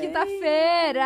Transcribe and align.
quinta-feira! 0.00 1.04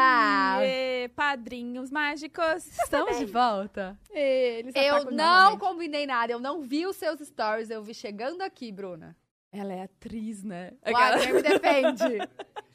Padrinhos 1.14 1.90
mágicos. 1.90 2.66
Estamos 2.82 3.19
de 3.19 3.26
volta. 3.26 3.98
Eles 4.10 4.74
Eu 4.74 5.10
não 5.10 5.58
combinei 5.58 6.06
nada, 6.06 6.32
eu 6.32 6.40
não 6.40 6.63
vi 6.63 6.87
os 6.87 6.96
seus 6.96 7.21
stories, 7.21 7.71
eu 7.71 7.82
vi 7.82 7.95
chegando 7.95 8.42
aqui, 8.42 8.71
Bruna. 8.72 9.17
Ela 9.53 9.72
é 9.72 9.82
atriz, 9.82 10.45
né? 10.45 10.72
O 10.87 10.96
Adriano 10.96 11.35
me 11.35 11.42
defende. 11.42 12.04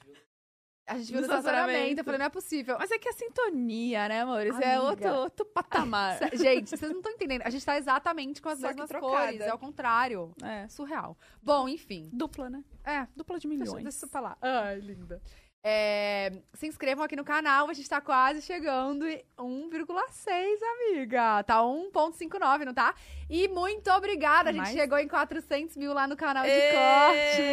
A 0.88 1.00
gente 1.00 1.12
viu 1.12 1.20
no 1.20 1.26
estacionamento, 1.26 2.00
eu 2.00 2.04
falei, 2.04 2.20
não 2.20 2.28
é 2.28 2.30
possível. 2.30 2.78
Mas 2.78 2.92
é 2.92 3.00
que 3.00 3.10
a 3.10 3.14
sintonia, 3.14 4.08
né, 4.08 4.22
amor? 4.22 4.46
Isso 4.46 4.62
é 4.62 4.80
outro, 4.80 5.10
outro 5.16 5.44
patamar. 5.44 6.20
Gente, 6.38 6.70
vocês 6.70 6.92
não 6.92 7.00
estão 7.00 7.12
entendendo. 7.12 7.42
A 7.44 7.50
gente 7.50 7.66
tá 7.66 7.76
exatamente 7.76 8.40
com 8.40 8.50
as 8.50 8.60
Só 8.60 8.68
mesmas 8.68 8.92
cores, 8.92 9.42
é 9.42 9.50
ao 9.50 9.58
contrário. 9.58 10.32
É. 10.44 10.68
Surreal. 10.68 11.18
Bom, 11.42 11.68
enfim. 11.68 12.08
Dupla, 12.14 12.52
né? 12.52 12.64
É, 12.84 13.08
Dupla 13.16 13.40
de 13.40 13.48
deixa, 13.48 13.64
milhões. 13.64 13.84
deixa 13.84 13.98
isso 13.98 14.08
pra 14.08 14.22
lá. 14.22 14.38
Ai, 14.40 14.80
linda. 14.80 15.20
É, 15.68 16.32
se 16.54 16.68
inscrevam 16.68 17.04
aqui 17.04 17.16
no 17.16 17.26
canal, 17.26 17.68
a 17.68 17.74
gente 17.74 17.90
tá 17.90 18.00
quase 18.00 18.40
chegando 18.44 19.04
em 19.08 19.20
1,6, 19.36 20.60
amiga. 20.94 21.42
Tá 21.42 21.56
1,59, 21.64 22.66
não 22.66 22.74
tá? 22.74 22.94
E 23.30 23.48
muito 23.48 23.90
obrigada, 23.92 24.50
a 24.50 24.54
gente 24.54 24.62
Mais? 24.62 24.76
chegou 24.76 25.00
em 25.00 25.08
400 25.08 25.76
mil 25.78 25.94
lá 25.94 26.08
no 26.08 26.16
canal 26.16 26.44
de 26.44 26.52
cortes. 26.52 27.46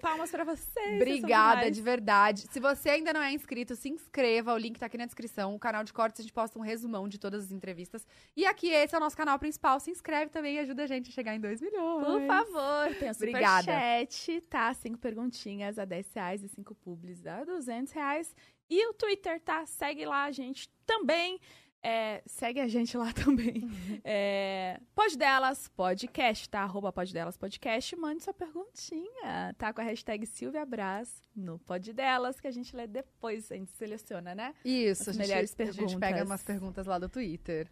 Palmas 0.00 0.30
pra 0.30 0.44
vocês. 0.44 0.94
Obrigada, 0.94 1.70
de 1.70 1.82
verdade. 1.82 2.42
Se 2.50 2.60
você 2.60 2.90
ainda 2.90 3.12
não 3.12 3.20
é 3.20 3.32
inscrito, 3.32 3.74
se 3.74 3.88
inscreva. 3.88 4.54
O 4.54 4.58
link 4.58 4.78
tá 4.78 4.86
aqui 4.86 4.96
na 4.96 5.06
descrição. 5.06 5.54
O 5.54 5.58
canal 5.58 5.82
de 5.82 5.92
cortes, 5.92 6.20
a 6.20 6.22
gente 6.22 6.32
posta 6.32 6.56
um 6.58 6.62
resumão 6.62 7.08
de 7.08 7.18
todas 7.18 7.44
as 7.46 7.50
entrevistas. 7.50 8.06
E 8.36 8.46
aqui, 8.46 8.68
esse 8.68 8.94
é 8.94 8.98
o 8.98 9.00
nosso 9.00 9.16
canal 9.16 9.38
principal. 9.38 9.80
Se 9.80 9.90
inscreve 9.90 10.30
também 10.30 10.56
e 10.56 10.58
ajuda 10.60 10.84
a 10.84 10.86
gente 10.86 11.10
a 11.10 11.12
chegar 11.12 11.34
em 11.34 11.40
2 11.40 11.60
milhões. 11.60 12.06
Por 12.06 12.26
favor, 12.26 12.94
tem 12.98 13.08
o 13.08 13.12
Obrigada. 13.12 13.62
superchat, 13.62 14.40
tá? 14.42 14.72
Cinco 14.74 14.98
perguntinhas 14.98 15.78
a 15.78 15.84
10 15.84 16.12
reais 16.14 16.42
e 16.44 16.48
cinco 16.48 16.74
publis 16.74 17.26
a 17.26 17.42
200 17.42 17.92
reais. 17.92 18.34
E 18.68 18.86
o 18.88 18.94
Twitter, 18.94 19.40
tá? 19.40 19.64
Segue 19.66 20.04
lá 20.04 20.24
a 20.24 20.30
gente 20.30 20.68
também. 20.84 21.40
É, 21.82 22.20
segue 22.26 22.60
a 22.60 22.66
gente 22.66 22.96
lá 22.96 23.12
também. 23.14 23.62
É, 24.02 24.80
Pod 24.94 25.16
Delas 25.16 25.68
Podcast, 25.68 26.48
tá? 26.48 26.60
Arroba 26.62 26.92
Pod 26.92 27.12
Delas 27.12 27.36
Podcast. 27.36 27.94
Mande 27.94 28.22
sua 28.24 28.34
perguntinha, 28.34 29.54
tá? 29.56 29.72
Com 29.72 29.80
a 29.80 29.84
hashtag 29.84 30.26
Silvia 30.26 30.64
Brás 30.66 31.22
no 31.34 31.58
Pod 31.60 31.92
Delas, 31.92 32.40
que 32.40 32.46
a 32.48 32.50
gente 32.50 32.74
lê 32.74 32.86
depois. 32.86 33.52
A 33.52 33.54
gente 33.56 33.70
seleciona, 33.72 34.34
né? 34.34 34.52
Isso, 34.64 35.02
As 35.02 35.08
a 35.10 35.12
gente, 35.12 35.20
melhores 35.28 35.54
a 35.58 35.64
gente 35.64 35.76
pega 35.94 35.98
perguntas. 36.00 36.26
umas 36.26 36.42
perguntas 36.42 36.86
lá 36.86 36.98
do 36.98 37.08
Twitter. 37.08 37.70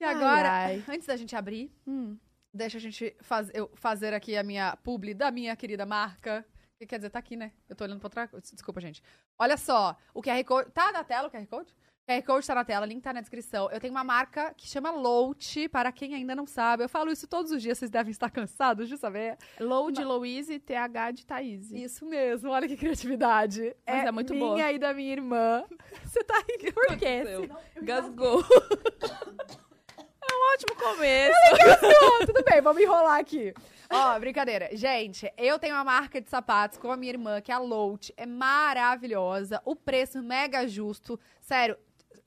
E 0.00 0.04
Ai, 0.04 0.14
agora, 0.14 0.50
ai. 0.52 0.84
antes 0.88 1.06
da 1.06 1.16
gente 1.16 1.34
abrir, 1.34 1.72
Hum. 1.86 2.16
deixa 2.54 2.76
a 2.78 2.80
gente 2.80 3.16
faz, 3.22 3.50
eu 3.54 3.70
fazer 3.74 4.12
aqui 4.14 4.36
a 4.36 4.42
minha 4.44 4.76
publi 4.76 5.14
da 5.14 5.30
minha 5.30 5.56
querida 5.56 5.84
marca. 5.86 6.46
Que 6.78 6.86
quer 6.86 6.98
dizer, 6.98 7.08
tá 7.08 7.18
aqui, 7.18 7.34
né? 7.36 7.52
Eu 7.70 7.74
tô 7.74 7.84
olhando 7.84 7.98
pra 7.98 8.22
outra. 8.24 8.40
Desculpa, 8.52 8.78
gente. 8.82 9.02
Olha 9.38 9.56
só, 9.56 9.96
o 10.12 10.20
QR 10.22 10.44
Code. 10.44 10.70
Tá 10.72 10.92
na 10.92 11.02
tela 11.02 11.28
o 11.28 11.30
QR 11.30 11.46
Code? 11.46 11.74
QR 12.08 12.22
Code 12.22 12.46
tá 12.46 12.54
na 12.54 12.64
tela, 12.64 12.86
link 12.86 13.02
tá 13.02 13.12
na 13.12 13.20
descrição. 13.20 13.68
Eu 13.72 13.80
tenho 13.80 13.92
uma 13.92 14.04
marca 14.04 14.54
que 14.56 14.68
chama 14.68 14.92
Lout, 14.92 15.68
para 15.68 15.90
quem 15.90 16.14
ainda 16.14 16.36
não 16.36 16.46
sabe. 16.46 16.84
Eu 16.84 16.88
falo 16.88 17.10
isso 17.10 17.26
todos 17.26 17.50
os 17.50 17.60
dias, 17.60 17.78
vocês 17.78 17.90
devem 17.90 18.12
estar 18.12 18.30
cansados 18.30 18.88
de 18.88 18.96
saber. 18.96 19.36
Low 19.58 19.90
de 19.90 20.04
Louise, 20.04 20.60
TH 20.60 21.10
de 21.10 21.26
Thaís. 21.26 21.72
Isso 21.72 22.06
mesmo, 22.06 22.50
olha 22.50 22.68
que 22.68 22.76
criatividade. 22.76 23.74
Mas 23.84 24.06
é 24.06 24.12
muito 24.12 24.32
minha 24.32 24.46
boa. 24.46 24.72
e 24.72 24.78
da 24.78 24.94
minha 24.94 25.12
irmã. 25.12 25.64
Você 26.06 26.22
tá 26.22 26.36
rindo 26.48 26.72
por 26.72 26.96
quê? 26.96 27.24
Gasgou. 27.82 28.40
é 29.98 30.32
um 30.32 30.54
ótimo 30.54 30.76
começo. 30.76 31.36
Tudo 32.24 32.44
bem, 32.44 32.60
vamos 32.60 32.80
enrolar 32.80 33.18
aqui. 33.18 33.52
Ó, 33.90 34.18
brincadeira. 34.20 34.68
Gente, 34.72 35.32
eu 35.36 35.58
tenho 35.58 35.74
uma 35.74 35.84
marca 35.84 36.20
de 36.20 36.28
sapatos 36.28 36.78
com 36.78 36.90
a 36.90 36.96
minha 36.96 37.12
irmã, 37.12 37.40
que 37.40 37.50
é 37.50 37.54
a 37.54 37.58
Lout. 37.58 38.14
É 38.16 38.26
maravilhosa. 38.26 39.60
O 39.64 39.74
preço 39.74 40.22
mega 40.22 40.66
justo. 40.68 41.18
Sério, 41.40 41.76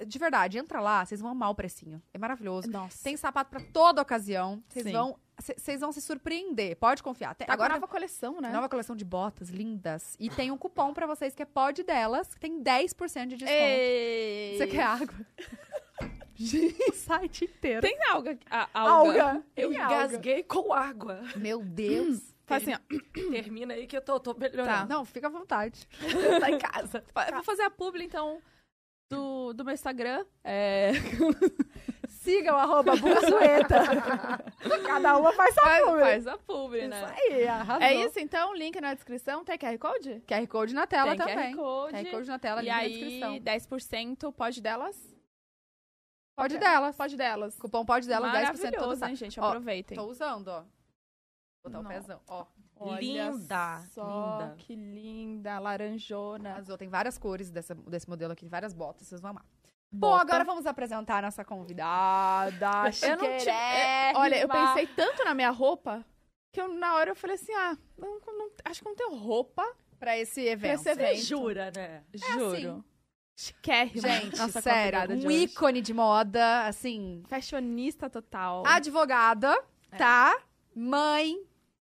de 0.06 0.20
verdade, 0.20 0.58
entra 0.58 0.80
lá, 0.80 1.06
vocês 1.06 1.20
vão 1.22 1.32
amar 1.32 1.50
o 1.50 1.56
precinho. 1.56 2.02
É 2.14 2.18
maravilhoso. 2.18 2.70
Nossa. 2.70 3.04
Tem 3.04 3.16
sapato 3.18 3.50
pra 3.50 3.60
toda 3.74 4.02
ocasião. 4.02 4.64
Vocês 4.68 4.92
vão, 4.92 5.18
vocês 5.58 5.80
vão 5.82 5.92
se 5.92 6.02
surpreender. 6.02 6.76
Pode 6.78 7.04
confiar. 7.04 7.36
Tem, 7.36 7.46
Tá 7.48 7.54
agora 7.54 7.74
nova 7.74 7.88
coleção, 7.88 8.40
né? 8.42 8.50
nova 8.50 8.70
coleção 8.70 8.96
de 8.96 9.04
botas 9.06 9.50
lindas. 9.50 10.16
E 10.20 10.30
tem 10.30 10.52
um 10.52 10.58
cupom 10.58 10.94
pra 10.94 11.06
vocês 11.06 11.36
que 11.36 11.44
é 11.44 11.46
Pod 11.46 11.84
delas, 11.84 12.34
que 12.34 12.40
tem 12.40 12.62
10% 12.64 13.28
de 13.28 13.36
desconto. 13.38 13.52
Ei. 13.52 14.58
Você 14.58 14.68
quer 14.68 14.84
água? 14.84 15.16
o 16.90 16.94
site 16.94 17.46
inteiro. 17.46 17.82
Tem 17.82 17.98
alga. 18.10 18.38
A, 18.50 18.70
alga. 18.74 19.24
alga. 19.24 19.44
Eu 19.56 19.70
Tem 19.72 19.80
alga. 19.82 19.96
engasguei 19.96 20.44
com 20.44 20.72
água. 20.74 21.22
Meu 21.36 21.60
Deus. 21.64 22.34
Faz 22.46 22.64
assim, 22.64 22.74
ó. 22.74 22.80
Termina 23.30 23.74
aí 23.74 23.86
que 23.86 23.96
eu 23.98 24.02
tô, 24.02 24.20
tô 24.20 24.34
melhorando. 24.34 24.88
Não, 24.90 25.04
fica 25.06 25.28
à 25.28 25.30
vontade. 25.30 25.88
Tá 26.40 26.50
em 26.50 26.58
casa. 26.58 27.04
Eu 27.28 27.34
vou 27.36 27.44
fazer 27.44 27.64
a 27.64 27.70
publi, 27.70 28.04
então, 28.06 28.42
do, 29.10 29.54
do 29.54 29.66
meu 29.66 29.74
Instagram. 29.74 30.26
É... 30.44 30.92
Sigam 32.08 32.58
arroba 32.58 32.96
Buzueta. 32.96 33.78
Cada 34.86 35.18
uma 35.18 35.32
faz 35.34 35.54
sua 35.54 35.64
Faz, 35.64 35.84
publi. 35.86 36.00
faz 36.02 36.28
a 36.28 36.38
publi, 36.38 36.80
Isso 36.80 36.90
né? 36.90 37.16
aí, 37.18 37.48
arrasou. 37.48 37.82
É 37.84 37.94
isso, 37.96 38.20
então, 38.20 38.54
link 38.54 38.80
na 38.82 38.94
descrição. 38.94 39.44
Tem 39.44 39.58
QR 39.58 39.78
Code? 39.80 40.22
QR 40.28 40.48
Code 40.48 40.74
na 40.76 40.86
tela 40.86 41.16
Tem 41.16 41.18
também. 41.18 41.56
QR 41.56 41.58
Code. 41.58 41.94
QR 41.94 42.12
Code 42.12 42.28
na 42.28 42.40
tela, 42.40 42.60
E 42.62 42.66
link 42.66 42.72
na 42.72 42.78
aí, 42.78 42.90
descrição. 42.90 43.40
10% 43.40 44.34
pode 44.34 44.62
delas? 44.62 45.16
Pode 46.36 46.58
delas. 46.58 46.96
Pode 46.96 47.18
delas. 47.18 47.56
Cupom 47.58 47.86
pode 47.86 48.08
delas, 48.08 48.32
10% 48.32 48.36
todo 48.36 48.62
Maravilhoso, 48.62 49.06
hein, 49.06 49.16
gente? 49.16 49.40
Ó, 49.40 49.46
Aproveitem. 49.48 49.98
Tô 49.98 50.06
usando, 50.06 50.48
ó. 50.50 50.62
Vou 50.62 51.72
botar 51.72 51.80
o 51.80 51.84
Não. 51.84 51.90
pezão, 51.90 52.22
ó. 52.28 52.46
Olha 52.80 53.30
Linda, 53.32 53.82
Só, 53.92 54.40
linda. 54.40 54.56
que 54.58 54.76
linda. 54.76 55.60
Laranjona. 55.60 56.52
Arrasou. 56.52 56.78
Tem 56.78 56.88
várias 56.88 57.18
cores 57.18 57.50
dessa, 57.52 57.76
desse 57.76 58.08
modelo 58.10 58.32
aqui, 58.34 58.48
várias 58.48 58.74
botas, 58.74 59.08
vocês 59.08 59.20
vão 59.22 59.32
amar. 59.32 59.46
Bom, 59.92 60.10
Bota. 60.12 60.22
agora 60.22 60.44
vamos 60.44 60.66
apresentar 60.66 61.18
a 61.18 61.22
nossa 61.24 61.44
convidada. 61.44 62.68
Eu 63.04 63.18
não 63.18 63.38
tinha- 63.38 63.54
é, 63.54 64.14
Olha, 64.16 64.40
eu 64.42 64.48
pensei 64.48 64.86
tanto 64.88 65.24
na 65.24 65.34
minha 65.34 65.50
roupa 65.50 66.06
que 66.54 66.62
eu, 66.62 66.68
na 66.68 66.96
hora 66.96 67.12
eu 67.12 67.16
falei 67.16 67.36
assim: 67.36 67.54
ah, 67.54 67.78
não- 67.98 68.20
não- 68.26 68.52
acho 68.66 68.82
que 68.82 68.88
não 68.88 68.96
tenho 68.96 69.16
roupa 69.16 69.64
pra 70.00 70.18
esse 70.18 70.42
evento. 70.42 70.82
pra 70.84 70.92
esse 70.92 71.02
evento. 71.02 71.22
Jura, 71.26 71.72
né? 71.76 72.04
Juro. 72.14 72.84
Chiquérrima. 73.36 74.08
Gente, 74.08 74.38
nossa 74.38 74.62
sério, 74.62 75.00
um 75.16 75.26
hoje. 75.28 75.44
ícone 75.44 75.82
de 75.82 75.94
moda, 75.94 76.68
assim, 76.68 77.24
Fashionista 77.28 78.10
total. 78.10 78.64
advogada, 78.68 79.58
tá? 79.98 80.38
Mãe, 80.76 81.42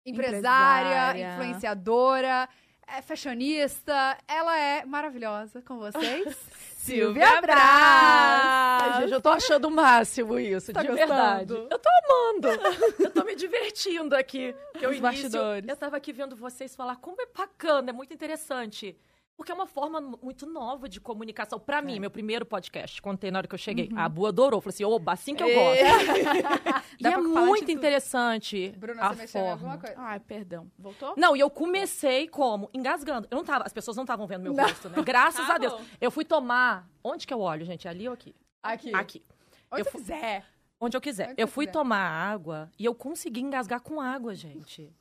empresária, 0.04 1.10
Empresária. 1.10 1.32
influenciadora, 1.34 2.48
é 2.86 3.02
fashionista. 3.02 4.18
Ela 4.26 4.58
é 4.58 4.84
maravilhosa 4.84 5.62
com 5.62 5.78
vocês. 5.78 6.36
Silvia 6.80 7.40
Brás! 7.42 8.82
Ai, 8.82 9.00
gente, 9.02 9.12
eu 9.12 9.20
tô 9.20 9.28
achando 9.28 9.68
o 9.68 9.70
máximo 9.70 10.38
isso, 10.38 10.72
Tá 10.72 10.80
de 10.82 10.88
gostando? 10.88 11.08
verdade. 11.14 11.52
Eu 11.70 11.78
tô 11.78 11.88
amando. 12.04 12.48
eu 12.98 13.10
tô 13.10 13.22
me 13.24 13.34
divertindo 13.36 14.16
aqui. 14.16 14.54
Porque 14.72 14.86
Os 14.86 14.96
início, 14.96 15.02
bastidores. 15.02 15.68
eu 15.68 15.76
tava 15.76 15.96
aqui 15.96 16.12
vendo 16.12 16.34
vocês 16.34 16.74
falar 16.74 16.96
como 16.96 17.20
é 17.20 17.26
bacana, 17.36 17.90
é 17.90 17.92
muito 17.92 18.14
interessante. 18.14 18.96
Porque 19.40 19.52
é 19.52 19.54
uma 19.54 19.66
forma 19.66 20.02
muito 20.22 20.44
nova 20.44 20.86
de 20.86 21.00
comunicação. 21.00 21.58
Pra 21.58 21.80
mim, 21.80 21.98
meu 21.98 22.10
primeiro 22.10 22.44
podcast, 22.44 23.00
contei 23.00 23.30
na 23.30 23.38
hora 23.38 23.48
que 23.48 23.54
eu 23.54 23.58
cheguei. 23.58 23.88
A 23.96 24.06
Bu 24.06 24.26
adorou. 24.26 24.60
Falou 24.60 24.68
assim, 24.74 24.84
oba, 24.84 25.12
assim 25.14 25.34
que 25.34 25.42
eu 25.42 25.48
gosto. 25.48 25.82
e 27.00 27.02
Dá 27.02 27.12
é 27.12 27.16
muito 27.16 27.70
interessante 27.70 28.68
Bruna, 28.76 29.00
a 29.00 29.14
você 29.14 29.26
forma. 29.28 29.52
alguma 29.52 29.78
coisa? 29.78 29.94
Ai, 29.96 30.20
perdão. 30.20 30.70
Voltou? 30.78 31.14
Não, 31.16 31.34
e 31.34 31.40
eu 31.40 31.48
comecei 31.48 32.28
como? 32.28 32.68
Engasgando. 32.74 33.26
Eu 33.30 33.36
não 33.38 33.42
tava, 33.42 33.64
as 33.64 33.72
pessoas 33.72 33.96
não 33.96 34.04
estavam 34.04 34.26
vendo 34.26 34.42
meu 34.42 34.52
Não. 34.52 34.62
rosto, 34.62 34.90
né? 34.90 35.02
Graças 35.02 35.46
Tá 35.46 35.54
a 35.54 35.58
Deus. 35.58 35.80
Eu 35.98 36.10
fui 36.10 36.26
tomar. 36.26 36.86
Onde 37.02 37.26
que 37.26 37.32
eu 37.32 37.40
olho, 37.40 37.64
gente? 37.64 37.88
Ali 37.88 38.08
ou 38.08 38.12
aqui? 38.12 38.36
Aqui. 38.62 38.94
Aqui. 38.94 39.24
Onde 39.72 39.80
Eu 39.80 39.86
quiser. 39.90 40.44
Onde 40.78 40.96
eu 40.98 41.00
quiser. 41.00 41.30
Onde 41.30 41.42
eu 41.42 41.48
fui 41.48 41.64
quiser. 41.64 41.72
tomar 41.72 41.96
água 41.98 42.70
e 42.78 42.84
eu 42.84 42.94
consegui 42.94 43.40
engasgar 43.40 43.80
com 43.80 44.02
água, 44.02 44.34
gente. 44.34 44.94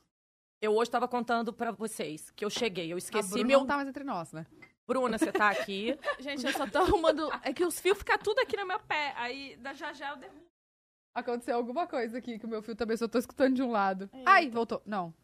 Eu 0.60 0.74
hoje 0.76 0.90
tava 0.90 1.08
contando 1.08 1.52
pra 1.52 1.70
vocês 1.70 2.30
que 2.30 2.44
eu 2.44 2.50
cheguei, 2.50 2.92
eu 2.92 2.96
A 2.96 2.98
esqueci 2.98 3.30
Bruna 3.30 3.44
meu. 3.46 3.60
não 3.60 3.66
tá 3.66 3.76
mais 3.76 3.88
entre 3.88 4.04
nós, 4.04 4.32
né? 4.32 4.46
Bruna, 4.86 5.16
você 5.18 5.32
tá 5.32 5.48
aqui. 5.50 5.98
Gente, 6.20 6.44
eu 6.44 6.52
só 6.52 6.66
tô 6.66 6.78
arrumando. 6.78 7.30
É 7.42 7.52
que 7.52 7.64
os 7.64 7.80
fios 7.80 7.96
ficam 7.98 8.18
tudo 8.18 8.40
aqui 8.40 8.56
no 8.56 8.66
meu 8.66 8.78
pé. 8.80 9.14
Aí, 9.16 9.56
da 9.56 9.72
já 9.72 9.92
já 9.92 10.10
eu 10.10 10.16
derrubo. 10.16 10.40
Aconteceu 11.14 11.56
alguma 11.56 11.86
coisa 11.86 12.18
aqui 12.18 12.38
que 12.38 12.44
o 12.46 12.48
meu 12.48 12.62
fio 12.62 12.74
também 12.76 12.96
só 12.96 13.08
tô 13.08 13.18
escutando 13.18 13.54
de 13.54 13.62
um 13.62 13.70
lado. 13.70 14.10
Ai, 14.26 14.48
voltou. 14.50 14.82
Não. 14.84 15.14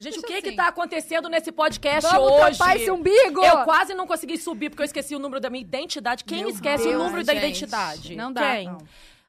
Gente, 0.00 0.12
Deixa 0.12 0.20
o 0.20 0.22
que 0.28 0.32
assim. 0.34 0.42
que 0.42 0.52
tá 0.56 0.68
acontecendo 0.68 1.28
nesse 1.28 1.50
podcast 1.50 2.10
Vamos 2.12 2.32
hoje? 2.32 2.58
tampar 2.58 2.76
esse 2.76 2.90
umbigo! 2.90 3.42
Eu 3.42 3.64
quase 3.64 3.94
não 3.94 4.06
consegui 4.06 4.36
subir 4.36 4.68
porque 4.68 4.82
eu 4.82 4.86
esqueci 4.86 5.16
o 5.16 5.18
número 5.18 5.40
da 5.40 5.48
minha 5.48 5.62
identidade. 5.62 6.22
Quem 6.22 6.40
Meu 6.40 6.50
esquece 6.50 6.84
Deus, 6.84 6.94
o 7.00 7.04
número 7.04 7.24
da 7.24 7.32
gente. 7.34 7.44
identidade? 7.46 8.14
Não 8.14 8.30
dá, 8.32 8.56
Quem? 8.56 8.66
não. 8.66 8.78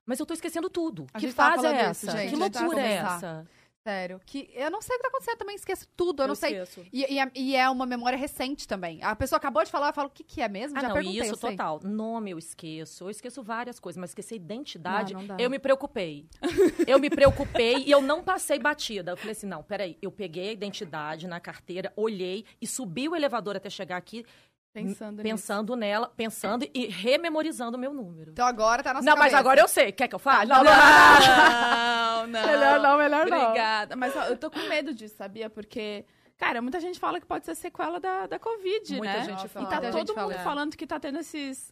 Mas 0.08 0.20
eu 0.20 0.26
tô 0.26 0.34
esquecendo 0.34 0.70
tudo. 0.70 1.06
A 1.14 1.20
que 1.20 1.32
fase 1.32 1.68
é 1.68 1.72
essa? 1.72 2.08
isso, 2.08 2.18
gente, 2.18 2.30
que 2.30 2.36
loucura 2.38 2.82
é 2.82 2.94
essa? 2.94 3.46
Sério. 3.84 4.20
Que 4.26 4.50
eu 4.54 4.70
não 4.70 4.82
sei 4.82 4.96
o 4.96 5.00
que 5.00 5.04
tá 5.04 5.08
acontecendo, 5.10 5.34
eu 5.36 5.38
também 5.38 5.56
esqueço 5.56 5.88
tudo. 5.96 6.22
Eu, 6.24 6.28
não 6.28 6.36
sei. 6.36 6.58
esqueço. 6.62 6.86
E, 6.92 7.14
e 7.14 7.20
é- 7.20 7.32
e 7.34 7.56
é 7.56 7.70
uma 7.70 7.86
memória 7.86 8.18
recente 8.18 8.68
também. 8.68 9.02
A 9.02 9.16
pessoa 9.16 9.38
acabou 9.38 9.64
de 9.64 9.72
falar, 9.72 9.88
eu 9.90 9.94
falo, 9.94 10.10
o 10.10 10.12
que, 10.12 10.26
que 10.26 10.42
é 10.42 10.50
mesmo? 10.50 10.78
Ah, 10.78 10.82
Já 10.82 10.88
não, 10.90 10.96
perguntei, 10.96 11.22
isso 11.22 11.34
eu 11.34 11.38
total. 11.38 11.80
Nome 11.84 12.32
eu 12.32 12.38
esqueço. 12.38 13.06
Eu 13.06 13.10
esqueço 13.10 13.42
várias 13.44 13.80
coisas, 13.80 13.98
mas 13.98 14.10
esquecer 14.10 14.36
identidade, 14.36 15.14
Não, 15.14 15.22
não 15.24 15.38
eu 15.40 15.50
me 15.50 15.58
preocupei. 15.60 16.26
eu 16.86 17.00
me 17.00 17.10
preocupei 17.10 17.84
e 17.86 17.92
eu 17.92 18.02
não 18.02 18.22
passei 18.24 18.60
batida. 18.60 19.12
Eu 19.12 19.18
falei 19.18 19.32
assim, 19.32 19.48
não, 19.48 19.64
peraí. 19.64 19.98
Eu 20.02 20.12
peguei 20.12 20.50
a 20.50 20.54
identidade 20.54 21.26
na 21.26 21.40
carteira, 21.40 21.94
olhei 21.96 22.44
e 22.62 22.68
subi 22.68 23.08
o 23.08 23.16
elevador 23.16 23.56
até 23.56 23.70
chegar 23.70 23.96
aqui, 23.96 24.26
Pensando, 24.74 25.24
pensando 25.24 25.76
nela, 25.76 26.08
pensando 26.16 26.68
e 26.72 26.86
rememorizando 26.86 27.76
o 27.78 27.80
meu 27.80 27.92
número. 27.94 28.30
Então 28.32 28.46
agora 28.46 28.84
tá 28.84 28.94
na 28.94 29.02
sua 29.02 29.06
não, 29.06 29.14
mas 29.14 29.32
cabeça. 29.32 29.38
agora 29.40 29.62
eu 29.62 29.68
sei. 29.68 29.92
Quer 29.92 30.08
que 30.08 30.14
eu 30.14 30.20
fale? 30.20 30.50
Não, 30.52 30.64
não, 30.64 30.72
Não, 30.72 32.28
não. 32.28 32.46
Melhor 32.48 32.80
não, 32.82 32.98
melhor 32.98 33.26
não. 33.28 33.42
Obrigada. 33.44 33.96
Mas 33.96 34.16
ó, 34.16 34.26
eu 34.26 34.38
tô 34.38 34.52
com 34.52 34.60
medo 34.68 34.94
disso, 34.94 35.16
sabia? 35.18 35.50
Porque, 35.50 36.06
cara, 36.38 36.62
muita 36.62 36.80
gente 36.80 37.00
fala 37.00 37.20
que 37.20 37.26
pode 37.26 37.46
ser 37.46 37.56
sequela 37.56 38.00
da, 38.00 38.28
da 38.28 38.38
Covid, 38.40 38.98
Muita 38.98 39.14
né? 39.14 39.20
gente 39.24 39.32
Nossa, 39.32 39.46
E 39.48 39.50
fala. 39.50 39.66
tá 39.68 39.76
muita 39.78 39.92
todo 39.92 39.98
gente 40.08 40.08
mundo 40.10 40.32
fala. 40.32 40.44
falando 40.44 40.76
que 40.78 40.86
tá 40.88 41.00
tendo 41.00 41.20
esses. 41.20 41.72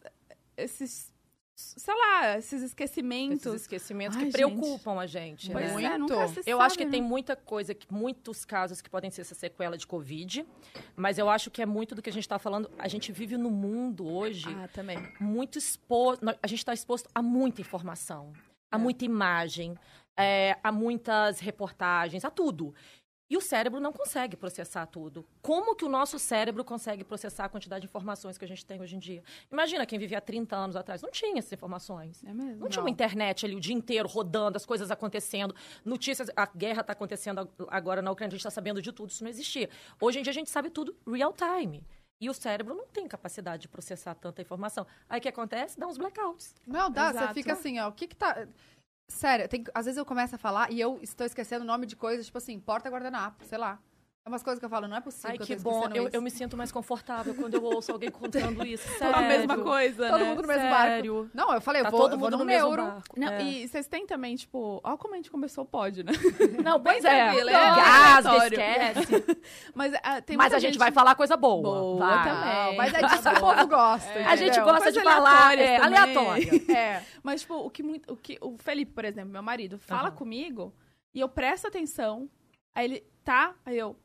esses. 0.56 1.12
Sei 1.56 1.94
lá, 1.94 2.36
esses 2.38 2.62
esquecimentos. 2.62 3.46
Esses 3.46 3.62
esquecimentos 3.62 4.16
Ai, 4.16 4.24
que 4.26 4.30
gente. 4.30 4.36
preocupam 4.36 4.98
a 5.00 5.06
gente. 5.06 5.50
Pois 5.50 5.74
né? 5.74 5.84
é, 5.84 5.98
nunca 5.98 6.28
se 6.28 6.40
Eu 6.40 6.58
sabe, 6.58 6.66
acho 6.66 6.78
que 6.78 6.84
né? 6.84 6.90
tem 6.90 7.02
muita 7.02 7.34
coisa, 7.34 7.74
que, 7.74 7.92
muitos 7.92 8.44
casos 8.44 8.82
que 8.82 8.90
podem 8.90 9.10
ser 9.10 9.22
essa 9.22 9.34
sequela 9.34 9.76
de 9.78 9.86
Covid, 9.86 10.46
mas 10.94 11.16
eu 11.18 11.30
acho 11.30 11.50
que 11.50 11.62
é 11.62 11.66
muito 11.66 11.94
do 11.94 12.02
que 12.02 12.10
a 12.10 12.12
gente 12.12 12.24
está 12.24 12.38
falando. 12.38 12.70
A 12.78 12.88
gente 12.88 13.10
vive 13.10 13.36
num 13.38 13.50
mundo 13.50 14.06
hoje 14.06 14.48
Ah, 14.50 14.68
também. 14.68 14.98
muito 15.18 15.56
exposto. 15.58 16.22
A 16.42 16.46
gente 16.46 16.58
está 16.58 16.74
exposto 16.74 17.08
a 17.14 17.22
muita 17.22 17.62
informação, 17.62 18.32
a 18.70 18.76
É. 18.76 18.78
muita 18.78 19.04
imagem, 19.06 19.74
é, 20.16 20.56
a 20.62 20.70
muitas 20.70 21.40
reportagens, 21.40 22.24
a 22.24 22.30
tudo. 22.30 22.74
E 23.28 23.36
o 23.36 23.40
cérebro 23.40 23.80
não 23.80 23.92
consegue 23.92 24.36
processar 24.36 24.86
tudo. 24.86 25.26
Como 25.42 25.74
que 25.74 25.84
o 25.84 25.88
nosso 25.88 26.16
cérebro 26.18 26.64
consegue 26.64 27.02
processar 27.02 27.46
a 27.46 27.48
quantidade 27.48 27.80
de 27.82 27.88
informações 27.88 28.38
que 28.38 28.44
a 28.44 28.48
gente 28.48 28.64
tem 28.64 28.80
hoje 28.80 28.94
em 28.94 28.98
dia? 29.00 29.22
Imagina 29.50 29.84
quem 29.84 29.98
vivia 29.98 30.18
há 30.18 30.20
30 30.20 30.54
anos 30.54 30.76
atrás, 30.76 31.02
não 31.02 31.10
tinha 31.10 31.38
essas 31.38 31.52
informações. 31.52 32.22
É 32.24 32.32
mesmo. 32.32 32.60
Não 32.60 32.68
tinha 32.68 32.82
uma 32.82 32.90
internet 32.90 33.44
ali 33.44 33.56
o 33.56 33.60
dia 33.60 33.74
inteiro 33.74 34.08
rodando, 34.08 34.56
as 34.56 34.64
coisas 34.64 34.92
acontecendo, 34.92 35.54
notícias, 35.84 36.30
a 36.36 36.46
guerra 36.46 36.82
está 36.82 36.92
acontecendo 36.92 37.40
ag- 37.40 37.50
agora 37.68 38.00
na 38.00 38.12
Ucrânia, 38.12 38.28
a 38.28 38.36
gente 38.36 38.40
está 38.40 38.50
sabendo 38.50 38.80
de 38.80 38.92
tudo, 38.92 39.10
isso 39.10 39.24
não 39.24 39.30
existia. 39.30 39.68
Hoje 40.00 40.20
em 40.20 40.22
dia 40.22 40.30
a 40.30 40.34
gente 40.34 40.48
sabe 40.50 40.70
tudo 40.70 40.94
real 41.06 41.32
time. 41.32 41.84
E 42.18 42.30
o 42.30 42.32
cérebro 42.34 42.74
não 42.74 42.86
tem 42.86 43.06
capacidade 43.06 43.62
de 43.62 43.68
processar 43.68 44.14
tanta 44.14 44.40
informação. 44.40 44.86
Aí 45.06 45.18
o 45.18 45.22
que 45.22 45.28
acontece? 45.28 45.78
Dá 45.78 45.86
uns 45.86 45.98
blackouts. 45.98 46.54
Não, 46.66 46.90
dá. 46.90 47.10
Você 47.12 47.18
Exato. 47.18 47.34
fica 47.34 47.52
assim, 47.52 47.78
ó. 47.78 47.88
O 47.88 47.92
que 47.92 48.06
que 48.06 48.16
tá. 48.16 48.48
Sério, 49.08 49.48
tem... 49.48 49.64
às 49.74 49.86
vezes 49.86 49.98
eu 49.98 50.04
começo 50.04 50.34
a 50.34 50.38
falar 50.38 50.70
e 50.70 50.80
eu 50.80 50.98
estou 51.02 51.26
esquecendo 51.26 51.64
o 51.64 51.66
nome 51.66 51.86
de 51.86 51.96
coisas, 51.96 52.26
tipo 52.26 52.38
assim, 52.38 52.58
porta 52.58 52.90
guardanapo, 52.90 53.44
sei 53.44 53.58
lá. 53.58 53.78
É 54.26 54.28
umas 54.28 54.42
coisas 54.42 54.58
que 54.58 54.64
eu 54.64 54.68
falo, 54.68 54.88
não 54.88 54.96
é 54.96 55.00
possível 55.00 55.30
Ai, 55.30 55.38
que, 55.38 55.52
eu 55.52 55.60
bom. 55.60 55.86
Eu, 55.94 56.08
eu 56.12 56.20
me 56.20 56.32
sinto 56.32 56.56
mais 56.56 56.72
confortável 56.72 57.32
quando 57.32 57.54
eu 57.54 57.62
ouço 57.62 57.92
alguém 57.92 58.10
contando 58.10 58.60
isso. 58.66 58.88
Sério. 58.98 59.14
a 59.14 59.20
mesma 59.20 59.56
coisa, 59.58 60.08
Todo 60.10 60.18
né? 60.18 60.24
mundo 60.24 60.42
no 60.42 60.48
mesmo 60.48 60.62
Sério. 60.64 61.14
barco. 61.14 61.30
Não, 61.32 61.54
eu 61.54 61.60
falei, 61.60 61.80
eu 61.82 61.84
Tá 61.84 61.90
vou, 61.92 62.00
todo 62.00 62.12
eu 62.14 62.18
vou 62.18 62.26
mundo 62.28 62.38
no 62.38 62.44
no 62.44 62.44
mesmo 62.44 62.66
neuro. 62.66 62.86
barco. 62.86 63.14
Não, 63.20 63.28
É. 63.28 63.42
E 63.44 63.68
vocês 63.68 63.86
têm 63.86 64.04
também, 64.04 64.34
tipo, 64.34 64.80
olha 64.82 64.96
como 64.96 65.14
a 65.14 65.16
gente 65.16 65.30
começou 65.30 65.62
o 65.62 65.66
pod, 65.66 66.02
né? 66.02 66.10
Não, 66.64 66.80
pois 66.82 67.04
é. 67.04 67.36
é 67.38 67.44
Gasga, 67.44 68.46
esquece. 68.48 69.38
Mas, 69.72 69.92
tem 70.24 70.36
Mas 70.36 70.52
a 70.52 70.58
gente 70.58 70.76
vai 70.76 70.90
falar 70.90 71.14
coisa 71.14 71.36
boa. 71.36 71.62
Boa 71.62 71.96
Vai. 71.96 72.24
também. 72.24 72.76
Mas 72.78 72.94
é 72.94 73.02
disso 73.06 73.22
que 73.22 73.28
o 73.28 73.40
povo 73.40 73.66
gosta. 73.68 74.28
A 74.28 74.34
gente 74.34 74.60
gosta 74.60 74.90
de 74.90 75.02
falar 75.04 75.50
aleatórias 75.52 75.68
é, 75.68 75.76
aleatória. 75.76 76.72
É. 76.76 77.02
Mas, 77.22 77.42
tipo, 77.42 77.54
o 77.54 77.70
que, 77.70 77.80
muito, 77.84 78.12
o 78.12 78.16
que 78.16 78.38
o 78.40 78.58
Felipe, 78.58 78.90
por 78.90 79.04
exemplo, 79.04 79.30
meu 79.30 79.42
marido, 79.44 79.78
fala 79.78 80.10
comigo 80.10 80.74
e 81.14 81.20
eu 81.20 81.28
presto 81.28 81.68
atenção. 81.68 82.28
Aí 82.74 82.86
ele, 82.86 83.04
tá? 83.24 83.54
Aí 83.64 83.78
eu, 83.78 83.96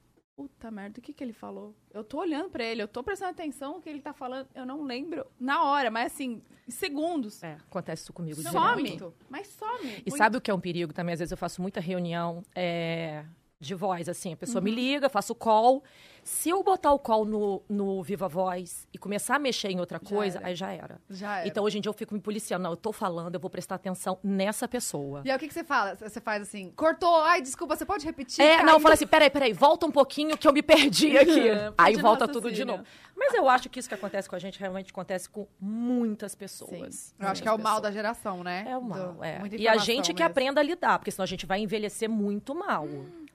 puta 0.48 0.72
merda, 0.72 1.00
o 1.00 1.02
que 1.02 1.14
que 1.14 1.24
ele 1.24 1.34
falou? 1.34 1.76
Eu 1.94 2.04
tô 2.04 2.20
olhando 2.20 2.50
pra 2.50 2.64
ele, 2.64 2.82
eu 2.82 2.88
tô 2.88 3.04
prestando 3.04 3.32
atenção 3.32 3.76
no 3.76 3.82
que 3.82 3.90
ele 3.90 4.02
tá 4.02 4.14
falando, 4.14 4.48
eu 4.56 4.66
não 4.66 4.84
lembro 4.84 5.26
na 5.40 5.64
hora, 5.64 5.92
mas 5.92 6.12
assim, 6.14 6.42
em 6.68 6.72
segundos. 6.72 7.44
É, 7.44 7.54
acontece 7.70 8.04
isso 8.04 8.14
comigo 8.14 8.38
direto. 8.38 8.54
some, 8.54 8.82
muito. 8.90 9.14
mas 9.30 9.48
some. 9.48 9.86
E 9.90 9.94
Muito. 10.10 10.18
sabe 10.18 10.38
o 10.38 10.42
que 10.42 10.50
é 10.50 10.54
um 10.54 10.60
perigo 10.60 10.94
também? 10.94 11.14
Às 11.14 11.20
vezes 11.20 11.32
eu 11.32 11.38
faço 11.38 11.62
muita 11.62 11.80
reunião 11.80 12.44
é, 12.56 13.24
de 13.60 13.76
voz, 13.76 14.10
assim. 14.10 14.34
A 14.34 14.38
pessoa 14.38 14.60
Uhum. 14.60 14.66
me 14.66 14.72
liga, 14.72 15.10
faço 15.10 15.36
call. 15.36 15.84
Se 16.24 16.50
eu 16.50 16.62
botar 16.64 16.92
o 16.94 17.00
call 17.00 17.26
no, 17.26 17.64
no 17.68 18.04
Viva 18.04 18.28
Voz 18.28 18.88
e 18.94 18.98
começar 18.98 19.36
a 19.36 19.40
mexer 19.40 19.70
em 19.70 19.80
outra 19.80 20.00
Já 20.02 20.10
coisa, 20.10 20.38
era. 20.38 20.48
aí 20.48 20.56
já 20.56 20.72
era. 20.72 21.02
Já 21.10 21.38
era. 21.40 21.48
Então, 21.48 21.64
hoje 21.64 21.78
em 21.80 21.82
dia, 21.82 21.90
eu 21.90 21.94
fico 21.94 22.14
me 22.14 22.20
policiando. 22.20 22.64
Não, 22.64 22.72
eu 22.72 22.78
tô 22.78 22.92
falando, 22.92 23.34
eu 23.36 23.40
vou 23.40 23.50
prestar 23.50 23.76
atenção 23.76 24.20
nessa 24.24 24.68
pessoa. 24.68 25.22
E 25.26 25.32
aí, 25.32 25.36
o 25.36 25.40
que, 25.40 25.48
que 25.48 25.54
você 25.54 25.64
fala? 25.64 25.96
Você 25.96 26.22
faz 26.22 26.44
assim, 26.44 26.72
cortou, 26.76 27.16
ai, 27.24 27.42
desculpa, 27.42 27.76
você 27.76 27.86
pode 27.86 28.06
repetir? 28.06 28.44
É, 28.44 28.58
não, 28.58 28.66
Caiu. 28.74 28.80
fala 28.82 28.94
assim, 28.94 29.08
peraí, 29.08 29.30
peraí, 29.30 29.52
volta 29.54 29.86
um 29.88 29.92
pouquinho 29.92 30.38
que 30.38 30.48
eu 30.48 30.54
me 30.54 30.62
perdi 30.62 31.18
aqui. 31.18 31.50
É, 31.50 31.74
Aí 31.78 31.96
volta 31.96 32.28
tudo 32.28 32.52
de 32.52 32.64
novo. 32.64 32.84
Mas 33.16 33.34
eu 33.36 33.48
acho 33.48 33.70
que 33.70 33.80
isso 33.80 33.88
que 33.90 33.94
acontece 33.96 34.28
com 34.30 34.36
a 34.36 34.40
gente 34.40 34.60
realmente 34.60 34.92
acontece 34.92 35.30
com 35.30 35.48
muitas 35.60 36.34
pessoas. 36.36 37.14
Eu 37.20 37.28
acho 37.28 37.42
que 37.42 37.48
é 37.48 37.52
o 37.52 37.58
mal 37.58 37.76
pessoas. 37.76 37.82
da 37.84 37.92
geração, 37.92 38.44
né? 38.44 38.66
É 38.68 38.78
o 38.78 38.82
mal, 38.82 39.14
Do- 39.14 39.24
é. 39.24 39.40
E 39.58 39.68
a 39.68 39.78
gente 39.78 40.08
que 40.14 40.22
mesmo. 40.22 40.32
aprenda 40.32 40.60
a 40.60 40.64
lidar, 40.64 40.98
porque 41.00 41.12
senão 41.12 41.24
a 41.24 41.28
gente 41.28 41.46
vai 41.46 41.60
envelhecer 41.60 42.10
muito 42.10 42.56
mal. 42.56 42.88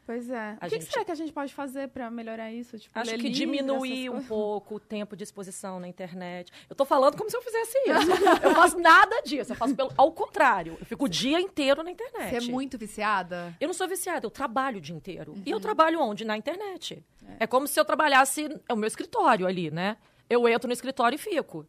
Pois 0.06 0.30
é. 0.30 0.56
A 0.60 0.66
o 0.66 0.68
que, 0.70 0.76
que 0.76 0.82
gente- 0.82 0.92
será 0.92 1.04
que 1.04 1.10
a 1.10 1.14
gente 1.16 1.32
pode 1.32 1.52
fazer 1.52 1.88
pra 1.88 2.08
melhorar 2.12 2.52
isso? 2.52 2.78
Tipo, 2.78 2.96
Acho 2.96 3.18
que 3.18 3.28
diminuir 3.28 4.08
um 4.08 4.22
pouco 4.22 4.76
o 4.76 4.80
tempo 4.80 5.16
de 5.16 5.24
exposição 5.24 5.80
na 5.80 5.88
internet. 5.88 6.52
Eu 6.70 6.76
tô 6.76 6.84
falando 6.84 7.16
como 7.16 7.28
se 7.28 7.36
eu 7.36 7.42
fizesse 7.42 7.76
isso. 7.76 8.10
eu 8.46 8.54
faço 8.54 8.78
nada 8.78 9.20
disso. 9.22 9.50
Eu 9.52 9.56
faço 9.56 9.74
pelo... 9.74 9.92
ao 9.96 10.12
contrário. 10.12 10.76
Eu 10.78 10.86
fico 10.86 11.06
o 11.06 11.08
dia 11.08 11.40
inteiro 11.40 11.82
na 11.82 11.90
internet. 11.90 12.30
Você 12.40 12.48
é 12.48 12.52
muito 12.52 12.78
viciada? 12.78 13.52
Eu 13.60 13.66
não 13.66 13.74
sou 13.74 13.88
viciada, 13.88 14.24
eu 14.24 14.30
trabalho 14.30 14.78
o 14.78 14.80
dia 14.80 14.94
inteiro. 14.94 15.34
E 15.44 15.50
Uhum. 15.50 15.56
eu 15.56 15.60
trabalho 15.60 16.00
onde? 16.00 16.24
Na 16.24 16.36
internet. 16.36 17.04
É. 17.40 17.46
como 17.48 17.66
se 17.66 17.78
eu 17.80 17.84
trabalhasse. 17.84 18.48
É 18.68 18.72
o 18.72 18.76
meu 18.76 18.86
escritório 18.86 19.44
ali, 19.44 19.72
né? 19.72 19.96
Eu 20.30 20.48
entro 20.48 20.68
no 20.68 20.72
escritório 20.72 21.16
e 21.16 21.18
fico. 21.18 21.66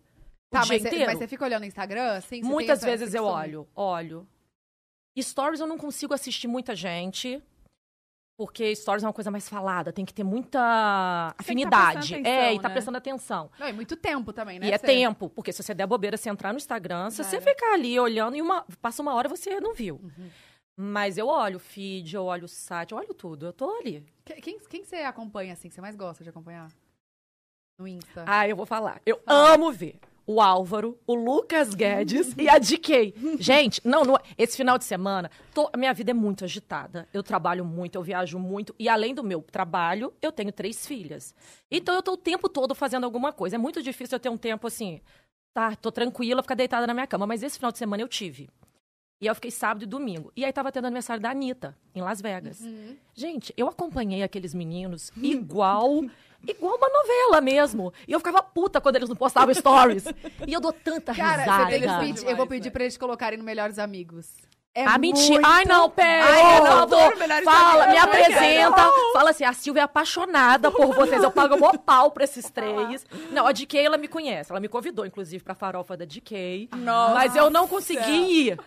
Tá, 0.51 0.61
o 0.61 0.63
dia 0.63 0.73
mas 0.75 0.81
você, 0.83 0.87
inteiro. 0.89 1.05
mas 1.07 1.17
você 1.17 1.27
fica 1.27 1.43
olhando 1.43 1.63
o 1.63 1.65
Instagram? 1.65 2.21
Tem 2.21 2.43
Muitas 2.43 2.83
vezes 2.83 3.15
eu 3.15 3.23
olho, 3.25 3.67
olho. 3.75 4.27
Stories 5.19 5.59
eu 5.59 5.65
não 5.65 5.77
consigo 5.79 6.13
assistir 6.13 6.47
muita 6.47 6.75
gente. 6.75 7.41
Porque 8.37 8.75
stories 8.75 9.03
é 9.03 9.07
uma 9.07 9.13
coisa 9.13 9.31
mais 9.31 9.49
falada, 9.49 9.91
tem 9.91 10.05
que 10.05 10.13
ter 10.13 10.23
muita 10.23 10.59
tá 10.59 11.35
afinidade. 11.39 11.97
prestando 12.13 12.27
é, 12.27 12.31
e 12.31 12.37
atenção, 12.45 12.61
tá 12.61 12.67
né? 12.69 12.73
prestando 12.73 12.97
atenção. 12.97 13.51
Não, 13.59 13.67
e 13.69 13.73
muito 13.73 13.95
tempo 13.97 14.31
também, 14.31 14.59
né? 14.59 14.67
E 14.67 14.71
é 14.71 14.77
Você- 14.77 14.85
tempo, 14.85 15.27
porque 15.29 15.51
se 15.51 15.63
você 15.63 15.73
der 15.73 15.87
bobeira, 15.87 16.15
você 16.17 16.29
entrar 16.29 16.53
no 16.53 16.57
Instagram, 16.57 17.09
se 17.09 17.23
você 17.23 17.37
era. 17.37 17.45
ficar 17.45 17.73
ali 17.73 17.99
olhando 17.99 18.35
e 18.37 18.41
uma, 18.41 18.63
passa 18.79 19.01
uma 19.01 19.15
hora 19.15 19.27
você 19.27 19.59
não 19.59 19.73
viu. 19.73 19.95
Uhum. 20.03 20.29
Mas 20.79 21.17
eu 21.17 21.25
olho 21.27 21.57
o 21.57 21.59
feed, 21.59 22.15
eu 22.15 22.25
olho 22.25 22.45
o 22.45 22.47
site, 22.47 22.91
eu 22.91 22.99
olho 22.99 23.11
tudo, 23.15 23.47
eu 23.47 23.53
tô 23.53 23.71
ali. 23.79 24.05
Que- 24.23 24.35
Quem, 24.39 24.59
quem 24.59 24.83
você 24.85 24.97
acompanha, 24.97 25.53
assim, 25.53 25.67
que 25.67 25.73
você 25.73 25.81
mais 25.81 25.95
gosta 25.95 26.23
de 26.23 26.29
acompanhar? 26.29 26.67
No 27.79 27.87
Insta. 27.87 28.23
Ah, 28.27 28.47
eu 28.47 28.55
vou 28.55 28.67
falar. 28.67 29.01
Eu 29.03 29.19
Fala. 29.25 29.53
amo 29.55 29.71
ver 29.71 29.99
o 30.27 30.41
Álvaro, 30.41 30.99
o 31.07 31.15
Lucas 31.15 31.73
Guedes 31.73 32.35
e 32.37 32.49
a 32.49 32.59
DK. 32.59 33.13
Gente, 33.39 33.79
não, 33.83 34.03
não- 34.03 34.19
esse 34.37 34.57
final 34.57 34.77
de 34.77 34.83
semana, 34.83 35.31
tô- 35.53 35.71
minha 35.77 35.93
vida 35.93 36.11
é 36.11 36.13
muito 36.13 36.43
agitada. 36.43 37.07
Eu 37.13 37.23
trabalho 37.23 37.63
muito, 37.63 37.95
eu 37.95 38.03
viajo 38.03 38.37
muito. 38.37 38.75
E 38.77 38.89
além 38.89 39.15
do 39.15 39.23
meu 39.23 39.41
trabalho, 39.41 40.13
eu 40.21 40.31
tenho 40.31 40.51
três 40.51 40.85
filhas. 40.85 41.33
Então 41.71 41.95
eu 41.95 42.03
tô 42.03 42.11
o 42.13 42.17
tempo 42.17 42.49
todo 42.49 42.75
fazendo 42.75 43.05
alguma 43.05 43.31
coisa. 43.31 43.55
É 43.55 43.57
muito 43.59 43.81
difícil 43.81 44.15
eu 44.17 44.19
ter 44.19 44.29
um 44.29 44.37
tempo 44.37 44.67
assim, 44.67 44.99
tá, 45.53 45.75
tô 45.77 45.91
tranquila, 45.91 46.43
ficar 46.43 46.55
deitada 46.55 46.85
na 46.85 46.93
minha 46.93 47.07
cama. 47.07 47.25
Mas 47.25 47.41
esse 47.41 47.57
final 47.57 47.71
de 47.71 47.77
semana 47.77 48.03
eu 48.03 48.07
tive. 48.09 48.49
E 49.19 49.25
eu 49.25 49.33
fiquei 49.33 49.49
sábado 49.49 49.81
e 49.83 49.85
domingo. 49.87 50.31
E 50.35 50.45
aí 50.45 50.53
tava 50.53 50.71
tendo 50.71 50.85
aniversário 50.85 51.23
da 51.23 51.31
Anitta, 51.31 51.75
em 51.95 52.01
Las 52.01 52.21
Vegas. 52.21 52.59
Uhum. 52.61 52.95
Gente, 53.15 53.51
eu 53.57 53.67
acompanhei 53.67 54.21
aqueles 54.21 54.53
meninos 54.53 55.11
igual. 55.17 56.03
Igual 56.45 56.75
uma 56.77 56.89
novela 56.89 57.41
mesmo. 57.41 57.93
E 58.07 58.11
eu 58.11 58.19
ficava 58.19 58.41
puta 58.43 58.81
quando 58.81 58.95
eles 58.97 59.09
não 59.09 59.15
postavam 59.15 59.53
stories. 59.53 60.05
E 60.45 60.53
eu 60.53 60.59
dou 60.59 60.73
tanta 60.73 61.13
Cara, 61.13 61.41
risada. 61.43 61.79
Cara. 61.79 61.99
pedir- 61.99 62.29
eu 62.29 62.35
vou 62.35 62.47
pedir 62.47 62.71
pra 62.71 62.83
eles 62.83 62.97
colocarem 62.97 63.37
no 63.37 63.43
Melhores 63.43 63.79
Amigos. 63.79 64.27
É 64.77 64.85
ah, 64.85 64.95
mentira. 64.99 65.41
Ai, 65.43 65.65
não, 65.65 65.89
pera. 65.89 66.23
Ai, 66.23 66.59
eu 66.59 67.17
Melhores 67.17 67.43
Fala, 67.43 67.87
me 67.87 67.97
apresenta. 67.97 68.91
Fala 69.11 69.31
assim, 69.31 69.43
a 69.43 69.51
Silvia 69.51 69.81
é 69.81 69.83
apaixonada 69.83 70.69
por 70.69 70.93
vocês. 70.93 71.23
Eu 71.23 71.31
pago 71.31 71.57
mó 71.57 71.71
pau 71.73 72.11
pra 72.11 72.25
esses 72.25 72.47
três. 72.51 73.03
Não, 73.31 73.47
a 73.47 73.51
DK, 73.51 73.79
ela 73.79 73.97
me 73.97 74.07
conhece. 74.07 74.51
Ela 74.51 74.59
me 74.59 74.67
convidou, 74.67 75.03
inclusive, 75.03 75.43
pra 75.43 75.55
farofa 75.55 75.97
da 75.97 76.05
DK. 76.05 76.69
Nossa. 76.75 77.13
Mas 77.15 77.35
eu 77.35 77.49
não 77.49 77.67
consegui 77.67 78.49
ir. 78.49 78.57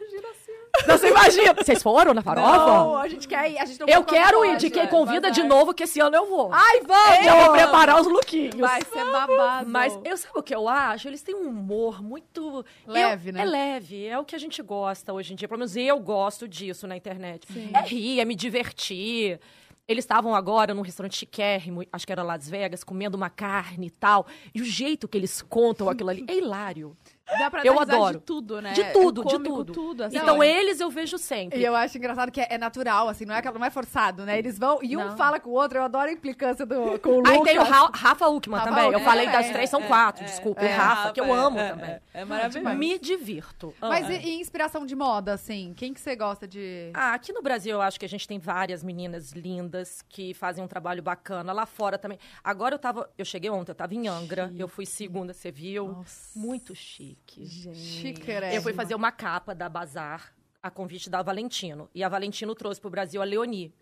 Não, 0.86 0.98
você 0.98 1.08
imagina. 1.10 1.54
Vocês 1.54 1.82
foram 1.82 2.12
na 2.14 2.22
farofa? 2.22 2.48
Não, 2.66 2.96
a 2.96 3.08
gente 3.08 3.26
quer 3.28 3.50
ir. 3.50 3.58
A 3.58 3.64
gente 3.64 3.80
não 3.80 3.88
Eu 3.88 4.04
quero 4.04 4.44
ir. 4.44 4.48
passagem. 4.54 4.70
DK 4.70 4.86
convida 4.88 5.30
de 5.30 5.42
novo, 5.42 5.72
que 5.74 5.84
esse 5.84 6.00
ano 6.00 6.16
eu 6.16 6.26
vou. 6.26 6.50
Ai, 6.52 6.80
vamos! 6.80 7.24
Já 7.24 7.44
vou 7.44 7.52
preparar 7.52 8.00
os 8.00 8.06
lookinhos. 8.06 8.54
Vai 8.56 8.80
ser 8.84 9.04
babado. 9.10 9.68
Mas 9.68 9.98
eu 10.04 10.16
sabe 10.16 10.38
o 10.38 10.42
que 10.42 10.54
eu 10.54 10.68
acho? 10.68 11.08
Eles 11.08 11.22
têm 11.22 11.34
um 11.34 11.48
humor 11.48 12.02
muito 12.02 12.64
Leve, 12.86 13.30
eu- 13.30 13.32
né? 13.34 13.42
É 13.42 13.44
leve, 13.44 14.06
é 14.06 14.18
o 14.18 14.24
que 14.24 14.34
a 14.34 14.38
gente 14.38 14.60
gosta 14.62 15.12
hoje 15.12 15.32
em 15.32 15.36
dia. 15.36 15.46
Pelo 15.48 15.58
menos 15.58 15.76
eu 15.76 15.98
gosto 15.98 16.48
disso 16.48 16.86
na 16.86 16.96
internet. 16.96 17.46
Sim. 17.52 17.70
É 17.74 17.80
rir, 17.82 18.20
é 18.20 18.24
me 18.24 18.34
divertir. 18.34 19.40
Eles 19.88 20.04
estavam 20.04 20.36
agora 20.36 20.72
num 20.72 20.82
restaurante 20.82 21.16
chiquérrimo, 21.16 21.82
acho 21.92 22.06
que 22.06 22.12
era 22.12 22.22
Las 22.22 22.48
Vegas, 22.48 22.84
comendo 22.84 23.16
uma 23.16 23.28
carne 23.28 23.88
e 23.88 23.90
tal. 23.90 24.24
E 24.54 24.60
o 24.62 24.64
jeito 24.64 25.08
que 25.08 25.18
eles 25.18 25.42
contam 25.42 25.88
aquilo 25.88 26.10
ali 26.10 26.24
é 26.28 26.34
hilário. 26.36 26.96
Dá 27.38 27.50
pra 27.50 27.64
Eu 27.64 27.78
adoro. 27.78 28.18
de 28.18 28.24
tudo, 28.24 28.60
né? 28.60 28.72
De 28.72 28.84
tudo, 28.92 29.22
é 29.22 29.24
de 29.24 29.32
cômico, 29.34 29.56
tudo. 29.56 29.72
tudo 29.72 30.04
assim. 30.04 30.16
então 30.16 30.36
Não, 30.36 30.42
é- 30.42 30.48
eles 30.48 30.80
eu 30.80 30.90
vejo 30.90 31.16
sempre. 31.18 31.58
E 31.60 31.64
eu 31.64 31.74
acho 31.76 31.96
engraçado 31.96 32.30
que 32.30 32.40
é, 32.40 32.48
é 32.50 32.58
natural, 32.58 33.08
assim, 33.08 33.24
não 33.24 33.34
é, 33.34 33.42
não 33.42 33.64
é 33.64 33.70
forçado, 33.70 34.24
né? 34.24 34.38
Eles 34.38 34.58
vão 34.58 34.78
e 34.82 34.96
um 34.96 35.04
Não. 35.08 35.16
fala 35.16 35.38
com 35.40 35.50
o 35.50 35.52
outro, 35.54 35.78
eu 35.78 35.82
adoro 35.82 36.08
a 36.08 36.12
implicância 36.12 36.66
do, 36.66 36.98
com 37.00 37.10
o 37.10 37.16
Lucas. 37.16 37.32
Aí 37.32 37.42
tem 37.44 37.58
o 37.58 37.62
Ra- 37.62 37.90
Rafa 37.94 38.28
Uckman 38.28 38.58
Rafa 38.58 38.68
também. 38.70 38.84
Eu 38.84 38.90
Uckman, 38.90 39.04
falei 39.04 39.26
é, 39.26 39.32
das 39.32 39.50
três, 39.50 39.70
são 39.70 39.80
é, 39.82 39.86
quatro, 39.86 40.22
é, 40.24 40.26
desculpa. 40.26 40.60
é, 40.60 40.74
Rafa, 40.74 41.12
que 41.12 41.20
eu 41.20 41.32
amo 41.32 41.58
é, 41.58 41.68
também. 41.70 41.90
É, 41.90 42.00
é 42.14 42.24
maravilhoso. 42.24 42.76
Me 42.76 42.98
divirto. 42.98 43.74
Mas 43.80 44.04
amo. 44.06 44.12
e, 44.14 44.16
e 44.16 44.40
inspiração 44.40 44.84
de 44.86 44.96
moda, 44.96 45.32
assim? 45.34 45.72
Quem 45.76 45.92
que 45.94 46.00
você 46.00 46.16
gosta 46.16 46.46
de... 46.46 46.90
Ah, 46.94 47.14
aqui 47.14 47.32
no 47.32 47.42
Brasil 47.42 47.72
eu 47.72 47.82
acho 47.82 47.98
que 47.98 48.04
a 48.04 48.08
gente 48.08 48.26
tem 48.26 48.38
várias 48.38 48.82
meninas 48.82 49.32
lindas 49.32 50.02
que 50.08 50.34
fazem 50.34 50.62
um 50.64 50.68
trabalho 50.68 51.02
bacana. 51.02 51.52
Lá 51.52 51.66
fora 51.66 51.98
também. 51.98 52.18
Agora 52.42 52.74
eu 52.74 52.78
tava. 52.78 53.08
Eu 53.16 53.24
cheguei 53.24 53.50
ontem, 53.50 53.70
eu 53.70 53.74
tava 53.74 53.94
em 53.94 54.08
Angra. 54.08 54.52
Eu 54.56 54.68
fui 54.68 54.86
segunda, 54.86 55.32
você 55.32 55.50
viu? 55.50 55.88
Nossa. 55.88 56.38
Muito 56.38 56.74
chique. 56.74 57.19
Chiquérrima. 57.26 58.52
Eu 58.54 58.62
fui 58.62 58.72
fazer 58.72 58.94
uma 58.94 59.12
capa 59.12 59.54
da 59.54 59.68
Bazar 59.68 60.34
a 60.62 60.70
convite 60.70 61.08
da 61.08 61.22
Valentino. 61.22 61.88
E 61.94 62.04
a 62.04 62.08
Valentino 62.08 62.54
trouxe 62.54 62.80
pro 62.80 62.90
Brasil 62.90 63.20
a 63.22 63.24
Leonie. 63.24 63.72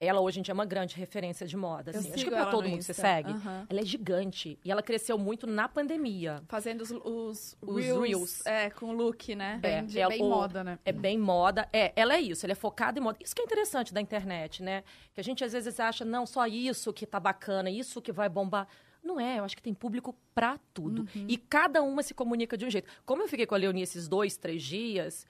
Ela 0.00 0.20
hoje 0.20 0.38
em 0.38 0.42
dia 0.42 0.52
é 0.52 0.54
uma 0.54 0.64
grande 0.66 0.94
referência 0.94 1.44
de 1.44 1.56
moda. 1.56 1.90
Eu 1.90 1.98
Assim. 1.98 2.08
Acho 2.10 2.18
sigo 2.18 2.30
que 2.30 2.36
pra 2.36 2.42
ela 2.44 2.50
todo 2.52 2.68
mundo 2.68 2.78
que 2.78 2.84
você 2.84 2.94
segue. 2.94 3.30
Aham. 3.32 3.66
Ela 3.68 3.80
é 3.80 3.84
gigante. 3.84 4.56
E 4.64 4.70
ela 4.70 4.80
cresceu 4.80 5.18
muito 5.18 5.44
na 5.44 5.68
pandemia. 5.68 6.40
Fazendo 6.46 6.82
os, 6.82 6.90
os, 6.92 7.56
Os 7.60 7.76
reels, 7.84 8.00
reels. 8.06 8.46
É, 8.46 8.70
com 8.70 8.92
look, 8.92 9.34
né? 9.34 9.58
Bem, 9.60 9.72
É, 9.72 9.82
de, 9.82 9.98
é 9.98 10.06
bem 10.08 10.22
o- 10.22 10.28
moda, 10.28 10.62
né? 10.62 10.78
É 10.84 10.92
bem 10.92 11.18
moda. 11.18 11.68
É, 11.72 11.92
ela 11.96 12.14
é 12.14 12.20
isso, 12.20 12.46
ela 12.46 12.52
é 12.52 12.54
focada 12.54 12.96
em 12.98 13.02
moda. 13.02 13.18
Isso 13.20 13.34
que 13.34 13.40
é 13.42 13.44
interessante 13.44 13.92
da 13.92 14.00
internet, 14.00 14.62
né? 14.62 14.84
Que 15.12 15.20
a 15.20 15.24
gente 15.24 15.42
às 15.42 15.52
vezes 15.52 15.80
acha, 15.80 16.04
não, 16.04 16.26
só 16.26 16.46
isso 16.46 16.92
que 16.92 17.04
tá 17.04 17.18
bacana, 17.18 17.68
isso 17.68 18.00
que 18.00 18.12
vai 18.12 18.28
bombar. 18.28 18.68
Não 19.02 19.18
é, 19.20 19.38
eu 19.38 19.44
acho 19.44 19.56
que 19.56 19.62
tem 19.62 19.74
público 19.74 20.14
pra 20.34 20.58
tudo. 20.74 21.06
E 21.28 21.36
cada 21.36 21.82
uma 21.82 22.02
se 22.02 22.14
comunica 22.14 22.56
de 22.56 22.66
um 22.66 22.70
jeito. 22.70 22.88
Como 23.06 23.22
eu 23.22 23.28
fiquei 23.28 23.46
com 23.46 23.54
a 23.54 23.58
Leonie 23.58 23.82
esses 23.82 24.08
dois, 24.08 24.36
três 24.36 24.62
dias, 24.62 25.26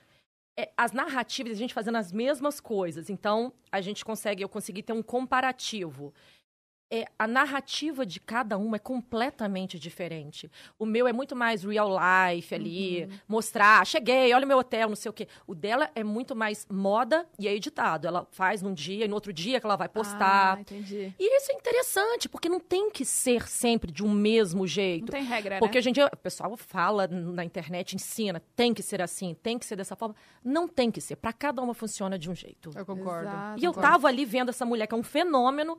é, 0.59 0.73
as 0.77 0.91
narrativas, 0.91 1.53
a 1.53 1.55
gente 1.55 1.73
fazendo 1.73 1.97
as 1.97 2.11
mesmas 2.11 2.59
coisas. 2.59 3.09
Então, 3.09 3.53
a 3.71 3.81
gente 3.81 4.05
consegue, 4.05 4.43
eu 4.43 4.49
consegui 4.49 4.83
ter 4.83 4.93
um 4.93 5.03
comparativo. 5.03 6.13
É, 6.91 7.05
a 7.19 7.27
narrativa 7.27 8.07
de 8.07 8.19
cada 8.19 8.57
uma 8.57 8.77
é 8.77 8.79
completamente 8.79 9.79
diferente. 9.79 10.51
O 10.79 10.87
meu 10.87 11.07
é 11.07 11.13
muito 11.13 11.37
mais 11.37 11.63
real 11.63 11.91
life 11.91 12.55
ali, 12.55 13.09
mostrar, 13.29 13.87
cheguei, 13.87 14.33
olha 14.33 14.45
o 14.47 14.49
meu 14.49 14.57
hotel, 14.59 14.89
não 14.89 14.97
sei 14.97 15.11
o 15.11 15.13
quê. 15.13 15.29
O 15.47 15.55
dela 15.55 15.91
é 15.95 16.03
muito 16.03 16.35
mais 16.35 16.67
moda 16.71 17.27
e 17.39 17.47
é 17.47 17.55
editado. 17.55 18.07
Ela 18.07 18.27
faz 18.31 18.63
num 18.63 18.73
dia 18.73 19.05
e 19.05 19.09
no 19.09 19.15
outro 19.15 19.35
dia 19.35 19.61
que 19.61 19.67
ela 19.67 19.77
vai 19.77 19.89
postar. 19.89 20.57
Ah, 20.57 20.61
entendi. 20.63 21.13
E 21.19 21.37
isso 21.37 21.53
é 21.53 21.55
interessante, 21.57 22.27
porque 22.29 22.49
não 22.49 22.59
tem 22.61 22.91
que 22.91 23.05
ser 23.05 23.47
sempre 23.49 23.93
de 23.93 24.03
um 24.03 24.11
mesmo 24.11 24.61
Não 24.61 24.67
jeito. 24.67 25.13
tem 25.13 25.25
regra, 25.25 25.59
Porque 25.59 25.77
né? 25.77 25.81
hoje 25.81 25.91
em 25.91 25.93
dia 25.93 26.07
o 26.11 26.17
pessoal 26.17 26.57
fala 26.57 27.07
na 27.07 27.45
internet, 27.45 27.95
ensina, 27.97 28.43
tem 28.57 28.73
que 28.73 28.83
ser 28.83 29.03
assim, 29.03 29.35
tem 29.43 29.59
que 29.59 29.67
ser 29.67 29.77
dessa 29.77 29.95
forma. 29.95 30.15
Não 30.43 30.67
tem 30.67 30.91
que 30.91 31.03
ser. 31.03 31.17
Pra 31.17 31.35
cada 31.35 31.61
uma 31.61 31.75
funciona 31.75 32.19
de 32.19 32.31
um 32.31 32.35
jeito. 32.35 32.71
Eu 32.75 32.87
concordo. 32.87 33.29
Exato. 33.29 33.61
E 33.61 33.65
eu 33.65 33.73
concordo. 33.75 33.93
tava 33.93 34.09
ali 34.09 34.25
vendo 34.25 34.49
essa 34.49 34.65
mulher 34.65 34.87
que 34.87 34.95
é 34.95 34.99
um 34.99 35.03
fenômeno, 35.03 35.79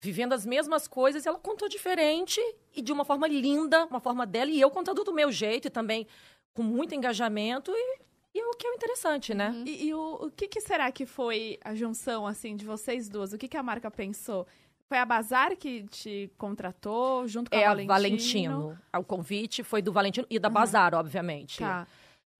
vivendo 0.00 0.32
as 0.32 0.46
mesmas 0.46 0.88
coisas, 0.88 1.26
ela 1.26 1.38
contou 1.38 1.68
diferente 1.68 2.40
e 2.74 2.80
de 2.80 2.92
uma 2.92 3.04
forma 3.04 3.28
linda, 3.28 3.84
uma 3.86 4.00
forma 4.00 4.26
dela, 4.26 4.50
e 4.50 4.60
eu 4.60 4.70
contando 4.70 5.04
do 5.04 5.12
meu 5.12 5.30
jeito 5.30 5.68
e 5.68 5.70
também 5.70 6.06
com 6.54 6.62
muito 6.62 6.94
engajamento, 6.94 7.70
e, 7.74 8.00
e 8.34 8.42
o 8.42 8.50
que 8.52 8.66
é 8.66 8.70
o 8.70 8.74
interessante, 8.74 9.34
né? 9.34 9.54
E, 9.66 9.88
e 9.88 9.94
o, 9.94 10.26
o 10.26 10.30
que, 10.30 10.48
que 10.48 10.60
será 10.60 10.90
que 10.90 11.04
foi 11.04 11.58
a 11.62 11.74
junção, 11.74 12.26
assim, 12.26 12.56
de 12.56 12.64
vocês 12.64 13.08
duas? 13.08 13.32
O 13.32 13.38
que, 13.38 13.46
que 13.46 13.56
a 13.56 13.62
marca 13.62 13.90
pensou? 13.90 14.46
Foi 14.88 14.98
a 14.98 15.04
Bazar 15.04 15.56
que 15.56 15.84
te 15.84 16.32
contratou, 16.36 17.28
junto 17.28 17.50
com 17.50 17.56
É 17.56 17.64
a 17.64 17.68
Valentino? 17.68 17.88
Valentino. 17.88 18.78
O 18.98 19.04
convite 19.04 19.62
foi 19.62 19.80
do 19.80 19.92
Valentino 19.92 20.26
e 20.28 20.38
da 20.38 20.48
Bazar, 20.48 20.94
obviamente. 20.94 21.58
Tá. 21.58 21.86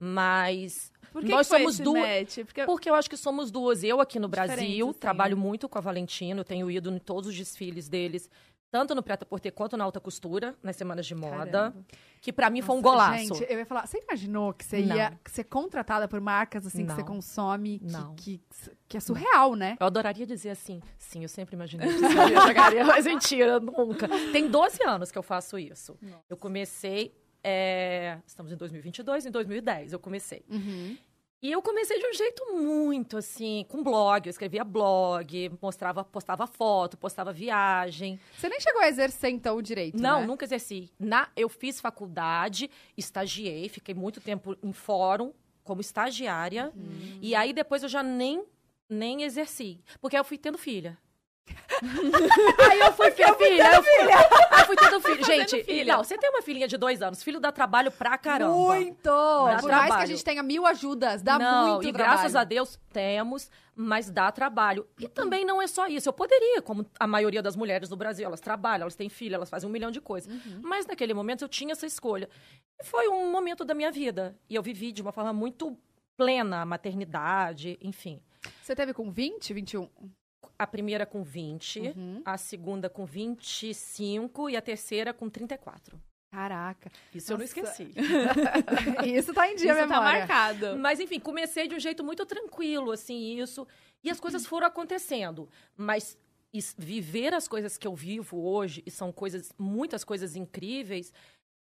Mas 0.02 0.90
Por 1.12 1.22
que 1.22 1.28
Nós 1.30 1.46
que 1.46 1.56
somos 1.56 1.78
duas-? 1.78 2.34
Porque 2.36 2.64
Porque 2.64 2.88
eu 2.90 2.94
acho 2.94 3.10
que 3.10 3.16
somos 3.16 3.50
duas. 3.50 3.84
Eu 3.84 4.00
aqui 4.00 4.18
no 4.18 4.28
Brasil 4.28 4.88
assim, 4.88 4.98
trabalho 4.98 5.36
muito 5.36 5.68
com 5.68 5.76
a 5.76 5.80
Valentino, 5.80 6.42
tenho 6.42 6.70
ido 6.70 6.90
em 6.90 6.98
todos 6.98 7.28
os 7.28 7.36
desfiles 7.36 7.86
deles, 7.88 8.30
tanto 8.70 8.94
no 8.94 9.02
Preta 9.02 9.26
Porter 9.26 9.52
quanto 9.52 9.76
na 9.76 9.84
alta 9.84 10.00
costura, 10.00 10.54
nas 10.62 10.76
semanas 10.76 11.04
de 11.04 11.14
moda, 11.14 11.50
Caramba. 11.50 11.84
que 12.22 12.32
pra 12.32 12.48
mim 12.48 12.62
foi 12.62 12.76
um 12.76 12.80
Nossa, 12.80 12.94
golaço. 12.96 13.34
Gente, 13.34 13.52
eu 13.52 13.58
ia 13.58 13.66
falar, 13.66 13.86
você 13.86 13.98
imaginou 13.98 14.54
que 14.54 14.64
você 14.64 14.80
Não. 14.82 14.96
ia 14.96 15.18
ser 15.26 15.44
contratada 15.44 16.06
por 16.08 16.20
marcas 16.20 16.64
assim 16.66 16.82
que 16.84 16.88
Não. 16.88 16.94
você 16.94 17.02
consome, 17.02 17.80
que, 18.16 18.38
que, 18.38 18.70
que 18.88 18.96
é 18.96 19.00
surreal, 19.00 19.54
né? 19.56 19.76
Eu 19.80 19.86
adoraria 19.86 20.24
dizer 20.24 20.50
assim, 20.50 20.80
sim, 20.96 21.22
eu 21.22 21.28
sempre 21.28 21.56
imaginei 21.56 21.88
que 21.88 21.94
isso 21.94 22.04
ia 22.04 22.46
chegaria, 22.46 22.84
mas 22.86 23.04
mentira, 23.04 23.58
nunca. 23.60 24.08
Tem 24.32 24.48
12 24.48 24.82
anos 24.84 25.10
que 25.10 25.18
eu 25.18 25.22
faço 25.22 25.58
isso. 25.58 25.98
Eu 26.28 26.36
comecei, 26.36 27.12
é, 27.42 28.18
estamos 28.26 28.52
em 28.52 28.56
2022, 28.56 29.26
em 29.26 29.30
2010 29.30 29.92
eu 29.92 29.98
comecei. 29.98 30.44
Uhum. 30.48 30.96
E 31.42 31.50
eu 31.50 31.62
comecei 31.62 31.98
de 31.98 32.06
um 32.06 32.12
jeito 32.12 32.52
muito 32.52 33.16
assim, 33.16 33.64
com 33.66 33.82
blog, 33.82 34.26
eu 34.26 34.30
escrevia 34.30 34.62
blog, 34.62 35.50
mostrava, 35.60 36.04
postava 36.04 36.46
foto, 36.46 36.98
postava 36.98 37.32
viagem. 37.32 38.20
Você 38.36 38.46
nem 38.46 38.60
chegou 38.60 38.82
a 38.82 38.88
exercer, 38.88 39.30
então, 39.30 39.56
o 39.56 39.62
direito, 39.62 39.96
Não, 40.00 40.20
né? 40.20 40.26
nunca 40.26 40.44
exerci. 40.44 40.90
Na, 40.98 41.30
eu 41.34 41.48
fiz 41.48 41.80
faculdade, 41.80 42.70
estagiei, 42.94 43.70
fiquei 43.70 43.94
muito 43.94 44.20
tempo 44.20 44.54
em 44.62 44.72
fórum 44.72 45.32
como 45.64 45.80
estagiária. 45.80 46.70
Uhum. 46.76 47.18
E 47.22 47.34
aí 47.34 47.54
depois 47.54 47.82
eu 47.82 47.88
já 47.88 48.02
nem, 48.02 48.44
nem 48.86 49.22
exerci. 49.22 49.80
Porque 49.98 50.18
eu 50.18 50.24
fui 50.24 50.36
tendo 50.36 50.58
filha. 50.58 50.98
aí 52.70 52.80
eu 52.80 52.92
fui 52.92 53.10
ter 53.10 53.34
filha. 53.36 53.74
Eu 53.74 53.82
fui, 53.82 54.12
aí 54.12 54.60
eu 54.60 54.66
fui 54.66 54.76
tendo 54.76 55.00
filho. 55.00 55.24
Gente, 55.24 55.64
filha. 55.64 55.96
não, 55.96 56.04
você 56.04 56.16
tem 56.18 56.30
uma 56.30 56.42
filhinha 56.42 56.68
de 56.68 56.76
dois 56.76 57.00
anos, 57.00 57.22
filho 57.22 57.40
dá 57.40 57.50
trabalho 57.50 57.90
pra 57.90 58.18
caramba. 58.18 58.54
Muito! 58.54 59.04
Dá 59.04 59.10
Por 59.10 59.46
mais 59.46 59.60
que 59.60 59.66
a 59.66 59.86
trabalho. 59.86 60.06
gente 60.08 60.24
tenha 60.24 60.42
mil 60.42 60.66
ajudas, 60.66 61.22
dá 61.22 61.38
não, 61.38 61.68
muito 61.68 61.88
e 61.88 61.92
trabalho. 61.92 62.12
graças 62.18 62.36
a 62.36 62.44
Deus 62.44 62.78
temos, 62.92 63.50
mas 63.74 64.10
dá 64.10 64.30
trabalho. 64.30 64.86
E 64.98 65.08
também 65.08 65.44
não 65.44 65.60
é 65.60 65.66
só 65.66 65.86
isso. 65.86 66.08
Eu 66.08 66.12
poderia, 66.12 66.60
como 66.60 66.84
a 66.98 67.06
maioria 67.06 67.42
das 67.42 67.56
mulheres 67.56 67.88
do 67.88 67.96
Brasil, 67.96 68.26
elas 68.26 68.40
trabalham, 68.40 68.82
elas 68.82 68.96
têm 68.96 69.08
filho, 69.08 69.34
elas 69.34 69.48
fazem 69.48 69.68
um 69.68 69.72
milhão 69.72 69.90
de 69.90 70.00
coisas. 70.00 70.32
Mas 70.62 70.86
naquele 70.86 71.14
momento 71.14 71.42
eu 71.42 71.48
tinha 71.48 71.72
essa 71.72 71.86
escolha. 71.86 72.28
E 72.78 72.84
foi 72.84 73.08
um 73.08 73.30
momento 73.30 73.64
da 73.64 73.74
minha 73.74 73.90
vida. 73.90 74.36
E 74.48 74.54
eu 74.54 74.62
vivi 74.62 74.92
de 74.92 75.02
uma 75.02 75.12
forma 75.12 75.32
muito 75.32 75.76
plena 76.16 76.60
a 76.60 76.66
maternidade, 76.66 77.78
enfim. 77.80 78.20
Você 78.62 78.74
teve 78.74 78.92
com 78.92 79.10
20, 79.10 79.54
21? 79.54 79.88
A 80.60 80.66
primeira 80.66 81.06
com 81.06 81.22
20, 81.22 81.80
Uhum. 81.80 82.22
a 82.22 82.36
segunda 82.36 82.90
com 82.90 83.06
25 83.06 84.50
e 84.50 84.56
a 84.56 84.60
terceira 84.60 85.14
com 85.14 85.28
34. 85.30 85.98
Caraca. 86.30 86.92
Isso 87.14 87.32
eu 87.32 87.38
não 87.38 87.44
Nossa. 87.46 87.60
esqueci. 87.60 87.92
Isso 89.16 89.32
tá 89.34 89.48
em 89.50 89.56
dia, 89.56 89.72
isso 89.72 89.80
tá 89.80 89.86
memória. 89.86 90.18
marcado. 90.20 90.76
Mas, 90.78 91.00
enfim, 91.00 91.18
comecei 91.18 91.66
de 91.66 91.74
um 91.74 91.80
jeito 91.80 92.04
muito 92.04 92.24
tranquilo, 92.26 92.92
assim, 92.92 93.38
isso. 93.38 93.66
E 94.04 94.10
as 94.10 94.20
coisas 94.20 94.46
foram 94.46 94.66
acontecendo. 94.66 95.48
Mas 95.76 96.16
is- 96.52 96.74
viver 96.78 97.34
as 97.34 97.48
coisas 97.48 97.76
que 97.78 97.86
eu 97.86 97.94
vivo 97.94 98.38
hoje, 98.46 98.82
e 98.86 98.90
são 98.90 99.10
coisas, 99.10 99.52
muitas 99.58 100.04
coisas 100.04 100.36
incríveis, 100.36 101.12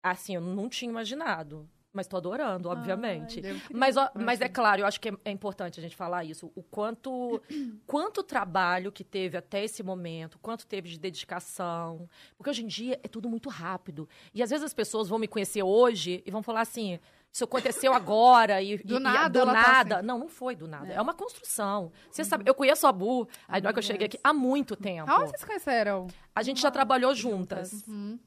assim, 0.03 0.35
eu 0.35 0.41
não 0.41 0.69
tinha 0.69 0.89
imaginado. 0.91 1.67
Mas 1.93 2.07
tô 2.07 2.17
adorando, 2.17 2.69
obviamente. 2.69 3.39
Ai, 3.45 3.61
Mas, 3.71 3.95
ó, 3.97 4.09
mas 4.15 4.41
é 4.41 4.49
claro, 4.49 4.81
eu 4.81 4.85
acho 4.87 4.99
que 4.99 5.09
é, 5.09 5.13
é 5.25 5.29
importante 5.31 5.79
a 5.79 5.83
gente 5.83 5.95
falar 5.95 6.23
isso. 6.23 6.51
O 6.55 6.63
quanto, 6.63 7.39
quanto 7.85 8.23
trabalho 8.23 8.91
que 8.91 9.03
teve 9.03 9.37
até 9.37 9.63
esse 9.63 9.83
momento, 9.83 10.39
quanto 10.39 10.65
teve 10.65 10.89
de 10.89 10.97
dedicação. 10.99 12.09
Porque 12.35 12.49
hoje 12.49 12.63
em 12.63 12.67
dia 12.67 12.99
é 13.03 13.07
tudo 13.07 13.29
muito 13.29 13.47
rápido. 13.47 14.09
E 14.33 14.41
às 14.41 14.49
vezes 14.49 14.65
as 14.65 14.73
pessoas 14.73 15.07
vão 15.07 15.19
me 15.19 15.27
conhecer 15.27 15.61
hoje 15.61 16.23
e 16.25 16.31
vão 16.31 16.41
falar 16.41 16.61
assim. 16.61 16.99
Isso 17.31 17.43
aconteceu 17.43 17.93
agora 17.93 18.59
e 18.61 18.77
Do 18.79 18.95
e- 18.95 18.97
e- 18.97 18.99
nada 18.99 19.29
do 19.29 19.39
ela 19.39 19.53
tá 19.53 19.61
nada. 19.61 19.97
assim. 19.97 20.05
Não, 20.07 20.17
não 20.17 20.27
foi 20.29 20.55
do 20.55 20.67
nada. 20.67 20.91
É, 20.93 20.99
uma 21.01 21.13
construção. 21.13 21.91
Você 22.09 22.23
sabe, 22.23 22.43
eu 22.47 22.55
conheço 22.55 22.87
a 22.87 22.91
Bu, 22.91 23.27
aí 23.47 23.61
na 23.61 23.67
hora 23.69 23.73
que 23.73 23.79
eu 23.79 23.83
cheguei 23.83 24.07
aqui, 24.07 24.19
há 24.23 24.33
muito 24.33 24.75
tempo. 24.75 25.11
Aonde 25.11 25.29
vocês 25.29 25.43
conheceram? 25.43 26.07
A 26.35 26.41
gente 26.41 26.59
já 26.61 26.71
trabalhou 26.71 27.13
juntas. 27.13 27.83
Uhum. 27.87 28.17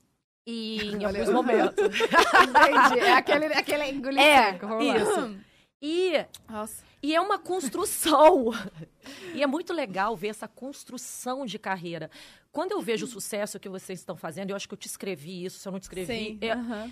E 0.47 0.79
em 0.83 0.97
Olha, 1.05 1.21
alguns 1.21 1.35
momentos. 1.35 1.85
Entendi. 2.00 3.00
É 3.00 3.12
aquele, 3.17 3.47
aquele 3.47 3.85
engolir 3.91 4.21
É, 4.21 4.53
seco. 4.53 4.67
Vamos 4.69 4.87
lá. 4.87 4.97
isso. 4.97 5.37
E 5.83 6.25
Nossa. 6.49 6.85
E 7.03 7.15
é 7.15 7.21
uma 7.21 7.38
construção. 7.38 8.50
e 9.35 9.43
é 9.43 9.47
muito 9.47 9.73
legal 9.73 10.17
ver 10.17 10.29
essa 10.29 10.49
construção 10.49 11.45
de 11.45 11.59
carreira. 11.59 12.11
Quando 12.50 12.73
eu 12.73 12.81
vejo 12.81 13.05
o 13.05 13.09
sucesso 13.09 13.61
que 13.61 13.69
vocês 13.69 13.99
estão 14.00 14.17
fazendo, 14.17 14.50
eu 14.50 14.57
acho 14.57 14.67
que 14.67 14.75
eu 14.75 14.79
te 14.79 14.87
escrevi 14.88 15.45
isso, 15.45 15.59
se 15.59 15.69
eu 15.69 15.73
não 15.73 15.79
te 15.79 15.83
escrevi. 15.85 16.07
Sim. 16.07 16.38
É, 16.41 16.53
aham. 16.53 16.91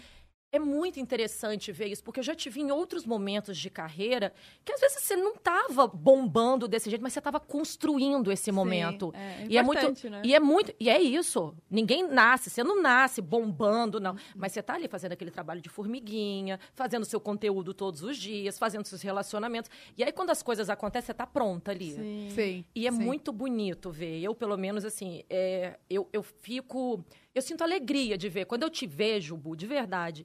É 0.55 0.59
muito 0.59 1.01
interessante 1.01 1.73
ver 1.73 1.89
isso, 1.89 2.05
porque 2.05 2.21
eu 2.21 2.25
já 2.25 2.35
te 2.35 2.49
vi 2.49 2.61
em 2.61 2.71
outros 2.71 3.05
momentos 3.05 3.59
de 3.59 3.69
carreira 3.69 4.33
que 4.65 4.73
às 4.73 4.81
vezes 4.81 5.03
você 5.03 5.17
não 5.17 5.35
estava 5.35 5.89
bombando 5.89 6.69
desse 6.69 6.89
jeito, 6.89 7.03
mas 7.03 7.13
você 7.13 7.19
estava 7.19 7.41
construindo 7.41 8.31
esse 8.31 8.53
momento. 8.53 9.13
Sim, 9.13 9.19
é 9.19 9.47
E 9.51 9.59
é 9.59 9.63
muito, 9.65 10.11
né? 10.11 10.23
e 10.25 10.35
é 10.35 10.39
muito, 10.39 10.73
e 10.79 10.89
é 10.89 11.01
isso. 11.03 11.57
Ninguém 11.69 12.07
nasce, 12.09 12.51
você 12.51 12.63
não 12.63 12.81
nasce 12.81 13.21
bombando, 13.21 13.99
não. 13.99 14.17
Mas 14.37 14.53
você 14.53 14.63
tá 14.63 14.75
ali 14.75 14.87
fazendo 14.87 15.11
aquele 15.11 15.33
trabalho 15.33 15.61
de 15.61 15.69
formiguinha, 15.69 16.61
fazendo 16.73 17.05
seu 17.05 17.21
conteúdo 17.21 17.75
todos 17.75 18.05
os 18.05 18.17
dias, 18.17 18.57
fazendo 18.57 18.87
seus 18.87 19.03
relacionamentos. 19.03 19.69
E 19.99 20.05
aí 20.05 20.13
quando 20.13 20.31
as 20.31 20.41
coisas 20.41 20.71
acontecem, 20.71 21.07
você 21.07 21.15
tá 21.15 21.27
pronta 21.27 21.73
ali. 21.73 21.91
Sim. 21.95 22.29
Sim. 22.31 22.65
E 22.77 22.87
é 22.87 22.93
sim. 22.93 22.99
muito 22.99 23.33
bonito 23.33 23.91
ver. 23.91 24.23
Eu, 24.23 24.37
pelo 24.37 24.57
menos, 24.57 24.85
assim, 24.85 25.25
é, 25.29 25.79
eu, 25.91 26.09
eu 26.13 26.23
fico. 26.23 27.05
Eu 27.35 27.43
sinto 27.43 27.63
alegria 27.63 28.17
de 28.17 28.29
ver. 28.29 28.45
Quando 28.45 28.63
eu 28.63 28.71
te 28.71 28.87
vejo, 28.87 29.37
Bu, 29.37 29.57
de 29.57 29.67
verdade, 29.67 30.25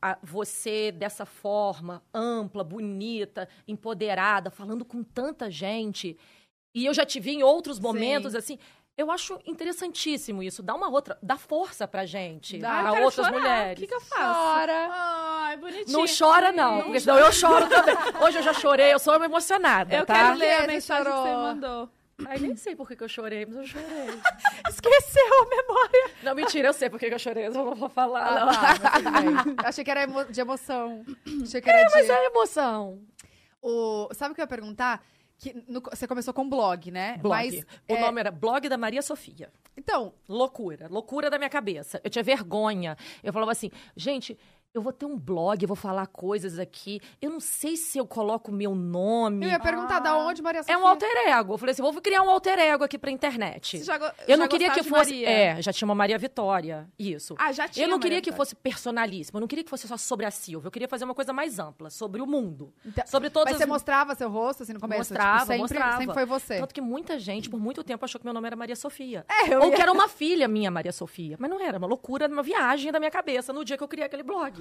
a- 0.00 0.18
você 0.22 0.92
dessa 0.92 1.26
forma, 1.26 2.02
ampla, 2.14 2.62
bonita, 2.62 3.48
empoderada, 3.66 4.50
falando 4.50 4.84
com 4.84 5.02
tanta 5.02 5.50
gente. 5.50 6.16
E 6.74 6.84
eu 6.86 6.94
já 6.94 7.04
te 7.04 7.18
vi 7.18 7.32
em 7.32 7.42
outros 7.42 7.80
momentos, 7.80 8.34
assim. 8.34 8.58
Eu 8.98 9.10
acho 9.10 9.38
interessantíssimo 9.44 10.42
isso. 10.42 10.62
Dá 10.62 10.74
uma 10.74 10.88
outra. 10.88 11.18
Dá 11.22 11.36
força 11.36 11.86
pra 11.86 12.06
gente. 12.06 12.56
Dá. 12.58 12.68
Eu 12.78 12.82
pra 12.82 12.92
quero 12.92 13.04
outras 13.04 13.26
chorar. 13.26 13.38
mulheres. 13.40 13.76
O 13.78 13.80
que, 13.82 13.86
que 13.88 13.94
eu 13.94 14.00
faço? 14.00 14.40
Chora. 14.40 14.88
Ai, 14.90 15.56
bonitinho. 15.58 15.98
Não 15.98 16.04
chora, 16.18 16.52
não, 16.52 16.82
porque 16.84 17.00
senão 17.00 17.18
eu 17.18 17.30
choro 17.32 17.68
também. 17.68 17.94
Hoje 18.22 18.38
eu 18.38 18.42
já 18.42 18.54
chorei, 18.54 18.92
eu 18.94 18.98
sou 18.98 19.14
uma 19.16 19.26
emocionada. 19.26 19.94
Eu 19.94 20.06
tá? 20.06 20.14
quero 20.14 20.32
Que 20.32 20.38
ler 20.38 20.52
a 20.54 20.60
você 20.60 20.66
mensagem 20.68 21.04
que 21.12 21.18
você 21.18 21.28
mandou. 21.34 21.90
Ai, 22.24 22.38
nem 22.38 22.56
sei 22.56 22.74
por 22.74 22.88
que, 22.88 22.96
que 22.96 23.04
eu 23.04 23.08
chorei, 23.08 23.44
mas 23.44 23.56
eu 23.56 23.66
chorei. 23.66 23.86
Esqueceu 24.70 25.42
a 25.42 25.48
memória. 25.48 26.10
Não, 26.22 26.34
mentira, 26.34 26.68
eu 26.68 26.72
sei 26.72 26.88
por 26.88 26.98
que, 26.98 27.08
que 27.08 27.14
eu 27.14 27.18
chorei, 27.18 27.46
eu 27.48 27.52
não 27.52 27.74
vou 27.74 27.88
falar. 27.90 28.26
Ah, 28.26 28.46
não. 28.46 29.54
tá. 29.56 29.68
Achei 29.68 29.84
que 29.84 29.90
era 29.90 30.04
emo- 30.04 30.24
de 30.24 30.40
emoção. 30.40 31.04
Achei 31.42 31.60
que 31.60 31.68
era 31.68 31.86
de... 31.86 31.92
Mas 31.94 32.08
é 32.08 32.24
emoção. 32.26 33.02
O... 33.60 34.08
Sabe 34.14 34.32
o 34.32 34.34
que 34.34 34.40
eu 34.40 34.44
ia 34.44 34.48
perguntar? 34.48 35.04
Que 35.38 35.52
no- 35.68 35.82
Você 35.82 36.06
começou 36.08 36.32
com 36.32 36.48
blog, 36.48 36.90
né? 36.90 37.18
Blog. 37.18 37.34
Mas, 37.36 37.54
o 37.88 37.94
é, 37.94 38.00
nome 38.00 38.18
era 38.20 38.30
Blog 38.30 38.66
da 38.66 38.78
Maria 38.78 39.02
Sofia. 39.02 39.52
Então, 39.76 40.14
Loucura, 40.26 40.88
loucura 40.88 41.28
da 41.28 41.36
minha 41.36 41.50
cabeça. 41.50 42.00
Eu 42.02 42.08
tinha 42.08 42.24
vergonha. 42.24 42.96
Eu 43.22 43.30
falava 43.30 43.52
assim, 43.52 43.70
gente, 43.94 44.38
eu 44.76 44.82
vou 44.82 44.92
ter 44.92 45.06
um 45.06 45.16
blog, 45.18 45.62
eu 45.62 45.66
vou 45.68 45.76
falar 45.76 46.06
coisas 46.06 46.58
aqui. 46.58 47.00
Eu 47.20 47.30
não 47.30 47.40
sei 47.40 47.76
se 47.76 47.98
eu 47.98 48.06
coloco 48.06 48.50
o 48.50 48.54
meu 48.54 48.74
nome. 48.74 49.44
eu 49.46 49.50
ia 49.50 49.58
perguntar 49.60 50.00
da 50.00 50.16
onde, 50.16 50.42
Maria 50.42 50.62
Sofia? 50.62 50.74
É 50.74 50.78
um 50.78 50.86
alter 50.86 51.08
ego. 51.28 51.54
Eu 51.54 51.58
falei 51.58 51.72
assim, 51.72 51.82
vou 51.82 51.92
criar 52.00 52.22
um 52.22 52.30
alter 52.30 52.58
ego 52.58 52.84
aqui 52.84 52.98
pra 52.98 53.10
internet. 53.10 53.78
Você 53.78 53.84
já 53.84 53.96
Eu 53.96 54.12
já 54.28 54.36
não 54.36 54.48
queria 54.48 54.70
que 54.70 54.82
fosse. 54.82 54.90
Maria? 55.12 55.28
É, 55.30 55.62
já 55.62 55.72
tinha 55.72 55.86
uma 55.86 55.94
Maria 55.94 56.18
Vitória. 56.18 56.88
Isso. 56.98 57.34
Ah, 57.38 57.52
já 57.52 57.66
tinha 57.68 57.84
eu 57.84 57.88
não 57.88 57.96
Maria 57.96 58.02
queria 58.08 58.20
que 58.20 58.30
Vitória. 58.30 58.36
fosse 58.50 58.54
personalíssimo. 58.56 59.38
Eu 59.38 59.40
não 59.40 59.48
queria 59.48 59.64
que 59.64 59.70
fosse 59.70 59.88
só 59.88 59.96
sobre 59.96 60.26
a 60.26 60.30
Silvia. 60.30 60.66
Eu 60.68 60.70
queria 60.72 60.88
fazer 60.88 61.04
uma 61.04 61.14
coisa 61.14 61.32
mais 61.32 61.58
ampla, 61.58 61.90
sobre 61.90 62.20
o 62.22 62.26
mundo. 62.26 62.72
Então, 62.84 63.04
sobre 63.06 63.30
todas 63.30 63.52
Mas 63.52 63.58
você 63.58 63.64
as. 63.64 63.68
mostrava 63.68 64.14
seu 64.14 64.28
rosto, 64.30 64.62
assim, 64.62 64.72
no 64.72 64.80
começo? 64.80 64.98
Mostrava, 65.00 65.38
tipo, 65.38 65.46
sempre, 65.46 65.60
mostrava. 65.62 65.98
sempre 65.98 66.14
foi 66.14 66.24
você. 66.26 66.58
Tanto 66.60 66.74
que 66.74 66.80
muita 66.80 67.18
gente, 67.18 67.48
por 67.48 67.58
muito 67.60 67.82
tempo, 67.82 68.04
achou 68.04 68.18
que 68.18 68.24
meu 68.26 68.34
nome 68.34 68.46
era 68.46 68.56
Maria 68.56 68.76
Sofia. 68.76 69.24
É, 69.28 69.54
eu 69.54 69.60
Ou 69.60 69.70
ia- 69.70 69.76
que 69.76 69.82
era 69.82 69.92
uma 69.92 70.08
filha 70.08 70.46
minha, 70.48 70.70
Maria 70.70 70.92
Sofia. 70.92 71.36
Mas 71.38 71.48
não 71.50 71.60
era, 71.60 71.78
uma 71.78 71.86
loucura, 71.86 72.28
uma 72.28 72.42
viagem 72.42 72.92
da 72.92 72.98
minha 72.98 73.10
cabeça 73.10 73.52
no 73.52 73.64
dia 73.64 73.76
que 73.76 73.82
eu 73.82 73.88
criei 73.88 74.06
aquele 74.06 74.22
blog. 74.22 74.60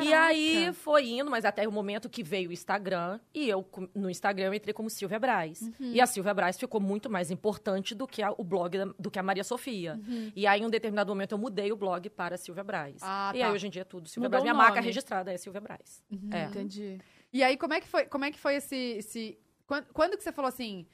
E 0.00 0.14
aí 0.14 0.72
foi 0.74 1.08
indo, 1.08 1.28
mas 1.28 1.44
até 1.44 1.66
o 1.66 1.72
momento 1.72 2.08
que 2.08 2.22
veio 2.22 2.50
o 2.50 2.52
Instagram, 2.52 3.18
e 3.34 3.48
eu 3.48 3.68
no 3.92 4.08
Instagram 4.08 4.44
eu 4.46 4.54
entrei 4.54 4.72
como 4.72 4.88
Silvia 4.88 5.18
Braz. 5.18 5.60
Uhum. 5.60 5.92
E 5.92 6.00
a 6.00 6.06
Silvia 6.06 6.32
Braz 6.32 6.56
ficou 6.56 6.80
muito 6.80 7.10
mais 7.10 7.32
importante 7.32 7.92
do 7.92 8.06
que 8.06 8.22
a- 8.22 8.30
o 8.38 8.44
blog 8.44 8.78
da- 8.78 8.94
do 8.96 9.10
que 9.10 9.18
a 9.18 9.24
Maria 9.24 9.42
Sofia. 9.42 10.00
E 10.36 10.46
aí, 10.46 10.60
em 10.60 10.66
um 10.66 10.70
determinado 10.70 11.10
momento, 11.10 11.32
eu 11.32 11.38
mudei 11.38 11.72
o 11.72 11.76
blog 11.76 12.08
para 12.10 12.36
Silvia 12.36 12.62
Braz. 12.62 13.02
Uhum. 13.02 13.08
Ah, 13.08 13.32
e 13.34 13.40
tá. 13.40 13.46
aí, 13.46 13.52
hoje 13.52 13.66
em 13.66 13.70
dia, 13.70 13.82
é 13.82 13.84
tudo 13.84 14.08
Silvia 14.08 14.28
Mudou 14.28 14.40
Braz. 14.40 14.44
Minha 14.44 14.54
o 14.54 14.56
marca 14.56 14.76
nome. 14.76 14.86
registrada 14.86 15.32
é 15.32 15.36
Silvia 15.36 15.60
Braz. 15.60 16.04
É. 16.30 16.44
Entendi. 16.44 17.00
E 17.32 17.42
aí, 17.42 17.56
como 17.56 17.74
é 17.74 17.80
que 17.80 17.88
foi, 17.88 18.04
como 18.06 18.24
é 18.24 18.30
que 18.30 18.38
foi 18.38 18.54
esse... 18.54 18.76
esse... 18.76 19.36
Quando, 19.66 19.86
quando 19.92 20.16
que 20.16 20.22
você 20.22 20.30
falou 20.30 20.48
assim... 20.48 20.86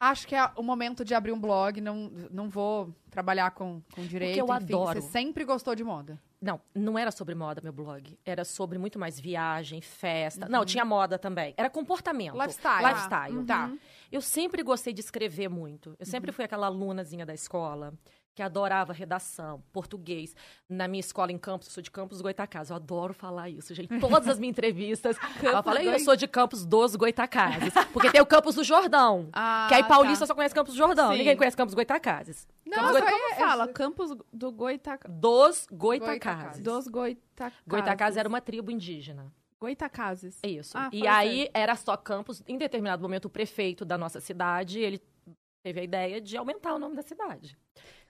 Acho 0.00 0.26
que 0.26 0.34
é 0.34 0.50
o 0.56 0.62
momento 0.62 1.02
de 1.04 1.14
abrir 1.14 1.32
um 1.32 1.40
blog, 1.40 1.80
não, 1.80 2.10
não 2.30 2.50
vou 2.50 2.94
trabalhar 3.10 3.52
com, 3.52 3.80
com 3.94 4.02
direito, 4.04 4.36
eu 4.38 4.44
enfim. 4.44 4.52
adoro. 4.52 5.00
Você 5.00 5.08
sempre 5.08 5.44
gostou 5.44 5.74
de 5.74 5.82
moda. 5.84 6.20
Não, 6.44 6.60
não 6.74 6.98
era 6.98 7.10
sobre 7.10 7.34
moda 7.34 7.62
meu 7.62 7.72
blog. 7.72 8.18
Era 8.22 8.44
sobre 8.44 8.76
muito 8.76 8.98
mais 8.98 9.18
viagem, 9.18 9.80
festa. 9.80 10.44
Uhum. 10.44 10.52
Não, 10.52 10.64
tinha 10.64 10.84
moda 10.84 11.18
também. 11.18 11.54
Era 11.56 11.70
comportamento. 11.70 12.34
Lifestyle. 12.34 12.86
Lifestyle. 12.86 13.36
Uhum. 13.38 13.46
Tá. 13.46 13.72
Eu 14.12 14.20
sempre 14.20 14.62
gostei 14.62 14.92
de 14.92 15.00
escrever 15.00 15.48
muito. 15.48 15.96
Eu 15.98 16.04
sempre 16.04 16.30
fui 16.32 16.44
aquela 16.44 16.66
alunazinha 16.66 17.24
da 17.24 17.32
escola 17.32 17.94
que 18.34 18.42
adorava 18.42 18.92
redação, 18.92 19.62
português. 19.72 20.34
Na 20.68 20.88
minha 20.88 21.00
escola 21.00 21.30
em 21.30 21.38
Campos, 21.38 21.68
eu 21.68 21.72
sou 21.72 21.82
de 21.82 21.90
Campos 21.90 22.20
Goitacazes. 22.20 22.70
Eu 22.70 22.76
adoro 22.76 23.14
falar 23.14 23.48
isso, 23.48 23.72
gente. 23.74 23.94
Em 23.94 24.00
todas 24.00 24.26
as 24.28 24.38
minhas 24.38 24.50
entrevistas, 24.52 25.16
eu 25.42 25.62
falei, 25.62 25.88
eu 25.88 25.98
sou 26.00 26.16
de 26.16 26.26
Campos 26.26 26.66
dos 26.66 26.96
Goitacazes. 26.96 27.72
Porque 27.92 28.10
tem 28.10 28.20
o 28.20 28.26
Campos 28.26 28.54
do 28.56 28.64
Jordão. 28.64 29.28
Ah, 29.36 29.66
que 29.68 29.74
aí 29.74 29.84
paulista 29.84 30.20
tá. 30.20 30.26
só 30.28 30.34
conhece 30.34 30.54
Campos 30.54 30.74
do 30.74 30.76
Jordão. 30.78 31.10
Sim. 31.12 31.18
Ninguém 31.18 31.36
conhece 31.36 31.56
Campos 31.56 31.74
Goitacazes. 31.74 32.46
Não, 32.64 32.78
Campos 32.78 32.92
só 32.92 33.00
Goita- 33.00 33.10
Como 33.12 33.32
é- 33.32 33.36
fala? 33.36 33.68
Campos 33.68 34.10
do 34.32 34.52
Goitaca... 34.52 35.08
Dos 35.08 35.66
Goitacazes. 35.70 36.18
Goitacazes. 36.22 36.62
Dos 36.62 36.88
Goitacazes. 36.88 37.58
Goitacazes 37.66 38.16
era 38.16 38.28
uma 38.28 38.40
tribo 38.40 38.70
indígena. 38.70 39.32
Goitacazes. 39.60 40.38
É 40.42 40.48
isso. 40.48 40.76
Ah, 40.76 40.88
e 40.92 41.06
aí 41.06 41.48
era 41.54 41.74
só 41.74 41.96
Campos. 41.96 42.42
Em 42.46 42.56
determinado 42.58 43.02
momento, 43.02 43.26
o 43.26 43.30
prefeito 43.30 43.84
da 43.84 43.96
nossa 43.98 44.20
cidade, 44.20 44.78
ele 44.78 45.00
teve 45.64 45.80
a 45.80 45.82
ideia 45.82 46.20
de 46.20 46.36
aumentar 46.36 46.74
o 46.74 46.78
nome 46.78 46.94
da 46.94 47.02
cidade. 47.02 47.56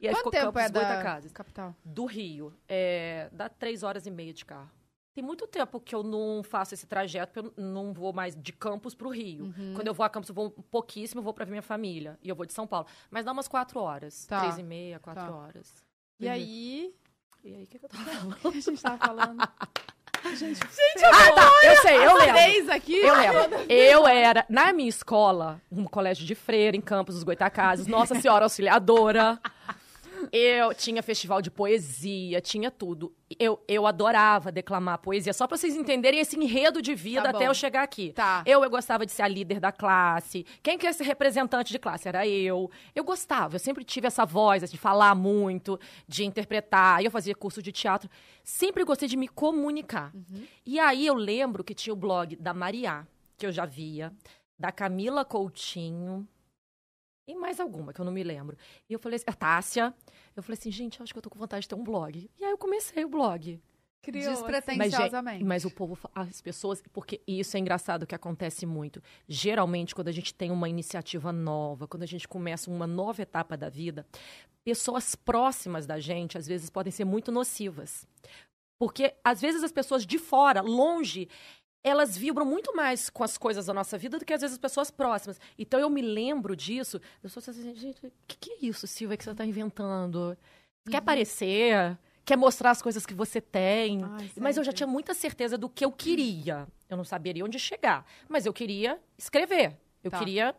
E 0.01 0.09
aí 0.09 0.12
Quanto 0.12 0.17
ficou 0.25 0.33
tempo 0.33 0.45
Campos 0.53 0.62
é 0.62 0.69
da 0.69 0.81
Goitacazes. 0.81 1.33
capital? 1.33 1.75
Do 1.85 2.05
Rio. 2.05 2.53
É, 2.69 3.31
dá 3.33 3.49
três 3.49 3.85
horas 3.85 4.07
e 4.07 4.11
meia 4.11 4.35
de 4.35 4.45
carro. 4.45 4.69
Tem 5.14 5.23
muito 5.23 5.47
tempo 5.47 5.79
que 5.81 5.95
eu 5.95 6.03
não 6.03 6.43
faço 6.43 6.75
esse 6.75 6.85
trajeto, 6.88 7.33
porque 7.33 7.49
eu 7.49 7.64
não 7.64 7.93
vou 7.93 8.12
mais 8.12 8.35
de 8.35 8.53
Campos 8.53 8.93
para 8.97 9.07
o 9.07 9.11
Rio. 9.12 9.45
Uhum. 9.45 9.73
Quando 9.77 9.87
eu 9.87 9.95
vou 9.95 10.05
a 10.05 10.11
Campos, 10.11 10.29
eu 10.29 10.35
vou 10.35 10.51
pouquíssimo, 10.51 11.21
eu 11.21 11.23
vou 11.23 11.33
para 11.33 11.45
ver 11.45 11.53
minha 11.53 11.62
família. 11.62 12.19
E 12.21 12.29
eu 12.29 12.35
vou 12.35 12.45
de 12.45 12.53
São 12.53 12.67
Paulo. 12.67 12.88
Mas 13.09 13.25
dá 13.25 13.31
umas 13.31 13.47
quatro 13.47 13.79
horas. 13.79 14.27
Tá. 14.27 14.40
Três 14.40 14.59
e 14.59 14.62
meia, 14.64 14.99
quatro 14.99 15.25
Tá. 15.25 15.31
horas. 15.35 15.73
E 16.19 16.29
aí... 16.29 16.93
E 17.45 17.55
aí, 17.55 17.62
o 17.62 17.67
que, 17.69 17.79
que 17.79 17.85
eu 17.85 17.88
tava 17.88 18.05
falando? 18.05 18.37
O 18.43 18.51
que 18.53 18.59
a 18.59 18.61
gente 18.61 18.83
tava 18.83 18.99
falando? 18.99 19.38
gente, 20.35 20.61
Ah, 21.05 21.33
tá. 21.33 21.51
Eu 21.65 21.77
sei, 21.83 21.97
eu 21.97 22.17
lembro. 22.17 22.73
aqui. 22.73 22.97
Eu 22.97 23.15
lembro. 23.15 23.61
Eu 23.69 24.07
era, 24.07 24.45
na 24.49 24.73
minha 24.73 24.89
escola, 24.89 25.61
um 25.71 25.85
colégio 25.85 26.25
de 26.25 26.35
freira, 26.35 26.77
em 26.77 26.81
Campos 26.81 27.15
dos 27.15 27.25
Goitacazes, 27.25 27.87
Nossa 27.87 28.15
Senhora 28.21 28.45
Auxiliadora. 28.45 29.39
Eu 30.33 30.75
tinha 30.75 31.03
festival 31.03 31.41
de 31.43 31.51
poesia, 31.51 32.41
tinha 32.41 32.71
tudo. 32.71 33.15
Eu, 33.39 33.63
eu 33.67 33.87
adorava 33.87 34.53
declamar 34.53 34.99
poesia, 34.99 35.33
só 35.33 35.47
pra 35.47 35.57
vocês 35.57 35.75
entenderem 35.75 36.21
esse 36.21 36.39
enredo 36.39 36.81
de 36.81 36.95
vida 36.95 37.23
Tá 37.23 37.31
até 37.31 37.49
eu 37.49 37.55
chegar 37.55 37.83
aqui. 37.83 38.13
Tá. 38.13 38.43
Eu, 38.47 38.63
eu 38.63 38.71
gostava 38.71 39.05
de 39.05 39.13
ser 39.13 39.23
a 39.23 39.29
líder 39.29 39.61
da 39.61 39.73
classe. 39.73 40.45
Quem 40.63 40.79
quer 40.79 40.93
ser 40.95 41.05
representante 41.05 41.73
de 41.73 41.79
classe? 41.79 42.09
Era 42.09 42.27
eu. 42.27 42.71
Eu 42.95 43.05
gostava, 43.05 43.57
eu 43.57 43.61
sempre 43.61 43.85
tive 43.85 44.07
essa 44.07 44.25
voz 44.25 44.63
assim, 44.63 44.73
de 44.73 44.79
falar 44.79 45.15
muito, 45.15 45.79
de 46.07 46.25
interpretar. 46.25 47.03
Eu 47.05 47.11
fazia 47.11 47.35
curso 47.35 47.63
de 47.63 47.73
teatro. 47.73 48.09
Sempre 48.43 48.85
gostei 48.85 49.09
de 49.09 49.17
me 49.17 49.29
comunicar. 49.29 50.13
E 50.65 50.79
aí 50.79 51.07
eu 51.07 51.15
lembro 51.15 51.65
que 51.65 51.75
tinha 51.75 51.93
o 51.93 51.97
blog 51.97 52.37
da 52.37 52.55
Mariá, 52.55 53.07
que 53.37 53.47
eu 53.47 53.53
já 53.53 53.65
via, 53.65 54.13
da 54.59 54.71
Camila 54.71 55.25
Coutinho. 55.25 56.29
E 57.27 57.35
mais 57.35 57.59
alguma, 57.59 57.93
que 57.93 58.01
eu 58.01 58.05
não 58.05 58.13
me 58.13 58.23
lembro. 58.23 58.57
E 58.89 58.93
eu 58.93 58.99
falei 58.99 59.17
assim, 59.17 59.25
a 59.27 59.33
Tássia. 59.33 59.95
Eu 60.37 60.43
falei 60.43 60.59
assim, 60.59 60.71
gente, 60.71 61.03
acho 61.03 61.13
que 61.13 61.19
eu 61.19 61.23
tô 61.23 61.31
com 61.31 61.39
vontade 61.39 61.63
de 61.63 61.69
ter 61.69 61.75
um 61.75 61.85
blog. 61.85 62.31
E 62.39 62.45
aí 62.45 62.51
eu 62.51 62.59
comecei 62.59 63.05
o 63.05 63.09
blog. 63.09 63.61
Criou, 64.03 64.33
assim. 64.33 64.43
Mas, 64.77 64.91
Despretensiosamente. 64.91 65.45
mas 65.45 65.65
o 65.65 65.71
povo, 65.71 65.99
as 66.15 66.43
pessoas, 66.43 66.83
porque 66.93 67.23
isso 67.27 67.57
é 67.57 67.61
engraçado 67.61 68.07
que 68.07 68.15
acontece 68.15 68.67
muito. 68.67 69.03
Geralmente, 69.27 69.95
quando 69.95 70.09
a 70.09 70.13
gente 70.13 70.35
tem 70.35 70.51
uma 70.51 70.69
iniciativa 70.69 71.33
nova, 71.33 71.89
quando 71.89 72.03
a 72.03 72.07
gente 72.07 72.29
começa 72.29 72.71
uma 72.71 72.87
nova 72.87 73.23
etapa 73.23 73.57
da 73.57 73.71
vida, 73.71 74.07
pessoas 74.63 75.15
próximas 75.15 75.87
da 75.87 75.99
gente, 75.99 76.37
às 76.37 76.47
vezes, 76.47 76.69
podem 76.69 76.91
ser 76.91 77.07
muito 77.07 77.33
nocivas. 77.33 78.07
Porque, 78.79 79.15
às 79.25 79.41
vezes, 79.41 79.63
as 79.63 79.73
pessoas 79.73 80.05
de 80.05 80.19
fora, 80.19 80.61
longe, 80.61 81.29
elas 81.85 82.16
vibram 82.16 82.47
muito 82.47 82.75
mais 82.75 83.11
com 83.11 83.23
as 83.23 83.37
coisas 83.37 83.66
da 83.66 83.75
nossa 83.75 83.99
vida 83.99 84.18
do 84.18 84.25
que, 84.25 84.33
às 84.33 84.40
vezes, 84.40 84.55
as 84.55 84.59
pessoas 84.59 84.90
próximas. 84.90 85.38
Então, 85.59 85.79
eu 85.79 85.90
me 85.90 86.01
lembro 86.01 86.57
disso. 86.57 86.99
As 87.16 87.23
pessoas 87.35 87.51
assim, 87.51 87.75
gente, 87.75 88.07
o 88.07 88.12
que, 88.27 88.37
que 88.38 88.51
é 88.53 88.57
isso, 88.66 88.87
Silvia, 88.87 89.16
que 89.18 89.23
você 89.23 89.31
está 89.33 89.44
inventando? 89.44 90.37
Quer 90.90 90.97
aparecer? 90.97 91.97
Quer 92.25 92.37
mostrar 92.38 92.70
as 92.70 92.81
coisas 92.81 93.05
que 93.05 93.12
você 93.12 93.38
tem? 93.38 94.03
Ai, 94.03 94.31
Mas 94.38 94.57
eu 94.57 94.64
já 94.64 94.73
tinha 94.73 94.87
muita 94.87 95.12
certeza 95.12 95.59
do 95.59 95.68
que 95.68 95.85
eu 95.85 95.92
queria. 95.92 96.66
Eu 96.88 96.97
não 96.97 97.05
saberia 97.05 97.44
onde 97.44 97.59
chegar. 97.59 98.07
Mas 98.29 98.47
eu 98.47 98.53
queria 98.53 98.99
escrever. 99.18 99.77
Eu 100.03 100.11
Tá. 100.11 100.18
queria 100.18 100.55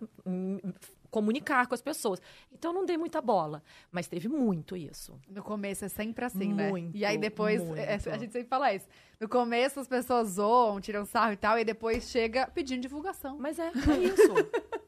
comunicar 1.15 1.65
com 1.65 1.73
as 1.73 1.81
pessoas. 1.81 2.21
Então 2.51 2.71
eu 2.71 2.75
não 2.75 2.85
dei 2.85 2.97
muita 2.97 3.21
bola. 3.21 3.63
Mas 3.89 4.05
teve 4.05 4.27
muito 4.27 4.75
isso. 4.75 5.17
No 5.29 5.41
começo 5.41 5.85
é 5.85 5.87
sempre 5.87 6.25
assim, 6.25 6.53
né? 6.53 6.69
Muito, 6.69 6.97
E 6.97 7.05
aí 7.05 7.17
depois, 7.17 7.61
é, 7.77 7.93
a 8.11 8.17
gente 8.17 8.33
sempre 8.33 8.49
fala 8.49 8.73
isso. 8.73 8.85
No 9.17 9.29
começo 9.29 9.79
as 9.79 9.87
pessoas 9.87 10.31
zoam, 10.31 10.81
tiram 10.81 11.05
sarro 11.05 11.31
e 11.31 11.37
tal, 11.37 11.57
e 11.57 11.63
depois 11.63 12.09
chega 12.09 12.47
pedindo 12.47 12.81
divulgação. 12.81 13.37
Mas 13.39 13.57
é, 13.57 13.67
é 13.67 13.97
isso. 14.03 14.33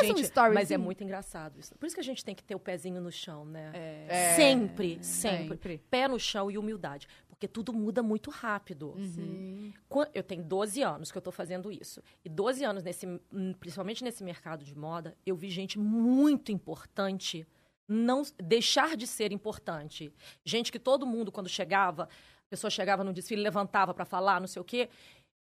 Um 0.00 0.06
gente, 0.06 0.22
storyzinho. 0.22 0.54
mas 0.54 0.70
é 0.70 0.78
muito 0.78 1.04
engraçado 1.04 1.58
isso. 1.58 1.74
Por 1.74 1.84
isso 1.84 1.94
que 1.94 2.00
a 2.00 2.04
gente 2.04 2.24
tem 2.24 2.34
que 2.34 2.42
ter 2.42 2.54
o 2.54 2.58
pezinho 2.58 3.02
no 3.02 3.12
chão, 3.12 3.44
né? 3.44 3.70
É. 3.74 4.34
Sempre, 4.34 4.98
sempre, 5.02 5.48
sempre. 5.48 5.78
Pé 5.90 6.08
no 6.08 6.18
chão 6.18 6.50
e 6.50 6.56
humildade. 6.56 7.06
Porque 7.38 7.46
tudo 7.46 7.72
muda 7.72 8.02
muito 8.02 8.30
rápido. 8.30 8.94
Quan- 9.88 10.08
Eu 10.12 10.24
tenho 10.24 10.42
12 10.42 10.82
anos 10.82 11.12
que 11.12 11.16
eu 11.16 11.22
tô 11.22 11.30
fazendo 11.30 11.70
isso. 11.70 12.02
E 12.24 12.28
12 12.28 12.64
anos, 12.64 12.82
nesse, 12.82 13.06
hum, 13.06 13.52
principalmente 13.60 14.02
nesse 14.02 14.24
mercado 14.24 14.64
de 14.64 14.76
moda, 14.76 15.16
eu 15.24 15.36
vi 15.36 15.48
gente 15.48 15.78
muito 15.78 16.50
importante 16.50 17.46
não 17.86 18.22
deixar 18.42 18.96
de 18.96 19.06
ser 19.06 19.30
importante. 19.30 20.12
Gente 20.44 20.72
que 20.72 20.80
todo 20.80 21.06
mundo, 21.06 21.30
quando 21.30 21.48
chegava, 21.48 22.02
a 22.04 22.48
pessoa 22.50 22.70
chegava 22.72 23.04
no 23.04 23.12
desfile, 23.12 23.40
levantava 23.40 23.94
para 23.94 24.04
falar, 24.04 24.40
não 24.40 24.48
sei 24.48 24.60
o 24.60 24.64
quê, 24.64 24.88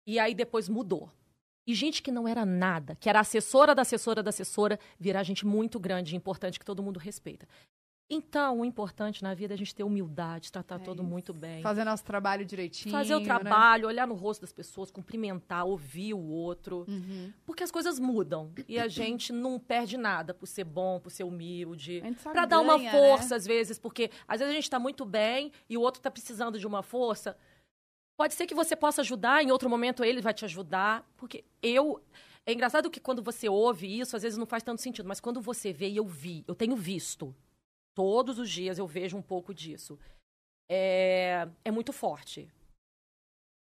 e 0.06 0.20
aí 0.20 0.36
depois 0.36 0.70
mudou. 0.70 1.12
E 1.66 1.74
gente 1.74 2.02
que 2.04 2.12
não 2.12 2.28
era 2.28 2.46
nada, 2.46 2.96
que 2.96 3.10
era 3.10 3.20
assessora 3.20 3.74
da 3.74 3.82
assessora 3.82 4.22
da 4.22 4.30
assessora, 4.30 4.80
virar 5.00 5.24
gente 5.24 5.46
muito 5.48 5.80
grande 5.80 6.14
e 6.14 6.16
importante 6.18 6.60
que 6.60 6.64
todo 6.66 6.82
mundo 6.84 6.98
respeita. 7.00 7.48
Então, 8.10 8.60
o 8.62 8.66
importante 8.66 9.22
na 9.22 9.34
vida 9.34 9.54
é 9.54 9.56
a 9.56 9.58
gente 9.58 9.76
ter 9.76 9.84
humildade, 9.84 10.50
tratar 10.50 10.76
É 10.76 10.80
todo 10.80 11.02
isso. 11.02 11.10
muito 11.10 11.34
bem. 11.34 11.62
Fazer 11.62 11.84
nosso 11.84 12.06
trabalho 12.06 12.46
direitinho. 12.46 12.90
Fazer 12.90 13.14
o 13.16 13.20
né? 13.20 13.26
trabalho, 13.26 13.86
olhar 13.86 14.08
no 14.08 14.14
rosto 14.14 14.42
das 14.42 14.54
pessoas, 14.54 14.90
cumprimentar, 14.90 15.66
ouvir 15.66 16.14
o 16.14 16.20
outro. 16.26 16.86
Uhum. 16.88 17.34
Porque 17.46 17.64
as 17.64 17.72
coisas 17.72 18.00
mudam. 18.00 18.50
E 18.66 18.80
a 18.80 18.88
gente 18.88 19.34
não 19.34 19.60
perde 19.60 19.98
nada 19.98 20.34
por 20.34 20.46
ser 20.48 20.64
bom, 20.64 21.02
por 21.02 21.10
ser 21.10 21.26
humilde. 21.26 22.00
A 22.02 22.06
gente 22.08 22.22
só 22.22 22.32
Pra 22.32 22.46
dar 22.46 22.62
uma 22.62 22.78
ganha, 22.78 22.92
força, 22.92 23.32
né? 23.32 23.36
às 23.36 23.46
vezes, 23.46 23.78
porque 23.78 24.10
às 24.26 24.40
vezes 24.40 24.54
a 24.54 24.56
gente 24.56 24.70
tá 24.70 24.80
muito 24.80 25.04
bem 25.04 25.52
e 25.70 25.78
o 25.78 25.82
outro 25.82 26.02
tá 26.02 26.10
precisando 26.10 26.58
de 26.58 26.66
uma 26.66 26.82
força. 26.82 27.36
Pode 28.18 28.36
ser 28.36 28.48
que 28.48 28.56
você 28.56 28.76
possa 28.76 29.02
ajudar, 29.02 29.44
em 29.44 29.52
outro 29.52 29.70
momento 29.70 30.02
ele 30.04 30.22
vai 30.22 30.34
te 30.34 30.46
ajudar. 30.46 31.06
Porque 31.18 31.44
eu. 31.62 32.02
É 32.46 32.54
engraçado 32.54 32.90
que 32.90 33.02
quando 33.02 33.22
você 33.22 33.50
ouve 33.50 34.00
isso, 34.00 34.16
às 34.16 34.24
vezes 34.24 34.38
não 34.38 34.46
faz 34.46 34.64
tanto 34.64 34.82
sentido, 34.82 35.06
mas 35.10 35.20
quando 35.20 35.42
você 35.42 35.74
vê, 35.74 35.90
e 35.90 35.98
eu 35.98 36.06
vi, 36.08 36.46
eu 36.48 36.56
tenho 36.56 36.78
visto. 36.78 37.36
Todos 37.98 38.38
os 38.38 38.48
dias 38.48 38.78
eu 38.78 38.86
vejo 38.86 39.18
um 39.18 39.24
pouco 39.24 39.52
disso. 39.56 39.98
É, 40.70 41.50
é 41.66 41.72
muito 41.72 41.92
forte. 41.92 42.48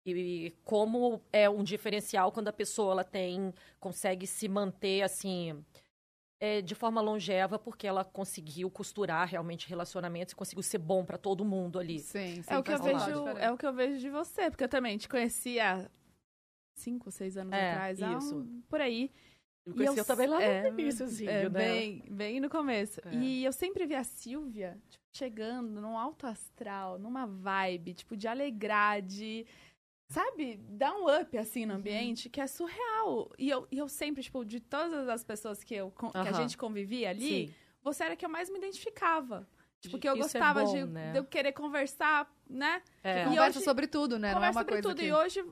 E 0.06 0.54
como 0.62 1.22
é 1.32 1.48
um 1.48 1.64
diferencial 1.64 2.30
quando 2.30 2.48
a 2.48 2.52
pessoa 2.52 2.92
ela 2.92 3.02
tem 3.02 3.54
consegue 3.80 4.26
se 4.26 4.46
manter 4.46 5.00
assim 5.00 5.64
é, 6.38 6.60
de 6.60 6.74
forma 6.74 7.00
longeva 7.00 7.58
porque 7.58 7.86
ela 7.86 8.04
conseguiu 8.04 8.70
costurar 8.70 9.26
realmente 9.26 9.66
relacionamentos 9.70 10.32
e 10.32 10.36
conseguiu 10.36 10.62
ser 10.62 10.78
bom 10.78 11.02
pra 11.02 11.16
todo 11.16 11.42
mundo 11.42 11.78
ali. 11.78 12.00
Sim, 12.00 12.42
sim. 12.42 12.52
É 12.54 12.58
o 12.58 12.62
que 12.62 12.72
eu 12.72 12.82
vejo, 12.82 13.26
é 13.38 13.50
o 13.50 13.56
que 13.56 13.66
eu 13.66 13.72
vejo 13.72 13.98
de 13.98 14.10
você, 14.10 14.50
porque 14.50 14.64
eu 14.64 14.68
também 14.68 14.98
te 14.98 15.08
conheci 15.08 15.58
há 15.58 15.90
cinco, 16.76 17.10
seis 17.10 17.38
anos 17.38 17.54
É, 17.54 17.70
atrás, 17.70 17.98
isso. 17.98 18.36
um- 18.36 18.60
por 18.68 18.82
aí. 18.82 19.10
Me 19.66 19.84
E 19.84 19.86
eu 19.98 20.04
também 20.04 20.28
lá 20.28 20.40
é, 20.40 20.70
no 20.70 20.78
iníciozinho, 20.80 21.28
É, 21.30 21.42
né? 21.42 21.48
bem, 21.48 22.04
bem 22.08 22.40
no 22.40 22.48
começo. 22.48 23.00
É. 23.04 23.14
E 23.14 23.44
eu 23.44 23.52
sempre 23.52 23.84
vi 23.84 23.94
a 23.96 24.04
Silvia 24.04 24.78
tipo, 24.88 25.04
chegando 25.12 25.80
num 25.80 25.98
alto 25.98 26.26
astral, 26.26 26.98
numa 26.98 27.26
vibe, 27.26 27.94
tipo, 27.94 28.16
de 28.16 28.28
alegrar, 28.28 29.02
de. 29.02 29.44
Sabe, 30.08 30.56
dar 30.68 30.92
um 30.94 31.06
up 31.20 31.36
assim 31.36 31.62
Uhum. 31.62 31.68
no 31.68 31.74
ambiente 31.74 32.28
que 32.30 32.40
é 32.40 32.46
surreal. 32.46 33.28
E 33.36 33.50
eu, 33.50 33.66
e 33.72 33.78
eu 33.78 33.88
sempre, 33.88 34.22
tipo, 34.22 34.44
de 34.44 34.60
todas 34.60 35.08
as 35.08 35.24
pessoas 35.24 35.64
que, 35.64 35.74
eu, 35.74 35.90
que 35.90 36.06
a 36.16 36.20
Aham. 36.20 36.32
gente 36.32 36.56
convivia 36.56 37.10
ali, 37.10 37.48
Sim. 37.48 37.54
você 37.82 38.04
era 38.04 38.12
a 38.14 38.16
que 38.16 38.24
eu 38.24 38.28
mais 38.30 38.48
me 38.48 38.56
identificava. 38.58 39.48
Tipo, 39.80 39.96
De- 39.96 40.00
que 40.02 40.08
eu 40.08 40.14
é 40.14 40.18
gostava 40.18 40.62
bom, 40.64 40.72
de, 40.72 40.84
né? 40.84 41.10
de 41.10 41.18
eu 41.18 41.24
querer 41.24 41.50
conversar, 41.52 42.32
né? 42.48 42.80
É. 43.02 43.22
E 43.22 43.24
Conversa 43.24 43.58
hoje- 43.58 43.64
sobre 43.64 43.88
tudo, 43.88 44.16
né? 44.16 44.28
Não 44.32 44.44
é 44.44 44.48
Conversa 44.52 44.58
uma 44.58 44.62
sobre 44.62 44.74
coisa 44.74 44.88
tudo. 44.88 44.98
que... 45.00 45.06
E 45.06 45.12
hoje, 45.12 45.44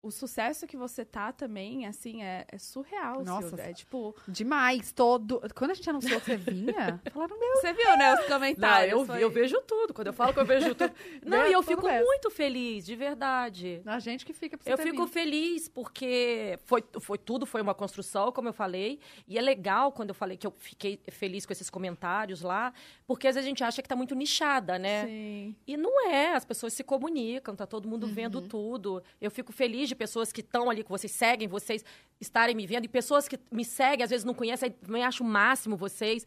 o 0.00 0.10
sucesso 0.12 0.66
que 0.66 0.76
você 0.76 1.04
tá 1.04 1.32
também, 1.32 1.84
assim, 1.86 2.22
é, 2.22 2.46
é 2.50 2.56
surreal, 2.58 3.24
Nossa, 3.24 3.48
Silvia. 3.48 3.64
É 3.64 3.72
tipo, 3.72 4.14
Demais, 4.28 4.92
todo... 4.92 5.42
Quando 5.56 5.72
a 5.72 5.74
gente 5.74 5.90
anunciou 5.90 6.20
que 6.20 6.26
você 6.26 6.36
vinha, 6.36 7.00
falaram, 7.12 7.38
meu... 7.38 7.56
você 7.56 7.72
viu, 7.72 7.96
né, 7.96 8.14
os 8.14 8.20
Não, 8.20 8.26
comentários. 8.28 8.92
eu, 8.92 9.04
foi- 9.06 9.22
eu 9.24 9.30
vejo 9.30 9.60
tudo. 9.62 9.92
Quando 9.92 10.06
eu 10.06 10.12
falo 10.12 10.32
que 10.32 10.38
eu 10.38 10.44
vejo 10.46 10.74
tudo. 10.74 10.92
Não, 11.26 11.38
Né? 11.38 11.50
e 11.50 11.52
eu 11.52 11.62
fico 11.64 11.84
mesmo. 11.84 12.06
muito 12.06 12.30
feliz, 12.30 12.86
de 12.86 12.94
verdade. 12.94 13.82
A 13.84 13.98
gente 13.98 14.24
que 14.24 14.32
fica 14.32 14.56
Eu 14.64 14.78
fico 14.78 14.98
vindo. 15.04 15.08
feliz 15.08 15.68
porque 15.68 16.58
foi, 16.64 16.84
foi 17.00 17.18
tudo, 17.18 17.44
foi 17.44 17.60
uma 17.60 17.74
construção, 17.74 18.30
como 18.30 18.48
eu 18.48 18.52
falei. 18.52 19.00
E 19.26 19.36
é 19.36 19.40
legal 19.42 19.90
quando 19.90 20.10
eu 20.10 20.14
falei 20.14 20.36
que 20.36 20.46
eu 20.46 20.54
fiquei 20.58 21.00
feliz 21.10 21.44
com 21.44 21.52
esses 21.52 21.68
comentários 21.68 22.40
lá, 22.42 22.72
porque 23.06 23.26
às 23.26 23.34
vezes 23.34 23.46
a 23.46 23.48
gente 23.48 23.64
acha 23.64 23.82
que 23.82 23.88
tá 23.88 23.96
muito 23.96 24.14
nichada, 24.14 24.78
né? 24.78 25.06
Sim. 25.06 25.56
E 25.66 25.76
não 25.76 26.08
é, 26.08 26.34
as 26.34 26.44
pessoas 26.44 26.72
se 26.72 26.84
comunicam, 26.84 27.56
tá 27.56 27.66
todo 27.66 27.88
mundo 27.88 28.06
vendo 28.06 28.40
tudo. 28.42 29.02
Eu 29.20 29.30
fico 29.30 29.52
feliz 29.52 29.87
de 29.88 29.94
pessoas 29.94 30.32
que 30.32 30.40
estão 30.40 30.70
ali, 30.70 30.84
que 30.84 30.90
vocês 30.90 31.12
seguem, 31.12 31.48
vocês 31.48 31.84
estarem 32.20 32.54
me 32.54 32.66
vendo. 32.66 32.84
E 32.84 32.88
pessoas 32.88 33.26
que 33.26 33.38
me 33.50 33.64
seguem, 33.64 34.04
às 34.04 34.10
vezes 34.10 34.24
não 34.24 34.34
conhecem, 34.34 34.70
também 34.70 35.04
acho 35.04 35.22
o 35.24 35.26
máximo 35.26 35.76
vocês. 35.76 36.26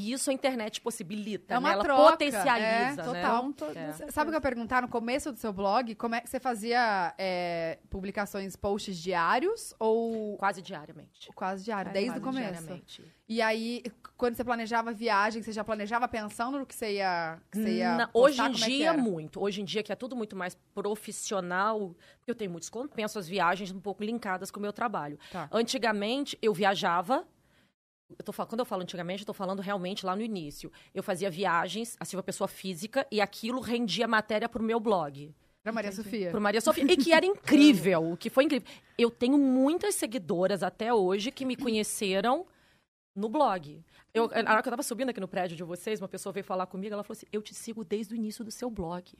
E 0.00 0.12
isso 0.12 0.30
a 0.30 0.32
internet 0.32 0.80
possibilita, 0.80 1.52
É 1.54 1.58
uma 1.58 1.68
né? 1.68 1.74
Ela 1.74 1.84
troca, 1.84 2.10
potencializa, 2.12 2.56
é, 2.66 2.96
né? 2.96 3.02
total. 3.04 3.42
Com 3.42 3.52
toda 3.52 3.78
É. 3.78 3.92
Sabe 4.10 4.28
o 4.28 4.32
que 4.32 4.36
eu 4.36 4.38
ia 4.38 4.40
perguntar 4.40 4.80
no 4.82 4.88
começo 4.88 5.30
do 5.30 5.38
seu 5.38 5.52
blog? 5.52 5.94
Como 5.94 6.14
é 6.14 6.20
que 6.22 6.30
você 6.30 6.40
fazia 6.40 7.14
é, 7.18 7.78
publicações, 7.90 8.56
posts 8.56 8.96
diários 8.96 9.74
ou 9.78 10.36
Quase 10.38 10.62
diariamente. 10.62 11.28
quase 11.34 11.64
diário, 11.64 11.90
É, 11.90 11.92
desde 11.92 12.18
o 12.18 12.22
Quase 12.22 12.24
começo? 12.38 12.50
diariamente. 12.62 13.04
E 13.28 13.40
aí, 13.42 13.84
quando 14.16 14.34
você 14.34 14.42
planejava 14.42 14.90
viagem, 14.92 15.40
você 15.42 15.52
já 15.52 15.62
planejava 15.62 16.08
pensando 16.08 16.58
no 16.58 16.66
que 16.66 16.74
você 16.74 16.94
ia, 16.94 17.38
que 17.52 17.58
você 17.62 17.70
ia 17.76 17.94
Na- 17.96 18.08
postar? 18.08 18.48
hoje 18.48 18.60
em 18.60 18.64
é 18.64 18.66
dia, 18.68 18.92
muito. 18.94 19.40
Hoje 19.40 19.60
em 19.60 19.64
dia, 19.64 19.82
que 19.84 19.92
é 19.92 19.94
tudo 19.94 20.16
muito 20.16 20.34
mais 20.34 20.56
profissional, 20.74 21.94
porque 22.18 22.30
eu 22.30 22.34
tenho 22.34 22.50
muitos 22.50 22.68
contos, 22.68 22.90
penso 22.94 23.18
as 23.18 23.28
viagens 23.28 23.70
um 23.70 23.80
pouco 23.80 24.02
linkadas 24.02 24.50
com 24.50 24.58
o 24.58 24.62
meu 24.62 24.72
trabalho. 24.72 25.18
Tá. 25.30 25.48
Antigamente, 25.52 26.38
eu 26.42 26.52
viajava. 26.54 27.24
Eu 28.18 28.24
tô, 28.24 28.32
fal- 28.32 28.46
quando 28.46 28.60
eu 28.60 28.64
falo 28.66 28.82
antigamente, 28.82 29.22
eu 29.22 29.26
tô 29.26 29.32
falando 29.34 29.60
realmente 29.60 30.04
lá 30.04 30.14
no 30.16 30.22
início. 30.22 30.70
Eu 30.94 31.02
fazia 31.02 31.30
viagens, 31.30 31.96
assim, 31.98 32.16
uma 32.16 32.22
pessoa 32.22 32.46
física, 32.48 33.06
e 33.10 33.20
aquilo 33.20 33.60
rendia 33.60 34.06
matéria 34.06 34.48
pro 34.48 34.62
meu 34.62 34.78
blog. 34.80 35.34
Pra 35.62 35.72
Maria 35.72 35.92
Sofia. 35.92 36.30
Pro 36.30 36.40
Maria 36.40 36.60
Sofia. 36.60 36.84
E 36.90 36.96
que 36.96 37.12
era 37.12 37.24
incrível, 37.26 38.12
o 38.12 38.16
que 38.16 38.30
foi 38.30 38.44
incrível. 38.44 38.66
Eu 38.96 39.10
tenho 39.10 39.36
muitas 39.38 39.94
seguidoras 39.94 40.62
até 40.62 40.92
hoje 40.92 41.30
que 41.30 41.44
me 41.44 41.56
conheceram 41.56 42.46
no 43.14 43.28
blog. 43.28 43.82
Eu, 44.14 44.28
na 44.28 44.52
hora 44.52 44.62
que 44.62 44.68
eu 44.68 44.72
tava 44.72 44.82
subindo 44.82 45.10
aqui 45.10 45.20
no 45.20 45.28
prédio 45.28 45.56
de 45.56 45.62
vocês, 45.62 46.00
uma 46.00 46.08
pessoa 46.08 46.32
veio 46.32 46.44
falar 46.44 46.66
comigo, 46.66 46.92
ela 46.94 47.04
falou 47.04 47.16
assim: 47.16 47.26
Eu 47.32 47.42
te 47.42 47.54
sigo 47.54 47.84
desde 47.84 48.14
o 48.14 48.16
início 48.16 48.44
do 48.44 48.50
seu 48.50 48.70
blog. 48.70 49.12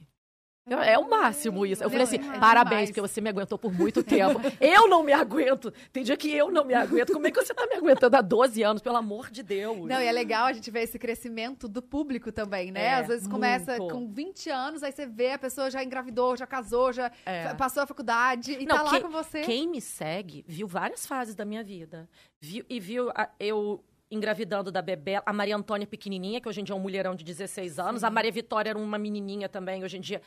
Eu- 0.69 0.79
é 0.79 0.95
o 0.97 1.09
máximo 1.09 1.65
isso. 1.65 1.83
Eu 1.83 1.89
falei 1.89 2.03
assim: 2.03 2.19
Não, 2.19 2.33
é 2.35 2.39
parabéns, 2.39 2.69
demais. 2.69 2.89
porque 2.91 3.01
você 3.01 3.19
me 3.19 3.29
aguentou 3.29 3.57
por 3.57 3.73
muito 3.73 4.03
tempo. 4.03 4.39
eu 4.61 4.87
não 4.87 5.03
me 5.03 5.11
aguento. 5.11 5.73
Tem 5.91 6.03
dia 6.03 6.15
que 6.15 6.31
eu 6.31 6.51
não 6.51 6.63
me 6.63 6.73
aguento. 6.75 7.11
Como 7.13 7.25
é 7.25 7.31
que 7.31 7.43
você 7.43 7.53
tá 7.53 7.65
me 7.65 7.75
aguentando 7.75 8.15
há 8.15 8.21
12 8.21 8.61
anos, 8.61 8.81
pelo 8.81 8.95
amor 8.97 9.31
de 9.31 9.41
Deus? 9.41 9.87
Não, 9.89 9.99
e 9.99 10.05
é 10.05 10.11
legal 10.11 10.45
a 10.45 10.53
gente 10.53 10.69
ver 10.69 10.83
esse 10.83 10.99
crescimento 10.99 11.67
do 11.67 11.81
público 11.81 12.31
também, 12.31 12.71
né? 12.71 12.83
É, 12.85 12.93
Às 12.93 13.07
vezes 13.07 13.27
começa 13.27 13.75
muito. 13.77 13.93
com 13.93 14.07
20 14.07 14.49
anos, 14.51 14.83
aí 14.83 14.91
você 14.91 15.05
vê 15.07 15.31
a 15.31 15.39
pessoa 15.39 15.69
já 15.71 15.83
engravidou, 15.83 16.37
já 16.37 16.45
casou, 16.45 16.93
já 16.93 17.11
É. 17.25 17.53
passou 17.55 17.81
a 17.81 17.87
faculdade 17.87 18.53
e 18.59 18.65
Não, 18.65 18.75
tá 18.77 18.83
lá 18.83 18.91
quem- 18.91 19.01
com 19.01 19.09
você. 19.09 19.41
Quem 19.41 19.67
me 19.67 19.81
segue 19.81 20.45
viu 20.47 20.67
várias 20.67 21.05
fases 21.07 21.33
da 21.33 21.43
minha 21.43 21.63
vida. 21.63 22.07
Viu, 22.39 22.63
e 22.69 22.79
viu 22.79 23.09
a- 23.15 23.29
eu 23.39 23.83
engravidando 24.13 24.73
da 24.73 24.81
Bebel, 24.81 25.21
a 25.25 25.31
Maria 25.31 25.55
Antônia 25.55 25.87
pequenininha, 25.87 26.41
que 26.41 26.49
hoje 26.49 26.59
em 26.59 26.65
dia 26.65 26.75
é 26.75 26.77
um 26.77 26.81
mulherão 26.81 27.15
de 27.15 27.23
16 27.23 27.79
anos. 27.79 28.03
A 28.03 28.09
Maria 28.09 28.29
Vitória 28.29 28.69
era 28.71 28.77
uma 28.77 28.97
menininha 28.97 29.47
também, 29.47 29.85
hoje 29.85 29.95
em 29.97 30.01
dia 30.01 30.21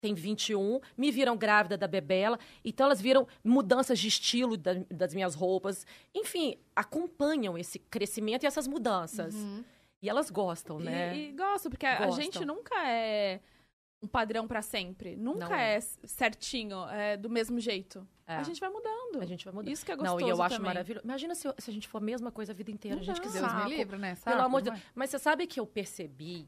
tem 0.00 0.14
21. 0.14 0.80
Me 0.96 1.10
viram 1.10 1.36
grávida 1.36 1.76
da 1.76 1.86
Bebela. 1.88 2.38
Então, 2.64 2.86
elas 2.86 3.00
viram 3.00 3.26
mudanças 3.42 3.98
de 3.98 4.08
estilo 4.08 4.56
da- 4.56 4.74
das 4.90 5.12
minhas 5.14 5.34
roupas. 5.34 5.86
Enfim, 6.14 6.56
acompanham 6.74 7.56
esse 7.58 7.78
crescimento 7.78 8.44
e 8.44 8.46
essas 8.46 8.66
mudanças. 8.66 9.34
Uhum. 9.34 9.64
E 10.00 10.08
elas 10.08 10.30
gostam, 10.30 10.80
E, 10.80 10.84
né? 10.84 11.16
e 11.16 11.32
gosto, 11.32 11.68
porque 11.68 11.84
a 11.84 12.06
Gostam. 12.06 12.22
gente 12.24 12.44
nunca 12.44 12.74
é 12.88 13.40
um 14.00 14.06
padrão 14.06 14.46
pra 14.46 14.62
sempre. 14.62 15.16
Nunca 15.16 15.48
Não 15.48 15.54
é. 15.56 15.74
é. 15.76 15.80
certinho, 15.80 16.88
é 16.88 17.16
do 17.16 17.28
mesmo 17.28 17.58
jeito. 17.58 18.06
É. 18.24 18.36
A 18.36 18.42
gente 18.44 18.60
vai 18.60 18.70
mudando. 18.70 19.20
A 19.20 19.24
gente 19.24 19.44
vai 19.44 19.52
mudar. 19.52 19.70
Isso 19.70 19.84
que 19.84 19.90
é 19.90 19.96
gostoso 19.96 20.20
Não, 20.20 20.26
e 20.28 20.30
eu 20.30 20.40
acho 20.40 20.54
também. 20.56 20.68
maravilhoso. 20.68 21.04
Imagina 21.04 21.34
se, 21.34 21.48
se 21.58 21.70
a 21.70 21.72
gente 21.72 21.88
for 21.88 21.98
a 21.98 22.00
mesma 22.00 22.30
coisa 22.30 22.52
a 22.52 22.54
vida 22.54 22.70
inteira. 22.70 22.96
Não 22.96 23.02
gente, 23.02 23.16
dá. 23.16 23.22
que 23.22 23.28
Deus 23.32 23.44
saco. 23.50 23.68
me 23.68 23.76
livre, 23.76 23.98
né? 23.98 24.16
Pelo 24.24 24.42
amor 24.42 24.62
de 24.62 24.68
não 24.68 24.76
Deus. 24.76 24.86
é? 24.86 24.90
Mas 24.94 25.10
você 25.10 25.18
sabe 25.18 25.46
que 25.48 25.58
eu 25.58 25.66
percebi, 25.66 26.46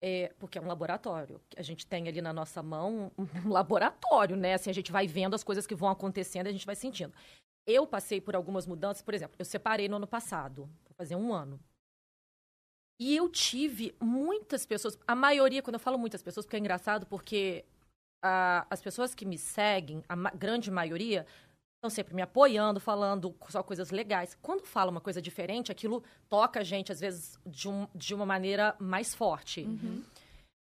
é, 0.00 0.32
porque 0.38 0.58
é 0.58 0.60
um 0.60 0.66
laboratório. 0.66 1.40
A 1.56 1.62
gente 1.62 1.86
tem 1.86 2.08
ali 2.08 2.20
na 2.22 2.32
nossa 2.32 2.62
mão 2.62 3.10
um, 3.18 3.48
laboratório, 3.48 4.36
né? 4.36 4.54
Assim, 4.54 4.70
a 4.70 4.74
gente 4.74 4.92
vai 4.92 5.06
vendo 5.06 5.34
as 5.34 5.44
coisas 5.44 5.66
que 5.66 5.74
vão 5.74 5.88
acontecendo 5.88 6.46
e 6.46 6.50
a 6.50 6.52
gente 6.52 6.66
vai 6.66 6.76
sentindo. 6.76 7.12
Eu 7.66 7.86
passei 7.86 8.20
por 8.20 8.34
algumas 8.34 8.66
mudanças, 8.66 9.02
por 9.02 9.14
exemplo, 9.14 9.36
eu 9.38 9.44
separei 9.44 9.88
no 9.88 9.96
ano 9.96 10.06
passado, 10.06 10.62
vou 10.84 10.94
fazer 10.96 11.16
um 11.16 11.32
ano. 11.32 11.60
E 13.00 13.14
eu 13.14 13.28
tive 13.28 13.94
muitas 14.00 14.66
pessoas, 14.66 14.98
a 15.06 15.14
maioria, 15.14 15.62
quando 15.62 15.74
eu 15.74 15.80
falo 15.80 15.98
muitas 15.98 16.22
pessoas, 16.22 16.44
porque 16.44 16.56
é 16.56 16.58
engraçado, 16.58 17.06
porque 17.06 17.64
as 18.22 18.80
pessoas 18.80 19.14
que 19.14 19.24
me 19.24 19.38
seguem, 19.38 20.02
a 20.08 20.16
ma- 20.16 20.30
grande 20.30 20.70
maioria, 20.70 21.24
estão 21.78 21.88
sempre 21.88 22.14
me 22.14 22.22
apoiando, 22.22 22.80
falando 22.80 23.34
só 23.48 23.62
coisas 23.62 23.90
legais. 23.90 24.36
Quando 24.42 24.66
fala 24.66 24.90
uma 24.90 25.00
coisa 25.00 25.22
diferente, 25.22 25.70
aquilo 25.70 26.02
toca 26.28 26.60
a 26.60 26.64
gente, 26.64 26.90
às 26.90 26.98
vezes, 27.00 27.38
de, 27.46 27.68
um- 27.68 27.86
de 27.94 28.14
uma 28.14 28.26
maneira 28.26 28.74
mais 28.80 29.14
forte. 29.14 29.62
Uhum. 29.62 30.02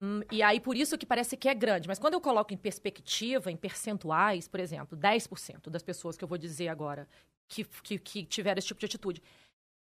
Hum, 0.01 0.21
e 0.31 0.41
aí, 0.41 0.59
por 0.59 0.75
isso 0.77 0.97
que 0.97 1.05
parece 1.05 1.35
que 1.35 1.49
é 1.49 1.53
grande. 1.53 1.87
Mas 1.89 1.99
quando 1.99 2.13
eu 2.13 2.21
coloco 2.21 2.53
em 2.53 2.57
perspectiva, 2.57 3.51
em 3.51 3.57
percentuais, 3.57 4.47
por 4.47 4.59
exemplo, 4.61 4.97
10% 4.97 5.69
das 5.69 5.83
pessoas 5.83 6.17
que 6.17 6.23
eu 6.23 6.27
vou 6.27 6.37
dizer 6.37 6.69
agora 6.69 7.07
que, 7.49 7.65
que, 7.65 7.99
que 7.99 8.25
tiveram 8.25 8.59
esse 8.59 8.67
tipo 8.67 8.79
de 8.79 8.85
atitude, 8.85 9.21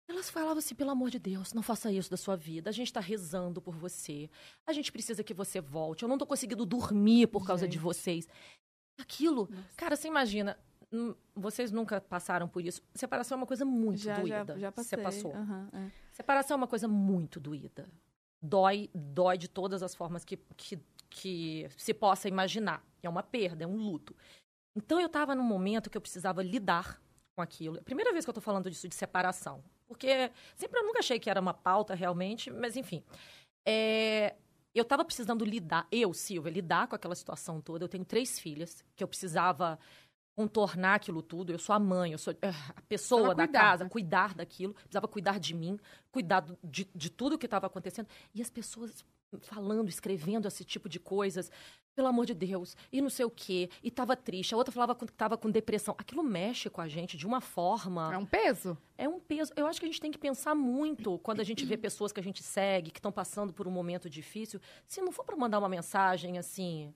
elas 0.09 0.29
falavam 0.29 0.57
assim, 0.57 0.75
pelo 0.75 0.91
amor 0.91 1.09
de 1.09 1.19
Deus, 1.19 1.53
não 1.53 1.61
faça 1.61 1.91
isso 1.91 2.09
da 2.09 2.15
sua 2.17 2.35
vida. 2.35 2.69
A 2.69 2.73
gente 2.73 2.91
tá 2.91 2.99
rezando 2.99 3.61
por 3.61 3.75
você. 3.75 4.29
A 4.65 4.73
gente 4.73 4.91
precisa 4.91 5.23
que 5.23 5.33
você 5.33 5.59
volte. 5.61 6.03
Eu 6.03 6.09
não 6.09 6.17
tô 6.17 6.25
conseguindo 6.25 6.65
dormir 6.65 7.27
por 7.27 7.45
causa 7.45 7.65
de 7.67 7.73
Gente. 7.75 7.83
vocês. 7.83 8.27
Aquilo, 8.99 9.47
cara, 9.75 9.95
você 9.95 10.07
imagina, 10.07 10.57
vocês 11.35 11.71
nunca 11.71 11.99
passaram 11.99 12.47
por 12.47 12.63
isso. 12.63 12.81
Separação 12.93 13.35
é 13.35 13.39
uma 13.39 13.47
coisa 13.47 13.65
muito 13.65 13.99
Já, 13.99 14.15
já, 14.15 14.21
doída. 14.43 14.59
já 14.59 14.71
passei. 14.71 14.97
Você 14.97 15.03
passou. 15.03 15.35
Aham, 15.35 15.69
é. 15.73 15.91
Separação 16.11 16.55
é 16.55 16.57
uma 16.57 16.67
coisa 16.67 16.87
muito 16.87 17.39
doída. 17.39 17.89
Dói, 18.41 18.89
dói 18.93 19.37
de 19.37 19.47
todas 19.47 19.83
as 19.83 19.93
formas 19.95 20.23
que, 20.23 20.37
que, 20.55 20.79
que 21.09 21.67
se 21.77 21.93
possa 21.93 22.27
imaginar. 22.27 22.85
É 23.03 23.09
uma 23.09 23.23
perda, 23.23 23.63
é 23.63 23.67
um 23.67 23.75
luto. 23.75 24.15
Então 24.75 24.99
eu 24.99 25.07
estava 25.07 25.35
num 25.35 25.43
momento 25.43 25.89
que 25.89 25.97
eu 25.97 26.01
precisava 26.01 26.41
lidar 26.41 27.01
com 27.35 27.41
aquilo. 27.41 27.77
É 27.77 27.79
a 27.79 27.83
primeira 27.83 28.11
vez 28.11 28.23
que 28.25 28.29
eu 28.29 28.33
estou 28.33 28.43
falando 28.43 28.69
disso 28.69 28.87
de 28.87 28.95
separação. 28.95 29.63
Porque 29.87 30.31
sempre 30.55 30.79
eu 30.79 30.85
nunca 30.85 30.99
achei 30.99 31.19
que 31.19 31.29
era 31.29 31.39
uma 31.39 31.53
pauta 31.53 31.95
realmente, 31.95 32.49
mas 32.51 32.75
enfim. 32.75 33.03
É, 33.65 34.35
eu 34.73 34.83
estava 34.83 35.03
precisando 35.03 35.43
lidar, 35.43 35.87
eu, 35.91 36.13
Silvia, 36.13 36.51
lidar 36.51 36.87
com 36.87 36.95
aquela 36.95 37.15
situação 37.15 37.59
toda. 37.59 37.83
Eu 37.83 37.89
tenho 37.89 38.05
três 38.05 38.39
filhas 38.39 38.83
que 38.95 39.03
eu 39.03 39.07
precisava 39.07 39.79
contornar 40.37 40.93
aquilo 40.93 41.23
tudo. 41.23 41.51
Eu 41.51 41.57
sou 41.57 41.73
a 41.73 41.79
mãe, 41.79 42.11
eu 42.11 42.17
sou 42.19 42.31
eh, 42.43 42.53
a 42.75 42.81
pessoa 42.83 43.33
da 43.33 43.47
cuidar, 43.47 43.59
casa, 43.59 43.83
né? 43.85 43.89
cuidar 43.89 44.35
daquilo. 44.35 44.75
Precisava 44.75 45.07
cuidar 45.07 45.39
de 45.39 45.55
mim, 45.55 45.79
cuidar 46.11 46.45
de, 46.63 46.87
de 46.93 47.09
tudo 47.09 47.39
que 47.39 47.47
estava 47.47 47.65
acontecendo. 47.65 48.07
E 48.35 48.41
as 48.41 48.49
pessoas 48.51 49.03
falando, 49.41 49.89
escrevendo 49.89 50.47
esse 50.47 50.63
tipo 50.63 50.87
de 50.87 50.99
coisas. 50.99 51.51
Pelo 51.95 52.07
amor 52.07 52.27
de 52.27 52.35
Deus, 52.35 52.77
e 52.91 53.01
não 53.01 53.09
sei 53.09 53.25
o 53.25 53.29
quê, 53.31 53.71
e 53.81 53.89
tava 53.89 54.15
triste. 54.15 54.53
A 54.53 54.57
outra 54.57 54.71
falava 54.71 54.93
que 54.93 55.05
estava 55.05 55.35
com 55.35 55.49
depressão. 55.49 55.95
Aquilo 55.97 56.21
mexe 56.21 56.69
com 56.69 56.79
a 56.79 56.87
gente 56.87 57.17
de 57.17 57.25
uma 57.25 57.41
forma. 57.41 58.13
É 58.13 58.17
um 58.19 58.25
peso. 58.25 58.77
É 58.95 59.09
um 59.09 59.19
peso. 59.19 59.51
Eu 59.55 59.65
acho 59.65 59.79
que 59.79 59.87
a 59.87 59.89
gente 59.89 59.99
tem 59.99 60.11
que 60.11 60.19
pensar 60.19 60.53
muito 60.53 61.17
quando 61.23 61.39
a 61.39 61.43
gente 61.43 61.65
vê 61.65 61.75
pessoas 61.75 62.11
que 62.11 62.19
a 62.19 62.23
gente 62.23 62.43
segue, 62.43 62.91
que 62.91 62.99
estão 62.99 63.11
passando 63.11 63.51
por 63.51 63.67
um 63.67 63.71
momento 63.71 64.07
difícil. 64.07 64.61
Se 64.87 65.01
não 65.01 65.11
for 65.11 65.25
para 65.25 65.35
mandar 65.35 65.57
uma 65.57 65.67
mensagem 65.67 66.37
assim, 66.37 66.93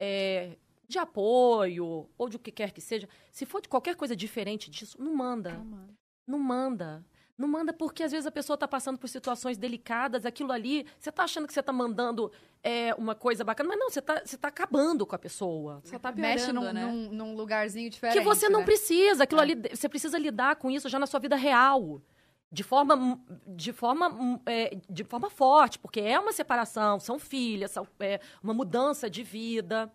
é, 0.00 0.56
de 0.88 0.98
apoio, 0.98 2.08
ou 2.18 2.28
de 2.28 2.36
o 2.36 2.38
que 2.38 2.50
quer 2.50 2.72
que 2.72 2.80
seja, 2.80 3.08
se 3.30 3.46
for 3.46 3.60
de 3.60 3.68
qualquer 3.68 3.96
coisa 3.96 4.14
diferente 4.14 4.70
disso, 4.70 4.96
não 5.00 5.14
manda. 5.14 5.60
Não 6.26 6.38
manda. 6.38 7.04
Não 7.36 7.48
manda 7.48 7.72
porque 7.72 8.02
às 8.02 8.12
vezes 8.12 8.26
a 8.26 8.30
pessoa 8.30 8.54
está 8.54 8.68
passando 8.68 8.98
por 8.98 9.08
situações 9.08 9.56
delicadas, 9.56 10.26
aquilo 10.26 10.52
ali, 10.52 10.86
você 10.98 11.08
está 11.08 11.24
achando 11.24 11.46
que 11.46 11.52
você 11.52 11.60
está 11.60 11.72
mandando 11.72 12.30
é, 12.62 12.94
uma 12.94 13.14
coisa 13.14 13.42
bacana, 13.42 13.70
mas 13.70 13.78
não, 13.78 13.90
você 13.90 13.98
está 13.98 14.22
você 14.24 14.36
tá 14.36 14.48
acabando 14.48 15.06
com 15.06 15.14
a 15.16 15.18
pessoa. 15.18 15.80
Só 15.84 15.98
tá 15.98 16.12
Mexe 16.12 16.52
num, 16.52 16.72
né? 16.72 16.84
num, 16.84 17.10
num 17.10 17.34
lugarzinho 17.34 17.88
diferente. 17.90 18.18
Que 18.18 18.24
você 18.24 18.48
não 18.48 18.60
né? 18.60 18.66
precisa, 18.66 19.24
aquilo 19.24 19.40
É. 19.40 19.44
ali, 19.44 19.54
você 19.74 19.88
precisa 19.88 20.18
lidar 20.18 20.56
com 20.56 20.70
isso 20.70 20.88
já 20.88 20.98
na 20.98 21.06
sua 21.06 21.18
vida 21.18 21.34
real. 21.34 22.02
De 22.52 22.62
forma, 22.62 23.18
de 23.46 23.72
forma, 23.72 24.38
é, 24.44 24.76
de 24.88 25.02
forma 25.04 25.30
forte, 25.30 25.78
porque 25.78 26.00
é 26.00 26.20
uma 26.20 26.32
separação, 26.32 27.00
são 27.00 27.18
filhas, 27.18 27.70
são, 27.70 27.88
é 27.98 28.20
uma 28.42 28.52
mudança 28.52 29.08
de 29.08 29.22
vida. 29.22 29.90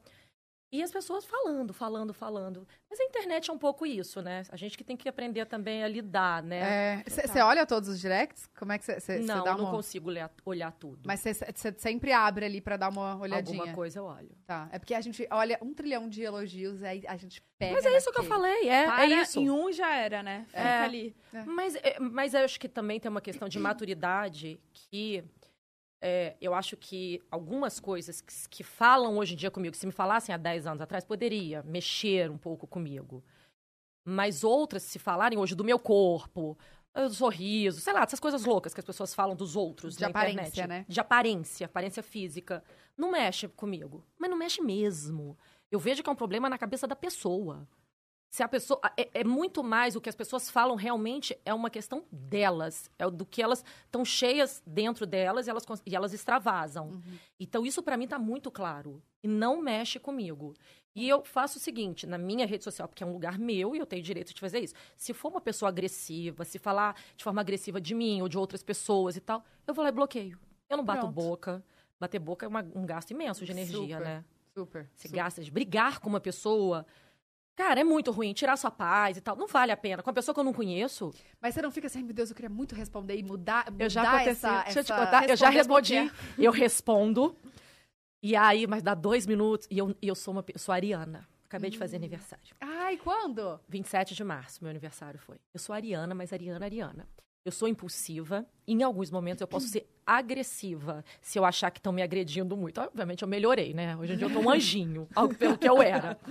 E 0.69 0.83
as 0.83 0.91
pessoas 0.91 1.23
falando, 1.23 1.73
falando, 1.73 2.13
falando. 2.13 2.67
Mas 2.89 2.99
a 2.99 3.03
internet 3.03 3.49
é 3.49 3.53
um 3.53 3.57
pouco 3.57 3.85
isso, 3.85 4.21
né? 4.21 4.43
A 4.49 4.57
gente 4.57 4.77
que 4.77 4.83
tem 4.83 4.97
que 4.97 5.07
aprender 5.07 5.45
também 5.45 5.81
a 5.81 5.87
lidar, 5.87 6.43
né? 6.43 7.03
Você 7.07 7.39
olha 7.39 7.65
todos 7.65 7.87
os 7.87 7.99
directs? 7.99 8.49
Como 8.57 8.73
é 8.73 8.77
que 8.77 8.83
você 8.83 9.19
não, 9.19 9.43
dá 9.45 9.51
eu 9.51 9.57
não 9.57 9.63
uma... 9.65 9.71
consigo 9.71 10.09
olhar, 10.09 10.29
olhar 10.43 10.71
tudo. 10.73 10.99
Mas 11.05 11.21
você 11.21 11.73
sempre 11.77 12.11
abre 12.11 12.45
ali 12.45 12.59
pra 12.59 12.75
dar 12.75 12.89
uma 12.89 13.15
olhadinha. 13.17 13.59
Alguma 13.59 13.75
coisa 13.75 13.99
eu 13.99 14.05
olho. 14.05 14.31
Tá. 14.45 14.67
É 14.71 14.77
porque 14.77 14.93
a 14.93 14.99
gente 14.99 15.25
olha 15.31 15.57
um 15.61 15.73
trilhão 15.73 16.09
de 16.09 16.21
elogios, 16.21 16.83
aí 16.83 17.03
a 17.07 17.15
gente 17.15 17.41
pega. 17.57 17.73
Mas 17.73 17.85
é 17.85 17.95
isso 17.95 18.11
que 18.11 18.19
eu 18.19 18.23
falei, 18.25 18.67
é, 18.67 18.85
Para 18.87 19.05
é 19.05 19.21
isso. 19.21 19.39
em 19.39 19.49
um 19.49 19.71
já 19.71 19.95
era, 19.95 20.21
né? 20.21 20.45
Fica 20.47 20.59
É. 20.59 20.83
ali. 20.83 21.15
Mas, 21.45 21.75
é, 21.75 21.97
mas 21.99 22.33
eu 22.33 22.41
acho 22.41 22.59
que 22.59 22.67
também 22.67 22.99
tem 22.99 23.09
uma 23.09 23.21
questão 23.21 23.47
de 23.47 23.57
maturidade 23.57 24.59
que 24.73 25.23
é, 26.01 26.35
eu 26.39 26.53
acho 26.53 26.77
que 26.77 27.21
algumas 27.31 27.79
coisas 27.79 28.21
que, 28.21 28.33
que 28.49 28.63
falam 28.63 29.17
hoje 29.17 29.33
em 29.33 29.37
dia 29.37 29.49
comigo, 29.51 29.75
se 29.75 29.85
me 29.85 29.91
falassem 29.91 30.33
há 30.33 30.37
10 30.37 30.67
anos 30.67 30.81
atrás, 30.81 31.03
poderia 31.03 31.63
mexer 31.63 32.29
um 32.29 32.37
pouco 32.37 32.67
comigo. 32.67 33.23
Mas 34.05 34.43
outras, 34.43 34.83
se 34.83 34.99
falarem 34.99 35.37
hoje 35.37 35.55
do 35.55 35.63
meu 35.63 35.77
corpo, 35.79 36.57
eh, 36.93 37.03
do 37.07 37.13
sorriso, 37.13 37.81
sei 37.81 37.93
lá, 37.93 38.03
essas 38.03 38.19
coisas 38.19 38.45
loucas 38.45 38.73
que 38.73 38.79
as 38.79 38.85
pessoas 38.85 39.13
falam 39.13 39.35
dos 39.35 39.55
outros 39.55 39.95
De 39.95 40.01
na 40.01 40.07
aparência, 40.09 40.47
internet. 40.47 40.67
né? 40.67 40.85
De 40.87 40.99
aparência, 40.99 41.65
aparência 41.65 42.01
física. 42.03 42.63
Não 42.95 43.11
mexe 43.11 43.47
comigo. 43.49 44.05
Mas 44.17 44.29
não 44.29 44.37
mexe 44.37 44.61
mesmo. 44.61 45.37
Eu 45.69 45.79
vejo 45.79 46.01
que 46.01 46.09
é 46.09 46.11
um 46.13 46.15
problema 46.15 46.49
na 46.49 46.57
cabeça 46.57 46.87
da 46.87 46.95
pessoa. 46.95 47.67
Se 48.29 48.43
a 48.43 48.47
pessoa. 48.47 48.79
É, 48.97 49.21
é 49.21 49.23
muito 49.23 49.63
mais 49.63 49.95
o 49.95 50.01
que 50.01 50.09
as 50.09 50.15
pessoas 50.15 50.49
falam 50.49 50.75
realmente 50.75 51.37
é 51.45 51.53
uma 51.53 51.69
questão 51.69 52.03
delas. 52.11 52.89
É 52.99 53.09
do 53.09 53.25
que 53.25 53.41
elas 53.41 53.63
estão 53.85 54.03
cheias 54.03 54.61
dentro 54.65 55.05
delas 55.05 55.47
e 55.47 55.49
elas, 55.49 55.63
e 55.85 55.95
elas 55.95 56.13
extravasam. 56.13 57.01
Então, 57.39 57.65
isso 57.65 57.81
para 57.81 57.95
mim 57.97 58.07
tá 58.07 58.19
muito 58.19 58.51
claro. 58.51 59.01
E 59.23 59.27
não 59.27 59.61
mexe 59.61 59.97
comigo. 59.99 60.53
E 60.93 61.07
eu 61.07 61.23
faço 61.23 61.57
o 61.57 61.61
seguinte, 61.61 62.05
na 62.07 62.17
minha 62.17 62.45
rede 62.45 62.63
social, 62.63 62.87
porque 62.87 63.03
é 63.03 63.05
um 63.07 63.13
lugar 63.13 63.37
meu 63.37 63.75
e 63.75 63.79
eu 63.79 63.85
tenho 63.85 64.01
direito 64.03 64.33
de 64.33 64.41
fazer 64.41 64.59
isso. 64.59 64.73
Se 64.97 65.13
for 65.13 65.29
uma 65.29 65.39
pessoa 65.41 65.69
agressiva, 65.69 66.43
se 66.43 66.57
falar 66.59 66.95
de 67.15 67.23
forma 67.23 67.39
agressiva 67.39 67.79
de 67.79 67.93
mim 67.93 68.21
ou 68.21 68.27
de 68.27 68.37
outras 68.37 68.63
pessoas 68.63 69.15
e 69.15 69.21
tal, 69.21 69.43
eu 69.65 69.73
vou 69.73 69.83
lá 69.83 69.89
e 69.89 69.91
bloqueio. 69.93 70.39
Eu 70.69 70.75
não 70.77 70.83
bato 70.83 71.01
Pronto. 71.01 71.13
boca. 71.13 71.63
Bater 71.99 72.19
boca 72.19 72.45
é 72.45 72.49
uma- 72.49 72.65
um 72.75 72.85
gasto 72.85 73.11
imenso 73.11 73.45
de 73.45 73.51
energia, 73.51 73.97
Super. 73.97 73.99
né? 74.01 74.25
Super. 74.55 74.89
Você 74.95 75.07
super. 75.07 75.17
gasta 75.21 75.43
de 75.43 75.51
brigar 75.51 75.99
com 75.99 76.09
uma 76.09 76.19
pessoa. 76.19 76.85
Cara, 77.57 77.81
é 77.81 77.83
muito 77.83 78.11
ruim. 78.11 78.31
Tirar 78.33 78.55
sua 78.55 78.69
paz 78.71 79.17
e 79.17 79.21
tal. 79.21 79.35
Não 79.35 79.47
vale 79.47 79.71
a 79.71 79.77
pena. 79.77 80.01
Com 80.03 80.09
uma 80.09 80.13
pessoa 80.13 80.33
que 80.33 80.39
eu 80.39 80.43
não 80.43 80.53
conheço. 80.53 81.11
Mas 81.41 81.55
você 81.55 81.61
não 81.61 81.71
fica 81.71 81.87
assim, 81.87 81.97
"Ai, 81.99 82.03
meu 82.05 82.13
Deus, 82.13 82.29
eu 82.29 82.35
queria 82.35 82.49
muito 82.49 82.75
responder 82.75 83.17
e 83.17 83.23
mudar, 83.23 83.65
mudar 83.71 83.83
Eu 83.83 83.89
já 83.89 84.03
aconteceu. 84.03 84.31
essa, 84.31 84.63
Deixa 84.63 84.79
eu 84.79 84.83
te 84.85 84.91
essa- 84.93 85.05
contar. 85.05 85.27
Eu 85.29 85.35
já 85.35 85.49
respondi. 85.49 85.95
Eu 86.37 86.51
respondo. 86.51 87.35
E 88.21 88.35
aí, 88.35 88.67
mas 88.67 88.83
dá 88.83 88.93
dois 88.93 89.25
minutos. 89.25 89.67
E 89.71 89.77
eu, 89.77 89.95
e 90.01 90.07
eu 90.07 90.15
sou 90.15 90.33
uma 90.33 90.45
eu 90.53 90.59
sou 90.59 90.71
ariana. 90.73 91.27
Acabei 91.45 91.69
de 91.69 91.77
fazer 91.77 91.95
aniversário. 91.95 92.43
Ai, 92.61 92.97
quando? 92.97 93.59
27 93.69 94.13
de 94.13 94.23
março, 94.23 94.59
meu 94.61 94.69
aniversário 94.69 95.17
foi. 95.19 95.37
Eu 95.53 95.59
sou 95.59 95.73
ariana, 95.73 96.13
mas 96.13 96.31
ariana, 96.33 96.63
ariana. 96.65 97.07
Eu 97.45 97.51
sou 97.53 97.67
impulsiva. 97.69 98.45
Em 98.67 98.83
alguns 98.83 99.09
momentos 99.09 99.39
eu 99.41 99.47
posso 99.47 99.67
ser 99.67 99.87
agressiva 100.05 101.03
se 101.21 101.39
eu 101.39 101.45
achar 101.45 101.71
que 101.71 101.79
estão 101.79 101.93
me 101.93 102.01
agredindo 102.03 102.57
muito. 102.57 102.81
Obviamente 102.81 103.21
eu 103.21 103.27
melhorei, 103.27 103.73
né? 103.73 103.95
Hoje 103.95 104.13
em 104.13 104.17
dia 104.17 104.27
eu 104.27 104.33
tô 104.33 104.39
um 104.41 104.49
anjinho, 104.49 105.07
algo 105.15 105.33
pelo 105.33 105.57
que 105.57 105.67
eu 105.69 105.81
era. 105.81 106.19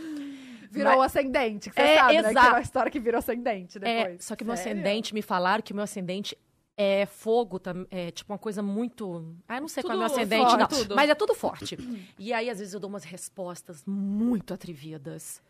Virou 0.71 0.99
Mas- 0.99 1.07
ascendente, 1.17 1.71
que 1.71 1.77
você 1.77 1.83
É, 1.83 1.97
sabe, 1.97 2.15
né? 2.15 2.23
Que 2.23 2.29
exato. 2.31 2.47
é 2.47 2.51
uma 2.51 2.61
história 2.61 2.91
que 2.91 3.01
virou 3.01 3.19
ascendente 3.19 3.79
É, 3.79 3.81
depois. 4.05 4.25
só 4.25 4.35
que 4.37 4.45
meu 4.45 4.57
Sério? 4.57 4.73
ascendente, 4.73 5.15
me 5.15 5.23
falaram 5.23 5.63
que 5.63 5.73
meu 5.75 5.85
ascendente 5.85 6.37
é 6.79 7.07
fogo, 7.07 7.61
é 7.91 8.11
tipo 8.11 8.33
uma 8.33 8.39
coisa 8.39 8.61
muito. 8.63 9.35
Ah, 9.49 9.57
eu 9.57 9.61
não 9.63 9.69
sei 9.69 9.83
qual 9.83 9.95
é 9.95 9.99
meu 9.99 10.09
Tudo 10.09 10.19
ascendente, 10.21 10.43
forte, 10.51 10.59
não. 10.61 10.67
tudo. 10.69 10.95
Mas 10.97 11.09
é 11.11 11.15
tudo 11.15 11.35
forte. 11.35 11.79
e 12.19 12.33
aí, 12.33 12.51
às 12.51 12.59
vezes, 12.59 12.75
eu 12.75 12.81
dou 12.81 12.91
umas 12.91 13.05
respostas 13.05 13.83
muito 13.87 14.53
atrevidas. 14.53 15.41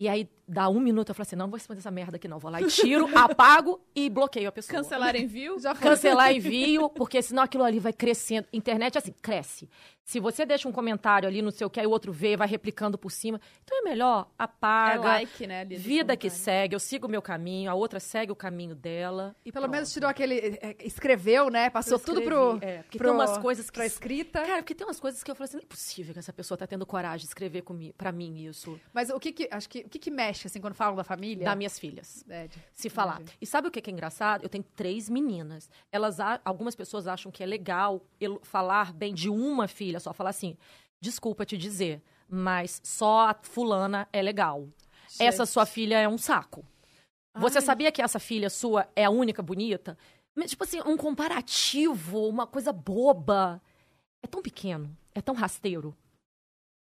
E 0.00 0.08
aí, 0.08 0.28
dá 0.48 0.68
um 0.68 0.80
minuto, 0.80 1.10
eu 1.10 1.14
falo 1.14 1.22
assim: 1.22 1.36
não, 1.36 1.46
não 1.46 1.50
vou 1.50 1.56
responder 1.58 1.78
essa 1.80 1.90
merda 1.90 2.16
aqui, 2.16 2.26
não. 2.26 2.38
Vou 2.38 2.50
lá 2.50 2.60
e 2.60 2.66
tiro, 2.66 3.06
apago 3.16 3.80
e 3.94 4.08
bloqueio 4.10 4.48
a 4.48 4.52
pessoa. 4.52 4.78
Cancelar 4.82 5.14
envio? 5.14 5.58
Já 5.60 5.74
foi. 5.74 5.90
Cancelar 5.90 6.32
envio, 6.32 6.88
porque 6.90 7.20
senão 7.22 7.42
aquilo 7.42 7.62
ali 7.64 7.78
vai 7.78 7.92
crescendo. 7.92 8.46
Internet, 8.52 8.98
assim, 8.98 9.12
cresce. 9.22 9.68
Se 10.04 10.18
você 10.18 10.44
deixa 10.44 10.68
um 10.68 10.72
comentário 10.72 11.28
ali, 11.28 11.40
não 11.40 11.50
sei 11.52 11.66
o 11.66 11.70
que, 11.70 11.78
aí 11.78 11.86
o 11.86 11.90
outro 11.90 12.12
vê, 12.12 12.36
vai 12.36 12.48
replicando 12.48 12.98
por 12.98 13.10
cima. 13.10 13.40
Então 13.62 13.78
é 13.78 13.82
melhor, 13.82 14.26
É 14.38 14.42
apaga. 14.42 15.00
like, 15.00 15.46
né? 15.46 15.64
Vida 15.64 16.16
que 16.16 16.28
segue, 16.28 16.74
eu 16.74 16.80
sigo 16.80 17.06
o 17.06 17.10
meu 17.10 17.22
caminho, 17.22 17.70
a 17.70 17.74
outra 17.74 18.00
segue 18.00 18.32
o 18.32 18.36
caminho 18.36 18.74
dela. 18.74 19.34
E 19.44 19.52
Pelo 19.52 19.62
pronto. 19.64 19.72
menos 19.74 19.92
tirou 19.92 20.10
aquele. 20.10 20.58
é, 20.60 20.76
Escreveu, 20.80 21.48
né? 21.50 21.70
Passou 21.70 21.94
Eu 21.94 21.98
tudo 22.00 22.20
escrevi, 22.20 22.26
pro. 22.28 22.58
É, 22.60 22.82
porque 22.82 22.98
pro- 22.98 23.08
tem 23.08 23.14
umas 23.16 23.38
coisas 23.38 23.70
que. 23.70 23.76
pra 23.78 23.86
escrita. 23.86 24.40
Cara, 24.42 24.56
porque 24.56 24.74
tem 24.74 24.86
umas 24.86 24.98
coisas 25.00 25.22
que 25.22 25.30
eu 25.30 25.34
falo 25.36 25.44
assim, 25.44 25.56
não 25.56 25.62
é 25.62 25.66
possível 25.66 26.12
que 26.12 26.18
essa 26.18 26.32
pessoa 26.32 26.58
tá 26.58 26.66
tendo 26.66 26.84
coragem 26.84 27.24
de 27.24 27.28
escrever 27.28 27.62
comigo, 27.62 27.94
pra 27.96 28.10
mim 28.12 28.44
isso. 28.44 28.78
Mas 28.92 29.08
o 29.08 29.20
que 29.20 29.32
que. 29.32 29.48
Acho 29.50 29.68
que. 29.68 29.80
O 29.80 29.88
que 29.88 29.98
que 30.00 30.10
mexe, 30.10 30.46
assim, 30.48 30.60
quando 30.60 30.74
falam 30.74 30.96
da 30.96 31.04
família? 31.04 31.44
Das 31.44 31.56
minhas 31.56 31.78
filhas. 31.78 32.24
É, 32.28 32.48
de- 32.48 32.58
Se 32.74 32.90
falar. 32.90 33.22
E 33.40 33.46
sabe 33.46 33.68
o 33.68 33.70
que 33.70 33.80
que 33.80 33.88
é 33.88 33.92
engraçado? 33.92 34.42
Eu 34.42 34.48
tenho 34.48 34.64
três 34.74 35.08
meninas. 35.08 35.70
Elas, 35.92 36.18
algumas 36.44 36.74
pessoas 36.74 37.06
acham 37.06 37.30
que 37.30 37.42
é 37.42 37.46
legal 37.46 38.02
falar 38.42 38.92
bem 38.92 39.14
de 39.14 39.30
uma 39.30 39.68
filha, 39.68 39.91
só 40.00 40.12
falar 40.12 40.30
assim, 40.30 40.56
desculpa 41.00 41.44
te 41.44 41.56
dizer, 41.56 42.02
mas 42.28 42.80
só 42.84 43.28
a 43.28 43.34
fulana 43.42 44.08
é 44.12 44.22
legal. 44.22 44.68
Essa 45.18 45.44
sua 45.44 45.66
filha 45.66 45.98
é 45.98 46.08
um 46.08 46.16
saco. 46.18 46.64
Você 47.36 47.58
Ai. 47.58 47.64
sabia 47.64 47.92
que 47.92 48.02
essa 48.02 48.18
filha 48.18 48.50
sua 48.50 48.88
é 48.94 49.04
a 49.04 49.10
única 49.10 49.42
bonita? 49.42 49.96
Mas, 50.34 50.50
Tipo 50.50 50.64
assim, 50.64 50.80
um 50.86 50.96
comparativo, 50.96 52.26
uma 52.28 52.46
coisa 52.46 52.72
boba. 52.72 53.60
É 54.22 54.26
tão 54.26 54.40
pequeno, 54.40 54.96
é 55.14 55.20
tão 55.20 55.34
rasteiro, 55.34 55.96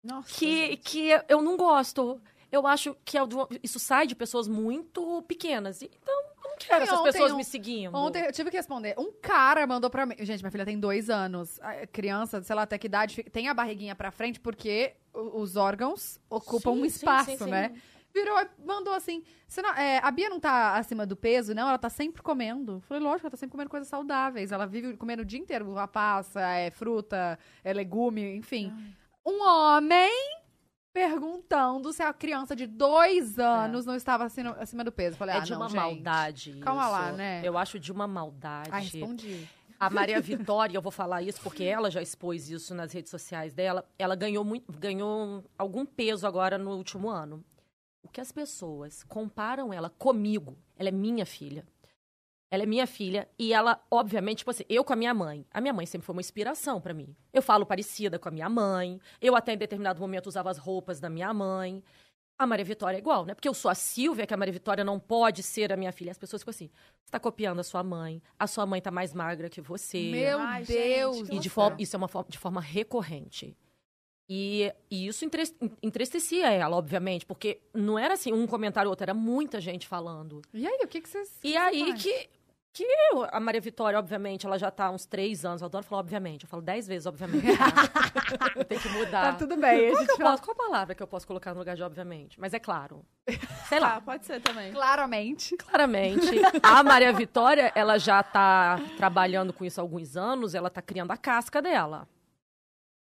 Nossa. 0.02 0.38
que, 0.38 0.66
gente. 0.66 0.76
que 0.78 1.08
eu 1.28 1.42
não 1.42 1.56
gosto. 1.56 2.20
Eu 2.50 2.66
acho 2.66 2.96
que 3.04 3.18
é 3.18 3.20
isso 3.62 3.80
sai 3.80 4.06
de 4.06 4.14
pessoas 4.14 4.46
muito 4.46 5.22
pequenas. 5.22 5.82
Então, 5.82 6.23
não 6.60 6.66
quero 6.68 6.82
essas 6.84 6.98
ontem 6.98 7.12
pessoas 7.12 7.32
um- 7.32 7.36
me 7.36 7.44
seguindo. 7.44 7.94
Ontem 7.96 8.24
eu 8.24 8.32
tive 8.32 8.50
que 8.50 8.56
responder. 8.56 8.94
Um 8.98 9.12
cara 9.12 9.66
mandou 9.66 9.88
pra 9.90 10.06
mim. 10.06 10.14
Gente, 10.20 10.40
minha 10.42 10.50
filha 10.50 10.64
tem 10.64 10.78
dois 10.78 11.10
anos. 11.10 11.60
A 11.60 11.86
criança, 11.86 12.42
sei 12.42 12.54
lá 12.56 12.62
até 12.62 12.78
que 12.78 12.86
idade, 12.86 13.22
tem 13.24 13.48
a 13.48 13.54
barriguinha 13.54 13.94
pra 13.94 14.10
frente 14.10 14.40
porque 14.40 14.94
os 15.12 15.56
órgãos 15.56 16.18
ocupam 16.30 16.74
Sim, 16.74 16.80
um 16.82 16.84
espaço, 16.84 17.30
sim, 17.30 17.38
sim. 17.38 17.50
né? 17.50 17.72
Virou 18.12 18.36
mandou 18.64 18.94
assim. 18.94 19.24
"Você 19.46 19.60
não- 19.60 19.74
é, 19.74 19.98
a 20.02 20.08
Bia 20.10 20.28
não 20.30 20.38
tá 20.38 20.76
acima 20.76 21.04
do 21.04 21.16
peso, 21.16 21.52
não? 21.52 21.68
Ela 21.68 21.78
tá 21.78 21.90
sempre 21.90 22.22
comendo. 22.22 22.80
Falei, 22.86 23.02
lógico, 23.02 23.26
ela 23.26 23.30
tá 23.32 23.36
sempre 23.36 23.50
comendo 23.52 23.70
coisas 23.70 23.88
saudáveis. 23.88 24.52
Ela 24.52 24.66
vive 24.66 24.96
comendo 24.96 25.22
o 25.22 25.24
dia 25.24 25.38
inteiro. 25.40 25.68
Uma 25.68 25.88
passa, 25.88 26.40
é 26.40 26.70
fruta, 26.70 27.36
é 27.64 27.72
legume, 27.72 28.36
enfim. 28.36 28.72
Um 29.26 29.42
homem 29.42 30.12
perguntando 30.94 31.92
se 31.92 32.02
a 32.02 32.12
criança 32.12 32.54
de 32.54 32.66
dois 32.68 33.36
anos 33.36 33.84
não 33.84 33.96
estava 33.96 34.24
acima, 34.24 34.52
acima 34.52 34.84
do 34.84 34.92
peso. 34.92 35.16
Falei, 35.16 35.34
É 35.34 35.38
ah, 35.38 35.40
de 35.42 35.50
não, 35.50 35.58
uma 35.58 35.68
gente. 35.68 35.76
maldade. 35.76 36.52
Calma 36.60 36.82
isso. 36.82 36.92
lá, 36.92 37.12
né? 37.12 37.42
Eu 37.44 37.58
acho 37.58 37.80
de 37.80 37.90
uma 37.90 38.06
maldade. 38.06 38.70
Ah, 38.72 38.78
respondi. 38.78 39.48
A 39.78 39.90
Maria 39.90 40.20
Vitória, 40.22 40.78
eu 40.78 40.80
vou 40.80 40.92
falar 40.92 41.20
isso 41.20 41.40
porque 41.42 41.64
ela 41.64 41.90
já 41.90 42.00
expôs 42.00 42.48
isso 42.48 42.72
nas 42.76 42.92
redes 42.92 43.10
sociais 43.10 43.52
dela. 43.52 43.84
Ela 43.98 44.14
ganhou 44.14 44.44
muito, 44.44 44.72
ganhou 44.72 45.44
algum 45.58 45.84
peso 45.84 46.26
agora 46.28 46.56
no 46.56 46.76
último 46.76 47.10
ano. 47.10 47.44
O 48.00 48.08
que 48.08 48.20
as 48.20 48.30
pessoas 48.30 49.02
comparam 49.02 49.72
ela 49.72 49.90
comigo, 49.90 50.56
ela 50.76 50.90
é 50.90 50.92
minha 50.92 51.26
filha. 51.26 51.66
Ela 52.54 52.62
é 52.62 52.66
minha 52.66 52.86
filha 52.86 53.28
e 53.36 53.52
ela, 53.52 53.80
obviamente, 53.90 54.38
tipo 54.38 54.50
assim, 54.50 54.62
eu 54.68 54.84
com 54.84 54.92
a 54.92 54.96
minha 54.96 55.12
mãe. 55.12 55.44
A 55.50 55.60
minha 55.60 55.72
mãe 55.72 55.86
sempre 55.86 56.06
foi 56.06 56.14
uma 56.14 56.20
inspiração 56.20 56.80
pra 56.80 56.94
mim. 56.94 57.14
Eu 57.32 57.42
falo 57.42 57.66
parecida 57.66 58.16
com 58.16 58.28
a 58.28 58.32
minha 58.32 58.48
mãe. 58.48 59.00
Eu 59.20 59.34
até 59.34 59.54
em 59.54 59.58
determinado 59.58 60.00
momento 60.00 60.28
usava 60.28 60.50
as 60.50 60.58
roupas 60.58 61.00
da 61.00 61.10
minha 61.10 61.34
mãe. 61.34 61.82
A 62.38 62.46
Maria 62.46 62.64
Vitória 62.64 62.96
é 62.96 63.00
igual, 63.00 63.24
né? 63.24 63.34
Porque 63.34 63.48
eu 63.48 63.54
sou 63.54 63.70
a 63.70 63.74
Silvia, 63.74 64.26
que 64.26 64.34
a 64.34 64.36
Maria 64.36 64.52
Vitória 64.52 64.84
não 64.84 65.00
pode 65.00 65.42
ser 65.42 65.72
a 65.72 65.76
minha 65.76 65.92
filha. 65.92 66.12
As 66.12 66.18
pessoas 66.18 66.42
ficam 66.42 66.50
assim: 66.50 66.70
você 67.04 67.10
tá 67.10 67.18
copiando 67.18 67.58
a 67.58 67.64
sua 67.64 67.82
mãe, 67.82 68.22
a 68.38 68.46
sua 68.46 68.66
mãe 68.66 68.80
tá 68.80 68.90
mais 68.90 69.12
magra 69.12 69.48
que 69.48 69.60
você. 69.60 70.10
Meu 70.10 70.38
Ai, 70.38 70.64
Deus. 70.64 71.18
gente, 71.18 71.34
E 71.34 71.38
de 71.38 71.50
forma, 71.50 71.76
isso 71.80 71.94
é 71.94 71.98
uma 71.98 72.08
forma, 72.08 72.28
de 72.30 72.38
forma 72.38 72.60
recorrente. 72.60 73.56
E, 74.28 74.72
e 74.90 75.06
isso 75.06 75.24
entristecia 75.82 76.50
ela, 76.50 76.76
obviamente, 76.76 77.26
porque 77.26 77.60
não 77.74 77.98
era 77.98 78.14
assim 78.14 78.32
um 78.32 78.46
comentário 78.46 78.88
ou 78.88 78.92
outro, 78.92 79.04
era 79.04 79.14
muita 79.14 79.60
gente 79.60 79.86
falando. 79.86 80.40
E 80.52 80.66
aí, 80.66 80.80
o 80.82 80.88
que 80.88 81.00
que 81.00 81.08
vocês... 81.08 81.38
E 81.42 81.52
que 81.52 81.56
aí 81.56 81.78
você 81.78 81.90
faz? 81.90 82.02
que, 82.02 82.30
que 82.74 82.82
eu- 82.82 83.24
a 83.30 83.38
Maria 83.40 83.60
Vitória, 83.60 83.98
obviamente, 83.98 84.44
ela 84.44 84.58
já 84.58 84.70
tá 84.70 84.86
há 84.86 84.90
uns 84.90 85.06
três 85.06 85.44
anos. 85.44 85.62
Eu 85.62 85.66
adoro 85.66 85.84
falar 85.84 86.00
obviamente. 86.00 86.42
Eu 86.42 86.48
falo 86.48 86.60
dez 86.60 86.86
vezes, 86.86 87.06
obviamente. 87.06 87.44
né? 87.46 87.52
eu 88.56 88.64
tenho 88.64 88.80
que 88.80 88.88
mudar. 88.88 89.32
Tá 89.32 89.38
tudo 89.38 89.56
bem. 89.56 89.86
A 89.88 89.90
Qual, 89.92 90.00
gente 90.00 90.06
que 90.06 90.12
eu 90.12 90.16
fala 90.18 90.30
posso- 90.32 90.42
qual 90.42 90.56
palavra 90.56 90.94
que 90.94 91.02
eu 91.02 91.06
posso 91.06 91.26
colocar 91.26 91.52
no 91.54 91.60
lugar 91.60 91.76
de 91.76 91.82
obviamente? 91.82 92.38
Mas 92.40 92.52
é 92.52 92.58
claro. 92.58 93.04
Sei 93.68 93.78
lá. 93.80 94.00
pode 94.00 94.26
ser 94.26 94.40
também. 94.42 94.72
claramente. 94.72 95.56
Claramente. 95.56 96.26
A 96.62 96.82
Maria 96.82 97.12
Vitória, 97.12 97.72
ela 97.74 97.96
já 97.96 98.22
tá 98.22 98.78
trabalhando 98.96 99.52
com 99.52 99.64
isso 99.64 99.80
há 99.80 99.82
alguns 99.82 100.16
anos, 100.16 100.54
ela 100.54 100.68
tá 100.68 100.82
criando 100.82 101.12
a 101.12 101.16
casca 101.16 101.62
dela 101.62 102.06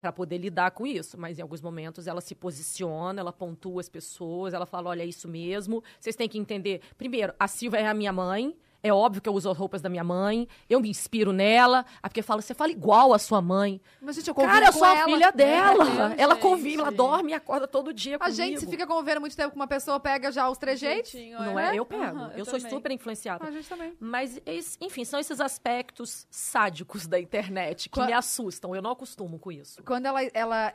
para 0.02 0.12
poder 0.12 0.38
lidar 0.38 0.70
com 0.72 0.86
isso, 0.86 1.20
mas 1.20 1.40
em 1.40 1.42
alguns 1.42 1.62
momentos 1.62 2.06
ela 2.06 2.22
se 2.22 2.36
posiciona, 2.36 3.20
ela 3.20 3.34
pontua 3.34 3.82
as 3.82 3.90
pessoas, 3.90 4.54
ela 4.54 4.68
fala, 4.68 4.92
olha, 4.92 5.02
é 5.02 5.06
isso 5.08 5.28
mesmo. 5.28 5.84
Vocês 6.00 6.16
têm 6.16 6.30
que 6.30 6.38
entender, 6.38 6.82
primeiro, 6.96 7.34
a 7.40 7.48
Silvia 7.48 7.80
é 7.80 7.88
a 7.88 7.94
minha 7.94 8.14
mãe, 8.14 8.56
é 8.88 8.94
óbvio 8.94 9.22
que 9.22 9.28
eu 9.30 9.34
uso 9.34 9.50
as 9.50 9.58
roupas 9.58 9.82
da 9.82 9.90
minha 9.90 10.04
mãe, 10.04 10.48
eu 10.70 10.80
me 10.80 10.90
inspiro 10.90 11.32
nela, 11.34 11.86
a 12.04 12.10
porque 12.10 12.22
fala, 12.22 12.42
você 12.42 12.54
fala 12.54 12.72
igual 12.72 13.14
a 13.14 13.20
sua 13.20 13.42
mãe. 13.42 13.82
Mas, 14.02 14.16
gente, 14.16 14.28
eu 14.28 14.36
convivo 14.36 14.54
Cara, 14.54 14.68
eu 14.68 14.74
sou 14.74 14.84
a 14.84 14.96
ela. 14.96 15.06
filha 15.06 15.32
dela. 15.32 15.84
Meu 15.86 15.94
Deus, 16.08 16.20
ela 16.20 16.34
gente. 16.36 16.42
convive, 16.44 16.80
ela 16.82 16.92
dorme 16.92 17.32
e 17.32 17.34
acorda 17.34 17.68
todo 17.68 17.94
dia 17.94 18.16
A 18.18 18.20
comigo. 18.20 18.36
gente, 18.36 18.60
se 18.60 18.68
fica 18.68 18.86
convivendo 18.86 19.20
muito 19.22 19.36
tempo 19.36 19.50
com 19.52 19.56
uma 19.60 19.68
pessoa, 19.68 20.00
pega 20.00 20.32
já 20.32 20.50
os 20.50 20.58
trejeitos. 20.58 21.12
Jeitinho, 21.12 21.40
Não 21.40 21.60
é? 21.60 21.72
né? 21.72 21.76
Eu 21.76 21.86
pego. 21.86 22.04
Aham, 22.04 22.32
eu 22.38 22.46
sou 22.46 22.56
também. 22.56 22.70
super 22.72 22.92
influenciada. 22.92 23.46
A 23.46 23.52
gente 23.52 23.68
também. 23.68 23.94
Mas, 24.00 24.40
enfim, 24.80 25.04
são 25.04 25.20
esses 25.20 25.42
aspectos 25.42 26.28
sádicos 26.30 27.08
da 27.08 27.20
internet 27.20 27.90
que 27.90 27.96
Qua- 28.00 28.06
me 28.06 28.14
assustam. 28.14 28.76
Eu 28.76 28.82
não 28.82 28.92
acostumo 28.92 29.40
com 29.40 29.52
isso. 29.52 29.82
Quando 29.84 30.06
ela... 30.06 30.22
ela 30.34 30.72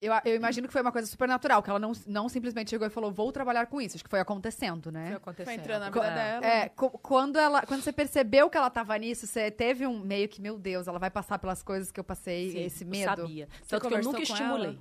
eu, 0.00 0.12
eu 0.24 0.34
imagino 0.36 0.66
que 0.66 0.72
foi 0.72 0.82
uma 0.82 0.92
coisa 0.92 1.06
super 1.08 1.26
natural, 1.26 1.62
que 1.62 1.70
ela 1.70 1.78
não, 1.78 1.92
não 2.06 2.28
simplesmente 2.28 2.70
chegou 2.70 2.86
e 2.86 2.90
falou, 2.90 3.10
vou 3.10 3.32
trabalhar 3.32 3.66
com 3.66 3.80
isso. 3.80 3.96
Acho 3.96 4.04
que 4.04 4.10
foi 4.10 4.20
acontecendo, 4.20 4.92
né? 4.92 5.18
Foi 5.44 5.54
entrando 5.54 5.80
na 5.80 5.90
vida 5.90 6.06
É. 6.06 6.14
dela. 6.14 6.46
É, 6.46 6.68
quando 6.70 7.38
ela, 7.38 7.62
quando 7.62 7.82
você 7.82 7.92
percebeu 7.92 8.50
que 8.50 8.56
ela 8.58 8.68
tava 8.70 8.96
nisso, 8.98 9.26
você 9.26 9.50
teve 9.50 9.86
um 9.86 9.98
meio 9.98 10.28
que, 10.28 10.40
meu 10.40 10.58
Deus, 10.58 10.86
ela 10.86 10.98
vai 10.98 11.10
passar 11.10 11.38
pelas 11.38 11.62
coisas 11.62 11.90
que 11.90 11.98
eu 11.98 12.04
passei, 12.04 12.50
Sim, 12.52 12.60
esse 12.64 12.84
eu 12.84 12.88
medo. 12.88 13.04
sabia. 13.22 13.48
Tanto 13.68 13.88
que 13.88 13.94
eu 13.94 14.02
nunca 14.02 14.22
estimulei. 14.22 14.70
ela? 14.70 14.78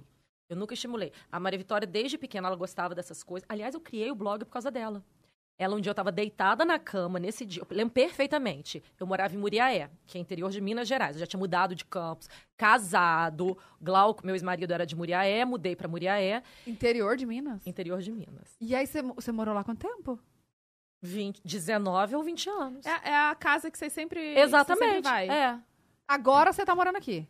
Eu 0.47 0.55
nunca 0.55 0.73
estimulei. 0.73 1.11
A 1.31 1.39
Maria 1.39 1.57
Vitória, 1.57 1.87
desde 1.87 2.17
pequena, 2.17 2.47
ela 2.49 2.55
gostava 2.55 2.93
dessas 2.93 3.23
coisas. 3.23 3.45
Aliás, 3.49 3.73
eu 3.73 3.79
criei 3.81 4.11
o 4.11 4.15
blog 4.15 4.45
por 4.45 4.51
causa 4.51 4.69
dela. 4.69 5.03
Ela, 5.57 5.73
um 5.75 5.79
dia, 5.79 5.89
eu 5.89 5.95
tava 5.95 6.11
deitada 6.11 6.65
na 6.65 6.77
cama, 6.77 7.17
nesse 7.17 7.45
dia, 7.45 7.61
eu 7.61 7.67
lembro 7.75 7.93
perfeitamente. 7.93 8.83
Eu 8.99 9.07
morava 9.07 9.33
em 9.33 9.37
Muriaé, 9.37 9.89
que 10.05 10.17
é 10.17 10.21
interior 10.21 10.51
de 10.51 10.59
Minas 10.59 10.85
Gerais. 10.85 11.15
Eu 11.15 11.21
já 11.21 11.25
tinha 11.25 11.39
mudado 11.39 11.73
de 11.73 11.85
campos, 11.85 12.29
casado. 12.57 13.57
Glauco, 13.81 14.25
meu 14.25 14.35
ex-marido, 14.35 14.73
era 14.73 14.85
de 14.85 14.95
Muriaé, 14.97 15.45
mudei 15.45 15.73
pra 15.75 15.87
Muriaé, 15.87 16.43
Interior 16.67 17.15
de 17.15 17.25
Minas? 17.25 17.65
interior 17.65 18.01
de 18.01 18.11
Minas. 18.11 18.57
E 18.59 18.75
aí 18.75 18.85
você, 18.85 19.01
mo- 19.01 19.13
você 19.13 19.31
morou 19.31 19.53
lá 19.55 19.63
quanto 19.63 19.79
tempo? 19.79 20.19
20, 21.01 21.41
19 21.45 22.15
ou 22.15 22.23
20 22.23 22.49
anos. 22.49 22.85
É, 22.85 23.09
é 23.11 23.15
a 23.29 23.35
casa 23.35 23.71
que 23.71 23.77
você 23.77 23.89
sempre, 23.89 24.19
que 24.19 24.33
você 24.33 24.39
Exatamente. 24.41 24.85
sempre 24.95 25.01
vai. 25.03 25.29
É. 25.29 25.59
Agora 26.07 26.51
você 26.51 26.65
tá 26.65 26.75
morando 26.75 26.97
aqui. 26.97 27.25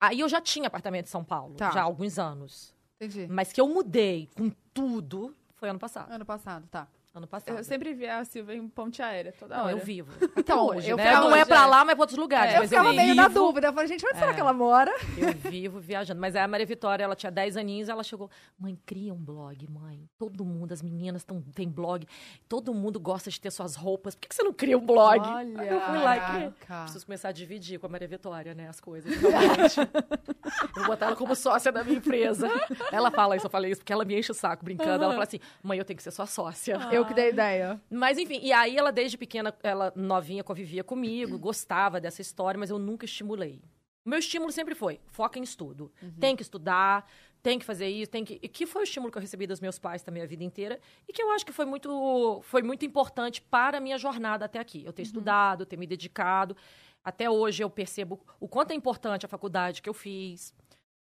Aí 0.00 0.20
eu 0.20 0.28
já 0.28 0.40
tinha 0.40 0.66
apartamento 0.68 1.06
em 1.06 1.10
São 1.10 1.24
Paulo, 1.24 1.54
Tá. 1.54 1.70
já 1.70 1.80
há 1.80 1.84
alguns 1.84 2.18
anos. 2.18 2.72
Entendi. 3.00 3.26
Mas 3.28 3.52
que 3.52 3.60
eu 3.60 3.66
mudei 3.68 4.28
com 4.36 4.50
tudo 4.72 5.34
foi 5.54 5.68
ano 5.70 5.78
passado. 5.78 6.10
Ano 6.12 6.24
passado, 6.24 6.66
tá. 6.68 6.86
Ano 7.14 7.26
passado. 7.26 7.58
Eu 7.58 7.62
sempre 7.62 7.92
vi 7.92 8.06
a 8.06 8.24
Silvia 8.24 8.54
em 8.54 8.66
ponte 8.66 9.02
aérea, 9.02 9.34
toda 9.38 9.54
Não, 9.54 9.64
hora. 9.64 9.72
eu 9.76 9.78
vivo. 9.78 10.10
Então, 10.34 10.68
hoje, 10.68 10.88
eu 10.88 10.96
né? 10.96 11.12
Não 11.12 11.36
é 11.36 11.44
pra 11.44 11.66
lá, 11.66 11.84
mas 11.84 11.94
pra 11.94 12.02
outros 12.04 12.18
lugares. 12.18 12.54
É, 12.54 12.58
mas 12.58 12.72
eu 12.72 12.78
ficava 12.78 12.94
meio 12.94 13.14
na 13.14 13.28
dúvida. 13.28 13.66
Eu 13.66 13.72
falei, 13.74 13.86
gente, 13.86 14.06
onde 14.06 14.18
será 14.18 14.30
É. 14.30 14.34
que 14.34 14.40
ela 14.40 14.54
mora? 14.54 14.90
Eu 15.18 15.30
vivo 15.50 15.78
viajando. 15.78 16.18
Mas 16.18 16.34
aí 16.34 16.40
a 16.42 16.48
Maria 16.48 16.64
Vitória, 16.64 17.04
ela 17.04 17.14
tinha 17.14 17.30
10 17.30 17.58
aninhos, 17.58 17.90
ela 17.90 18.02
chegou, 18.02 18.30
mãe, 18.58 18.78
cria 18.86 19.12
um 19.12 19.18
blog, 19.22 19.68
mãe. 19.70 20.08
Todo 20.16 20.42
mundo, 20.42 20.72
as 20.72 20.80
meninas 20.80 21.22
tão, 21.22 21.42
tem 21.54 21.68
blog. 21.68 22.06
Todo 22.48 22.72
mundo 22.72 22.98
gosta 22.98 23.28
de 23.28 23.38
ter 23.38 23.50
suas 23.50 23.76
roupas. 23.76 24.14
Por 24.14 24.22
que, 24.22 24.28
que 24.28 24.34
você 24.34 24.42
não 24.42 24.52
cria 24.54 24.78
um 24.78 24.86
blog? 24.86 25.20
Olha, 25.20 25.60
Aí 25.60 25.68
eu 25.68 25.80
fui 25.82 25.98
lá 25.98 26.16
e 26.16 26.20
criei. 26.20 26.52
Preciso 26.84 27.04
começar 27.04 27.28
a 27.28 27.32
dividir 27.32 27.78
com 27.78 27.86
a 27.86 27.90
Maria 27.90 28.08
Vitória, 28.08 28.54
né, 28.54 28.68
as 28.70 28.80
coisas. 28.80 29.14
Realmente. 29.14 29.76
Vou 30.76 30.86
botar 30.86 31.06
ela 31.06 31.16
como 31.16 31.36
sócia 31.36 31.70
da 31.70 31.84
minha 31.84 31.98
empresa. 31.98 32.48
Ela 32.90 33.10
fala 33.10 33.36
isso, 33.36 33.46
eu 33.46 33.50
falei 33.50 33.70
isso, 33.70 33.80
porque 33.82 33.92
ela 33.92 34.04
me 34.04 34.18
enche 34.18 34.32
o 34.32 34.34
saco 34.34 34.64
brincando. 34.64 35.04
Ela 35.04 35.12
fala 35.12 35.24
assim, 35.24 35.40
mãe, 35.62 35.78
eu 35.78 35.84
tenho 35.84 35.96
que 35.98 36.02
ser 36.02 36.10
sua 36.10 36.24
sócia. 36.26 36.78
Eu 36.90 37.01
que 37.06 37.14
dei 37.14 37.30
ideia. 37.30 37.80
Mas 37.90 38.18
enfim, 38.18 38.40
e 38.42 38.52
aí 38.52 38.76
ela 38.76 38.92
desde 38.92 39.16
pequena, 39.16 39.54
ela 39.62 39.92
novinha 39.96 40.44
convivia 40.44 40.84
comigo, 40.84 41.36
gostava 41.40 42.00
dessa 42.00 42.20
história, 42.20 42.58
mas 42.58 42.70
eu 42.70 42.78
nunca 42.78 43.04
estimulei. 43.04 43.62
O 44.04 44.10
meu 44.10 44.18
estímulo 44.18 44.50
sempre 44.50 44.74
foi, 44.74 45.00
foca 45.06 45.38
em 45.38 45.42
estudo. 45.42 45.92
Tem 46.18 46.34
que 46.34 46.42
estudar, 46.42 47.08
tem 47.42 47.58
que 47.58 47.64
fazer 47.64 47.88
isso, 47.88 48.10
tem 48.10 48.24
que... 48.24 48.38
E 48.42 48.48
que 48.48 48.66
foi 48.66 48.82
o 48.82 48.84
estímulo 48.84 49.12
que 49.12 49.18
eu 49.18 49.22
recebi 49.22 49.46
dos 49.46 49.60
meus 49.60 49.78
pais 49.78 50.02
também 50.02 50.22
a 50.22 50.26
vida 50.26 50.42
inteira 50.42 50.80
e 51.08 51.12
que 51.12 51.22
eu 51.22 51.30
acho 51.30 51.46
que 51.46 51.52
foi 51.52 51.64
muito, 51.64 52.40
foi 52.42 52.62
muito 52.62 52.84
importante 52.84 53.40
para 53.40 53.78
a 53.78 53.80
minha 53.80 53.98
jornada 53.98 54.44
até 54.44 54.58
aqui. 54.58 54.84
Eu 54.84 54.92
ter 54.92 55.02
estudado, 55.02 55.64
ter 55.64 55.76
me 55.76 55.86
dedicado. 55.86 56.56
Até 57.04 57.30
hoje 57.30 57.62
eu 57.62 57.70
percebo 57.70 58.20
o 58.40 58.48
quanto 58.48 58.72
é 58.72 58.74
importante 58.74 59.24
a 59.24 59.28
faculdade 59.28 59.82
que 59.82 59.88
eu 59.88 59.94
fiz. 59.94 60.54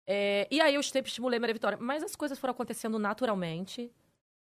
É, 0.06 0.48
e 0.50 0.60
aí 0.60 0.74
eu 0.74 0.82
sempre 0.82 1.08
estimulei 1.08 1.38
a 1.38 1.40
Maria 1.40 1.54
Vitória. 1.54 1.78
Mas 1.80 2.02
as 2.02 2.16
coisas 2.16 2.38
foram 2.38 2.52
acontecendo 2.52 2.98
naturalmente. 2.98 3.90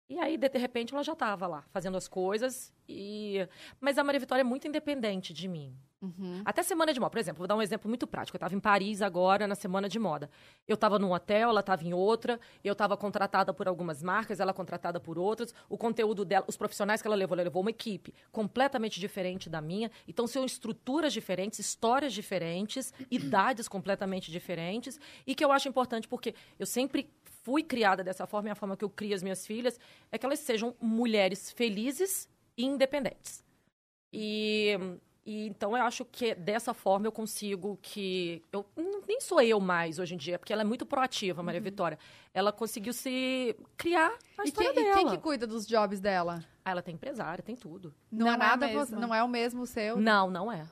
E 0.09 0.19
aí, 0.19 0.37
de 0.37 0.59
repente, 0.59 0.93
ela 0.93 1.03
já 1.03 1.15
estava 1.15 1.47
lá, 1.47 1.65
fazendo 1.71 1.97
as 1.97 2.07
coisas. 2.07 2.73
E... 2.87 3.49
Mas 3.81 3.97
a 3.97 4.05
Maria 4.05 4.21
Vitória 4.21 4.43
é 4.43 4.45
muito 4.45 4.69
independente 4.69 5.33
de 5.33 5.49
mim. 5.49 5.75
Uhum. 6.03 6.43
Até 6.45 6.63
semana 6.63 6.93
de 6.93 7.01
moda. 7.01 7.11
Por 7.11 7.19
exemplo, 7.19 7.39
vou 7.39 7.47
dar 7.47 7.57
um 7.57 7.63
exemplo 7.63 7.89
muito 7.89 8.07
prático. 8.07 8.37
Eu 8.37 8.39
estava 8.39 8.55
em 8.55 8.61
Paris 8.61 9.01
agora, 9.01 9.47
na 9.47 9.55
semana 9.55 9.89
de 9.89 9.99
moda. 9.99 10.29
Eu 10.69 10.75
estava 10.75 10.99
num 10.99 11.13
hotel, 11.13 11.49
ela 11.49 11.61
estava 11.61 11.83
em 11.83 11.95
outra. 11.95 12.39
Eu 12.63 12.73
estava 12.73 12.97
contratada 12.97 13.55
por 13.55 13.67
algumas 13.67 14.03
marcas, 14.03 14.41
ela 14.41 14.53
contratada 14.53 15.01
por 15.01 15.19
outras. 15.19 15.55
O 15.69 15.79
conteúdo 15.79 16.25
dela, 16.25 16.45
os 16.47 16.57
profissionais 16.57 17.01
que 17.01 17.09
ela 17.09 17.17
levou, 17.17 17.35
ela 17.35 17.45
levou 17.45 17.63
uma 17.63 17.71
equipe 17.71 18.13
completamente 18.31 19.01
diferente 19.01 19.49
da 19.49 19.63
minha. 19.63 19.91
Então, 20.07 20.27
são 20.27 20.45
estruturas 20.45 21.15
diferentes, 21.15 21.59
histórias 21.59 22.13
diferentes, 22.13 22.93
idades 23.11 23.69
completamente 23.69 24.31
diferentes. 24.31 25.01
E 25.27 25.35
que 25.35 25.43
eu 25.43 25.51
acho 25.51 25.69
importante 25.69 26.07
porque 26.07 26.35
eu 26.59 26.67
sempre 26.67 27.11
fui 27.45 27.63
criada 27.63 28.03
dessa 28.03 28.27
forma 28.27 28.49
e 28.49 28.53
a 28.53 28.55
forma 28.55 28.77
que 28.77 28.85
eu 28.85 28.91
crio 28.91 29.15
as 29.15 29.23
minhas 29.23 29.47
filhas 29.47 29.79
é 30.11 30.19
que 30.19 30.27
elas 30.27 30.41
sejam 30.41 30.75
mulheres 30.81 31.51
felizes 31.53 32.29
e 32.57 32.65
independentes. 32.65 33.45
E, 34.13 34.79
e 35.27 35.47
então 35.47 35.77
eu 35.77 35.83
acho 35.83 36.05
que 36.05 36.35
dessa 36.35 36.73
forma 36.73 37.07
eu 37.07 37.13
consigo 37.13 37.79
que 37.83 38.43
eu 38.53 38.65
nem 39.07 39.21
sou 39.21 39.41
eu 39.43 39.61
mais 39.61 39.99
hoje 39.99 40.15
em 40.15 40.17
dia, 40.17 40.39
porque 40.39 40.53
ela 40.53 40.63
é 40.63 40.65
muito 40.65 40.87
proativa, 40.87 41.43
Maria 41.43 41.61
Vitória. 41.61 41.99
Ela 42.33 42.51
conseguiu 42.53 42.93
se 42.93 43.55
criar 43.77 44.17
a 44.39 44.45
E, 44.45 44.49
história 44.49 44.73
quem, 44.73 44.83
e 44.83 44.85
dela. 44.87 44.97
quem 44.97 45.09
que 45.09 45.19
cuida 45.19 45.47
dos 45.47 45.67
jobs 45.67 46.01
dela? 46.01 46.43
Ah, 46.65 46.71
ela 46.71 46.83
tem 46.83 46.95
empresária, 46.95 47.43
tem 47.43 47.55
tudo. 47.57 47.95
Não, 48.11 48.27
Não 48.27 48.33
é 48.33 48.35
é 48.35 48.39
nada, 48.39 48.69
você- 48.69 48.95
não 48.97 49.15
é 49.15 49.23
o 49.23 49.29
mesmo 49.29 49.67
seu? 49.67 49.99
Não, 50.01 50.31
não 50.31 50.51
é. 50.51 50.65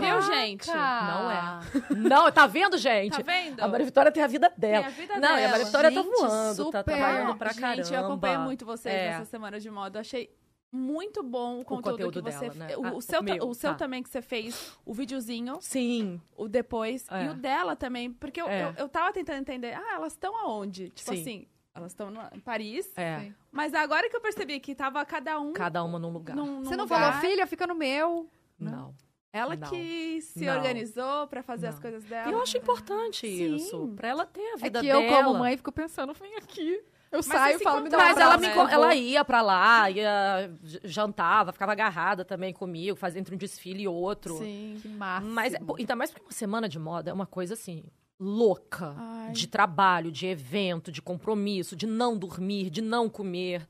Viu, 0.00 0.22
gente? 0.22 0.68
Não 0.68 1.30
é. 1.30 1.60
Não, 1.96 2.30
tá 2.32 2.46
vendo, 2.46 2.76
gente? 2.78 3.16
Tá 3.16 3.22
vendo? 3.22 3.60
A 3.60 3.68
Maria 3.68 3.86
Vitória 3.86 4.10
tem 4.12 4.22
a 4.22 4.26
vida 4.26 4.52
dela. 4.56 4.84
Tem 4.84 4.86
a 4.86 4.88
vida 4.90 5.14
não, 5.20 5.28
e 5.30 5.32
a 5.32 5.36
dela. 5.36 5.50
Maria 5.50 5.64
Vitória 5.66 5.92
tá 5.92 6.02
Gente, 6.02 6.12
voando, 6.16 6.30
tá 6.30 6.54
super. 6.54 6.84
trabalhando 6.84 7.36
pra 7.36 7.48
Gente, 7.52 7.60
caramba. 7.62 7.94
eu 7.94 8.04
acompanhei 8.04 8.38
muito 8.38 8.64
vocês 8.66 8.94
É. 8.94 9.10
nessa 9.10 9.24
semana 9.26 9.58
de 9.60 9.70
moda. 9.70 10.00
Achei 10.00 10.30
muito 10.72 11.22
bom 11.22 11.60
o 11.60 11.64
conteúdo, 11.64 12.04
conteúdo 12.04 12.22
que 12.22 12.32
você 12.32 12.48
dela, 12.50 12.54
né? 12.54 12.76
o, 12.76 12.84
Ah, 12.86 12.92
o 12.94 13.00
seu, 13.00 13.20
o 13.20 13.22
meu, 13.24 13.48
o 13.48 13.54
seu 13.54 13.70
tá. 13.70 13.76
também 13.76 14.02
que 14.02 14.10
você 14.10 14.20
fez, 14.20 14.76
o 14.84 14.92
videozinho, 14.92 15.58
Sim. 15.60 16.20
o 16.36 16.48
depois, 16.48 17.06
É. 17.10 17.24
e 17.24 17.28
o 17.28 17.34
dela 17.34 17.74
também. 17.76 18.10
Porque 18.12 18.40
eu, 18.40 18.48
É. 18.48 18.64
eu, 18.64 18.74
eu 18.76 18.88
tava 18.88 19.12
tentando 19.12 19.38
entender, 19.38 19.74
ah, 19.74 19.94
elas 19.94 20.12
estão 20.12 20.36
aonde? 20.36 20.90
Tipo 20.90 21.14
Sim. 21.14 21.20
assim, 21.20 21.46
elas 21.74 21.92
estão 21.92 22.10
no- 22.10 22.20
em 22.34 22.40
Paris. 22.40 22.90
É. 22.96 23.20
Sim. 23.20 23.34
Mas 23.50 23.72
agora 23.74 24.10
que 24.10 24.16
eu 24.16 24.20
percebi 24.20 24.58
que 24.60 24.74
tava 24.74 25.04
cada 25.04 25.38
um 25.40 25.52
Cada 25.52 25.82
uma 25.84 25.98
num 25.98 26.10
lugar. 26.10 26.34
num, 26.36 26.44
num 26.60 26.64
Você 26.64 26.76
não 26.76 26.84
lugar, 26.84 27.12
falou, 27.12 27.20
filha, 27.20 27.46
fica 27.46 27.66
no 27.66 27.74
meu. 27.74 28.28
Não. 28.58 28.94
Ela 29.36 29.56
Não. 29.56 29.68
que 29.68 30.20
se 30.22 30.44
Não. 30.44 30.54
organizou 30.56 31.26
pra 31.26 31.42
fazer 31.42 31.66
as 31.68 31.74
Não. 31.76 31.82
coisas 31.82 32.04
dela. 32.04 32.28
E 32.28 32.32
eu 32.32 32.40
acho 32.42 32.56
importante 32.56 33.26
Sim. 33.26 33.54
isso. 33.56 33.92
Pra 33.96 34.08
ela 34.08 34.24
ter 34.26 34.40
a 34.40 34.54
É 34.54 34.56
vida 34.56 34.80
que 34.80 34.86
dela. 34.86 35.02
eu, 35.02 35.12
como 35.24 35.38
mãe, 35.38 35.56
fico 35.56 35.70
pensando, 35.72 36.12
vem 36.14 36.36
aqui. 36.36 36.80
Eu 37.12 37.22
você 37.22 37.30
saio 37.30 37.54
e 37.54 37.58
se 37.58 37.64
falo, 37.64 37.82
me 37.82 37.88
dá 37.88 37.96
Mas 37.98 38.16
ela, 38.18 38.36
me, 38.36 38.46
ela 38.48 38.94
ia 38.94 39.24
pra 39.24 39.40
lá, 39.40 39.88
ia 39.90 40.50
jantava, 40.82 41.52
ficava 41.52 41.72
agarrada 41.72 42.24
também 42.24 42.52
comigo, 42.52 42.96
fazia 42.96 43.20
entre 43.20 43.34
um 43.34 43.38
desfile 43.38 43.82
e 43.84 43.88
outro. 43.88 44.36
Sim. 44.38 44.78
Que 44.82 44.88
máximo. 44.88 45.32
Mas, 45.32 45.54
é, 45.54 45.58
pô, 45.60 45.76
ainda 45.78 45.94
mais 45.94 46.10
porque 46.10 46.24
uma 46.26 46.32
semana 46.32 46.68
de 46.68 46.78
moda 46.78 47.10
é 47.10 47.14
uma 47.14 47.24
coisa 47.26 47.54
assim, 47.54 47.84
louca. 48.18 48.94
Ai. 48.98 49.32
De 49.32 49.46
trabalho, 49.46 50.10
de 50.10 50.26
evento, 50.26 50.90
de 50.90 51.00
compromisso, 51.00 51.76
de 51.76 51.86
não 51.86 52.16
dormir, 52.18 52.70
de 52.70 52.82
não 52.82 53.08
comer. 53.08 53.66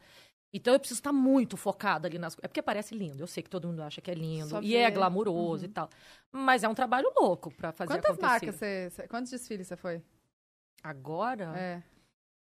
Então 0.56 0.72
eu 0.72 0.78
preciso 0.80 1.00
estar 1.00 1.12
muito 1.12 1.56
focada 1.56 2.08
ali 2.08 2.18
nas 2.18 2.34
coisas. 2.34 2.44
É 2.44 2.48
porque 2.48 2.62
parece 2.62 2.94
lindo. 2.94 3.22
Eu 3.22 3.26
sei 3.26 3.42
que 3.42 3.50
todo 3.50 3.68
mundo 3.68 3.82
acha 3.82 4.00
que 4.00 4.10
é 4.10 4.14
lindo. 4.14 4.48
Só 4.48 4.62
e 4.62 4.74
é 4.74 4.90
glamuroso 4.90 5.64
e 5.64 5.68
tal. 5.68 5.88
Mas 6.32 6.64
é 6.64 6.68
um 6.68 6.74
trabalho 6.74 7.12
louco 7.20 7.50
pra 7.54 7.72
fazer 7.72 7.92
Quantas 7.92 8.12
acontecer. 8.12 8.26
marcas 8.26 8.54
você, 8.56 8.90
você- 8.90 9.08
Quantos 9.08 9.30
desfiles 9.30 9.66
você 9.66 9.76
foi? 9.76 10.02
Agora, 10.82 11.52
É. 11.58 11.82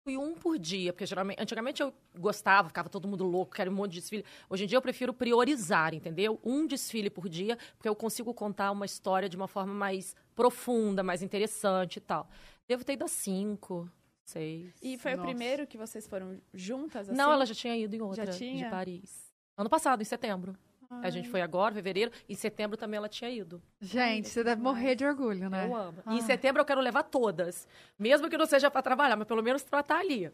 fui 0.04 0.18
um 0.18 0.34
por 0.34 0.58
dia. 0.58 0.92
Porque 0.92 1.06
geralmente, 1.06 1.40
antigamente 1.42 1.82
eu 1.82 1.94
gostava, 2.20 2.68
ficava 2.68 2.90
todo 2.90 3.08
mundo 3.08 3.24
louco, 3.24 3.54
quero 3.56 3.72
um 3.72 3.74
monte 3.76 3.92
de 3.94 4.00
desfile. 4.02 4.26
Hoje 4.50 4.64
em 4.64 4.68
dia 4.68 4.78
eu 4.78 4.82
prefiro 4.82 5.14
priorizar, 5.14 5.94
entendeu? 5.94 6.40
Um 6.44 6.66
desfile 6.68 7.10
por 7.10 7.30
dia, 7.30 7.58
porque 7.78 7.88
eu 7.88 7.96
consigo 7.96 8.34
contar 8.34 8.72
uma 8.72 8.86
história 8.86 9.30
de 9.30 9.38
uma 9.38 9.48
forma 9.48 9.74
mais 9.74 10.16
profunda, 10.36 11.04
mais 11.04 11.22
interessante 11.22 11.98
e 11.98 12.02
tal. 12.02 12.30
Devo 12.68 12.84
ter 12.84 12.94
ido 12.94 13.06
a 13.06 13.08
cinco, 13.08 13.90
seis. 14.24 14.74
E 14.82 14.98
foi 14.98 15.12
Nossa. 15.12 15.24
o 15.24 15.26
primeiro 15.28 15.68
que 15.68 15.78
vocês 15.78 16.08
foram 16.08 16.40
juntas, 16.54 17.10
assim? 17.10 17.18
Não, 17.18 17.32
ela 17.32 17.46
já 17.46 17.54
tinha 17.54 17.76
ido 17.76 17.96
em 17.96 18.02
outra, 18.02 18.28
tinha? 18.28 18.66
de 18.66 18.70
Paris. 18.70 19.32
Ano 19.58 19.70
passado, 19.70 20.02
em 20.02 20.06
setembro. 20.06 20.56
A 21.02 21.10
gente 21.10 21.30
foi 21.30 21.42
agora, 21.42 21.74
fevereiro. 21.74 22.12
Em 22.28 22.36
setembro 22.36 22.76
também 22.76 22.98
ela 22.98 23.08
tinha 23.08 23.30
ido. 23.30 23.62
Gente, 23.80 24.28
você 24.28 24.44
deve 24.44 24.62
morrer 24.62 24.94
de 24.94 25.06
orgulho, 25.06 25.50
né? 25.50 25.66
Eu 25.66 25.74
amo. 25.74 26.00
Ah. 26.06 26.14
E 26.14 26.18
em 26.18 26.22
setembro 26.22 26.62
eu 26.62 26.66
quero 26.66 26.82
levar 26.82 27.04
todas. 27.04 27.66
Mesmo 27.98 28.30
que 28.30 28.38
não 28.38 28.46
seja 28.46 28.70
pra 28.70 28.82
trabalhar, 28.82 29.16
mas 29.16 29.26
pelo 29.26 29.42
menos 29.42 29.64
pra 29.64 29.80
estar 29.80 30.00
ali. 30.00 30.30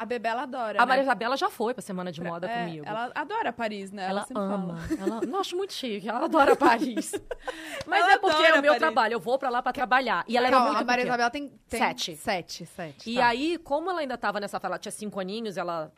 A 0.00 0.06
Bebê, 0.06 0.28
ela 0.30 0.44
adora, 0.44 0.78
A 0.80 0.86
né? 0.86 0.88
Maria 0.88 1.02
Isabela 1.02 1.36
já 1.36 1.50
foi 1.50 1.74
pra 1.74 1.82
Semana 1.82 2.10
de 2.10 2.22
Moda 2.22 2.46
É, 2.50 2.64
comigo. 2.64 2.86
Ela 2.88 3.12
adora 3.14 3.52
Paris, 3.52 3.92
né? 3.92 4.08
Ela 4.08 4.22
sempre 4.24 4.42
ama. 4.42 4.78
fala. 4.78 4.98
Ela, 4.98 5.20
não, 5.26 5.40
acho 5.40 5.54
muito 5.54 5.74
chique. 5.74 6.08
Ela 6.08 6.24
adora 6.24 6.56
Paris. 6.56 7.12
Mas 7.86 8.00
Ela 8.04 8.12
é 8.14 8.18
porque 8.18 8.42
é 8.42 8.54
o 8.54 8.62
meu 8.62 8.72
Paris. 8.72 8.78
trabalho. 8.78 9.12
Eu 9.12 9.20
vou 9.20 9.38
pra 9.38 9.50
lá 9.50 9.60
pra 9.60 9.72
trabalhar. 9.74 10.24
E 10.26 10.38
ela 10.38 10.46
era 10.46 10.56
Calma, 10.56 10.70
muito 10.72 10.82
a 10.82 10.84
Maria 10.86 11.04
pequena. 11.04 11.16
Isabel 11.22 11.30
tem, 11.30 11.48
tem 11.68 11.80
Sete. 11.80 12.16
Sete, 12.16 12.64
sete. 12.64 13.10
E 13.10 13.16
tá. 13.16 13.26
aí, 13.26 13.58
como 13.58 13.90
ela 13.90 14.00
ainda 14.00 14.16
tava 14.16 14.40
nessa 14.40 14.58
ela 14.62 14.78
tinha 14.78 14.90
cinco 14.90 15.20
aninhos, 15.20 15.58
ela 15.58 15.92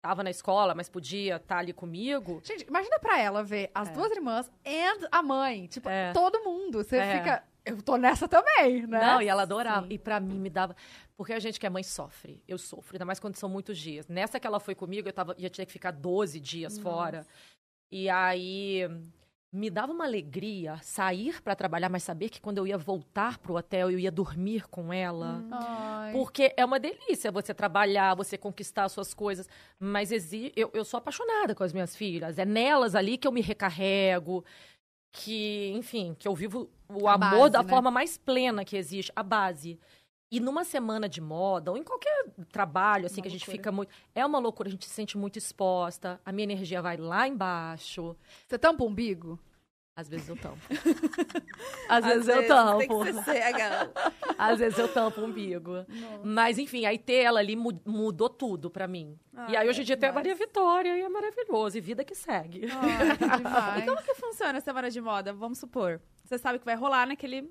tava 0.00 0.22
na 0.22 0.30
escola, 0.30 0.72
mas 0.72 0.88
podia 0.88 1.34
estar 1.34 1.58
ali 1.58 1.72
comigo. 1.72 2.40
Gente, 2.44 2.64
imagina 2.68 3.00
pra 3.00 3.18
ela 3.20 3.42
ver 3.42 3.68
as 3.74 3.88
duas 3.90 4.12
irmãs 4.12 4.48
e 4.64 5.08
a 5.10 5.22
mãe. 5.24 5.66
Tipo, 5.66 5.88
É. 5.88 6.12
todo 6.12 6.38
mundo. 6.44 6.84
Você 6.84 6.98
É. 6.98 7.18
fica. 7.18 7.42
Eu 7.64 7.80
tô 7.80 7.96
nessa 7.96 8.28
também, 8.28 8.86
né? 8.86 9.00
Não, 9.00 9.22
e 9.22 9.28
ela 9.28 9.42
adorava. 9.42 9.86
E 9.90 9.98
pra 9.98 10.20
mim 10.20 10.38
me 10.38 10.50
dava. 10.50 10.76
Porque 11.16 11.32
a 11.32 11.38
gente 11.38 11.58
que 11.58 11.66
é 11.66 11.70
mãe 11.70 11.82
sofre. 11.82 12.42
Eu 12.46 12.58
sofro, 12.58 12.96
ainda 12.96 13.04
mais 13.04 13.18
quando 13.18 13.36
são 13.36 13.48
muitos 13.48 13.78
dias. 13.78 14.06
Nessa 14.06 14.38
que 14.38 14.46
ela 14.46 14.60
foi 14.60 14.74
comigo, 14.74 15.08
eu 15.08 15.12
tava, 15.12 15.34
ia 15.38 15.48
ter 15.48 15.64
que 15.64 15.72
ficar 15.72 15.90
12 15.90 16.38
dias 16.40 16.78
fora. 16.78 17.26
E 17.90 18.08
aí 18.10 18.82
me 19.54 19.70
dava 19.70 19.92
uma 19.92 20.04
alegria 20.04 20.80
sair 20.82 21.40
pra 21.40 21.54
trabalhar, 21.54 21.88
mas 21.88 22.02
saber 22.02 22.28
que 22.28 22.40
quando 22.40 22.58
eu 22.58 22.66
ia 22.66 22.76
voltar 22.76 23.38
pro 23.38 23.54
hotel, 23.54 23.88
eu 23.88 24.00
ia 24.00 24.10
dormir 24.10 24.66
com 24.68 24.92
ela. 24.92 25.44
Ai. 25.52 26.12
Porque 26.12 26.52
é 26.56 26.64
uma 26.64 26.80
delícia 26.80 27.30
você 27.30 27.54
trabalhar, 27.54 28.16
você 28.16 28.36
conquistar 28.36 28.84
as 28.84 28.92
suas 28.92 29.14
coisas. 29.14 29.48
Mas 29.78 30.10
exi 30.10 30.52
eu, 30.56 30.70
eu 30.74 30.84
sou 30.84 30.98
apaixonada 30.98 31.54
com 31.54 31.62
as 31.62 31.72
minhas 31.72 31.94
filhas. 31.94 32.36
É 32.36 32.44
nelas 32.44 32.96
ali 32.96 33.16
que 33.16 33.28
eu 33.28 33.32
me 33.32 33.40
recarrego. 33.40 34.44
Que, 35.12 35.70
enfim, 35.76 36.16
que 36.18 36.26
eu 36.26 36.34
vivo 36.34 36.68
o 36.94 37.08
A 37.08 37.14
amor 37.14 37.38
base, 37.38 37.50
da 37.52 37.62
né? 37.62 37.68
forma 37.68 37.90
mais 37.90 38.16
plena 38.16 38.64
que 38.64 38.76
existe, 38.76 39.12
a 39.14 39.22
base. 39.22 39.78
E 40.30 40.40
numa 40.40 40.64
semana 40.64 41.08
de 41.08 41.20
moda, 41.20 41.70
ou 41.70 41.76
em 41.76 41.82
qualquer 41.84 42.26
trabalho, 42.50 43.06
assim, 43.06 43.16
Uma 43.20 43.22
que 43.22 43.28
a 43.28 43.30
gente 43.30 43.40
loucura. 43.42 43.56
fica 43.58 43.72
muito. 43.72 43.90
É 44.14 44.26
uma 44.26 44.38
loucura, 44.38 44.68
a 44.68 44.72
gente 44.72 44.84
se 44.86 44.90
sente 44.90 45.16
muito 45.16 45.38
exposta, 45.38 46.20
a 46.24 46.32
minha 46.32 46.44
energia 46.44 46.82
vai 46.82 46.96
lá 46.96 47.28
embaixo. 47.28 48.16
Você 48.48 48.58
tampa 48.58 48.82
o 48.82 48.88
umbigo? 48.88 49.38
Às 49.96 50.08
vezes 50.08 50.28
eu 50.28 50.36
tampo. 50.36 50.58
Às, 51.88 52.04
vezes, 52.04 52.28
eu 52.28 52.46
tampo. 52.48 53.04
Tem 53.04 53.14
que 53.14 53.22
ser. 53.22 53.42
Às 54.36 54.58
vezes 54.58 54.76
eu 54.78 54.88
tampo 54.92 55.20
o 55.20 55.24
umbigo. 55.24 55.70
Mas, 56.24 56.58
enfim, 56.58 56.84
aí 56.84 56.98
ter 56.98 57.22
ela 57.22 57.38
ali 57.38 57.54
mu- 57.54 57.80
mudou 57.86 58.28
tudo 58.28 58.68
pra 58.70 58.88
mim. 58.88 59.16
Ah, 59.32 59.46
e 59.50 59.56
aí, 59.56 59.68
hoje 59.68 59.80
em 59.80 59.82
é 59.82 59.84
dia, 59.84 59.96
tem 59.96 60.08
a. 60.08 60.12
Maria 60.12 60.34
Vitória 60.34 60.96
e 60.96 61.00
é 61.00 61.08
maravilhoso. 61.08 61.78
E 61.78 61.80
vida 61.80 62.04
que 62.04 62.14
segue. 62.14 62.62
Ai, 62.74 63.82
que 63.82 63.82
E 63.82 63.86
como 63.86 64.02
que 64.02 64.14
funciona 64.14 64.58
a 64.58 64.60
semana 64.60 64.90
de 64.90 65.00
moda? 65.00 65.32
Vamos 65.32 65.58
supor. 65.58 66.00
Você 66.24 66.38
sabe 66.38 66.58
que 66.58 66.64
vai 66.64 66.74
rolar 66.74 67.06
naquele 67.06 67.48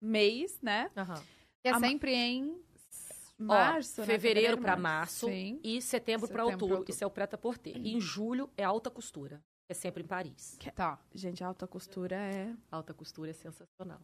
mês, 0.00 0.60
né? 0.62 0.88
Aham. 0.96 1.20
é 1.64 1.70
a 1.70 1.80
ma- 1.80 1.88
sempre 1.88 2.12
em. 2.14 2.62
Ó, 3.40 3.44
Março, 3.44 4.02
né? 4.02 4.06
fevereiro 4.06 4.56
pra 4.56 4.76
março 4.76 5.26
Sim. 5.26 5.58
e 5.64 5.82
setembro 5.82 6.28
pra 6.28 6.28
Setembro 6.28 6.28
pra 6.28 6.44
outubro. 6.44 6.74
outubro. 6.76 6.92
Isso 6.94 7.02
é 7.02 7.06
o 7.06 7.10
preta 7.10 7.36
porter. 7.36 7.76
E 7.76 7.92
em 7.92 8.00
julho 8.00 8.48
é 8.56 8.62
alta 8.62 8.88
costura. 8.88 9.42
É 9.72 9.74
sempre 9.74 10.02
em 10.02 10.06
Paris. 10.06 10.58
Tá. 10.74 10.98
Gente, 11.14 11.42
a 11.42 11.46
alta 11.46 11.66
costura 11.66 12.14
é... 12.14 12.54
Alta 12.70 12.92
costura 12.92 13.30
é 13.30 13.32
sensacional. 13.32 14.00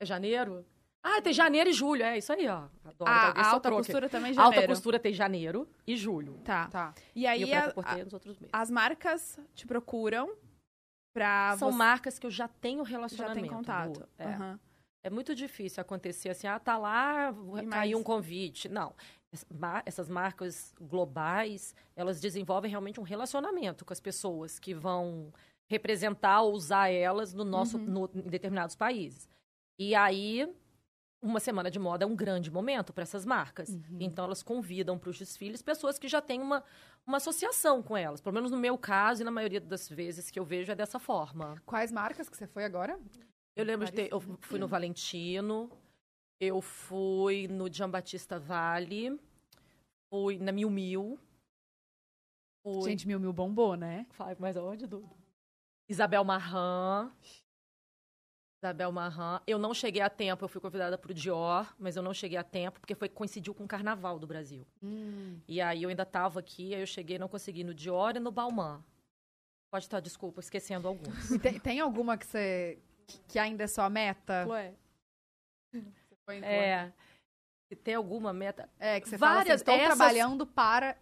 É 0.00 0.06
janeiro? 0.06 0.64
Ah, 1.02 1.20
tem 1.20 1.32
janeiro 1.32 1.68
e 1.68 1.72
julho. 1.72 2.02
É 2.04 2.16
isso 2.16 2.32
aí, 2.32 2.46
ó. 2.48 2.68
Adoro. 2.84 3.10
A, 3.10 3.26
Alguém 3.28 3.42
a 3.42 3.46
alta 3.46 3.50
soprou 3.68 3.78
aqui. 3.78 3.86
costura 3.88 4.08
também 4.08 4.30
Alta 4.30 4.42
janeiro. 4.42 4.66
costura 4.68 4.98
tem 5.00 5.12
janeiro 5.12 5.68
e 5.86 5.96
julho. 5.96 6.38
Tá. 6.44 6.68
Tá. 6.68 6.94
E 7.14 7.22
E 7.22 7.26
aí 7.26 7.44
preta 7.46 7.74
a- 7.84 8.04
nos 8.04 8.12
outros 8.12 8.38
meses. 8.38 8.50
as 8.52 8.70
marcas 8.70 9.38
te 9.54 9.66
procuram 9.66 10.32
pra 11.12 11.56
São 11.56 11.70
você... 11.72 11.78
marcas 11.78 12.18
que 12.18 12.26
eu 12.26 12.30
já 12.30 12.46
tenho 12.46 12.84
já 12.84 12.90
relacionamento. 12.90 13.40
tem 13.40 13.48
contato. 13.50 14.08
É. 14.16 14.24
Aham. 14.26 14.60
É 15.02 15.10
muito 15.10 15.34
difícil 15.34 15.80
acontecer 15.80 16.28
assim, 16.28 16.46
ah, 16.46 16.58
tá 16.58 16.76
lá, 16.76 17.30
E 17.30 17.34
mais? 17.52 17.68
caiu 17.70 17.98
um 17.98 18.02
convite. 18.02 18.68
Não. 18.68 18.94
Essas 19.84 20.08
marcas 20.08 20.74
globais, 20.80 21.74
elas 21.94 22.18
desenvolvem 22.20 22.70
realmente 22.70 22.98
um 22.98 23.02
relacionamento 23.02 23.84
com 23.84 23.92
as 23.92 24.00
pessoas 24.00 24.58
que 24.58 24.72
vão 24.74 25.32
representar 25.70 26.40
ou 26.42 26.54
usar 26.54 26.88
elas 26.88 27.34
no 27.34 27.44
nosso, 27.44 27.76
Uhum. 27.76 27.84
no- 27.84 28.10
em 28.14 28.22
determinados 28.28 28.74
países. 28.74 29.28
E 29.78 29.94
aí, 29.94 30.50
uma 31.22 31.40
semana 31.40 31.70
de 31.70 31.78
moda 31.78 32.04
é 32.04 32.06
um 32.06 32.16
grande 32.16 32.50
momento 32.50 32.90
para 32.92 33.02
essas 33.02 33.26
marcas. 33.26 33.68
Uhum. 33.68 33.98
Então, 34.00 34.24
elas 34.24 34.42
convidam 34.42 34.98
para 34.98 35.10
os 35.10 35.18
desfiles 35.18 35.60
pessoas 35.60 35.98
que 35.98 36.08
já 36.08 36.22
têm 36.22 36.40
uma, 36.40 36.64
uma 37.06 37.18
associação 37.18 37.82
com 37.82 37.96
elas. 37.96 38.20
Pelo 38.22 38.34
menos 38.34 38.50
no 38.50 38.56
meu 38.56 38.78
caso 38.78 39.20
e 39.20 39.24
na 39.24 39.30
maioria 39.30 39.60
das 39.60 39.88
vezes 39.88 40.30
que 40.30 40.38
eu 40.38 40.44
vejo 40.44 40.72
é 40.72 40.74
dessa 40.74 40.98
forma. 40.98 41.60
Quais 41.66 41.92
marcas 41.92 42.30
que 42.30 42.36
você 42.36 42.46
foi 42.46 42.64
agora? 42.64 42.98
Eu 43.54 43.64
lembro 43.64 43.84
de 43.84 43.92
ter. 43.92 44.08
Eu 44.10 44.20
fui 44.20 44.58
no 44.58 44.68
Valentino, 44.68 45.70
eu 46.40 46.60
fui 46.60 47.48
no 47.48 47.72
Giambattista 47.72 48.38
Vale, 48.38 49.18
fui 50.10 50.38
na 50.38 50.52
Mil 50.52 50.70
Mil. 50.70 51.18
Fui. 52.62 52.90
Gente, 52.90 53.06
Mil 53.06 53.18
Mil 53.20 53.32
bombou, 53.32 53.76
né? 53.76 54.06
Mas 54.38 54.56
aonde, 54.56 54.86
Duda? 54.86 55.08
Isabel 55.88 56.22
Marran. 56.24 57.10
Isabel 58.62 58.90
Marran. 58.90 59.40
Eu 59.46 59.58
não 59.58 59.72
cheguei 59.72 60.02
a 60.02 60.10
tempo, 60.10 60.44
eu 60.44 60.48
fui 60.48 60.60
convidada 60.60 60.98
pro 60.98 61.14
Dior, 61.14 61.72
mas 61.78 61.96
eu 61.96 62.02
não 62.02 62.12
cheguei 62.12 62.36
a 62.36 62.42
tempo, 62.44 62.80
porque 62.80 62.94
foi 62.94 63.08
coincidiu 63.08 63.54
com 63.54 63.64
o 63.64 63.68
Carnaval 63.68 64.18
do 64.18 64.26
Brasil. 64.26 64.66
E 65.46 65.60
aí 65.60 65.82
eu 65.82 65.88
ainda 65.88 66.04
tava 66.04 66.40
aqui, 66.40 66.74
aí 66.74 66.80
eu 66.80 66.86
cheguei 66.86 67.16
e 67.16 67.18
não 67.18 67.28
consegui 67.28 67.62
no 67.64 67.72
Dior 67.72 68.16
e 68.16 68.20
no 68.20 68.30
Balmain. 68.32 68.82
Pode 69.70 69.84
estar, 69.84 70.00
desculpa, 70.00 70.40
esquecendo 70.40 70.88
alguns. 70.88 71.28
Tem, 71.40 71.60
tem 71.60 71.80
alguma 71.80 72.16
que 72.18 72.26
você. 72.26 72.78
que- 73.28 73.38
ainda 73.38 73.64
é 73.64 73.66
sua 73.66 73.88
meta? 73.88 74.44
Chloé. 74.44 74.74
Foi 76.28 76.38
É. 76.44 76.92
Se 77.70 77.76
tem 77.76 77.94
alguma 77.94 78.32
meta. 78.34 78.68
É, 78.78 79.00
que 79.00 79.08
você 79.08 79.16
Várias- 79.16 79.62
fala 79.62 79.74
assim, 79.76 79.82
essas- 79.82 79.96
trabalhando 79.98 80.46
para... 80.46 80.94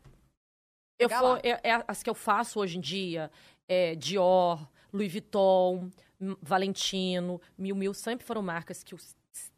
Eu 0.98 1.08
for, 1.10 1.40
é, 1.44 1.60
é 1.68 1.84
as 1.88 2.02
que 2.02 2.08
eu 2.08 2.14
faço 2.14 2.58
hoje 2.60 2.78
em 2.78 2.80
dia, 2.80 3.30
é 3.68 3.94
Dior, 3.96 4.66
Louis 4.92 5.10
Vuitton, 5.12 5.90
M- 6.20 6.36
Valentino, 6.40 7.40
Miu 7.58 7.74
Miu, 7.76 7.92
sempre 7.92 8.24
foram 8.24 8.40
marcas 8.40 8.82
que 8.82 8.94
eu 8.94 8.98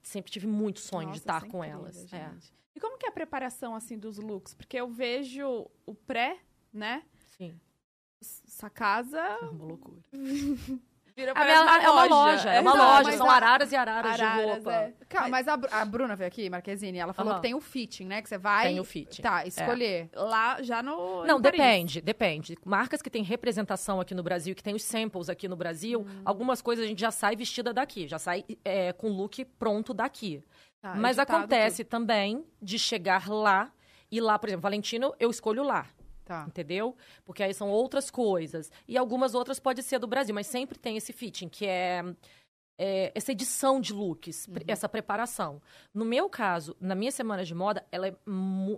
sempre 0.03 0.33
tive 0.33 0.47
muito 0.47 0.81
sonho 0.81 1.03
de 1.13 1.13
Nossa, 1.13 1.19
estar 1.21 1.37
isso 1.39 1.47
é 1.47 1.51
com 1.51 1.59
incrível, 1.65 1.81
elas. 1.87 2.13
É. 2.13 2.31
E 2.75 2.81
como 2.81 2.99
que 2.99 3.07
é 3.07 3.09
a 3.11 3.13
preparação, 3.13 3.75
assim, 3.75 3.97
dos 3.99 4.19
looks? 4.19 4.53
Porque 4.55 4.77
eu 4.77 4.89
vejo 4.89 5.71
o 5.87 5.95
pré, 5.95 6.41
né? 6.73 7.05
Sim, 7.37 7.59
Essa 8.21 8.69
casa 8.69 9.19
é 9.21 9.39
uma 9.45 9.65
loucura. 9.65 10.03
vira 11.19 11.33
É, 11.33 11.35
parece 11.35 11.61
uma- 11.63 11.83
é 11.83 11.91
uma 11.91 12.05
loja, 12.05 12.51
é 12.51 12.61
uma 12.61 12.71
Exato, 12.75 13.05
loja, 13.05 13.17
são 13.19 13.31
a- 13.31 13.35
araras 13.35 13.73
e 13.73 13.77
araras, 13.77 14.17
de 14.17 14.23
Araras, 14.23 14.45
roupa. 14.55 14.73
é. 14.73 14.93
Calma, 15.09 15.29
mas 15.31 15.49
a, 15.49 15.59
a 15.73 15.85
Bruna 15.85 16.15
veio 16.15 16.29
aqui, 16.29 16.49
Marquezine, 16.49 16.99
ela 16.99 17.13
falou 17.13 17.33
Aham. 17.33 17.41
que 17.41 17.47
tem 17.49 17.55
o 17.55 17.61
fitting, 17.61 18.05
né? 18.05 18.23
Que 18.23 18.29
você 18.29 18.39
vai... 18.39 18.69
Tem 18.69 18.79
o 18.81 18.85
fitting. 18.85 19.21
Tá, 19.23 19.45
escolher. 19.47 20.09
Lá, 20.15 20.63
já 20.63 20.83
no 20.83 21.25
Não, 21.25 21.39
em 21.39 21.43
Paris. 21.43 21.59
depende, 21.59 22.01
depende. 22.01 22.59
Marcas 22.65 23.03
que 23.03 23.11
têm 23.11 23.23
representação 23.25 24.01
aqui 24.01 24.15
no 24.15 24.23
Brasil, 24.23 24.55
que 24.55 24.63
tem 24.63 24.75
os 24.75 24.83
samples 24.85 25.29
aqui 25.29 25.49
no 25.49 25.57
Brasil, 25.57 26.01
Hum. 26.09 26.23
algumas 26.25 26.63
coisas 26.63 26.85
a 26.85 26.89
gente 26.89 27.01
já 27.01 27.11
sai 27.11 27.35
vestida 27.35 27.73
daqui, 27.73 28.07
já 28.07 28.19
sai 28.19 28.45
é, 28.65 28.93
com 28.93 29.09
look 29.09 29.45
pronto 29.59 29.93
daqui. 29.93 30.43
Tá, 30.81 30.95
Mas 30.95 31.19
acontece 31.19 31.83
também 31.83 32.45
de 32.63 32.79
chegar 32.79 33.29
lá 33.29 33.73
e 34.11 34.21
lá, 34.21 34.39
por 34.39 34.49
exemplo, 34.49 34.63
Valentino, 34.63 35.13
eu 35.19 35.29
escolho 35.31 35.65
lá. 35.65 35.87
Tá. 36.29 36.45
Entendeu? 36.47 36.95
Porque 37.25 37.43
aí 37.43 37.55
são 37.55 37.71
outras 37.71 38.11
coisas. 38.11 38.71
E 38.87 38.99
algumas 38.99 39.35
outras 39.35 39.59
pode 39.59 39.83
ser 39.83 39.99
do 39.99 40.07
Brasil, 40.07 40.35
mas 40.35 40.47
sempre 40.47 40.79
tem 40.79 40.95
esse 40.99 41.11
fitting, 41.11 41.49
que 41.49 41.65
é, 41.67 42.05
é 42.79 43.11
essa 43.15 43.33
edição 43.33 43.81
de 43.81 43.95
looks, 43.95 44.47
pre- 44.47 44.65
essa 44.69 44.87
preparação. 44.91 45.61
No 45.93 46.05
meu 46.05 46.29
caso, 46.29 46.77
na 46.79 46.95
minha 46.95 47.11
semana 47.11 47.45
de 47.47 47.55
moda, 47.55 47.83
ela 47.91 48.09
é 48.09 48.15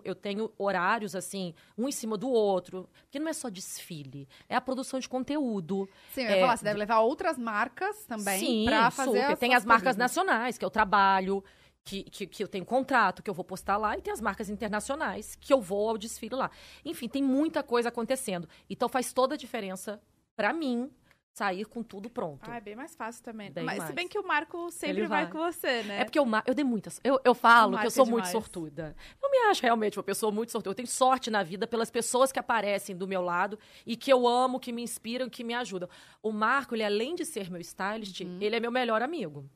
eu 0.05 0.15
tenho 0.15 0.53
horários 0.57 1.17
assim, 1.17 1.53
um 1.77 1.89
em 1.89 1.93
cima 1.93 2.17
do 2.17 2.31
outro. 2.31 2.89
Porque 3.03 3.19
não 3.19 3.27
é 3.29 3.33
só 3.33 3.49
desfile, 3.51 4.29
é 4.49 4.55
a 4.55 4.61
produção 4.61 5.01
de 5.01 5.09
conteúdo. 5.09 5.89
Sim, 6.15 6.23
eu 6.23 6.31
ia 6.31 6.37
É, 6.37 6.41
falar, 6.41 6.57
você 6.57 6.65
deve 6.65 6.79
levar 6.79 7.01
outras 7.01 7.37
marcas 7.37 8.05
também 8.07 8.39
Sim, 8.39 8.65
pra 8.65 8.93
fazer 8.93 9.23
super. 9.23 9.37
Tem 9.37 9.55
as 9.57 9.65
marcas 9.65 9.83
coisas. 9.97 9.99
nacionais, 9.99 10.57
que 10.57 10.65
eu 10.65 10.71
trabalho. 10.71 11.43
Que, 11.85 12.05
que, 12.05 12.27
que 12.27 12.43
eu 12.43 12.49
tenho 12.49 12.65
contrato, 12.65 13.23
que 13.23 13.31
eu 13.31 13.35
vou 13.35 13.45
postar 13.45 13.77
lá, 13.77 13.97
e 13.97 14.03
tem 14.03 14.13
as 14.13 14.21
marcas 14.21 14.49
internacionais, 14.49 15.35
que 15.37 15.53
eu 15.53 15.61
vou 15.61 15.89
ao 15.91 15.99
desfile 15.99 16.35
lá. 16.37 16.51
Enfim, 16.85 17.09
tem 17.09 17.23
muita 17.23 17.63
coisa 17.63 17.89
acontecendo. 17.89 18.49
Então 18.69 18.89
faz 18.89 19.13
toda 19.13 19.35
a 19.35 19.39
diferença 19.39 20.01
pra 20.37 20.53
mim 20.53 20.91
sair 21.33 21.65
com 21.65 21.83
tudo 21.83 22.11
pronto. 22.11 22.51
Ah, 22.51 22.57
é 22.57 22.61
bem 22.61 22.75
mais 22.75 22.95
fácil 22.95 23.23
também. 23.23 23.51
Bem 23.53 23.65
Mas 23.65 23.75
se 23.77 23.81
mais. 23.83 23.95
bem 23.95 24.09
que 24.09 24.19
o 24.19 24.27
Marco 24.27 24.69
sempre 24.71 25.07
vai. 25.07 25.25
vai. 25.25 25.33
com 25.33 25.39
você, 25.39 25.83
né? 25.85 26.01
É 26.01 26.05
porque 26.05 26.19
eu, 26.19 26.27
eu 26.45 26.55
dei 26.55 26.65
muitas. 26.65 27.01
Eu, 27.05 27.21
eu 27.25 27.35
falo 27.35 27.79
que 27.79 27.87
eu 27.87 27.91
sou 27.91 28.05
muito 28.05 28.25
demais. 28.25 28.33
sortuda. 28.33 28.97
Eu 29.23 29.31
me 29.31 29.39
acho 29.49 29.63
realmente 29.63 29.97
uma 29.97 30.03
pessoa 30.03 30.31
muito 30.33 30.51
sortuda. 30.51 30.71
Eu 30.73 30.75
tenho 30.75 30.89
sorte 30.89 31.31
na 31.31 31.43
vida 31.45 31.67
pelas 31.69 31.89
pessoas 31.91 32.31
que 32.33 32.39
aparecem 32.39 32.97
do 32.97 33.07
meu 33.07 33.23
lado 33.23 33.59
e 33.87 33.97
que 33.97 34.13
eu 34.13 34.27
amo, 34.27 34.59
que 34.61 34.73
me 34.73 34.83
inspiram, 34.83 35.31
que 35.31 35.45
me 35.45 35.55
ajudam. 35.55 35.89
O 36.23 36.33
Marco, 36.33 36.75
ele 36.75 36.85
além 36.85 37.15
de 37.15 37.25
ser 37.25 37.49
meu 37.51 37.61
stylist, 37.61 38.21
Uhum. 38.21 38.39
ele 38.41 38.57
é 38.57 38.61
meu 38.61 38.73
melhor 38.73 39.01
amigo. 39.01 39.49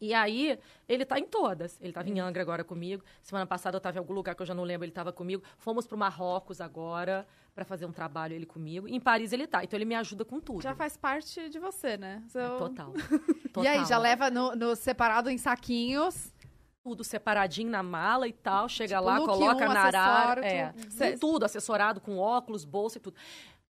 E 0.00 0.12
aí, 0.12 0.58
ele 0.88 1.04
tá 1.04 1.18
em 1.18 1.24
todas. 1.24 1.78
Ele 1.80 1.92
tava 1.92 2.08
em 2.08 2.20
Angra 2.20 2.42
agora 2.42 2.62
comigo. 2.62 3.02
Semana 3.22 3.46
passada 3.46 3.76
eu 3.76 3.80
tava 3.80 3.96
em 3.96 4.00
algum 4.00 4.12
lugar 4.12 4.34
que 4.34 4.42
eu 4.42 4.46
já 4.46 4.54
não 4.54 4.64
lembro, 4.64 4.84
ele 4.84 4.92
tava 4.92 5.12
comigo. 5.12 5.42
Fomos 5.58 5.86
pro 5.86 5.96
Marrocos 5.96 6.60
agora 6.60 7.26
para 7.54 7.64
fazer 7.64 7.86
um 7.86 7.92
trabalho 7.92 8.34
ele 8.34 8.46
comigo. 8.46 8.86
E 8.86 8.94
em 8.94 9.00
Paris 9.00 9.32
ele 9.32 9.46
tá. 9.46 9.64
Então 9.64 9.76
ele 9.76 9.84
me 9.86 9.94
ajuda 9.94 10.24
com 10.24 10.38
tudo. 10.40 10.62
Já 10.62 10.74
faz 10.74 10.96
parte 10.96 11.48
de 11.48 11.58
você, 11.58 11.96
né? 11.96 12.22
Seu- 12.28 12.56
Total. 12.58 12.92
E 13.62 13.66
aí, 13.66 13.78
Total. 13.78 13.86
já 13.86 13.98
leva 13.98 14.30
no, 14.30 14.54
no 14.54 14.76
separado 14.76 15.30
em 15.30 15.38
saquinhos. 15.38 16.32
tudo 16.84 17.02
separadinho 17.02 17.68
na 17.70 17.82
mala 17.82 18.28
e 18.28 18.32
tal, 18.32 18.68
chega 18.68 18.94
Tipo, 18.96 19.06
lá, 19.08 19.16
coloca 19.18 19.64
um, 19.68 19.72
na 19.72 19.80
arara, 19.80 20.46
é, 20.46 20.72
tudo. 21.18 21.44
assessorado 21.44 22.00
com 22.00 22.16
óculos, 22.18 22.64
bolsa 22.64 22.98
e 22.98 23.00
tudo. 23.00 23.16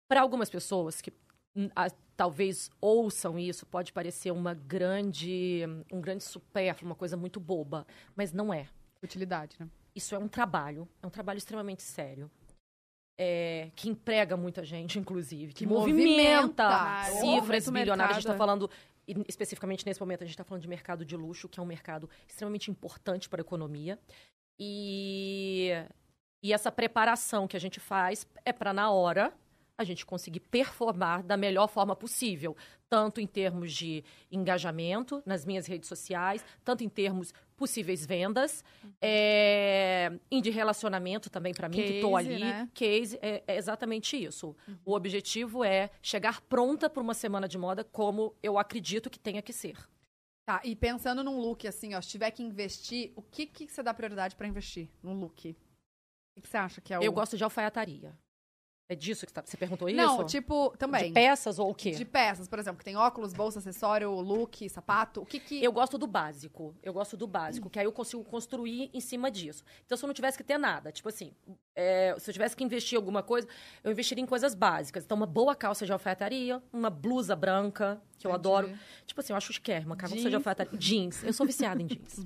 Para 0.09 0.23
algumas 0.23 0.49
pessoas 0.51 1.01
que 1.01 1.13
a- 1.75 1.91
talvez 2.17 2.71
ouçam 2.81 3.39
isso, 3.39 3.67
pode 3.67 3.93
parecer 3.93 4.31
uma 4.31 4.55
grande, 4.55 5.63
um 5.93 6.01
grande 6.01 6.25
supérfluo, 6.25 6.91
uma 6.91 6.97
coisa 6.97 7.17
muito 7.17 7.39
boba, 7.41 7.87
mas 8.15 8.33
não 8.33 8.53
é. 8.53 8.69
Utilidade, 9.03 9.57
né? 9.61 9.69
Isso 9.95 10.15
é 10.15 10.19
um 10.19 10.29
trabalho, 10.29 10.89
é 11.03 11.07
um 11.07 11.11
trabalho 11.11 11.39
extremamente 11.39 11.83
sério. 11.83 12.31
é, 13.19 13.71
que 13.75 13.89
emprega 13.89 14.37
muita 14.37 14.63
gente, 14.63 14.99
inclusive, 14.99 15.55
que, 15.55 15.61
Que 15.61 15.67
movimenta. 15.67 16.65
movimenta 16.69 17.05
cifras 17.19 17.67
bilionárias. 17.71 18.11
A 18.19 18.21
gente 18.21 18.27
está 18.29 18.37
falando, 18.37 18.71
especificamente 19.27 19.87
nesse 19.87 19.99
momento, 20.01 20.21
a 20.23 20.27
gente 20.27 20.35
está 20.35 20.45
falando 20.45 20.61
de 20.61 20.69
mercado 20.69 21.03
de 21.03 21.17
luxo, 21.17 21.49
que 21.49 21.59
é 21.59 21.63
um 21.63 21.67
mercado 21.67 22.11
extremamente 22.29 22.71
importante 22.71 23.27
para 23.27 23.41
a 23.41 23.45
economia. 23.45 23.99
E, 24.61 25.71
e 26.43 26.53
essa 26.53 26.71
preparação 26.71 27.49
que 27.49 27.57
a 27.57 27.61
gente 27.61 27.81
faz 27.81 28.27
é 28.45 28.53
para, 28.53 28.73
na 28.75 28.91
hora, 28.91 29.33
a 29.79 29.85
gente 29.85 30.07
conseguir 30.07 30.41
performar 30.41 31.23
da 31.23 31.37
melhor 31.37 31.69
forma 31.69 31.95
possível, 31.95 32.57
tanto 32.89 33.21
em 33.21 33.27
termos 33.27 33.73
de 33.73 34.03
engajamento 34.31 35.23
nas 35.27 35.45
minhas 35.45 35.67
redes 35.67 35.89
sociais, 35.89 36.45
tanto 36.65 36.83
em 36.83 36.89
termos 36.89 37.35
possíveis 37.57 38.05
vendas, 38.05 38.65
é, 39.01 40.13
e 40.31 40.41
de 40.41 40.51
relacionamento 40.51 41.29
também 41.29 41.53
para 41.53 41.69
mim, 41.69 41.77
que 41.77 41.83
estou 41.83 42.13
Case, 42.13 42.33
ali. 42.33 42.41
né? 42.41 42.69
Case, 42.75 43.19
é, 43.21 43.43
é 43.47 43.57
exatamente 43.57 44.17
isso. 44.17 44.57
O 44.85 44.95
objetivo 44.95 45.65
é 45.65 45.91
chegar 46.03 46.41
pronta 46.43 46.89
para 46.89 47.03
uma 47.03 47.15
semana 47.15 47.49
de 47.49 47.59
moda 47.59 47.85
como 47.85 48.35
eu 48.43 48.59
acredito 48.59 49.11
que 49.11 49.19
tenha 49.19 49.43
que 49.43 49.53
ser. 49.53 49.77
Tá, 50.47 50.61
e 50.65 50.77
pensando 50.77 51.25
num 51.25 51.41
look, 51.41 51.67
assim, 51.67 51.95
ó, 51.95 52.01
se 52.01 52.09
tiver 52.09 52.31
que 52.31 52.43
investir, 52.43 53.13
o 53.17 53.23
que 53.23 53.47
que 53.47 53.67
você 53.67 53.83
dá 53.83 53.93
prioridade 53.93 54.37
pra 54.37 54.47
investir 54.47 54.89
num 55.03 55.19
look? 55.19 55.51
O 55.51 55.55
que, 56.37 56.43
que 56.43 56.49
você 56.49 56.57
acha 56.57 56.81
que 56.81 56.95
é 56.95 56.99
o... 56.99 57.03
Eu 57.03 57.13
gosto 57.13 57.37
de 57.37 57.43
alfaiataria. 57.43 58.17
É 58.89 58.95
disso 58.95 59.27
que 59.27 59.33
você 59.33 59.43
tá- 59.43 59.59
perguntou 59.59 59.89
isso? 59.89 59.97
Não, 59.97 60.25
tipo, 60.25 60.73
também. 60.79 61.09
De 61.09 61.13
peças 61.13 61.59
ou 61.59 61.71
o 61.71 61.75
quê? 61.75 61.91
De 61.91 62.05
peças, 62.05 62.47
por 62.47 62.59
exemplo, 62.59 62.79
que 62.79 62.85
tem 62.85 62.97
óculos, 62.97 63.33
bolsa, 63.33 63.59
acessório, 63.59 64.11
look, 64.21 64.69
sapato. 64.69 65.23
O 65.23 65.27
que 65.27 65.41
que... 65.41 65.63
Eu 65.63 65.73
gosto 65.73 65.99
do 65.99 66.07
básico. 66.07 66.75
Eu 66.83 66.93
gosto 66.93 67.17
do 67.17 67.27
básico, 67.27 67.69
que 67.69 67.79
aí 67.81 67.85
eu 67.85 67.93
consigo 67.93 68.23
construir 68.25 68.89
em 68.95 69.01
cima 69.01 69.29
disso. 69.31 69.65
Então, 69.85 69.99
se 69.99 70.05
eu 70.05 70.07
não 70.07 70.15
tivesse 70.15 70.39
que 70.39 70.45
ter 70.45 70.57
nada, 70.57 70.93
tipo 70.93 71.09
assim, 71.09 71.33
é, 71.75 72.15
se 72.19 72.31
eu 72.31 72.33
tivesse 72.33 72.55
que 72.57 72.63
investir 72.63 72.95
em 72.95 72.99
alguma 72.99 73.23
coisa, 73.23 73.49
eu 73.83 73.91
investiria 73.91 74.23
em 74.23 74.27
coisas 74.27 74.55
básicas. 74.55 75.05
Então, 75.05 75.17
uma 75.17 75.27
boa 75.27 75.57
calça 75.57 75.85
de 75.85 75.93
alfaiataria, 75.93 76.63
uma 76.73 76.89
blusa 76.91 77.35
branca, 77.35 78.01
que 78.19 78.27
eu 78.27 78.31
Entendi. 78.31 78.47
adoro. 78.49 78.79
Tipo 79.05 79.21
assim, 79.21 79.33
eu 79.33 79.37
acho 79.37 79.53
chiquérrimo, 79.53 79.91
uma 79.91 79.97
calça 79.97 80.17
de 80.17 80.35
alfaiataria. 80.35 80.79
Jeans. 80.79 81.25
Eu 81.25 81.33
sou 81.33 81.45
viciada 81.45 81.83
em 81.83 81.87
jeans. 81.87 82.25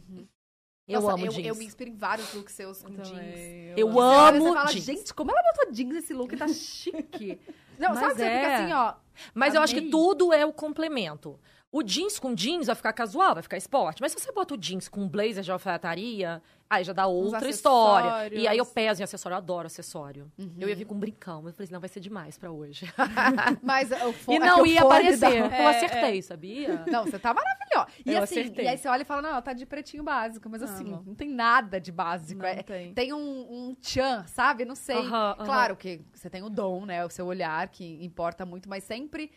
Eu 0.91 1.01
Nossa, 1.01 1.15
amo 1.15 1.27
eu, 1.27 1.33
jeans. 1.33 1.47
eu 1.47 1.55
me 1.55 1.65
inspiro 1.65 1.91
em 1.91 1.95
vários 1.97 2.33
looks 2.35 2.55
seus 2.55 2.83
com 2.83 2.91
jeans. 2.91 3.77
Eu 3.77 3.95
olha, 3.95 4.37
amo 4.37 4.45
você 4.45 4.55
fala, 4.55 4.73
jeans. 4.73 4.85
gente, 4.85 5.15
como 5.15 5.31
ela 5.31 5.41
botou 5.55 5.73
jeans 5.73 5.95
nesse 5.95 6.13
look? 6.13 6.37
Tá 6.37 6.49
chique. 6.49 7.41
Não, 7.79 7.91
Mas 7.91 7.99
sabe 8.01 8.11
que 8.13 8.19
você 8.19 8.25
é. 8.25 8.41
fica 8.41 8.57
assim, 8.57 8.73
ó... 8.73 8.95
Mas 9.33 9.55
eu 9.55 9.63
acho 9.63 9.73
que 9.73 9.81
Amei. 9.81 9.91
tudo 9.91 10.33
é 10.33 10.45
o 10.45 10.53
complemento. 10.53 11.39
O 11.73 11.83
jeans 11.83 12.19
com 12.19 12.35
jeans 12.35 12.67
vai 12.67 12.75
ficar 12.75 12.93
casual, 12.93 13.35
vai 13.35 13.43
ficar 13.43 13.57
esporte. 13.57 14.01
Mas 14.03 14.13
se 14.13 14.21
você 14.21 14.33
bota 14.33 14.55
o 14.55 14.57
jeans 14.57 14.89
com 14.89 15.09
blazer 15.09 15.43
de 15.45 15.53
alfaiataria, 15.53 16.43
aí 16.71 16.85
já 16.85 16.93
dá 16.93 17.07
outra 17.07 17.49
história. 17.51 18.33
E 18.33 18.47
aí 18.47 18.57
eu 18.57 18.65
peso 18.65 19.01
em 19.03 19.05
acessório, 19.05 19.35
eu 19.35 19.39
adoro 19.39 19.67
acessório. 19.67 20.31
Eu 20.59 20.69
ia 20.69 20.77
vir 20.77 20.85
com 20.85 20.95
um 20.95 20.99
brincão, 21.01 21.43
mas 21.43 21.53
eu 21.53 21.57
falei 21.57 21.69
não, 21.73 21.81
vai 21.81 21.89
ser 21.89 21.99
demais 22.01 22.39
pra 22.39 22.51
hoje. 22.51 22.87
Mas 23.63 23.91
o 23.91 24.13
fo- 24.13 24.33
e 24.33 24.37
é 24.37 24.39
não 24.39 24.63
o 24.63 24.67
ia 24.67 24.81
fone 24.83 24.95
aparecer. 24.95 25.19
dá- 25.21 25.31
Eu 25.37 25.45
É, 25.47 25.67
acertei, 25.67 26.23
sabia? 26.23 26.85
Não, 26.87 27.05
você 27.05 27.19
tá 27.19 27.35
maravilhosa. 27.35 27.89
E 28.07 28.13
Eu 28.15 28.23
assim, 28.23 28.41
acertei. 28.41 28.65
e 28.65 28.69
aí 28.69 28.79
você 28.79 28.89
olha 28.89 29.03
e 29.03 29.05
fala, 29.05 29.23
não, 29.23 29.31
ela 29.31 29.43
tá 29.43 29.53
de 29.53 29.67
pretinho 29.67 30.03
básico. 30.03 30.49
Mas 30.49 30.63
assim, 30.63 30.93
Amo. 30.93 31.03
não 31.07 31.15
tem 31.15 31.29
nada 31.29 31.81
de 31.81 31.91
básico. 31.91 32.41
Não 32.41 32.49
É- 32.49 32.63
tem. 32.63 32.95
Tem 32.95 33.13
um, 33.13 33.19
um 33.19 33.75
tchan, 33.81 34.25
sabe? 34.27 34.65
Não 34.65 34.75
sei. 34.75 34.97
Aham, 34.97 35.35
aham. 35.39 35.45
Claro 35.45 35.77
que 35.77 36.01
você 36.15 36.31
tem 36.31 36.43
o 36.43 36.51
dom, 36.51 36.87
né? 36.87 37.05
O 37.05 37.11
seu 37.11 37.27
olhar, 37.27 37.69
que 37.69 38.03
importa 38.05 38.45
muito, 38.47 38.69
mas 38.69 38.85
sempre. 38.85 39.31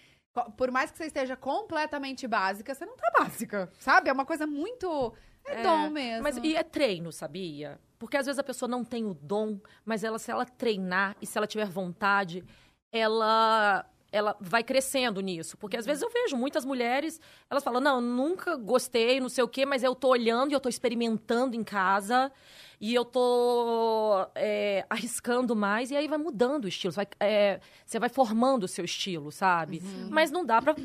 Por 0.58 0.72
mais 0.72 0.90
que 0.92 0.98
você 0.98 1.06
esteja 1.06 1.36
completamente 1.36 2.28
básica, 2.28 2.74
você 2.74 2.86
não 2.86 2.96
tá 2.98 3.12
básica, 3.20 3.70
sabe? 3.80 4.10
É 4.10 4.14
uma 4.14 4.26
coisa 4.26 4.48
muito. 4.48 5.14
É, 5.46 5.60
É, 5.60 5.64
dom 5.64 5.90
mesmo. 5.90 6.24
Mas 6.24 6.38
e 6.38 6.56
é 6.56 6.64
treino, 6.64 7.12
sabia? 7.12 7.80
Porque 8.00 8.18
às 8.18 8.26
vezes 8.26 8.40
a 8.40 8.44
pessoa 8.44 8.68
não 8.68 8.84
tem 8.84 9.06
o 9.06 9.14
dom, 9.14 9.60
mas 9.86 10.04
ela, 10.04 10.18
se 10.18 10.32
ela 10.32 10.46
treinar 10.46 11.16
e 11.22 11.26
se 11.26 11.38
ela 11.38 11.46
tiver 11.46 11.66
vontade, 11.68 12.44
ela 12.92 13.86
ela 14.14 14.38
vai 14.40 14.64
crescendo 14.64 15.20
nisso. 15.20 15.58
Porque 15.58 15.76
às 15.76 15.86
vezes 15.86 16.04
eu 16.04 16.10
vejo 16.10 16.38
muitas 16.38 16.64
mulheres, 16.64 17.20
elas 17.50 17.64
falam, 17.64 17.82
não, 17.82 18.00
nunca 18.00 18.56
gostei, 18.56 19.20
não 19.20 19.28
sei 19.28 19.44
o 19.44 19.48
quê, 19.48 19.66
mas 19.66 19.84
eu 19.84 19.96
tô 19.96 20.10
olhando 20.10 20.52
e 20.52 20.54
eu 20.54 20.60
tô 20.60 20.70
experimentando 20.70 21.56
em 21.56 21.64
casa 21.64 22.32
e 22.80 22.94
eu 22.94 23.04
tô 23.04 24.28
é, 24.36 24.86
arriscando 24.90 25.56
mais 25.56 25.90
e 25.90 25.96
aí 25.96 26.08
vai 26.08 26.18
mudando 26.18 26.66
o 26.66 26.68
estilo. 26.68 26.94
Vai, 26.94 27.08
é, 27.20 27.60
você 27.86 27.98
vai 27.98 28.10
formando 28.10 28.66
o 28.66 28.68
seu 28.68 28.86
estilo, 28.86 29.32
sabe? 29.32 29.82
Mas 30.12 30.30
não 30.30 30.46
dá 30.46 30.62
pra 30.62 30.76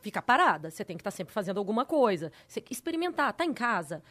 ficar 0.00 0.22
parada. 0.22 0.70
Você 0.70 0.84
tem 0.84 0.96
que 0.96 1.02
estar 1.02 1.10
sempre 1.10 1.34
fazendo 1.34 1.58
alguma 1.58 1.84
coisa. 1.84 2.32
Você, 2.48 2.64
experimentar, 2.70 3.32
tá 3.34 3.44
em 3.44 3.52
casa. 3.52 4.02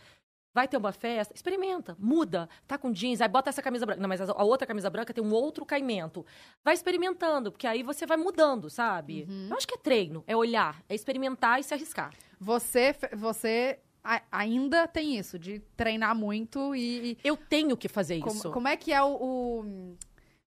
Vai 0.53 0.67
ter 0.67 0.77
uma 0.77 0.91
festa, 0.91 1.33
experimenta, 1.33 1.95
muda. 1.99 2.49
Tá 2.67 2.77
com 2.77 2.91
jeans, 2.91 3.21
aí 3.21 3.27
bota 3.27 3.49
essa 3.49 3.61
camisa 3.61 3.85
branca. 3.85 4.01
Não, 4.01 4.09
mas 4.09 4.19
a 4.21 4.43
outra 4.43 4.65
camisa 4.65 4.89
branca 4.89 5.13
tem 5.13 5.23
um 5.23 5.31
outro 5.31 5.63
caimento. 5.65 6.25
Vai 6.63 6.73
experimentando, 6.73 7.51
porque 7.51 7.67
aí 7.67 7.83
você 7.83 8.05
vai 8.05 8.17
mudando, 8.17 8.69
sabe? 8.69 9.27
Eu 9.49 9.55
acho 9.55 9.67
que 9.67 9.75
é 9.75 9.77
treino, 9.77 10.23
é 10.25 10.35
olhar, 10.35 10.83
é 10.89 10.95
experimentar 10.95 11.59
e 11.59 11.63
se 11.63 11.73
arriscar. 11.73 12.11
Você, 12.39 12.95
você 13.15 13.79
a- 14.03 14.23
ainda 14.31 14.87
tem 14.87 15.17
isso, 15.17 15.37
de 15.37 15.59
treinar 15.77 16.15
muito 16.15 16.75
e. 16.75 17.11
e 17.11 17.17
Eu 17.23 17.37
tenho 17.37 17.77
que 17.77 17.87
fazer 17.87 18.19
como, 18.19 18.33
isso. 18.35 18.51
como 18.51 18.67
é 18.67 18.75
que 18.75 18.91
é 18.91 19.01
o. 19.03 19.15
o- 19.21 19.97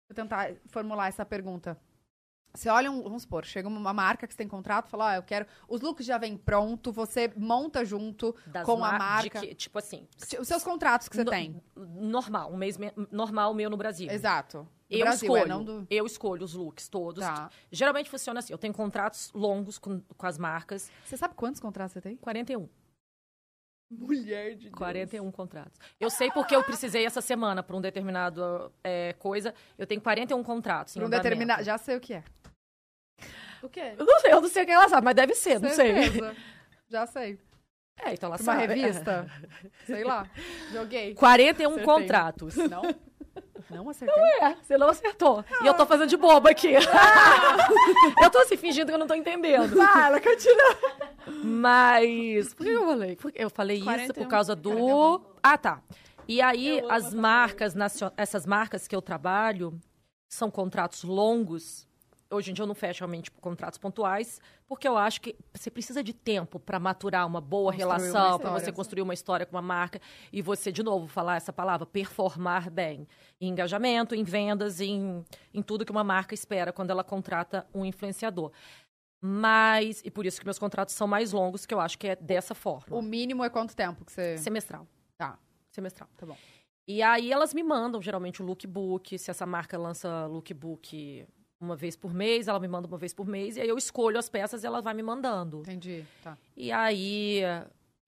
eu 0.09 0.15
tentar 0.15 0.53
formular 0.67 1.07
essa 1.09 1.25
pergunta. 1.25 1.79
Você 2.55 2.69
olha, 2.69 2.91
um, 2.91 3.03
vamos 3.03 3.23
supor, 3.23 3.45
chega 3.47 3.67
uma 3.67 3.95
marca 3.95 4.27
que 4.27 4.35
você 4.35 4.39
tem 4.39 4.47
contrato, 4.49 4.89
fala, 4.89 5.07
ó, 5.07 5.13
eu 5.15 5.23
quero. 5.23 5.47
Os 5.67 5.81
looks 5.81 6.05
já 6.05 6.19
vêm 6.19 6.37
pronto, 6.37 6.93
você 6.93 7.33
monta 7.35 7.83
junto 7.85 8.35
Das 8.47 8.65
com 8.67 8.85
a 8.85 8.91
mar- 8.93 8.99
marca. 8.99 9.41
de 9.41 9.47
que, 9.49 9.55
tipo 9.55 9.79
assim, 9.79 10.07
Os 10.39 10.47
seus 10.47 10.63
contratos 10.63 11.09
que 11.09 11.17
você 11.17 11.25
no- 11.25 11.31
tem. 11.31 11.63
normal, 11.75 12.53
um 12.53 12.57
mês 12.57 12.77
me- 12.77 12.93
normal 13.11 13.55
meu 13.55 13.71
no 13.71 13.77
Brasil. 13.79 14.11
Exato. 14.11 14.69
Do 14.91 14.97
Eu 14.99 15.01
Brasil, 15.07 15.35
é, 15.35 15.39
escolho, 15.41 15.49
não 15.49 15.65
do... 15.65 15.87
eu 15.89 16.05
escolho 16.05 16.45
os 16.45 16.53
looks 16.53 16.87
todos. 16.89 17.25
Tá. 17.25 17.49
Geralmente 17.71 18.11
funciona 18.11 18.41
assim, 18.41 18.53
eu 18.53 18.59
tenho 18.59 18.75
contratos 18.75 19.31
longos 19.33 19.79
com, 19.79 20.03
com 20.15 20.27
as 20.27 20.37
marcas, 20.37 20.91
Você 21.07 21.17
sabe 21.17 21.35
quantos 21.35 21.59
contratos 21.59 21.95
você 21.95 22.03
tem? 22.03 22.17
41. 22.17 22.69
Mulher 23.99 24.55
de 24.55 24.71
41 24.71 25.31
contratos. 25.31 25.79
Eu 26.01 26.09
sei 26.09 26.31
porque 26.31 26.57
eu 26.57 26.65
precisei 26.65 27.05
essa 27.05 27.21
semana 27.21 27.63
para 27.63 27.77
um 27.77 27.81
determinado 27.81 28.73
é, 28.83 29.13
coisa. 29.19 29.55
Eu 29.77 29.87
tenho 29.87 30.01
41 30.01 30.43
contratos. 30.43 30.95
Pra 30.95 31.05
um 31.07 31.11
determinado. 31.11 31.63
Já 31.63 31.77
sei 31.77 31.97
o 31.97 32.01
que 32.01 32.15
é. 32.15 32.25
O 33.63 33.69
quê? 33.69 33.95
Eu 33.99 34.05
não 34.05 34.19
sei, 34.21 34.33
eu 34.33 34.41
não 34.41 34.49
sei 34.49 34.63
o 34.63 34.67
que 34.67 34.73
ela 34.73 34.89
sabe, 34.89 35.05
mas 35.05 35.15
deve 35.15 35.35
ser, 35.35 35.61
não 35.61 35.71
sei. 35.71 35.95
Certeza. 36.03 36.37
Já 36.89 37.07
sei. 37.07 37.39
É, 38.01 38.15
então 38.15 38.29
ela 38.29 38.37
Pra 38.39 38.53
uma 38.53 38.61
sabe. 38.61 38.75
revista. 38.75 39.31
Sei 39.87 40.03
lá. 40.03 40.29
Joguei. 40.73 41.15
41 41.15 41.69
Acertei. 41.71 41.85
contratos. 41.85 42.57
Não? 42.57 42.83
Não 43.73 43.89
acertei. 43.89 44.23
É, 44.41 44.55
você 44.63 44.77
não 44.77 44.89
acertou. 44.89 45.45
E 45.63 45.67
eu 45.67 45.75
tô 45.75 45.85
fazendo 45.87 46.09
de 46.09 46.17
boba 46.17 46.51
aqui. 46.51 46.73
eu 48.23 48.31
tô 48.31 48.39
assim, 48.39 48.57
fingindo 48.57 48.87
que 48.87 48.95
eu 48.95 48.99
não 48.99 49.07
tô 49.07 49.15
entendendo. 49.15 49.77
Fala, 49.77 50.21
continua. 50.21 50.77
Mas. 51.45 52.55
Por 52.55 52.65
que 52.65 52.71
eu 52.73 52.87
falei? 52.87 53.19
Eu 53.35 53.51
falei 53.51 53.77
isso 53.77 53.85
41. 53.85 54.15
por 54.15 54.29
causa 54.29 54.55
do. 54.57 55.21
Ah, 55.43 55.59
tá. 55.59 55.81
E 56.29 56.41
aí, 56.41 56.83
as 56.89 57.13
marcas, 57.13 57.75
nacio- 57.75 58.13
essas 58.17 58.47
marcas 58.47 58.87
que 58.87 58.95
eu 58.95 59.03
trabalho, 59.03 59.79
são 60.29 60.51
contratos 60.51 61.03
longos. 61.05 61.87
Hoje 62.33 62.51
em 62.51 62.55
dia 62.55 62.63
eu 62.63 62.67
não 62.67 62.75
fecho 62.75 63.01
realmente 63.01 63.25
tipo, 63.25 63.41
contratos 63.41 63.79
pontuais, 63.79 64.41
porque 64.67 64.89
eu 64.89 64.97
acho 64.97 65.21
que 65.21 65.37
você 65.53 65.71
precisa 65.71 66.03
de 66.03 66.13
tempo 66.13 66.59
para 66.59 66.81
maturar 66.81 67.27
uma 67.27 67.41
boa 67.41 67.73
Construir 67.73 67.79
relação, 67.79 68.39
para 68.39 68.51
você 68.51 68.73
construir 68.73 69.03
uma 69.03 69.15
história 69.15 69.47
com 69.47 69.55
uma 69.55 69.63
marca 69.63 70.01
e 70.33 70.41
você, 70.41 70.73
de 70.73 70.83
novo, 70.83 71.07
falar 71.07 71.37
essa 71.37 71.53
palavra, 71.53 71.87
performar 71.87 72.71
bem. 72.71 73.07
Em 73.41 73.49
engajamento, 73.49 74.15
em 74.15 74.25
vendas, 74.25 74.81
em, 74.81 75.25
em 75.53 75.63
tudo 75.63 75.85
que 75.85 75.93
uma 75.93 76.05
marca 76.05 76.35
espera 76.35 76.73
quando 76.73 76.91
ela 76.91 77.05
contrata 77.05 77.67
um 77.75 77.85
influenciador. 77.85 78.51
Mas, 79.21 80.03
e 80.05 80.11
por 80.11 80.27
isso 80.27 80.41
que 80.41 80.45
meus 80.45 80.59
contratos 80.59 80.95
são 80.95 81.07
mais 81.07 81.33
longos, 81.33 81.65
que 81.65 81.73
eu 81.73 81.81
acho 81.81 81.97
que 81.97 82.09
é 82.09 82.17
dessa 82.17 82.55
forma. 82.55 82.97
O 82.97 83.01
mínimo 83.01 83.45
é 83.45 83.49
quanto 83.49 83.77
tempo 83.77 84.05
que 84.05 84.11
você... 84.11 84.37
Semestral. 84.39 84.87
Tá, 85.17 85.39
Semestral. 85.71 86.09
tá 86.17 86.27
bom. 86.27 86.37
E 86.89 87.01
aí 87.01 87.31
elas 87.31 87.55
me 87.55 87.63
mandam, 87.63 88.03
geralmente, 88.03 88.43
o 88.43 88.45
lookbook. 88.45 89.17
Se 89.17 89.31
essa 89.31 89.47
marca 89.47 89.79
lança 89.79 90.27
lookbook 90.27 91.25
uma 91.63 91.77
vez 91.77 91.97
por 91.97 92.13
mês, 92.13 92.49
ela 92.49 92.59
me 92.61 92.69
manda 92.69 92.87
uma 92.89 92.99
vez 92.99 93.15
por 93.15 93.27
mês. 93.27 93.57
E 93.57 93.61
aí 93.61 93.69
eu 93.69 93.79
escolho 93.79 94.19
as 94.19 94.29
peças 94.29 94.65
e 94.65 94.67
ela 94.67 94.83
vai 94.83 94.95
me 94.95 95.03
mandando. 95.03 95.61
Entendi, 95.61 96.05
tá. 96.23 96.37
E 96.57 96.71
aí... 96.73 97.41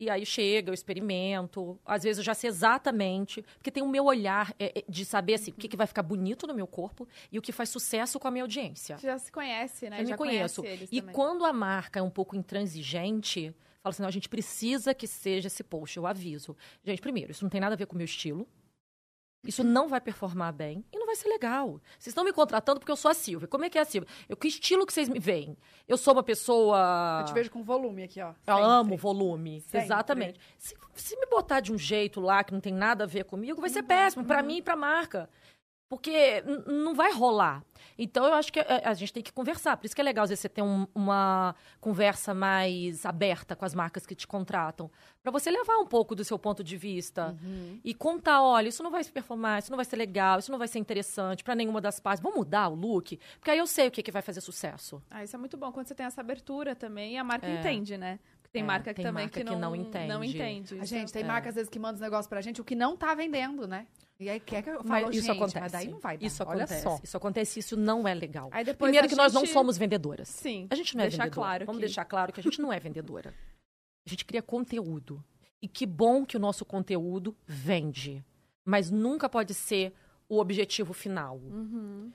E 0.01 0.11
aí 0.11 0.27
chega, 0.27 0.71
eu 0.71 0.75
experimento. 0.75 1.79
Às 1.87 2.03
vezes 2.03 2.19
eu 2.19 2.25
já 2.25 2.35
sei 2.35 2.49
exatamente. 2.49 3.43
Porque 3.57 3.71
tem 3.71 3.81
o 3.83 3.89
meu 3.89 4.05
olhar 4.05 4.53
é, 4.59 4.81
é, 4.81 4.85
de 4.89 5.05
saber 5.05 5.35
assim, 5.35 5.53
o 5.53 5.55
que, 5.55 5.69
que 5.69 5.77
vai 5.77 5.87
ficar 5.87 6.03
bonito 6.03 6.49
no 6.49 6.53
meu 6.53 6.67
corpo 6.67 7.07
e 7.31 7.39
o 7.39 7.43
que 7.43 7.53
faz 7.53 7.69
sucesso 7.71 8.19
com 8.19 8.27
a 8.27 8.31
minha 8.31 8.43
audiência. 8.43 8.99
Já 8.99 9.17
se 9.17 9.31
conhece, 9.31 9.89
né? 9.89 9.99
Eu 9.99 10.03
me 10.03 10.09
Já 10.09 10.17
conheço. 10.17 10.63
conhece 10.63 10.77
eles 10.83 10.89
E 10.93 11.01
também. 11.01 11.15
quando 11.15 11.45
a 11.45 11.53
marca 11.53 12.01
é 12.01 12.03
um 12.03 12.11
pouco 12.11 12.35
intransigente, 12.35 13.55
fala 13.83 13.93
assim, 13.93 14.03
não, 14.03 14.09
a 14.09 14.13
gente 14.13 14.29
precisa 14.29 14.93
que 14.93 15.07
seja 15.07 15.47
esse 15.47 15.63
post, 15.63 15.97
eu 15.97 16.07
aviso. 16.09 16.57
Gente, 16.85 17.01
primeiro, 17.01 17.31
isso 17.31 17.45
não 17.45 17.49
tem 17.51 17.61
nada 17.61 17.75
a 17.75 17.79
ver 17.79 17.87
com 17.87 17.95
o 17.95 17.97
meu 17.97 18.05
estilo. 18.05 18.49
Isso 19.45 19.63
não 19.63 19.89
vai 19.89 20.01
performar 20.01 20.53
bem 20.53 20.85
e 20.93 20.99
não 20.99 21.07
vai 21.07 21.17
ser 21.17 21.29
legal. 21.29 21.81
Vocês 21.99 22.09
estão 22.09 22.25
me 22.25 22.33
contratando 22.33 22.81
porque 22.81 22.91
eu 22.91 22.97
sou 22.97 23.11
a 23.11 23.15
Silvia. 23.15 23.47
Como 23.47 23.65
é 23.65 23.71
que 23.71 23.79
é 23.79 23.83
a 23.83 23.85
Silvia? 23.85 24.09
Eu, 24.29 24.37
que 24.37 24.49
estilo 24.49 24.87
que 24.87 24.93
vocês 24.93 25.09
me 25.09 25.19
veem? 25.19 25.57
Eu 25.87 25.97
sou 25.97 26.13
uma 26.15 26.23
pessoa... 26.23 27.21
Eu 27.21 27.27
te 27.27 27.35
vejo 27.35 27.51
com 27.51 27.63
volume 27.63 28.05
aqui, 28.05 28.21
ó. 28.21 28.31
Eu 28.47 28.55
Sempre. 28.57 28.63
amo 28.63 28.97
volume. 28.97 29.61
Sempre. 29.61 29.87
Exatamente. 29.87 30.41
Se, 30.59 30.75
se 30.95 31.17
me 31.19 31.27
botar 31.27 31.61
de 31.61 31.73
um 31.73 31.79
jeito 31.79 32.21
lá 32.21 32.43
que 32.43 32.53
não 32.53 32.61
tem 32.61 32.73
nada 32.73 33.05
a 33.05 33.07
ver 33.07 33.25
comigo, 33.25 33.61
vai 33.61 33.71
ser 33.71 33.83
péssimo 33.83 34.25
pra 34.25 34.43
mim 34.43 34.59
e 34.59 34.63
pra 34.63 34.77
marca. 34.77 35.29
Porque 35.89 36.43
não 36.67 36.95
vai 36.95 37.13
rolar. 37.13 37.63
Então, 37.97 38.25
eu 38.25 38.33
acho 38.35 38.53
que 38.53 38.59
a, 38.59 38.83
a 38.91 38.95
gente 38.95 39.13
tem 39.13 39.23
que 39.23 39.33
conversar. 39.33 39.77
Por 39.77 39.87
isso 39.87 39.95
que 39.95 40.01
é 40.01 40.05
legal, 40.05 40.25
às 40.25 40.31
vezes, 40.31 40.41
você 40.41 40.49
ter 40.49 40.63
um- 40.63 40.87
uma 40.95 41.55
conversa 41.81 42.33
mais 42.35 43.05
aberta 43.07 43.55
com 43.55 43.65
as 43.65 43.75
marcas 43.75 44.05
que 44.07 44.15
te 44.15 44.27
contratam. 44.27 44.91
Pra 45.23 45.31
você 45.31 45.51
levar 45.51 45.77
um 45.79 45.87
pouco 45.87 46.15
do 46.15 46.25
seu 46.25 46.39
ponto 46.39 46.65
de 46.65 46.77
vista. 46.77 47.37
E 47.85 47.93
contar, 47.95 48.43
olha, 48.43 48.69
isso 48.69 48.83
não 48.83 48.91
vai 48.91 49.05
se 49.05 49.13
performar, 49.13 49.59
isso 49.61 49.71
não 49.71 49.77
vai 49.77 49.85
ser 49.85 49.97
legal, 49.97 50.39
isso 50.39 50.51
não 50.51 50.59
vai 50.59 50.67
ser 50.69 50.79
interessante 50.79 51.45
pra 51.45 51.55
nenhuma 51.55 51.81
das 51.81 52.01
partes. 52.01 52.23
Vamos 52.23 52.39
mudar 52.39 52.69
o 52.69 52.75
look? 52.75 53.19
Porque 53.39 53.51
aí 53.51 53.59
eu 53.59 53.67
sei 53.67 53.87
o 53.87 53.91
que, 53.91 54.03
que 54.03 54.11
vai 54.11 54.23
fazer 54.23 54.41
sucesso. 54.41 55.03
Ah, 55.11 55.23
isso 55.23 55.37
é 55.37 55.39
muito 55.39 55.57
bom. 55.57 55.71
Quando 55.71 55.87
você 55.87 55.95
tem 55.95 56.07
essa 56.07 56.21
abertura 56.23 56.75
também, 56.75 57.19
a 57.19 57.23
marca 57.25 57.47
É. 57.47 57.61
entende, 57.61 57.97
né? 57.99 58.19
Tem 58.55 58.63
É, 58.63 58.65
marca 58.65 58.91
que 58.95 59.03
tem 59.03 59.05
também 59.05 59.25
marca 59.25 59.41
que 59.41 59.45
que 59.45 59.51
não, 59.53 59.59
não 59.59 59.75
entende. 59.75 60.07
Não 60.07 60.23
entende. 60.23 60.79
A 60.79 60.85
gente, 60.85 61.13
tem 61.13 61.25
É. 61.25 61.27
marca 61.27 61.49
às 61.49 61.57
vezes 61.57 61.69
que 61.69 61.77
manda 61.77 61.95
os 61.95 62.01
negócios 62.01 62.29
pra 62.29 62.41
gente, 62.41 62.61
o 62.61 62.65
que 62.65 62.77
não 62.77 62.97
tá 62.97 63.13
vendendo, 63.13 63.67
né? 63.67 63.85
E 64.21 64.31
aí 64.31 64.39
quer 64.39 64.63
que 64.63 64.71
eu 64.71 64.81
Mas 64.85 65.03
falo, 65.03 65.13
isso 65.13 65.27
gente, 65.27 65.37
acontece. 65.37 65.61
mas 65.61 65.73
daí 65.73 65.89
não 65.89 65.99
vai 65.99 66.17
dar. 66.17 66.25
Isso 66.25 66.43
Olha 66.45 66.63
acontece. 66.63 66.83
só. 66.85 67.01
Isso 67.03 67.17
acontece, 67.17 67.59
isso 67.59 67.77
não 67.77 68.07
é 68.07 68.15
legal. 68.15 68.49
Aí 68.53 68.65
depois 68.65 68.89
Primeiro 68.91 69.09
que 69.09 69.17
nós 69.17 69.33
não 69.33 69.41
gente- 69.41 69.53
somos 69.53 69.77
vendedoras. 69.77 70.29
Sim. 70.29 70.69
A 70.71 70.77
gente 70.77 70.97
não 70.97 71.03
é 71.03 71.09
deixar 71.09 71.25
vendedora. 71.25 71.47
claro 71.49 71.67
Vamos 71.67 71.81
que- 71.81 71.87
deixar 71.87 72.05
claro 72.05 72.33
que 72.33 72.39
a 72.39 72.43
gente 72.45 72.61
não 72.63 72.73
é 72.73 72.79
vendedora. 72.79 73.35
A 74.07 74.09
gente 74.09 74.25
cria 74.25 74.41
conteúdo. 74.41 75.21
E 75.61 75.67
que 75.67 75.85
bom 75.85 76.25
que 76.25 76.37
o 76.37 76.41
nosso 76.41 76.65
conteúdo 76.65 77.37
vende. 77.45 78.25
Mas 78.65 78.89
nunca 78.89 79.29
pode 79.29 79.53
ser 79.53 79.93
o 80.29 80.39
objetivo 80.39 80.93
final. 80.93 81.39
Uhum. 81.39 82.13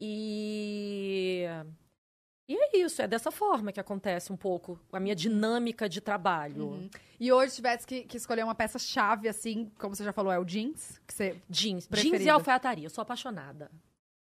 E... 0.00 1.44
E 2.54 2.76
é 2.76 2.78
isso, 2.84 3.00
é 3.00 3.08
dessa 3.08 3.30
forma 3.30 3.72
que 3.72 3.80
acontece 3.80 4.30
um 4.32 4.36
pouco 4.36 4.78
a 4.92 5.00
minha 5.00 5.14
dinâmica 5.14 5.88
de 5.88 6.00
trabalho. 6.00 6.66
Uhum. 6.66 6.90
E 7.18 7.32
hoje, 7.32 7.50
se 7.50 7.56
tivesse 7.56 7.86
que, 7.86 8.02
que 8.02 8.16
escolher 8.16 8.44
uma 8.44 8.54
peça-chave, 8.54 9.26
assim, 9.28 9.70
como 9.78 9.94
você 9.96 10.04
já 10.04 10.12
falou, 10.12 10.30
é 10.30 10.38
o 10.38 10.44
jeans, 10.44 11.00
que 11.06 11.14
você... 11.14 11.30
Jeans. 11.48 11.84
Jeans 11.84 11.86
Preferida. 11.86 12.24
e 12.24 12.28
alfaiataria. 12.28 12.86
Eu 12.86 12.90
sou 12.90 13.00
apaixonada. 13.00 13.70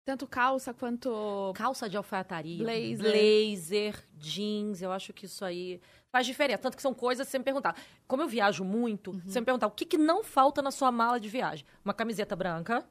Tanto 0.04 0.26
calça 0.26 0.74
quanto. 0.74 1.52
Calça 1.54 1.88
de 1.88 1.96
alfaiataria, 1.96 2.58
Blazer. 2.64 2.98
blazer, 2.98 4.04
jeans, 4.18 4.82
eu 4.82 4.90
acho 4.92 5.12
que 5.12 5.26
isso 5.26 5.44
aí 5.44 5.80
faz 6.10 6.26
diferença. 6.26 6.58
Tanto 6.58 6.76
que 6.76 6.82
são 6.82 6.92
coisas 6.92 7.26
que 7.26 7.30
você 7.30 7.38
me 7.38 7.44
perguntar. 7.44 7.76
Como 8.08 8.22
eu 8.22 8.28
viajo 8.28 8.64
muito, 8.64 9.12
Uhum. 9.12 9.20
você 9.26 9.40
me 9.40 9.46
perguntar 9.46 9.66
o 9.66 9.70
que, 9.70 9.84
que 9.86 9.96
não 9.98 10.22
falta 10.24 10.60
na 10.60 10.70
sua 10.70 10.90
mala 10.90 11.18
de 11.20 11.28
viagem? 11.28 11.64
Uma 11.84 11.94
camiseta 11.94 12.34
branca, 12.36 12.84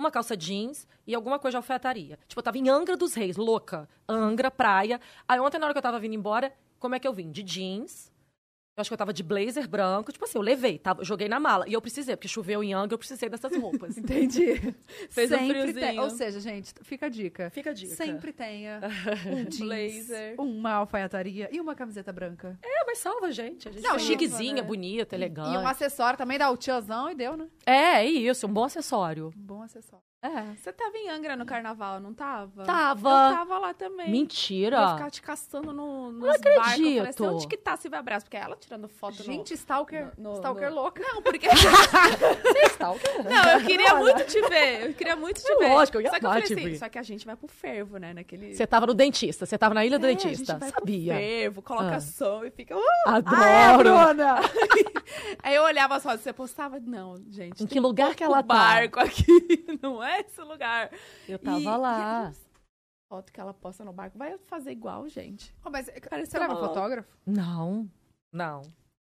uma 0.00 0.10
calça 0.10 0.36
jeans 0.36 0.86
e 1.06 1.14
alguma 1.14 1.38
coisa 1.38 1.52
de 1.52 1.56
alfaiataria. 1.58 2.18
Tipo, 2.26 2.40
eu 2.40 2.42
tava 2.42 2.58
em 2.58 2.68
Angra 2.68 2.96
dos 2.96 3.14
Reis, 3.14 3.36
louca. 3.36 3.88
Angra, 4.08 4.50
praia. 4.50 5.00
Aí 5.28 5.38
ontem, 5.38 5.58
na 5.58 5.66
hora 5.66 5.74
que 5.74 5.78
eu 5.78 5.82
tava 5.82 6.00
vindo 6.00 6.14
embora, 6.14 6.52
como 6.78 6.94
é 6.94 6.98
que 6.98 7.06
eu 7.06 7.12
vim? 7.12 7.30
De 7.30 7.42
jeans. 7.42 8.10
Eu 8.80 8.82
acho 8.82 8.90
que 8.90 8.94
eu 8.94 8.98
tava 8.98 9.12
de 9.12 9.22
blazer 9.22 9.68
branco. 9.68 10.10
Tipo 10.10 10.24
assim, 10.24 10.38
eu 10.38 10.42
levei, 10.42 10.78
tava, 10.78 11.04
joguei 11.04 11.28
na 11.28 11.38
mala. 11.38 11.68
E 11.68 11.72
eu 11.74 11.80
precisei, 11.82 12.16
porque 12.16 12.28
choveu 12.28 12.64
em 12.64 12.72
Angra, 12.72 12.94
eu 12.94 12.98
precisei 12.98 13.28
dessas 13.28 13.54
roupas. 13.56 13.96
Entendi. 13.98 14.74
Fez 15.10 15.30
um 15.30 15.36
Sempre 15.36 15.52
friozinho. 15.72 15.74
tem- 15.86 16.00
Ou 16.00 16.10
seja, 16.10 16.40
gente, 16.40 16.72
fica 16.82 17.06
a 17.06 17.08
dica. 17.08 17.50
Fica 17.50 17.70
a 17.70 17.72
dica. 17.74 17.94
Sempre 17.94 18.32
tenha 18.32 18.80
um 19.30 19.44
jeans, 19.44 19.58
Blazer. 19.58 20.34
uma 20.38 20.72
alfaiataria 20.72 21.48
e 21.52 21.60
uma 21.60 21.74
camiseta 21.74 22.12
branca. 22.12 22.58
É, 22.62 22.84
mas 22.86 22.98
salva 22.98 23.26
a 23.26 23.30
gente. 23.30 23.68
A 23.68 23.72
gente 23.72 23.82
Não, 23.82 23.98
chiquezinha, 23.98 24.54
né? 24.54 24.62
bonita, 24.62 25.14
elegante. 25.14 25.54
E 25.54 25.58
um 25.58 25.66
acessório 25.66 26.16
também 26.18 26.38
dá 26.38 26.50
o 26.50 26.56
tiozão 26.56 27.10
e 27.10 27.14
deu, 27.14 27.36
né? 27.36 27.46
É, 27.66 28.00
é 28.00 28.06
isso, 28.06 28.46
um 28.46 28.52
bom 28.52 28.64
acessório. 28.64 29.30
Um 29.36 29.40
bom 29.42 29.62
acessório. 29.62 30.04
É. 30.22 30.54
Você 30.54 30.70
tava 30.70 30.98
em 30.98 31.08
Angra 31.08 31.34
no 31.34 31.46
carnaval, 31.46 31.98
não 31.98 32.12
tava? 32.12 32.64
Tava. 32.64 33.08
Eu 33.08 33.36
tava 33.36 33.58
lá 33.58 33.72
também. 33.72 34.04
Vou 34.04 34.14
Mentira. 34.14 34.94
ficar 34.94 35.10
te 35.10 35.22
caçando 35.22 35.72
no, 35.72 36.12
nos 36.12 36.20
Não 36.20 36.28
barcos. 36.28 36.44
Eu 36.46 36.62
falei 36.62 36.98
acredito. 36.98 37.08
assim, 37.08 37.26
onde 37.36 37.48
que 37.48 37.56
tá 37.56 37.74
Silvia 37.78 38.02
Brás? 38.02 38.22
Porque 38.22 38.36
ela 38.36 38.54
tirando 38.70 38.88
foto 38.88 39.22
Gente, 39.24 39.52
stalker. 39.54 40.12
no- 40.16 40.30
no- 40.30 40.36
stalker 40.36 40.70
no- 40.70 40.76
louca. 40.76 41.02
no... 41.02 41.08
Não, 41.14 41.22
porque... 41.22 41.48
Stalker. 42.70 43.24
não, 43.24 43.50
eu 43.50 43.66
queria 43.66 43.94
muito 43.96 44.24
te 44.26 44.40
ver. 44.48 44.86
Eu 44.88 44.94
queria 44.94 45.16
muito 45.16 45.40
te 45.42 45.50
É 45.52 45.56
ver. 45.56 45.68
lógico, 45.74 45.96
eu 45.98 46.02
ia 46.02 46.10
Só 46.10 46.18
que 46.20 46.24
eu 46.24 46.30
falei 46.30 46.44
assim, 46.44 46.76
só 46.76 46.88
que 46.88 46.98
a 46.98 47.02
gente 47.02 47.26
vai 47.26 47.34
pro 47.36 47.48
fervo, 47.48 47.98
né? 47.98 48.14
Naquele... 48.14 48.54
Você 48.54 48.66
tava 48.66 48.86
no 48.86 48.94
dentista, 48.94 49.44
você 49.44 49.58
tava 49.58 49.74
na 49.74 49.84
ilha 49.84 49.98
do 49.98 50.06
É, 50.06 50.10
dentista. 50.14 50.58
Sabia. 50.70 51.14
Fervo, 51.14 51.62
coloca 51.62 51.96
Ah. 51.96 52.00
som 52.00 52.44
e 52.44 52.50
fica... 52.50 52.76
uh! 52.76 52.80
Adoro. 53.06 53.78
Bruna! 53.78 54.36
Aí 55.42 55.54
eu 55.56 55.64
olhava 55.64 55.96
as 55.96 56.02
fotos, 56.02 56.20
você 56.20 56.32
postava? 56.32 56.78
Não, 56.78 57.16
gente. 57.28 57.62
Em 57.64 57.66
que 57.66 57.80
lugar 57.80 58.14
que 58.14 58.22
ela 58.22 58.38
um 58.38 58.42
tá? 58.42 58.54
barco 58.54 59.00
aqui. 59.00 59.26
Não 59.82 60.02
é 60.02 60.20
esse 60.20 60.40
lugar. 60.40 60.90
Eu 61.28 61.38
tava 61.38 61.58
E- 61.60 61.64
lá. 61.64 62.32
e 62.32 62.50
foto 63.08 63.32
que 63.32 63.40
ela 63.40 63.52
posta 63.52 63.84
no 63.84 63.92
barco. 63.92 64.16
Vai 64.16 64.36
fazer 64.46 64.70
igual, 64.70 65.08
gente. 65.08 65.52
Oh, 65.64 65.70
mas 65.70 65.90
Parece 66.08 66.30
você 66.30 66.36
é 66.36 66.40
uma 66.40 66.54
uma- 66.54 66.68
fotógrafa? 66.68 67.08
Não, 67.26 67.88
não. 68.32 68.62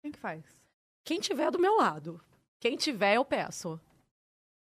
Quem 0.03 0.13
que 0.13 0.19
faz? 0.19 0.45
Quem 1.05 1.21
tiver 1.21 1.51
do 1.51 1.59
meu 1.59 1.77
lado. 1.77 2.21
Quem 2.61 2.77
tiver, 2.77 3.17
eu 3.17 3.25
peço. 3.25 3.81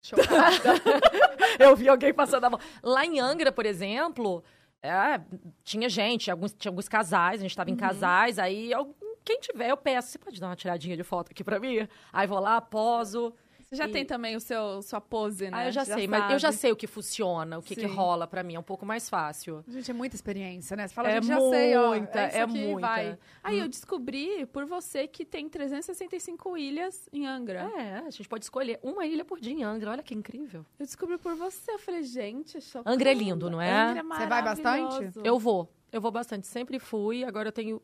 Chocada. 0.05 0.75
eu 1.59 1.75
vi 1.75 1.89
alguém 1.89 2.13
passando 2.13 2.45
a 2.45 2.51
mão. 2.51 2.61
Lá 2.83 3.05
em 3.07 3.21
Angra, 3.21 3.51
por 3.51 3.65
exemplo, 3.65 4.45
é, 4.83 5.21
tinha 5.63 5.89
gente, 5.89 6.31
alguns, 6.31 6.53
tinha 6.53 6.71
alguns 6.71 6.89
casais, 6.89 7.41
a 7.41 7.43
gente 7.43 7.57
tava 7.57 7.71
em 7.71 7.77
casais, 7.77 8.39
aí 8.39 8.71
eu- 8.71 8.95
quem 9.25 9.41
tiver, 9.41 9.71
eu 9.71 9.77
peço. 9.77 10.09
Você 10.09 10.19
pode 10.19 10.39
dar 10.39 10.49
uma 10.49 10.57
tiradinha 10.57 10.97
de 10.97 11.03
foto 11.03 11.31
aqui 11.31 11.43
pra 11.43 11.59
mim? 11.59 11.89
Aí 12.13 12.27
vou 12.27 12.39
lá, 12.39 12.61
poso. 12.61 13.35
Você 13.69 13.77
já 13.77 13.87
E- 13.89 13.91
tem 13.93 14.05
também 14.05 14.37
o 14.37 14.41
seu 14.41 14.83
sua 14.83 15.01
pose, 15.01 15.51
né? 15.51 15.57
Ah, 15.59 15.67
eu 15.67 15.73
já, 15.73 15.85
sei, 15.85 16.07
mas 16.07 16.33
eu 16.33 16.39
já 16.39 16.49
sabe. 16.49 16.59
sei 16.61 16.73
o 16.73 16.77
que 16.77 16.87
funciona, 16.87 17.59
o 17.59 17.63
que, 17.63 17.75
que 17.75 17.87
rola 17.87 18.27
pra 18.27 18.43
mim, 18.43 18.55
é 18.55 18.59
um 18.59 18.63
pouco 18.65 18.85
mais 18.87 19.09
fácil. 19.09 19.65
Gente, 19.67 19.91
é 19.91 19.95
muita 19.95 20.15
experiência, 20.15 20.77
né? 20.77 20.87
Você 20.87 20.95
fala, 20.95 21.11
É 21.11 21.15
gente, 21.15 21.27
já 21.27 21.41
sei, 21.41 21.77
ó. 21.77 21.89
muita, 21.89 22.19
é, 22.21 22.29
isso 22.29 22.37
é 22.37 22.41
aqui, 22.43 22.67
muita. 22.67 22.81
Vai. 22.87 23.19
Aí 23.43 23.59
eu 23.59 23.69
descobri 23.69 24.47
por 24.47 24.67
você 24.67 25.07
que 25.07 25.25
tem 25.25 25.49
365 25.49 26.57
ilhas 26.57 27.09
em 27.13 27.27
Angra. 27.27 27.71
É, 27.77 27.99
a 27.99 28.11
gente 28.11 28.29
pode 28.29 28.45
escolher 28.45 28.79
uma 28.83 29.07
ilha 29.07 29.25
por 29.25 29.41
dia 29.41 29.53
em 29.53 29.63
Angra, 29.65 29.91
olha 29.93 30.03
que 30.03 30.15
incrível. 30.15 30.65
Eu 30.79 30.87
descobri 30.87 31.19
por 31.19 31.35
você. 31.35 31.73
Eu 31.73 31.79
falei, 31.79 32.03
gente. 32.03 32.59
Angra 32.85 33.11
é 33.11 33.15
lindo, 33.15 33.51
não 33.51 33.61
é? 33.61 33.71
Angra 33.71 34.01
é 34.01 34.03
Você 34.03 34.27
vai 34.27 34.43
bastante? 34.43 35.11
Eu 35.25 35.39
vou, 35.39 35.73
eu 35.93 36.01
vou 36.01 36.11
bastante, 36.11 36.47
sempre 36.47 36.79
fui, 36.79 37.25
agora 37.25 37.49
eu 37.49 37.53
tenho, 37.53 37.81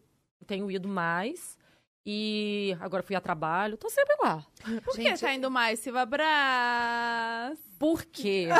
tenho 0.46 0.70
ido 0.70 0.88
mais. 0.88 1.58
E 2.04 2.76
agora 2.80 3.02
fui 3.02 3.14
a 3.14 3.20
trabalho, 3.20 3.76
tô 3.76 3.90
sempre 3.90 4.16
lá. 4.22 4.42
Por 4.84 4.94
que 4.96 5.02
Gente, 5.02 5.20
tá 5.20 5.34
indo 5.34 5.50
mais, 5.50 5.78
Silva 5.80 6.06
Brás? 6.06 7.58
Por 7.78 8.04
quê? 8.04 8.48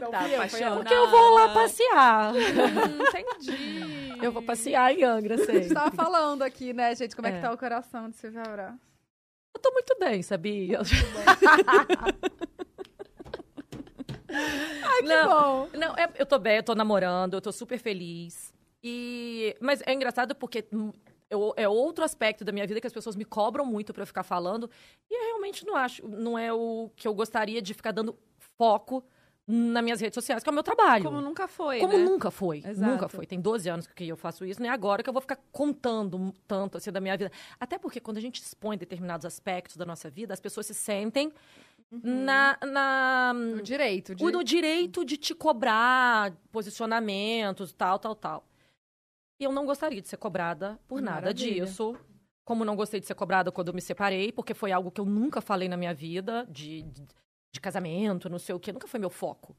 Não 0.00 0.10
Tá 0.10 0.20
apaixonada. 0.26 0.76
Porque 0.76 0.94
eu 0.94 1.10
vou 1.10 1.34
lá 1.34 1.48
passear. 1.52 2.32
Hum, 2.34 2.38
entendi. 3.02 4.18
Eu 4.22 4.32
vou 4.32 4.42
passear 4.42 4.92
em 4.94 5.02
Angra, 5.04 5.34
A 5.34 5.38
gente 5.38 5.72
tava 5.74 5.90
falando 5.94 6.42
aqui, 6.42 6.72
né, 6.72 6.94
gente, 6.94 7.14
como 7.14 7.28
é, 7.28 7.32
que 7.32 7.38
É. 7.38 7.40
tá 7.40 7.52
o 7.52 7.58
coração 7.58 8.08
de 8.08 8.16
Silvia 8.16 8.42
Brás. 8.42 8.74
Eu 9.54 9.60
tô 9.60 9.70
muito 9.72 9.96
bem, 9.98 10.22
sabia? 10.22 10.80
Ai, 14.30 15.02
que 15.02 15.08
Não. 15.08 15.28
bom. 15.28 15.68
Não, 15.76 15.94
é- 15.96 16.10
eu 16.16 16.26
tô 16.26 16.38
bem, 16.38 16.56
eu 16.58 16.62
tô 16.62 16.74
namorando, 16.74 17.34
eu 17.34 17.40
tô 17.40 17.50
super 17.52 17.78
feliz. 17.78 18.52
E, 18.82 19.56
mas 19.60 19.82
é 19.86 19.92
engraçado 19.92 20.34
porque 20.34 20.66
eu- 21.30 21.52
é 21.56 21.68
outro 21.68 22.04
aspecto 22.04 22.44
da 22.44 22.52
minha 22.52 22.66
vida 22.66 22.80
que 22.80 22.86
as 22.86 22.92
pessoas 22.92 23.16
me 23.16 23.24
cobram 23.24 23.64
muito 23.66 23.92
pra 23.92 24.02
eu 24.02 24.06
ficar 24.06 24.22
falando. 24.22 24.70
E 25.10 25.14
eu 25.14 25.26
realmente 25.30 25.66
não 25.66 25.76
acho, 25.76 26.06
não 26.08 26.38
é 26.38 26.52
o 26.52 26.90
que 26.96 27.06
eu 27.06 27.14
gostaria 27.14 27.60
de 27.60 27.74
ficar 27.74 27.92
dando 27.92 28.16
foco 28.56 29.04
nas 29.50 29.82
minhas 29.82 29.98
redes 30.00 30.14
sociais, 30.14 30.42
que 30.42 30.48
é 30.48 30.52
o 30.52 30.54
meu 30.54 30.62
trabalho. 30.62 31.04
Como 31.04 31.20
nunca 31.22 31.48
foi, 31.48 31.80
Como 31.80 31.96
né? 31.96 32.04
nunca 32.04 32.30
foi. 32.30 32.58
Exato. 32.64 32.92
Nunca 32.92 33.08
foi. 33.08 33.24
Tem 33.26 33.40
12 33.40 33.66
anos 33.68 33.86
que 33.86 34.06
eu 34.06 34.16
faço 34.16 34.44
isso, 34.44 34.60
nem 34.60 34.70
agora 34.70 35.02
que 35.02 35.08
eu 35.08 35.12
vou 35.12 35.22
ficar 35.22 35.38
contando 35.50 36.34
tanto 36.46 36.76
assim 36.76 36.92
da 36.92 37.00
minha 37.00 37.16
vida. 37.16 37.32
Até 37.58 37.78
porque 37.78 37.98
quando 37.98 38.18
a 38.18 38.20
gente 38.20 38.42
expõe 38.42 38.76
determinados 38.76 39.24
aspectos 39.24 39.76
da 39.76 39.86
nossa 39.86 40.10
vida, 40.10 40.34
as 40.34 40.40
pessoas 40.40 40.66
se 40.66 40.74
sentem 40.74 41.32
na, 41.90 42.58
na 42.62 43.32
O 43.58 43.62
direito 43.62 44.14
de... 44.14 44.22
no 44.22 44.44
direito 44.44 45.02
de 45.02 45.16
te 45.16 45.34
cobrar 45.34 46.32
posicionamentos, 46.52 47.72
tal, 47.72 47.98
tal, 47.98 48.14
tal. 48.14 48.44
E 49.38 49.44
eu 49.44 49.52
não 49.52 49.64
gostaria 49.64 50.00
de 50.00 50.08
ser 50.08 50.16
cobrada 50.16 50.78
por 50.88 51.00
nada 51.00 51.20
Maravilha. 51.26 51.64
disso. 51.64 51.96
Como 52.44 52.64
não 52.64 52.74
gostei 52.76 52.98
de 52.98 53.06
ser 53.06 53.14
cobrada 53.14 53.52
quando 53.52 53.68
eu 53.68 53.74
me 53.74 53.80
separei, 53.80 54.32
porque 54.32 54.54
foi 54.54 54.72
algo 54.72 54.90
que 54.90 55.00
eu 55.00 55.04
nunca 55.04 55.40
falei 55.40 55.68
na 55.68 55.76
minha 55.76 55.92
vida, 55.92 56.46
de, 56.48 56.82
de, 56.82 57.06
de 57.52 57.60
casamento, 57.60 58.28
não 58.30 58.38
sei 58.38 58.54
o 58.54 58.58
quê, 58.60 58.72
nunca 58.72 58.88
foi 58.88 58.98
meu 58.98 59.10
foco. 59.10 59.54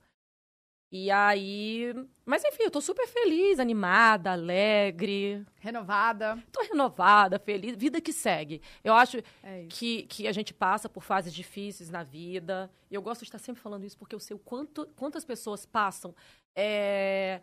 E 0.91 1.11
aí. 1.11 1.93
Mas 2.25 2.43
enfim, 2.43 2.63
eu 2.63 2.71
tô 2.71 2.81
super 2.81 3.07
feliz, 3.07 3.59
animada, 3.59 4.31
alegre. 4.31 5.45
Renovada. 5.59 6.43
Tô 6.51 6.63
renovada, 6.63 7.37
feliz. 7.37 7.75
Vida 7.77 8.01
que 8.01 8.11
segue. 8.11 8.59
Eu 8.83 8.95
acho 8.95 9.19
É 9.43 9.67
que, 9.69 10.03
que 10.07 10.27
a 10.27 10.31
gente 10.31 10.51
passa 10.51 10.89
por 10.89 11.03
fases 11.03 11.31
difíceis 11.31 11.91
na 11.91 12.01
vida. 12.01 12.71
E 12.89 12.95
eu 12.95 13.03
gosto 13.03 13.19
de 13.21 13.27
estar 13.27 13.37
sempre 13.37 13.61
falando 13.61 13.83
isso 13.85 13.99
porque 13.99 14.15
eu 14.15 14.19
sei 14.19 14.35
o 14.35 14.39
quanto, 14.39 14.87
quantas 14.95 15.23
pessoas 15.23 15.63
passam 15.63 16.15
é, 16.55 17.39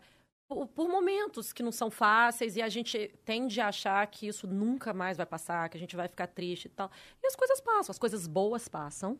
por, 0.47 0.87
momentos 0.87 1.51
que 1.51 1.61
não 1.61 1.71
são 1.71 1.91
fáceis 1.91 2.55
e 2.55 2.61
a 2.61 2.69
gente 2.69 3.09
tende 3.25 3.59
a 3.59 3.67
achar 3.67 4.05
que 4.07 4.27
isso 4.27 4.47
nunca 4.47 4.93
mais 4.93 5.17
vai 5.17 5.25
passar, 5.25 5.69
que 5.69 5.77
a 5.77 5.79
gente 5.79 5.95
vai 5.95 6.07
ficar 6.07 6.27
triste 6.27 6.65
e 6.65 6.69
tal. 6.69 6.89
E 7.21 7.27
as 7.27 7.35
coisas 7.35 7.59
passam, 7.59 7.91
as 7.91 7.99
coisas 7.99 8.25
boas 8.27 8.67
passam 8.67 9.19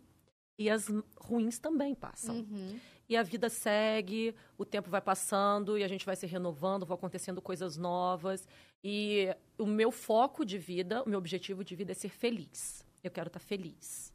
e 0.57 0.69
as 0.69 0.87
ruins 1.19 1.59
também 1.59 1.93
passam. 1.93 2.37
Uhum. 2.37 2.79
E 3.09 3.15
a 3.15 3.23
vida 3.23 3.49
segue, 3.49 4.35
o 4.57 4.65
tempo 4.65 4.89
vai 4.89 5.01
passando 5.01 5.77
e 5.77 5.83
a 5.83 5.87
gente 5.87 6.05
vai 6.05 6.15
se 6.15 6.25
renovando, 6.25 6.85
vão 6.85 6.95
acontecendo 6.95 7.41
coisas 7.41 7.77
novas. 7.77 8.47
E 8.83 9.33
o 9.57 9.65
meu 9.65 9.91
foco 9.91 10.45
de 10.45 10.57
vida, 10.57 11.03
o 11.03 11.09
meu 11.09 11.19
objetivo 11.19 11.63
de 11.63 11.75
vida 11.75 11.91
é 11.91 11.95
ser 11.95 12.09
feliz. 12.09 12.85
Eu 13.03 13.11
quero 13.11 13.27
estar 13.27 13.39
feliz. 13.39 14.13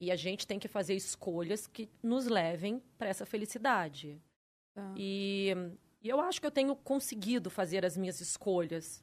E 0.00 0.10
a 0.10 0.16
gente 0.16 0.46
tem 0.46 0.58
que 0.58 0.68
fazer 0.68 0.94
escolhas 0.94 1.66
que 1.66 1.90
nos 2.02 2.26
levem 2.26 2.82
para 2.96 3.08
essa 3.08 3.26
felicidade. 3.26 4.18
Tá. 4.74 4.94
E, 4.96 5.54
e 6.02 6.08
eu 6.08 6.20
acho 6.20 6.40
que 6.40 6.46
eu 6.46 6.50
tenho 6.50 6.74
conseguido 6.76 7.50
fazer 7.50 7.84
as 7.84 7.96
minhas 7.96 8.20
escolhas. 8.20 9.02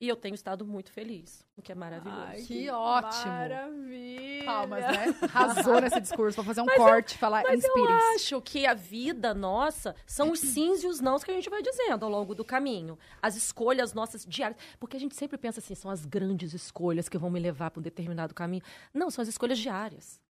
E 0.00 0.06
eu 0.08 0.14
tenho 0.14 0.36
estado 0.36 0.64
muito 0.64 0.92
feliz, 0.92 1.44
o 1.56 1.60
que 1.60 1.72
é 1.72 1.74
maravilhoso. 1.74 2.22
Ai, 2.22 2.40
Que 2.42 2.70
ótimo. 2.70 3.32
Maravilha. 3.32 4.44
Palmas, 4.44 4.80
né? 4.84 5.18
Arrasou 5.34 5.80
nesse 5.82 6.00
discurso. 6.00 6.36
Vou 6.36 6.44
fazer 6.44 6.60
um 6.60 6.66
Mas 6.66 6.76
eu- 6.76 6.84
corte, 6.84 7.18
falar 7.18 7.42
Mas 7.42 7.64
eu 7.64 7.68
inspire 7.76 7.92
acho 8.14 8.40
que 8.42 8.64
a 8.64 8.74
vida 8.74 9.34
nossa 9.34 9.96
são 10.06 10.30
os 10.30 10.38
sims 10.38 10.84
e 10.84 10.86
os 10.86 11.00
nãos 11.00 11.24
que 11.24 11.32
a 11.32 11.34
gente 11.34 11.50
vai 11.50 11.60
dizendo 11.62 12.04
ao 12.04 12.10
longo 12.12 12.32
do 12.32 12.44
caminho. 12.44 12.96
As 13.20 13.34
escolhas 13.34 13.92
nossas 13.92 14.24
diárias. 14.24 14.56
Porque 14.78 14.96
a 14.96 15.00
gente 15.00 15.16
sempre 15.16 15.36
pensa 15.36 15.58
assim, 15.58 15.74
são 15.74 15.90
as 15.90 16.06
grandes 16.06 16.54
escolhas 16.54 17.08
que 17.08 17.18
vão 17.18 17.28
me 17.28 17.40
levar 17.40 17.72
para 17.72 17.80
um 17.80 17.82
determinado 17.82 18.32
caminho. 18.34 18.62
Não, 18.94 19.10
são 19.10 19.20
as 19.20 19.28
escolhas 19.28 19.58
diárias. 19.58 20.20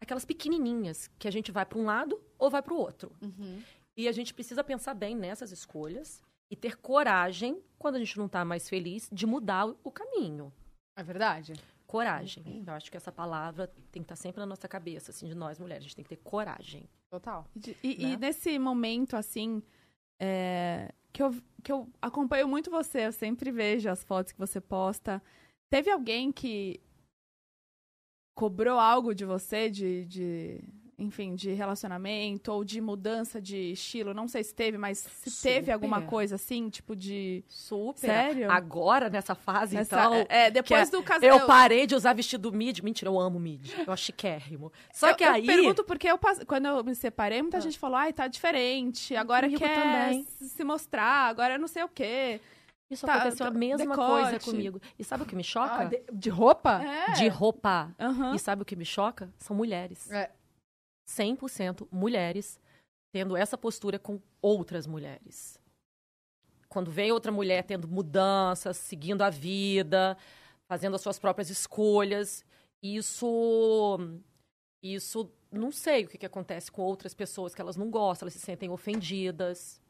Aquelas 0.00 0.24
pequenininhas 0.24 1.10
que 1.18 1.26
a 1.26 1.30
gente 1.32 1.50
vai 1.50 1.66
para 1.66 1.76
um 1.78 1.84
lado 1.86 2.20
ou 2.38 2.48
vai 2.48 2.62
para 2.62 2.72
o 2.72 2.76
outro. 2.78 3.10
Uhum. 3.20 3.60
E 3.96 4.08
a 4.08 4.12
gente 4.12 4.32
precisa 4.32 4.64
pensar 4.64 4.94
bem 4.94 5.14
nessas 5.14 5.52
escolhas 5.52 6.22
e 6.50 6.56
ter 6.56 6.76
coragem, 6.76 7.62
quando 7.78 7.96
a 7.96 7.98
gente 7.98 8.16
não 8.18 8.26
está 8.26 8.44
mais 8.44 8.68
feliz, 8.68 9.08
de 9.12 9.26
mudar 9.26 9.66
o- 9.66 9.90
caminho. 9.90 10.52
É 10.96 11.02
verdade? 11.02 11.52
Coragem. 11.86 12.62
Eu 12.66 12.72
acho 12.72 12.90
que 12.90 12.96
essa 12.96 13.12
palavra 13.12 13.66
tem 13.90 14.02
que 14.02 14.06
estar 14.06 14.16
sempre 14.16 14.40
na 14.40 14.46
nossa 14.46 14.66
cabeça, 14.68 15.10
assim, 15.10 15.26
de 15.26 15.34
nós 15.34 15.58
mulheres. 15.58 15.82
A 15.84 15.86
gente 15.88 15.96
tem 15.96 16.02
que 16.04 16.08
ter 16.16 16.22
coragem. 16.22 16.88
Total. 17.10 17.46
E, 17.54 17.58
de- 17.58 17.76
e- 17.82 18.02
e 18.02 18.06
né? 18.12 18.16
nesse 18.18 18.58
momento, 18.58 19.14
assim, 19.16 19.62
é, 20.20 20.92
que, 21.12 21.22
eu, 21.22 21.34
que 21.62 21.70
eu 21.72 21.88
acompanho 22.00 22.48
muito 22.48 22.70
você, 22.70 23.06
eu 23.06 23.12
sempre 23.12 23.50
vejo 23.50 23.90
as 23.90 24.02
fotos 24.04 24.32
que 24.32 24.38
você 24.38 24.60
posta. 24.60 25.22
Teve 25.70 25.90
alguém 25.90 26.32
que 26.32 26.80
cobrou 28.34 28.78
algo 28.78 29.14
de 29.14 29.24
você, 29.24 29.68
de, 29.70 30.04
de 30.06 30.64
enfim, 31.02 31.34
de 31.34 31.52
relacionamento 31.52 32.52
ou 32.52 32.64
de 32.64 32.80
mudança 32.80 33.40
de 33.40 33.72
estilo? 33.72 34.14
Não 34.14 34.26
sei 34.28 34.42
se 34.44 34.54
teve, 34.54 34.78
mas 34.78 34.98
se 34.98 35.42
teve 35.42 35.60
Super. 35.60 35.72
alguma 35.72 36.02
coisa 36.02 36.36
assim, 36.36 36.68
tipo 36.70 36.94
de... 36.96 37.44
Super. 37.48 37.98
Sério? 38.00 38.50
Agora, 38.50 39.10
nessa 39.10 39.34
fase, 39.34 39.74
Nessa- 39.74 39.96
então. 39.96 40.26
é, 40.28 40.50
depois 40.50 40.90
que 40.90 40.96
do 40.96 41.02
casamento. 41.02 41.40
Eu 41.40 41.46
parei 41.46 41.86
de 41.86 41.94
usar 41.94 42.12
vestido 42.14 42.52
mid. 42.52 42.80
Mentira, 42.80 43.10
eu 43.10 43.18
amo 43.18 43.38
mid. 43.38 43.70
Eu 43.86 43.92
acho 43.92 44.04
chiquérrimo. 44.04 44.72
Só 44.92 45.10
eu, 45.10 45.14
que 45.16 45.24
eu 45.24 45.30
aí. 45.30 45.46
pergunto 45.46 45.84
porque 45.84 46.08
eu 46.08 46.18
quando 46.46 46.66
eu 46.66 46.84
me 46.84 46.94
separei, 46.94 47.42
muita 47.42 47.58
Ah. 47.58 47.60
gente 47.60 47.78
falou, 47.78 47.96
ai, 47.96 48.12
tá 48.12 48.26
diferente, 48.26 49.14
agora 49.16 49.46
Comigo 49.46 49.58
quer 49.58 49.74
também. 49.80 50.24
se 50.40 50.64
mostrar, 50.64 51.28
agora 51.28 51.58
não 51.58 51.68
sei 51.68 51.82
o 51.82 51.88
quê. 51.88 52.40
Isso 52.90 53.06
tá, 53.06 53.14
aconteceu 53.14 53.46
a 53.46 53.50
tá, 53.50 53.58
mesma 53.58 53.96
decote. 53.96 54.22
coisa 54.22 54.40
comigo. 54.40 54.80
E 54.98 55.02
sabe 55.04 55.22
o 55.22 55.26
que 55.26 55.34
me 55.34 55.42
choca? 55.42 55.74
Ah, 55.80 55.84
de, 55.84 56.02
de 56.12 56.28
roupa? 56.28 56.82
É. 56.82 57.12
De 57.12 57.26
roupa. 57.28 57.90
Aham. 57.98 58.34
E 58.34 58.38
sabe 58.38 58.60
o 58.60 58.64
que 58.66 58.76
me 58.76 58.84
choca? 58.84 59.30
São 59.38 59.56
mulheres. 59.56 60.10
É. 60.10 60.30
100% 61.08 61.86
mulheres 61.90 62.60
tendo 63.12 63.36
essa 63.36 63.58
postura 63.58 63.98
com 63.98 64.20
outras 64.40 64.86
mulheres. 64.86 65.58
Quando 66.68 66.90
vem 66.90 67.12
outra 67.12 67.30
mulher 67.30 67.64
tendo 67.64 67.86
mudanças, 67.86 68.78
seguindo 68.78 69.22
a 69.22 69.28
vida, 69.28 70.16
fazendo 70.66 70.96
as 70.96 71.02
suas 71.02 71.18
próprias 71.18 71.50
escolhas, 71.50 72.44
isso 72.82 73.98
isso 74.82 75.30
não 75.50 75.70
sei 75.70 76.04
o 76.04 76.08
que, 76.08 76.18
que 76.18 76.26
acontece 76.26 76.72
com 76.72 76.82
outras 76.82 77.14
pessoas 77.14 77.54
que 77.54 77.60
elas 77.60 77.76
não 77.76 77.90
gostam, 77.90 78.24
elas 78.24 78.32
se 78.32 78.40
sentem 78.40 78.70
ofendidas. 78.70 79.80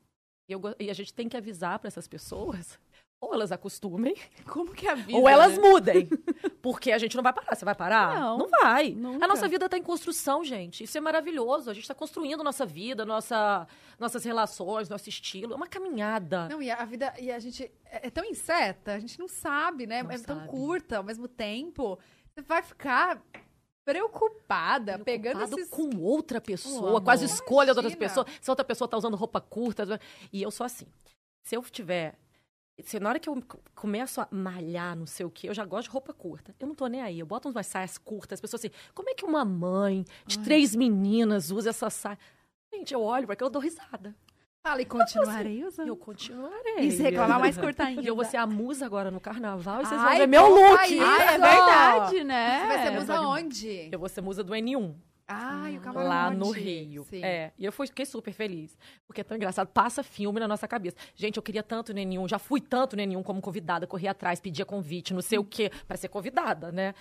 Eu 0.49 0.61
e 0.79 0.91
a 0.91 0.93
gente 0.93 1.15
tem 1.15 1.29
que 1.29 1.37
avisar 1.37 1.79
para 1.79 1.89
essas 1.89 2.09
pessoas, 2.09 2.79
ou 3.23 3.33
elas 3.33 3.53
acostumem, 3.53 4.17
Como 4.51 4.73
que 4.75 4.89
é 4.89 4.91
a 4.91 4.95
vida? 4.97 5.17
ou 5.17 5.29
elas 5.29 5.57
né? 5.57 5.69
mudem. 5.69 6.09
Porque 6.61 6.91
a 6.91 6.99
gente 6.99 7.15
não 7.15 7.23
vai 7.23 7.33
parar. 7.33 7.55
Você 7.55 7.65
vai 7.65 7.75
parar? 7.75 8.19
Não, 8.19 8.49
vai. 8.49 8.91
nunca. 8.91 9.25
A 9.25 9.29
nossa 9.29 9.47
vida 9.47 9.67
está 9.67 9.79
em 9.79 9.83
construção, 9.83 10.43
gente. 10.43 10.83
Isso 10.83 10.99
é 10.99 11.01
maravilhoso. 11.01 11.71
A 11.71 11.73
gente 11.73 11.85
está 11.85 11.95
construindo 11.95 12.43
nossa 12.43 12.67
vida, 12.67 13.07
nossa, 13.07 13.65
nossas 13.97 14.25
relações, 14.25 14.89
nosso 14.89 15.09
estilo. 15.09 15.53
É 15.53 15.57
uma 15.57 15.69
caminhada. 15.69 16.49
Não, 16.49 16.61
e 16.61 16.69
a 16.69 16.85
vida. 16.85 17.15
E 17.17 17.31
a 17.31 17.39
gente. 17.39 17.71
É, 17.85 18.09
é 18.09 18.11
tão 18.11 18.25
incerta, 18.25 18.93
a 18.95 18.99
gente 18.99 19.17
não 19.21 19.29
sabe, 19.29 19.87
né? 19.87 20.03
Não 20.03 20.11
é 20.11 20.19
tão 20.19 20.39
sabe. 20.39 20.49
curta 20.49 20.97
ao 20.97 21.05
mesmo 21.05 21.29
tempo. 21.29 22.01
Você 22.35 22.43
vai 22.43 22.61
ficar 22.61 23.23
preocupada, 23.85 24.99
pegando 24.99 25.37
Preocupado 25.37 25.61
esses. 25.61 25.71
com 25.71 25.97
outra 26.01 26.41
pessoa, 26.41 27.01
com 27.01 27.11
as 27.11 27.23
escolhas 27.23 27.77
das 27.77 27.85
outras 27.85 27.95
Imagina. 27.95 28.25
pessoas. 28.25 28.39
Se 28.41 28.51
outra 28.51 28.65
pessoa 28.65 28.89
tá 28.89 28.97
usando 28.97 29.17
roupa 29.17 29.41
curta. 29.41 30.01
E 30.33 30.43
eu 30.43 30.51
sou 30.51 30.67
assim. 30.67 30.87
Se 31.45 31.57
eu 31.57 31.63
tiver. 31.63 32.19
Se 32.81 32.99
na 32.99 33.11
hora 33.11 33.19
que 33.21 33.29
eu 33.29 33.41
começo 33.75 34.21
a 34.21 34.29
malhar, 34.31 34.97
não 34.97 35.07
sei 35.07 35.25
o 35.27 35.31
quê, 35.31 35.49
eu 35.49 35.55
já 35.55 35.65
gosto 35.65 35.85
de 35.89 35.91
roupa 35.91 36.13
curta. 36.13 36.55
Eu 36.59 36.67
não 36.67 36.75
tô 36.75 36.87
nem 36.87 37.01
aí. 37.03 37.19
Eu 37.19 37.27
boto 37.27 37.49
umas 37.49 37.67
saias 37.67 37.99
curtas. 37.99 38.39
As 38.39 38.41
pessoas 38.41 38.61
assim, 38.65 38.75
como 38.95 39.09
é 39.11 39.15
que 39.15 39.25
uma 39.25 39.45
mãe 39.45 40.05
de 40.27 40.39
três 40.41 40.75
meninas 40.75 41.51
usa 41.51 41.71
essa 41.71 41.91
saia? 41.91 42.19
Gente, 42.75 42.93
eu 42.95 43.03
olho 43.03 43.27
porque 43.27 43.45
eu 43.45 43.51
dou 43.51 43.61
risada. 43.63 44.15
Fala 44.67 44.81
e 44.81 44.85
continuarei 44.87 45.65
usando. 45.65 45.89
eu 45.89 45.97
continuarei. 45.97 46.87
E 46.87 46.91
se 46.93 47.03
reclamar 47.03 47.39
mais 47.39 47.59
curta 47.59 47.85
ainda. 47.85 48.01
E 48.01 48.07
eu 48.07 48.15
vou 48.17 48.25
ser 48.25 48.37
a 48.39 48.47
musa 48.47 48.87
agora 48.87 49.11
no 49.11 49.21
carnaval 49.21 49.83
e 49.83 49.87
vocês 49.87 50.01
vão 50.01 50.09
Ai, 50.11 50.19
ver 50.19 50.27
meu 50.29 50.47
look. 50.49 50.79
Ah, 51.01 51.23
é 51.23 51.39
verdade, 51.39 52.25
né? 52.25 52.61
Você 52.61 52.67
vai 52.67 52.79
ser 52.79 52.87
É, 52.87 52.91
musa 52.99 53.15
pode- 53.17 53.27
onde? 53.45 53.89
Eu 53.93 53.99
vou 53.99 54.09
ser 54.09 54.21
musa 54.23 54.43
do 54.45 54.53
N1. 54.55 54.95
Ai, 55.35 55.79
o 55.79 55.81
cavalo 55.81 56.09
lá 56.09 56.29
onde? 56.29 56.37
no 56.39 56.51
Rio. 56.51 57.05
Sim. 57.05 57.25
É, 57.25 57.53
e 57.59 57.65
eu 57.65 57.73
fui, 57.73 57.87
fiquei 57.87 58.05
super 58.05 58.33
feliz. 58.33 58.77
Porque 59.07 59.21
é 59.21 59.25
tão 59.25 59.37
engraçado. 59.37 59.69
Passa 59.69 60.03
filme 60.03 60.39
na 60.39 60.47
nossa 60.47 60.69
cabeça. 60.69 60.97
Gente, 61.15 61.37
eu 61.37 61.43
queria 61.43 61.63
tanto 61.63 61.93
N1, 61.93 62.29
já 62.29 62.39
fui 62.39 62.61
tanto 62.61 62.97
N1 62.97 63.23
como 63.23 63.41
convidada, 63.41 63.87
corri 63.87 64.09
atrás, 64.09 64.41
pedia 64.41 64.65
convite, 64.65 65.15
não 65.15 65.23
sei 65.23 65.39
o 65.39 65.45
quê, 65.45 65.71
pra 65.87 65.97
ser 65.97 66.09
convidada, 66.09 66.71
né? 66.71 66.95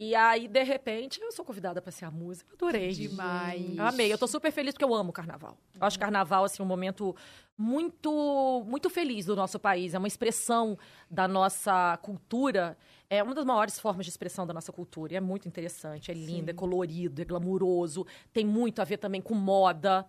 E 0.00 0.14
aí, 0.14 0.46
de 0.46 0.62
repente, 0.62 1.20
eu 1.20 1.32
sou 1.32 1.44
convidada 1.44 1.82
pra 1.82 1.90
ser 1.90 2.04
a. 2.04 2.08
Eu 2.08 2.36
adorei. 2.52 2.92
Demais. 2.92 3.76
Eu 3.76 3.84
amei. 3.84 4.12
Eu 4.12 4.16
tô 4.16 4.28
super 4.28 4.52
feliz 4.52 4.72
porque 4.72 4.84
eu 4.84 4.94
amo 4.94 5.10
o 5.10 5.12
carnaval. 5.12 5.58
Eu 5.74 5.84
acho 5.84 5.98
carnaval, 5.98 6.44
assim, 6.44 6.62
um 6.62 6.66
momento 6.66 7.16
muito, 7.56 8.64
muito 8.64 8.88
feliz 8.88 9.26
do 9.26 9.34
nosso 9.34 9.58
país. 9.58 9.94
É 9.94 9.98
uma 9.98 10.06
expressão 10.06 10.78
da 11.10 11.26
nossa 11.26 11.98
cultura. 12.00 12.78
É 13.10 13.22
uma 13.22 13.34
das 13.34 13.44
maiores 13.44 13.78
formas 13.78 14.04
de 14.04 14.10
expressão 14.10 14.46
da 14.46 14.52
nossa 14.52 14.70
cultura. 14.70 15.14
E 15.14 15.16
é 15.16 15.20
muito 15.20 15.48
interessante. 15.48 16.10
É 16.10 16.14
lindo, 16.14 16.50
é 16.50 16.54
colorido, 16.54 17.22
é 17.22 17.24
glamuroso. 17.24 18.06
Tem 18.32 18.44
muito 18.44 18.82
a 18.82 18.84
ver 18.84 18.98
também 18.98 19.20
com 19.20 19.34
moda. 19.34 20.06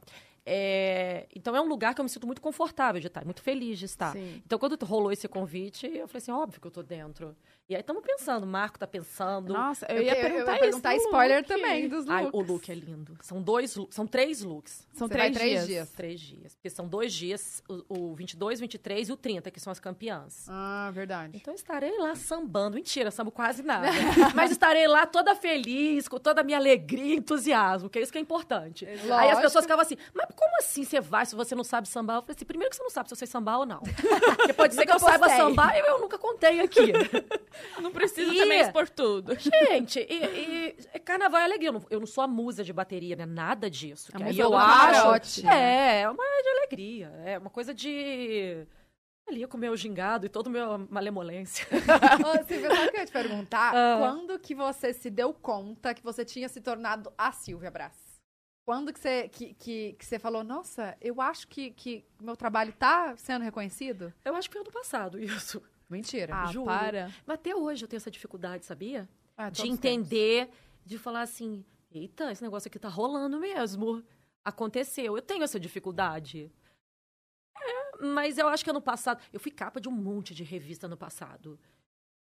É, 0.51 1.27
então 1.35 1.55
é 1.55 1.61
um 1.61 1.67
lugar 1.67 1.93
que 1.93 2.01
eu 2.01 2.03
me 2.03 2.09
sinto 2.09 2.25
muito 2.25 2.41
confortável 2.41 2.99
de 2.99 3.05
estar, 3.07 3.23
muito 3.23 3.41
feliz 3.41 3.77
de 3.77 3.85
estar. 3.85 4.13
Sim. 4.13 4.41
Então 4.45 4.57
quando 4.57 4.75
rolou 4.83 5.11
esse 5.11 5.27
convite, 5.27 5.85
eu 5.85 6.07
falei 6.07 6.17
assim, 6.21 6.31
óbvio 6.31 6.59
que 6.59 6.65
eu 6.67 6.71
tô 6.71 6.81
dentro. 6.81 7.35
E 7.69 7.75
aí 7.75 7.81
estamos 7.81 8.01
pensando, 8.01 8.45
o 8.45 8.47
Marco 8.47 8.79
tá 8.79 8.87
pensando. 8.87 9.53
Nossa, 9.53 9.85
eu, 9.89 9.97
Eu 9.97 10.01
ia 10.03 10.15
que- 10.15 10.21
eu 10.21 10.23
perguntar 10.23 10.51
ia 10.53 10.55
isso. 10.55 10.61
perguntar 10.81 10.95
spoiler 10.95 11.37
look. 11.37 11.47
também 11.47 11.87
dos 11.87 12.05
looks. 12.05 12.09
Ai, 12.25 12.29
o 12.33 12.41
look 12.41 12.67
é 12.71 12.73
lindo. 12.73 13.15
São 13.21 13.39
dois, 13.43 13.77
são 13.91 14.07
três 14.07 14.41
looks. 14.41 14.87
São 14.91 15.07
três, 15.07 15.31
três 15.37 15.51
dias. 15.51 15.67
dias. 15.67 15.89
Três 15.91 16.19
dias. 16.19 16.55
Porque 16.55 16.69
são 16.71 16.87
dois 16.87 17.13
dias, 17.13 17.61
o, 17.69 18.09
o 18.11 18.15
22, 18.15 18.59
23 18.59 19.09
e 19.09 19.11
o 19.11 19.15
30, 19.17 19.51
que 19.51 19.59
são 19.59 19.69
as 19.69 19.79
campeãs. 19.79 20.47
Ah, 20.49 20.89
verdade. 20.91 21.37
Então 21.37 21.53
eu 21.53 21.55
estarei 21.55 21.95
lá 21.99 22.15
sambando. 22.15 22.75
Mentira, 22.75 23.11
sambo 23.11 23.29
quase 23.29 23.61
nada. 23.61 23.87
Mas 24.33 24.49
estarei 24.49 24.87
lá 24.87 25.05
toda 25.05 25.35
feliz, 25.35 26.07
com 26.07 26.17
toda 26.17 26.41
a 26.41 26.43
minha 26.43 26.57
alegria 26.57 27.13
e 27.13 27.17
entusiasmo, 27.17 27.87
que 27.87 27.99
é 27.99 28.01
isso 28.01 28.11
que 28.11 28.17
é 28.17 28.21
importante. 28.21 28.83
Aí 28.87 28.95
as 28.97 29.05
Lógico. 29.07 29.41
pessoas 29.41 29.65
ficavam 29.65 29.83
assim, 29.83 29.95
mas 30.15 30.25
como 30.39 30.55
assim 30.59 30.85
você 30.85 31.01
vai 31.01 31.25
se 31.25 31.35
você 31.35 31.53
não 31.53 31.65
sabe 31.65 31.85
sambar? 31.89 32.15
Eu 32.15 32.21
falei 32.21 32.33
assim, 32.33 32.45
primeiro 32.45 32.69
que 32.69 32.77
você 32.77 32.83
não 32.83 32.89
sabe 32.89 33.09
se 33.09 33.13
eu 33.13 33.17
sei 33.17 33.27
sambar 33.27 33.59
ou 33.59 33.65
não. 33.65 33.81
Porque 34.37 34.53
pode 34.53 34.73
ser 34.73 34.85
que 34.85 34.91
eu 34.93 34.97
saiba 34.99 35.27
sambar 35.27 35.75
e 35.75 35.79
eu 35.79 35.99
nunca 35.99 36.17
contei 36.17 36.61
aqui. 36.61 36.93
Não 37.81 37.91
precisa 37.91 38.31
E- 38.33 38.37
também 38.37 38.61
expor 38.61 38.87
tudo. 38.87 39.37
Gente, 39.37 39.99
e, 39.99 40.75
e 40.93 40.99
carnaval 40.99 41.41
é 41.41 41.43
alegria. 41.43 41.69
Eu 41.69 41.73
não, 41.73 41.85
eu 41.89 41.99
não 41.99 42.07
sou 42.07 42.23
a 42.23 42.27
musa 42.27 42.63
de 42.63 42.71
bateria, 42.71 43.15
né? 43.15 43.25
Nada 43.25 43.69
disso. 43.69 44.11
Aí 44.13 44.37
eu 44.39 44.55
acho. 44.55 44.93
camarote. 45.01 45.47
É, 45.47 46.01
é 46.01 46.09
uma 46.09 46.23
de 46.23 46.49
alegria. 46.49 47.11
É 47.25 47.37
uma 47.37 47.49
coisa 47.49 47.73
de. 47.73 48.65
Ali 49.27 49.45
com 49.45 49.57
o 49.57 49.59
meu 49.59 49.75
gingado 49.75 50.25
e 50.25 50.29
toda 50.29 50.47
a 50.49 50.51
minha 50.51 50.77
malemolência. 50.89 51.67
Ô, 52.25 52.45
Silvia, 52.47 52.69
sabe 52.69 52.87
o 52.87 52.91
que 52.91 52.97
eu 52.97 53.01
ia 53.01 53.05
te 53.05 53.11
perguntar? 53.11 53.73
Ah. 53.75 53.97
Quando 53.99 54.39
que 54.39 54.55
você 54.55 54.93
se 54.93 55.09
deu 55.09 55.33
conta 55.33 55.93
que 55.93 56.03
você 56.03 56.23
tinha 56.23 56.47
se 56.47 56.61
tornado 56.61 57.11
a 57.17 57.31
Silvia 57.31 57.69
Brás? 57.69 58.08
Quando 58.69 58.93
que 58.93 58.99
você, 58.99 59.27
que, 59.29 59.55
que, 59.55 59.93
que 59.93 60.05
você 60.05 60.19
falou, 60.19 60.43
nossa, 60.43 60.95
eu 61.01 61.19
acho 61.19 61.47
que, 61.47 61.71
que 61.71 62.05
meu 62.21 62.37
trabalho 62.37 62.71
tá 62.71 63.17
sendo 63.17 63.43
reconhecido? 63.43 64.13
Eu 64.23 64.35
acho 64.35 64.47
que 64.47 64.53
foi 64.53 64.61
ano 64.61 64.71
passado 64.71 65.17
isso. 65.19 65.59
Mentira. 65.89 66.35
Ah, 66.35 66.45
Juro. 66.51 66.67
para. 66.67 67.11
Mas 67.25 67.33
até 67.33 67.55
hoje 67.55 67.83
eu 67.83 67.87
tenho 67.87 67.97
essa 67.97 68.11
dificuldade, 68.11 68.67
sabia? 68.67 69.09
Ah, 69.35 69.49
de 69.49 69.67
entender, 69.67 70.51
de 70.85 70.99
falar 70.99 71.21
assim: 71.21 71.65
eita, 71.89 72.31
esse 72.31 72.43
negócio 72.43 72.67
aqui 72.67 72.77
tá 72.77 72.89
rolando 72.89 73.39
mesmo. 73.39 74.03
Aconteceu. 74.45 75.17
Eu 75.17 75.21
tenho 75.23 75.41
essa 75.41 75.59
dificuldade. 75.59 76.51
É, 77.57 78.05
mas 78.05 78.37
eu 78.37 78.47
acho 78.47 78.63
que 78.63 78.69
ano 78.69 78.83
passado. 78.83 79.19
Eu 79.33 79.39
fui 79.39 79.51
capa 79.51 79.81
de 79.81 79.89
um 79.89 79.91
monte 79.91 80.35
de 80.35 80.43
revista 80.43 80.87
no 80.87 80.95
passado. 80.95 81.59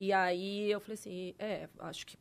E 0.01 0.13
aí 0.13 0.71
eu 0.71 0.79
falei 0.79 0.95
assim: 0.95 1.35
é, 1.41 1.69
acho 1.81 2.07
que 2.07 2.17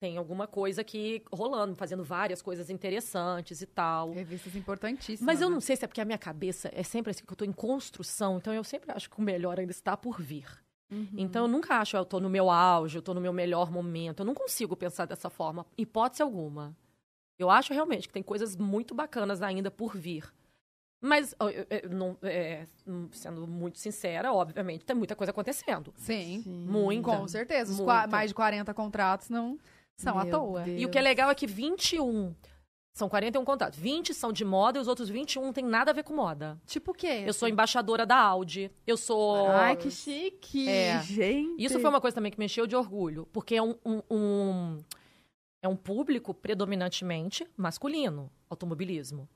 tem 0.00 0.16
alguma 0.16 0.46
coisa 0.46 0.80
aqui 0.80 1.22
rolando, 1.30 1.76
fazendo 1.76 2.02
várias 2.02 2.40
coisas 2.40 2.70
interessantes 2.70 3.60
e 3.60 3.66
tal. 3.66 4.12
Revistas 4.12 4.56
importantíssimas. 4.56 5.20
Mas 5.26 5.42
eu 5.42 5.48
né? 5.50 5.54
não 5.54 5.60
sei 5.60 5.76
se 5.76 5.84
é 5.84 5.88
porque 5.88 6.00
a 6.00 6.04
minha 6.06 6.16
cabeça 6.18 6.70
é 6.74 6.82
sempre 6.82 7.10
assim 7.10 7.22
que 7.24 7.30
eu 7.30 7.36
tô 7.36 7.44
em 7.44 7.52
construção, 7.52 8.38
então 8.38 8.52
eu 8.52 8.64
sempre 8.64 8.90
acho 8.92 9.10
que 9.10 9.18
o 9.18 9.22
melhor 9.22 9.60
ainda 9.60 9.70
está 9.70 9.96
por 9.98 10.20
vir. 10.20 10.46
Uhum. 10.90 11.06
Então 11.18 11.44
eu 11.44 11.48
nunca 11.48 11.74
acho 11.76 11.96
eu 11.96 12.04
tô 12.04 12.18
no 12.18 12.30
meu 12.30 12.50
auge, 12.50 12.96
eu 12.96 13.02
tô 13.02 13.12
no 13.12 13.20
meu 13.20 13.32
melhor 13.32 13.70
momento. 13.70 14.20
Eu 14.20 14.24
não 14.26 14.34
consigo 14.34 14.74
pensar 14.74 15.04
dessa 15.04 15.28
forma, 15.28 15.66
hipótese 15.76 16.22
alguma. 16.22 16.74
Eu 17.38 17.50
acho 17.50 17.72
realmente 17.74 18.08
que 18.08 18.14
tem 18.14 18.22
coisas 18.22 18.56
muito 18.56 18.94
bacanas 18.94 19.42
ainda 19.42 19.70
por 19.70 19.96
vir. 19.96 20.24
Mas, 21.02 21.34
ó, 21.40 21.48
eu- 21.48 21.66
eu 21.70 21.88
não- 21.90 22.16
é, 22.22 22.66
sendo 23.12 23.46
muito 23.46 23.78
sincera, 23.78 24.32
obviamente, 24.34 24.84
tem 24.84 24.94
muita 24.94 25.16
coisa 25.16 25.30
acontecendo. 25.30 25.94
Sim, 25.96 26.42
Muita. 26.46 27.02
com 27.16 27.28
certeza. 27.28 27.72
Muita. 27.74 28.06
mais 28.06 28.30
de 28.30 28.34
40 28.34 28.74
contratos 28.74 29.28
não 29.30 29.58
são 30.00 30.18
à 30.18 30.24
Meu 30.24 30.32
toa. 30.38 30.62
Deus. 30.62 30.80
E 30.80 30.86
o 30.86 30.88
que 30.90 30.98
é 30.98 31.02
legal 31.02 31.30
é 31.30 31.34
que 31.34 31.46
21 31.46 32.34
são 32.92 33.08
41 33.08 33.44
contratos. 33.44 33.78
20 33.78 34.12
são 34.12 34.32
de 34.32 34.44
moda 34.44 34.78
e 34.78 34.80
os 34.80 34.88
outros 34.88 35.08
21 35.08 35.42
não 35.44 35.52
tem 35.52 35.64
nada 35.64 35.90
a 35.90 35.94
ver 35.94 36.02
com 36.02 36.12
moda. 36.14 36.60
Tipo 36.66 36.90
o 36.90 36.94
quê? 36.94 37.22
Eu 37.26 37.32
sou 37.32 37.48
embaixadora 37.48 38.04
da 38.04 38.16
Audi. 38.16 38.70
Eu 38.86 38.96
sou. 38.96 39.48
Ai, 39.48 39.76
que 39.76 39.90
chique. 39.90 40.68
É. 40.68 41.00
Gente. 41.02 41.62
Isso 41.62 41.78
foi 41.78 41.88
uma 41.90 42.00
coisa 42.00 42.14
também 42.14 42.32
que 42.32 42.38
me 42.38 42.46
encheu 42.46 42.66
de 42.66 42.74
orgulho, 42.76 43.26
porque 43.32 43.54
é 43.54 43.62
um, 43.62 43.74
um- 43.84 44.02
um- 44.10 44.78
é 45.62 45.68
um 45.68 45.76
público 45.76 46.32
predominantemente 46.34 47.46
masculino, 47.56 48.30
automobilismo. 48.48 49.28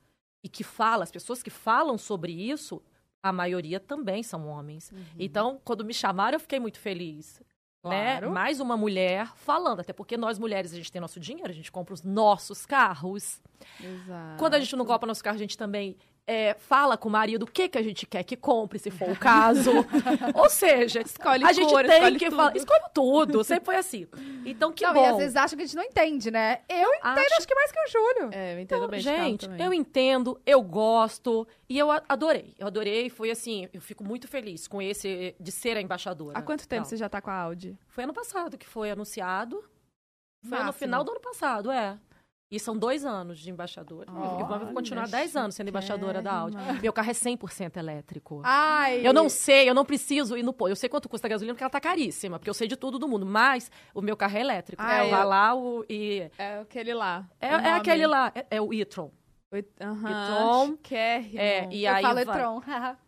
E 0.43 0.49
que 0.49 0.63
fala, 0.63 1.03
as 1.03 1.11
pessoas 1.11 1.41
que 1.41 1.49
falam 1.49 1.97
sobre 1.97 2.31
isso, 2.31 2.81
a 3.23 3.31
maioria 3.31 3.79
também 3.79 4.21
são 4.21 4.47
homens. 4.47 4.91
Uhum. 4.91 5.03
Então, 5.17 5.59
quando 5.63 5.83
me 5.85 5.93
chamaram, 5.93 6.35
eu 6.35 6.39
fiquei 6.39 6.59
muito 6.59 6.79
feliz. 6.79 7.41
Né? 7.89 8.17
Claro. 8.17 8.31
Mais 8.31 8.59
uma 8.59 8.75
mulher 8.75 9.31
falando, 9.35 9.79
até 9.79 9.93
porque 9.93 10.17
nós 10.17 10.39
mulheres, 10.39 10.73
a 10.73 10.75
gente 10.75 10.91
tem 10.91 10.99
nosso 10.99 11.19
dinheiro, 11.19 11.49
a 11.49 11.53
gente 11.53 11.71
compra 11.71 11.93
os 11.93 12.01
nossos 12.03 12.65
carros. 12.65 13.39
Exato. 13.79 14.37
Quando 14.37 14.55
a 14.55 14.59
gente 14.59 14.75
não 14.75 14.85
compra 14.85 15.07
nosso 15.07 15.23
carro, 15.23 15.35
a 15.35 15.39
gente 15.39 15.57
também 15.57 15.95
é, 16.27 16.55
fala 16.55 16.97
com 16.97 17.07
o 17.07 17.11
marido 17.11 17.43
o 17.43 17.45
que, 17.45 17.69
que 17.69 17.77
a 17.77 17.83
gente 17.83 18.05
quer 18.05 18.23
que 18.23 18.35
compre, 18.35 18.79
se 18.79 18.89
for 18.89 19.09
o 19.11 19.15
caso. 19.19 19.71
Ou 20.33 20.49
seja, 20.49 21.01
Escolhe 21.01 21.43
a 21.45 21.53
gente 21.53 21.69
cor, 21.69 21.83
tem 21.85 21.93
escolhe 21.97 22.19
que 22.19 22.25
tudo. 22.25 22.35
falar. 22.37 22.55
Escolhe 22.57 22.83
tudo, 22.93 23.43
sempre 23.43 23.65
foi 23.65 23.75
assim. 23.75 24.07
Então, 24.45 24.71
que 24.71 24.83
não, 24.85 24.93
bom. 24.93 25.03
e 25.03 25.05
às 25.05 25.17
vezes 25.17 25.35
acham 25.35 25.55
que 25.57 25.63
a 25.63 25.65
gente 25.67 25.75
não 25.75 25.83
entende, 25.83 26.31
né? 26.31 26.61
Eu 26.67 26.93
entendo, 26.95 27.19
Acho- 27.19 27.35
acho 27.37 27.47
que 27.47 27.55
mais 27.55 27.71
que 27.71 27.79
o 27.79 27.87
Júlio. 27.89 28.29
É, 28.33 28.55
eu 28.55 28.59
entendo 28.59 28.87
bem 28.87 28.99
de 28.99 29.05
carro 29.05 29.17
Gente, 29.23 29.49
eu 29.59 29.73
entendo, 29.73 30.41
eu 30.45 30.61
gosto 30.61 31.47
e 31.69 31.77
eu 31.77 31.89
adorei. 31.91 32.55
Eu 32.57 32.67
adorei, 32.67 33.09
foi 33.09 33.29
assim, 33.29 33.69
eu 33.71 33.81
fico 33.81 34.03
muito 34.03 34.27
feliz 34.27 34.67
com 34.67 34.81
esse 34.81 35.35
de 35.39 35.51
ser 35.51 35.77
a 35.77 35.81
embaixadora. 35.81 36.37
Há 36.37 36.41
quanto 36.41 36.67
tempo 36.67 36.81
Não, 36.83 36.89
você 36.89 36.97
já 36.97 37.07
tá 37.07 37.21
com 37.21 37.29
a 37.29 37.35
Audi? 37.37 37.77
Foi 37.87 38.03
ano 38.03 38.13
passado 38.13 38.57
que 38.57 38.67
foi 38.67 38.89
anunciado. 38.89 39.63
Foi 40.47 40.57
no 40.59 40.65
Máximo. 40.65 40.73
final 40.73 41.03
do 41.03 41.11
ano 41.11 41.19
passado, 41.21 41.71
é. 41.71 41.97
E 42.51 42.59
são 42.59 42.77
dois 42.77 43.03
anos 43.03 43.39
de 43.39 43.49
embaixadora. 43.49 44.09
Eu- 44.11 44.39
eu 44.39 44.45
vou 44.45 44.73
continuar 44.73 45.07
dez 45.07 45.35
anos 45.35 45.55
sendo 45.55 45.69
embaixadora 45.69 46.21
da 46.21 46.31
Audi. 46.31 46.55
Meu 46.81 46.93
carro 46.93 47.09
é 47.09 47.13
100% 47.13 47.77
elétrico. 47.77 48.41
Ai. 48.43 49.05
Eu 49.05 49.11
não 49.11 49.27
sei, 49.29 49.67
eu 49.67 49.73
não 49.73 49.83
preciso 49.83 50.37
ir 50.37 50.43
no 50.43 50.53
posto. 50.53 50.69
Eu 50.71 50.75
sei 50.75 50.87
quanto 50.87 51.09
custa 51.09 51.27
a 51.27 51.29
gasolina, 51.29 51.53
porque 51.55 51.63
ela 51.63 51.69
tá 51.71 51.79
caríssima, 51.81 52.37
porque 52.37 52.49
eu 52.49 52.53
sei 52.53 52.67
de 52.67 52.75
tudo 52.77 52.99
do 52.99 53.07
mundo. 53.07 53.25
Mas 53.25 53.71
o 53.95 54.01
meu 54.01 54.15
carro 54.15 54.37
é 54.37 54.41
elétrico. 54.41 54.81
É, 54.83 55.01
eu 55.05 55.09
vou 55.09 55.19
eu- 55.19 55.27
lá 55.27 55.55
o, 55.55 55.85
e. 55.89 56.29
É 56.37 56.59
aquele 56.59 56.93
lá. 56.93 57.27
É, 57.41 57.55
O 57.55 57.59
é 57.59 57.73
aquele 57.73 58.05
lá, 58.07 58.31
é, 58.35 58.45
é 58.51 58.61
o 58.61 58.71
e-tron. 58.73 59.11
E-tron. 59.51 60.67
chiquérrimo. 60.77 61.39
É, 61.39 61.67
e 61.71 61.85
eu 61.85 61.93
aí. 61.93 62.01
falo 62.03 62.19
Etron. 62.19 62.61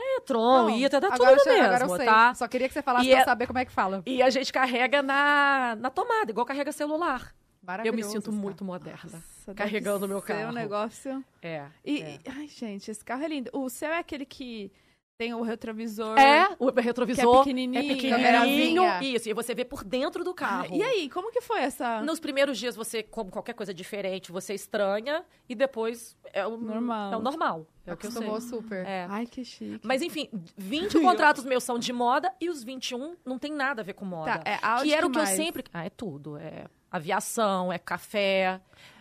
E-tron, 0.00 0.62
Não, 0.62 0.70
e-tron, 0.70 1.00
tá 1.00 1.06
agora 1.08 1.18
tudo 1.18 1.30
eu 1.32 1.38
sei, 1.40 1.52
mesmo, 1.54 1.66
agora 1.66 1.84
eu 1.84 1.96
sei. 1.96 2.06
tá? 2.06 2.34
Só 2.34 2.46
queria 2.46 2.68
que 2.68 2.74
você 2.74 2.82
falasse 2.82 3.06
E 3.06 3.10
pra 3.10 3.20
é- 3.20 3.24
saber 3.24 3.46
como 3.48 3.58
é 3.58 3.64
que 3.64 3.72
fala. 3.72 4.00
E 4.06 4.22
a 4.22 4.30
gente 4.30 4.52
carrega 4.52 5.02
na, 5.02 5.76
na 5.76 5.90
tomada, 5.90 6.30
igual 6.30 6.46
carrega 6.46 6.70
celular. 6.70 7.34
Eu 7.68 7.92
me 7.92 8.02
Maravilhoso 8.02 8.10
sinto 8.12 8.32
muito 8.32 8.64
moderna. 8.64 8.98
Nossa, 9.12 9.54
carregando 9.54 10.08
meu 10.08 10.22
carro. 10.22 10.48
um 10.48 10.52
negócio... 10.52 11.22
É. 11.42 11.66
E, 11.84 12.00
é. 12.00 12.18
ai, 12.26 12.48
gente, 12.48 12.90
esse 12.90 13.04
carro 13.04 13.22
é 13.22 13.28
lindo. 13.28 13.50
O 13.52 13.68
seu 13.68 13.90
é 13.90 13.98
aquele 13.98 14.24
que 14.24 14.72
tem 15.18 15.34
o 15.34 15.42
retrovisor... 15.42 16.18
É, 16.18 16.48
o 16.58 16.70
retrovisor 16.70 17.42
Que 17.44 17.50
é 17.50 17.54
pequenininho, 17.54 17.78
é 17.78 17.94
pequenininho. 17.94 18.82
Isso, 19.02 19.28
e 19.28 19.34
você 19.34 19.54
vê 19.54 19.66
por 19.66 19.84
dentro 19.84 20.24
do 20.24 20.30
Ah, 20.30 20.34
carro. 20.34 20.74
E 20.74 20.82
aí, 20.82 21.10
como 21.10 21.30
que 21.30 21.42
foi 21.42 21.60
essa... 21.60 22.00
Nos 22.00 22.18
primeiros 22.18 22.56
dias, 22.56 22.74
você, 22.74 23.02
como 23.02 23.30
qualquer 23.30 23.52
coisa 23.52 23.74
diferente, 23.74 24.32
você 24.32 24.54
estranha 24.54 25.22
e 25.46 25.54
depois 25.54 26.16
é 26.32 26.46
o 26.46 26.56
Normal. 26.56 27.12
É 27.12 27.16
o 27.16 27.20
normal. 27.20 27.66
É 27.84 27.92
o 27.92 27.96
que 27.98 28.06
eu 28.06 28.10
sei. 28.10 28.22
Acostumou 28.22 28.40
super. 28.40 28.86
É. 28.86 29.06
Ai, 29.10 29.26
que 29.26 29.44
chique. 29.44 29.80
Mas 29.86 30.00
enfim, 30.00 30.30
20 30.56 31.00
contratos 31.02 31.44
meus 31.44 31.64
são 31.64 31.78
de 31.78 31.92
moda 31.92 32.32
e 32.40 32.48
os 32.48 32.62
21 32.64 33.16
não 33.26 33.38
tem 33.38 33.52
nada 33.52 33.82
a 33.82 33.84
ver 33.84 33.92
com 33.92 34.06
moda. 34.06 34.38
Tá, 34.38 34.50
é 34.50 34.56
que 34.82 34.94
era 34.94 35.06
o 35.06 35.10
que 35.10 35.18
que 35.18 35.24
mais? 35.24 35.38
eu 35.38 35.44
sempre. 35.44 35.64
Ah, 35.72 35.84
é 35.84 35.90
tudo. 35.90 36.38
É 36.38 36.64
aviação, 36.90 37.72
é 37.72 37.78
café. 37.78 38.60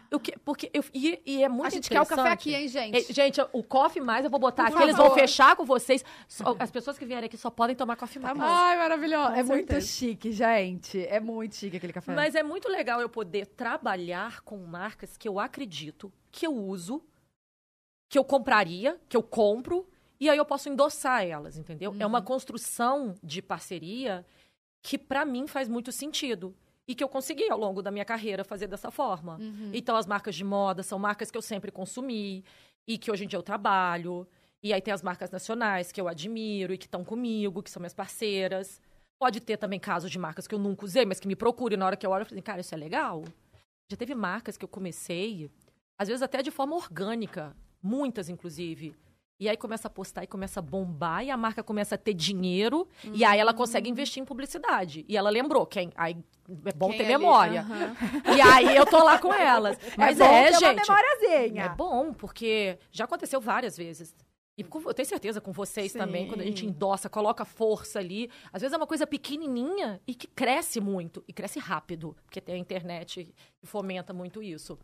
O 0.10 0.20
que, 0.22 0.38
porque 0.40 0.70
eu, 0.74 0.82
e, 0.94 1.22
e 1.26 1.44
é 1.44 1.50
muito 1.50 1.68
A 1.68 1.70
gente 1.70 1.90
quer 1.90 2.00
o 2.00 2.06
café 2.06 2.30
aqui, 2.30 2.54
hein, 2.56 2.68
gente? 2.70 2.96
É, 2.98 3.14
gente, 3.14 3.42
o 3.52 3.62
coffee 3.62 4.02
mais 4.02 4.24
eu 4.24 4.32
vou 4.32 4.40
botar 4.40 4.68
Por 4.68 4.76
aqui, 4.76 4.84
eles 4.84 4.96
vão 4.96 5.14
fechar 5.14 5.54
com 5.58 5.66
vocês. 5.66 6.04
Só- 6.30 6.56
as 6.60 6.72
pessoas 6.72 6.98
que 6.98 7.06
vierem 7.06 7.26
aqui 7.26 7.36
só 7.38 7.50
podem 7.50 7.76
tomar 7.76 7.98
coffee 7.98 8.22
Tá 8.22 8.34
mais. 8.34 8.50
Ai, 8.50 8.78
maravilhoso. 8.78 9.28
Com 9.28 9.34
É 9.36 9.44
muito 9.44 9.68
certeza. 9.68 9.86
chique, 9.88 10.32
gente. 10.32 11.06
É 11.08 11.20
muito 11.20 11.56
chique 11.56 11.76
aquele 11.76 11.92
café. 11.92 12.16
Mas 12.16 12.36
é 12.36 12.44
muito 12.44 12.70
legal 12.70 13.02
eu 13.02 13.10
poder 13.10 13.48
trabalhar 13.48 14.40
com 14.42 14.58
marcas 14.60 15.18
que 15.18 15.28
eu 15.28 15.42
acredito, 15.42 16.12
que 16.32 16.48
eu 16.48 16.56
uso, 16.56 17.04
que 18.10 18.18
eu 18.18 18.24
compraria, 18.24 18.98
que 19.10 19.18
eu 19.18 19.24
compro, 19.24 19.86
e 20.22 20.30
aí 20.30 20.38
eu 20.38 20.46
posso 20.46 20.70
endossar 20.70 21.26
elas, 21.26 21.58
entendeu? 21.58 21.94
É 22.00 22.06
uma 22.06 22.22
construção 22.22 23.14
de 23.22 23.42
parceria 23.42 24.26
que 24.82 24.98
pra 24.98 25.26
mim 25.26 25.48
faz 25.48 25.68
muito 25.68 25.92
sentido. 25.92 26.56
E 26.88 26.96
que 26.96 27.04
eu 27.04 27.10
consegui 27.10 27.50
ao 27.50 27.60
longo 27.60 27.82
da 27.82 27.92
minha 27.92 28.06
carreira 28.06 28.44
fazer 28.44 28.68
dessa 28.68 28.90
forma. 28.90 29.38
Uhum. 29.38 29.72
Então, 29.74 29.96
as 29.96 30.08
marcas 30.08 30.36
de 30.36 30.44
moda 30.44 30.82
são 30.84 30.98
marcas 30.98 31.30
que 31.30 31.38
eu 31.38 31.42
sempre 31.42 31.72
consumi 31.72 32.46
e 32.88 32.98
que 32.98 33.12
hoje 33.12 33.26
em 33.26 33.28
dia 33.28 33.38
eu 33.38 33.44
trabalho. 33.44 34.26
E 34.64 34.74
aí 34.74 34.82
tem 34.82 34.94
as 34.94 35.04
marcas 35.04 35.30
nacionais 35.30 35.92
que 35.92 36.00
eu 36.00 36.08
admiro 36.08 36.74
e 36.74 36.78
que 36.78 36.86
estão 36.86 37.04
comigo, 37.04 37.62
que 37.62 37.70
são 37.70 37.82
minhas 37.82 37.94
parceiras. 37.94 38.82
Pode 39.20 39.42
ter 39.42 39.58
também 39.58 39.80
casos 39.80 40.10
de 40.10 40.18
marcas 40.18 40.48
que 40.48 40.56
eu 40.56 40.60
nunca 40.60 40.86
usei, 40.86 41.06
mas 41.06 41.20
que 41.20 41.28
me 41.28 41.36
procurem 41.36 41.78
na 41.78 41.86
hora 41.86 41.98
que 41.98 42.06
eu 42.06 42.12
olho 42.12 42.24
e 42.24 42.26
falei, 42.26 42.42
cara, 42.42 42.62
isso 42.62 42.74
é 42.74 42.78
legal. 42.78 43.24
Já 43.92 43.98
teve 43.98 44.16
marcas 44.16 44.58
que 44.58 44.64
eu 44.64 44.70
comecei, 44.70 45.50
às 45.98 46.08
vezes 46.08 46.22
até 46.22 46.42
de 46.42 46.52
forma 46.52 46.76
orgânica, 46.76 47.56
muitas 47.82 48.30
inclusive, 48.30 48.96
E 49.40 49.48
aí 49.48 49.56
começa 49.56 49.88
a 49.88 49.92
postar 49.92 50.24
e 50.24 50.28
começa 50.28 50.60
a 50.60 50.64
bombar, 50.64 51.24
e 51.24 51.30
a 51.30 51.38
marca 51.38 51.62
começa 51.62 51.94
a 51.94 51.98
ter 51.98 52.14
dinheiro, 52.16 52.88
e 53.14 53.24
aí 53.24 53.40
ela 53.40 53.54
consegue 53.54 53.88
investir 53.90 54.22
em 54.22 54.26
publicidade. 54.26 55.06
E 55.08 55.16
ela 55.16 55.30
lembrou 55.30 55.66
quem. 55.66 55.92
Aí 55.96 56.18
é 56.66 56.74
bom 56.74 56.90
Quem 56.90 56.98
ter 56.98 57.04
ali? 57.06 57.14
memória. 57.14 57.62
Aham. 57.62 57.96
E 58.36 58.42
aí 58.42 58.76
eu 58.76 58.86
tô 58.86 59.04
lá 59.04 59.20
com 59.20 59.32
elas. 59.34 59.78
Mas 59.96 60.18
bom 60.18 60.26
é, 60.26 60.46
ter 60.52 60.58
uma 60.58 60.60
gente. 60.60 60.88
memóriazinha. 60.88 61.64
É 61.66 61.70
bom, 61.70 62.14
porque 62.14 62.80
já 62.92 63.04
aconteceu 63.06 63.40
várias 63.40 63.78
vezes. 63.78 64.16
E 64.58 64.64
com- 64.64 64.82
eu 64.82 64.94
tenho 64.94 65.08
certeza 65.08 65.40
com 65.40 65.52
vocês 65.52 65.92
Sim. 65.92 66.00
também, 66.00 66.28
quando 66.28 66.42
a 66.42 66.44
gente 66.44 66.66
endossa, 66.66 67.08
coloca 67.08 67.46
força 67.46 68.00
ali. 68.00 68.32
Às 68.52 68.62
vezes 68.64 68.74
é 68.74 68.78
uma 68.78 68.88
coisa 68.88 69.06
pequenininha 69.06 70.02
e 70.08 70.16
que 70.16 70.26
cresce 70.26 70.82
muito. 70.82 71.24
E 71.28 71.32
cresce 71.34 71.60
rápido, 71.60 72.16
porque 72.26 72.42
tem 72.42 72.56
a 72.56 72.58
internet 72.58 73.32
que 73.62 73.68
fomenta 73.68 74.14
muito 74.14 74.42
isso. 74.42 74.80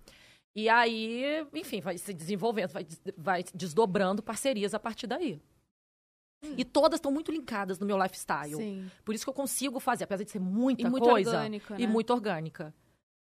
E 0.55 0.69
aí, 0.69 1.45
enfim, 1.53 1.81
vai 1.81 1.97
se 1.97 2.13
desenvolvendo, 2.13 2.71
vai, 2.71 2.85
vai 3.17 3.43
desdobrando 3.53 4.21
parcerias 4.21 4.73
a 4.73 4.79
partir 4.79 5.07
daí. 5.07 5.41
E 6.57 6.65
todas 6.65 6.97
estão 6.97 7.11
muito 7.11 7.31
linkadas 7.31 7.79
no 7.79 7.85
meu 7.85 7.97
lifestyle. 7.97 8.55
Sim. 8.55 8.91
Por 9.05 9.15
isso 9.15 9.23
que 9.23 9.29
eu 9.29 9.33
consigo 9.33 9.79
fazer, 9.79 10.03
apesar 10.03 10.23
de 10.25 10.29
ser 10.31 10.39
muita 10.39 10.81
E 10.81 10.89
muito 10.89 11.07
coisa. 11.09 11.37
orgânico, 11.37 11.73
E 11.77 11.87
né? 11.87 11.91
muito 11.91 12.11
orgânica. 12.13 12.73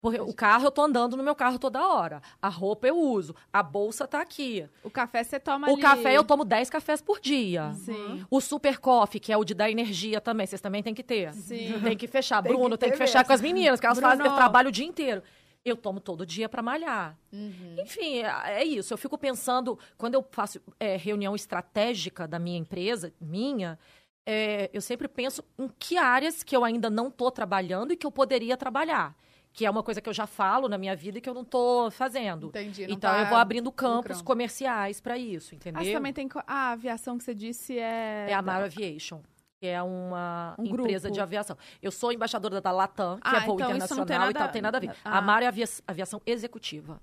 Porque 0.01 0.21
o 0.21 0.33
carro 0.33 0.67
eu 0.67 0.71
tô 0.71 0.83
andando 0.83 1.17
no 1.17 1.25
meu 1.25 1.35
carro 1.35 1.59
toda 1.59 1.85
hora. 1.89 2.23
A 2.41 2.49
roupa 2.49 2.87
eu 2.87 2.97
uso. 2.97 3.35
A 3.53 3.65
bolsa 3.65 4.07
tá 4.07 4.21
aqui. 4.21 4.65
O 4.85 4.91
café 4.91 5.25
você 5.25 5.41
toma 5.41 5.67
O 5.69 5.73
ali. 5.73 5.83
café 5.83 6.15
eu 6.17 6.23
tomo 6.23 6.45
10 6.45 6.71
cafés 6.71 7.01
por 7.03 7.19
dia. 7.19 7.73
Sim. 7.73 8.25
O 8.31 8.41
super 8.41 8.79
coffee, 8.79 9.19
que 9.19 9.33
é 9.33 9.37
o 9.37 9.43
de 9.43 9.55
dar 9.55 9.69
energia 9.69 10.21
também, 10.21 10.47
vocês 10.47 10.61
também 10.61 10.85
têm 10.85 10.95
que 10.95 11.03
ter. 11.03 11.33
Sim. 11.35 11.81
Tem 11.83 11.97
que 11.97 12.07
fechar. 12.07 12.41
Tem 12.45 12.53
que 12.53 12.57
Bruno, 12.59 12.77
tem 12.79 12.91
ter 12.91 12.93
que 12.93 12.99
fechar 12.99 13.19
mesmo. 13.21 13.27
com 13.27 13.33
as 13.33 13.41
meninas, 13.41 13.81
que 13.81 13.87
elas 13.87 13.99
Bruno. 13.99 14.17
fazem 14.19 14.37
trabalho 14.37 14.69
o 14.69 14.73
dia 14.73 14.87
inteiro. 14.87 15.21
Eu 15.65 15.77
tomo 15.77 16.01
todo 16.01 16.25
dia 16.25 16.49
pra 16.49 16.63
malhar. 16.63 17.19
Uhum. 17.33 17.77
Enfim, 17.81 18.19
é 18.23 18.61
é 18.61 18.65
isso. 18.65 18.93
Eu 18.95 18.99
fico 18.99 19.19
pensando, 19.19 19.79
quando 19.97 20.15
eu 20.15 20.25
faço 20.31 20.61
é, 20.81 20.97
reunião 20.97 21.35
estratégica 21.35 22.27
da 22.27 22.39
minha 22.39 22.59
empresa, 22.59 23.13
minha, 23.21 23.79
é, 24.27 24.71
eu 24.73 24.81
sempre 24.81 25.09
penso 25.09 25.43
em 25.59 25.69
que 25.79 25.97
áreas 25.99 26.43
que 26.43 26.57
eu 26.57 26.65
ainda 26.65 26.89
não 26.89 27.09
estou 27.09 27.31
trabalhando 27.31 27.93
e 27.93 27.97
que 27.97 28.07
eu 28.07 28.11
poderia 28.13 28.57
trabalhar. 28.57 29.15
Que 29.53 29.67
é 29.67 29.71
uma 29.71 29.83
coisa 29.83 30.01
que 30.01 30.09
eu 30.09 30.13
já 30.13 30.27
falo 30.27 30.69
na 30.69 30.79
minha 30.79 30.95
vida 30.95 31.19
e 31.19 31.21
que 31.21 31.29
eu 31.29 31.35
não 31.35 31.43
estou 31.43 31.91
fazendo. 31.91 32.49
Entendi. 32.49 32.85
Então 32.85 33.11
tá 33.11 33.21
eu 33.21 33.27
vou 33.27 33.39
abrindo 33.39 33.73
campos 33.73 34.23
comerciais 34.23 35.01
para 35.01 35.19
isso, 35.19 35.55
entendeu? 35.55 35.81
Ah, 35.81 35.85
você 35.85 35.93
também 35.93 36.13
tem. 36.13 36.29
co- 36.29 36.43
A 36.47 36.71
aviação 36.73 37.19
que 37.19 37.25
você 37.25 37.35
disse 37.35 37.77
é. 37.79 38.27
É 38.29 38.35
a 38.35 38.41
Mar 38.43 38.63
Aviation, 38.63 39.21
que 39.61 39.67
é 39.67 39.83
uma 39.83 40.55
Um 40.59 40.65
empresa 40.67 41.09
grupo. 41.09 41.15
de 41.15 41.21
aviação. 41.21 41.57
Eu 41.83 41.91
sou 41.91 42.13
embaixadora 42.13 42.61
da 42.61 42.71
Latam, 42.71 43.17
que 43.17 43.23
Ah, 43.25 43.39
é 43.39 43.41
voo 43.47 43.55
então 43.57 43.77
isso 43.77 43.95
não 43.97 44.07
tem 44.07 44.17
internacional 44.17 44.31
e 44.31 44.33
nada- 44.35 44.39
tal, 44.45 44.49
tem 44.53 44.63
nada 44.63 44.77
a 44.77 44.81
ver. 44.81 44.91
Ah. 45.05 45.19
A 45.19 45.21
Mar 45.21 45.43
é 45.43 45.47
avia- 45.47 45.65
aviação 45.87 46.21
executiva. 46.25 47.01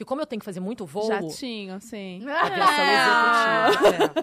E 0.00 0.04
como 0.04 0.20
eu 0.20 0.26
tenho 0.26 0.40
que 0.40 0.44
fazer 0.44 0.58
muito 0.60 0.84
voo, 0.84 1.06
Jatinho, 1.06 1.80
sim. 1.80 2.20
aviação 2.28 2.84
É. 2.84 3.68
executiva. 3.68 4.14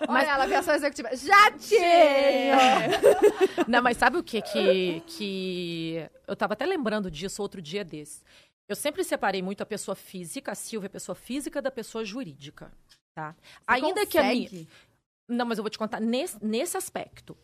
é. 0.00 0.12
Olha 0.12 0.26
ela, 0.26 0.44
aviação 0.44 0.74
executiva. 0.74 1.08
Jatinho! 1.14 2.56
Não, 3.68 3.82
mas 3.82 3.96
sabe 3.96 4.16
o 4.18 4.22
que 4.22 4.42
que, 4.42 5.00
que... 5.06 6.10
Eu 6.26 6.34
tava 6.36 6.54
até 6.54 6.66
lembrando 6.66 7.10
disso 7.10 7.40
outro 7.42 7.62
dia 7.62 7.84
desse. 7.84 8.22
Eu 8.68 8.74
sempre 8.76 9.04
separei 9.04 9.42
muito 9.42 9.62
a 9.62 9.66
pessoa 9.66 9.94
física, 9.94 10.52
a 10.52 10.54
Silvia, 10.54 10.86
a 10.86 10.90
pessoa 10.90 11.14
física 11.14 11.60
da 11.62 11.70
pessoa 11.70 12.04
jurídica, 12.04 12.72
tá? 13.14 13.34
Ainda 13.66 14.06
que 14.06 14.18
a 14.18 14.22
minha... 14.24 14.66
Não, 15.28 15.46
mas 15.46 15.58
eu 15.58 15.64
vou 15.64 15.70
te 15.70 15.78
contar 15.78 16.00
nesse, 16.00 16.42
nesse 16.44 16.76
aspecto. 16.76 17.36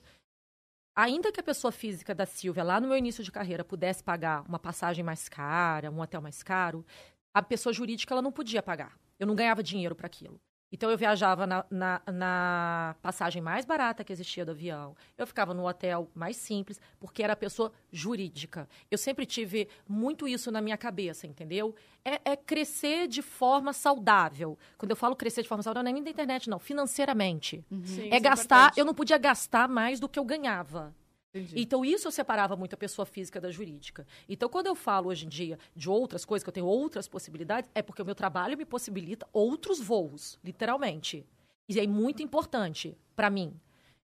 Ainda 0.94 1.32
que 1.32 1.40
a 1.40 1.42
pessoa 1.42 1.72
física 1.72 2.14
da 2.14 2.26
Silvia, 2.26 2.62
lá 2.62 2.80
no 2.80 2.88
meu 2.88 2.96
início 2.96 3.24
de 3.24 3.32
carreira, 3.32 3.64
pudesse 3.64 4.02
pagar 4.02 4.42
uma 4.46 4.58
passagem 4.58 5.04
mais 5.04 5.28
cara, 5.28 5.90
um 5.90 6.00
hotel 6.00 6.20
mais 6.20 6.42
caro, 6.42 6.84
a 7.32 7.42
pessoa 7.42 7.72
jurídica 7.72 8.12
ela 8.12 8.22
não 8.22 8.32
podia 8.32 8.62
pagar. 8.62 8.98
Eu 9.18 9.26
não 9.26 9.34
ganhava 9.34 9.62
dinheiro 9.62 9.94
para 9.94 10.06
aquilo. 10.06 10.40
Então 10.72 10.88
eu 10.90 10.96
viajava 10.96 11.46
na, 11.46 11.64
na- 11.68 12.00
na 12.12 12.94
passagem 13.02 13.42
mais 13.42 13.64
barata 13.64 14.04
que 14.04 14.12
existia 14.12 14.44
do 14.44 14.52
avião. 14.52 14.94
Eu 15.18 15.26
ficava 15.26 15.52
no 15.52 15.66
hotel 15.66 16.08
mais 16.14 16.36
simples, 16.36 16.80
porque 17.00 17.22
era 17.22 17.34
pessoa 17.34 17.72
jurídica. 17.90 18.68
Eu 18.90 18.96
sempre 18.96 19.26
tive 19.26 19.68
muito 19.88 20.28
isso 20.28 20.50
na 20.52 20.60
minha 20.60 20.76
cabeça, 20.78 21.26
entendeu? 21.26 21.74
É, 22.04 22.32
é 22.32 22.36
crescer 22.36 23.08
de 23.08 23.20
forma 23.20 23.72
saudável. 23.72 24.56
Quando 24.78 24.90
eu 24.90 24.96
falo 24.96 25.16
crescer 25.16 25.42
de 25.42 25.48
forma 25.48 25.62
saudável, 25.62 25.84
não 25.84 25.90
é 25.90 25.94
nem 25.94 26.04
da 26.04 26.10
internet, 26.10 26.48
não, 26.48 26.58
financeiramente. 26.58 27.64
Sim, 27.84 28.08
É 28.10 28.14
isso 28.16 28.22
gastar, 28.22 28.56
importante. 28.56 28.78
eu 28.78 28.84
não 28.84 28.94
podia 28.94 29.18
gastar 29.18 29.68
mais 29.68 29.98
do 29.98 30.08
que 30.08 30.18
eu 30.18 30.24
ganhava. 30.24 30.94
Entendi. 31.32 31.60
Então, 31.60 31.84
isso 31.84 32.08
eu 32.08 32.12
separava 32.12 32.56
muito 32.56 32.74
a 32.74 32.76
pessoa 32.76 33.06
física 33.06 33.40
da 33.40 33.50
jurídica. 33.50 34.06
Então, 34.28 34.48
quando 34.48 34.66
eu 34.66 34.74
falo 34.74 35.08
hoje 35.08 35.26
em 35.26 35.28
dia 35.28 35.58
de 35.74 35.88
outras 35.88 36.24
coisas, 36.24 36.42
que 36.42 36.48
eu 36.48 36.52
tenho 36.52 36.66
outras 36.66 37.06
possibilidades, 37.06 37.70
é 37.74 37.82
porque 37.82 38.02
o 38.02 38.04
meu 38.04 38.14
trabalho 38.14 38.58
me 38.58 38.64
possibilita 38.64 39.28
outros 39.32 39.80
voos, 39.80 40.38
literalmente. 40.42 41.24
E 41.68 41.78
é 41.78 41.86
muito 41.86 42.22
importante 42.22 42.96
para 43.14 43.30
mim, 43.30 43.54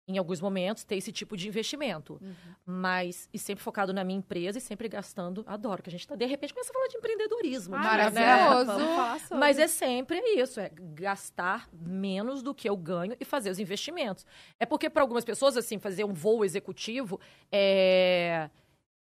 em 0.07 0.19
alguns 0.19 0.41
momentos, 0.41 0.85
ter 0.85 0.97
esse 0.97 1.11
tipo 1.11 1.37
de 1.37 1.49
investimento. 1.49 2.21
Mas, 2.65 3.29
e 3.33 3.39
sempre 3.39 3.65
focado 3.65 3.93
na 3.93 4.05
minha 4.05 4.19
empresa 4.19 4.59
e 4.59 4.61
sempre 4.61 4.89
gastando. 4.89 5.43
Adoro 5.47 5.83
que 5.83 5.89
a 5.89 5.93
gente 5.93 6.07
tá, 6.07 6.15
de 6.15 6.27
repente, 6.27 6.53
começa 6.53 6.71
a 6.71 6.75
falar 6.75 6.89
de 6.89 6.97
empreendedorismo. 6.97 7.75
Ah, 7.75 8.11
né? 8.11 8.27
maravilhoso. 8.27 9.21
Sobre. 9.21 9.39
Mas 9.39 9.59
é 9.59 9.67
sempre 9.67 10.19
isso, 10.37 10.61
é 10.61 10.71
gastar 10.95 11.69
menos 11.73 12.43
do 12.43 12.55
que 12.55 12.69
eu 12.69 12.77
ganho 12.77 13.17
e 13.19 13.25
fazer 13.25 13.51
os 13.51 13.59
investimentos. 13.59 14.27
É 14.61 14.67
porque 14.67 14.91
para 14.91 15.03
algumas 15.03 15.25
pessoas, 15.25 15.57
assim, 15.57 15.79
fazer 15.79 16.05
um 16.05 16.13
voo 16.13 16.45
executivo 16.45 17.19
é 17.51 18.51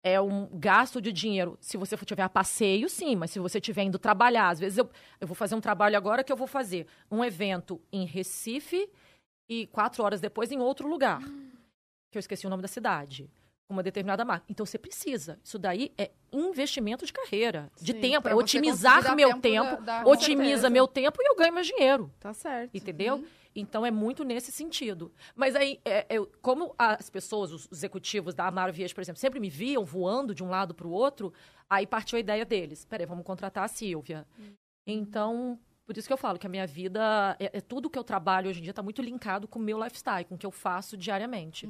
é 0.05 0.21
um 0.21 0.49
gasto 0.53 1.01
de 1.01 1.13
dinheiro. 1.13 1.57
Se 1.61 1.77
você 1.77 1.97
tiver 1.97 2.23
a 2.23 2.29
passeio, 2.29 2.89
sim, 2.89 3.15
mas 3.15 3.31
se 3.31 3.39
você 3.39 3.59
estiver 3.59 3.85
indo 3.85 3.99
trabalhar, 3.99 4.49
às 4.49 4.59
vezes 4.59 4.79
eu, 4.79 4.91
eu 5.21 5.29
vou 5.29 5.35
fazer 5.37 5.55
um 5.55 5.61
trabalho 5.61 5.97
agora 5.97 6.25
que 6.25 6.33
eu 6.33 6.37
vou 6.37 6.49
fazer 6.49 6.87
um 7.09 7.25
evento 7.25 7.81
em 7.93 8.05
Recife 8.05 8.91
e 9.49 9.67
quatro 9.67 10.03
horas 10.03 10.21
depois 10.21 10.51
em 10.53 10.59
outro 10.59 10.89
lugar, 10.89 11.21
que 12.11 12.19
eu 12.19 12.21
esqueci 12.21 12.47
o 12.47 12.51
nome 12.51 12.63
da 12.63 12.69
cidade, 12.69 13.31
com 13.69 13.75
uma 13.75 13.83
determinada 13.83 14.25
marca. 14.25 14.47
Então 14.49 14.65
você 14.67 14.79
precisa. 14.79 15.39
Isso 15.43 15.59
daí 15.59 15.93
é 15.97 16.11
investimento 16.33 17.05
de 17.07 17.13
carreira, 17.13 17.71
de 17.81 17.93
Sim, 17.93 18.01
tempo, 18.01 18.23
pra 18.23 18.33
é 18.33 18.35
otimizar 18.35 19.15
meu 19.15 19.29
tempo 19.41 19.41
tempo, 19.41 19.83
da- 19.83 20.03
da- 20.03 20.09
otimiza 20.11 20.69
meu 20.71 20.87
tempo 20.89 21.19
e 21.21 21.27
eu 21.31 21.37
ganho 21.37 21.53
mais 21.55 21.67
dinheiro. 21.67 22.11
Tá 22.21 22.33
certo. 22.35 22.75
Entendeu? 22.75 23.25
Então 23.55 23.85
é 23.85 23.91
muito 23.91 24.25
nesse 24.25 24.51
sentido. 24.51 25.13
Mas 25.37 25.55
aí, 25.55 25.79
é, 25.85 26.07
eu- 26.09 26.31
como 26.41 26.75
as 26.79 27.11
pessoas, 27.11 27.53
os 27.53 27.69
executivos 27.71 28.35
da 28.35 28.47
Amaro 28.47 28.73
Vias, 28.73 28.93
por 28.95 29.03
exemplo, 29.03 29.21
sempre 29.21 29.39
me 29.39 29.51
viam 29.51 29.85
voando 29.85 30.35
de 30.35 30.43
um 30.43 30.49
lado 30.49 30.75
para 30.75 30.87
o 30.87 30.91
outro, 30.91 31.35
aí 31.69 31.87
partiu 31.87 32.17
a 32.17 32.21
ideia 32.21 32.47
deles. 32.47 32.87
Peraí, 32.87 33.05
vamos 33.07 33.25
contratar 33.27 33.65
a 33.65 33.69
Silvia. 33.69 34.27
Então, 34.87 35.59
por 35.85 35.97
isso 35.97 36.07
que 36.07 36.13
eu 36.13 36.17
falo 36.17 36.39
que 36.39 36.47
a 36.47 36.51
minha 36.51 36.67
vida, 36.67 37.37
é, 37.39 37.59
é 37.59 37.61
tudo 37.61 37.91
que 37.91 37.99
eu 37.99 38.05
trabalho 38.05 38.49
hoje 38.49 38.61
em 38.61 38.63
dia 38.63 38.71
está 38.71 38.83
muito 38.83 39.03
linkado 39.03 39.49
com 39.49 39.59
o 39.59 39.63
meu 39.63 39.83
lifestyle, 39.83 40.25
com 40.25 40.37
o 40.37 40.39
que 40.39 40.47
eu 40.47 40.51
faço 40.51 40.97
diariamente. 40.97 41.69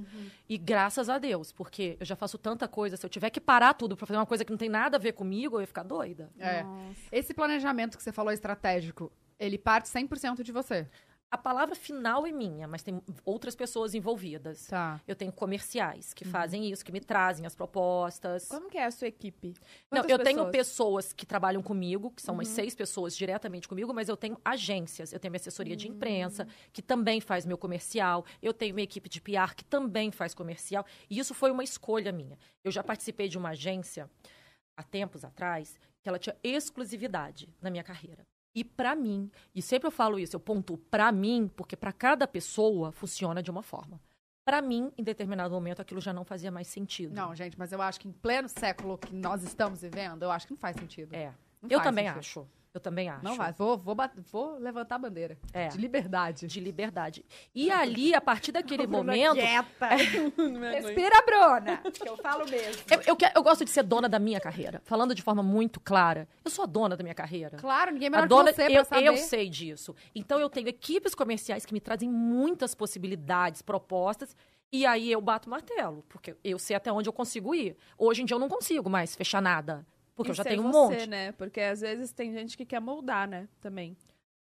E 0.49 0.59
graças 0.59 1.09
a 1.09 1.19
Deus, 1.19 1.51
porque 1.51 1.97
eu 1.99 2.07
já 2.07 2.15
faço 2.15 2.37
tanta 2.39 2.69
coisa, 2.69 2.97
se 2.97 3.05
eu 3.05 3.11
tiver 3.11 3.31
que 3.31 3.41
parar 3.41 3.75
tudo 3.75 3.97
para 3.97 4.07
fazer 4.07 4.19
uma 4.19 4.27
coisa 4.27 4.45
que 4.45 4.51
não 4.51 4.59
tem 4.59 4.69
nada 4.69 4.97
a 4.97 5.01
ver 5.01 5.13
comigo, 5.13 5.57
eu 5.57 5.61
ia 5.63 5.67
ficar 5.67 5.83
doida. 5.83 6.31
É. 6.39 6.65
Esse 7.11 7.33
planejamento 7.33 7.97
que 7.97 8.03
você 8.03 8.13
falou 8.13 8.33
estratégico, 8.33 9.11
ele 9.39 9.59
parte 9.59 9.89
100% 9.89 10.43
de 10.43 10.53
você. 10.53 10.87
A 11.33 11.39
palavra 11.39 11.74
final 11.74 12.26
é 12.26 12.30
minha, 12.30 12.68
mas 12.68 12.83
tem 12.83 13.01
outras 13.24 13.57
pessoas 13.57 13.95
envolvidas. 13.95 14.66
Tá. 14.66 15.01
Eu 15.09 15.16
tenho 15.16 15.33
comerciais 15.33 16.12
que 16.12 16.26
fazem 16.26 16.70
isso, 16.70 16.85
que 16.85 16.93
me 16.93 17.01
trazem 17.01 17.47
as 17.47 17.55
propostas. 17.55 18.47
Como 18.49 18.68
que 18.68 18.76
é 18.76 18.85
a 18.85 18.91
sua 18.91 19.09
equipe? 19.09 19.55
Não, 19.91 20.03
Quantas 20.03 20.11
eu 20.11 20.18
tenho 20.18 20.37
pessoas? 20.37 20.45
Uhum. 20.45 20.51
pessoas 20.51 21.12
que 21.14 21.24
trabalham 21.24 21.62
comigo, 21.62 22.11
que 22.11 22.20
são 22.20 22.35
umas 22.35 22.49
seis 22.49 22.74
pessoas 22.74 23.16
diretamente 23.16 23.66
comigo, 23.66 23.95
mas 23.95 24.11
eu 24.11 24.16
tenho 24.16 24.39
agências. 24.45 25.11
Eu 25.11 25.18
tenho 25.18 25.33
minha 25.33 25.41
assessoria 25.41 25.74
de 25.74 25.89
imprensa, 25.89 26.47
que 26.70 26.83
também 26.83 27.18
faz 27.18 27.47
meu 27.47 27.57
comercial. 27.57 28.26
Eu 28.43 28.53
tenho 28.53 28.74
minha 28.74 28.85
equipe 28.85 29.09
de 29.09 29.18
PR, 29.18 29.55
que 29.57 29.64
também 29.64 30.11
faz 30.11 30.35
comercial. 30.35 30.85
E 31.09 31.18
isso 31.18 31.33
foi 31.33 31.51
uma 31.51 31.64
escolha 31.64 32.12
minha. 32.12 32.39
Eu 32.62 32.70
já 32.70 32.85
participei 32.85 33.30
de 33.30 33.39
uma 33.39 33.49
agência, 33.49 34.11
há 34.76 34.83
tempos 34.83 35.24
atrás, 35.24 35.80
que 36.03 36.11
ela 36.11 36.18
tinha 36.18 36.37
exclusividade 36.45 37.49
na 37.62 37.70
minha 37.70 37.83
carreira. 37.83 38.26
E 38.55 38.63
pra 38.63 38.95
mim, 38.95 39.31
e 39.55 39.63
sempre 39.63 39.87
eu 39.87 39.91
falo 39.91 40.19
isso, 40.19 40.37
eu 40.37 40.41
pontuo 40.41 40.77
pra 40.77 41.11
mim, 41.11 41.51
porque 41.57 41.77
pra 41.77 41.93
cada 41.93 42.27
pessoa 42.27 42.93
funciona 42.93 43.43
de 43.43 43.51
uma 43.51 43.63
forma. 43.63 44.01
Pra 44.45 44.61
mim, 44.61 44.93
em 44.99 45.03
determinado 45.03 45.55
momento, 45.55 45.81
aquilo 45.81 46.01
já 46.01 46.13
não 46.13 46.25
fazia 46.25 46.51
mais 46.51 46.67
sentido. 46.67 47.15
Não, 47.15 47.35
gente, 47.35 47.59
mas 47.59 47.73
eu 47.73 47.81
acho 47.81 48.01
que 48.01 48.09
em 48.09 48.13
pleno 48.13 48.49
século 48.49 48.99
que 48.99 49.15
nós 49.15 49.43
estamos 49.43 49.81
vivendo, 49.83 50.25
eu 50.25 50.31
acho 50.31 50.47
que 50.47 50.53
não 50.53 50.59
faz 50.59 50.77
sentido. 50.77 51.15
É. 51.15 51.33
Não 51.63 51.71
Eu 51.71 51.81
também 51.81 52.07
sentido. 52.07 52.19
acho. 52.19 52.49
Eu 52.75 52.81
também 52.81 53.09
acho. 53.11 53.23
Não 53.23 53.37
vai. 53.37 53.53
Vou, 53.53 53.77
vou, 53.77 53.95
vou 54.31 54.59
levantar 54.59 54.95
a 54.95 54.99
bandeira. 54.99 55.37
É. 55.53 55.68
De 55.68 55.77
liberdade. 55.77 56.47
De 56.47 56.59
liberdade. 56.59 57.25
E 57.55 57.70
ali, 57.70 58.14
a 58.14 58.20
partir 58.20 58.51
daquele 58.51 58.87
momento. 58.89 59.35
quieta. 59.35 59.89
Respira, 60.73 61.23
Bruna. 61.23 61.83
Que 61.93 62.09
eu 62.09 62.16
falo 62.16 62.49
mesmo. 62.49 62.83
Eu, 62.91 63.01
eu, 63.07 63.16
eu 63.35 63.43
gosto 63.43 63.64
de 63.64 63.70
ser 63.70 63.83
dona 63.83 64.09
da 64.09 64.18
minha 64.18 64.41
carreira. 64.41 64.81
Falando 64.85 65.14
de 65.14 65.20
forma 65.20 65.43
muito 65.43 65.79
clara. 65.81 66.27
Eu 66.43 66.51
sou 66.51 66.62
a 66.62 66.66
dona 66.66 66.97
da 66.97 67.03
minha 67.03 67.14
carreira. 67.14 67.59
Claro, 67.59 67.93
ninguém 67.93 68.07
é 68.07 68.09
A 68.09 68.23
melhor 68.23 68.29
dona, 68.29 68.53
que 68.53 68.57
você 68.62 68.79
eu, 68.79 68.85
saber. 68.85 69.07
eu 69.07 69.16
sei 69.18 69.51
disso. 69.51 69.95
Então 70.14 70.41
eu 70.41 70.49
tenho 70.49 70.68
equipes 70.68 71.14
comerciais 71.14 71.66
que 71.66 71.75
me 71.75 71.81
trazem 71.81 72.09
muitas 72.09 72.75
possibilidades, 72.75 73.61
propostas, 73.61 74.35
e 74.73 74.87
aí 74.87 75.12
eu 75.12 75.20
bato 75.20 75.47
o 75.47 75.51
martelo, 75.51 76.03
porque 76.09 76.35
eu 76.43 76.59
sei 76.59 76.75
até 76.75 76.91
onde 76.91 77.07
eu 77.09 77.12
consigo 77.12 77.55
ir. 77.55 77.77
Hoje 77.99 78.23
em 78.23 78.25
dia 78.25 78.35
eu 78.35 78.39
não 78.41 78.49
consigo 78.49 78.89
mais 78.89 79.14
fechar 79.14 79.43
nada, 79.43 79.85
porque 80.15 80.31
eu 80.31 80.35
E 80.35 80.37
já 80.37 80.43
ser 80.43 80.51
tenho 80.51 80.63
um 80.63 80.73
você, 80.73 80.95
monte. 80.97 81.07
né? 81.07 81.33
Porque 81.33 81.61
às 81.61 81.81
vezes 81.81 82.13
tem 82.13 82.33
gente 82.33 82.57
que 82.57 82.65
quer 82.65 82.81
moldar, 82.81 83.29
né? 83.29 83.49
Também. 83.61 83.97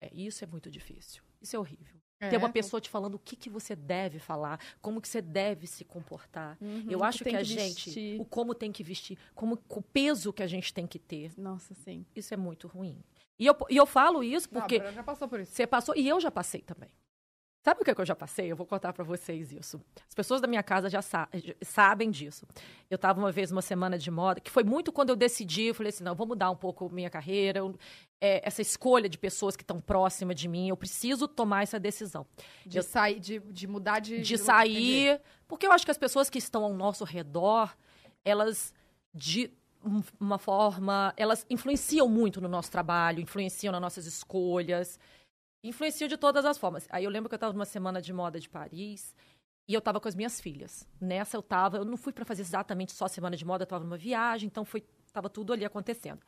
É, 0.01 0.11
isso 0.13 0.45
é 0.45 0.47
muito 0.47 0.71
difícil. 0.71 1.23
Isso 1.41 1.57
é 1.57 1.59
horrível. 1.59 1.97
É, 2.21 2.29
Ter 2.31 2.37
uma 2.37 2.49
pessoa 2.51 2.81
te 2.81 2.89
falando 2.89 3.17
o 3.17 3.19
que, 3.19 3.35
que 3.37 3.51
você 3.51 3.75
deve 3.75 4.19
falar, 4.19 4.59
como 4.81 5.01
que 5.01 5.09
você 5.09 5.21
deve 5.21 5.67
se 5.67 5.85
comportar. 5.85 6.57
Uhum, 6.61 6.87
Eu 6.89 7.03
acho 7.05 7.19
que, 7.19 7.25
tem 7.25 7.37
a 7.37 7.43
gente, 7.43 7.87
vestir. 7.91 8.21
o 8.21 8.25
como 8.25 8.55
tem 8.55 8.71
que 8.73 8.83
vestir, 8.85 9.19
como 9.35 9.59
o 9.69 9.83
peso 9.83 10.33
que 10.33 10.43
a 10.43 10.47
gente 10.47 10.73
tem 10.73 10.87
que 10.87 10.99
ter, 10.99 11.33
Nossa, 11.37 11.75
sim. 11.75 12.07
isso 12.15 12.33
é 12.33 12.37
muito 12.37 12.69
ruim. 12.69 13.03
E 13.39 13.45
eu, 13.47 13.55
e 13.69 13.77
eu 13.77 13.85
falo 13.85 14.23
isso 14.23 14.49
Não, 14.53 14.59
a 14.61 14.63
porque 14.63 14.79
Bruna 14.79 14.93
já 14.93 15.03
passou 15.03 15.29
por 15.29 15.41
isso. 15.41 15.53
você 15.53 15.67
passou 15.67 15.95
e 15.97 16.09
eu 16.09 16.21
já 16.21 16.31
passei 16.31 16.63
também. 16.63 16.89
Sabe 17.65 17.81
o 17.81 17.85
que, 17.85 17.91
é 17.91 17.95
que 17.95 18.01
eu 18.01 18.05
já 18.05 18.15
passei? 18.15 18.53
Eu 18.53 18.57
vou 18.57 18.67
contar 18.67 18.93
pra 18.93 19.03
vocês 19.03 19.51
isso. 19.51 19.81
As 20.07 20.15
pessoas 20.15 20.39
da 20.43 20.47
minha 20.47 20.63
casa 20.63 20.91
já 20.91 21.01
sa- 21.01 21.29
já 21.33 21.55
sabem 21.63 22.11
disso. 22.11 22.47
Eu 22.91 22.99
tava 22.99 23.19
uma 23.19 23.33
vez 23.33 23.51
uma 23.51 23.63
semana 23.63 23.97
de 23.99 24.11
moda, 24.11 24.39
que 24.39 24.51
foi 24.51 24.63
muito 24.63 24.93
quando 24.93 25.09
eu 25.09 25.17
decidi, 25.17 25.63
eu 25.69 25.75
falei 25.75 25.89
assim, 25.89 26.05
não, 26.05 26.13
eu 26.13 26.17
vou 26.17 26.27
mudar 26.27 26.51
um 26.51 26.57
pouco 26.57 26.91
minha 26.93 27.09
carreira, 27.09 27.61
eu- 27.61 27.75
é, 28.21 28.47
essa 28.47 28.61
escolha 28.61 29.09
de 29.09 29.17
pessoas 29.17 29.57
que 29.57 29.63
estão 29.63 29.81
próximas 29.81 30.37
de 30.37 30.47
mim, 30.47 30.69
eu 30.69 30.77
preciso 30.77 31.27
tomar 31.27 31.63
essa 31.63 31.81
decisão. 31.81 32.27
De 32.67 32.77
Eu- 32.79 32.83
sair, 32.83 33.19
de, 33.19 33.41
de 33.41 33.67
mudar 33.67 33.99
de... 33.99 34.11
de 34.21 34.35
Entendi. 34.35 34.39
sair. 34.39 35.21
Porque 35.49 35.67
eu 35.67 35.73
acho 35.73 35.87
que 35.87 35.91
as 35.91 35.99
pessoas 35.99 36.29
que 36.29 36.37
estão 36.39 36.65
ao 36.65 36.75
nosso 36.75 37.03
redor, 37.03 37.75
elas, 38.23 38.75
de 39.15 39.51
um- 39.83 40.03
uma 40.21 40.37
forma, 40.39 41.15
elas 41.17 41.47
influenciam 41.49 42.09
muito 42.09 42.43
no 42.43 42.49
nosso 42.49 42.71
trabalho, 42.71 43.21
influenciam 43.21 43.73
nas 43.73 43.81
nossas 43.81 44.05
escolhas, 44.07 44.99
influenciam 45.69 46.09
de 46.09 46.17
todas 46.17 46.45
as 46.45 46.59
formas. 46.59 46.87
Aí 46.91 47.05
eu 47.05 47.11
lembro 47.11 47.29
que 47.29 47.35
eu 47.35 47.39
estava 47.39 47.53
numa 47.53 47.65
semana 47.65 48.01
de 48.01 48.13
moda 48.13 48.39
de 48.39 48.49
Paris. 48.49 49.15
E 49.67 49.73
eu 49.73 49.81
tava 49.81 49.99
com 49.99 50.07
as 50.07 50.15
minhas 50.15 50.41
filhas. 50.41 50.87
Nessa 51.01 51.37
eu 51.37 51.43
tava, 51.43 51.79
eu 51.79 51.85
não 51.85 51.97
fui 51.97 52.13
para 52.13 52.25
fazer 52.25 52.43
exatamente 52.43 52.93
só 52.93 53.09
semana 53.09 53.35
de 53.35 53.45
moda, 53.45 53.63
eu 53.63 53.67
tava 53.67 53.83
numa 53.83 53.97
viagem, 53.97 54.47
então 54.47 54.63
foi, 54.65 54.83
tava 55.11 55.31
tudo 55.31 55.55
ali 55.55 55.65
acontecendo. 55.65 56.21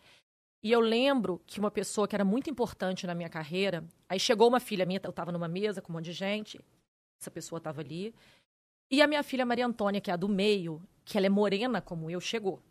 E 0.63 0.73
eu 0.73 0.81
lembro 0.81 1.43
que 1.47 1.61
uma 1.61 1.71
pessoa 1.71 2.09
que 2.09 2.17
era 2.17 2.25
muito 2.25 2.49
importante 2.49 3.07
na 3.07 3.15
minha 3.15 3.29
carreira, 3.29 3.85
aí 4.09 4.19
chegou 4.19 4.49
uma 4.49 4.59
filha 4.59 4.87
minha, 4.87 5.01
eu 5.05 5.13
tava 5.13 5.31
numa 5.31 5.49
mesa 5.49 5.83
com 5.83 5.93
um 5.93 5.97
monte 5.97 6.07
de 6.07 6.13
gente, 6.13 6.59
essa 7.21 7.31
pessoa 7.31 7.61
tava 7.61 7.83
ali, 7.83 8.15
e 8.91 9.03
a 9.03 9.07
minha 9.07 9.23
filha 9.23 9.45
Maria 9.45 9.67
Antônia, 9.67 10.01
que 10.01 10.11
é 10.11 10.15
a 10.15 10.17
do 10.17 10.29
meio, 10.29 10.83
que 11.05 11.19
ela 11.19 11.27
é 11.27 11.31
morena 11.31 11.83
como 11.83 12.11
eu, 12.11 12.21
chegou. 12.21 12.63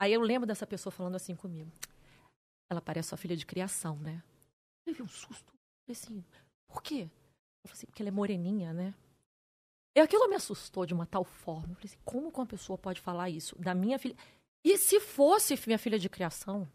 Aí 0.00 0.12
eu 0.12 0.20
lembro 0.20 0.46
dessa 0.46 0.66
pessoa 0.66 0.90
falando 0.90 1.14
assim 1.14 1.36
comigo. 1.36 1.70
Ela 2.68 2.80
parece 2.80 3.10
sua 3.10 3.18
filha 3.18 3.36
de 3.36 3.46
criação, 3.46 3.96
né? 3.98 4.22
Eu 4.84 5.04
um 5.04 5.08
susto. 5.08 5.51
Falei 5.86 5.90
assim, 6.00 6.24
por 6.68 6.82
quê? 6.82 7.08
Eu 7.64 7.68
falei 7.68 7.72
assim, 7.74 7.86
porque 7.86 8.02
ela 8.02 8.08
é 8.08 8.12
moreninha, 8.12 8.72
né? 8.72 8.94
E 9.96 10.00
aquilo 10.00 10.28
me 10.28 10.34
assustou 10.36 10.86
de 10.86 10.94
uma 10.94 11.04
tal 11.06 11.24
forma. 11.24 11.72
Eu 11.72 11.74
falei 11.76 11.84
assim, 11.90 11.98
como 12.04 12.32
que 12.32 12.38
uma 12.38 12.46
pessoa 12.46 12.78
pode 12.78 13.00
falar 13.00 13.28
isso 13.30 13.56
da 13.60 13.74
minha 13.74 13.98
filha? 13.98 14.16
E 14.64 14.78
se 14.78 15.00
fosse 15.00 15.58
minha 15.66 15.78
filha 15.78 15.98
de 15.98 16.08
criação? 16.08 16.66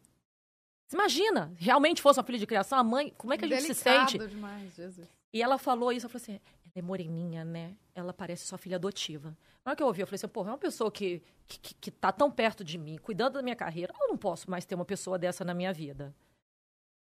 Imagina, 0.93 1.51
realmente 1.57 2.01
fosse 2.01 2.19
uma 2.19 2.25
filha 2.25 2.37
de 2.39 2.45
criação, 2.47 2.77
a 2.79 2.83
mãe, 2.83 3.13
como 3.17 3.33
é 3.33 3.37
que 3.37 3.43
a 3.45 3.47
gente 3.47 3.73
se 3.73 3.83
Delicado 3.83 4.09
sente? 4.11 4.27
demais, 4.27 4.73
Jesus. 4.75 5.07
E 5.33 5.41
ela 5.41 5.57
falou 5.57 5.91
isso, 5.91 6.05
eu 6.05 6.09
falei 6.09 6.23
assim, 6.23 6.31
ela 6.63 6.71
é 6.75 6.81
moreninha, 6.81 7.43
né? 7.43 7.75
Ela 7.93 8.13
parece 8.13 8.45
sua 8.47 8.57
filha 8.57 8.77
adotiva. 8.77 9.29
Na 9.65 9.71
hora 9.71 9.75
que 9.75 9.83
eu 9.83 9.87
ouvi, 9.87 10.01
eu 10.01 10.07
falei 10.07 10.15
assim, 10.15 10.27
pô, 10.29 10.41
é 10.41 10.47
uma 10.49 10.57
pessoa 10.57 10.89
que, 10.89 11.21
que, 11.45 11.59
que- 11.59 11.73
que 11.73 11.91
tá 11.91 12.11
tão 12.11 12.31
perto 12.31 12.63
de 12.63 12.77
mim, 12.77 12.97
cuidando 12.99 13.33
da 13.33 13.41
minha 13.41 13.55
carreira, 13.55 13.93
eu 13.99 14.07
não 14.07 14.17
posso 14.17 14.49
mais 14.49 14.63
ter 14.65 14.75
uma 14.75 14.85
pessoa 14.85 15.19
dessa 15.19 15.43
na 15.43 15.53
minha 15.53 15.73
vida. 15.73 16.15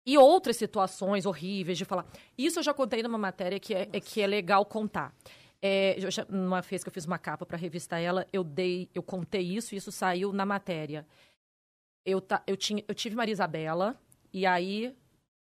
E 0.07 0.17
outras 0.17 0.55
situações 0.55 1.25
horríveis 1.25 1.77
de 1.77 1.83
falar. 1.83 2.05
Isso 2.37 2.59
eu 2.59 2.63
já 2.63 2.73
contei 2.73 3.03
numa 3.03 3.17
matéria 3.17 3.59
que 3.59 3.73
é, 3.73 3.89
é 3.91 3.99
que 3.99 4.21
é 4.21 4.25
legal 4.25 4.65
contar. 4.65 5.13
É, 5.61 5.95
já- 6.09 6.25
numa 6.29 6.61
vez 6.61 6.81
que 6.81 6.87
eu 6.87 6.93
fiz 6.93 7.03
uma 7.05 7.17
capa 7.19 7.45
para 7.45 7.57
revista 7.57 7.99
ela, 7.99 8.25
eu 8.31 8.41
dei, 8.41 8.89
eu 8.95 9.03
contei 9.03 9.41
isso 9.41 9.75
e 9.75 9.77
isso 9.77 9.91
saiu 9.91 10.31
na 10.31 10.45
matéria. 10.45 11.05
Eu, 12.05 12.21
ta, 12.21 12.41
eu, 12.47 12.55
tinha, 12.55 12.81
eu 12.87 12.95
tive 12.95 13.17
Maria 13.17 13.33
Isabela, 13.33 13.99
e 14.31 14.45
aí, 14.45 14.95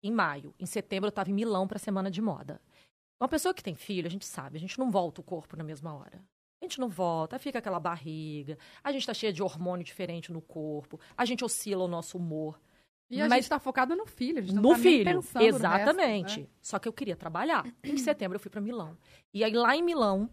em 0.04 0.12
maio, 0.12 0.54
em 0.60 0.66
setembro, 0.66 1.08
eu 1.08 1.12
estava 1.12 1.30
em 1.30 1.34
Milão 1.34 1.66
para 1.66 1.78
a 1.78 1.80
Semana 1.80 2.12
de 2.12 2.22
Moda. 2.22 2.60
Uma 3.22 3.30
pessoa 3.30 3.54
que 3.54 3.64
tem 3.64 3.74
filho, 3.76 4.08
a 4.08 4.12
gente 4.12 4.26
sabe, 4.26 4.58
a 4.58 4.60
gente 4.60 4.78
não 4.78 4.92
volta 4.92 5.22
o 5.22 5.24
corpo 5.24 5.56
na 5.56 5.64
mesma 5.64 5.94
hora. 5.96 6.22
A 6.62 6.66
gente 6.66 6.78
não 6.78 6.90
volta, 6.90 7.40
fica 7.40 7.60
aquela 7.60 7.80
barriga, 7.80 8.58
a 8.84 8.92
gente 8.92 9.06
tá 9.06 9.14
cheia 9.14 9.32
de 9.32 9.42
hormônio 9.42 9.86
diferente 9.86 10.32
no 10.32 10.42
corpo, 10.42 11.00
a 11.16 11.24
gente 11.24 11.46
oscila 11.46 11.86
o 11.86 11.88
nosso 11.88 12.18
humor. 12.18 12.60
E 13.12 13.22
a 13.22 13.28
Mas- 13.28 13.40
gente 13.44 13.50
tá 13.50 13.60
focada 13.60 13.94
no 13.96 14.06
filho, 14.06 14.38
a 14.40 14.42
gente 14.42 14.56
não 14.56 14.64
no 14.64 14.70
tá 14.70 14.78
filho, 14.78 15.04
pensando 15.04 15.34
no 15.44 15.46
resto, 15.50 15.58
exatamente. 15.58 16.40
né? 16.42 16.48
Só 16.62 16.80
que 16.80 16.88
eu 16.88 16.94
queria 16.94 17.16
trabalhar. 17.16 17.66
Em 17.84 17.98
setembro 18.00 18.38
eu 18.38 18.40
fui 18.40 18.50
para 18.50 18.62
Milão. 18.62 18.98
E 19.34 19.44
aí 19.44 19.52
lá 19.54 19.76
em 19.76 19.84
Milão, 19.84 20.30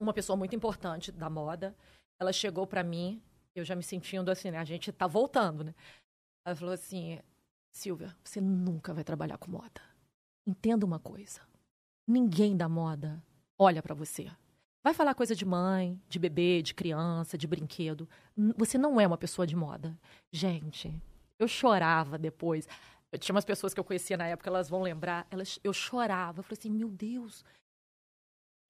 uma 0.00 0.12
pessoa 0.12 0.36
muito 0.36 0.54
importante 0.56 1.12
da 1.12 1.30
moda, 1.30 1.76
ela 2.20 2.32
chegou 2.32 2.66
para 2.66 2.82
mim, 2.82 3.22
eu 3.54 3.64
já 3.64 3.76
me 3.76 3.82
sentindo 3.84 4.30
assim, 4.32 4.50
né? 4.50 4.58
A 4.58 4.64
gente 4.64 4.90
tá 4.90 5.06
voltando, 5.06 5.62
né? 5.62 5.74
Ela 6.44 6.56
falou 6.56 6.74
assim: 6.74 7.20
"Silvia, 7.72 8.16
você 8.24 8.40
nunca 8.40 8.92
vai 8.92 9.04
trabalhar 9.04 9.38
com 9.38 9.48
moda. 9.50 9.80
Entenda 10.44 10.84
uma 10.84 10.98
coisa. 10.98 11.40
Ninguém 12.04 12.56
da 12.56 12.68
moda 12.68 13.22
olha 13.56 13.80
para 13.80 13.94
você. 13.94 14.28
Vai 14.82 14.92
falar 14.92 15.14
coisa 15.14 15.36
de 15.36 15.44
mãe, 15.44 16.00
de 16.08 16.18
bebê, 16.18 16.60
de 16.62 16.74
criança, 16.74 17.38
de 17.38 17.46
brinquedo. 17.46 18.08
Você 18.56 18.76
não 18.76 19.00
é 19.00 19.06
uma 19.06 19.16
pessoa 19.16 19.46
de 19.46 19.54
moda. 19.54 19.96
Gente, 20.32 20.92
eu 21.42 21.48
chorava 21.48 22.18
depois. 22.18 22.68
Eu 23.10 23.18
tinha 23.18 23.34
umas 23.34 23.44
pessoas 23.44 23.74
que 23.74 23.80
eu 23.80 23.84
conhecia 23.84 24.16
na 24.16 24.26
época, 24.26 24.48
elas 24.48 24.68
vão 24.68 24.82
lembrar. 24.82 25.26
Elas, 25.30 25.58
eu 25.62 25.72
chorava. 25.72 26.40
Eu 26.40 26.42
falei 26.42 26.58
assim, 26.58 26.70
meu 26.70 26.88
Deus. 26.88 27.44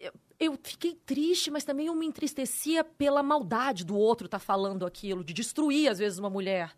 Eu, 0.01 0.13
eu 0.39 0.59
fiquei 0.61 0.97
triste, 0.97 1.51
mas 1.51 1.63
também 1.63 1.87
eu 1.87 1.95
me 1.95 2.07
entristecia 2.07 2.83
pela 2.83 3.23
maldade 3.23 3.85
do 3.85 3.97
outro 3.97 4.27
estar 4.27 4.41
falando 4.41 4.85
aquilo, 4.85 5.23
de 5.23 5.33
destruir, 5.33 5.89
às 5.89 5.99
vezes, 5.99 6.19
uma 6.19 6.29
mulher. 6.29 6.77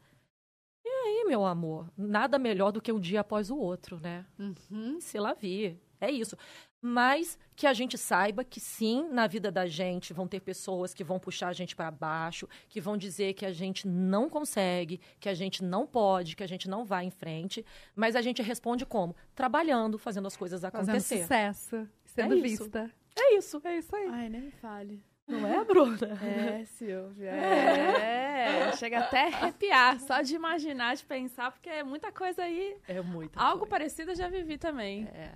E 0.84 0.88
aí, 0.88 1.24
meu 1.26 1.46
amor, 1.46 1.90
nada 1.96 2.38
melhor 2.38 2.70
do 2.70 2.82
que 2.82 2.92
um 2.92 3.00
dia 3.00 3.20
após 3.20 3.50
o 3.50 3.56
outro, 3.56 3.98
né? 3.98 4.26
Uhum. 4.38 5.00
Se 5.00 5.18
lá 5.18 5.32
vi. 5.32 5.80
É 6.04 6.10
isso. 6.10 6.36
Mas 6.80 7.38
que 7.56 7.66
a 7.66 7.72
gente 7.72 7.96
saiba 7.96 8.44
que 8.44 8.60
sim, 8.60 9.08
na 9.10 9.26
vida 9.26 9.50
da 9.50 9.66
gente 9.66 10.12
vão 10.12 10.28
ter 10.28 10.40
pessoas 10.40 10.92
que 10.92 11.02
vão 11.02 11.18
puxar 11.18 11.48
a 11.48 11.52
gente 11.52 11.74
para 11.74 11.90
baixo, 11.90 12.46
que 12.68 12.80
vão 12.80 12.96
dizer 12.96 13.32
que 13.34 13.46
a 13.46 13.52
gente 13.52 13.88
não 13.88 14.28
consegue, 14.28 15.00
que 15.18 15.28
a 15.28 15.34
gente 15.34 15.64
não 15.64 15.86
pode, 15.86 16.36
que 16.36 16.42
a 16.42 16.46
gente 16.46 16.68
não 16.68 16.84
vai 16.84 17.04
em 17.04 17.10
frente, 17.10 17.64
mas 17.96 18.14
a 18.14 18.20
gente 18.20 18.42
responde 18.42 18.84
como? 18.84 19.16
Trabalhando, 19.34 19.98
fazendo 19.98 20.26
as 20.26 20.36
coisas 20.36 20.60
Fazendo 20.60 20.80
acontecer. 20.90 21.22
sucesso, 21.22 21.88
sendo 22.04 22.36
É 22.36 22.40
vista. 22.40 22.90
É 23.16 23.36
isso. 23.36 23.60
É 23.64 23.78
isso 23.78 23.96
aí. 23.96 24.08
Ai, 24.10 24.28
nem 24.28 24.42
me 24.42 24.50
fale. 24.50 25.02
Não 25.26 25.46
é, 25.46 25.64
Bruna? 25.64 26.18
É, 26.22 26.64
Silvia. 26.66 27.30
É. 27.30 28.72
Chega 28.76 28.98
até 28.98 29.22
a 29.22 29.36
arrepiar, 29.38 29.98
só 30.00 30.20
de 30.20 30.34
imaginar, 30.34 30.96
de 30.96 31.04
pensar, 31.04 31.50
porque 31.50 31.70
é 31.70 31.82
muita 31.82 32.12
coisa 32.12 32.42
aí. 32.42 32.76
É 32.86 33.00
muito. 33.00 33.38
Algo 33.38 33.66
parecido 33.66 34.10
eu 34.10 34.16
já 34.16 34.28
vivi 34.28 34.58
também. 34.58 35.04
É. 35.04 35.32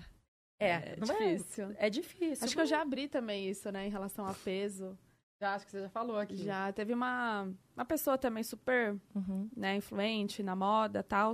É, 0.61 0.71
É 0.71 0.97
não 0.99 1.07
difícil. 1.07 1.71
É, 1.79 1.87
é 1.87 1.91
difícil. 1.91 2.45
Acho 2.45 2.55
que 2.55 2.61
eu 2.61 2.67
já 2.67 2.81
abri 2.83 3.09
também 3.09 3.49
isso, 3.49 3.71
né, 3.71 3.87
em 3.87 3.91
relação 3.91 4.27
a 4.27 4.35
peso. 4.35 4.99
Já 5.41 5.55
acho 5.55 5.65
que 5.67 5.71
você 5.71 5.83
já 5.83 5.89
falou 5.89 6.19
aqui. 6.19 6.37
Já 6.37 6.73
teve 6.73 6.93
uma, 6.93 7.49
uma 7.77 7.85
pessoa 7.85 8.19
também 8.19 8.43
super 8.43 8.97
Uhum. 9.15 9.49
né, 9.57 9.77
influente 9.77 10.43
na 10.43 10.57
moda 10.57 10.99
e 11.01 11.03
tal, 11.05 11.33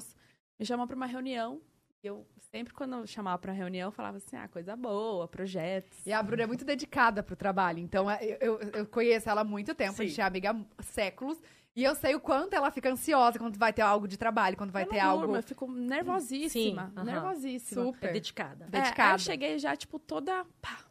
me 0.61 0.67
chamou 0.67 0.87
pra 0.87 0.95
uma 0.97 1.07
reunião. 1.07 1.61
E 2.03 2.07
eu 2.07 2.27
sempre, 2.51 2.75
quando 2.75 2.97
eu 2.97 3.07
chamava 3.07 3.39
pra 3.39 3.51
reunião, 3.51 3.89
eu 3.89 3.93
falava 3.93 4.19
assim, 4.19 4.37
ah, 4.37 4.47
coisa 4.47 4.77
boa, 4.77 5.27
projetos. 5.27 6.05
E 6.07 6.13
a 6.13 6.23
Bruna 6.23 6.43
é 6.43 6.47
muito 6.47 6.63
dedicada 6.67 7.23
pro 7.23 7.35
trabalho. 7.35 7.79
Então, 7.79 8.11
é, 8.11 8.19
eu, 8.23 8.37
eu, 8.61 8.61
eu 8.75 8.87
conheço 8.87 9.31
ela 9.31 9.41
há 9.41 9.45
muito 9.45 9.75
tempo. 9.75 9.93
A 9.93 9.97
Sim. 9.97 10.09
gente 10.09 10.21
é 10.21 10.25
amiga 10.25 10.55
há 10.77 10.83
séculos. 10.83 11.41
E 11.77 11.83
eu 11.83 11.95
sei 11.97 12.15
o 12.15 12.21
quanto 12.21 12.55
ela 12.55 12.71
fica 12.71 12.89
ansiosa 12.91 13.39
quando 13.39 13.59
vai 13.59 13.73
ter 13.73 13.83
algo 13.83 14.07
de 14.07 14.17
trabalho, 14.17 14.57
quando 14.57 14.71
vai 14.71 14.85
eu 14.85 14.89
ter 14.89 15.03
não 15.03 15.11
algo 15.11 15.23
durmo, 15.23 15.37
Eu 15.37 15.43
fico 15.43 15.67
nervosíssima, 15.69 16.87
Sim, 16.89 16.93
aham. 16.97 17.05
nervosíssima. 17.05 17.83
É 17.83 17.85
super 17.85 18.13
dedicada. 18.13 18.65
É, 18.65 18.67
aí 18.67 18.71
dedicada. 18.71 19.15
eu 19.15 19.19
cheguei 19.19 19.59
já, 19.59 19.75
tipo, 19.75 19.99
toda. 19.99 20.45
Pá, 20.63 20.85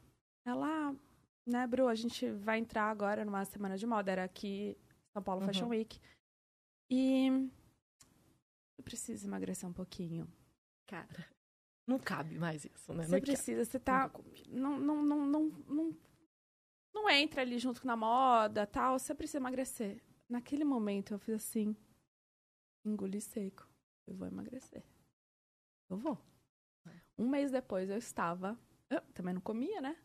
ela, 0.45 0.93
né, 1.47 1.65
Bru, 1.67 1.87
a 1.87 1.95
gente 1.95 2.29
vai 2.31 2.59
entrar 2.59 2.89
agora 2.89 3.23
numa 3.23 3.45
semana 3.45 3.77
de 3.77 3.87
moda. 3.87 4.11
Era 4.11 4.25
aqui, 4.25 4.77
São 5.13 5.23
Paulo 5.23 5.41
Uhum. 5.41 5.47
Fashion 5.47 5.69
Week. 5.69 6.01
E. 6.91 7.27
Eu 8.77 8.83
preciso 8.83 9.25
emagrecer 9.25 9.67
um 9.69 9.73
pouquinho. 9.73 10.27
Cara, 10.89 11.25
não 11.87 11.97
cabe 11.97 12.37
mais 12.37 12.65
isso, 12.65 12.93
né? 12.93 13.05
Você 13.05 13.11
Não 13.11 13.21
precisa, 13.21 13.63
você 13.63 13.79
tá. 13.79 14.11
Não, 14.49 14.77
não, 14.77 15.01
não, 15.01 15.25
não, 15.25 15.43
não, 15.65 15.97
não 16.93 17.09
entra 17.09 17.41
ali 17.41 17.57
junto 17.57 17.87
na 17.87 17.95
moda 17.95 18.67
tal. 18.67 18.99
Você 18.99 19.15
precisa 19.15 19.37
emagrecer. 19.37 20.01
Naquele 20.29 20.63
momento 20.63 21.13
eu 21.13 21.19
fiz 21.19 21.35
assim. 21.35 21.75
Engoli 22.85 23.21
seco. 23.21 23.67
Eu 24.07 24.15
vou 24.15 24.27
emagrecer. 24.27 24.83
Eu 25.89 25.97
vou. 25.97 26.17
Um 27.17 27.29
mês 27.29 27.51
depois 27.51 27.89
eu 27.89 27.97
estava. 27.97 28.57
Eu 28.89 29.01
também 29.13 29.33
não 29.33 29.41
comia, 29.41 29.79
né? 29.79 29.95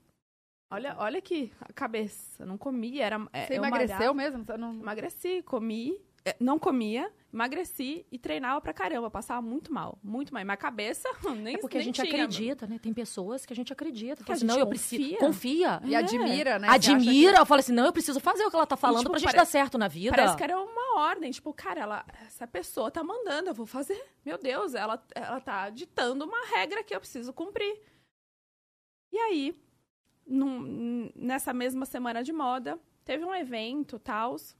Olha, 0.70 0.96
olha 0.98 1.18
aqui 1.18 1.52
a 1.60 1.72
cabeça. 1.72 2.44
Não 2.44 2.58
comia, 2.58 3.04
era. 3.06 3.16
é, 3.32 3.46
Você 3.46 3.54
eu 3.54 3.56
emagreceu 3.56 3.96
malhava. 3.96 4.14
mesmo? 4.14 4.44
Você 4.44 4.56
não... 4.56 4.74
Emagreci, 4.74 5.42
comi, 5.42 5.98
não 6.40 6.58
comia, 6.58 7.10
emagreci 7.32 8.04
e 8.12 8.18
treinava 8.18 8.60
pra 8.60 8.72
caramba. 8.72 9.10
Passava 9.10 9.40
muito 9.40 9.72
mal, 9.72 9.98
muito 10.02 10.32
mal. 10.32 10.42
E 10.42 10.44
minha 10.44 10.56
cabeça 10.56 11.08
nem 11.36 11.54
É 11.54 11.58
porque 11.58 11.76
a 11.76 11.80
nem 11.80 11.86
gente 11.86 11.96
tinha, 12.02 12.08
acredita, 12.24 12.66
né? 12.66 12.78
Tem 12.78 12.92
pessoas 12.92 13.46
que 13.46 13.52
a 13.52 13.56
gente 13.56 13.72
acredita. 13.72 14.22
Que 14.24 14.30
a 14.30 14.34
assim, 14.34 14.40
gente 14.46 14.50
não, 14.54 14.58
eu 14.58 14.66
preciso. 14.66 15.16
confia. 15.16 15.18
Confia. 15.18 15.80
E 15.84 15.94
admira, 15.94 16.58
né? 16.58 16.68
Admira, 16.68 17.38
eu 17.38 17.46
falo 17.46 17.60
assim, 17.60 17.72
não, 17.72 17.86
eu 17.86 17.92
preciso 17.92 18.20
fazer 18.20 18.44
o 18.44 18.50
que 18.50 18.56
ela 18.56 18.66
tá 18.66 18.76
falando 18.76 18.98
tipo, 19.00 19.10
pra 19.10 19.18
gente 19.18 19.26
pare- 19.28 19.36
dar 19.38 19.44
certo 19.46 19.78
na 19.78 19.88
vida. 19.88 20.14
Parece 20.14 20.36
que 20.36 20.42
era 20.42 20.60
uma 20.60 20.98
ordem. 21.00 21.30
Tipo, 21.30 21.52
cara, 21.54 21.80
ela, 21.80 22.04
essa 22.26 22.46
pessoa 22.46 22.90
tá 22.90 23.02
mandando, 23.04 23.50
eu 23.50 23.54
vou 23.54 23.66
fazer. 23.66 24.02
Meu 24.24 24.36
Deus, 24.38 24.74
ela, 24.74 25.02
ela 25.14 25.40
tá 25.40 25.70
ditando 25.70 26.24
uma 26.24 26.46
regra 26.46 26.82
que 26.82 26.94
eu 26.94 27.00
preciso 27.00 27.32
cumprir. 27.32 27.80
E 29.12 29.16
aí, 29.18 29.54
num- 30.26 31.10
nessa 31.16 31.52
mesma 31.54 31.86
semana 31.86 32.22
de 32.22 32.32
moda, 32.32 32.78
teve 33.04 33.24
um 33.24 33.34
evento, 33.34 33.98
tals. 33.98 34.56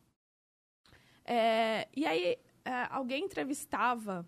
É, 1.28 1.86
e 1.94 2.06
aí, 2.06 2.38
é, 2.64 2.86
alguém 2.90 3.24
entrevistava, 3.24 4.26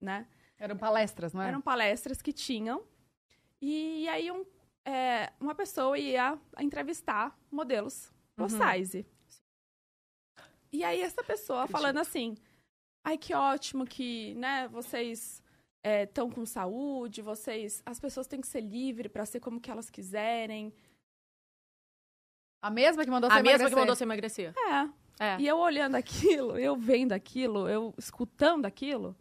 né? 0.00 0.26
Eram 0.58 0.76
palestras, 0.76 1.32
não 1.32 1.40
é? 1.42 1.48
Eram 1.48 1.60
palestras 1.60 2.20
que 2.20 2.32
tinham. 2.32 2.84
E, 3.60 4.08
aí, 4.08 4.30
um, 4.32 4.44
é, 4.84 5.32
uma 5.40 5.54
pessoa 5.54 5.96
ia 5.98 6.36
entrevistar 6.58 7.38
modelos 7.50 8.12
plus 8.34 8.54
Uhum. 8.54 8.60
size. 8.72 9.06
E 10.72 10.82
aí, 10.82 11.00
essa 11.00 11.22
pessoa 11.22 11.66
falando 11.68 11.98
assim: 11.98 12.34
ai, 13.06 13.16
que 13.18 13.34
ótimo 13.34 13.84
que, 13.86 14.34
né, 14.34 14.66
vocês 14.68 15.40
estão 15.84 16.30
com 16.30 16.44
saúde, 16.46 17.22
vocês. 17.22 17.82
As 17.86 18.00
pessoas 18.00 18.26
têm 18.26 18.40
que 18.40 18.46
ser 18.48 18.60
livres 18.62 19.12
para 19.12 19.26
ser 19.26 19.38
como 19.40 19.60
que 19.60 19.70
elas 19.70 19.90
quiserem. 19.90 20.72
A 22.64 22.70
mesma 22.70 23.04
que 23.04 23.10
mandou 23.10 23.28
você 23.30 23.38
A 23.38 23.42
mesma 23.42 23.58
que 23.58 23.74
emagrecer. 23.74 23.78
mandou 23.78 23.96
você 23.96 24.04
emagrecer. 24.04 24.54
É. 24.56 25.01
É. 25.18 25.36
E 25.38 25.46
eu 25.46 25.58
olhando 25.58 25.94
aquilo, 25.94 26.58
eu 26.58 26.74
vendo 26.76 27.12
aquilo, 27.12 27.68
eu 27.68 27.94
escutando 27.98 28.66
aquilo, 28.66 29.14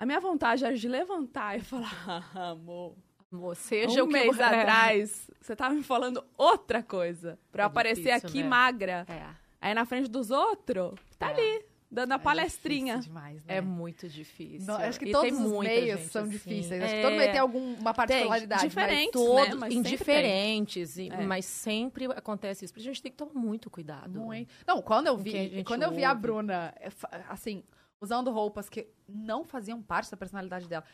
a 0.00 0.06
minha 0.06 0.20
vontade 0.20 0.64
era 0.64 0.76
de 0.76 0.88
levantar 0.88 1.56
e 1.56 1.60
falar, 1.60 1.92
ah, 2.34 2.50
amor, 2.50 2.94
Amor, 3.30 3.54
seja 3.56 4.02
um 4.02 4.06
o 4.06 4.08
que 4.08 4.12
mês 4.14 4.38
é. 4.38 4.42
atrás, 4.44 5.30
você 5.40 5.54
tava 5.54 5.74
me 5.74 5.82
falando 5.82 6.24
outra 6.36 6.82
coisa. 6.82 7.38
Pra 7.52 7.64
eu 7.64 7.66
É 7.66 7.66
aparecer 7.66 8.02
difícil, 8.14 8.28
aqui 8.28 8.42
né? 8.42 8.48
magra. 8.48 9.04
É. 9.08 9.26
Aí 9.60 9.74
na 9.74 9.84
frente 9.84 10.08
dos 10.10 10.30
outros, 10.30 10.98
tá 11.18 11.30
É. 11.30 11.34
ali, 11.34 11.64
dando 11.90 12.12
a 12.12 12.16
É 12.16 12.18
palestrinha. 12.18 12.94
difícil 12.96 13.12
demais, 13.14 13.44
né? 13.44 13.56
É 13.56 13.60
muito 13.60 14.08
difícil. 14.08 14.66
No- 14.66 14.74
acho 14.78 14.98
que 14.98 15.06
E 15.06 15.12
todos 15.12 15.30
tem 15.30 15.42
os 15.46 15.58
meios 15.60 16.00
são 16.10 16.22
assim. 16.22 16.30
difíceis. 16.30 16.82
Acho 16.82 16.92
que 16.94 16.98
É. 17.00 17.02
todo 17.02 17.16
meio 17.16 17.30
tem 17.30 17.40
alguma 17.40 17.94
particularidade. 17.94 18.62
mas 18.62 18.70
diferente. 18.70 19.12
Todos 19.12 19.48
né? 19.48 19.54
Mas 19.54 19.72
sempre 19.72 19.76
indiferentes, 19.90 20.98
e- 20.98 21.08
É. 21.08 21.16
mas 21.24 21.44
sempre 21.46 22.04
acontece 22.06 22.64
isso. 22.64 22.74
A 22.76 22.80
gente 22.80 23.02
tem 23.02 23.10
que 23.10 23.16
tomar 23.18 23.32
muito 23.34 23.70
cuidado. 23.70 24.20
Muito. 24.20 24.52
Não, 24.66 24.82
quando 24.82 25.06
eu 25.06 25.16
vi, 25.16 25.64
quando 25.64 25.82
eu 25.82 25.90
vi 25.90 26.04
a. 26.04 26.14
Bruna, 26.14 26.74
eh, 26.80 26.90
assim, 27.28 27.62
usando 28.00 28.30
roupas 28.30 28.68
que 28.68 28.86
não 29.08 29.44
faziam 29.44 29.80
parte 29.82 30.10
da 30.10 30.16
personalidade 30.16 30.68
dela, 30.68 30.84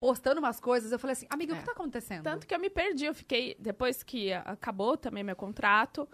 postando 0.00 0.38
umas 0.40 0.58
coisas, 0.60 0.90
eu 0.92 0.98
falei 0.98 1.12
assim, 1.12 1.26
amiga, 1.30 1.54
o 1.54 1.56
É. 1.56 1.60
que 1.60 1.64
tá 1.64 1.72
acontecendo? 1.72 2.24
Tanto 2.24 2.46
que 2.46 2.54
eu 2.54 2.58
me 2.58 2.68
perdi, 2.68 3.06
eu 3.06 3.14
fiquei, 3.14 3.56
depois 3.58 4.02
que 4.02 4.32
acabou 4.32 4.96
também 4.96 5.22
meu 5.22 5.36
contrato, 5.36 6.06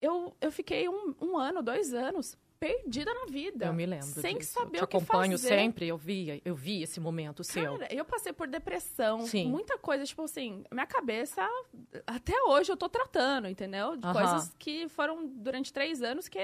eu, 0.00 0.34
eu 0.40 0.50
fiquei 0.52 0.88
um, 0.88 1.14
um 1.20 1.36
ano, 1.36 1.62
dois 1.62 1.92
anos, 1.92 2.38
perdida 2.58 3.12
na 3.12 3.26
vida. 3.26 3.66
Eu 3.66 3.72
me 3.72 3.86
lembro 3.86 4.06
Sem 4.06 4.38
disso. 4.38 4.52
saber 4.52 4.82
o 4.82 4.86
que 4.86 4.96
acompanho 4.96 5.32
fazer. 5.32 5.48
sempre, 5.48 5.86
eu 5.88 5.96
vi, 5.96 6.40
eu 6.44 6.54
vi 6.54 6.82
esse 6.82 6.98
momento 7.00 7.44
seu. 7.44 7.78
Cara, 7.78 7.92
eu 7.94 8.04
passei 8.04 8.32
por 8.32 8.46
depressão, 8.48 9.26
Sim. 9.26 9.48
muita 9.48 9.78
coisa, 9.78 10.04
tipo 10.04 10.22
assim, 10.22 10.64
minha 10.72 10.86
cabeça, 10.86 11.46
até 12.06 12.34
hoje 12.44 12.72
eu 12.72 12.76
tô 12.76 12.88
tratando, 12.88 13.48
entendeu? 13.48 13.96
De 13.96 14.06
Aham. 14.06 14.12
coisas 14.14 14.54
que 14.58 14.88
foram 14.88 15.26
durante 15.26 15.72
três 15.72 16.02
anos 16.02 16.28
que 16.28 16.38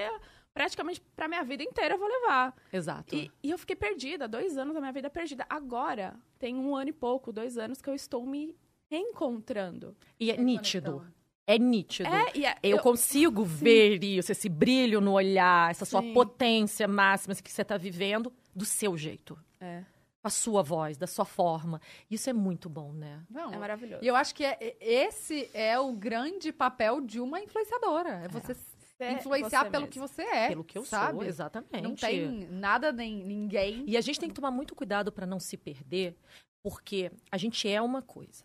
praticamente 0.53 1.01
pra 1.15 1.27
minha 1.27 1.43
vida 1.43 1.63
inteira 1.63 1.95
eu 1.95 1.99
vou 1.99 2.07
levar. 2.07 2.55
Exato. 2.71 3.15
E, 3.15 3.31
e 3.41 3.49
eu 3.51 3.57
fiquei 3.57 3.75
perdida, 3.75 4.27
dois 4.27 4.57
anos 4.57 4.73
da 4.73 4.79
minha 4.79 4.91
vida 4.93 5.09
perdida. 5.09 5.45
Agora, 5.49 6.15
tem 6.37 6.55
um 6.55 6.75
ano 6.75 6.89
e 6.89 6.93
pouco, 6.93 7.31
dois 7.33 7.57
anos 7.57 7.81
que 7.81 7.89
eu 7.89 7.95
estou 7.95 8.25
me 8.25 8.55
reencontrando. 8.89 9.95
E 10.19 10.31
é 10.31 10.37
nítido. 10.37 11.05
É 11.45 11.57
nítido. 11.59 12.07
É, 12.09 12.31
e 12.35 12.45
é- 12.45 12.55
Eu, 12.63 12.79
consigo 12.79 13.43
ver 13.45 14.03
isso, 14.03 14.31
esse 14.31 14.47
brilho 14.47 15.01
no 15.01 15.11
olhar, 15.13 15.69
essa 15.71 15.85
sua 15.85 16.01
Sim. 16.01 16.13
potência 16.13 16.87
máxima 16.87 17.35
que 17.35 17.51
você 17.51 17.61
está 17.63 17.77
vivendo 17.77 18.31
do 18.55 18.63
seu 18.65 18.97
jeito. 18.97 19.37
É, 19.59 19.83
Com 20.21 20.27
a 20.27 20.29
sua 20.29 20.63
voz, 20.63 20.97
da 20.97 21.05
sua 21.07 21.25
forma. 21.25 21.81
Isso 22.09 22.29
é 22.29 22.33
muito 22.33 22.69
bom, 22.69 22.93
né? 22.93 23.21
Não, 23.29 23.53
é 23.53 23.57
maravilhoso. 23.57 24.03
E 24.03 24.07
eu 24.07 24.15
acho 24.15 24.33
que 24.33 24.45
é- 24.45 24.57
é- 24.61 24.75
esse 24.79 25.49
é 25.53 25.77
o 25.77 25.91
grande 25.91 26.51
papel 26.53 27.01
de 27.01 27.19
uma 27.19 27.41
influenciadora. 27.41 28.21
É 28.23 28.27
você 28.29 28.53
Ser 28.97 29.11
influenciar 29.11 29.65
você 29.65 29.69
pelo 29.71 29.81
mesmo. 29.83 29.91
que 29.91 29.99
você 29.99 30.21
é. 30.21 30.47
Pelo 30.47 30.63
que 30.63 30.77
eu 30.77 30.85
sabe? 30.85 31.17
sou, 31.17 31.25
exatamente. 31.25 31.81
Não 31.81 31.93
tem 31.95 32.47
nada 32.51 32.91
nem 32.93 33.15
ninguém. 33.25 33.83
E 33.85 33.97
a 33.97 34.01
gente 34.01 34.17
tem 34.19 34.29
que 34.29 34.35
tomar 34.35 34.51
muito 34.51 34.73
cuidado 34.75 35.11
para 35.11 35.25
não 35.25 35.39
se 35.41 35.57
perder, 35.57 36.15
porque 36.63 37.11
a 37.29 37.37
gente 37.37 37.67
é 37.67 37.81
uma 37.81 38.01
coisa. 38.01 38.43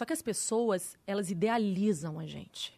Só 0.00 0.06
que 0.06 0.14
as 0.14 0.22
pessoas, 0.22 0.96
elas 1.06 1.30
idealizam 1.30 2.18
a 2.18 2.24
gente. 2.24 2.72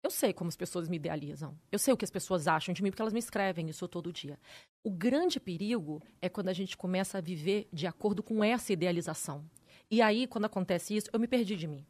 Eu 0.00 0.12
sei 0.12 0.32
como 0.32 0.46
as 0.46 0.54
pessoas 0.54 0.88
me 0.88 0.94
idealizam. 0.94 1.58
Eu 1.72 1.78
sei 1.80 1.92
o 1.92 1.96
que 1.96 2.04
as 2.04 2.10
pessoas 2.12 2.46
acham 2.46 2.72
de 2.72 2.84
mim, 2.84 2.90
porque 2.90 3.02
elas 3.02 3.12
me 3.12 3.18
escrevem 3.18 3.68
isso 3.68 3.88
todo 3.88 4.12
dia. 4.12 4.38
O 4.84 4.90
grande 4.92 5.40
perigo 5.40 6.00
é 6.22 6.28
quando 6.28 6.50
a 6.50 6.52
gente 6.52 6.76
começa 6.76 7.18
a 7.18 7.20
viver 7.20 7.68
de 7.72 7.88
acordo 7.88 8.22
com 8.22 8.44
essa 8.44 8.72
idealização. 8.72 9.44
E 9.90 10.00
aí, 10.00 10.28
quando 10.28 10.44
acontece 10.44 10.94
isso, 10.94 11.10
eu 11.12 11.18
me 11.18 11.26
perdi 11.26 11.56
de 11.56 11.66
mim. 11.66 11.84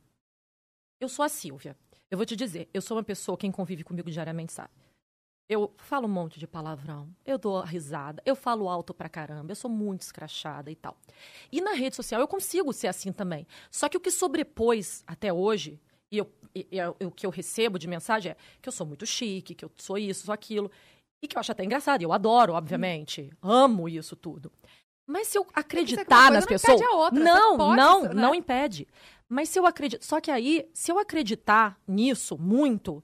Eu 0.98 1.10
sou 1.10 1.22
a 1.22 1.28
Silvia. 1.28 1.76
Eu 2.10 2.16
vou 2.16 2.24
te 2.24 2.34
dizer, 2.34 2.66
eu 2.72 2.80
sou 2.80 2.96
uma 2.96 3.04
pessoa, 3.04 3.36
quem 3.36 3.52
convive 3.52 3.84
comigo 3.84 4.10
diariamente 4.10 4.54
sabe. 4.54 4.70
Eu 5.48 5.72
falo 5.78 6.06
um 6.06 6.10
monte 6.10 6.38
de 6.38 6.46
palavrão, 6.46 7.08
eu 7.24 7.38
dou 7.38 7.60
risada, 7.62 8.22
eu 8.26 8.36
falo 8.36 8.68
alto 8.68 8.92
pra 8.92 9.08
caramba, 9.08 9.50
eu 9.50 9.56
sou 9.56 9.70
muito 9.70 10.02
escrachada 10.02 10.70
e 10.70 10.76
tal. 10.76 10.94
E 11.50 11.60
na 11.62 11.72
rede 11.72 11.96
social 11.96 12.20
eu 12.20 12.28
consigo 12.28 12.70
ser 12.72 12.88
assim 12.88 13.10
também. 13.12 13.46
Só 13.70 13.88
que 13.88 13.96
o 13.96 14.00
que 14.00 14.10
sobrepôs 14.10 15.02
até 15.06 15.32
hoje, 15.32 15.80
e, 16.12 16.18
eu, 16.18 16.30
e- 16.54 16.66
e 16.70 16.78
é 16.78 16.88
o 16.88 17.10
que 17.10 17.24
eu 17.24 17.30
recebo 17.30 17.78
de 17.78 17.88
mensagem 17.88 18.32
é 18.32 18.36
que 18.60 18.68
eu 18.68 18.72
sou 18.72 18.86
muito 18.86 19.06
chique, 19.06 19.54
que 19.54 19.64
eu 19.64 19.70
sou 19.78 19.96
isso, 19.96 20.26
sou 20.26 20.34
aquilo. 20.34 20.70
E 21.22 21.26
que 21.26 21.36
eu 21.36 21.40
acho 21.40 21.50
até 21.50 21.64
engraçado, 21.64 22.02
e 22.02 22.04
eu 22.04 22.12
adoro, 22.12 22.52
obviamente. 22.52 23.32
Amo 23.42 23.88
isso 23.88 24.14
tudo. 24.14 24.52
Mas 25.06 25.28
se 25.28 25.38
eu 25.38 25.44
que 25.46 25.50
uma 25.50 25.60
acreditar 25.60 26.30
nas 26.30 26.44
não 26.44 26.48
pessoas. 26.48 26.78
impede 26.78 26.92
a 26.92 26.96
outra, 26.96 27.18
Não, 27.24 27.56
pode, 27.56 27.76
não, 27.76 28.02
né? 28.02 28.12
não 28.14 28.34
impede. 28.34 28.86
Mas 29.26 29.48
se 29.48 29.58
eu 29.58 29.64
acredito. 29.64 30.04
Só 30.04 30.20
que 30.20 30.30
aí, 30.30 30.68
se 30.74 30.92
eu 30.92 30.98
acreditar 30.98 31.80
nisso 31.88 32.36
muito, 32.38 33.02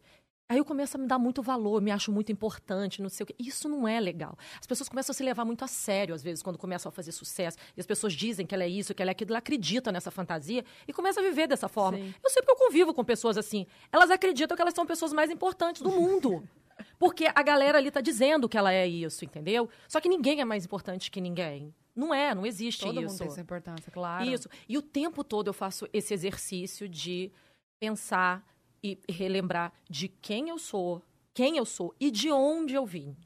aí 0.48 0.58
eu 0.58 0.64
começo 0.64 0.96
a 0.96 1.00
me 1.00 1.06
dar 1.06 1.18
muito 1.18 1.42
valor, 1.42 1.80
me 1.80 1.90
acho 1.90 2.12
muito 2.12 2.30
importante, 2.30 3.00
não 3.00 3.08
sei 3.08 3.24
o 3.24 3.26
quê. 3.26 3.34
Isso 3.38 3.68
não 3.68 3.88
é 3.88 3.98
legal. 3.98 4.36
As 4.60 4.66
pessoas 4.66 4.88
começam 4.88 5.12
a 5.12 5.14
se 5.14 5.22
levar 5.22 5.44
muito 5.44 5.64
a 5.64 5.68
sério, 5.68 6.14
às 6.14 6.22
vezes, 6.22 6.42
quando 6.42 6.58
começam 6.58 6.88
a 6.88 6.92
fazer 6.92 7.12
sucesso. 7.12 7.56
E 7.76 7.80
as 7.80 7.86
pessoas 7.86 8.12
dizem 8.12 8.46
que 8.46 8.54
ela 8.54 8.64
é 8.64 8.68
isso, 8.68 8.94
que 8.94 9.02
ela 9.02 9.10
é 9.10 9.12
aquilo, 9.12 9.30
ela 9.30 9.38
acredita 9.38 9.90
nessa 9.90 10.10
fantasia 10.10 10.64
e 10.86 10.92
começa 10.92 11.20
a 11.20 11.22
viver 11.22 11.46
dessa 11.46 11.68
forma. 11.68 11.98
Sim. 11.98 12.14
Eu 12.22 12.30
sei 12.30 12.42
porque 12.42 12.52
eu 12.52 12.66
convivo 12.66 12.94
com 12.94 13.04
pessoas 13.04 13.38
assim. 13.38 13.66
Elas 13.92 14.10
acreditam 14.10 14.56
que 14.56 14.62
elas 14.62 14.74
são 14.74 14.86
pessoas 14.86 15.12
mais 15.12 15.30
importantes 15.30 15.82
do 15.82 15.90
mundo. 15.90 16.46
Porque 16.98 17.28
a 17.32 17.42
galera 17.42 17.78
ali 17.78 17.88
tá 17.88 18.00
dizendo 18.00 18.48
que 18.48 18.58
ela 18.58 18.72
é 18.72 18.84
isso, 18.84 19.24
entendeu? 19.24 19.68
Só 19.86 20.00
que 20.00 20.08
ninguém 20.08 20.40
é 20.40 20.44
mais 20.44 20.64
importante 20.64 21.08
que 21.08 21.20
ninguém. 21.20 21.72
Não 21.94 22.12
é, 22.12 22.34
não 22.34 22.44
existe 22.44 22.80
Todo 22.80 23.00
isso. 23.00 23.10
mundo 23.12 23.18
tem 23.18 23.30
sua 23.30 23.42
importância, 23.42 23.92
claro. 23.92 24.24
Isso. 24.24 24.48
E 24.68 24.76
o 24.76 24.82
tempo 24.82 25.22
todo 25.22 25.48
eu 25.48 25.54
faço 25.54 25.88
esse 25.92 26.12
exercício 26.12 26.88
de 26.88 27.30
pensar 27.78 28.44
e 28.84 29.00
relembrar 29.08 29.72
de 29.88 30.08
quem 30.08 30.50
eu 30.50 30.58
sou, 30.58 31.02
quem 31.32 31.56
eu 31.56 31.64
sou 31.64 31.94
e 31.98 32.10
de 32.10 32.30
onde 32.30 32.74
eu 32.74 32.84
vim. 32.84 33.16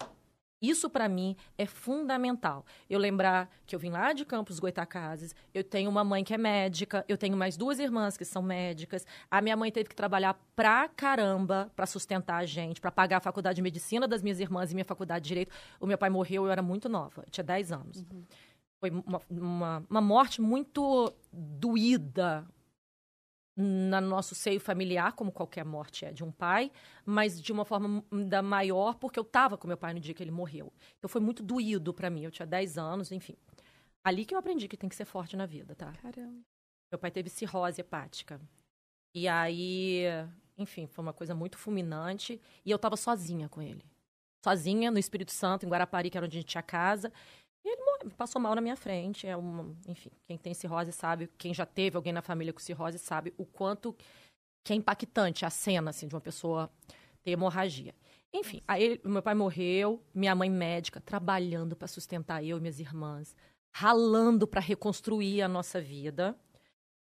Isso 0.61 0.91
para 0.91 1.09
mim 1.09 1.37
é 1.57 1.67
fundamental. 1.67 2.65
Eu 2.91 2.99
lembrar 2.99 3.49
que 3.65 3.75
eu 3.75 3.79
vim 3.79 3.91
lá 3.91 4.13
de 4.13 4.25
Campos 4.25 4.59
Goitacazes, 4.59 5.35
eu 5.55 5.63
tenho 5.63 5.89
uma 5.89 6.03
mãe 6.03 6.25
que 6.25 6.35
é 6.35 6.39
médica, 6.39 7.05
eu 7.09 7.17
tenho 7.17 7.37
mais 7.37 7.57
duas 7.57 7.79
irmãs 7.79 8.17
que 8.17 8.25
são 8.25 8.43
médicas. 8.43 9.07
A 9.31 9.41
minha 9.41 9.57
mãe 9.57 9.71
teve 9.71 9.89
que 9.89 9.95
trabalhar 9.95 10.35
pra 10.57 10.89
caramba 10.89 11.71
pra 11.77 11.87
sustentar 11.87 12.39
a 12.39 12.47
gente, 12.47 12.81
pra 12.81 12.91
pagar 12.91 13.19
a 13.19 13.21
faculdade 13.21 13.57
de 13.57 13.63
medicina 13.63 14.09
das 14.09 14.23
minhas 14.23 14.41
irmãs 14.41 14.71
e 14.71 14.75
minha 14.75 14.85
faculdade 14.85 15.25
de 15.25 15.29
direito. 15.29 15.55
O 15.81 15.87
meu 15.87 15.99
pai 15.99 16.11
morreu, 16.11 16.45
eu 16.45 16.51
era 16.51 16.63
muito 16.63 16.89
nova, 16.89 17.25
tinha 17.31 17.45
10 17.45 17.73
anos. 17.73 18.05
Foi 18.81 18.91
uma, 18.91 19.21
uma, 19.31 19.87
uma 19.89 20.01
morte 20.01 20.41
muito 20.41 21.13
doída 21.33 22.47
no 23.61 24.01
nosso 24.01 24.37
seio 24.37 24.61
familiar, 24.61 25.13
como 25.15 25.33
qualquer 25.33 25.65
morte 25.65 26.05
é 26.05 26.13
de 26.13 26.23
um 26.23 26.31
pai, 26.31 26.71
mas 27.05 27.43
de 27.43 27.51
uma 27.51 27.65
forma 27.65 28.05
ainda 28.13 28.41
maior, 28.41 28.95
porque 28.95 29.19
eu 29.19 29.25
estava 29.25 29.59
com 29.59 29.67
meu 29.67 29.77
pai 29.77 29.93
no 29.93 29.99
dia 29.99 30.15
que 30.15 30.23
ele 30.23 30.31
morreu. 30.31 30.73
Então 30.97 31.09
foi 31.09 31.21
muito 31.21 31.43
doído 31.43 31.93
para 31.93 32.09
mim. 32.09 32.23
Eu 32.23 32.31
tinha 32.31 32.47
10 32.47 32.79
anos, 32.79 33.11
enfim. 33.11 33.35
Ali 34.05 34.25
que 34.25 34.33
eu 34.33 34.39
aprendi 34.39 34.69
que 34.69 34.77
tem 34.77 34.89
que 34.89 34.95
ser 34.95 35.05
forte 35.05 35.37
na 35.37 35.45
vida, 35.45 35.75
tá? 35.75 35.93
Caramba. 36.01 36.41
Meu 36.91 36.99
pai 37.01 37.11
teve 37.11 37.29
cirrose 37.29 37.81
hepática. 37.81 38.41
E 39.13 39.27
aí, 39.27 40.05
enfim, 40.57 40.87
foi 40.87 41.03
uma 41.03 41.13
coisa 41.13 41.35
muito 41.35 41.59
fulminante. 41.59 42.41
E 42.65 42.71
eu 42.71 42.77
estava 42.77 42.97
sozinha 42.97 43.49
com 43.49 43.61
ele. 43.61 43.85
Sozinha 44.45 44.89
no 44.89 45.01
Espírito 45.01 45.33
Santo, 45.33 45.67
em 45.67 45.69
Guarapari, 45.69 46.11
que 46.11 46.17
era 46.17 46.27
onde 46.27 46.39
a 46.39 46.41
gente 46.41 46.51
tinha 46.51 46.63
casa. 46.63 47.13
Passou 48.17 48.41
mal 48.41 48.55
na 48.55 48.61
minha 48.61 48.77
frente. 48.77 49.27
É 49.27 49.37
uma, 49.37 49.75
enfim, 49.87 50.11
quem 50.27 50.37
tem 50.39 50.55
cirrose 50.55 50.93
sabe, 50.93 51.29
quem 51.39 51.53
já 51.53 51.67
teve 51.67 51.97
alguém 51.97 52.13
na 52.13 52.23
família 52.23 52.53
com 52.53 52.61
cirrose 52.61 52.99
sabe 52.99 53.35
o 53.37 53.45
quanto 53.45 53.95
que 54.65 54.73
é 54.73 54.77
impactante 54.77 55.45
a 55.45 55.51
cena 55.51 55.91
assim, 55.91 56.07
de 56.07 56.15
uma 56.15 56.21
pessoa 56.21 56.71
ter 57.23 57.31
hemorragia. 57.33 57.95
Enfim, 58.33 58.61
aí 58.69 59.01
meu 59.05 59.23
pai 59.23 59.35
morreu, 59.35 60.03
minha 60.15 60.35
mãe 60.35 60.51
médica, 60.51 61.01
trabalhando 61.01 61.75
para 61.75 61.89
sustentar 61.89 62.45
eu 62.45 62.59
e 62.59 62.61
minhas 62.61 62.79
irmãs, 62.79 63.35
ralando 63.75 64.47
para 64.47 64.61
reconstruir 64.61 65.41
a 65.41 65.49
nossa 65.49 65.81
vida. 65.81 66.37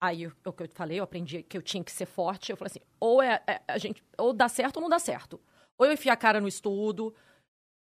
Aí, 0.00 0.26
o 0.26 0.52
que 0.52 0.62
eu 0.62 0.68
falei, 0.74 1.00
eu 1.00 1.04
aprendi 1.04 1.42
que 1.42 1.56
eu 1.56 1.62
tinha 1.62 1.82
que 1.82 1.90
ser 1.90 2.06
forte. 2.06 2.52
Eu 2.52 2.56
falei 2.56 2.70
assim, 2.70 2.86
ou 3.00 3.22
é, 3.22 3.42
é- 3.46 3.62
a 3.66 3.78
gente, 3.78 4.04
ou 4.18 4.32
dá 4.32 4.48
certo 4.48 4.76
ou 4.76 4.82
não 4.82 4.88
dá 4.88 4.98
certo. 4.98 5.40
Ou 5.78 5.86
eu 5.86 5.92
enfio 5.92 6.12
a 6.12 6.16
cara 6.16 6.40
no 6.40 6.46
estudo, 6.46 7.14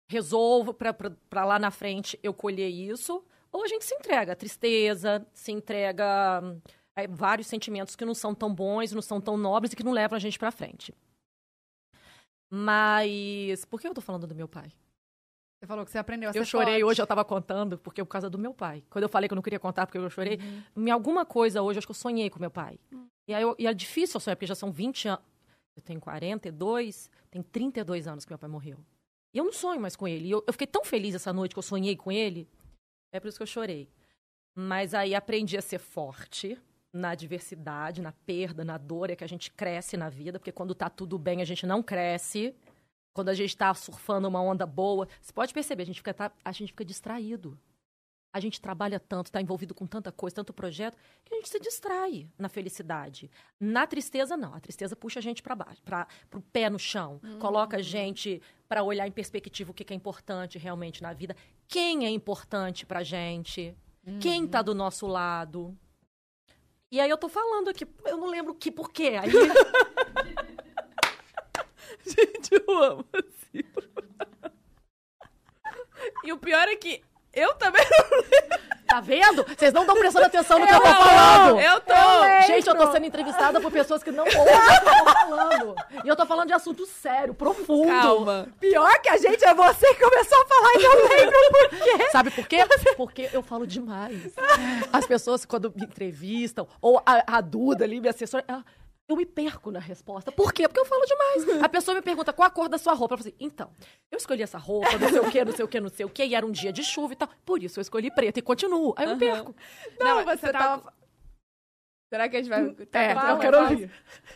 resolvo 0.09 0.73
para 0.73 1.45
lá 1.45 1.57
na 1.59 1.71
frente 1.71 2.19
eu 2.21 2.33
colher 2.33 2.69
isso, 2.69 3.23
ou 3.51 3.63
a 3.63 3.67
gente 3.67 3.85
se 3.85 3.93
entrega 3.95 4.33
à 4.33 4.35
tristeza, 4.35 5.25
se 5.33 5.51
entrega 5.51 6.41
hum, 6.43 6.59
é, 6.95 7.07
vários 7.07 7.47
sentimentos 7.47 7.95
que 7.95 8.05
não 8.05 8.13
são 8.15 8.33
tão 8.35 8.53
bons, 8.53 8.91
não 8.91 9.01
são 9.01 9.19
tão 9.21 9.37
nobres 9.37 9.73
e 9.73 9.75
que 9.75 9.83
não 9.83 9.91
levam 9.91 10.15
a 10.15 10.19
gente 10.19 10.37
pra 10.39 10.51
frente. 10.51 10.93
Mas 12.51 13.65
por 13.65 13.79
que 13.81 13.87
eu 13.87 13.93
tô 13.93 14.01
falando 14.01 14.27
do 14.27 14.35
meu 14.35 14.47
pai? 14.47 14.71
Você 15.59 15.67
falou 15.67 15.85
que 15.85 15.91
você 15.91 15.97
aprendeu 15.97 16.29
a 16.29 16.33
ser 16.33 16.39
Eu 16.39 16.45
chorei 16.45 16.73
forte. 16.73 16.83
hoje, 16.83 17.01
eu 17.01 17.07
tava 17.07 17.23
contando, 17.23 17.77
porque 17.79 18.01
é 18.01 18.03
por 18.03 18.09
causa 18.09 18.29
do 18.29 18.37
meu 18.37 18.53
pai. 18.53 18.83
Quando 18.89 19.03
eu 19.03 19.09
falei 19.09 19.27
que 19.29 19.33
eu 19.33 19.37
não 19.37 19.41
queria 19.41 19.59
contar 19.59 19.85
porque 19.87 19.97
eu 19.97 20.09
chorei, 20.09 20.37
em 20.75 20.91
alguma 20.91 21.25
coisa 21.25 21.61
hoje, 21.61 21.79
acho 21.79 21.87
que 21.87 21.91
eu 21.91 21.95
sonhei 21.95 22.29
com 22.29 22.37
meu 22.39 22.51
pai. 22.51 22.77
E, 23.27 23.33
aí 23.33 23.41
eu- 23.41 23.55
e 23.57 23.65
é 23.65 23.73
difícil 23.73 24.17
eu 24.17 24.19
sonhar, 24.21 24.35
porque 24.35 24.45
já 24.45 24.55
são 24.55 24.71
20 24.71 25.07
anos. 25.07 25.23
Eu 25.75 25.81
tenho 25.81 25.99
42, 26.01 27.09
tem 27.31 27.41
32 27.41 28.07
anos 28.07 28.25
que 28.25 28.31
meu 28.31 28.37
pai 28.37 28.49
morreu. 28.49 28.77
E 29.33 29.37
eu 29.37 29.43
não 29.45 29.53
sonho 29.53 29.81
mais 29.81 29.95
com 29.95 30.07
ele. 30.07 30.29
Eu, 30.29 30.43
eu 30.45 30.53
fiquei 30.53 30.67
tão 30.67 30.83
feliz 30.83 31.15
essa 31.15 31.33
noite 31.33 31.53
que 31.53 31.59
eu 31.59 31.63
sonhei 31.63 31.95
com 31.95 32.11
ele. 32.11 32.47
É 33.11 33.19
por 33.19 33.27
isso 33.27 33.37
que 33.37 33.43
eu 33.43 33.47
chorei. 33.47 33.89
Mas 34.55 34.93
aí 34.93 35.15
aprendi 35.15 35.57
a 35.57 35.61
ser 35.61 35.79
forte 35.79 36.57
na 36.91 37.09
adversidade, 37.09 38.01
na 38.01 38.11
perda, 38.11 38.63
na 38.63 38.77
dor, 38.77 39.09
é 39.09 39.15
que 39.15 39.23
a 39.23 39.27
gente 39.27 39.49
cresce 39.51 39.97
na 39.97 40.09
vida, 40.09 40.37
porque 40.37 40.51
quando 40.51 40.75
tá 40.75 40.89
tudo 40.89 41.17
bem, 41.17 41.41
a 41.41 41.45
gente 41.45 41.65
não 41.65 41.81
cresce. 41.81 42.53
Quando 43.15 43.29
a 43.29 43.33
gente 43.33 43.55
tá 43.57 43.73
surfando 43.73 44.27
uma 44.27 44.41
onda 44.41 44.65
boa, 44.65 45.07
você 45.19 45.33
pode 45.33 45.53
perceber, 45.53 45.83
a 45.83 45.85
gente 45.87 45.97
fica, 45.99 46.13
tá- 46.13 46.31
a 46.45 46.51
gente 46.51 46.69
fica 46.69 46.85
distraído. 46.85 47.59
A 48.33 48.39
gente 48.39 48.59
trabalha 48.59 48.99
tanto, 48.99 49.27
está 49.27 49.39
envolvido 49.39 49.75
com 49.75 49.85
tanta 49.85 50.11
coisa, 50.11 50.35
tanto 50.35 50.51
projeto, 50.51 50.97
que 51.23 51.35
a 51.35 51.37
gente 51.37 51.49
se 51.49 51.59
distrai 51.59 52.27
na 52.37 52.49
felicidade. 52.49 53.29
Na 53.59 53.85
tristeza, 53.85 54.35
não. 54.35 54.55
A 54.55 54.59
tristeza 54.59 54.95
puxa 54.95 55.19
a 55.19 55.21
gente 55.21 55.43
para 55.43 55.55
baixo, 55.55 55.83
para 55.83 56.07
o 56.33 56.41
pé 56.41 56.67
no 56.69 56.79
chão. 56.79 57.21
Coloca 57.39 57.77
a 57.77 57.81
gente 57.81 58.41
para 58.67 58.81
olhar 58.81 59.07
em 59.07 59.11
perspectiva 59.11 59.69
o 59.69 59.73
que, 59.73 59.83
que 59.83 59.93
é 59.93 59.95
importante 59.95 60.57
realmente 60.57 61.03
na 61.03 61.13
vida. 61.13 61.35
Quem 61.67 62.07
é 62.07 62.09
importante 62.09 62.87
pra 62.87 63.03
gente? 63.03 63.77
Quem 64.19 64.47
tá 64.47 64.63
do 64.63 64.73
nosso 64.73 65.05
lado? 65.07 65.77
E 66.91 66.99
aí 66.99 67.09
eu 67.09 67.17
tô 67.17 67.29
falando 67.29 67.69
aqui, 67.69 67.87
eu 68.05 68.17
não 68.17 68.27
lembro 68.27 68.51
o 68.51 68.55
que, 68.55 68.71
por 68.71 68.91
quê. 68.91 69.13
Aí, 69.19 69.31
Gente, 72.05 72.51
eu 72.51 72.83
amo 72.83 73.05
assim. 73.13 73.63
E 76.23 76.31
o 76.31 76.37
pior 76.37 76.67
é 76.67 76.75
que 76.75 77.01
eu 77.33 77.53
também 77.55 77.83
tá 78.93 78.99
vendo? 79.01 79.43
Vocês 79.43 79.73
não 79.73 79.81
estão 79.81 79.95
prestando 79.97 80.25
atenção 80.27 80.59
no 80.59 80.67
que 80.67 80.73
eu 80.73 80.77
eu 80.77 80.81
tô 80.83 80.87
não, 80.89 80.95
falando. 81.03 81.59
Eu 81.59 81.81
tô. 81.81 82.47
Gente, 82.47 82.67
eu 82.67 82.75
tô 82.75 82.91
sendo 82.91 83.05
entrevistada 83.05 83.59
por 83.59 83.71
pessoas 83.71 84.03
que 84.03 84.11
não 84.11 84.23
ouvem 84.23 84.41
o 84.43 84.45
que 84.45 84.89
eu 84.89 85.05
tô 85.05 85.13
falando. 85.13 85.75
E 86.03 86.07
eu 86.07 86.15
tô 86.15 86.25
falando 86.25 86.47
de 86.47 86.53
assunto 86.53 86.85
sério, 86.85 87.33
profundo. 87.33 87.87
Calma. 87.87 88.47
Pior 88.59 89.01
que 89.01 89.09
a 89.09 89.17
gente 89.17 89.43
é 89.43 89.53
você 89.53 89.93
que 89.95 90.03
começou 90.03 90.41
a 90.41 90.45
falar 90.45 90.73
e 90.75 90.83
não 90.83 91.07
lembro 91.09 91.39
por 91.51 91.69
quê. 91.69 92.11
Sabe 92.11 92.29
por 92.31 92.47
quê? 92.47 92.57
Porque 92.95 93.29
eu 93.33 93.41
falo 93.41 93.65
demais. 93.65 94.33
As 94.91 95.07
pessoas, 95.07 95.43
quando 95.45 95.73
me 95.75 95.85
entrevistam, 95.85 96.67
ou 96.79 97.01
a, 97.05 97.37
a 97.37 97.41
Duda 97.41 97.85
ali, 97.85 97.99
minha 97.99 98.11
assessora, 98.11 98.43
ela- 98.47 98.63
eu 99.09 99.15
me 99.17 99.25
perco 99.25 99.69
na 99.69 99.79
resposta. 99.79 100.31
Por 100.31 100.53
quê? 100.53 100.67
Porque 100.67 100.79
eu 100.79 100.85
falo 100.85 101.03
demais. 101.05 101.63
A 101.63 101.69
pessoa 101.69 101.93
me 101.95 102.01
pergunta 102.01 102.31
qual 102.33 102.47
a 102.47 102.49
cor 102.49 102.69
da 102.69 102.77
sua 102.77 102.93
roupa. 102.93 103.13
Eu 103.15 103.17
falo 103.17 103.29
assim, 103.29 103.37
então, 103.39 103.69
eu 104.11 104.17
escolhi 104.17 104.41
essa 104.43 104.57
roupa, 104.57 104.97
não 104.97 105.09
sei 105.09 105.19
o 105.19 105.29
quê, 105.31 105.43
não 105.45 105.51
sei 105.53 105.65
o 105.65 105.67
quê, 105.67 105.79
não 105.79 105.89
sei 105.89 106.05
o 106.05 106.09
quê, 106.09 106.25
e 106.25 106.35
era 106.35 106.45
um 106.45 106.51
dia 106.51 106.71
de 106.71 106.83
chuva 106.83 107.13
e 107.13 107.15
tal. 107.15 107.29
Por 107.45 107.61
isso 107.61 107.79
eu 107.79 107.81
escolhi 107.81 108.09
preto 108.13 108.37
e 108.37 108.41
continuo. 108.41 108.93
Aí 108.97 109.05
eu 109.05 109.13
me 109.13 109.19
perco. 109.19 109.53
Não, 109.99 110.23
mas 110.25 110.39
você, 110.39 110.47
você 110.47 110.51
tava... 110.53 110.81
tava- 110.81 110.93
Será 112.09 112.29
que 112.29 112.37
a 112.37 112.41
gente 112.41 112.49
vai... 112.49 112.85
tá 112.85 112.99
É, 113.01 113.13
Fala, 113.15 113.31
eu 113.31 113.39
quero 113.39 113.59
ouvir. 113.61 113.91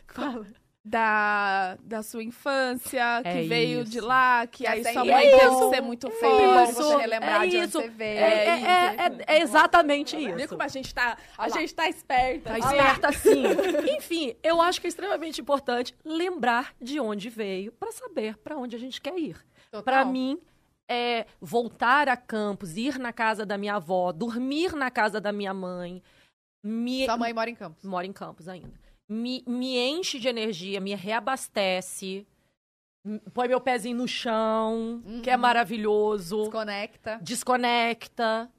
Fala. 0.08 0.46
Da, 0.90 1.76
da 1.84 2.02
sua 2.02 2.24
infância, 2.24 3.22
que 3.22 3.28
É 3.28 3.42
veio 3.44 3.82
isso. 3.82 3.92
de 3.92 4.00
lá, 4.00 4.48
que 4.48 4.60
Que 4.64 4.68
aí 4.68 4.80
é 4.86 4.94
sua 4.94 5.04
mãe 5.04 5.30
teve 5.30 5.56
que 5.56 5.70
ser 5.76 5.82
muito 5.82 6.08
bom 6.08 6.16
forte. 6.16 6.74
você 6.74 6.96
relembrar 6.98 7.44
é 7.44 7.48
de 7.48 7.58
onde 7.58 7.66
isso. 7.68 7.82
você 7.82 7.90
veio. 7.90 8.20
É, 8.20 8.46
é, 8.46 8.96
é, 8.96 9.36
é 9.36 9.42
exatamente 9.42 10.16
Viu 10.16 10.38
isso. 10.38 10.48
como 10.48 10.64
a 10.64 10.68
gente 10.70 10.96
tá... 10.96 11.18
A 11.38 11.50
gente 11.50 11.76
tá 11.76 11.90
esperta. 11.90 12.52
Tá 12.52 12.58
esperta 12.60 13.12
sim. 13.12 13.44
Enfim, 13.98 14.34
eu 14.42 14.62
acho 14.62 14.80
que 14.80 14.88
é 14.88 14.90
extremamente 14.90 15.42
importante 15.42 15.94
lembrar 16.06 16.74
de 16.82 17.00
onde 17.02 17.30
veio 17.30 17.74
para 17.74 17.92
saber 17.92 18.38
para 18.38 18.56
onde 18.58 18.76
a 18.76 18.80
gente 18.80 19.02
quer 19.02 19.18
ir. 19.20 19.36
Para 19.84 20.06
mim, 20.06 20.40
é 20.90 21.26
voltar 21.42 22.08
a 22.08 22.16
Campos, 22.16 22.78
ir 22.78 22.98
na 22.98 23.12
casa 23.12 23.46
da 23.46 23.58
minha 23.58 23.76
avó, 23.76 24.14
dormir 24.14 24.74
na 24.74 24.90
casa 24.90 25.20
da 25.20 25.34
minha 25.34 25.54
mãe, 25.54 26.02
me 26.64 27.04
Sua 27.06 27.18
mãe 27.18 27.34
mora 27.34 27.50
em 27.50 27.56
Campos. 27.56 27.84
mora 27.84 28.08
em 28.08 28.14
Campos 28.14 28.48
ainda. 28.48 28.87
Me, 29.10 29.44
me 29.48 29.78
enche 29.78 30.20
de 30.20 30.28
energia, 30.28 30.82
me 30.82 30.94
reabastece, 30.94 32.28
põe 33.34 33.48
meu 33.48 33.62
pezinho 33.62 33.98
no 33.98 34.08
chão, 34.08 35.02
que 35.24 35.30
é 35.30 35.38
maravilhoso 35.38 36.44
Desconecta. 36.44 37.20
desconecta. 37.22 38.52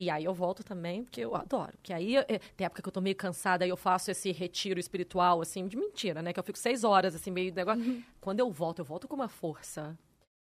E 0.00 0.08
aí 0.08 0.24
eu 0.24 0.32
volto 0.32 0.64
também, 0.64 1.04
porque 1.04 1.20
eu 1.20 1.34
adoro. 1.34 1.76
Que 1.82 1.92
aí, 1.92 2.16
é, 2.16 2.24
tem 2.56 2.64
época 2.64 2.80
que 2.80 2.88
eu 2.88 2.92
tô 2.92 3.00
meio 3.02 3.16
cansada, 3.16 3.64
aí 3.64 3.70
eu 3.70 3.76
faço 3.76 4.10
esse 4.10 4.32
retiro 4.32 4.80
espiritual, 4.80 5.42
assim, 5.42 5.66
de 5.66 5.76
mentira, 5.76 6.22
né? 6.22 6.32
Que 6.32 6.38
eu 6.40 6.44
fico 6.44 6.56
seis 6.56 6.84
horas, 6.84 7.14
assim, 7.14 7.30
meio 7.30 7.52
negócio. 7.52 8.02
Quando 8.18 8.40
eu 8.40 8.50
volto, 8.50 8.78
eu 8.78 8.84
volto 8.84 9.06
com 9.06 9.14
uma 9.14 9.28
força. 9.28 9.98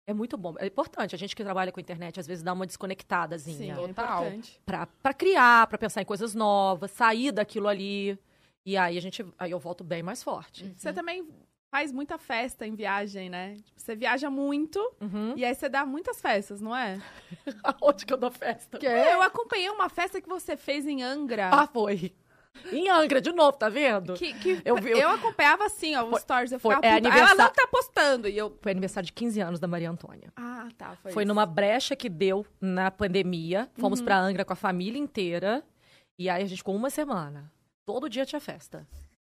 É 0.07 0.13
muito 0.13 0.37
bom. 0.37 0.55
É 0.57 0.65
importante. 0.65 1.13
A 1.13 1.17
gente 1.19 1.35
que 1.35 1.43
trabalha 1.43 1.71
com 1.71 1.79
internet, 1.79 2.19
às 2.19 2.25
vezes, 2.25 2.43
dá 2.43 2.51
uma 2.51 2.65
desconectadazinha. 2.65 3.75
Sim, 3.75 3.83
é 3.83 3.87
Total. 3.87 4.21
importante. 4.23 4.59
Pra, 4.65 4.87
pra 4.87 5.13
criar, 5.13 5.67
pra 5.67 5.77
pensar 5.77 6.01
em 6.01 6.05
coisas 6.05 6.33
novas, 6.33 6.89
sair 6.89 7.31
daquilo 7.31 7.67
ali. 7.67 8.17
E 8.65 8.77
aí 8.77 8.97
a 8.97 9.01
gente. 9.01 9.25
Aí 9.37 9.51
eu 9.51 9.59
volto 9.59 9.83
bem 9.83 10.01
mais 10.03 10.23
forte. 10.23 10.73
Você 10.77 10.93
também 10.93 11.27
faz 11.71 11.91
muita 11.91 12.17
festa 12.17 12.65
em 12.67 12.75
viagem, 12.75 13.29
né? 13.29 13.55
Tipo, 13.55 13.71
você 13.81 13.95
viaja 13.95 14.29
muito 14.29 14.79
Uhum. 15.01 15.33
e 15.35 15.43
aí 15.43 15.53
você 15.55 15.67
dá 15.67 15.85
muitas 15.85 16.21
festas, 16.21 16.61
não 16.61 16.75
é? 16.75 17.01
Aonde 17.63 18.05
que 18.05 18.13
eu 18.13 18.17
dou 18.17 18.29
festa? 18.31 18.77
Eu 18.85 19.21
acompanhei 19.21 19.69
uma 19.69 19.89
festa 19.89 20.21
que 20.21 20.29
você 20.29 20.55
fez 20.55 20.85
em 20.85 21.01
Angra. 21.03 21.49
Ah, 21.51 21.67
foi. 21.67 22.13
Em 22.71 22.87
Angra, 22.87 23.19
de 23.19 23.31
novo, 23.31 23.57
tá 23.57 23.67
vendo? 23.67 24.13
Que, 24.13 24.31
que 24.35 24.61
Eu 24.63 24.77
eu, 24.77 24.97
eu- 24.97 25.09
acompanhava 25.09 25.65
assim, 25.65 25.95
ó, 25.95 26.03
os 26.05 26.21
stories. 26.21 26.51
Eu 26.51 26.59
foi- 26.59 26.75
ficava 26.75 26.93
é 26.93 26.97
puta. 26.99 27.07
aniversário- 27.09 27.41
Ela 27.41 27.47
não 27.49 27.53
tá 27.53 27.67
postando. 27.67 28.29
E 28.29 28.37
eu. 28.37 28.55
Foi 28.61 28.71
aniversário 28.71 29.07
de 29.07 29.11
15 29.13 29.41
anos 29.41 29.59
da 29.59 29.67
Maria 29.67 29.89
Antônia. 29.89 30.31
Ah, 30.35 30.69
tá. 30.77 30.95
Foi, 31.01 31.11
Foi 31.11 31.23
isso. 31.23 31.27
numa 31.27 31.47
brecha 31.47 31.95
que 31.95 32.07
deu 32.07 32.45
na 32.61 32.91
pandemia. 32.91 33.67
Fomos 33.79 33.99
pra 33.99 34.19
Angra 34.19 34.45
com 34.45 34.53
a 34.53 34.55
família 34.55 34.99
inteira. 34.99 35.63
E 36.19 36.29
aí 36.29 36.43
a 36.43 36.45
gente 36.45 36.59
ficou 36.59 36.75
uma 36.75 36.91
semana. 36.91 37.51
Todo 37.85 38.09
dia 38.09 38.25
tinha 38.25 38.39
festa. 38.39 38.87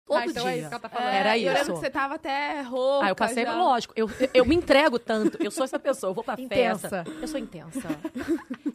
Todo 0.06 0.18
Ah, 0.18 0.26
então 0.26 0.44
dia. 0.44 0.52
é 0.52 0.58
isso 0.58 0.68
que 0.68 0.74
ela 0.74 0.82
tá 0.82 0.90
falando. 0.90 1.08
É, 1.14 1.18
Era 1.18 1.38
e 1.38 1.44
Eu 1.46 1.54
lembro 1.54 1.62
isso. 1.62 1.74
que 1.76 1.80
você 1.80 1.90
tava 1.90 2.16
até 2.16 2.60
rouca. 2.60 3.06
Aí 3.06 3.12
eu 3.12 3.16
passei, 3.16 3.46
já. 3.46 3.56
lógico, 3.56 3.94
eu, 3.96 4.10
eu 4.34 4.46
me 4.46 4.54
entrego 4.54 5.00
tanto. 5.00 5.42
Eu 5.42 5.50
sou 5.50 5.64
essa 5.64 5.80
pessoa, 5.80 6.10
eu 6.10 6.14
vou 6.14 6.22
pra 6.26 6.36
Intensa. 6.38 6.90
festa. 6.90 7.12
Eu 7.22 7.28
sou 7.28 7.40
intensa. 7.40 7.88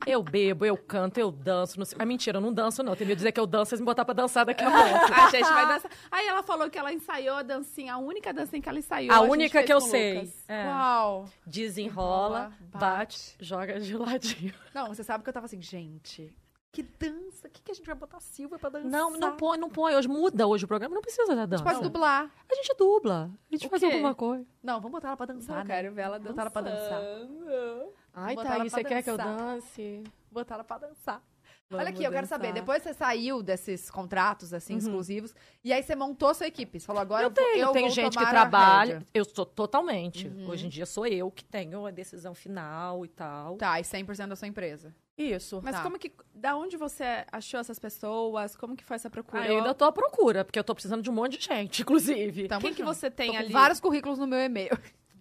Eu 0.07 0.23
bebo, 0.23 0.65
eu 0.65 0.74
canto, 0.74 1.19
eu 1.20 1.31
danço. 1.31 1.78
Não 1.78 1.85
sei. 1.85 1.99
Ah, 2.01 2.07
mentira, 2.07 2.39
eu 2.39 2.40
não 2.40 2.51
danço, 2.51 2.82
não. 2.82 2.97
Tem 2.97 3.07
medo 3.07 3.16
de 3.16 3.20
dizer 3.20 3.32
que 3.32 3.39
eu 3.39 3.47
danço, 3.47 3.69
vocês 3.69 3.81
me 3.81 3.85
botar 3.85 4.07
pra 4.07 4.15
dançar 4.15 4.47
daqui 4.47 4.65
a 4.65 4.70
pouco. 4.73 5.12
A 5.12 5.28
gente 5.28 5.43
vai 5.53 5.66
dançar. 5.69 5.90
Aí 6.11 6.27
ela 6.27 6.43
falou 6.43 6.70
que 6.70 6.78
ela 6.78 6.90
ensaiou 6.95 7.36
a 7.36 7.43
dancinha, 7.43 7.93
a 7.93 7.99
única 7.99 8.32
dancinha 8.32 8.62
que 8.62 8.69
ela 8.70 8.78
ensaiou. 8.78 9.12
A 9.15 9.19
gente 9.20 9.31
única 9.31 9.62
que 9.62 9.73
eu 9.73 9.82
sei. 9.82 10.32
É. 10.49 10.65
Uau. 10.66 11.28
Desenrola, 11.47 12.53
Bate. 12.73 12.78
bate, 12.78 13.36
joga 13.40 13.78
de 13.78 13.95
ladinho. 13.95 14.55
Não, 14.74 14.89
você 14.89 15.05
sabe 15.05 15.23
que 15.23 15.28
eu 15.28 15.35
tava 15.35 15.45
assim, 15.45 15.61
gente, 15.61 16.35
que 16.73 16.82
dança. 16.82 17.49
O 17.49 17.51
que, 17.51 17.62
que 17.62 17.70
a 17.73 17.74
gente 17.74 17.86
vai 17.86 17.95
botar 17.95 18.19
a 18.19 18.20
Silvia 18.20 18.59
pra 18.59 18.69
dançar? 18.69 18.90
Não, 18.90 19.11
não 19.11 19.36
põe, 19.36 19.57
não 19.59 19.69
põe. 19.70 19.95
Hoje 19.95 20.07
muda 20.09 20.47
hoje 20.47 20.65
o 20.65 20.69
programa, 20.69 20.95
não 20.95 21.03
precisa 21.03 21.35
da 21.35 21.43
A 21.43 21.47
dança. 21.47 21.65
gente 21.65 21.73
pode 21.73 21.82
dublar. 21.82 22.31
A 22.51 22.55
gente 22.55 22.74
dubla. 22.78 23.31
A 23.51 23.55
gente 23.55 23.66
O 23.66 23.70
faz 23.70 23.81
quê? 23.81 23.86
alguma 23.86 24.15
coisa. 24.15 24.47
Não, 24.62 24.74
vamos 24.81 24.93
botar 24.93 25.09
ela 25.09 25.16
pra 25.16 25.27
dançar, 25.27 25.57
Eu 25.61 25.65
né? 25.65 25.74
quero 25.74 25.95
ver 25.95 26.03
ela 26.03 26.19
dançando. 26.19 26.35
Botar 26.35 26.43
ela 26.43 26.51
pra 26.51 26.62
dançar. 26.62 27.01
Ai, 28.15 28.36
Thaís, 28.36 28.49
pra 28.49 28.65
você 28.70 28.85
quer 28.85 29.03
que 29.03 29.11
eu 29.11 29.16
dançar. 29.16 29.36
dance? 29.39 30.05
Botar 30.31 30.55
ela 30.55 30.65
pra 30.65 30.78
dançar. 30.78 31.23
Vamos 31.70 31.82
Olha 31.85 31.90
aqui, 31.95 32.03
eu 32.03 32.11
quero 32.11 32.23
dançar. 32.27 32.39
saber. 32.40 32.53
Depois 32.55 32.82
você 32.82 32.95
saiu 32.95 33.43
desses 33.43 33.90
contratos, 33.90 34.55
assim, 34.55 34.77
exclusivos, 34.78 35.35
e 35.62 35.70
aí 35.70 35.82
você 35.82 35.95
montou 35.95 36.32
sua 36.35 36.47
equipe. 36.47 36.81
Você 36.81 36.86
falou, 36.86 37.03
agora 37.03 37.24
Eu 37.24 37.28
eu, 37.28 37.35
vou- 37.35 37.45
tenho, 37.45 37.62
eu 37.66 37.73
tem 37.73 37.82
vou 37.82 37.90
gente 37.90 38.12
que 38.16 38.19
tomar 38.19 38.28
a 38.28 38.31
trabalha. 38.31 39.07
Eu 39.12 39.24
sou 39.27 39.45
totalmente. 39.45 40.31
Hoje 40.49 40.65
em 40.66 40.69
dia 40.70 40.86
sou 40.86 41.07
eu 41.07 41.31
que 41.31 41.45
tenho 41.45 41.85
a 41.86 41.90
decisão 41.90 42.35
final 42.35 43.05
e 43.05 43.09
tal. 43.09 43.57
Tá, 43.57 43.78
e 43.78 43.85
100% 43.85 44.28
da 44.28 44.36
sua 44.36 44.49
empresa. 44.49 44.95
Isso. 45.19 45.61
Mas 45.65 45.74
Tá. 45.77 45.82
como 45.82 45.99
que. 45.99 46.12
Da 46.32 46.57
onde 46.57 46.77
você 46.77 47.24
achou 47.32 47.59
essas 47.59 47.78
pessoas? 47.78 48.57
Como 48.57 48.77
que 48.77 48.85
foi 48.85 48.95
essa 48.95 49.11
procura? 49.11 49.43
Ah, 49.43 49.49
eu 49.49 49.59
ainda 49.59 49.74
tô 49.74 49.85
à 49.85 49.90
procura, 49.93 50.45
porque 50.45 50.59
eu 50.59 50.62
tô 50.65 50.73
precisando 50.74 51.03
de 51.03 51.11
um 51.11 51.12
monte 51.12 51.36
de 51.39 51.45
gente, 51.47 51.82
inclusive. 51.82 52.47
Tamo 52.47 52.61
Quem 52.61 52.73
que 52.73 52.85
você 52.85 53.11
tem 53.11 53.27
Tô 53.27 53.32
com 53.35 53.39
ali? 53.40 53.53
vários 53.53 53.81
currículos 53.81 54.19
no 54.19 54.27
meu 54.28 54.39
e-mail. 54.39 54.70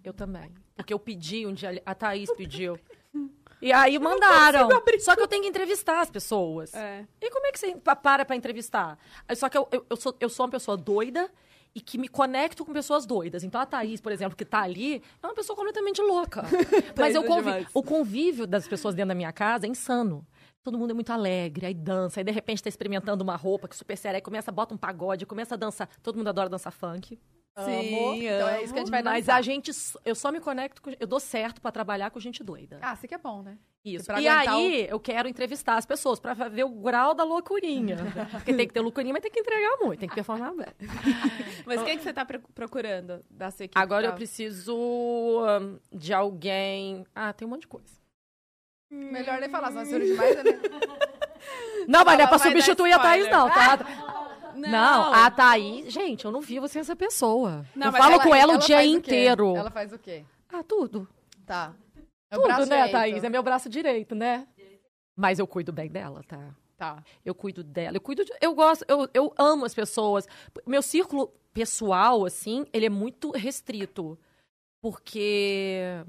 Eu 0.03 0.13
também. 0.13 0.53
Porque 0.75 0.93
eu 0.93 0.99
pedi 0.99 1.47
um 1.47 1.53
dia, 1.53 1.81
a 1.85 1.95
Thaís 1.95 2.31
pediu. 2.37 2.79
E 3.59 3.73
aí 3.73 3.97
mandaram. 3.97 4.69
Só 4.99 5.15
que 5.15 5.21
eu 5.23 5.27
tenho 5.27 5.41
que 5.41 5.49
entrevistar 5.49 5.99
as 6.01 6.11
pessoas. 6.11 6.71
É. 6.75 7.07
E 7.19 7.31
como 7.31 7.47
é 7.47 7.51
que 7.51 7.57
você 7.59 7.75
pa- 7.75 7.95
para 7.95 8.23
pra 8.23 8.35
entrevistar? 8.35 8.99
Só 9.35 9.49
que 9.49 9.57
eu, 9.57 9.67
eu, 9.71 9.83
eu 9.89 9.95
sou, 9.97 10.15
eu 10.19 10.29
sou 10.29 10.45
uma 10.45 10.51
pessoa 10.51 10.77
doida 10.77 11.27
e 11.73 11.81
que 11.81 11.97
me 11.97 12.07
conecto 12.07 12.65
com 12.65 12.73
pessoas 12.73 13.05
doidas. 13.05 13.43
Então 13.43 13.59
a 13.59 13.65
Thaís, 13.65 14.01
por 14.01 14.11
exemplo, 14.11 14.35
que 14.35 14.45
tá 14.45 14.61
ali, 14.61 15.01
é 15.21 15.27
uma 15.27 15.33
pessoa 15.33 15.55
completamente 15.55 16.01
louca. 16.01 16.43
Mas 16.97 17.15
eu 17.15 17.23
é 17.23 17.65
o 17.73 17.83
convívio 17.83 18.47
das 18.47 18.67
pessoas 18.67 18.95
dentro 18.95 19.09
da 19.09 19.15
minha 19.15 19.31
casa 19.31 19.65
é 19.65 19.69
insano. 19.69 20.25
Todo 20.63 20.77
mundo 20.77 20.91
é 20.91 20.93
muito 20.93 21.11
alegre, 21.11 21.65
aí 21.67 21.73
dança, 21.73 22.19
aí 22.19 22.23
de 22.25 22.31
repente 22.31 22.61
tá 22.61 22.67
experimentando 22.67 23.23
uma 23.23 23.37
roupa 23.37 23.69
que 23.69 23.75
é 23.75 23.77
super 23.77 23.97
séria, 23.97 24.17
aí 24.17 24.21
começa, 24.21 24.51
bota 24.51 24.73
um 24.73 24.77
pagode, 24.77 25.25
começa 25.25 25.55
a 25.55 25.57
dançar. 25.57 25.87
Todo 26.03 26.17
mundo 26.17 26.27
adora 26.27 26.49
dançar 26.49 26.73
funk. 26.73 27.17
Sim, 27.63 28.27
Então 28.27 28.49
é 28.49 28.63
isso 28.63 28.71
que 28.73 28.79
a 28.79 28.83
gente 28.83 28.91
vai 28.91 29.01
Mas 29.01 29.25
dançar. 29.25 29.39
a 29.39 29.41
gente, 29.41 29.71
eu 30.05 30.13
só 30.13 30.31
me 30.31 30.39
conecto, 30.39 30.81
com, 30.81 30.91
eu 30.99 31.07
dou 31.07 31.19
certo 31.19 31.59
pra 31.61 31.71
trabalhar 31.71 32.11
com 32.11 32.19
gente 32.19 32.43
doida. 32.43 32.77
Ah, 32.81 32.93
isso 32.93 33.07
que 33.07 33.15
é 33.15 33.17
bom, 33.17 33.41
né? 33.41 33.57
Isso. 33.95 34.11
E 34.13 34.27
aí, 34.27 34.87
eu 34.89 34.99
quero 34.99 35.27
entrevistar 35.27 35.77
as 35.77 35.85
pessoas 35.85 36.19
pra 36.19 36.33
ver 36.33 36.63
o 36.65 36.69
grau 36.69 37.13
da 37.13 37.23
loucurinha. 37.23 37.97
Porque 38.31 38.53
tem 38.53 38.67
que 38.67 38.73
ter 38.73 38.81
loucurinha, 38.81 39.13
mas 39.13 39.21
tem 39.21 39.31
que 39.31 39.39
entregar 39.39 39.77
muito, 39.81 39.99
tem 39.99 40.09
que 40.09 40.15
performar 40.15 40.53
bem. 40.55 40.65
Mas 41.65 41.83
quem 41.83 41.97
que 41.97 42.03
você 42.03 42.13
tá 42.13 42.23
pro- 42.25 42.39
procurando 42.55 43.21
da 43.29 43.51
sua 43.51 43.65
equipe? 43.65 43.77
Agora 43.79 44.05
eu 44.07 44.11
Tá? 44.11 44.15
preciso 44.15 44.73
hum, 44.75 45.77
de 45.91 46.13
alguém. 46.13 47.05
Ah, 47.13 47.33
tem 47.33 47.45
um 47.45 47.51
monte 47.51 47.61
de 47.61 47.67
coisa. 47.67 47.87
Melhor 48.89 49.39
nem 49.41 49.49
falar, 49.49 49.67
senão 49.67 49.83
vai 49.83 49.91
surgir 49.93 50.13
mais, 50.15 50.35
né? 50.37 50.43
Não, 51.87 52.03
mas 52.05 52.17
não 52.17 52.25
é 52.25 52.27
pra 52.27 52.37
substituir 52.39 52.91
a 52.93 52.99
Thaís, 52.99 53.29
não, 53.29 53.49
tá? 53.49 53.79
Não, 54.55 55.13
a 55.13 55.29
Thaís, 55.31 55.93
gente, 55.93 56.25
eu 56.25 56.31
não 56.31 56.41
vivo 56.41 56.67
sem 56.67 56.79
essa 56.81 56.95
pessoa. 56.95 57.65
Não, 57.75 57.87
eu 57.87 57.91
falo 57.93 58.13
ela- 58.15 58.23
com 58.23 58.35
ela, 58.35 58.53
o 58.53 58.55
ela 58.55 58.65
dia 58.65 58.75
faz 58.77 58.89
quê? 58.89 58.95
inteiro. 58.97 59.55
Ela 59.55 59.71
faz 59.71 59.93
o 59.93 59.99
quê? 59.99 60.25
Ah, 60.51 60.63
tudo. 60.63 61.07
Tá. 61.45 61.73
É 62.29 62.35
o 62.35 62.41
Tudo, 62.41 62.47
braço 62.47 62.69
né, 62.69 62.75
direito. 62.75 62.91
Thaís? 62.91 63.23
É 63.23 63.29
meu 63.29 63.43
braço 63.43 63.69
direito, 63.69 64.15
né? 64.15 64.47
Mas 65.15 65.39
eu 65.39 65.47
cuido 65.47 65.71
bem 65.71 65.89
dela, 65.89 66.23
tá? 66.23 66.55
Tá. 66.77 67.03
Eu 67.25 67.33
cuido 67.33 67.63
dela. 67.63 67.97
Eu 67.97 68.01
cuido 68.01 68.23
de, 68.23 68.31
Eu 68.39 68.53
gosto, 68.53 68.85
eu, 68.87 69.09
eu 69.13 69.33
amo 69.37 69.65
as 69.65 69.73
pessoas. 69.73 70.27
Meu 70.65 70.81
círculo 70.81 71.33
pessoal, 71.51 72.23
assim, 72.23 72.65
ele 72.71 72.85
é 72.85 72.89
muito 72.89 73.31
restrito. 73.31 74.17
Porque. 74.79 76.03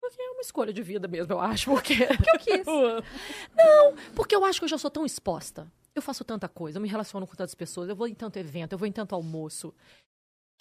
Porque 0.00 0.20
é 0.20 0.30
uma 0.30 0.40
escolha 0.40 0.72
de 0.72 0.82
vida 0.82 1.06
mesmo, 1.06 1.32
eu 1.32 1.40
acho. 1.40 1.70
Porque, 1.70 1.94
porque 2.16 2.30
eu 2.30 2.38
quis. 2.58 2.66
Não, 2.66 3.94
porque 4.16 4.34
eu 4.34 4.44
acho 4.44 4.58
que 4.58 4.64
eu 4.64 4.68
já 4.68 4.78
sou 4.78 4.90
tão 4.90 5.06
exposta. 5.06 5.70
Eu 5.94 6.02
faço 6.02 6.24
tanta 6.24 6.48
coisa, 6.48 6.78
eu 6.78 6.82
me 6.82 6.88
relaciono 6.88 7.26
com 7.26 7.34
tantas 7.34 7.54
pessoas, 7.54 7.88
eu 7.88 7.96
vou 7.96 8.06
em 8.06 8.14
tanto 8.14 8.38
evento, 8.38 8.72
eu 8.72 8.78
vou 8.78 8.86
em 8.86 8.92
tanto 8.92 9.14
almoço. 9.14 9.74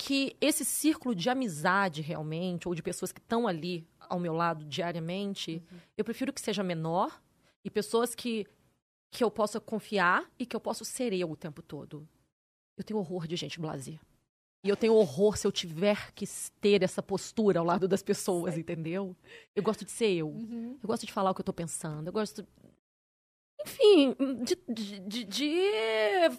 Que 0.01 0.37
esse 0.39 0.63
círculo 0.63 1.13
de 1.13 1.29
amizade, 1.29 2.01
realmente, 2.01 2.69
ou 2.69 2.73
de 2.73 2.81
pessoas 2.81 3.11
que 3.11 3.19
estão 3.19 3.45
ali 3.45 3.85
ao 3.99 4.17
meu 4.17 4.33
lado 4.33 4.63
diariamente, 4.63 5.61
eu 5.97 6.05
prefiro 6.05 6.31
que 6.31 6.39
seja 6.39 6.63
menor 6.63 7.21
e 7.65 7.69
pessoas 7.69 8.15
que, 8.15 8.47
que 9.11 9.21
eu 9.21 9.29
possa 9.29 9.59
confiar 9.59 10.23
e 10.39 10.45
que 10.45 10.55
eu 10.55 10.59
possa 10.61 10.85
ser 10.85 11.11
eu 11.11 11.29
o 11.29 11.35
tempo 11.35 11.61
todo. 11.61 12.07
Eu 12.77 12.83
tenho 12.85 12.97
horror 12.97 13.27
de 13.27 13.35
gente 13.35 13.59
blazer. 13.59 13.99
E 14.63 14.69
eu 14.69 14.77
tenho 14.77 14.93
horror 14.95 15.37
se 15.37 15.45
eu 15.45 15.51
tiver 15.51 16.13
que 16.13 16.25
ter 16.61 16.81
essa 16.81 17.03
postura 17.03 17.59
ao 17.59 17.65
lado 17.65 17.85
das 17.85 18.01
pessoas, 18.01 18.57
entendeu? 18.57 19.13
Eu 19.53 19.61
gosto 19.61 19.83
de 19.83 19.91
ser 19.91 20.11
eu. 20.13 20.29
Eu 20.81 20.87
gosto 20.87 21.05
de 21.05 21.11
falar 21.11 21.31
o 21.31 21.35
que 21.35 21.41
eu 21.41 21.45
tô 21.45 21.53
pensando. 21.53 22.07
Eu 22.07 22.13
gosto. 22.13 22.45
Enfim, 23.65 24.15
de, 24.43 24.99
de, 25.01 25.23
de- 25.25 26.31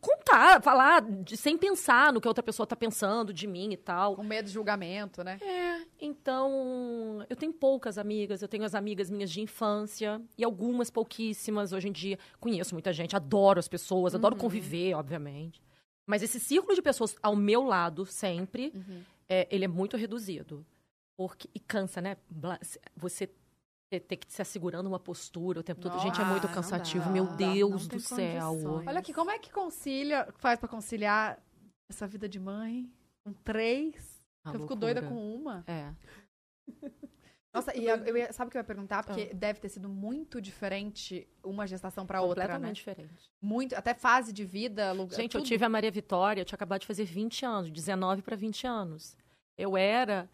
contar, 0.00 0.62
falar, 0.62 1.02
de- 1.02 1.36
sem 1.36 1.56
pensar 1.58 2.12
no 2.12 2.20
que 2.20 2.28
a 2.28 2.30
outra 2.30 2.42
pessoa 2.42 2.66
tá 2.66 2.76
pensando 2.76 3.32
de 3.32 3.46
mim 3.46 3.72
e 3.72 3.76
tal. 3.76 4.16
Com 4.16 4.22
medo 4.22 4.46
de 4.46 4.52
julgamento, 4.52 5.22
né? 5.24 5.38
É, 5.40 5.82
então, 6.00 7.24
eu 7.28 7.36
tenho 7.36 7.52
poucas 7.52 7.98
amigas, 7.98 8.42
eu 8.42 8.48
tenho 8.48 8.64
as 8.64 8.74
amigas 8.74 9.10
minhas 9.10 9.30
de 9.30 9.40
infância 9.40 10.20
e 10.38 10.44
algumas 10.44 10.90
pouquíssimas 10.90 11.72
hoje 11.72 11.88
em 11.88 11.92
dia. 11.92 12.18
Conheço 12.40 12.74
muita 12.74 12.92
gente, 12.92 13.16
adoro 13.16 13.58
as 13.58 13.68
pessoas, 13.68 14.14
adoro 14.14 14.36
conviver, 14.36 14.94
obviamente. 14.94 15.60
Mas 16.06 16.22
esse 16.22 16.38
círculo 16.40 16.74
de 16.74 16.82
pessoas 16.82 17.16
ao 17.22 17.36
meu 17.36 17.62
lado 17.64 18.04
sempre, 18.06 18.72
é, 19.28 19.46
ele 19.50 19.64
é 19.64 19.68
muito 19.68 19.96
reduzido. 19.96 20.64
Porque, 21.16 21.48
e 21.54 21.60
cansa, 21.60 22.00
né? 22.00 22.16
Você 22.96 23.28
ter, 23.92 24.00
ter 24.00 24.16
que 24.16 24.32
se 24.32 24.40
assegurando 24.40 24.88
uma 24.88 24.98
postura 24.98 25.60
o 25.60 25.62
tempo 25.62 25.80
todo. 25.80 25.98
gente, 26.00 26.20
é 26.20 26.24
muito 26.24 26.48
cansativo, 26.48 27.04
dá, 27.04 27.10
meu 27.10 27.26
Deus 27.26 27.86
do 27.86 28.00
céu. 28.00 28.50
condições. 28.52 28.86
Olha 28.88 28.98
aqui, 29.00 29.12
como 29.12 29.30
é 29.30 29.38
que 29.38 29.52
concilia, 29.52 30.28
faz 30.38 30.58
pra 30.58 30.68
conciliar 30.68 31.38
essa 31.90 32.06
vida 32.06 32.28
de 32.28 32.40
mãe 32.40 32.90
com 33.24 33.32
três? 33.32 34.22
Eu 34.46 34.52
fico 34.52 34.74
doida 34.74 35.02
com 35.02 35.34
uma. 35.34 35.62
É. 35.66 35.92
Nossa, 37.54 37.76
e 37.76 37.86
eu, 37.86 37.96
eu 37.98 38.16
ia- 38.16 38.32
sabe 38.32 38.48
o 38.48 38.50
que 38.50 38.56
eu 38.56 38.60
ia 38.60 38.64
perguntar? 38.64 39.04
Porque 39.04 39.34
deve 39.34 39.60
ter 39.60 39.68
sido 39.68 39.86
muito 39.86 40.40
diferente 40.40 41.28
uma 41.44 41.66
gestação 41.66 42.06
pra 42.06 42.22
outra, 42.22 42.44
né? 42.44 42.48
Completamente 42.54 42.76
diferente. 42.76 43.30
Muito, 43.42 43.74
até 43.74 43.92
fase 43.92 44.32
de 44.32 44.42
vida, 44.42 44.90
lugar, 44.92 45.16
Gente, 45.16 45.34
eu 45.34 45.42
tudo. 45.42 45.48
tive 45.48 45.62
a 45.62 45.68
Maria 45.68 45.90
Vitória, 45.90 46.40
eu 46.40 46.44
tinha 46.46 46.56
acabado 46.56 46.80
de 46.80 46.86
fazer 46.86 47.04
20 47.04 47.44
anos, 47.44 47.66
de 47.66 47.72
19 47.72 48.22
para 48.22 48.34
20 48.36 48.66
anos. 48.66 49.14
Eu 49.58 49.76
era 49.76 50.30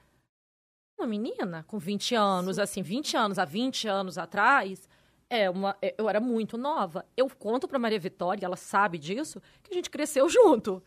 uma 0.99 1.07
menina 1.07 1.65
com 1.69 1.79
20 1.79 2.15
anos, 2.15 2.59
assim, 2.59 2.83
20 2.83 3.17
anos 3.17 3.39
há 3.39 3.45
20 3.45 3.87
anos 3.89 4.19
atrás, 4.19 4.89
é 5.31 5.49
uma, 5.51 5.77
é- 5.83 5.95
eu 5.99 6.09
era 6.09 6.21
muito 6.21 6.57
nova. 6.59 7.05
Eu 7.17 7.29
conto 7.31 7.69
pra 7.69 7.79
Maria 7.79 7.99
Vitória, 7.99 8.45
ela 8.45 8.57
sabe 8.57 8.99
disso, 8.99 9.41
que 9.63 9.73
a 9.73 9.75
gente 9.75 9.91
cresceu 9.91 10.29
junto. 10.29 10.83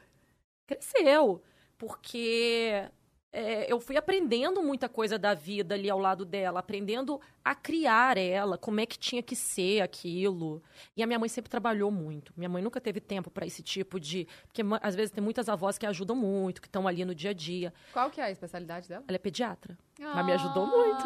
Cresceu. 0.68 1.42
Porque 1.78 2.88
é, 3.34 3.72
eu 3.72 3.80
fui 3.80 3.96
aprendendo 3.96 4.62
muita 4.62 4.90
coisa 4.90 5.18
da 5.18 5.34
vida 5.34 5.74
ali 5.76 5.90
ao 5.90 5.98
lado 5.98 6.26
dela, 6.26 6.60
aprendendo 6.60 7.20
a 7.44 7.56
criar 7.56 8.18
ela, 8.18 8.58
como 8.58 8.82
é 8.82 8.86
que 8.86 9.00
tinha 9.00 9.24
que 9.24 9.36
ser 9.36 9.82
aquilo. 9.82 10.62
E 10.98 11.02
a 11.02 11.08
minha 11.08 11.18
mãe 11.18 11.30
sempre 11.30 11.50
trabalhou 11.50 11.90
muito. 11.90 12.34
Minha 12.36 12.50
mãe 12.50 12.62
nunca 12.62 12.82
teve 12.82 13.00
tempo 13.00 13.32
para 13.32 13.46
esse 13.46 13.64
tipo 13.64 14.00
de. 14.00 14.28
Porque 14.48 14.62
às 14.82 14.96
vezes 14.96 15.12
tem 15.12 15.24
muitas 15.24 15.48
avós 15.48 15.78
que 15.78 15.86
ajudam 15.86 16.16
muito, 16.16 16.62
que 16.62 16.68
estão 16.68 16.88
ali 16.88 17.06
no 17.06 17.16
dia 17.16 17.30
a 17.30 17.34
dia. 17.34 17.74
Qual 17.94 18.10
que 18.10 18.20
é 18.20 18.26
a 18.26 18.32
especialidade 18.32 18.90
dela? 18.90 19.04
Ela 19.08 19.16
é 19.16 19.20
pediatra. 19.20 19.78
Mas 19.98 20.26
me 20.26 20.34
ajudou 20.34 20.68
muito. 20.68 21.06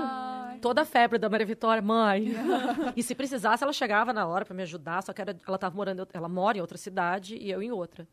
Toda 0.61 0.81
a 0.81 0.85
febre 0.85 1.19
da 1.19 1.29
Maria 1.29 1.45
Vitória, 1.45 1.81
mãe. 1.81 2.33
e 2.95 3.03
se 3.03 3.13
precisasse, 3.13 3.63
ela 3.63 3.73
chegava 3.73 4.11
na 4.13 4.25
hora 4.25 4.45
para 4.45 4.55
me 4.55 4.63
ajudar, 4.63 5.03
só 5.03 5.13
que 5.13 5.21
era, 5.21 5.37
ela 5.47 5.57
tava 5.57 5.75
morando, 5.75 6.07
ela 6.11 6.29
mora 6.29 6.57
em 6.57 6.61
outra 6.61 6.77
cidade 6.77 7.35
e 7.35 7.51
eu 7.51 7.61
em 7.61 7.71
outra. 7.71 8.07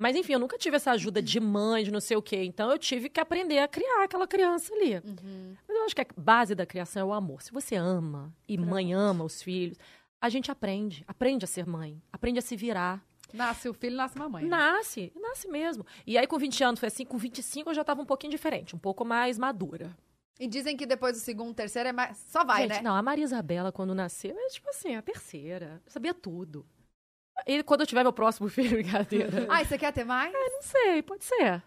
Mas 0.00 0.16
enfim, 0.16 0.32
eu 0.32 0.38
nunca 0.38 0.56
tive 0.56 0.76
essa 0.76 0.92
ajuda 0.92 1.20
de 1.20 1.38
mãe, 1.38 1.84
de 1.84 1.90
não 1.90 2.00
sei 2.00 2.16
o 2.16 2.22
quê. 2.22 2.42
Então 2.42 2.70
eu 2.70 2.78
tive 2.78 3.10
que 3.10 3.20
aprender 3.20 3.58
a 3.58 3.68
criar 3.68 4.02
aquela 4.04 4.26
criança 4.26 4.72
ali. 4.72 4.94
Mas 5.68 5.76
eu 5.76 5.84
acho 5.84 5.94
que 5.94 6.00
a 6.00 6.06
base 6.16 6.54
da 6.54 6.64
criação 6.64 7.02
é 7.02 7.04
o 7.04 7.12
amor. 7.12 7.42
Se 7.42 7.52
você 7.52 7.76
ama 7.76 8.34
e 8.48 8.56
mãe 8.56 8.94
ama 8.94 9.24
os 9.24 9.42
filhos, 9.42 9.76
a 10.18 10.30
gente 10.30 10.50
aprende, 10.50 11.04
aprende 11.06 11.44
a 11.44 11.46
ser 11.46 11.66
mãe, 11.66 12.02
aprende 12.10 12.38
a 12.38 12.42
se 12.42 12.56
virar. 12.56 13.04
Nasce 13.30 13.68
o 13.68 13.74
filho, 13.74 13.94
nasce 13.94 14.18
mamãe. 14.18 14.42
né? 14.42 14.48
Nasce, 14.48 15.12
nasce 15.20 15.46
mesmo. 15.46 15.84
E 16.06 16.16
aí 16.16 16.26
com 16.26 16.38
20 16.38 16.64
anos 16.64 16.80
foi 16.80 16.86
assim, 16.86 17.04
com 17.04 17.18
25 17.18 17.68
eu 17.68 17.74
já 17.74 17.84
tava 17.84 18.00
um 18.00 18.06
pouquinho 18.06 18.30
diferente, 18.30 18.74
um 18.74 18.78
pouco 18.78 19.04
mais 19.04 19.38
madura. 19.38 19.94
E 20.38 20.46
dizem 20.46 20.78
que 20.78 20.86
depois 20.86 21.12
do 21.18 21.20
segundo, 21.20 21.54
terceiro 21.54 21.90
é 21.90 21.92
mais. 21.92 22.16
Só 22.16 22.42
vai, 22.42 22.62
Gente, 22.62 22.76
né? 22.76 22.80
não, 22.82 22.96
a 22.96 23.02
Maria 23.02 23.24
Isabela, 23.24 23.70
quando 23.70 23.94
nasceu, 23.94 24.34
é 24.34 24.48
tipo 24.48 24.70
assim, 24.70 24.96
a 24.96 25.02
terceira. 25.02 25.82
Eu 25.84 25.92
sabia 25.92 26.14
tudo. 26.14 26.64
E 27.46 27.62
quando 27.62 27.80
eu 27.82 27.86
tiver 27.86 28.02
meu 28.02 28.12
próximo 28.12 28.48
filho, 28.50 28.70
brincadeira. 28.70 29.46
Ai, 29.50 29.64
você 29.64 29.78
quer 29.78 29.92
ter 29.92 30.04
mais? 30.04 30.32
não 30.32 30.62
sei, 30.62 31.02
pode 31.02 31.24
ser. 31.24 31.62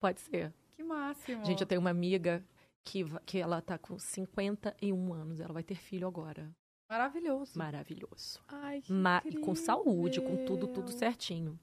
Pode 0.00 0.20
ser. 0.20 0.52
Que 0.76 0.82
máximo. 0.82 1.44
Gente, 1.44 1.60
eu 1.60 1.66
tenho 1.66 1.80
uma 1.80 1.90
amiga 1.90 2.44
que, 2.84 3.04
que 3.24 3.38
ela 3.38 3.60
tá 3.60 3.78
com 3.78 3.98
51 3.98 5.12
anos. 5.12 5.40
Ela 5.40 5.52
vai 5.52 5.62
ter 5.62 5.74
filho 5.74 6.06
agora. 6.06 6.50
Maravilhoso. 6.90 7.58
Maravilhoso. 7.58 8.40
Ai, 8.48 8.80
que 8.82 8.92
Ma- 8.92 9.22
e 9.24 9.36
com 9.38 9.54
saúde, 9.54 10.20
com 10.20 10.36
tudo, 10.44 10.66
tudo 10.68 10.80
incrível. 10.82 10.98
certinho. 10.98 11.58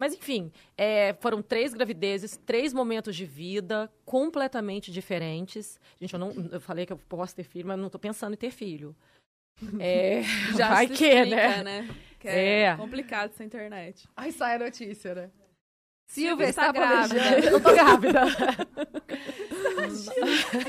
Mas 0.00 0.14
enfim, 0.14 0.52
é, 0.76 1.12
foram 1.14 1.42
três 1.42 1.74
gravidezes, 1.74 2.36
três 2.36 2.72
momentos 2.72 3.16
de 3.16 3.24
vida 3.26 3.92
completamente 4.04 4.92
diferentes. 4.92 5.78
Gente, 6.00 6.14
eu 6.14 6.20
não, 6.20 6.30
eu 6.52 6.60
falei 6.60 6.86
que 6.86 6.92
eu 6.92 6.98
posso 6.98 7.34
ter 7.34 7.42
filho, 7.44 7.66
mas 7.66 7.78
não 7.78 7.90
tô 7.90 7.98
pensando 7.98 8.34
em 8.34 8.36
ter 8.36 8.50
filho. 8.52 8.94
É, 9.80 10.22
Já 10.56 10.68
vai 10.68 10.86
se 10.88 10.94
que, 10.94 11.04
explica, 11.06 11.62
né? 11.64 11.88
Que 12.20 12.28
é, 12.28 12.60
É. 12.62 12.76
complicado 12.76 13.30
essa 13.30 13.42
internet. 13.44 14.08
Aí 14.16 14.30
sai 14.32 14.56
a 14.56 14.58
notícia, 14.58 15.14
né? 15.14 15.30
Silvia 16.06 16.48
está 16.48 16.68
está 16.68 16.72
grávida. 16.72 17.40
Eu 17.40 17.60
tô 17.60 17.70
grávida. 17.72 18.20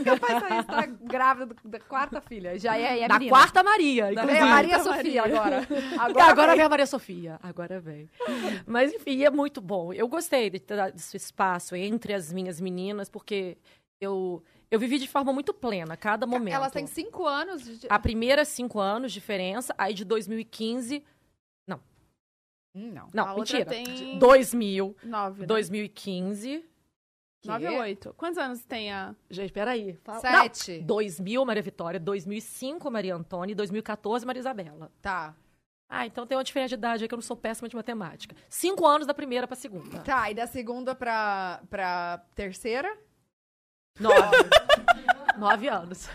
Capaz 0.04 0.44
de 0.48 0.60
estar 0.60 0.88
grávida 0.88 1.56
da 1.64 1.80
quarta 1.80 2.20
filha. 2.22 2.58
Já 2.60 2.78
é, 2.78 3.02
é 3.02 3.08
da 3.08 3.16
menina. 3.18 3.36
quarta 3.38 3.64
Maria. 3.64 4.14
Da 4.14 4.24
é 4.24 4.40
a 4.40 4.46
Maria 4.46 4.80
Sofia 4.80 5.22
Maria. 5.22 5.38
agora. 5.40 5.68
Agora, 5.98 6.26
agora 6.26 6.48
vem. 6.48 6.58
vem 6.58 6.66
a 6.66 6.70
Maria 6.70 6.86
Sofia. 6.86 7.40
Agora 7.42 7.80
vem. 7.80 8.10
Mas, 8.66 8.94
enfim, 8.94 9.24
é 9.24 9.30
muito 9.30 9.62
bom. 9.62 9.94
Eu 9.94 10.08
gostei 10.08 10.50
de 10.50 10.60
ter 10.60 10.94
esse 10.96 11.16
espaço 11.18 11.76
entre 11.76 12.14
as 12.14 12.32
minhas 12.34 12.60
meninas, 12.60 13.10
porque 13.10 13.58
eu, 14.02 14.44
eu 14.72 14.80
vivi 14.80 15.00
de 15.00 15.08
forma 15.08 15.32
muito 15.34 15.54
plena, 15.54 15.98
cada 15.98 16.26
momento. 16.28 16.54
Elas 16.54 16.72
têm 16.72 16.86
cinco 16.88 17.26
anos 17.26 17.64
de... 17.80 17.88
A 17.90 17.98
primeira, 18.00 18.46
cinco 18.46 18.80
anos 18.80 19.12
de 19.12 19.20
diferença. 19.20 19.74
Aí, 19.78 19.94
de 19.94 20.06
2015... 20.06 21.04
Hum, 22.76 22.92
não. 22.94 23.08
Não, 23.12 23.28
A 23.28 23.34
outra 23.34 23.58
mentira. 23.58 23.66
tem 23.84 24.20
2000, 24.20 24.96
nove, 25.04 25.42
né? 25.42 25.48
2015... 25.48 26.66
Nove 27.46 27.68
ou 27.68 27.80
oito? 27.80 28.14
Quantos 28.16 28.38
anos 28.38 28.64
tem 28.64 28.92
a... 28.92 29.16
Gente, 29.30 29.52
peraí. 29.52 29.94
Fala- 30.04 30.20
Sete. 30.20 30.80
Não, 30.80 30.86
2000, 30.88 31.46
Maria 31.46 31.64
Vitória. 31.64 32.00
2005, 32.00 32.92
Maria 32.92 33.16
Antônia. 33.16 33.54
E 33.54 33.56
2014, 33.56 34.26
Maria 34.26 34.42
Isabela. 34.42 34.92
Tá. 35.02 35.34
Ah, 35.90 36.06
então 36.06 36.28
tem 36.28 36.38
uma 36.38 36.44
diferença 36.44 36.70
de 36.70 36.76
idade 36.76 37.04
aí 37.04 37.08
que 37.08 37.14
eu 37.14 37.18
não 37.18 37.24
sou 37.24 37.36
péssima 37.38 37.68
de 37.70 37.76
matemática. 37.76 38.36
Cinco 38.50 38.86
anos 38.86 39.08
da 39.08 39.14
primeira 39.14 39.48
pra 39.48 39.56
segunda. 39.56 40.00
Tá, 40.02 40.30
e 40.30 40.36
da 40.36 40.46
segunda 40.46 40.94
pra, 40.94 41.62
pra 41.70 42.24
terceira? 42.36 42.96
Nove. 44.00 44.38
Nove 45.38 45.68
anos. 45.70 46.10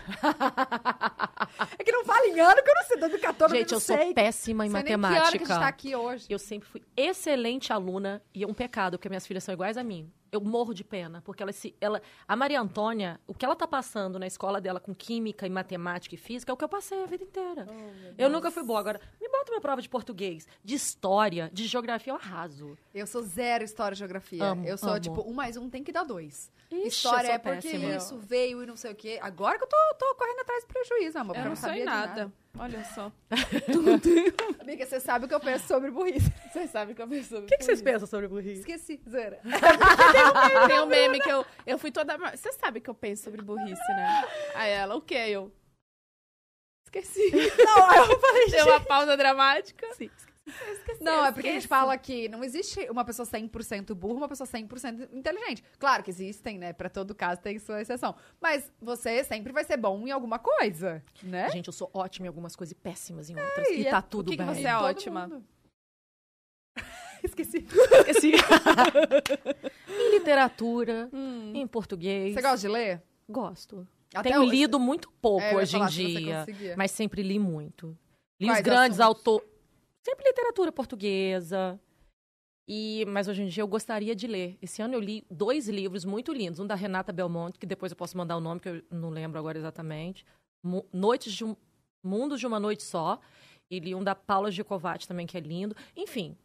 É 1.79 1.83
que 1.83 1.91
não 1.91 2.05
fala 2.05 2.27
em 2.27 2.39
ano 2.39 2.61
que 2.63 2.69
eu 2.69 2.75
não 2.75 2.83
sei, 2.83 2.97
dando 2.97 3.19
14 3.19 3.55
Gente, 3.57 3.73
eu 3.73 3.79
sou 3.79 3.97
sei. 3.97 4.13
péssima 4.13 4.65
em 4.67 4.69
Sei 4.69 4.83
nem 4.83 4.85
que 4.85 4.93
ano 4.93 5.01
que 5.01 5.07
a 5.07 5.09
matemática. 5.09 5.45
gente 5.45 5.59
tá 5.59 5.67
aqui 5.67 5.95
hoje. 5.95 6.25
Eu 6.29 6.37
sempre 6.37 6.67
fui 6.69 6.83
excelente 6.95 7.73
aluna 7.73 8.21
e 8.33 8.43
é 8.43 8.47
um 8.47 8.53
pecado, 8.53 8.97
porque 8.97 9.09
minhas 9.09 9.25
filhas 9.25 9.43
são 9.43 9.53
iguais 9.53 9.77
a 9.77 9.83
mim. 9.83 10.11
Eu 10.31 10.41
morro 10.41 10.73
de 10.73 10.83
pena, 10.83 11.21
porque 11.21 11.41
ela 11.41 11.51
se. 11.51 11.75
Ela, 11.79 12.01
a 12.27 12.35
Maria 12.35 12.59
Antônia, 12.59 13.19
o 13.27 13.33
que 13.33 13.45
ela 13.45 13.55
tá 13.55 13.67
passando 13.67 14.19
na 14.19 14.27
escola 14.27 14.59
dela 14.59 14.79
com 14.79 14.93
química 14.93 15.45
e 15.45 15.49
matemática 15.49 16.15
e 16.15 16.17
física 16.17 16.51
é 16.51 16.53
o 16.53 16.57
que 16.57 16.63
eu 16.63 16.69
passei 16.69 17.01
a 17.03 17.05
vida 17.05 17.23
inteira. 17.23 17.67
eu 18.17 18.29
nunca 18.29 18.51
fui 18.51 18.63
boa. 18.63 18.79
Agora, 18.79 18.99
me 19.21 19.29
bota 19.29 19.51
uma 19.51 19.61
prova 19.61 19.81
de 19.81 19.89
português, 19.89 20.47
de 20.63 20.75
história, 20.75 21.49
de 21.53 21.65
geografia, 21.65 22.11
eu 22.13 22.17
arraso. 22.17 22.77
Eu 22.93 23.07
sou 23.07 23.21
zero 23.21 23.63
história 23.63 23.95
e 23.95 23.97
geografia. 23.97 24.43
Amo, 24.43 24.65
eu 24.65 24.77
sou, 24.77 24.89
amo. 24.89 24.99
tipo, 24.99 25.29
um 25.29 25.33
mais 25.33 25.57
um 25.57 25.69
tem 25.69 25.83
que 25.83 25.91
dar 25.91 26.03
dois. 26.03 26.51
Ixi, 26.71 26.87
história 26.87 27.33
é 27.33 27.37
porque 27.37 27.69
péssima. 27.69 27.95
isso 27.95 28.17
veio 28.17 28.63
e 28.63 28.65
não 28.65 28.75
sei 28.75 28.91
o 28.91 28.95
quê. 28.95 29.19
Agora 29.21 29.57
que 29.57 29.63
eu 29.63 29.67
tô, 29.67 29.77
tô 29.97 30.15
correndo 30.15 30.39
atrás 30.39 30.63
do 30.63 30.67
prejuízo, 30.67 31.17
amor. 31.17 31.35
porque 31.35 31.45
Eu 31.45 31.49
não 31.49 31.55
sei 31.55 31.69
sabia 31.69 31.83
de 31.83 31.89
nada. 31.89 32.33
Olha 32.57 32.83
só. 32.85 33.11
Amiga, 34.59 34.85
você 34.85 34.99
sabe 34.99 35.25
o 35.25 35.27
que 35.27 35.33
eu 35.33 35.39
penso 35.39 35.67
sobre 35.67 35.91
burrice. 35.91 36.31
Você 36.51 36.67
sabe 36.67 36.95
que 36.95 37.01
eu 37.01 37.07
penso 37.07 37.37
O 37.39 37.45
que, 37.45 37.57
que 37.57 37.65
vocês 37.65 37.81
pensam 37.81 38.07
sobre 38.07 38.27
burrice? 38.27 38.61
Esqueci, 38.61 39.01
zera. 39.07 39.41
Tem 40.67 40.79
um 40.79 40.85
meme 40.85 41.19
que 41.19 41.29
eu, 41.29 41.45
eu 41.65 41.77
fui 41.77 41.91
toda. 41.91 42.17
Você 42.17 42.53
sabe 42.53 42.79
que 42.79 42.89
eu 42.89 42.95
penso 42.95 43.23
sobre 43.23 43.41
burrice, 43.41 43.87
né? 43.89 44.23
Aí 44.55 44.71
ela, 44.71 44.95
o 44.95 45.01
quê? 45.01 45.15
Eu. 45.15 45.51
Esqueci. 46.85 47.31
Não, 47.31 47.95
eu 47.95 48.19
falei, 48.19 48.49
Deu 48.49 48.65
uma 48.67 48.79
pausa 48.79 49.17
dramática. 49.17 49.93
Sim. 49.95 50.09
Não, 51.01 51.25
é 51.25 51.31
porque 51.31 51.47
a 51.47 51.53
gente 51.53 51.67
fala 51.67 51.97
que 51.97 52.29
não 52.29 52.43
existe 52.43 52.79
uma 52.89 53.03
pessoa 53.03 53.25
100% 53.27 53.93
burra, 53.95 54.17
uma 54.17 54.27
pessoa 54.29 54.47
100% 54.47 55.09
inteligente. 55.11 55.63
Claro 55.79 56.03
que 56.03 56.09
existem, 56.11 56.57
né? 56.59 56.71
Pra 56.71 56.89
todo 56.89 57.15
caso 57.15 57.41
tem 57.41 57.57
sua 57.57 57.81
exceção. 57.81 58.15
Mas 58.39 58.71
você 58.79 59.23
sempre 59.23 59.51
vai 59.51 59.63
ser 59.63 59.77
bom 59.77 60.07
em 60.07 60.11
alguma 60.11 60.37
coisa, 60.37 61.03
né? 61.23 61.49
Gente, 61.49 61.67
eu 61.67 61.73
sou 61.73 61.89
ótima 61.93 62.27
em 62.27 62.29
algumas 62.29 62.55
coisas 62.55 62.71
e 62.71 62.75
péssimas 62.75 63.29
em 63.29 63.35
outras. 63.39 63.67
e 63.69 63.81
e 63.81 63.87
é- 63.87 63.89
tá 63.91 64.01
tudo 64.01 64.29
que 64.31 64.37
que 64.37 64.43
bem. 64.43 64.53
você 64.53 64.67
é 64.67 64.75
ótima. 64.77 65.27
mundo. 65.27 65.43
Esqueci. 67.23 67.65
Esqueci. 68.07 68.31
em 69.89 70.11
literatura, 70.11 71.09
Hum. 71.11 71.53
em 71.55 71.65
português. 71.67 72.33
Você 72.33 72.41
gosta 72.41 72.57
de 72.59 72.67
ler? 72.67 73.01
Gosto. 73.27 73.87
Até 74.13 74.29
Tenho 74.29 74.41
hoje. 74.43 74.51
lido 74.51 74.79
muito 74.79 75.11
pouco 75.21 75.41
É, 75.43 75.55
hoje 75.55 75.75
em 75.77 75.85
dia, 75.87 76.45
mas 76.77 76.91
sempre 76.91 77.21
li 77.23 77.39
muito. 77.39 77.97
Li 78.39 78.47
Quais 78.47 78.59
os 78.59 78.63
grandes 78.63 78.99
autores. 78.99 79.47
Sempre 80.05 80.27
literatura 80.27 80.71
portuguesa. 80.71 81.79
E, 82.67 83.05
mas 83.07 83.27
hoje 83.27 83.41
em 83.41 83.47
dia 83.47 83.63
eu 83.63 83.67
gostaria 83.67 84.15
de 84.15 84.27
ler. 84.27 84.57
Esse 84.61 84.81
ano 84.81 84.93
eu 84.93 84.99
li 84.99 85.25
dois 85.31 85.67
livros 85.67 86.05
muito 86.05 86.31
lindos. 86.31 86.59
Um 86.59 86.67
da 86.67 86.75
Renata 86.75 87.11
Belmonte, 87.11 87.57
que 87.57 87.65
depois 87.65 87.91
eu 87.91 87.95
posso 87.95 88.15
mandar 88.17 88.37
o 88.37 88.39
nome, 88.39 88.59
que 88.59 88.69
eu 88.69 88.83
não 88.91 89.09
lembro 89.09 89.39
agora 89.39 89.57
exatamente. 89.57 90.25
Mu- 90.63 90.87
Noites 90.93 91.33
de 91.33 91.43
um... 91.43 91.55
Mundos 92.03 92.39
de 92.39 92.45
uma 92.45 92.59
Noite 92.59 92.83
Só. 92.83 93.19
E 93.69 93.79
li 93.79 93.95
um 93.95 94.03
da 94.03 94.13
Paula 94.13 94.51
Gicovati 94.51 95.07
também, 95.07 95.25
que 95.25 95.37
é 95.37 95.39
lindo. 95.39 95.75
Enfim, 95.95 96.37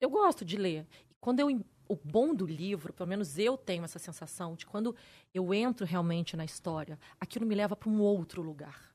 eu 0.00 0.08
gosto 0.08 0.44
de 0.44 0.56
ler. 0.56 0.86
Quando 1.20 1.40
eu. 1.40 1.48
O 1.88 1.96
bom 1.96 2.32
do 2.32 2.46
livro, 2.46 2.92
pelo 2.92 3.08
menos 3.08 3.36
eu 3.36 3.58
tenho 3.58 3.82
essa 3.82 3.98
sensação 3.98 4.54
de 4.54 4.64
quando 4.64 4.94
eu 5.34 5.52
entro 5.52 5.84
realmente 5.84 6.36
na 6.36 6.44
história, 6.44 6.96
aquilo 7.18 7.44
me 7.44 7.52
leva 7.52 7.74
para 7.74 7.88
um 7.88 8.00
outro 8.00 8.40
lugar. 8.42 8.89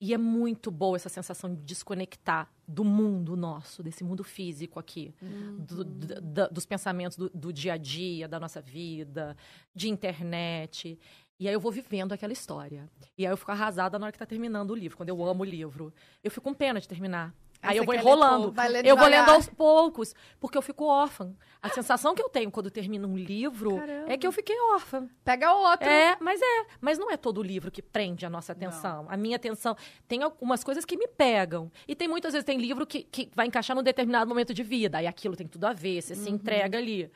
E 0.00 0.12
é 0.12 0.18
muito 0.18 0.70
boa 0.70 0.96
essa 0.96 1.08
sensação 1.08 1.54
de 1.54 1.62
desconectar 1.62 2.50
do 2.68 2.84
mundo 2.84 3.34
nosso, 3.34 3.82
desse 3.82 4.04
mundo 4.04 4.22
físico 4.22 4.78
aqui, 4.78 5.14
do- 5.58 5.84
d- 5.84 6.20
d- 6.20 6.48
dos 6.50 6.66
pensamentos 6.66 7.16
do, 7.16 7.30
do 7.30 7.50
dia 7.52 7.72
a 7.72 7.76
dia, 7.78 8.28
da 8.28 8.38
nossa 8.38 8.60
vida, 8.60 9.34
de 9.74 9.88
internet. 9.88 10.98
E 11.40 11.48
aí 11.48 11.54
eu 11.54 11.60
vou 11.60 11.72
vivendo 11.72 12.12
aquela 12.12 12.32
história. 12.32 12.90
E 13.16 13.24
aí 13.26 13.32
eu 13.32 13.36
fico 13.36 13.50
arrasada 13.52 13.98
na 13.98 14.06
hora 14.06 14.12
que 14.12 14.18
tá 14.18 14.26
terminando 14.26 14.70
o 14.70 14.74
livro, 14.74 14.96
quando 14.98 15.08
eu 15.08 15.24
amo 15.24 15.42
o 15.42 15.46
livro. 15.46 15.92
Eu 16.22 16.30
fico 16.30 16.44
com 16.44 16.54
pena 16.54 16.78
de 16.80 16.86
terminar. 16.88 17.34
Aí 17.66 17.76
eu 17.76 17.84
vou 17.84 17.94
enrolando. 17.94 18.54
lendo 18.56 18.86
Eu 18.86 18.96
vou 18.96 19.06
lendo 19.06 19.30
aos 19.30 19.48
poucos, 19.48 20.14
porque 20.38 20.56
eu 20.56 20.62
fico 20.62 20.84
órfã. 20.84 21.34
A 21.62 21.68
sensação 21.70 22.14
que 22.14 22.22
eu 22.22 22.28
tenho 22.28 22.50
quando 22.50 22.70
termino 22.70 23.08
um 23.08 23.16
livro 23.16 23.76
Caramba. 23.76 24.12
é 24.12 24.16
que 24.16 24.26
eu 24.26 24.32
fiquei 24.32 24.56
órfã. 24.72 25.08
Pega 25.24 25.52
outro. 25.52 25.88
É, 25.88 26.16
mas 26.20 26.40
é. 26.40 26.66
Mas 26.80 26.98
não 26.98 27.10
é 27.10 27.16
todo 27.16 27.42
livro 27.42 27.70
que 27.70 27.82
prende 27.82 28.24
a 28.24 28.30
nossa 28.30 28.52
atenção. 28.52 29.06
A 29.08 29.16
minha 29.16 29.36
atenção. 29.36 29.76
Tem 30.06 30.22
algumas 30.22 30.62
coisas 30.62 30.84
que 30.84 30.96
me 30.96 31.08
pegam. 31.08 31.70
E 31.88 31.94
tem 31.94 32.08
muitas 32.08 32.32
vezes 32.32 32.44
tem 32.44 32.58
livro 32.58 32.86
que, 32.86 33.02
que 33.02 33.30
vai 33.34 33.46
encaixar 33.46 33.74
num 33.74 33.82
determinado 33.82 34.28
momento 34.28 34.54
de 34.54 34.62
vida. 34.62 34.98
Aí 34.98 35.06
aquilo 35.06 35.36
tem 35.36 35.46
tudo 35.46 35.64
a 35.66 35.72
ver, 35.72 36.02
você 36.02 36.14
se 36.14 36.30
entrega 36.30 36.78
ali. 36.78 37.10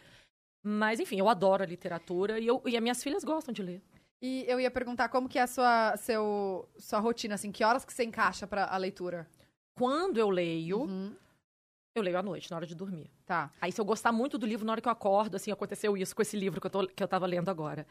Mas, 0.62 1.00
enfim, 1.00 1.18
eu 1.18 1.28
adoro 1.28 1.62
a 1.62 1.66
literatura 1.66 2.38
e, 2.38 2.46
eu, 2.46 2.62
e 2.66 2.76
as 2.76 2.82
minhas 2.82 3.02
filhas 3.02 3.24
gostam 3.24 3.52
de 3.52 3.62
ler. 3.62 3.82
E 4.22 4.44
eu 4.46 4.60
ia 4.60 4.70
perguntar 4.70 5.08
como 5.08 5.28
que 5.28 5.38
é 5.38 5.42
a 5.42 5.46
sua, 5.46 5.96
seu, 5.96 6.68
sua 6.76 6.98
rotina, 6.98 7.34
assim, 7.36 7.50
que 7.50 7.64
horas 7.64 7.86
que 7.86 7.92
você 7.92 8.04
encaixa 8.04 8.46
pra 8.46 8.66
a 8.66 8.76
leitura? 8.76 9.26
Quando 9.80 10.18
eu 10.18 10.28
leio, 10.28 10.80
Uhum. 10.82 11.14
eu 11.94 12.02
leio 12.02 12.18
à 12.18 12.22
noite, 12.22 12.50
na 12.50 12.56
hora 12.58 12.66
de 12.66 12.74
dormir. 12.74 13.10
Tá. 13.24 13.50
Aí, 13.60 13.72
se 13.72 13.80
eu 13.80 13.84
gostar 13.86 14.12
muito 14.12 14.36
do 14.36 14.44
livro, 14.46 14.66
na 14.66 14.72
hora 14.72 14.80
que 14.82 14.86
eu 14.88 14.92
acordo, 14.92 15.36
assim, 15.36 15.50
aconteceu 15.50 15.96
isso 15.96 16.14
com 16.14 16.20
esse 16.20 16.36
livro 16.36 16.60
que 16.60 16.66
eu, 16.66 16.70
tô, 16.70 16.86
que 16.86 17.02
eu 17.02 17.08
tava 17.08 17.24
lendo 17.26 17.48
agora. 17.48 17.86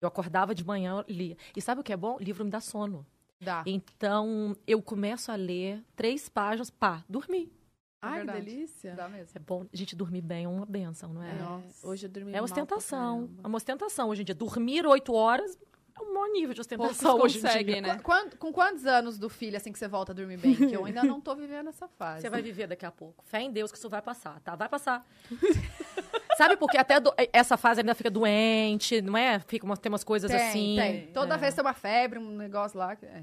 Eu 0.00 0.08
acordava 0.08 0.54
de 0.54 0.64
manhã, 0.64 1.04
eu 1.06 1.14
lia. 1.14 1.36
E 1.54 1.60
sabe 1.60 1.82
o 1.82 1.84
que 1.84 1.92
é 1.92 1.96
bom? 1.98 2.16
Livro 2.18 2.44
me 2.46 2.50
dá 2.50 2.60
sono. 2.60 3.04
Dá. 3.38 3.62
Então, 3.66 4.56
eu 4.66 4.80
começo 4.80 5.30
a 5.30 5.34
ler 5.36 5.84
três 5.94 6.30
páginas, 6.30 6.70
pá, 6.70 7.04
dormir. 7.06 7.52
Ai, 8.00 8.24
que 8.24 8.32
delícia. 8.32 8.94
Dá 8.94 9.06
mesmo. 9.08 9.32
É 9.34 9.38
bom. 9.38 9.66
Gente, 9.72 9.94
dormir 9.94 10.22
bem 10.22 10.44
é 10.46 10.48
uma 10.48 10.64
benção, 10.66 11.12
não 11.12 11.22
é? 11.22 11.30
É, 11.30 11.34
Nossa. 11.42 11.86
Hoje 11.86 12.06
eu 12.06 12.10
dormi 12.10 12.32
É 12.34 12.40
ostentação. 12.42 13.28
É 13.42 13.46
uma 13.46 13.56
ostentação 13.56 14.08
hoje 14.08 14.22
em 14.22 14.24
dia. 14.24 14.34
Dormir 14.34 14.86
oito 14.86 15.12
horas 15.12 15.58
é 15.96 16.02
um 16.02 16.12
maior 16.14 16.28
nível 16.32 16.54
de 16.54 16.60
ostentação 16.60 17.10
Poucos 17.12 17.24
hoje 17.34 17.38
em 17.38 17.42
conseguem, 17.42 17.82
dia. 17.82 17.94
né? 17.94 18.00
Com 18.38 18.52
quantos 18.52 18.84
anos 18.86 19.18
do 19.18 19.28
filho, 19.28 19.56
assim, 19.56 19.70
que 19.72 19.78
você 19.78 19.86
volta 19.88 20.12
a 20.12 20.14
dormir 20.14 20.36
bem? 20.38 20.54
Que 20.54 20.72
eu 20.74 20.84
ainda 20.84 21.02
não 21.04 21.20
tô 21.20 21.34
vivendo 21.36 21.68
essa 21.68 21.86
fase. 21.86 22.22
Você 22.22 22.30
vai 22.30 22.42
viver 22.42 22.66
daqui 22.66 22.84
a 22.84 22.90
pouco. 22.90 23.24
Fé 23.26 23.40
em 23.42 23.50
Deus 23.52 23.70
que 23.70 23.78
isso 23.78 23.88
vai 23.88 24.02
passar, 24.02 24.40
tá? 24.40 24.56
Vai 24.56 24.68
passar. 24.68 25.06
Sabe 26.36 26.56
porque 26.56 26.76
até 26.76 26.98
do- 26.98 27.14
essa 27.32 27.56
fase 27.56 27.80
ainda 27.80 27.94
fica 27.94 28.10
doente, 28.10 29.00
não 29.00 29.16
é? 29.16 29.38
Fica 29.38 29.64
uma, 29.64 29.76
tem 29.76 29.90
umas 29.90 30.02
coisas 30.02 30.28
Tem, 30.30 30.40
assim. 30.48 30.74
tem. 30.76 31.06
Toda 31.12 31.36
É. 31.36 31.38
vez 31.38 31.54
tem 31.54 31.62
uma 31.64 31.72
febre, 31.74 32.18
um 32.18 32.36
negócio 32.36 32.76
lá. 32.78 32.96
que- 32.96 33.06
é. 33.06 33.22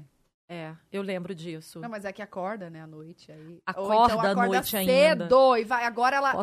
É, 0.54 0.76
eu 0.92 1.00
lembro 1.00 1.34
disso. 1.34 1.80
Não, 1.80 1.88
mas 1.88 2.04
é 2.04 2.12
que 2.12 2.20
acorda, 2.20 2.68
né, 2.68 2.82
à 2.82 2.86
noite. 2.86 3.32
Aí. 3.32 3.62
Ou 3.74 3.90
Acorda 3.90 4.14
então 4.16 4.42
à 4.42 4.46
noite 4.46 4.68
cedo 4.68 5.22
ainda. 5.22 5.58
e 5.58 5.64
vai. 5.64 5.84
Agora 5.86 6.14
ela, 6.16 6.34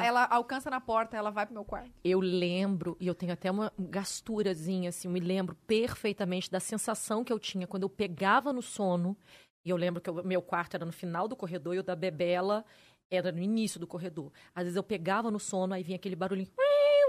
a- 0.00 0.06
ela 0.06 0.24
alcança 0.24 0.70
na 0.70 0.80
porta, 0.80 1.18
ela 1.18 1.30
vai 1.30 1.44
pro 1.44 1.54
meu 1.54 1.64
quarto. 1.66 1.90
Eu 2.02 2.18
lembro, 2.18 2.96
e 2.98 3.06
eu 3.06 3.14
tenho 3.14 3.30
até 3.32 3.50
uma 3.50 3.70
gasturazinha, 3.78 4.88
assim, 4.88 5.06
eu 5.08 5.12
me 5.12 5.20
lembro 5.20 5.54
perfeitamente 5.66 6.50
da 6.50 6.60
sensação 6.60 7.22
que 7.22 7.30
eu 7.32 7.38
tinha 7.38 7.66
quando 7.66 7.82
eu 7.82 7.90
pegava 7.90 8.52
no 8.54 8.62
sono. 8.62 9.14
E 9.64 9.70
eu 9.70 9.76
lembro 9.76 10.00
que 10.00 10.08
o 10.10 10.24
meu 10.24 10.40
quarto 10.40 10.74
era 10.76 10.86
no 10.86 10.92
final 10.92 11.28
do 11.28 11.36
corredor 11.36 11.74
e 11.74 11.78
o 11.78 11.82
da 11.82 11.94
Bebela 11.94 12.64
era 13.10 13.32
no 13.32 13.40
início 13.40 13.80
do 13.80 13.86
corredor. 13.86 14.32
Às 14.54 14.64
vezes 14.64 14.76
eu 14.76 14.82
pegava 14.82 15.30
no 15.30 15.38
sono, 15.38 15.74
aí 15.74 15.82
vinha 15.82 15.96
aquele 15.96 16.16
barulhinho, 16.16 16.48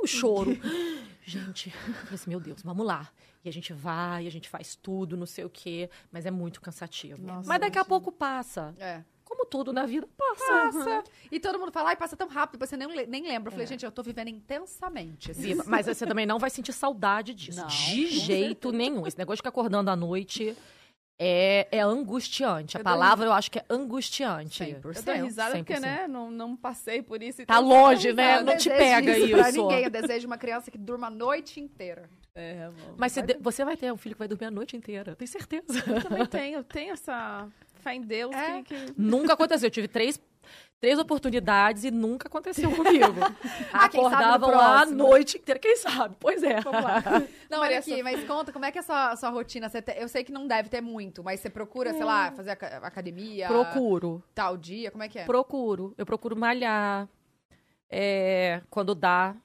o 0.03 0.07
choro. 0.07 0.51
gente, 1.23 1.69
eu 1.69 1.93
falei 1.93 2.13
assim, 2.13 2.30
meu 2.30 2.39
Deus, 2.39 2.61
vamos 2.63 2.85
lá. 2.85 3.09
E 3.43 3.49
a 3.49 3.53
gente 3.53 3.71
vai, 3.73 4.27
a 4.27 4.31
gente 4.31 4.49
faz 4.49 4.76
tudo, 4.76 5.15
não 5.15 5.26
sei 5.26 5.45
o 5.45 5.49
quê, 5.49 5.89
mas 6.11 6.26
é 6.26 6.31
muito 6.31 6.61
cansativo. 6.61 7.21
Nossa, 7.21 7.47
mas 7.47 7.59
daqui 7.59 7.77
a 7.77 7.85
pouco 7.85 8.11
passa. 8.11 8.73
É. 8.77 9.03
Como 9.23 9.45
tudo 9.45 9.71
na 9.71 9.85
vida 9.85 10.07
passa. 10.17 10.71
Passa. 10.71 11.03
E 11.31 11.39
todo 11.39 11.59
mundo 11.59 11.71
fala, 11.71 11.89
ai, 11.89 11.95
passa 11.95 12.17
tão 12.17 12.27
rápido, 12.27 12.65
você 12.65 12.76
nem, 12.76 13.05
nem 13.05 13.27
lembra. 13.27 13.49
Eu 13.49 13.51
falei, 13.51 13.67
gente, 13.67 13.85
eu 13.85 13.91
tô 13.91 14.01
vivendo 14.01 14.27
intensamente. 14.27 15.31
assim. 15.31 15.41
Viva. 15.41 15.63
Mas 15.67 15.85
você 15.85 16.05
também 16.05 16.26
não 16.26 16.39
vai 16.39 16.49
sentir 16.49 16.73
saudade 16.73 17.34
disso. 17.34 17.59
Não, 17.59 17.67
de 17.67 18.07
jeito 18.07 18.71
nenhum. 18.71 19.05
Esse 19.05 19.17
negócio 19.17 19.38
de 19.38 19.41
ficar 19.41 19.49
acordando 19.49 19.91
à 19.91 19.95
noite 19.95 20.57
é, 21.20 21.68
é 21.70 21.82
angustiante. 21.82 22.78
A 22.78 22.80
Eu 22.80 22.84
dou 22.84 22.91
palavra 22.94 23.26
eu 23.26 23.34
acho 23.34 23.52
que 23.52 23.60
é 23.60 23.66
angustiante. 23.70 24.64
100%. 24.64 24.96
Eu 24.96 25.04
dou 25.04 25.16
risada 25.26 25.58
porque, 25.58 25.74
100%. 25.74 25.80
né, 25.82 26.08
não, 26.08 26.32
não 26.32 26.56
passei 26.56 27.02
por 27.02 27.22
isso. 27.22 27.40
Tá 27.40 27.44
então 27.44 27.68
dou 27.68 27.78
longe, 27.78 28.14
né? 28.14 28.41
Não 28.41 28.56
te 28.58 28.70
pega 28.70 29.18
isso 29.18 29.30
pra 29.36 29.52
ninguém. 29.52 29.84
Eu 29.84 29.90
desejo 29.90 30.26
uma 30.28 30.38
criança 30.38 30.72
que 30.72 30.78
durma 30.78 31.08
a 31.08 31.10
noite 31.12 31.60
inteira. 31.60 32.10
É, 32.34 32.64
amor. 32.64 32.96
Mas 32.98 33.12
você, 33.12 33.22
de- 33.22 33.38
você 33.41 33.66
vai 33.66 33.76
ter 33.76 33.91
um 33.91 33.98
filho 33.98 34.16
que 34.16 34.20
vai 34.20 34.28
dormir 34.28 34.46
a 34.46 34.52
noite 34.52 34.78
inteira. 34.78 35.16
Tenho 35.16 35.28
certeza. 35.30 35.84
Eu 35.86 36.02
também 36.02 36.26
tenho, 36.26 36.60
eu 36.60 36.64
tenho 36.64 36.94
essa 36.94 37.48
fé 37.82 37.96
em 37.96 38.02
Deus 38.02 38.34
É. 38.34 38.62
que, 38.62 38.76
que- 38.86 38.94
nunca 38.98 39.34
aconteceu. 39.34 39.68
Eu 39.68 39.72
tive 39.72 39.88
três, 39.90 40.20
três 40.80 40.98
oportunidades 40.98 41.84
e 41.84 41.91
nunca 41.91 42.28
aconteceu 42.28 42.70
comigo. 42.72 43.06
Ah, 43.72 43.88
quem 43.88 44.02
sabe 44.10 44.16
no 44.16 44.30
Acordavam 44.30 44.49
lá 44.52 44.82
a 44.82 44.86
noite 44.86 45.38
inteira. 45.38 45.60
Quem 45.60 45.76
sabe? 45.78 46.16
Pois 46.20 46.41
é. 46.41 46.60
Vamos 46.61 46.84
lá. 46.84 47.03
Não, 47.49 47.60
olha 47.60 47.78
aqui, 47.80 48.02
mas 48.02 48.24
conta, 48.26 48.52
como 48.52 48.66
é 48.66 48.72
que 48.72 48.78
é 48.78 48.82
a 48.82 48.84
sua, 48.84 49.16
sua 49.16 49.30
rotina? 49.30 49.70
Você 49.70 49.82
te- 49.82 49.95
eu 49.98 50.07
sei 50.07 50.24
que 50.24 50.32
não 50.32 50.48
deve 50.48 50.70
ter 50.70 50.82
muito, 50.82 51.24
mas 51.24 51.40
você 51.40 51.49
procura, 51.49 51.94
sei 51.94 52.03
lá, 52.03 52.32
fazer 52.32 52.52
aca- 52.52 52.78
academia? 52.84 53.48
Procuro. 53.48 54.24
Tal 54.34 54.57
dia, 54.57 54.90
como 54.91 55.03
é 55.03 55.07
que 55.10 55.20
é? 55.20 55.26
Procuro. 55.26 55.94
Eu 55.98 56.06
procuro 56.06 56.36
malhar. 56.36 57.07
É, 57.91 58.61
quando 58.70 58.94
dá. 58.95 59.36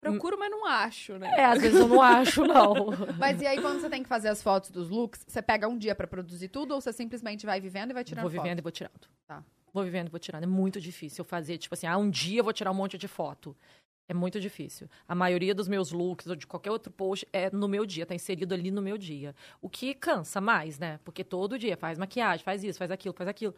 procuro, 0.00 0.38
mas 0.38 0.50
não 0.50 0.66
acho, 0.66 1.18
né? 1.18 1.32
É, 1.36 1.44
às 1.44 1.60
vezes 1.60 1.78
eu 1.80 1.88
não 1.88 2.02
acho, 2.02 2.44
não. 2.44 2.74
Mas 3.18 3.40
e 3.40 3.46
aí, 3.46 3.60
quando 3.60 3.80
você 3.80 3.88
tem 3.88 4.02
que 4.02 4.08
fazer 4.08 4.28
as 4.28 4.42
fotos 4.42 4.70
dos 4.70 4.88
looks, 4.90 5.24
você 5.26 5.40
pega 5.40 5.66
um 5.68 5.78
dia 5.78 5.94
pra 5.94 6.06
produzir 6.06 6.48
tudo 6.48 6.74
ou 6.74 6.80
você 6.80 6.92
simplesmente 6.92 7.46
vai 7.46 7.60
vivendo 7.60 7.90
e 7.90 7.94
vai 7.94 8.04
tirando 8.04 8.22
vou 8.22 8.30
foto? 8.30 8.42
vivendo 8.42 8.58
e 8.58 8.62
vou 8.62 8.72
tirando. 8.72 9.08
Tá. 9.26 9.42
Vou 9.74 9.82
vivendo 9.82 10.08
vou 10.08 10.20
tirando. 10.20 10.44
É 10.44 10.46
muito 10.46 10.80
difícil 10.80 11.22
eu 11.22 11.28
fazer, 11.28 11.58
tipo 11.58 11.74
assim, 11.74 11.88
ah, 11.88 11.98
um 11.98 12.08
dia 12.08 12.38
eu 12.38 12.44
vou 12.44 12.52
tirar 12.52 12.70
um 12.70 12.74
monte 12.74 12.96
de 12.96 13.08
foto. 13.08 13.56
É 14.08 14.14
muito 14.14 14.38
difícil. 14.38 14.88
A 15.08 15.14
maioria 15.16 15.52
dos 15.52 15.66
meus 15.66 15.90
looks 15.90 16.28
ou 16.28 16.36
de 16.36 16.46
qualquer 16.46 16.70
outro 16.70 16.92
post 16.92 17.26
é 17.32 17.50
no 17.50 17.66
meu 17.66 17.84
dia, 17.84 18.06
tá 18.06 18.14
inserido 18.14 18.54
ali 18.54 18.70
no 18.70 18.80
meu 18.80 18.96
dia. 18.96 19.34
O 19.60 19.68
que 19.68 19.92
cansa 19.92 20.40
mais, 20.40 20.78
né? 20.78 21.00
Porque 21.04 21.24
todo 21.24 21.58
dia 21.58 21.76
faz 21.76 21.98
maquiagem, 21.98 22.44
faz 22.44 22.62
isso, 22.62 22.78
faz 22.78 22.92
aquilo, 22.92 23.14
faz 23.14 23.28
aquilo. 23.28 23.54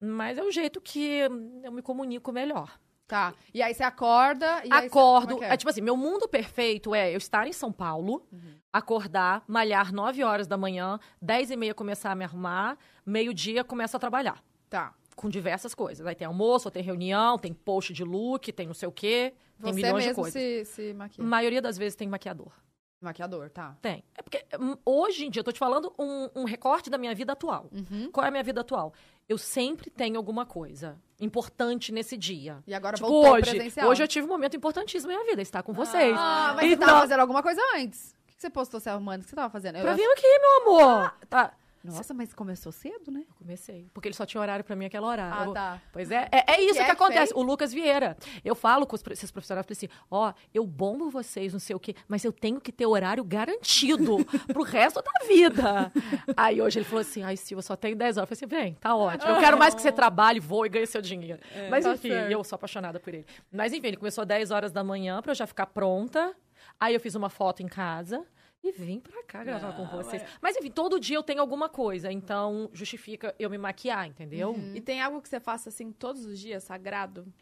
Mas 0.00 0.36
é 0.36 0.42
o 0.42 0.50
jeito 0.50 0.80
que 0.82 1.20
eu 1.62 1.72
me 1.72 1.80
comunico 1.80 2.30
melhor. 2.30 2.78
Tá. 3.06 3.32
E 3.54 3.62
aí 3.62 3.72
você 3.72 3.84
acorda 3.84 4.62
e 4.66 4.68
você- 4.68 4.86
Acordo. 4.86 5.34
como 5.34 5.44
é 5.44 5.48
é, 5.48 5.54
é? 5.54 5.56
tipo 5.56 5.70
assim, 5.70 5.80
meu 5.80 5.96
mundo 5.96 6.28
perfeito 6.28 6.94
é 6.94 7.10
eu 7.10 7.16
estar 7.16 7.46
em 7.46 7.54
São 7.54 7.72
Paulo, 7.72 8.26
acordar, 8.70 9.42
malhar 9.46 9.94
9 9.94 10.22
horas 10.22 10.46
da 10.46 10.58
manhã, 10.58 11.00
10 11.22 11.50
e 11.50 11.56
meia 11.56 11.72
começar 11.72 12.10
a 12.12 12.14
me 12.14 12.24
arrumar, 12.24 12.76
meio-dia 13.06 13.64
começo 13.64 13.96
a 13.96 14.00
trabalhar. 14.00 14.44
Tá. 14.68 14.92
Com 15.18 15.28
diversas 15.28 15.74
coisas. 15.74 16.06
Aí 16.06 16.14
tem 16.14 16.26
almoço, 16.26 16.70
tem 16.70 16.82
reunião, 16.82 17.36
tem 17.38 17.52
post 17.52 17.92
de 17.92 18.04
look, 18.04 18.52
tem 18.52 18.66
não 18.66 18.74
sei 18.74 18.88
o 18.88 18.92
quê, 18.92 19.34
tem 19.60 19.72
Você 19.72 19.76
milhões 19.76 20.02
de 20.04 20.08
mesmo 20.10 20.22
coisas. 20.22 20.40
se, 20.40 20.64
se 20.64 20.94
maquia. 20.94 21.22
A 21.24 21.26
maioria 21.26 21.60
das 21.60 21.76
vezes 21.76 21.96
tem 21.96 22.06
maquiador. 22.08 22.52
Maquiador, 23.00 23.48
tá. 23.50 23.76
Tem. 23.80 24.02
É 24.16 24.22
porque 24.22 24.44
hum, 24.60 24.76
hoje 24.84 25.24
em 25.26 25.30
dia, 25.30 25.40
eu 25.40 25.44
tô 25.44 25.52
te 25.52 25.58
falando 25.58 25.92
um, 25.98 26.28
um 26.34 26.44
recorte 26.44 26.90
da 26.90 26.98
minha 26.98 27.14
vida 27.14 27.32
atual. 27.32 27.68
Uhum. 27.72 28.10
Qual 28.10 28.24
é 28.24 28.28
a 28.28 28.30
minha 28.30 28.42
vida 28.42 28.60
atual? 28.60 28.92
Eu 29.28 29.38
sempre 29.38 29.88
tenho 29.88 30.16
alguma 30.16 30.44
coisa 30.44 30.96
importante 31.20 31.92
nesse 31.92 32.16
dia. 32.16 32.62
E 32.66 32.74
agora 32.74 32.96
Tipo, 32.96 33.08
voltou 33.08 33.32
hoje, 33.34 33.50
presencial. 33.50 33.88
hoje 33.88 34.02
eu 34.02 34.08
tive 34.08 34.26
um 34.26 34.30
momento 34.30 34.56
importantíssimo 34.56 35.12
na 35.12 35.18
minha 35.18 35.30
vida, 35.30 35.42
estar 35.42 35.62
com 35.62 35.72
vocês. 35.72 36.14
Ah, 36.18 36.54
mas 36.56 36.66
você 36.66 36.74
Então- 36.74 36.88
tava 36.88 37.00
fazendo 37.00 37.20
alguma 37.20 37.42
coisa 37.42 37.60
antes. 37.76 38.12
O 38.24 38.26
que 38.26 38.34
você 38.42 38.50
postou 38.50 38.80
se 38.80 38.88
arrumando? 38.88 39.20
O 39.20 39.24
que 39.24 39.30
você 39.30 39.36
tava 39.36 39.50
fazendo? 39.50 39.76
Eu 39.76 39.82
Pra 39.82 39.92
acho- 39.92 40.00
vir 40.02 40.08
aqui, 40.12 40.38
meu 40.40 40.62
amor. 40.62 41.12
Tá. 41.28 41.52
Nossa, 41.96 42.14
mas 42.14 42.32
começou 42.34 42.70
cedo, 42.72 43.10
né? 43.10 43.24
Eu 43.28 43.34
comecei. 43.36 43.90
Porque 43.94 44.08
ele 44.08 44.14
só 44.14 44.24
tinha 44.26 44.40
horário 44.40 44.64
pra 44.64 44.74
mim 44.76 44.84
aquela 44.86 45.06
hora. 45.06 45.30
Ah, 45.32 45.44
Eu- 45.46 45.52
tá. 45.52 45.82
Pois 45.92 46.10
é, 46.10 46.28
é, 46.32 46.52
é 46.52 46.60
isso 46.62 46.74
Que 46.74 46.84
que, 46.84 46.90
é 46.90 46.92
acontece. 46.92 47.32
O 47.34 47.42
Lucas 47.42 47.72
Vieira. 47.72 48.16
Eu 48.44 48.54
falo 48.54 48.86
com 48.86 48.94
os, 48.96 49.02
esses 49.10 49.30
profissionais, 49.30 49.64
eu 49.64 49.74
falei 49.76 49.88
assim, 49.90 50.02
ó, 50.10 50.32
eu 50.52 50.66
bombo 50.66 51.10
vocês, 51.10 51.52
não 51.52 51.60
sei 51.60 51.74
o 51.76 51.80
quê, 51.80 51.94
mas 52.06 52.24
eu 52.24 52.32
tenho 52.32 52.60
que 52.60 52.70
ter 52.72 52.86
horário 52.86 53.22
garantido 53.24 54.16
pro 54.52 54.62
resto 54.62 55.02
da 55.02 55.26
vida. 55.26 55.92
Aí 56.36 56.60
hoje 56.60 56.78
ele 56.78 56.84
falou 56.86 57.00
assim, 57.00 57.22
ai, 57.22 57.36
Silvia, 57.36 57.62
só 57.62 57.76
tenho 57.76 57.96
10 57.96 58.16
horas. 58.16 58.30
Eu 58.30 58.36
falei 58.36 58.56
assim, 58.56 58.64
vem, 58.64 58.74
tá 58.74 58.94
ótimo. 58.94 59.30
Eu 59.32 59.40
quero 59.40 59.58
mais 59.58 59.74
que 59.74 59.82
você 59.82 59.92
trabalhe, 59.92 60.40
voe 60.40 60.66
e 60.66 60.70
ganhe 60.70 60.86
seu 60.86 61.00
dinheiro. 61.00 61.40
mas 61.70 61.84
tá 61.84 61.94
enfim, 61.94 62.08
certo. 62.10 62.30
eu 62.32 62.44
sou 62.44 62.56
apaixonada 62.56 63.00
por 63.00 63.12
ele. 63.14 63.26
Mas 63.52 63.72
enfim, 63.72 63.88
ele 63.88 63.96
começou 63.96 64.22
às 64.22 64.28
10 64.28 64.50
horas 64.50 64.72
da 64.72 64.82
manhã 64.84 65.20
pra 65.22 65.32
eu 65.32 65.36
já 65.36 65.46
ficar 65.46 65.66
pronta. 65.66 66.34
Aí 66.78 66.94
eu 66.94 67.00
fiz 67.00 67.14
uma 67.14 67.28
foto 67.30 67.62
em 67.62 67.66
casa. 67.66 68.24
E 68.62 68.72
vim 68.72 69.00
pra 69.00 69.22
cá 69.22 69.44
gravar 69.44 69.74
com 69.76 69.86
vocês. 69.86 70.22
Mas 70.40 70.56
enfim, 70.56 70.70
todo 70.70 70.98
dia 70.98 71.16
eu 71.16 71.22
tenho 71.22 71.40
alguma 71.40 71.68
coisa. 71.68 72.10
Então, 72.10 72.68
justifica 72.72 73.34
eu 73.38 73.48
me 73.48 73.58
maquiar, 73.58 74.06
entendeu? 74.06 74.54
E 74.74 74.80
tem 74.80 75.00
algo 75.00 75.22
que 75.22 75.28
você 75.28 75.40
faça 75.40 75.68
assim 75.68 75.92
todos 75.92 76.24
os 76.26 76.38
dias, 76.38 76.64
sagrado? 76.64 77.32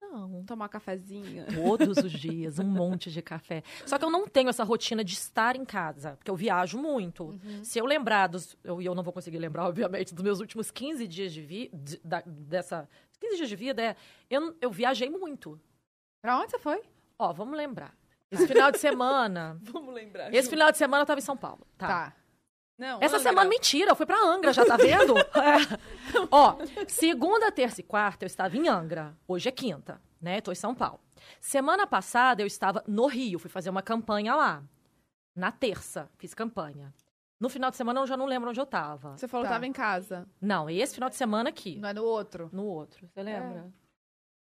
Não. 0.00 0.44
Tomar 0.44 0.68
cafezinho. 0.68 1.46
Todos 1.54 1.98
os 1.98 2.12
dias, 2.12 2.58
um 2.58 2.64
monte 2.64 3.10
de 3.10 3.20
café. 3.20 3.62
Só 3.84 3.98
que 3.98 4.04
eu 4.04 4.10
não 4.10 4.26
tenho 4.26 4.48
essa 4.48 4.64
rotina 4.64 5.04
de 5.04 5.14
estar 5.14 5.56
em 5.56 5.64
casa, 5.64 6.16
porque 6.16 6.30
eu 6.30 6.36
viajo 6.36 6.78
muito. 6.78 7.24
Uhum. 7.24 7.64
Se 7.64 7.78
eu 7.78 7.84
lembrar 7.84 8.28
dos. 8.28 8.56
Eu, 8.62 8.80
e 8.80 8.86
eu 8.86 8.94
não 8.94 9.02
vou 9.02 9.12
conseguir 9.12 9.38
lembrar, 9.38 9.66
obviamente, 9.68 10.14
dos 10.14 10.22
meus 10.22 10.40
últimos 10.40 10.70
15 10.70 11.06
dias 11.06 11.32
de 11.32 11.42
vida. 11.42 11.76
dessa. 12.26 12.88
15 13.20 13.36
dias 13.36 13.48
de 13.48 13.56
vida, 13.56 13.82
é. 13.82 13.96
Eu, 14.30 14.56
eu 14.60 14.70
viajei 14.70 15.10
muito. 15.10 15.60
Pra 16.22 16.38
onde 16.38 16.50
você 16.50 16.58
foi? 16.58 16.82
Ó, 17.18 17.32
vamos 17.32 17.56
lembrar. 17.56 17.96
Esse 18.30 18.46
final 18.46 18.70
de 18.72 18.78
semana. 18.78 19.58
Vamos 19.62 19.94
lembrar. 19.94 20.32
esse 20.34 20.48
final 20.50 20.70
de 20.72 20.78
semana 20.78 21.02
eu 21.02 21.06
tava 21.06 21.18
em 21.20 21.22
São 21.22 21.36
Paulo. 21.36 21.66
Tá. 21.78 21.86
Tá. 21.88 22.16
Não, 22.78 22.98
Essa 23.00 23.16
Angra. 23.16 23.30
semana, 23.30 23.48
mentira, 23.48 23.90
eu 23.92 23.96
fui 23.96 24.04
pra 24.04 24.20
Angra, 24.22 24.52
já 24.52 24.62
tá 24.66 24.76
vendo? 24.76 25.16
É. 25.18 25.78
Ó, 26.30 26.58
segunda, 26.86 27.50
terça 27.50 27.80
e 27.80 27.84
quarta 27.84 28.24
eu 28.24 28.26
estava 28.26 28.54
em 28.54 28.68
Angra. 28.68 29.16
Hoje 29.26 29.48
é 29.48 29.52
quinta, 29.52 29.98
né? 30.20 30.42
Tô 30.42 30.52
em 30.52 30.56
São 30.56 30.74
Paulo. 30.74 31.00
Semana 31.40 31.86
passada 31.86 32.42
eu 32.42 32.46
estava 32.46 32.84
no 32.86 33.06
Rio, 33.06 33.38
fui 33.38 33.48
fazer 33.48 33.70
uma 33.70 33.80
campanha 33.80 34.34
lá. 34.34 34.62
Na 35.34 35.50
terça, 35.50 36.10
fiz 36.18 36.34
campanha. 36.34 36.92
No 37.40 37.48
final 37.48 37.70
de 37.70 37.76
semana 37.78 38.00
eu 38.00 38.06
já 38.06 38.16
não 38.16 38.26
lembro 38.26 38.50
onde 38.50 38.60
eu 38.60 38.66
tava. 38.66 39.16
Você 39.16 39.26
falou 39.26 39.44
Tá. 39.44 39.48
que 39.50 39.54
tava 39.54 39.66
em 39.66 39.72
casa. 39.72 40.28
Não, 40.38 40.68
esse 40.68 40.94
final 40.94 41.08
de 41.08 41.16
semana 41.16 41.48
aqui. 41.48 41.78
Não 41.78 41.88
é 41.88 41.94
no 41.94 42.04
outro. 42.04 42.50
No 42.52 42.64
outro, 42.66 43.06
você 43.08 43.22
lembra? 43.22 43.72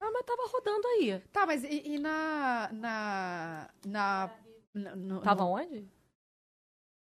Ah, 0.05 0.11
mas 0.13 0.25
tava 0.25 0.43
rodando 0.49 0.89
aí. 0.89 1.21
Tá, 1.33 1.47
mas 1.47 1.63
e, 1.63 1.95
e 1.95 1.99
na. 1.99 2.69
Na. 2.73 3.71
Na. 3.87 4.31
no- 4.75 5.21
Tava 5.21 5.45
no- 5.45 5.51
onde? 5.51 5.89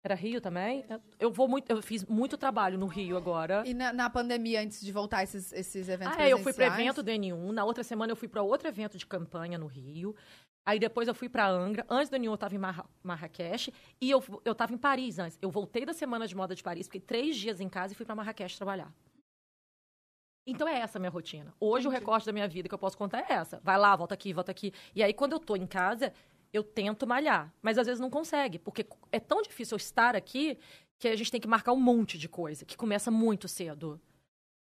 Era 0.03 0.13
Rio 0.13 0.39
também? 0.39 0.85
Eu 1.19 1.31
vou 1.31 1.47
muito, 1.47 1.67
eu 1.69 1.81
fiz 1.81 2.05
muito 2.05 2.37
trabalho 2.37 2.77
no 2.77 2.85
Rio 2.85 3.17
agora. 3.17 3.63
E 3.65 3.73
na, 3.73 3.91
na 3.91 4.07
pandemia, 4.07 4.61
antes 4.61 4.79
de 4.79 4.91
voltar 4.91 5.23
esses, 5.23 5.51
esses 5.51 5.89
eventos 5.89 6.15
Ah, 6.15 6.21
é, 6.23 6.31
eu 6.31 6.37
fui 6.37 6.53
para 6.53 6.67
evento 6.67 7.01
do 7.01 7.09
N1. 7.11 7.51
Na 7.51 7.65
outra 7.65 7.83
semana 7.83 8.11
eu 8.11 8.15
fui 8.15 8.27
para 8.27 8.43
outro 8.43 8.67
evento 8.67 8.99
de 8.99 9.05
campanha 9.05 9.57
no 9.57 9.65
Rio. 9.65 10.15
Aí 10.63 10.77
depois 10.77 11.07
eu 11.07 11.15
fui 11.15 11.27
para 11.27 11.47
Angra. 11.49 11.83
Antes 11.89 12.09
do 12.09 12.17
N1 12.17 12.25
eu 12.25 12.37
tava 12.37 12.53
em 12.53 12.59
Marra 12.59 12.85
Marrakech. 13.01 13.73
E 13.99 14.11
eu, 14.11 14.23
eu 14.45 14.53
tava 14.53 14.73
em 14.73 14.77
Paris 14.77 15.17
antes. 15.17 15.39
Eu 15.41 15.49
voltei 15.49 15.85
da 15.87 15.93
semana 15.93 16.27
de 16.27 16.35
moda 16.35 16.53
de 16.53 16.61
Paris, 16.61 16.85
fiquei 16.85 17.01
três 17.01 17.35
dias 17.35 17.59
em 17.59 17.67
casa 17.67 17.93
e 17.93 17.95
fui 17.95 18.05
para 18.05 18.13
Marrakech 18.15 18.55
trabalhar. 18.57 18.93
Então 20.45 20.67
é 20.67 20.79
essa 20.79 20.97
a 20.97 20.99
minha 20.99 21.09
rotina. 21.09 21.53
Hoje 21.59 21.87
o 21.87 21.91
recorte 21.91 22.25
da 22.25 22.31
minha 22.31 22.47
vida 22.47 22.67
que 22.69 22.73
eu 22.73 22.79
posso 22.79 22.97
contar 22.97 23.19
é 23.29 23.33
essa. 23.33 23.59
Vai 23.63 23.77
lá, 23.77 23.95
volta 23.95 24.13
aqui, 24.13 24.31
volta 24.31 24.51
aqui. 24.51 24.71
E 24.93 25.01
aí 25.01 25.13
quando 25.13 25.33
eu 25.33 25.39
tô 25.39 25.55
em 25.55 25.65
casa, 25.65 26.13
eu 26.53 26.63
tento 26.63 27.07
malhar. 27.07 27.51
Mas 27.61 27.77
às 27.77 27.87
vezes 27.87 27.99
não 27.99 28.09
consegue. 28.09 28.59
Porque 28.59 28.85
é 29.11 29.19
tão 29.19 29.41
difícil 29.41 29.75
eu 29.75 29.77
estar 29.77 30.15
aqui 30.15 30.57
que 30.99 31.07
a 31.07 31.15
gente 31.15 31.31
tem 31.31 31.41
que 31.41 31.47
marcar 31.47 31.73
um 31.73 31.79
monte 31.79 32.17
de 32.17 32.29
coisa. 32.29 32.63
Que 32.63 32.77
começa 32.77 33.09
muito 33.09 33.47
cedo. 33.47 33.99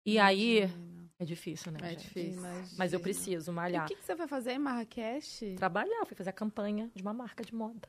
E 0.06 0.18
aí... 0.18 0.70
É 1.18 1.24
difícil, 1.24 1.70
né, 1.70 1.78
É 1.82 1.90
gente? 1.90 2.02
difícil. 2.02 2.42
Mas 2.76 2.92
eu 2.92 2.98
preciso 2.98 3.52
E 3.52 3.54
malhar. 3.54 3.84
o 3.84 3.88
que, 3.88 3.94
que 3.94 4.04
você 4.04 4.14
vai 4.14 4.26
fazer 4.26 4.52
em 4.52 4.59
Marrakech? 4.59 5.54
Trabalhar, 5.56 6.04
fui 6.04 6.16
fazer 6.16 6.30
a 6.30 6.32
campanha 6.32 6.90
de 6.94 7.00
uma 7.02 7.12
marca 7.12 7.44
de 7.44 7.54
moda. 7.54 7.88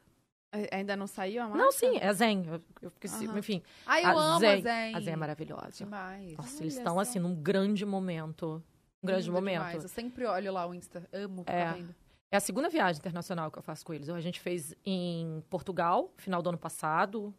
Ainda 0.71 0.95
não 0.95 1.07
saiu 1.07 1.41
a 1.41 1.47
marca? 1.47 1.63
Não, 1.63 1.71
sim, 1.71 1.97
é 1.99 2.13
Zen. 2.13 2.45
Eu, 2.45 2.61
eu 2.81 2.89
esqueci, 2.89 3.25
Aham. 3.25 3.39
enfim. 3.39 3.63
Ai, 3.85 4.03
eu 4.03 4.09
a 4.09 4.23
amo 4.23 4.39
Zen, 4.39 4.49
a 4.49 4.61
Zen. 4.61 4.95
A 4.95 4.99
Zen 4.99 5.13
é 5.13 5.15
maravilhosa. 5.15 5.71
Demais. 5.71 6.37
Nossa, 6.37 6.55
Olha 6.57 6.63
eles 6.63 6.77
estão, 6.77 6.99
assim, 6.99 7.19
num 7.19 7.35
grande 7.35 7.85
momento. 7.85 8.63
Um 9.01 9.07
grande 9.07 9.25
Linda 9.27 9.33
momento. 9.39 9.55
demais. 9.65 9.83
Eu 9.83 9.89
sempre 9.89 10.25
olho 10.25 10.53
lá 10.53 10.67
o 10.67 10.73
Insta. 10.73 11.07
Amo 11.11 11.43
É. 11.47 11.83
É 12.31 12.37
a 12.37 12.39
segunda 12.39 12.67
viagem 12.67 12.99
internacional 12.99 13.51
que 13.51 13.59
eu 13.59 13.63
faço 13.63 13.85
com 13.85 13.93
eles. 13.93 14.09
A 14.09 14.19
gente 14.19 14.39
fez 14.39 14.75
em 14.83 15.43
Portugal, 15.49 16.11
final 16.17 16.41
do 16.41 16.49
ano 16.49 16.57
passado, 16.57 17.31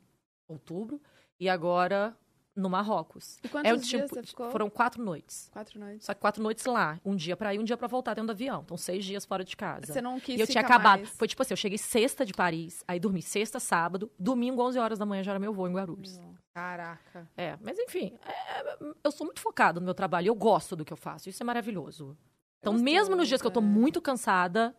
outubro, 0.47 1.01
e 1.39 1.49
agora 1.49 2.17
no 2.57 2.71
Marrocos. 2.71 3.39
E 3.43 3.49
quantos 3.49 3.71
é 3.71 3.75
dias 3.77 4.03
tipo- 4.03 4.15
você 4.15 4.23
ficou? 4.23 4.51
Foram 4.51 4.71
quatro 4.71 5.03
noites. 5.03 5.51
Quatro 5.53 5.79
noites. 5.81 6.07
Só 6.07 6.15
que 6.15 6.21
quatro 6.21 6.43
noites 6.43 6.65
lá. 6.67 7.01
Um 7.05 7.17
dia 7.17 7.37
pra 7.37 7.53
ir, 7.55 7.59
um 7.59 7.65
dia 7.65 7.77
pra 7.77 7.89
voltar 7.89 8.15
dentro 8.15 8.29
do 8.29 8.31
avião. 8.33 8.63
Então, 8.65 8.77
seis 8.77 9.05
dias 9.05 9.25
fora 9.25 9.43
de 9.45 9.57
casa. 9.57 9.93
Você 9.93 10.01
não 10.01 10.21
quis 10.21 10.39
E 10.39 10.41
eu 10.41 10.47
tinha 10.47 10.63
acabado. 10.63 11.01
mais? 11.01 11.11
Foi 11.11 11.27
tipo 11.27 11.43
assim, 11.43 11.53
eu 11.53 11.57
cheguei 11.57 11.79
sexta 11.79 12.25
de 12.25 12.33
Paris, 12.33 12.85
aí 12.87 13.01
dormi 13.01 13.21
sexta, 13.23 13.59
sábado, 13.59 14.11
domingo, 14.19 14.63
11 14.63 14.79
horas 14.79 14.99
da 14.99 15.07
manhã 15.07 15.23
já 15.23 15.33
era 15.33 15.39
meu 15.41 15.53
voo 15.53 15.69
em 15.69 15.73
Guarulhos. 15.73 16.21
Caraca. 16.55 17.29
É, 17.37 17.59
mas 17.61 17.79
enfim, 17.79 18.13
é, 18.25 18.79
eu 19.03 19.11
sou 19.11 19.27
muito 19.27 19.41
focada 19.41 19.81
no 19.81 19.85
meu 19.85 19.95
trabalho, 19.95 20.29
eu 20.29 20.35
gosto 20.35 20.77
do 20.77 20.85
que 20.85 20.93
eu 20.93 20.97
faço, 20.97 21.29
isso 21.29 21.43
é 21.43 21.47
maravilhoso. 21.47 22.17
Então, 22.61 22.73
mesmo 22.73 23.15
nos 23.17 23.29
dias 23.29 23.41
que 23.43 23.47
eu 23.47 23.51
tô 23.51 23.61
é. 23.61 23.63
muito 23.63 24.01
cansada, 24.01 24.75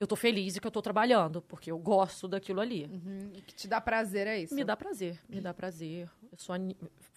eu 0.00 0.06
tô 0.06 0.14
feliz 0.14 0.56
e 0.56 0.60
que 0.60 0.66
eu 0.66 0.70
tô 0.70 0.80
trabalhando, 0.80 1.42
porque 1.42 1.70
eu 1.70 1.78
gosto 1.78 2.28
daquilo 2.28 2.60
ali. 2.60 2.84
Uhum. 2.86 3.30
E 3.34 3.40
que 3.42 3.54
te 3.54 3.66
dá 3.66 3.80
prazer 3.80 4.26
é 4.26 4.38
isso. 4.40 4.54
Me 4.54 4.64
dá 4.64 4.76
prazer, 4.76 5.18
me 5.28 5.40
dá 5.40 5.52
prazer. 5.52 6.08
Eu 6.30 6.38
sou 6.38 6.54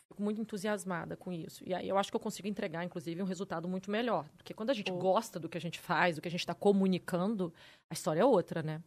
fico 0.07 0.21
muito 0.21 0.41
entusiasmada 0.41 1.15
com 1.15 1.31
isso. 1.31 1.63
E 1.65 1.73
aí 1.73 1.87
eu 1.87 1.97
acho 1.97 2.09
que 2.11 2.15
eu 2.15 2.19
consigo 2.19 2.47
entregar, 2.47 2.83
inclusive, 2.83 3.21
um 3.21 3.25
resultado 3.25 3.67
muito 3.67 3.91
melhor. 3.91 4.25
Porque 4.35 4.53
quando 4.53 4.71
a 4.71 4.73
gente 4.73 4.91
Oh. 4.91 4.97
gosta 4.97 5.39
do 5.39 5.47
que 5.47 5.57
a 5.57 5.61
gente 5.61 5.79
faz, 5.79 6.15
do 6.15 6.21
que 6.21 6.27
a 6.27 6.31
gente 6.31 6.41
está 6.41 6.55
comunicando, 6.55 7.53
a 7.89 7.93
história 7.93 8.21
é 8.21 8.25
outra, 8.25 8.63
né? 8.63 8.81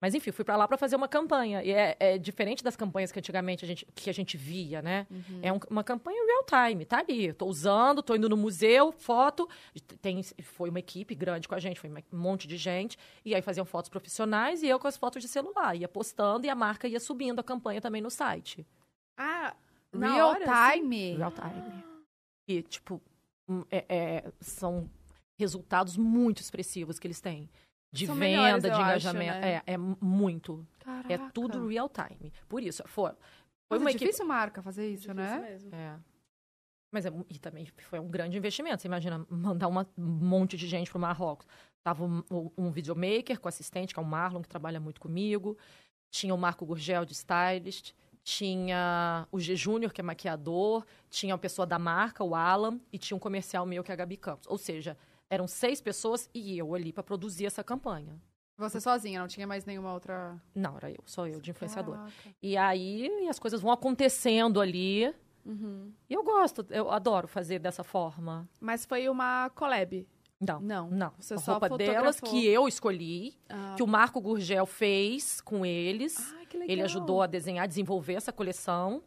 Mas 0.00 0.14
enfim, 0.14 0.30
fui 0.30 0.44
para 0.44 0.56
lá 0.56 0.68
para 0.68 0.76
fazer 0.78 0.94
uma 0.94 1.08
campanha. 1.08 1.62
E 1.64 1.70
é, 1.72 1.96
é 1.98 2.18
diferente 2.18 2.62
das 2.62 2.76
campanhas 2.76 3.10
que 3.10 3.18
antigamente 3.18 3.64
a 3.64 3.68
gente, 3.68 3.84
que 3.94 4.08
a 4.08 4.12
gente 4.14 4.36
via, 4.36 4.80
né? 4.80 5.06
É 5.42 5.52
um- 5.52 5.58
uma 5.68 5.82
campanha 5.82 6.24
real 6.24 6.44
time, 6.68 6.84
tá 6.84 6.98
ali. 7.00 7.26
Eu 7.26 7.34
tô 7.34 7.46
usando, 7.46 8.00
tô 8.02 8.14
indo 8.14 8.28
no 8.28 8.36
museu, 8.36 8.92
foto. 8.92 9.48
Tem, 10.00 10.22
foi 10.42 10.70
uma 10.70 10.78
equipe 10.78 11.14
grande 11.16 11.48
com 11.48 11.54
a 11.54 11.58
gente, 11.58 11.80
foi 11.80 11.90
um 11.90 11.96
monte 12.16 12.46
de 12.46 12.56
gente. 12.56 12.96
E 13.24 13.34
aí 13.34 13.42
faziam 13.42 13.64
fotos 13.66 13.88
profissionais 13.90 14.62
e 14.62 14.68
eu 14.68 14.78
com 14.78 14.86
as 14.86 14.96
fotos 14.96 15.20
de 15.20 15.28
celular. 15.28 15.74
Ia 15.76 15.88
postando 15.88 16.46
e 16.46 16.48
a 16.48 16.54
marca 16.54 16.86
ia 16.86 17.00
subindo 17.00 17.40
a 17.40 17.42
campanha 17.42 17.80
também 17.80 18.00
no 18.00 18.10
site. 18.10 18.64
Ah, 19.18 19.54
na 19.92 20.12
Real 20.14 20.28
hora, 20.30 20.44
assim? 20.70 20.80
time. 20.80 21.16
Real 21.16 21.32
time. 21.32 21.84
E, 22.48 22.62
tipo, 22.62 23.02
hum, 23.48 23.64
é- 23.70 23.84
é- 23.88 24.32
são 24.40 24.88
resultados 25.38 25.96
muito 25.96 26.40
expressivos 26.40 26.98
que 27.00 27.06
eles 27.06 27.20
têm. 27.20 27.48
De 27.90 28.06
São 28.06 28.14
venda, 28.16 28.42
melhores, 28.42 28.62
de 28.62 28.68
eu 28.68 28.74
acho, 28.74 28.82
engajamento. 28.82 29.40
né? 29.40 29.54
É, 29.54 29.62
é 29.66 29.76
muito. 29.78 30.66
Caraca. 30.80 31.12
É 31.14 31.18
tudo 31.32 31.66
real 31.68 31.88
time. 31.88 32.32
Por 32.48 32.62
isso, 32.62 32.82
foi, 32.86 33.10
foi 33.10 33.16
Mas 33.70 33.80
uma 33.80 33.88
é 33.88 33.92
equipe. 33.92 34.04
difícil 34.04 34.26
marca 34.26 34.62
fazer 34.62 34.86
isso, 34.90 35.08
Difícil 35.08 35.14
né? 35.14 35.40
mesmo. 35.50 35.74
É. 35.74 35.96
Mas 36.92 37.06
é, 37.06 37.12
e 37.30 37.38
também 37.38 37.66
foi 37.88 37.98
um 37.98 38.08
grande 38.08 38.36
investimento. 38.36 38.80
Você 38.82 38.88
imagina 38.88 39.24
mandar 39.30 39.68
uma- 39.68 39.86
um 39.96 40.02
monte 40.04 40.56
de 40.56 40.66
gente 40.66 40.90
para 40.90 40.98
o 40.98 41.00
Marrocos. 41.00 41.46
Tava 41.82 42.04
um, 42.04 42.22
um- 42.30 42.50
um 42.58 42.70
videomaker 42.70 43.38
com 43.40 43.48
assistente, 43.48 43.92
que 43.94 44.00
é 44.00 44.02
o 44.02 44.06
Marlon, 44.06 44.42
que 44.42 44.48
trabalha 44.48 44.80
muito 44.80 45.00
comigo. 45.00 45.56
Tinha 46.10 46.34
o 46.34 46.38
Marco 46.38 46.64
Gurgel, 46.66 47.04
de 47.04 47.12
stylist. 47.12 47.92
Tinha 48.22 49.26
o 49.32 49.40
G 49.40 49.56
Júnior, 49.56 49.92
que 49.92 50.00
é 50.00 50.04
maquiador. 50.04 50.84
Tinha 51.10 51.34
a 51.34 51.38
pessoa 51.38 51.66
da 51.66 51.78
marca, 51.78 52.22
o 52.24 52.34
Alan. 52.34 52.78
E 52.92 52.98
tinha 52.98 53.16
um 53.16 53.20
comercial 53.20 53.64
meu, 53.66 53.82
que 53.82 53.90
é 53.90 53.94
a 53.94 53.96
Gabi 53.96 54.16
Campos. 54.16 54.46
Ou 54.48 54.56
seja, 54.58 54.96
Eram 55.30 55.46
seis 55.46 55.80
pessoas 55.80 56.28
e 56.34 56.56
eu 56.58 56.74
ali 56.74 56.92
pra 56.92 57.02
produzir 57.02 57.46
essa 57.46 57.62
campanha. 57.62 58.20
Você 58.56 58.80
sozinha, 58.80 59.20
não 59.20 59.28
tinha 59.28 59.46
mais 59.46 59.64
nenhuma 59.64 59.92
outra. 59.92 60.40
Não, 60.54 60.76
era 60.76 60.90
eu, 60.90 60.98
só 61.06 61.26
eu 61.28 61.40
de 61.40 61.50
influenciadora. 61.50 61.98
Caraca. 61.98 62.14
E 62.42 62.56
aí 62.56 63.28
as 63.28 63.38
coisas 63.38 63.60
vão 63.60 63.70
acontecendo 63.70 64.60
ali. 64.60 65.14
Uhum. 65.46 65.92
E 66.10 66.14
eu 66.14 66.24
gosto, 66.24 66.66
eu 66.70 66.90
adoro 66.90 67.28
fazer 67.28 67.58
dessa 67.60 67.84
forma. 67.84 68.48
Mas 68.60 68.84
foi 68.84 69.08
uma 69.08 69.48
collab. 69.50 70.06
Não. 70.40 70.60
Não. 70.60 70.90
Não, 70.90 71.12
Você 71.18 71.34
a 71.34 71.38
só 71.38 71.52
roupa 71.52 71.76
delas 71.76 72.20
que 72.20 72.46
eu 72.46 72.66
escolhi, 72.68 73.34
Ah. 73.48 73.74
que 73.76 73.82
o 73.82 73.86
Marco 73.86 74.20
Gurgel 74.20 74.66
fez 74.66 75.40
com 75.40 75.64
eles. 75.64 76.16
Ai, 76.34 76.46
que 76.46 76.56
legal. 76.56 76.72
Ele 76.72 76.82
ajudou 76.82 77.22
a 77.22 77.26
desenhar, 77.26 77.66
desenvolver 77.68 78.14
essa 78.14 78.32
coleção. 78.32 79.02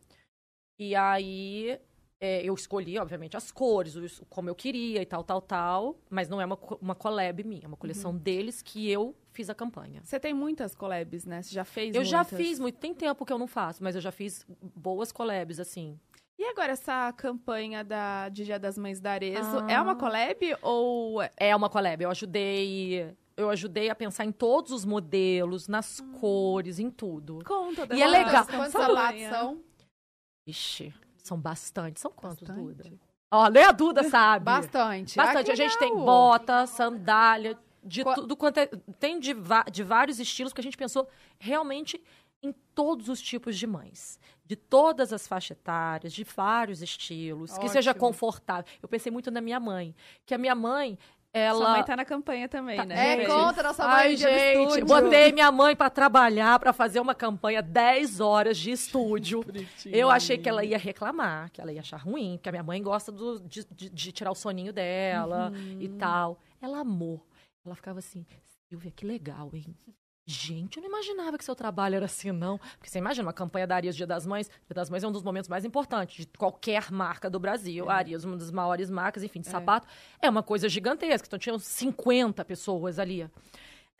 E 0.80 0.96
aí 0.96 1.80
é, 2.22 2.44
eu 2.44 2.54
escolhi, 2.54 3.00
obviamente, 3.00 3.36
as 3.36 3.52
cores, 3.52 3.96
os- 3.96 4.22
como 4.30 4.48
eu 4.48 4.54
queria 4.56 5.02
e 5.02 5.06
tal, 5.06 5.24
tal, 5.24 5.42
tal. 5.42 5.96
Mas 6.10 6.30
não 6.30 6.40
é 6.40 6.46
uma, 6.46 6.58
uma 6.80 6.94
collab 6.96 7.44
minha, 7.44 7.64
é 7.66 7.68
uma 7.68 7.76
coleção 7.76 8.16
deles 8.16 8.62
que 8.62 8.88
eu 8.90 9.16
fiz 9.34 9.50
a 9.50 9.56
campanha. 9.56 10.02
Você 10.04 10.20
tem 10.20 10.32
muitas 10.34 10.76
collabs, 10.76 11.26
né? 11.26 11.42
Você 11.42 11.52
já 11.54 11.66
fez 11.66 11.96
Eu 11.96 12.04
já 12.06 12.20
muitas. 12.20 12.38
fiz 12.38 12.60
muito, 12.60 12.78
tem 12.78 12.94
tempo 12.94 13.26
que 13.26 13.34
eu 13.34 13.40
não 13.40 13.48
faço, 13.48 13.84
mas 13.84 13.96
eu 13.96 14.02
já 14.02 14.12
fiz 14.12 14.46
boas 14.76 15.12
collabs, 15.12 15.60
assim. 15.60 16.00
E 16.38 16.44
agora 16.46 16.72
essa 16.72 17.12
campanha 17.14 17.84
da, 17.84 18.30
de 18.30 18.46
Dia 18.46 18.58
das 18.60 18.78
Mães 18.78 19.00
da 19.00 19.12
Arezo, 19.12 19.60
Ah. 19.60 19.72
é 19.72 19.82
uma 19.82 19.96
collab 19.96 20.38
ou... 20.62 21.20
É 21.38 21.56
uma 21.56 21.70
collab, 21.70 22.04
eu 22.04 22.10
ajudei. 22.12 23.16
Eu 23.38 23.50
ajudei 23.50 23.90
a 23.90 23.96
pensar 23.96 24.26
em 24.26 24.32
todos 24.32 24.72
os 24.72 24.86
modelos, 24.86 25.68
nas 25.68 26.00
cores, 26.20 26.78
em 26.80 26.92
tudo. 26.92 27.40
Conta 27.46 27.88
E 27.96 28.02
é 28.02 28.08
legal. 28.08 28.46
Quantos 28.46 28.72
sapatos 28.72 29.22
são? 29.24 29.62
Ixi, 30.48 30.94
são 31.24 31.38
bastante. 31.40 32.00
São 32.00 32.12
quantos, 32.12 32.48
Bastante. 32.48 32.62
Duda? 32.76 32.92
Ó, 33.32 33.50
nem 33.50 33.64
a 33.64 33.72
Duda 33.72 34.04
sabe. 34.04 34.46
Bastante. 34.46 35.16
Bastante. 35.16 35.38
Ah, 35.38 35.40
a 35.40 35.44
que 35.44 35.56
gente 35.56 35.78
tem 35.80 35.90
legal. 35.90 36.06
bota, 36.06 36.66
sandália, 36.68 37.58
de 37.84 38.04
Qua- 38.04 38.16
tudo 38.16 38.36
quanto 38.36 38.58
é. 38.58 38.68
Tem 39.00 39.20
de, 39.20 39.34
de 39.72 39.84
vários 39.84 40.20
estilos, 40.20 40.52
porque 40.52 40.62
a 40.62 40.64
gente 40.64 40.78
pensou 40.78 41.08
realmente 41.40 42.02
em 42.44 42.54
todos 42.76 43.08
os 43.08 43.22
tipos 43.22 43.58
de 43.58 43.66
mães. 43.66 44.20
De 44.46 44.56
todas 44.56 45.14
as 45.14 45.26
faixas 45.28 45.52
etárias, 45.58 46.12
de 46.12 46.24
vários 46.26 46.82
estilos, 46.82 47.58
que 47.58 47.70
seja 47.70 47.92
Ótimo. 47.92 48.08
confortável. 48.08 48.66
Eu 48.82 48.90
pensei 48.90 49.10
muito 49.12 49.32
na 49.32 49.40
minha 49.40 49.60
mãe. 49.62 49.96
Que 50.26 50.34
a 50.34 50.38
minha 50.38 50.54
mãe, 50.56 50.98
Sua 51.34 51.40
ela. 51.40 51.72
mãe 51.72 51.84
tá 51.86 51.96
na 51.96 52.04
campanha 52.04 52.50
também, 52.50 52.76
Tá- 52.76 52.86
né? 52.86 53.14
É, 53.14 53.18
Gente. 53.18 53.28
conta 53.28 53.64
nossa 53.64 53.88
mãe 53.88 53.94
Ai, 53.96 54.18
gente, 54.18 54.62
estúdio. 54.64 54.86
botei 54.86 55.32
minha 55.32 55.50
mãe 55.52 55.76
pra 55.76 55.90
trabalhar, 55.90 56.60
pra 56.60 56.74
fazer 56.74 57.00
uma 57.00 57.16
campanha 57.16 57.62
10 57.62 58.20
horas 58.20 58.58
de 58.58 58.72
estúdio. 58.72 59.42
Eu 59.86 60.10
achei 60.10 60.38
que 60.38 60.50
ela 60.50 60.64
ia 60.66 60.78
reclamar, 60.78 61.50
que 61.52 61.62
ela 61.62 61.72
ia 61.72 61.80
achar 61.80 61.98
ruim, 61.98 62.36
porque 62.38 62.50
a 62.50 62.52
minha 62.52 62.64
mãe 62.64 62.84
gosta 62.84 63.12
do- 63.14 63.40
de, 63.40 63.66
de- 63.72 63.90
de 63.90 64.12
tirar 64.12 64.32
o 64.32 64.36
soninho 64.36 64.74
dela 64.74 65.54
e 65.80 65.88
tal. 65.88 66.38
Ela 66.62 66.80
amou. 66.80 67.26
Ela 67.66 67.76
ficava 67.76 68.00
assim, 68.00 68.26
Silvia, 68.70 68.92
que 68.92 69.06
legal, 69.06 69.50
hein? 69.54 69.66
Gente, 70.32 70.78
eu 70.78 70.84
não 70.84 70.90
imaginava 70.90 71.38
que 71.38 71.44
seu 71.44 71.54
trabalho 71.54 71.96
era 71.96 72.06
assim, 72.06 72.32
não. 72.32 72.58
Porque 72.78 72.90
você 72.90 73.00
imagina, 73.00 73.28
uma 73.28 73.34
campanha 73.34 73.68
da 73.68 73.76
Arias 73.76 73.96
Dia 73.96 74.08
das 74.08 74.26
Mães. 74.26 74.48
Dia 74.48 74.74
das 74.74 74.90
Mães 74.90 75.04
é 75.04 75.08
um 75.08 75.12
dos 75.12 75.24
momentos 75.24 75.50
mais 75.50 75.66
importantes 75.66 76.26
de 76.26 76.38
qualquer 76.38 76.90
marca 76.90 77.30
do 77.30 77.38
Brasil. 77.38 77.90
A 77.90 77.96
Arias, 77.96 78.24
uma 78.24 78.38
das 78.38 78.50
maiores 78.50 78.90
marcas, 78.90 79.24
enfim, 79.24 79.42
de 79.42 79.50
sapato. 79.50 79.88
É 80.22 80.30
uma 80.30 80.42
coisa 80.42 80.70
gigantesca. 80.70 81.28
Então, 81.28 81.38
tinham 81.38 81.60
50 81.60 82.46
pessoas 82.46 82.98
ali. 82.98 83.30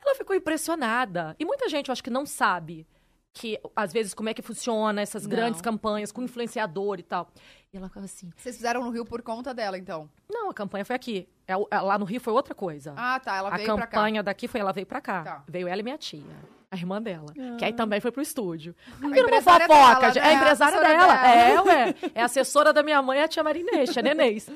Ela 0.04 0.14
ficou 0.16 0.34
impressionada. 0.34 1.36
E 1.38 1.44
muita 1.44 1.68
gente, 1.68 1.88
eu 1.88 1.92
acho 1.92 2.02
que 2.02 2.10
não 2.10 2.24
sabe 2.24 2.86
que, 3.34 3.58
às 3.74 3.92
vezes, 3.92 4.12
como 4.14 4.28
é 4.28 4.34
que 4.34 4.42
funciona 4.42 5.00
essas 5.00 5.22
Não. 5.24 5.30
grandes 5.30 5.60
campanhas 5.60 6.12
com 6.12 6.22
influenciador 6.22 6.98
e 6.98 7.02
tal. 7.02 7.28
E 7.72 7.76
ela 7.76 7.88
ficava 7.88 8.04
assim, 8.04 8.30
Vocês 8.36 8.56
fizeram 8.56 8.82
no 8.84 8.90
Rio 8.90 9.04
por 9.04 9.22
conta 9.22 9.54
dela, 9.54 9.78
então? 9.78 10.08
não, 10.30 10.50
a 10.50 10.54
campanha 10.54 10.84
foi 10.84 10.94
aqui. 10.96 11.28
É 11.46 11.56
o- 11.56 11.66
é, 11.70 11.80
lá 11.80 11.98
no 11.98 12.04
Rio 12.04 12.20
foi 12.20 12.32
outra 12.32 12.54
coisa. 12.54 12.92
Ah, 12.96 13.18
tá. 13.18 13.36
Ela 13.36 13.48
a 13.48 13.56
veio 13.56 13.74
pra 13.74 13.86
cá. 13.86 13.96
campanha 13.96 14.22
daqui 14.22 14.46
foi, 14.48 14.60
ela 14.60 14.72
veio 14.72 14.86
pra 14.86 15.00
cá. 15.00 15.22
Tá. 15.22 15.44
Veio 15.48 15.66
ela 15.68 15.80
e 15.80 15.82
minha 15.82 15.98
tia. 15.98 16.22
A 16.70 16.76
irmã 16.76 17.02
dela. 17.02 17.26
Que 17.58 17.66
aí 17.66 17.72
também 17.74 18.00
foi 18.00 18.10
pro 18.10 18.22
estúdio. 18.22 18.74
A 19.02 19.06
Vira 19.08 19.26
uma 19.26 19.42
fofoca. 19.42 19.68
dela, 19.68 20.00
né? 20.14 20.18
É 20.18 20.22
a 20.22 20.28
A 20.28 20.32
empresária 20.32 20.78
assessora 20.78 20.98
dela. 20.98 21.14
dela. 21.16 21.28
É, 21.28 21.60
ué. 21.60 21.94
É 22.14 22.22
a 22.22 22.24
assessora 22.24 22.72
da 22.72 22.82
minha 22.82 23.02
mãe, 23.02 23.20
a 23.22 23.28
tia 23.28 23.42
Marinês, 23.44 23.94
a 23.96 24.00
Nenês. 24.00 24.48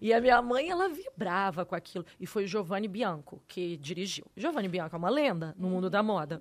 E 0.00 0.10
a 0.14 0.20
minha 0.22 0.40
mãe, 0.40 0.70
ela 0.70 0.88
vibrava 0.88 1.66
com 1.66 1.74
aquilo. 1.74 2.06
E 2.18 2.26
foi 2.26 2.44
o 2.44 2.46
Giovanni 2.46 2.88
Bianco 2.88 3.42
que 3.46 3.76
dirigiu. 3.76 4.24
Giovanni 4.34 4.68
Bianco 4.68 4.96
é 4.96 4.98
uma 4.98 5.10
lenda 5.10 5.54
no 5.58 5.68
mundo 5.68 5.90
da 5.90 6.02
moda. 6.02 6.40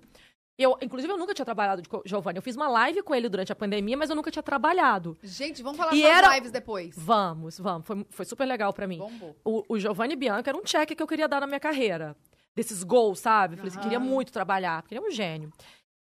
Eu, 0.61 0.77
inclusive, 0.81 1.11
eu 1.13 1.17
nunca 1.17 1.33
tinha 1.33 1.45
trabalhado 1.45 1.87
com 1.87 1.97
o 1.97 2.01
Giovanni. 2.05 2.37
Eu 2.37 2.41
fiz 2.41 2.55
uma 2.57 2.67
live 2.67 3.01
com 3.01 3.15
ele 3.15 3.29
durante 3.29 3.49
a 3.49 3.55
pandemia, 3.55 3.95
mas 3.95 4.09
eu 4.09 4.15
nunca 4.15 4.29
tinha 4.29 4.43
trabalhado. 4.43 5.17
Gente, 5.23 5.63
vamos 5.63 5.77
falar 5.77 5.93
E 5.95 6.01
das 6.01 6.11
era- 6.11 6.35
lives 6.35 6.51
depois. 6.51 6.93
Vamos, 6.97 7.57
vamos. 7.57 7.87
Foi, 7.87 8.05
foi 8.09 8.25
super 8.25 8.45
legal 8.45 8.73
pra 8.73 8.85
mim. 8.85 8.97
Bombou. 8.97 9.35
O, 9.45 9.63
o 9.69 9.79
Giovanni 9.79 10.17
Bianco 10.17 10.49
era 10.49 10.57
um 10.57 10.65
cheque 10.65 10.93
que 10.95 11.01
eu 11.01 11.07
queria 11.07 11.29
dar 11.29 11.39
na 11.39 11.47
minha 11.47 11.61
carreira. 11.61 12.13
Desses 12.53 12.83
gols, 12.83 13.19
sabe? 13.19 13.53
Eu 13.53 13.57
falei 13.59 13.71
assim, 13.71 13.79
queria 13.79 13.99
muito 14.01 14.33
trabalhar, 14.33 14.81
porque 14.81 14.93
ele 14.95 15.05
é 15.05 15.07
um 15.07 15.11
gênio. 15.11 15.49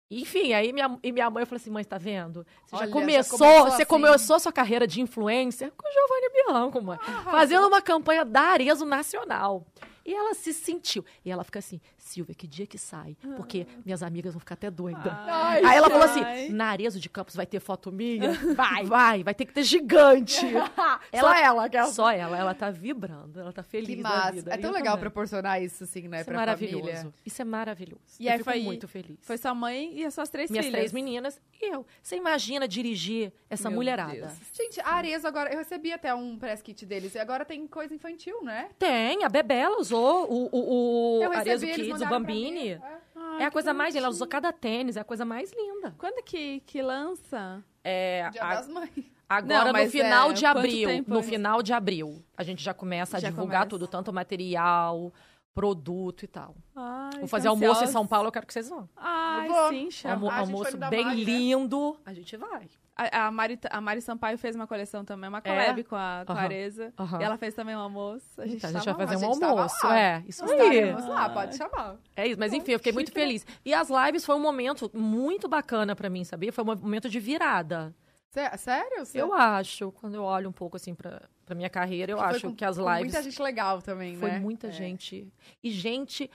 Enfim, 0.09 0.53
aí 0.53 0.71
minha, 0.71 0.97
e 1.03 1.11
minha 1.11 1.29
mãe 1.29 1.45
falou 1.45 1.57
assim, 1.57 1.69
mãe, 1.69 1.83
tá 1.83 1.97
vendo? 1.97 2.45
Você 2.65 2.75
Olha, 2.77 2.79
já 2.79 2.85
já 2.85 2.91
começou, 2.93 3.37
começou 3.39 3.65
você 3.65 3.81
assim. 3.81 3.85
começou 3.85 4.35
a 4.37 4.39
sua 4.39 4.51
carreira 4.53 4.87
de 4.87 5.01
influencer 5.01 5.69
com 5.75 5.85
o 5.85 5.91
Giovanni 5.91 6.29
Bianco, 6.33 6.81
mãe. 6.81 6.97
fazendo 7.25 7.67
uma 7.67 7.81
campanha 7.81 8.23
da 8.23 8.41
Arezo 8.43 8.85
Nacional. 8.85 9.65
E 10.05 10.13
ela 10.13 10.33
se 10.33 10.53
sentiu. 10.53 11.03
E 11.25 11.29
ela 11.29 11.43
fica 11.43 11.59
assim, 11.59 11.81
Silvia, 12.07 12.33
que 12.33 12.47
dia 12.47 12.65
que 12.65 12.77
sai? 12.77 13.15
Porque 13.35 13.67
minhas 13.85 14.01
amigas 14.01 14.33
vão 14.33 14.39
ficar 14.39 14.53
até 14.55 14.71
doidas. 14.71 15.03
Ai, 15.05 15.63
Aí 15.63 15.77
ela 15.77 15.89
falou 15.89 16.05
assim: 16.05 16.21
Ai. 16.23 16.49
na 16.49 16.65
Arezo 16.69 16.99
de 16.99 17.09
Campos 17.09 17.35
vai 17.35 17.45
ter 17.45 17.59
foto 17.59 17.91
minha? 17.91 18.31
Vai, 18.55 18.85
vai, 18.85 19.23
vai 19.23 19.33
ter 19.35 19.45
que 19.45 19.53
ter 19.53 19.63
gigante. 19.63 20.35
Só 21.19 21.33
ela, 21.33 21.69
que 21.69 21.77
o- 21.79 21.87
Só 21.87 22.11
ela, 22.11 22.37
ela 22.37 22.53
tá 22.53 22.69
vibrando, 22.71 23.39
ela 23.39 23.51
tá 23.51 23.63
feliz 23.63 23.95
Que 23.97 24.03
da 24.03 24.09
massa. 24.09 24.31
vida. 24.31 24.53
É 24.53 24.57
tão 24.57 24.71
legal 24.71 24.93
também. 24.95 25.01
proporcionar 25.01 25.61
isso, 25.61 25.83
assim, 25.83 26.07
né, 26.07 26.21
Isso 26.21 26.29
é 26.29 26.33
maravilhoso. 26.33 26.83
família. 26.85 27.13
Isso 27.25 27.41
é 27.41 27.45
maravilhoso. 27.45 28.01
E 28.19 28.27
eu 28.27 28.33
aí 28.33 28.43
foi- 28.43 28.61
muito 28.63 28.87
feliz. 28.87 29.17
Foi 29.21 29.37
sua 29.37 29.53
mãe 29.53 29.91
e 29.95 30.05
as 30.05 30.13
suas 30.13 30.29
três 30.29 30.49
Minhas 30.49 30.65
filhas. 30.65 30.79
três 30.79 30.93
meninas 30.93 31.39
e 31.61 31.73
eu. 31.73 31.85
Você 32.01 32.15
imagina 32.15 32.67
dirigir 32.67 33.31
essa 33.49 33.69
Meu 33.69 33.77
mulherada? 33.77 34.13
Deus. 34.13 34.33
Gente, 34.53 34.79
a 34.81 34.89
Arezzo 34.93 35.27
agora... 35.27 35.51
Eu 35.51 35.57
recebi 35.59 35.91
até 35.91 36.13
um 36.13 36.37
press 36.37 36.61
kit 36.61 36.85
deles. 36.85 37.15
E 37.15 37.19
agora 37.19 37.43
tem 37.45 37.65
coisa 37.67 37.93
infantil, 37.93 38.43
né? 38.43 38.69
Tem, 38.77 39.23
a 39.23 39.29
Bebê 39.29 39.55
ela 39.55 39.79
usou 39.79 40.31
o, 40.31 40.49
o, 40.51 41.19
o 41.19 41.23
Eu 41.23 41.29
recebi, 41.31 41.49
Arezzo 41.49 41.65
eles 41.65 41.87
Kids, 42.05 42.15
o 42.15 42.19
Bambini. 42.19 42.69
É. 42.69 42.81
Ai, 43.15 43.41
É 43.41 43.45
a 43.45 43.51
coisa 43.51 43.73
mais 43.73 43.93
linda. 43.93 44.05
Ela 44.05 44.09
usou 44.11 44.27
cada 44.27 44.51
tênis, 44.53 44.95
é 44.97 44.99
a 45.01 45.03
coisa 45.03 45.25
mais 45.25 45.51
linda. 45.51 45.95
Quando 45.97 46.23
que, 46.23 46.59
que 46.61 46.81
lança? 46.81 47.63
É, 47.83 48.29
Dia 48.31 48.43
a- 48.43 48.55
das 48.55 48.67
Mães. 48.67 48.89
Agora, 49.29 49.73
Não, 49.73 49.83
no 49.83 49.89
final 49.89 50.29
é, 50.29 50.33
de 50.33 50.45
abril, 50.45 50.87
tempo 50.87 51.13
no 51.13 51.21
final 51.21 51.61
de 51.61 51.73
abril, 51.73 52.23
a 52.37 52.43
gente 52.43 52.63
já 52.63 52.73
começa 52.73 53.17
a 53.17 53.19
Já 53.19 53.27
divulgar 53.29 53.61
começa. 53.63 53.69
tudo, 53.71 53.85
tanto 53.85 54.13
material, 54.13 55.11
produto 55.53 56.23
e 56.23 56.27
tal. 56.27 56.55
Ai, 56.75 57.19
Vou 57.19 57.27
fazer 57.27 57.49
almoço 57.49 57.83
em. 57.83 57.87
São 57.87 58.07
Paulo, 58.07 58.27
eu 58.29 58.31
quero 58.31 58.45
que 58.47 58.53
vocês 58.53 58.69
vão. 58.69 58.87
Ai, 58.95 59.49
sim, 59.69 59.91
chama. 59.91 60.13
Almo- 60.13 60.29
Ah, 60.29 60.35
a 60.35 60.39
almoço 60.39 60.77
bem 60.77 61.03
né? 61.05 61.13
lindo. 61.15 61.97
A 62.05 62.13
gente 62.13 62.37
vai. 62.37 62.69
A, 62.97 63.27
a 63.27 63.31
Mari, 63.31 63.59
a 63.69 63.79
Mari 63.79 64.01
Sampaio 64.01 64.37
fez 64.39 64.55
uma 64.55 64.65
coleção 64.65 65.05
também, 65.05 65.29
uma 65.29 65.39
collab 65.41 65.83
com 65.83 65.95
a, 65.95 66.23
com 66.25 66.33
a 66.33 66.41
É? 66.41 66.43
Areza. 66.45 66.91
Aham. 66.97 67.21
E 67.21 67.23
ela 67.23 67.37
fez 67.37 67.53
também 67.53 67.75
um 67.75 67.79
almoço. 67.79 68.25
A 68.39 68.45
gente, 68.47 68.57
Então, 68.57 68.69
a 68.71 68.73
gente 68.73 68.95
vai 68.95 69.07
fazer 69.07 69.25
um 69.25 69.29
almoço. 69.45 69.87
É, 69.87 70.23
isso 70.27 70.43
aí. 70.43 70.91
Lá, 70.93 71.29
pode 71.29 71.55
chamar. 71.55 71.97
É 72.15 72.25
isso, 72.27 72.39
mas 72.39 72.51
enfim, 72.53 72.71
eu 72.71 72.79
fiquei 72.79 72.91
muito 72.93 73.11
feliz. 73.11 73.45
E 73.63 73.73
as 73.73 73.89
lives 73.89 74.25
foi 74.25 74.35
um 74.35 74.41
momento 74.41 74.89
muito 74.93 75.47
bacana 75.47 75.95
pra 75.95 76.09
mim, 76.09 76.23
sabia? 76.23 76.51
Foi 76.51 76.63
um 76.63 76.67
momento 76.75 77.07
de 77.07 77.19
virada. 77.19 77.93
Sé- 78.31 78.57
Sério? 78.57 79.05
Você- 79.05 79.21
Eu 79.21 79.33
acho, 79.33 79.91
quando 79.93 80.15
eu 80.15 80.23
olho 80.23 80.49
um 80.49 80.51
pouco 80.53 80.75
assim 80.75 80.93
pra, 80.95 81.21
pra 81.45 81.55
minha 81.55 81.69
carreira, 81.69 82.11
eu 82.13 82.17
Foi 82.17 82.27
acho 82.27 82.47
com- 82.47 82.55
que 82.55 82.65
as 82.65 82.77
com 82.77 82.83
lives 82.83 83.13
Muita 83.13 83.23
gente 83.23 83.41
legal 83.41 83.81
também, 83.81 84.15
foi 84.17 84.31
né? 84.31 84.39
muita 84.39 84.67
É. 84.67 84.71
gente. 84.71 85.31
E 85.63 85.69
gente, 85.71 86.29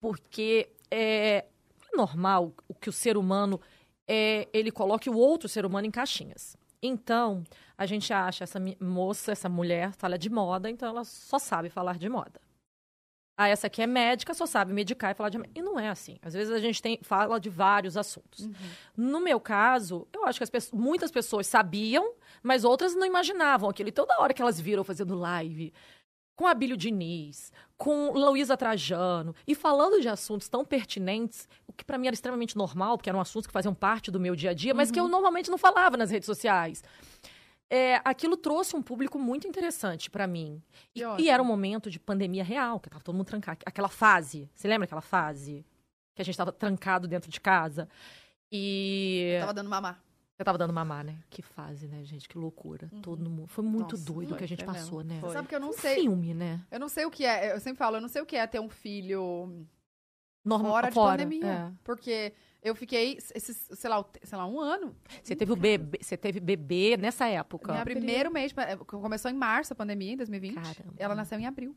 porque 0.00 0.68
é 0.90 1.46
normal 1.94 2.52
o 2.68 2.74
que 2.74 2.88
o 2.88 2.92
ser 2.92 3.16
humano 3.16 3.60
é, 4.08 4.48
ele 4.52 4.70
coloque 4.70 5.08
o 5.08 5.16
outro 5.16 5.48
ser 5.48 5.64
humano 5.64 5.86
em 5.86 5.90
caixinhas. 5.90 6.56
Então, 6.82 7.44
a 7.78 7.86
gente 7.86 8.12
acha 8.12 8.44
essa 8.44 8.60
moça, 8.80 9.32
essa 9.32 9.48
mulher, 9.48 9.92
fala 9.92 10.18
de 10.18 10.28
moda, 10.28 10.68
então 10.68 10.88
ela 10.88 11.04
só 11.04 11.38
sabe 11.38 11.68
falar 11.68 11.96
de 11.98 12.08
moda. 12.08 12.40
Ah, 13.38 13.48
essa 13.48 13.66
aqui 13.66 13.80
é 13.80 13.86
médica, 13.86 14.34
só 14.34 14.44
sabe 14.46 14.72
medicar 14.74 15.10
e 15.10 15.14
falar 15.14 15.30
de... 15.30 15.38
E 15.54 15.62
não 15.62 15.78
é 15.78 15.88
assim. 15.88 16.18
Às 16.20 16.34
vezes 16.34 16.52
a 16.52 16.58
gente 16.58 16.82
tem, 16.82 16.98
fala 17.02 17.40
de 17.40 17.48
vários 17.48 17.96
assuntos. 17.96 18.48
No 18.96 19.20
meu 19.20 19.40
caso, 19.40 20.06
eu 20.12 20.26
acho 20.26 20.38
que 20.38 20.50
pessoas- 20.50 20.78
muitas 20.78 21.10
pessoas 21.10 21.46
sabiam, 21.46 22.12
mas 22.42 22.62
outras 22.62 22.94
não 22.94 23.06
imaginavam 23.06 23.70
aquilo. 23.70 23.88
E 23.88 23.92
toda 23.92 24.20
hora 24.20 24.34
que 24.34 24.42
elas 24.42 24.60
viram 24.60 24.84
fazendo 24.84 25.14
live 25.14 25.72
com 26.36 26.46
a 26.46 26.54
Bílio 26.54 26.76
Diniz, 26.76 27.52
com 27.76 28.10
Luísa 28.12 28.56
Trajano, 28.56 29.34
e 29.46 29.54
falando 29.54 30.00
de 30.00 30.08
assuntos 30.08 30.48
tão 30.48 30.64
pertinentes, 30.64 31.48
o 31.72 31.76
que 31.76 31.84
pra 31.84 31.98
mim 31.98 32.06
era 32.06 32.14
extremamente 32.14 32.56
normal, 32.56 32.96
porque 32.96 33.10
eram 33.10 33.20
assuntos 33.20 33.46
que 33.46 33.52
faziam 33.52 33.74
parte 33.74 34.10
do 34.10 34.20
meu 34.20 34.36
dia 34.36 34.50
a 34.50 34.54
dia, 34.54 34.72
mas 34.74 34.90
que 34.90 35.00
eu 35.00 35.08
normalmente 35.08 35.50
não 35.50 35.58
falava 35.58 35.96
nas 35.96 36.10
redes 36.10 36.26
sociais. 36.26 36.82
É, 37.70 38.00
aquilo 38.04 38.36
trouxe 38.36 38.76
um 38.76 38.82
público 38.82 39.18
muito 39.18 39.48
interessante 39.48 40.10
pra 40.10 40.26
mim. 40.26 40.62
E, 40.94 41.00
e 41.18 41.30
era 41.30 41.42
um 41.42 41.46
momento 41.46 41.90
de 41.90 41.98
pandemia 41.98 42.44
real, 42.44 42.78
que 42.78 42.90
tava 42.90 43.02
todo 43.02 43.14
mundo 43.16 43.26
trancado. 43.26 43.60
Aquela 43.64 43.88
fase, 43.88 44.50
você 44.54 44.68
lembra 44.68 44.84
aquela 44.84 45.00
fase? 45.00 45.64
Que 46.14 46.20
a 46.20 46.24
gente 46.24 46.36
tava 46.36 46.52
trancado 46.52 47.08
dentro 47.08 47.30
de 47.30 47.40
casa. 47.40 47.88
E 48.50 49.38
Tava 49.40 49.54
dando 49.54 49.70
mamar. 49.70 50.02
Eu 50.38 50.44
tava 50.44 50.58
dando 50.58 50.72
mamar, 50.72 51.04
né? 51.04 51.16
Que 51.30 51.40
fase, 51.40 51.86
né, 51.86 52.04
gente? 52.04 52.28
Que 52.28 52.36
loucura. 52.36 52.90
Todo 53.00 53.30
mundo. 53.30 53.46
Foi 53.46 53.64
muito 53.64 53.92
Nossa, 53.96 54.04
doido 54.12 54.34
o 54.34 54.36
que 54.36 54.44
a 54.44 54.48
gente 54.48 54.64
passou, 54.64 54.98
mesmo. 54.98 55.14
né? 55.14 55.20
Foi. 55.20 55.32
Sabe 55.32 55.48
que 55.48 55.54
eu 55.54 55.60
não 55.60 55.70
Um 55.70 55.72
sei. 55.72 56.00
filme, 56.00 56.34
né? 56.34 56.60
Eu 56.70 56.80
não 56.80 56.88
sei 56.88 57.06
o 57.06 57.10
que 57.10 57.24
é. 57.24 57.54
Eu 57.54 57.60
sempre 57.60 57.78
falo, 57.78 57.96
eu 57.96 58.00
não 58.00 58.08
sei 58.08 58.20
o 58.20 58.26
que 58.26 58.36
é 58.36 58.46
ter 58.46 58.60
um 58.60 58.68
filho 58.68 59.64
Normal, 60.44 60.72
fora 60.72 60.88
de 60.88 60.94
pandemia. 60.94 61.46
é. 61.46 61.72
Porque 61.84 62.32
eu 62.62 62.74
fiquei, 62.74 63.18
esses, 63.34 63.68
sei 63.72 63.90
lá, 63.90 64.04
sei 64.22 64.38
lá, 64.38 64.46
um 64.46 64.60
ano. 64.60 64.94
Você 65.22 65.34
teve 65.36 65.52
o 65.52 65.56
bebê, 65.56 65.98
você 66.00 66.16
teve 66.16 66.40
bebê 66.40 66.96
nessa 66.96 67.26
época. 67.26 67.72
Meu 67.72 67.82
primeiro 67.84 68.30
mês, 68.32 68.52
é, 68.56 68.76
começou 68.76 69.30
em 69.30 69.34
março 69.34 69.72
a 69.72 69.76
pandemia, 69.76 70.12
em 70.12 70.16
2020. 70.16 70.54
Caramba. 70.54 70.94
Ela 70.96 71.14
nasceu 71.14 71.38
em 71.38 71.46
abril. 71.46 71.74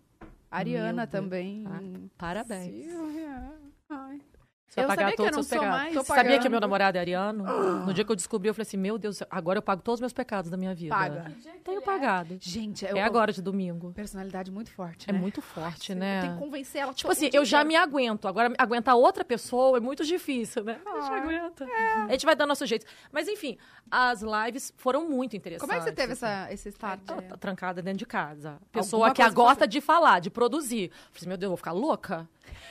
Ariana 0.49 1.05
também. 1.07 1.63
Ah, 1.67 1.79
Parabéns. 2.17 2.85
Silvia. 2.85 3.53
Ai. 3.89 4.21
Você 4.67 4.81
vai 4.81 4.83
Eu 4.83 4.87
pagar 4.89 5.01
sabia 5.03 5.11
que 5.11 5.17
todos 5.17 5.29
eu 5.29 5.33
não 5.35 5.39
os 5.41 5.47
sou 5.47 5.59
seus 5.59 5.71
pecados. 5.71 6.07
Sabia 6.07 6.39
que 6.39 6.49
meu 6.49 6.59
namorado 6.59 6.97
é 6.97 7.01
ariano? 7.01 7.43
No 7.85 7.93
dia 7.93 8.03
que 8.03 8.11
eu 8.11 8.15
descobri, 8.15 8.49
eu 8.49 8.53
falei 8.53 8.63
assim, 8.63 8.77
meu 8.77 8.97
Deus, 8.97 9.21
agora 9.29 9.57
eu 9.59 9.61
pago 9.61 9.81
todos 9.81 9.97
os 9.97 10.01
meus 10.01 10.11
pecados 10.11 10.49
da 10.51 10.57
minha 10.57 10.73
vida. 10.75 10.93
Paga. 10.95 11.31
Tenho 11.63 11.81
pagado. 11.81 12.37
Gente, 12.41 12.83
eu, 12.85 12.97
É 12.97 13.01
agora 13.01 13.31
de 13.31 13.41
domingo. 13.41 13.91
Personalidade 13.93 14.51
muito 14.51 14.71
forte, 14.71 15.09
É 15.09 15.13
né? 15.13 15.19
muito 15.19 15.41
forte, 15.41 15.91
Eu 15.93 15.97
né? 15.97 16.21
tenho 16.21 16.33
que 16.33 16.39
convencer 16.39 16.81
ela. 16.81 16.93
Tipo 16.93 17.11
assim, 17.11 17.29
eu 17.31 17.45
já 17.45 17.63
me 17.63 17.75
aguento. 17.75 18.27
Agora, 18.27 18.53
aguentar 18.57 18.95
outra 18.95 19.23
pessoa 19.23 19.77
é 19.77 19.79
muito 19.79 20.03
difícil, 20.03 20.63
né? 20.63 20.79
A 20.85 20.99
gente 20.99 21.11
Ah, 21.11 21.17
aguenta. 21.17 21.65
A 22.07 22.11
gente 22.11 22.25
vai 22.25 22.35
dando 22.35 22.49
nosso 22.49 22.65
jeito. 22.65 22.85
Mas, 23.11 23.27
enfim, 23.27 23.57
as 23.89 24.21
lives 24.21 24.73
foram 24.75 25.07
muito 25.09 25.37
interessantes. 25.37 25.61
Como 25.61 25.73
é 25.73 25.77
que 25.77 25.83
você 25.89 25.95
teve 25.95 26.13
assim. 26.13 26.25
essa, 26.25 26.51
esse 26.53 26.69
start? 26.69 26.99
Ela 27.07 27.21
tá 27.21 27.37
trancada 27.37 27.81
dentro 27.81 27.99
de 27.99 28.05
casa. 28.05 28.57
Pessoa 28.71 29.07
Alguma 29.09 29.29
que 29.29 29.33
gosta 29.35 29.67
de 29.67 29.79
falar, 29.79 30.19
de 30.19 30.29
produzir. 30.29 30.85
Eu 30.85 30.89
falei 30.91 31.11
assim, 31.17 31.27
meu 31.27 31.37
Deus, 31.37 31.43
eu 31.47 31.49
vou 31.51 31.57
ficar 31.57 31.71
louca? 31.71 32.27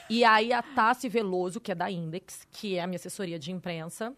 E 0.08 0.24
aí 0.24 0.52
a 0.52 0.62
Tassi 0.62 1.08
Veloso, 1.08 1.60
que 1.60 1.72
é 1.72 1.74
da 1.74 1.90
Index, 1.90 2.46
que 2.50 2.76
é 2.76 2.82
a 2.82 2.86
minha 2.86 2.96
assessoria 2.96 3.38
de 3.38 3.50
imprensa, 3.52 4.14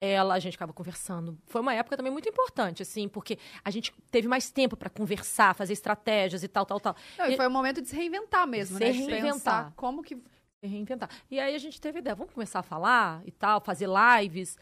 ela, 0.00 0.34
a 0.34 0.38
gente 0.38 0.52
ficava 0.52 0.72
conversando. 0.72 1.38
Foi 1.46 1.60
uma 1.60 1.74
época 1.74 1.96
também 1.96 2.10
muito 2.10 2.28
importante, 2.28 2.82
assim, 2.82 3.06
porque 3.06 3.38
a 3.62 3.70
gente 3.70 3.92
teve 4.10 4.26
mais 4.26 4.50
tempo 4.50 4.76
pra 4.76 4.88
conversar, 4.88 5.54
fazer 5.54 5.74
estratégias 5.74 6.42
e 6.42 6.48
tal, 6.48 6.64
tal, 6.64 6.80
tal. 6.80 6.96
Não, 7.18 7.26
e 7.26 7.36
foi 7.36 7.46
um 7.46 7.50
momento 7.50 7.82
de 7.82 7.88
se 7.88 7.94
reinventar 7.96 8.46
mesmo, 8.46 8.78
Se 8.78 8.84
né? 8.84 8.90
Reinventar. 8.90 9.32
pensar 9.32 9.72
como 9.76 10.02
que... 10.02 10.16
e 10.62 10.66
reinventar. 10.66 11.10
E 11.30 11.38
aí 11.38 11.54
a 11.54 11.58
gente 11.58 11.78
teve 11.78 11.98
a 11.98 12.00
ideia, 12.00 12.16
vamos 12.16 12.32
começar 12.32 12.60
a 12.60 12.62
falar 12.62 13.22
e 13.26 13.30
tal, 13.30 13.60
fazer 13.60 13.88
lives. 13.88 14.56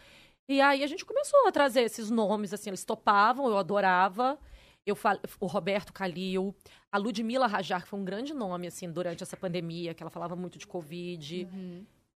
E 0.48 0.60
aí 0.60 0.82
a 0.82 0.86
gente 0.88 1.04
começou 1.04 1.46
a 1.46 1.52
trazer 1.52 1.82
esses 1.82 2.10
nomes, 2.10 2.52
assim, 2.52 2.70
eles 2.70 2.84
topavam, 2.84 3.48
eu 3.48 3.58
adorava. 3.58 4.38
Eu. 4.88 4.96
O 5.40 5.46
Roberto 5.46 5.92
Calil, 5.92 6.54
a 6.90 6.98
Ludmila 6.98 7.46
Rajar, 7.46 7.82
que 7.82 7.88
foi 7.88 7.98
um 7.98 8.04
grande 8.04 8.34
nome, 8.34 8.66
assim, 8.66 8.90
durante 8.90 9.22
essa 9.22 9.36
pandemia, 9.36 9.94
que 9.94 10.02
ela 10.02 10.10
falava 10.10 10.34
muito 10.34 10.58
de 10.58 10.66
Covid. 10.66 11.48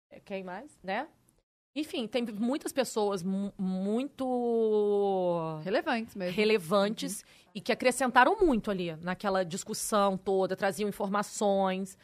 É, 0.09 0.19
Quem 0.19 0.43
mais, 0.43 0.77
né? 0.83 1.07
Enfim, 1.75 2.05
tem 2.05 2.25
muitas 2.25 2.73
pessoas 2.73 3.23
mu- 3.23 3.53
muito 3.57 5.59
Relevantes 5.63 6.15
mesmo. 6.15 6.35
relevantes 6.35 7.23
e 7.55 7.61
que 7.61 7.71
acrescentaram 7.71 8.37
muito 8.39 8.69
ali 8.69 8.93
naquela 8.97 9.43
discussão 9.43 10.17
toda, 10.17 10.55
traziam 10.55 10.89
informações. 10.89 11.97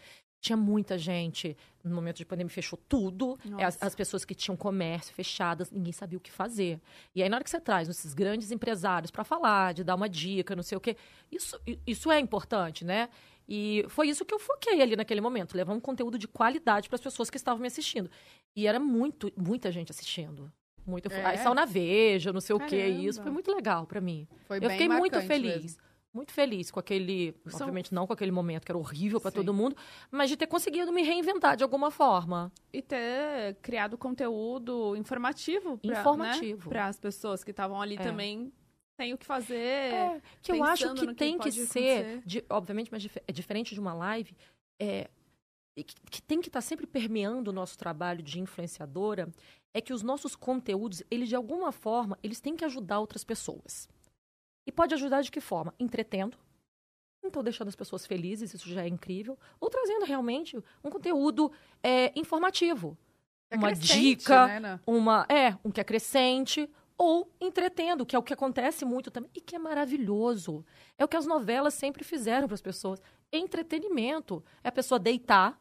Tinha 0.47 0.57
muita 0.57 0.97
gente. 0.97 1.55
No 1.83 1.95
momento 1.95 2.17
de 2.17 2.25
pandemia 2.25 2.49
fechou 2.49 2.77
tudo. 2.89 3.37
É, 3.57 3.63
As, 3.63 3.77
as 3.81 3.95
pessoas 3.95 4.25
que 4.25 4.35
tinham 4.35 4.55
comércio 4.57 5.13
fechadas, 5.13 5.71
ninguém 5.71 5.93
sabia 5.93 6.17
o 6.17 6.21
que 6.21 6.31
fazer. 6.31 6.79
E 7.15 7.21
aí, 7.23 7.29
na 7.29 7.37
hora 7.37 7.43
que 7.43 7.49
você 7.49 7.59
traz 7.59 7.87
esses 7.87 8.13
grandes 8.13 8.51
empresários 8.51 9.11
para 9.11 9.23
falar, 9.23 9.73
de 9.73 9.83
dar 9.83 9.95
uma 9.95 10.09
dica, 10.09 10.55
não 10.55 10.63
sei 10.63 10.77
o 10.77 10.81
quê, 10.81 10.97
isso, 11.31 11.59
isso 11.85 12.11
é 12.11 12.19
importante, 12.19 12.83
né? 12.83 13.09
E 13.47 13.85
foi 13.87 14.09
isso 14.09 14.25
que 14.25 14.33
eu 14.33 14.39
foquei 14.39 14.81
ali 14.81 14.95
naquele 14.95 15.21
momento, 15.21 15.55
levar 15.55 15.73
um 15.73 15.79
conteúdo 15.79 16.17
de 16.17 16.27
qualidade 16.27 16.89
para 16.89 16.95
as 16.95 17.01
pessoas 17.01 17.29
que 17.29 17.37
estavam 17.37 17.61
me 17.61 17.67
assistindo. 17.67 18.09
E 18.55 18.67
era 18.67 18.79
muito, 18.79 19.31
muita 19.37 19.71
gente 19.71 19.89
assistindo. 19.91 20.51
Muito, 20.85 21.11
É? 21.11 21.25
Aí 21.25 21.37
saiu 21.37 21.53
na 21.53 21.65
Veja, 21.65 22.31
não 22.31 22.39
sei 22.39 22.55
o 22.55 22.59
quê. 22.59 22.87
E 22.87 23.05
isso 23.05 23.19
Caramba. 23.19 23.23
foi 23.23 23.31
muito 23.31 23.51
legal 23.53 23.85
para 23.85 23.99
mim. 23.99 24.25
Foi 24.45 24.57
Eu 24.57 24.61
bem 24.61 24.71
fiquei 24.71 24.87
muito 24.87 25.21
feliz. 25.21 25.63
mesmo. 25.63 25.81
Muito 26.17 26.31
feliz 26.33 26.71
com 26.71 26.79
aquele. 26.79 27.35
São- 27.45 27.61
Obviamente 27.67 27.93
não 27.93 28.07
com 28.07 28.13
aquele 28.13 28.31
momento 28.31 28.65
que 28.65 28.71
era 28.71 28.77
horrível 28.79 29.21
para 29.21 29.29
todo 29.31 29.53
mundo, 29.53 29.75
mas 30.09 30.29
de 30.31 30.35
ter 30.35 30.47
conseguido 30.47 30.91
me 30.91 31.03
reinventar 31.03 31.55
de 31.55 31.63
alguma 31.63 31.91
forma. 31.91 32.51
E 32.73 32.81
ter 32.81 33.53
criado 33.61 33.97
conteúdo 33.99 34.95
informativo. 34.95 35.79
Para 36.69 36.87
as 36.87 36.99
pessoas 36.99 37.43
que 37.43 37.51
estavam 37.51 37.79
ali 37.79 37.95
É. 37.95 37.99
também 37.99 38.51
tem 38.97 39.13
o 39.13 39.17
que 39.17 39.25
fazer. 39.27 39.91
que 40.41 40.51
eu 40.51 40.63
acho 40.63 40.91
que 40.95 41.05
que 41.07 41.13
tem 41.13 41.37
que, 41.37 41.51
ser, 41.51 42.21
de- 42.25 42.43
obviamente, 42.49 42.89
mas 42.91 43.07
é 43.27 43.31
diferente 43.31 43.75
de 43.75 43.79
uma 43.79 43.93
live, 43.93 44.35
é, 44.79 45.07
que, 45.75 45.83
que 46.09 46.21
tem 46.23 46.41
que 46.41 46.49
estar 46.49 46.61
sempre 46.61 46.87
permeando 46.87 47.51
o 47.51 47.53
nosso 47.53 47.77
trabalho 47.77 48.23
de 48.23 48.39
influenciadora, 48.39 49.29
é 49.71 49.79
que 49.79 49.93
os 49.93 50.01
nossos 50.01 50.35
conteúdos, 50.35 51.03
eles 51.11 51.29
de 51.29 51.35
alguma 51.35 51.71
forma, 51.71 52.17
eles 52.23 52.39
têm 52.39 52.55
que 52.55 52.65
ajudar 52.65 52.99
outras 52.99 53.23
pessoas. 53.23 53.87
E 54.67 54.71
pode 54.71 54.93
ajudar 54.93 55.21
de 55.21 55.31
que 55.31 55.39
forma? 55.39 55.73
Entretendo. 55.79 56.37
Então, 57.23 57.41
deixando 57.41 57.69
as 57.69 57.75
pessoas 57.75 58.05
felizes, 58.05 58.53
isso 58.53 58.69
já 58.69 58.83
é 58.83 58.87
incrível. 58.87 59.37
Ou 59.59 59.69
trazendo 59.69 60.05
realmente 60.05 60.57
um 60.83 60.89
conteúdo 60.89 61.51
é, 61.81 62.11
informativo. 62.19 62.97
uma 63.51 63.69
Acrescente, 63.69 63.99
dica, 63.99 64.59
né, 64.59 64.79
uma 64.85 65.25
é 65.29 65.57
um 65.63 65.71
que 65.71 65.81
acrescente 65.81 66.69
ou 66.97 67.31
entretendo, 67.39 68.05
que 68.05 68.15
é 68.15 68.19
o 68.19 68.23
que 68.23 68.33
acontece 68.33 68.83
muito 68.83 69.11
também 69.11 69.29
e 69.35 69.39
que 69.39 69.55
é 69.55 69.59
maravilhoso. 69.59 70.65
É 70.97 71.05
o 71.05 71.07
que 71.07 71.15
as 71.15 71.25
novelas 71.25 71.73
sempre 71.73 72.03
fizeram 72.03 72.47
para 72.47 72.55
as 72.55 72.61
pessoas. 72.61 73.01
Entretenimento. 73.31 74.43
É 74.63 74.69
a 74.69 74.71
pessoa 74.71 74.97
deitar, 74.97 75.59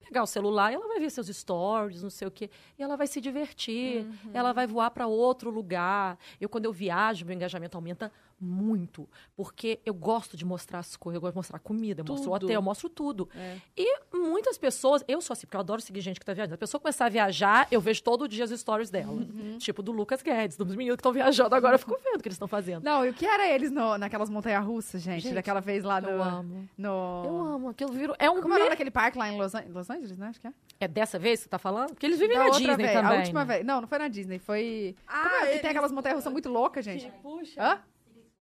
pegar 0.00 0.22
o 0.22 0.26
celular 0.26 0.72
e 0.72 0.74
ela 0.74 0.88
vai 0.88 0.98
ver 0.98 1.10
seus 1.10 1.28
stories, 1.28 2.02
não 2.02 2.10
sei 2.10 2.26
o 2.28 2.30
quê, 2.30 2.50
e 2.78 2.82
ela 2.82 2.96
vai 2.96 3.06
se 3.06 3.20
divertir, 3.20 4.06
ela 4.32 4.52
vai 4.52 4.66
voar 4.66 4.90
para 4.90 5.06
outro 5.06 5.50
lugar. 5.50 6.18
Eu 6.40 6.48
quando 6.48 6.64
eu 6.64 6.72
viajo, 6.72 7.24
meu 7.24 7.34
engajamento 7.34 7.76
aumenta 7.76 8.12
muito, 8.38 9.08
porque 9.34 9.80
eu 9.84 9.94
gosto 9.94 10.36
de 10.36 10.44
mostrar 10.44 10.78
as 10.80 10.96
coisas, 10.96 11.16
eu 11.16 11.20
gosto 11.20 11.32
de 11.32 11.36
mostrar 11.38 11.58
comida, 11.58 12.02
eu 12.02 12.04
mostro 12.04 12.30
o 12.30 12.32
Tudo. 12.34 12.44
hotel, 12.44 12.54
eu 12.54 12.62
mostro 12.62 12.88
tudo. 12.88 13.28
É. 13.34 13.56
E 13.76 14.00
muitas 14.14 14.58
pessoas, 14.58 15.02
eu 15.08 15.20
sou 15.20 15.32
assim, 15.32 15.46
porque 15.46 15.56
eu 15.56 15.60
adoro 15.60 15.80
seguir 15.80 16.00
gente 16.00 16.20
que 16.20 16.26
tá 16.26 16.34
viajando. 16.34 16.54
A 16.54 16.58
pessoa 16.58 16.80
começar 16.80 17.06
a 17.06 17.08
viajar, 17.08 17.66
eu 17.70 17.80
vejo 17.80 18.02
todo 18.02 18.28
dia 18.28 18.44
as 18.44 18.50
stories 18.50 18.90
dela. 18.90 19.12
Uhum. 19.12 19.56
Tipo 19.58 19.82
do 19.82 19.90
Lucas 19.92 20.22
Guedes, 20.22 20.56
dos 20.56 20.74
meninos 20.76 20.96
que 20.96 21.00
estão 21.00 21.12
viajando 21.12 21.54
agora, 21.54 21.74
eu 21.74 21.78
fico 21.78 21.96
vendo 22.02 22.16
o 22.16 22.22
que 22.22 22.28
eles 22.28 22.34
estão 22.36 22.48
fazendo. 22.48 22.84
Não, 22.84 23.04
e 23.06 23.10
o 23.10 23.14
que 23.14 23.24
era 23.24 23.48
eles 23.48 23.70
no, 23.70 23.96
naquelas 23.96 24.28
montanhas 24.28 24.64
russas, 24.64 25.00
gente? 25.00 25.22
Gente, 25.22 25.34
Daquela 25.34 25.60
vez 25.60 25.82
lá 25.82 26.00
no. 26.00 26.08
Eu 26.10 26.22
amo. 26.22 26.68
no... 26.76 27.22
Eu 27.24 27.36
amo. 27.46 27.68
Aquilo 27.70 27.92
virou. 27.92 28.14
É 28.18 28.30
um 28.30 28.40
Como 28.42 28.54
era 28.54 28.64
me- 28.64 28.70
naquele 28.70 28.90
parque 28.90 29.16
lá 29.18 29.28
em 29.30 29.38
Los, 29.38 29.54
An- 29.54 29.64
Los 29.70 29.88
Angeles, 29.90 30.18
né? 30.18 30.28
Acho 30.28 30.40
que 30.40 30.46
é. 30.46 30.52
É 30.80 30.86
dessa 30.88 31.18
vez 31.18 31.40
que 31.40 31.44
você 31.44 31.48
tá 31.50 31.58
falando? 31.58 31.88
Porque 31.90 32.04
eles 32.04 32.18
vivem 32.18 32.36
Da 32.36 32.42
na 32.44 32.46
outra 32.50 32.60
Disney 32.60 32.76
vez, 32.76 32.92
também. 32.92 33.16
A 33.16 33.20
última 33.20 33.44
né? 33.44 33.54
vez. 33.54 33.66
Não, 33.66 33.80
não 33.80 33.88
foi 33.88 33.98
na 33.98 34.08
Disney, 34.08 34.38
foi. 34.38 34.94
Ah, 35.06 35.22
Como 35.22 35.34
é 35.34 35.38
que 35.40 35.46
eles- 35.46 35.60
tem 35.62 35.70
aquelas 35.70 35.92
montanhas 35.92 36.16
russas 36.18 36.32
muito 36.32 36.48
loucas, 36.50 36.84
gente? 36.84 37.10
Puxa. 37.22 37.62
Hã? 37.62 37.78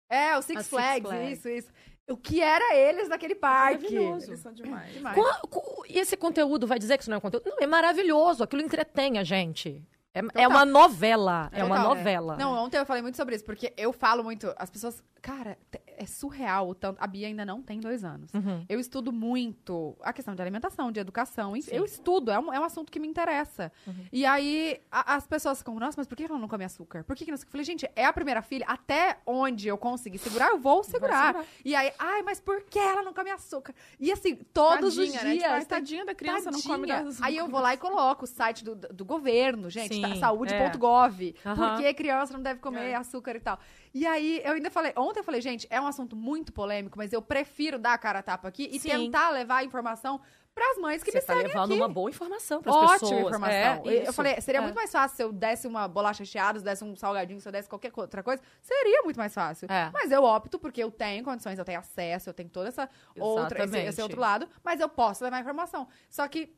É, 0.10 0.38
o 0.38 0.42
Six, 0.42 0.60
Six 0.62 0.70
Flags, 0.70 1.10
Flags. 1.10 1.40
isso, 1.40 1.50
isso. 1.50 1.72
O 2.08 2.16
que 2.16 2.42
era 2.42 2.76
eles 2.76 3.10
naquele 3.10 3.34
parque? 3.34 3.84
Maravilhoso. 3.84 4.30
Eles 4.30 4.40
são 4.40 4.54
demais. 4.54 4.94
Demais. 4.94 5.18
E 5.90 5.98
esse 5.98 6.16
conteúdo 6.16 6.68
vai 6.68 6.78
dizer 6.78 6.98
que 6.98 7.04
isso 7.04 7.10
não 7.10 7.16
é 7.16 7.18
um 7.18 7.22
conteúdo? 7.22 7.50
Não, 7.50 7.58
é 7.60 7.66
maravilhoso. 7.66 8.44
Aquilo 8.44 8.62
entretém 8.62 9.18
a 9.18 9.24
gente. 9.24 9.84
É, 10.14 10.44
é 10.44 10.48
uma 10.48 10.64
novela. 10.64 11.50
É 11.52 11.64
uma 11.64 11.78
Total. 11.78 11.96
novela. 11.96 12.38
Não, 12.38 12.54
ontem 12.54 12.78
eu 12.78 12.86
falei 12.86 13.02
muito 13.02 13.18
sobre 13.18 13.36
isso, 13.36 13.44
porque 13.44 13.74
eu 13.76 13.92
falo 13.92 14.24
muito, 14.24 14.54
as 14.56 14.70
pessoas, 14.70 15.04
cara, 15.22 15.58
é 15.98 16.06
surreal 16.06 16.70
o 16.70 16.76
tanto. 16.76 16.98
A 17.02 17.08
Bia 17.08 17.28
ainda 17.28 17.46
não 17.46 17.62
tem 17.62 17.80
dois 17.80 18.04
anos. 18.04 18.34
Uhum. 18.34 18.66
Eu 18.68 18.80
estudo 18.80 19.12
muito 19.12 19.96
a 20.02 20.12
questão 20.14 20.36
de 20.36 20.42
alimentação, 20.42 20.92
de 20.92 21.00
educação. 21.00 21.54
Sim. 21.62 21.70
Eu 21.76 21.84
estudo, 21.86 22.32
é 22.32 22.40
um, 22.40 22.54
é 22.54 22.60
um 22.60 22.64
assunto 22.64 22.92
que 22.92 23.00
me 23.00 23.08
interessa. 23.08 23.72
Uhum. 23.88 24.06
E 24.12 24.26
aí, 24.26 24.80
a- 24.92 25.16
as 25.16 25.26
pessoas 25.28 25.60
ficam, 25.60 25.76
nossa, 25.80 25.96
mas 25.98 26.08
por 26.08 26.16
que 26.16 26.24
ela 26.24 26.38
não 26.38 26.48
come 26.48 26.64
açúcar? 26.64 27.04
Por 27.04 27.16
que, 27.16 27.26
que 27.26 27.32
não? 27.32 27.38
Eu 27.40 27.48
falei, 27.48 27.64
gente, 27.64 27.90
é 27.96 28.06
a 28.06 28.14
primeira 28.14 28.42
filha, 28.42 28.66
até 28.68 29.18
onde 29.26 29.68
eu 29.68 29.78
conseguir 29.78 30.18
segurar, 30.18 30.50
eu 30.50 30.58
vou 30.60 30.84
segurar. 30.84 31.28
segurar. 31.34 31.46
E 31.64 31.76
aí, 31.76 31.92
ai, 32.00 32.22
mas 32.24 32.40
por 32.40 32.62
que 32.64 32.80
ela 32.80 33.02
não 33.04 33.14
come 33.14 33.30
açúcar? 33.32 33.74
E 34.00 34.12
assim, 34.12 34.36
todos 34.54 34.96
Tadinha, 34.96 35.18
os 35.18 35.24
né? 35.24 35.32
dias. 35.32 35.44
Tipo, 35.44 35.54
ai, 35.54 35.60
tem- 35.60 35.68
tadinha 35.68 36.06
da 36.06 36.16
criança, 36.16 36.52
não 36.52 36.62
come 36.62 36.88
Tadinha. 36.88 37.06
das- 37.06 37.22
Aí 37.22 37.38
eu 37.38 37.48
vou 37.48 37.60
lá 37.62 37.74
e 37.74 37.78
coloco 37.78 38.26
o 38.26 38.28
site 38.28 38.64
do, 38.64 38.76
do 38.76 39.06
governo, 39.06 39.70
gente, 39.70 40.00
tá, 40.02 40.16
saúde.gov. 40.16 41.36
Aham. 41.46 41.56
Por 41.76 41.84
que 41.84 41.94
criança 41.94 42.34
não 42.34 42.42
deve 42.42 42.60
comer 42.60 42.90
É. 42.92 42.96
açúcar 42.96 43.36
e 43.36 43.40
tal? 43.40 43.60
E 43.98 44.06
aí, 44.06 44.42
eu 44.44 44.52
ainda 44.52 44.70
falei, 44.70 44.92
ontem 44.98 45.22
eu 45.22 45.24
falei, 45.24 45.40
gente, 45.40 45.66
é 45.70 45.80
um 45.80 45.88
assunto 45.88 46.18
muito 46.18 46.52
polêmico, 46.52 46.98
mas 46.98 47.14
eu 47.14 47.22
prefiro 47.22 47.80
dar 47.80 47.94
a 47.94 47.98
cara 47.98 48.20
a 48.20 48.22
tapa 48.22 48.46
aqui 48.50 48.70
e 48.70 48.78
Sim. 48.78 48.90
tentar 48.90 49.30
levar 49.30 49.60
a 49.60 49.64
informação 49.64 50.20
pras 50.54 50.78
mães 50.80 51.02
que 51.02 51.12
Você 51.12 51.20
me 51.20 51.24
tá 51.26 51.34
seguem 51.34 51.48
levando 51.48 51.72
aqui. 51.72 51.82
uma 51.82 51.88
boa 51.88 52.10
informação 52.10 52.62
para 52.62 52.72
as 52.72 52.78
Ótima 52.78 53.00
pessoas. 53.00 53.22
informação. 53.28 53.56
É, 53.56 53.82
eu 53.86 54.04
isso. 54.04 54.14
falei, 54.14 54.42
seria 54.42 54.60
É. 54.60 54.62
muito 54.62 54.76
mais 54.76 54.92
fácil 54.92 55.16
se 55.16 55.24
eu 55.24 55.32
desse 55.32 55.66
uma 55.66 55.88
bolacha 55.88 56.24
recheada, 56.24 56.60
se 56.60 56.66
eu 56.66 56.70
desse 56.70 56.84
um 56.84 56.94
salgadinho, 56.96 57.40
se 57.40 57.48
eu 57.48 57.54
desse 57.54 57.70
qualquer 57.70 57.92
outra 57.96 58.22
coisa. 58.22 58.42
Seria 58.62 59.02
muito 59.04 59.16
mais 59.18 59.34
fácil. 59.34 59.72
É. 59.72 59.90
Mas 59.94 60.12
eu 60.12 60.24
opto 60.26 60.60
porque 60.60 60.84
eu 60.84 60.92
tenho 60.92 61.24
condições, 61.24 61.58
eu 61.58 61.64
tenho 61.64 61.80
acesso, 61.80 62.30
eu 62.30 62.34
tenho 62.34 62.50
toda 62.50 62.68
essa 62.68 62.90
outra, 63.18 63.60
esse, 63.60 63.64
Exatamente. 63.64 63.90
esse 63.90 64.02
outro 64.02 64.20
lado, 64.20 64.46
mas 64.62 64.82
eu 64.82 64.90
posso 64.90 65.24
levar 65.24 65.40
informação. 65.40 65.88
Só 66.10 66.28
que 66.28 66.54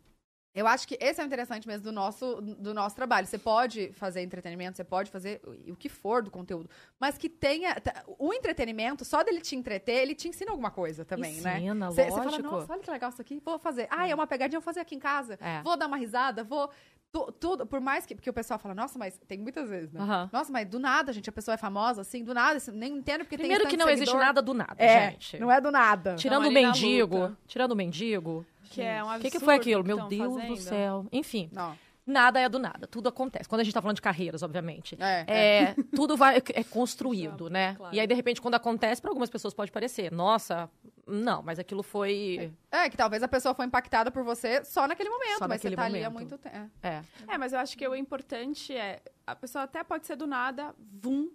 eu 0.60 0.68
acho 0.68 0.88
que 0.88 0.98
esse 1.00 1.22
é 1.22 1.24
o 1.24 1.28
interessante 1.28 1.68
mesmo 1.68 1.84
do 1.84 1.92
nosso, 1.92 2.42
do 2.42 2.74
nosso 2.74 2.96
trabalho. 2.96 3.28
Você 3.28 3.38
pode 3.38 3.92
fazer 3.94 4.22
entretenimento, 4.22 4.76
você 4.76 4.84
pode 4.84 5.12
fazer 5.12 5.40
o 5.70 5.76
que 5.76 5.88
for 5.88 6.24
do 6.24 6.32
conteúdo, 6.32 6.70
mas 7.00 7.18
que 7.18 7.30
tenha. 7.30 7.76
t- 7.76 7.92
O 8.18 8.34
entretenimento, 8.34 9.06
só 9.06 9.24
dele 9.24 9.40
te 9.42 9.56
entreter, 9.56 9.96
ele 10.02 10.16
te 10.16 10.28
ensina 10.28 10.52
alguma 10.52 10.72
coisa 10.72 11.06
também, 11.06 11.40
né? 11.42 11.60
Ensina, 11.60 11.92
Você 11.92 12.04
você 12.06 12.10
fala, 12.12 12.24
lógico. 12.26 12.44
nossa, 12.44 12.74
olha 12.74 12.82
que 12.82 12.92
legal 12.92 13.10
isso 13.10 13.22
aqui, 13.22 13.42
vou 13.46 13.60
fazer. 13.60 13.88
Ah, 13.92 14.08
é 14.08 14.16
uma 14.16 14.26
pegadinha, 14.28 14.60
vou 14.60 14.66
fazer 14.66 14.80
aqui 14.80 14.96
em 14.96 15.00
casa. 15.00 15.38
É. 15.42 15.62
Vou 15.62 15.78
dar 15.78 15.88
uma 15.88 15.98
risada, 15.98 16.44
vou. 16.44 16.70
Tu- 17.12 17.32
tudo, 17.40 17.66
por 17.66 17.80
mais 17.80 18.06
que. 18.06 18.16
Porque 18.16 18.30
o 18.30 18.34
pessoal 18.34 18.60
fala, 18.60 18.74
nossa, 18.76 18.98
mas 19.00 19.20
tem 19.28 19.38
muitas 19.40 19.70
vezes, 19.70 19.92
né? 19.92 20.02
Aham. 20.02 20.30
Nossa, 20.32 20.52
mas 20.52 20.68
do 20.68 20.80
nada, 20.80 21.12
gente, 21.14 21.30
a 21.30 21.34
pessoa 21.34 21.56
é 21.56 21.58
famosa, 21.58 22.02
assim, 22.02 22.24
do 22.24 22.34
nada, 22.34 22.58
assim, 22.58 22.72
nem 22.72 22.98
entendo 22.98 23.20
porque 23.24 23.38
Primeiro 23.38 23.64
tem 23.64 23.72
que 23.72 23.78
não 23.78 23.90
existe 23.90 24.06
seguidor. 24.10 24.26
nada 24.26 24.42
do 24.42 24.54
nada, 24.54 24.76
É, 24.78 25.12
gente. 25.12 25.38
não 25.40 25.52
é 25.52 25.60
do 25.62 25.72
nada. 25.72 26.16
Tirando 26.16 26.48
o 26.48 26.52
mendigo, 26.52 27.36
tirando 27.48 27.72
o 27.72 27.76
mendigo. 27.76 28.46
Que 28.70 28.82
é 28.82 29.04
um 29.04 29.16
O 29.16 29.20
que, 29.20 29.32
que 29.32 29.40
foi 29.40 29.56
aquilo? 29.56 29.82
que 29.84 29.88
Meu 29.88 30.08
Deus 30.08 30.34
fazendo. 30.36 30.50
do 30.50 30.58
céu. 30.58 31.06
Enfim, 31.12 31.50
Não. 31.54 31.74
nada 32.06 32.38
é 32.40 32.50
do 32.50 32.60
nada, 32.60 32.86
tudo 32.86 33.08
acontece. 33.08 33.48
Quando 33.48 33.62
a 33.62 33.64
gente 33.64 33.74
tá 33.74 33.82
falando 33.82 33.96
de 33.96 34.02
carreiras, 34.02 34.44
obviamente. 34.44 34.98
É, 35.00 35.24
É, 35.28 35.76
tudo 35.96 36.18
vai, 36.18 36.38
é 36.54 36.64
construído, 36.66 37.50
né? 37.50 37.76
claro. 37.76 37.96
E 37.96 38.00
aí, 38.00 38.06
de 38.06 38.14
repente, 38.14 38.42
quando 38.42 38.56
acontece, 38.56 39.02
para 39.02 39.10
algumas 39.10 39.30
pessoas 39.30 39.54
pode 39.54 39.72
parecer, 39.72 40.12
nossa, 40.12 40.70
não, 41.08 41.42
mas 41.42 41.58
aquilo 41.60 41.82
foi. 41.84 42.54
É, 42.72 42.90
que 42.90 42.98
talvez 42.98 43.24
a 43.24 43.28
pessoa 43.28 43.54
foi 43.56 43.66
impactada 43.66 44.12
por 44.12 44.24
você 44.24 44.64
só 44.66 44.88
naquele 44.88 45.10
momento, 45.10 45.40
Só 45.40 45.48
mas 45.48 45.62
você 45.62 45.70
naquele 45.70 45.76
tá 45.76 45.84
ali 45.86 46.04
há 46.04 46.10
momento. 46.10 46.30
muito 46.32 46.38
tempo. 46.42 46.72
É. 46.84 47.04
É, 47.28 47.38
mas 47.38 47.54
eu 47.54 47.60
acho 47.60 47.78
que 47.78 47.88
o 47.88 47.96
importante 47.96 48.76
é. 48.76 49.02
A 49.26 49.36
pessoa 49.36 49.64
até 49.64 49.84
pode 49.84 50.06
ser 50.06 50.16
do 50.16 50.28
nada, 50.28 50.76
vum, 50.78 51.32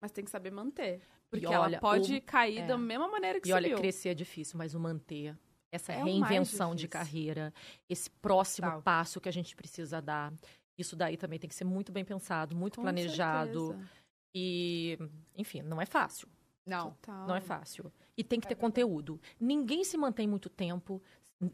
mas 0.00 0.10
tem 0.10 0.24
que 0.24 0.30
saber 0.30 0.50
manter. 0.50 1.00
Porque 1.30 1.44
E 1.44 1.48
olha, 1.48 1.74
ela 1.76 1.78
pode 1.80 2.16
o- 2.16 2.22
cair 2.22 2.58
é. 2.58 2.66
da 2.66 2.76
mesma 2.76 3.06
maneira 3.08 3.40
que 3.40 3.48
E 3.48 3.52
olha, 3.52 3.64
subiu. 3.68 3.78
crescer 3.78 4.08
é 4.08 4.14
difícil, 4.14 4.58
mas 4.58 4.74
o 4.74 4.80
manter, 4.80 5.36
essa 5.70 5.92
É 5.92 6.02
reinvenção 6.02 6.74
de 6.74 6.88
carreira, 6.88 7.54
esse 7.88 8.10
próximo 8.10 8.66
Total. 8.66 8.82
passo 8.82 9.20
que 9.20 9.28
a 9.28 9.32
gente 9.32 9.54
precisa 9.54 10.02
dar, 10.02 10.32
isso 10.76 10.96
daí 10.96 11.16
também 11.16 11.38
tem 11.38 11.48
que 11.48 11.54
ser 11.54 11.64
muito 11.64 11.92
bem 11.92 12.04
pensado, 12.04 12.56
muito 12.56 12.76
Com 12.76 12.82
planejado. 12.82 13.68
certeza. 13.68 13.90
E, 14.34 14.98
enfim, 15.36 15.62
não 15.62 15.80
é 15.80 15.86
fácil. 15.86 16.28
Não. 16.66 16.90
Total. 16.90 17.26
Não 17.26 17.34
é 17.36 17.40
fácil. 17.40 17.92
E 18.20 18.24
tem 18.24 18.38
que 18.38 18.46
ter 18.46 18.54
conteúdo. 18.54 19.18
Ninguém 19.40 19.82
se 19.82 19.96
mantém 19.96 20.28
muito 20.28 20.50
tempo 20.50 21.02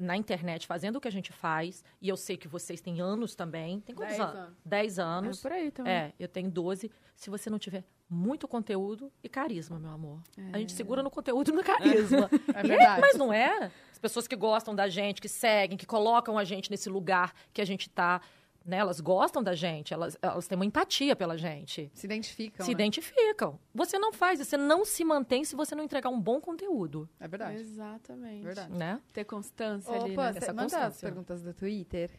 na 0.00 0.16
internet 0.16 0.66
fazendo 0.66 0.96
o 0.96 1.00
que 1.00 1.06
a 1.06 1.12
gente 1.12 1.30
faz. 1.32 1.84
E 2.02 2.08
eu 2.08 2.16
sei 2.16 2.36
que 2.36 2.48
vocês 2.48 2.80
têm 2.80 3.00
anos 3.00 3.36
também. 3.36 3.78
Tem 3.80 3.94
quantos 3.94 4.16
Dez 4.16 4.20
anos? 4.28 4.36
anos. 4.42 4.56
Dez 4.64 4.98
É 4.98 5.02
anos. 5.02 5.40
por 5.42 5.52
aí 5.52 5.70
também. 5.70 5.92
É, 5.92 6.12
eu 6.18 6.26
tenho 6.26 6.50
12. 6.50 6.90
Se 7.14 7.30
você 7.30 7.48
não 7.48 7.56
tiver 7.58 7.84
muito 8.10 8.48
conteúdo 8.48 9.12
e 9.22 9.28
carisma, 9.28 9.78
meu 9.78 9.90
amor. 9.90 10.20
A 10.52 10.58
gente 10.58 10.72
segura 10.72 11.04
no 11.04 11.10
conteúdo 11.10 11.50
e 11.52 11.54
no 11.54 11.62
carisma. 11.62 12.28
É 12.54 12.62
verdade. 12.64 13.00
mas 13.00 13.16
não 13.16 13.32
é? 13.32 13.70
As 13.92 13.98
pessoas 14.00 14.26
que 14.26 14.34
gostam 14.34 14.74
da 14.74 14.88
gente, 14.88 15.20
que 15.20 15.28
seguem, 15.28 15.76
que 15.78 15.86
colocam 15.86 16.36
a 16.36 16.42
gente 16.44 16.68
nesse 16.70 16.88
lugar 16.88 17.32
que 17.52 17.60
a 17.60 17.64
gente 17.64 17.88
tá, 17.88 18.20
né? 18.66 18.78
Elas 18.78 19.00
gostam 19.00 19.42
da 19.42 19.54
gente, 19.54 19.94
elas, 19.94 20.18
elas 20.20 20.46
têm 20.48 20.56
uma 20.56 20.64
empatia 20.66 21.14
pela 21.14 21.38
gente. 21.38 21.90
Se 21.94 22.06
identificam. 22.06 22.66
se 22.66 22.72
né? 22.72 22.74
identificam. 22.74 23.58
Você 23.74 23.98
não 23.98 24.12
faz, 24.12 24.40
você 24.40 24.56
não 24.56 24.84
se 24.84 25.04
mantém 25.04 25.44
se 25.44 25.54
você 25.54 25.74
não 25.74 25.84
entregar 25.84 26.10
um 26.10 26.20
bom 26.20 26.40
conteúdo, 26.40 27.08
É 27.20 27.28
verdade. 27.28 27.60
Exatamente. 27.60 28.42
Verdade. 28.44 28.72
né? 28.72 29.00
Ter 29.12 29.24
constância 29.24 29.94
ali, 29.94 30.12
Opa, 30.12 30.26
né? 30.26 30.32
cê 30.32 30.38
Essa 30.38 30.52
manda 30.52 30.64
as 30.66 30.72
constância. 30.72 31.08
perguntas 31.08 31.42
do 31.42 31.54
Twitter. 31.54 32.10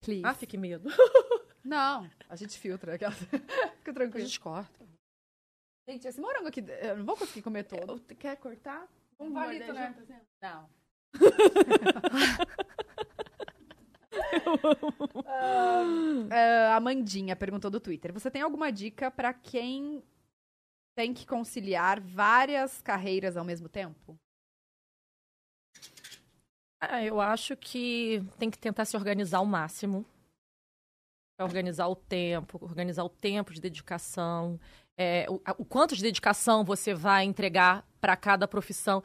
Please. 0.00 0.22
Ah, 0.24 0.34
fique 0.34 0.56
medo. 0.56 0.88
Não, 1.64 2.08
a 2.28 2.36
gente 2.36 2.56
filtra 2.58 2.94
aquela. 2.94 3.12
Fica 3.78 3.90
A 3.90 3.94
tranquilo. 3.94 4.24
gente 4.24 4.38
corta. 4.38 4.86
Gente, 5.88 6.06
esse 6.06 6.20
morango 6.20 6.46
aqui, 6.46 6.64
eu 6.82 6.96
não 6.98 7.04
vou 7.04 7.16
conseguir 7.16 7.42
comer 7.42 7.64
todo. 7.64 8.00
Quer 8.16 8.36
cortar? 8.36 8.86
Um 9.18 9.30
morder 9.30 9.72
né? 9.72 9.88
junto, 9.88 10.00
assim? 10.02 10.20
Não. 10.42 10.68
Ah, 15.28 15.82
ah, 16.30 16.76
Amandinha 16.76 17.36
perguntou 17.36 17.70
do 17.70 17.80
Twitter. 17.80 18.12
Você 18.12 18.30
tem 18.30 18.42
alguma 18.42 18.70
dica 18.70 19.10
pra 19.10 19.34
quem 19.34 20.02
tem 20.96 21.12
que 21.12 21.26
conciliar 21.26 22.00
várias 22.00 22.80
carreiras 22.80 23.36
ao 23.36 23.44
mesmo 23.44 23.68
tempo? 23.68 24.18
Ah, 26.80 27.02
eu 27.02 27.20
acho 27.20 27.56
que 27.56 28.22
tem 28.38 28.50
que 28.50 28.58
tentar 28.58 28.84
se 28.84 28.96
organizar 28.96 29.38
ao 29.38 29.46
máximo. 29.46 30.04
Pra 31.36 31.44
Organizar 31.46 31.88
o 31.88 31.96
tempo, 31.96 32.58
organizar 32.62 33.04
o 33.04 33.10
tempo 33.10 33.52
de 33.52 33.60
dedicação, 33.60 34.58
é, 34.98 35.26
o, 35.28 35.40
o 35.58 35.64
quanto 35.64 35.94
de 35.94 36.02
dedicação 36.02 36.64
você 36.64 36.94
vai 36.94 37.24
entregar 37.24 37.86
para 38.00 38.16
cada 38.16 38.48
profissão. 38.48 39.02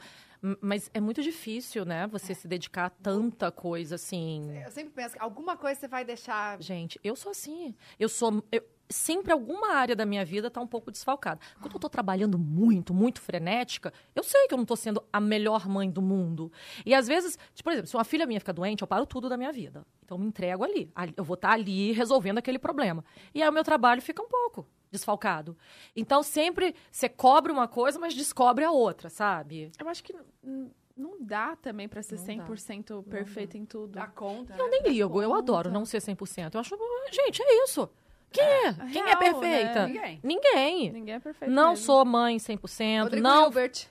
Mas 0.60 0.90
é 0.94 1.00
muito 1.00 1.22
difícil, 1.22 1.86
né? 1.86 2.08
Você 2.08 2.34
se 2.34 2.48
dedicar 2.48 2.86
a 2.86 2.90
tanta 2.90 3.52
coisa 3.52 3.96
assim. 3.96 4.50
Eu 4.66 4.72
sempre 4.72 4.92
penso 4.94 5.16
que 5.16 5.22
alguma 5.22 5.56
coisa 5.56 5.80
você 5.80 5.88
vai 5.88 6.04
deixar. 6.04 6.60
Gente, 6.62 7.00
eu 7.04 7.16
sou 7.16 7.32
assim. 7.32 7.76
Eu 8.00 8.10
sou. 8.10 8.44
eu- 8.52 8.64
sempre 8.90 9.32
alguma 9.32 9.74
área 9.76 9.96
da 9.96 10.06
minha 10.06 10.26
vida 10.26 10.52
tá 10.52 10.60
um 10.60 10.68
pouco 10.68 10.92
desfalcada. 10.92 11.40
Quando 11.62 11.74
eu 11.76 11.80
tô 11.80 11.88
trabalhando 11.88 12.38
muito, 12.38 12.94
muito 12.94 13.22
frenética, 13.22 13.94
eu 14.14 14.22
sei 14.24 14.48
que 14.50 14.54
eu 14.54 14.58
não 14.58 14.66
tô 14.66 14.76
sendo 14.76 15.02
a 15.14 15.22
melhor 15.22 15.66
mãe 15.70 15.90
do 15.90 16.02
mundo. 16.02 16.52
E 16.86 16.94
às 16.94 17.08
vezes, 17.08 17.38
tipo, 17.54 17.64
por 17.70 17.72
exemplo, 17.74 17.88
se 17.88 17.96
uma 17.96 18.04
filha 18.04 18.26
minha 18.26 18.40
fica 18.42 18.52
doente, 18.52 18.82
eu 18.82 18.88
paro 18.88 19.06
tudo 19.06 19.30
da 19.30 19.38
minha 19.38 19.52
vida. 19.54 19.86
Então 20.04 20.18
eu 20.18 20.22
me 20.22 20.28
entrego 20.28 20.64
ali. 20.66 20.92
Ali- 20.94 21.14
Eu 21.16 21.24
vou 21.24 21.36
estar 21.36 21.52
ali 21.52 21.94
resolvendo 21.94 22.40
aquele 22.40 22.60
problema. 22.60 23.06
E 23.34 23.42
aí 23.42 23.48
o 23.48 23.54
meu 23.54 23.64
trabalho 23.64 24.02
fica 24.02 24.22
um 24.22 24.28
pouco 24.28 24.68
desfalcado. 24.92 25.58
Então 25.96 26.22
sempre 26.22 26.76
você 26.92 27.08
cobre 27.08 27.52
uma 27.52 27.68
coisa, 27.68 27.98
mas 27.98 28.14
descobre 28.14 28.64
a 28.64 28.72
outra, 28.72 29.10
sabe? 29.10 29.72
Eu 29.80 29.88
acho 29.88 30.04
que 30.04 30.14
não 30.98 31.18
dá 31.22 31.56
também 31.56 31.88
pra 31.88 32.04
ser 32.04 32.18
Não 32.18 32.38
dá. 32.38 32.46
100% 32.46 33.04
perfeito 33.06 33.58
em 33.58 33.66
tudo. 33.66 33.94
Dá 33.94 34.08
conta. 34.08 34.54
Eu 34.58 34.70
nem 34.70 34.84
ligo, 34.84 35.22
eu 35.22 35.34
adoro 35.34 35.72
não 35.72 35.86
ser 35.86 36.00
100%. 36.00 36.54
Eu 36.54 36.60
acho, 36.60 36.78
gente, 37.12 37.42
é 37.42 37.64
isso. 37.64 37.90
Quem 38.32 38.44
é? 38.44 38.74
Quem 38.92 39.02
é 39.02 39.06
real, 39.08 39.20
perfeita? 39.20 39.88
né? 39.88 39.94
Ninguém. 39.94 40.20
Ninguém. 40.24 40.92
Ninguém 40.92 41.16
é 41.16 41.20
perfeito 41.20 41.52
Não 41.52 41.72
mesmo. 41.72 41.86
sou 41.86 42.06
mãe 42.06 42.38
100%, 42.38 43.04
Rodrigo 43.04 43.28
não, 43.28 43.44
Hilbert. 43.46 43.88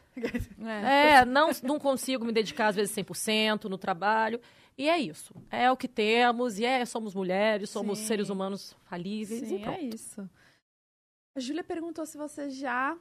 É. 0.65 1.17
é, 1.21 1.25
não, 1.27 1.51
não 1.63 1.79
consigo 1.79 2.25
me 2.25 2.33
dedicar 2.33 2.69
às 2.69 2.77
vezes 2.77 2.95
100% 2.95 3.65
no 3.65 3.77
trabalho. 3.77 4.41
E 4.79 4.89
é 4.89 4.99
isso. 4.99 5.35
É 5.51 5.71
o 5.71 5.77
que 5.77 5.87
temos, 5.87 6.59
e 6.59 6.65
é, 6.65 6.87
somos 6.87 7.15
mulheres, 7.15 7.69
somos 7.69 7.99
Sim. 7.99 8.07
seres 8.07 8.31
humanos 8.31 8.75
falíveis 8.85 9.43
e 9.43 9.47
Sim, 9.47 9.59
pronto. 9.59 9.79
é 9.79 9.83
isso. 9.83 10.31
A 11.35 11.41
Júlia 11.41 11.63
perguntou 11.65 12.05
se 12.07 12.19
você 12.19 12.51
já 12.51 12.99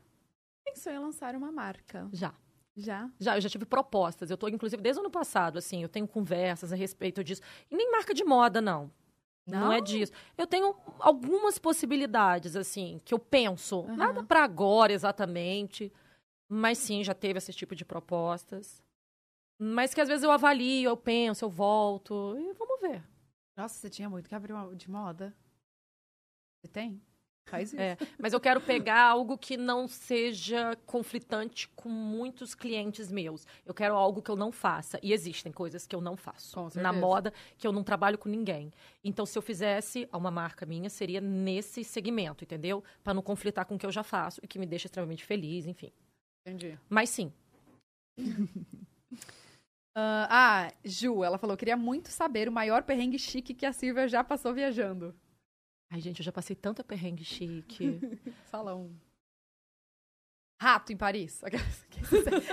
pensou 0.63 0.91
em 0.91 0.99
lançar 0.99 1.35
uma 1.35 1.51
marca. 1.51 2.07
Já. 2.13 2.33
Já? 2.75 3.09
Já, 3.19 3.35
eu 3.37 3.41
já 3.41 3.49
tive 3.49 3.65
propostas. 3.65 4.29
Eu 4.29 4.37
tô, 4.37 4.47
inclusive, 4.47 4.81
desde 4.81 4.99
o 4.99 5.03
ano 5.03 5.11
passado, 5.11 5.57
assim, 5.57 5.81
eu 5.83 5.89
tenho 5.89 6.07
conversas 6.07 6.71
a 6.71 6.75
respeito 6.75 7.23
disso. 7.23 7.41
E 7.69 7.75
nem 7.75 7.91
marca 7.91 8.13
de 8.13 8.23
moda, 8.23 8.61
não. 8.61 8.91
Não, 9.45 9.59
Não? 9.61 9.73
é 9.73 9.81
disso. 9.81 10.11
Eu 10.37 10.45
tenho 10.45 10.75
algumas 10.99 11.57
possibilidades, 11.57 12.55
assim, 12.55 13.01
que 13.03 13.13
eu 13.13 13.19
penso. 13.19 13.81
Aham. 13.81 13.95
Nada 13.97 14.23
pra 14.23 14.43
agora, 14.43 14.93
exatamente. 14.93 15.91
Mas 16.47 16.77
sim, 16.77 17.03
já 17.03 17.13
teve 17.15 17.39
esse 17.39 17.51
tipo 17.51 17.75
de 17.75 17.83
propostas. 17.83 18.81
Mas 19.59 19.93
que 19.93 19.99
às 19.99 20.07
vezes 20.07 20.23
eu 20.23 20.31
avalio, 20.31 20.89
eu 20.89 20.95
penso, 20.97 21.43
eu 21.43 21.49
volto. 21.49 22.35
E 22.37 22.53
vamos 22.53 22.79
ver. 22.79 23.03
Nossa, 23.57 23.75
você 23.75 23.89
tinha 23.89 24.09
muito 24.09 24.29
que 24.29 24.35
abrir 24.35 24.53
uma 24.53 24.73
de 24.75 24.89
moda. 24.89 25.35
Você 26.61 26.67
tem? 26.71 27.01
Faz 27.49 27.73
isso. 27.73 27.81
É, 27.81 27.97
mas 28.17 28.33
eu 28.33 28.39
quero 28.39 28.61
pegar 28.61 29.01
algo 29.01 29.37
que 29.37 29.57
não 29.57 29.87
seja 29.87 30.77
conflitante 30.85 31.67
com 31.69 31.89
muitos 31.89 32.53
clientes 32.53 33.11
meus. 33.11 33.45
Eu 33.65 33.73
quero 33.73 33.95
algo 33.95 34.21
que 34.21 34.29
eu 34.29 34.35
não 34.35 34.51
faça. 34.51 34.99
E 35.01 35.13
existem 35.13 35.51
coisas 35.51 35.85
que 35.87 35.95
eu 35.95 36.01
não 36.01 36.15
faço. 36.15 36.69
Na 36.75 36.93
moda, 36.93 37.33
que 37.57 37.65
eu 37.65 37.71
não 37.71 37.83
trabalho 37.83 38.17
com 38.17 38.29
ninguém. 38.29 38.71
Então, 39.03 39.25
se 39.25 39.37
eu 39.37 39.41
fizesse 39.41 40.07
uma 40.13 40.31
marca 40.31 40.65
minha, 40.65 40.89
seria 40.89 41.21
nesse 41.21 41.83
segmento, 41.83 42.43
entendeu? 42.43 42.83
Para 43.03 43.13
não 43.13 43.21
conflitar 43.21 43.65
com 43.65 43.75
o 43.75 43.79
que 43.79 43.85
eu 43.85 43.91
já 43.91 44.03
faço 44.03 44.39
e 44.43 44.47
que 44.47 44.59
me 44.59 44.65
deixa 44.65 44.87
extremamente 44.87 45.23
feliz, 45.23 45.65
enfim. 45.65 45.91
Entendi. 46.45 46.77
Mas 46.89 47.09
sim, 47.09 47.31
Ah, 49.95 50.27
ah, 50.29 50.73
Ju, 50.85 51.23
ela 51.25 51.37
falou, 51.37 51.57
queria 51.57 51.75
muito 51.75 52.09
saber 52.09 52.47
o 52.47 52.51
maior 52.51 52.83
perrengue 52.83 53.19
chique 53.19 53.53
que 53.53 53.65
a 53.65 53.73
Silvia 53.73 54.07
já 54.07 54.23
passou 54.23 54.53
viajando. 54.53 55.13
Ai, 55.91 55.99
gente, 55.99 56.19
eu 56.19 56.25
já 56.25 56.31
passei 56.31 56.55
tanta 56.55 56.83
perrengue 56.83 57.23
chique. 57.25 57.99
Fala 58.51 58.75
um. 58.75 58.95
Rato 60.61 60.91
em 60.91 60.97
Paris. 60.97 61.41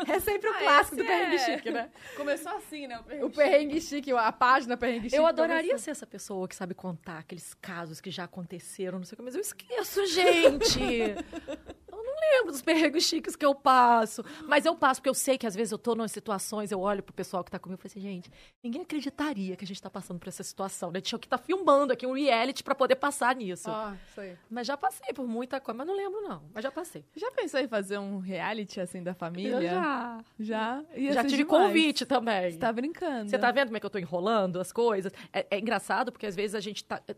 É 0.08 0.18
sempre 0.20 0.48
o 0.48 0.52
Ah, 0.54 0.58
clássico 0.58 0.96
do 0.96 1.04
perrengue 1.04 1.36
é. 1.36 1.38
chique, 1.38 1.70
né? 1.70 1.90
Começou 2.16 2.52
assim, 2.56 2.86
né? 2.88 2.98
O 3.22 3.30
perrengue 3.30 3.80
chique, 3.80 4.10
a 4.12 4.32
página 4.32 4.76
perrengue 4.76 5.04
chique. 5.10 5.16
Eu 5.16 5.24
adoraria 5.26 5.70
começou. 5.70 5.78
ser 5.84 5.90
essa 5.92 6.06
pessoa 6.06 6.48
que 6.48 6.54
sabe 6.56 6.74
contar 6.74 7.18
aqueles 7.18 7.54
casos 7.54 8.00
que 8.00 8.10
já 8.10 8.24
aconteceram, 8.24 8.98
não 8.98 9.04
sei 9.04 9.14
o 9.14 9.16
que, 9.16 9.22
mas 9.22 9.34
eu 9.34 9.40
esqueço, 9.40 10.04
gente. 10.06 10.80
lembro 12.32 12.52
dos 12.52 12.62
perrengues 12.62 13.04
chiques 13.04 13.36
que 13.36 13.44
eu 13.44 13.54
passo. 13.54 14.24
Mas 14.46 14.64
eu 14.64 14.74
passo, 14.76 15.00
porque 15.00 15.08
eu 15.08 15.14
sei 15.14 15.36
que 15.38 15.46
às 15.46 15.54
vezes 15.54 15.72
eu 15.72 15.78
tô 15.78 15.94
nas 15.94 16.12
situações, 16.12 16.70
eu 16.72 16.80
olho 16.80 17.02
pro 17.02 17.12
pessoal 17.14 17.42
que 17.44 17.50
tá 17.50 17.58
comigo 17.58 17.80
e 17.80 17.82
falo 17.82 17.92
assim, 17.92 18.00
gente, 18.00 18.30
ninguém 18.62 18.82
acreditaria 18.82 19.56
que 19.56 19.64
a 19.64 19.66
gente 19.66 19.80
tá 19.80 19.90
passando 19.90 20.18
por 20.18 20.28
essa 20.28 20.42
situação, 20.42 20.90
né? 20.90 21.00
Tinha 21.00 21.18
que 21.18 21.28
tá 21.28 21.38
filmando 21.38 21.92
aqui 21.92 22.06
um 22.06 22.12
reality 22.12 22.62
pra 22.62 22.74
poder 22.74 22.96
passar 22.96 23.34
nisso. 23.36 23.70
Ah, 23.70 23.96
aí. 24.16 24.36
Mas 24.50 24.66
já 24.66 24.76
passei 24.76 25.12
por 25.12 25.26
muita 25.26 25.60
coisa, 25.60 25.76
mas 25.78 25.86
não 25.86 25.96
lembro, 25.96 26.20
não. 26.22 26.42
Mas 26.54 26.62
já 26.62 26.70
passei. 26.70 27.04
Já 27.14 27.30
pensou 27.30 27.60
em 27.60 27.68
fazer 27.68 27.98
um 27.98 28.18
reality 28.18 28.80
assim 28.80 29.02
da 29.02 29.14
família? 29.14 29.56
Eu 29.56 29.62
já. 29.62 30.24
Já? 30.38 30.84
Ia 30.94 31.12
já 31.12 31.24
tive 31.24 31.44
demais. 31.44 31.66
convite 31.66 32.06
também. 32.06 32.52
Você 32.52 32.58
tá 32.58 32.72
brincando. 32.72 33.30
Você 33.30 33.38
tá 33.38 33.50
vendo 33.50 33.66
como 33.68 33.76
é 33.76 33.80
que 33.80 33.86
eu 33.86 33.90
tô 33.90 33.98
enrolando 33.98 34.60
as 34.60 34.72
coisas? 34.72 35.12
É, 35.32 35.46
é 35.50 35.58
engraçado 35.58 36.10
porque 36.12 36.26
às 36.26 36.34
vezes 36.36 36.54
a 36.54 36.60
gente 36.60 36.84
tá. 36.84 37.02
é, 37.08 37.14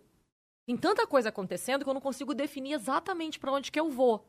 Tem 0.67 0.77
tanta 0.77 1.07
coisa 1.07 1.29
acontecendo 1.31 1.83
que 1.85 1.89
eu 1.91 1.95
não 1.95 2.01
consigo 2.01 2.35
definir 2.35 2.73
exatamente 2.75 3.39
pra 3.39 3.53
onde 3.53 3.71
que 3.73 3.81
eu 3.81 3.91
vou. 3.91 4.27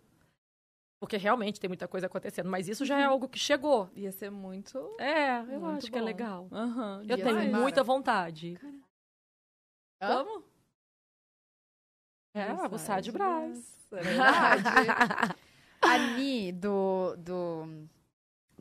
Porque 0.99 1.15
realmente 1.15 1.59
tem 1.59 1.69
muita 1.69 1.87
coisa 1.87 2.07
acontecendo, 2.07 2.49
mas 2.49 2.67
isso 2.67 2.85
já 2.85 2.99
é 2.99 3.05
algo 3.05 3.29
que 3.29 3.39
chegou. 3.39 3.89
Ia 3.95 4.11
ser 4.11 4.29
muito. 4.29 4.97
É, 4.99 5.39
eu 5.39 5.61
Muito 5.61 5.77
acho 5.77 5.91
que 5.91 5.97
é 5.97 6.01
bom. 6.01 6.05
legal. 6.05 6.47
Aham. 6.51 7.03
Eu 7.07 7.17
Ia 7.17 7.23
tenho 7.23 7.39
ser 7.39 7.55
muita 7.55 7.83
vontade. 7.83 8.59
Hã? 10.01 10.07
Vamos? 10.07 10.43
É, 12.33 12.43
abusar 12.43 13.01
de 13.01 13.11
Brás. 13.11 13.87
É 13.91 14.03
verdade. 14.03 14.63
a 15.81 15.97
Ni, 15.97 16.51
do, 16.51 17.15
do 17.17 17.87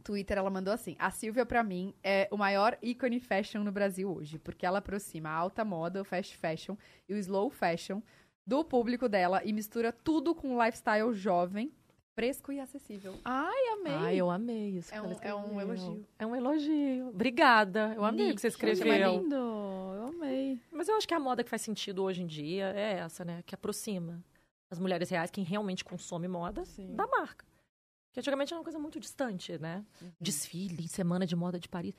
Twitter, 0.02 0.38
ela 0.38 0.50
mandou 0.50 0.72
assim: 0.72 0.96
A 0.98 1.10
Silvia, 1.10 1.44
pra 1.44 1.62
mim, 1.62 1.94
é 2.02 2.28
o 2.30 2.36
maior 2.36 2.78
ícone 2.80 3.20
fashion 3.20 3.62
no 3.62 3.72
Brasil 3.72 4.10
hoje, 4.10 4.38
porque 4.38 4.64
ela 4.64 4.78
aproxima 4.78 5.28
a 5.28 5.34
alta 5.34 5.64
moda, 5.64 6.00
o 6.00 6.04
fast 6.04 6.36
fashion 6.36 6.76
e 7.08 7.14
o 7.14 7.16
slow 7.18 7.50
fashion 7.50 8.00
do 8.46 8.64
público 8.64 9.08
dela 9.08 9.42
e 9.44 9.52
mistura 9.52 9.92
tudo 9.92 10.34
com 10.34 10.56
um 10.56 10.64
lifestyle 10.64 11.12
jovem, 11.12 11.70
fresco 12.18 12.50
e 12.50 12.58
acessível. 12.58 13.14
Ai, 13.24 13.68
amei. 13.74 13.92
Ai, 13.92 14.16
eu 14.16 14.28
amei 14.28 14.70
isso. 14.70 14.90
que 14.90 14.96
É 14.96 15.00
um- 15.00 15.12
é 15.20 15.34
um 15.34 15.60
elogio. 15.60 16.04
É 16.18 16.26
um 16.26 16.34
elogio. 16.34 17.08
Obrigada. 17.10 17.92
Eu 17.94 18.04
amei 18.04 18.32
o 18.32 18.34
que 18.34 18.40
você 18.40 18.48
mas 18.48 18.54
escreveu. 18.54 19.12
lindo. 19.12 19.36
Eu 19.36 20.06
amei. 20.08 20.60
Mas 20.72 20.88
eu 20.88 20.96
acho 20.96 21.06
que 21.06 21.14
a 21.14 21.20
moda 21.20 21.44
que 21.44 21.50
faz 21.50 21.62
sentido 21.62 22.02
hoje 22.02 22.20
em 22.22 22.26
dia 22.26 22.72
é 22.74 22.94
essa, 22.98 23.24
né? 23.24 23.40
Que 23.46 23.54
aproxima 23.54 24.20
as 24.68 24.80
mulheres 24.80 25.08
reais, 25.10 25.30
quem 25.30 25.44
realmente 25.44 25.84
consome 25.84 26.26
moda, 26.26 26.64
Sim. 26.64 26.92
da 26.96 27.06
marca. 27.06 27.46
Que 28.12 28.18
antigamente 28.18 28.52
era 28.52 28.58
uma 28.58 28.64
coisa 28.64 28.80
muito 28.80 28.98
distante, 28.98 29.56
né? 29.56 29.84
Desfile, 30.20 30.88
semana 30.88 31.24
de 31.24 31.36
moda 31.36 31.60
de 31.60 31.68
Paris. 31.68 31.94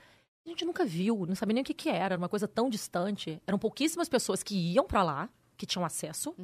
A 0.45 0.49
gente 0.49 0.65
nunca 0.65 0.83
viu, 0.83 1.25
não 1.25 1.33
sabia 1.35 1.53
nem 1.53 1.61
o 1.61 1.65
que, 1.65 1.73
que 1.73 1.87
era, 1.87 2.15
era 2.15 2.17
uma 2.17 2.27
coisa 2.27 2.45
tão 2.47 2.69
distante. 2.69 3.41
Eram 3.47 3.57
pouquíssimas 3.57 4.09
pessoas 4.09 4.43
que 4.43 4.53
iam 4.73 4.85
pra 4.85 5.01
lá, 5.01 5.29
que 5.55 5.65
tinham 5.65 5.85
acesso, 5.85 6.35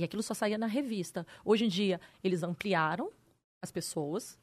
e 0.00 0.04
aquilo 0.04 0.22
só 0.22 0.32
saía 0.32 0.56
na 0.56 0.66
revista. 0.66 1.26
Hoje 1.44 1.66
em 1.66 1.68
dia, 1.68 2.00
eles 2.24 2.42
ampliaram 2.42 3.10
as 3.62 3.70
pessoas, 3.70 4.38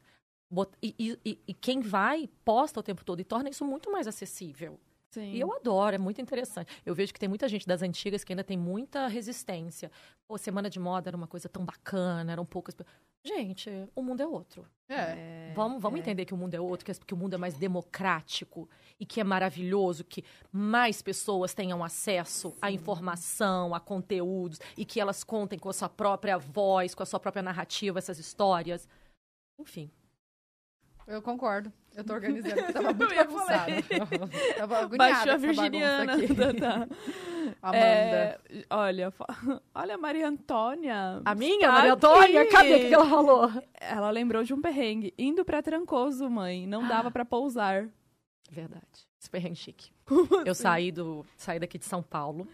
e- 0.98 1.18
e- 1.24 1.38
e 1.48 1.54
quem 1.54 1.80
vai 1.80 2.28
posta 2.44 2.78
o 2.78 2.82
tempo 2.82 3.04
todo 3.04 3.20
e 3.20 3.24
torna 3.24 3.50
isso 3.50 3.64
muito 3.64 3.90
mais 3.90 4.06
acessível. 4.06 4.78
Sim. 5.10 5.32
E 5.32 5.40
eu 5.40 5.52
adoro, 5.52 5.94
é 5.94 5.98
muito 5.98 6.20
interessante. 6.20 6.70
Eu 6.84 6.94
vejo 6.94 7.12
que 7.12 7.20
tem 7.20 7.28
muita 7.28 7.48
gente 7.48 7.66
das 7.66 7.82
antigas 7.82 8.24
que 8.24 8.32
ainda 8.32 8.44
tem 8.44 8.58
muita 8.58 9.06
resistência. 9.06 9.90
Pô, 10.26 10.36
semana 10.36 10.68
de 10.68 10.78
moda 10.78 11.08
era 11.08 11.16
uma 11.16 11.26
coisa 11.26 11.48
tão 11.48 11.64
bacana, 11.64 12.32
eram 12.32 12.44
poucas. 12.44 12.76
Gente, 13.24 13.70
o 13.94 14.02
mundo 14.02 14.22
é 14.22 14.26
outro. 14.26 14.66
É. 14.90 15.52
vamos 15.54 15.82
vamos 15.82 16.00
entender 16.00 16.24
que 16.24 16.32
o 16.32 16.36
mundo 16.36 16.54
é 16.54 16.60
outro, 16.60 16.86
que, 16.86 16.94
que 16.94 17.12
o 17.12 17.16
mundo 17.16 17.34
é 17.34 17.36
mais 17.36 17.58
democrático 17.58 18.66
e 18.98 19.04
que 19.04 19.20
é 19.20 19.24
maravilhoso, 19.24 20.02
que 20.02 20.24
mais 20.50 21.02
pessoas 21.02 21.52
tenham 21.52 21.84
acesso 21.84 22.56
à 22.60 22.70
informação, 22.70 23.74
a 23.74 23.80
conteúdos 23.80 24.58
e 24.78 24.84
que 24.86 24.98
elas 24.98 25.22
contem 25.22 25.58
com 25.58 25.68
a 25.68 25.74
sua 25.74 25.90
própria 25.90 26.38
voz, 26.38 26.94
com 26.94 27.02
a 27.02 27.06
sua 27.06 27.20
própria 27.20 27.42
narrativa, 27.42 27.98
essas 27.98 28.18
histórias. 28.18 28.88
Enfim. 29.58 29.90
Eu 31.08 31.22
concordo. 31.22 31.72
Eu 31.96 32.04
tô 32.04 32.12
organizando, 32.12 32.54
porque 32.54 32.72
tava 32.72 32.92
muito 32.94 33.02
Eu 33.02 33.16
ia 33.16 33.24
bagunçado. 33.24 33.72
Tava 34.56 34.78
agoniada 34.78 34.96
Baixou 35.14 35.32
a 35.32 35.36
Virginiana. 35.38 36.16
Tá, 36.16 36.54
tá. 36.60 36.88
Amanda. 37.62 37.78
É, 37.78 38.38
olha, 38.70 39.12
olha 39.74 39.94
a 39.94 39.98
Maria 39.98 40.28
Antônia. 40.28 41.22
A 41.24 41.34
minha, 41.34 41.66
Tá 41.66 41.72
Maria 41.72 41.94
Antônia, 41.94 42.42
aqui. 42.42 42.50
cadê 42.52 42.74
o 42.76 42.88
que 42.88 42.94
ela 42.94 43.08
falou? 43.08 43.50
Ela 43.80 44.10
lembrou 44.10 44.44
de 44.44 44.52
um 44.52 44.60
perrengue. 44.60 45.14
Indo 45.18 45.44
pra 45.44 45.62
Trancoso, 45.62 46.28
mãe. 46.28 46.66
Não 46.66 46.86
dava 46.86 47.10
pra 47.10 47.24
pousar. 47.24 47.88
Verdade. 48.50 48.84
Super 49.18 49.40
perrengue 49.40 49.56
chique. 49.56 49.90
Eu 50.44 50.54
saí, 50.54 50.92
do, 50.92 51.24
saí 51.36 51.58
daqui 51.58 51.78
de 51.78 51.86
São 51.86 52.02
Paulo. 52.02 52.46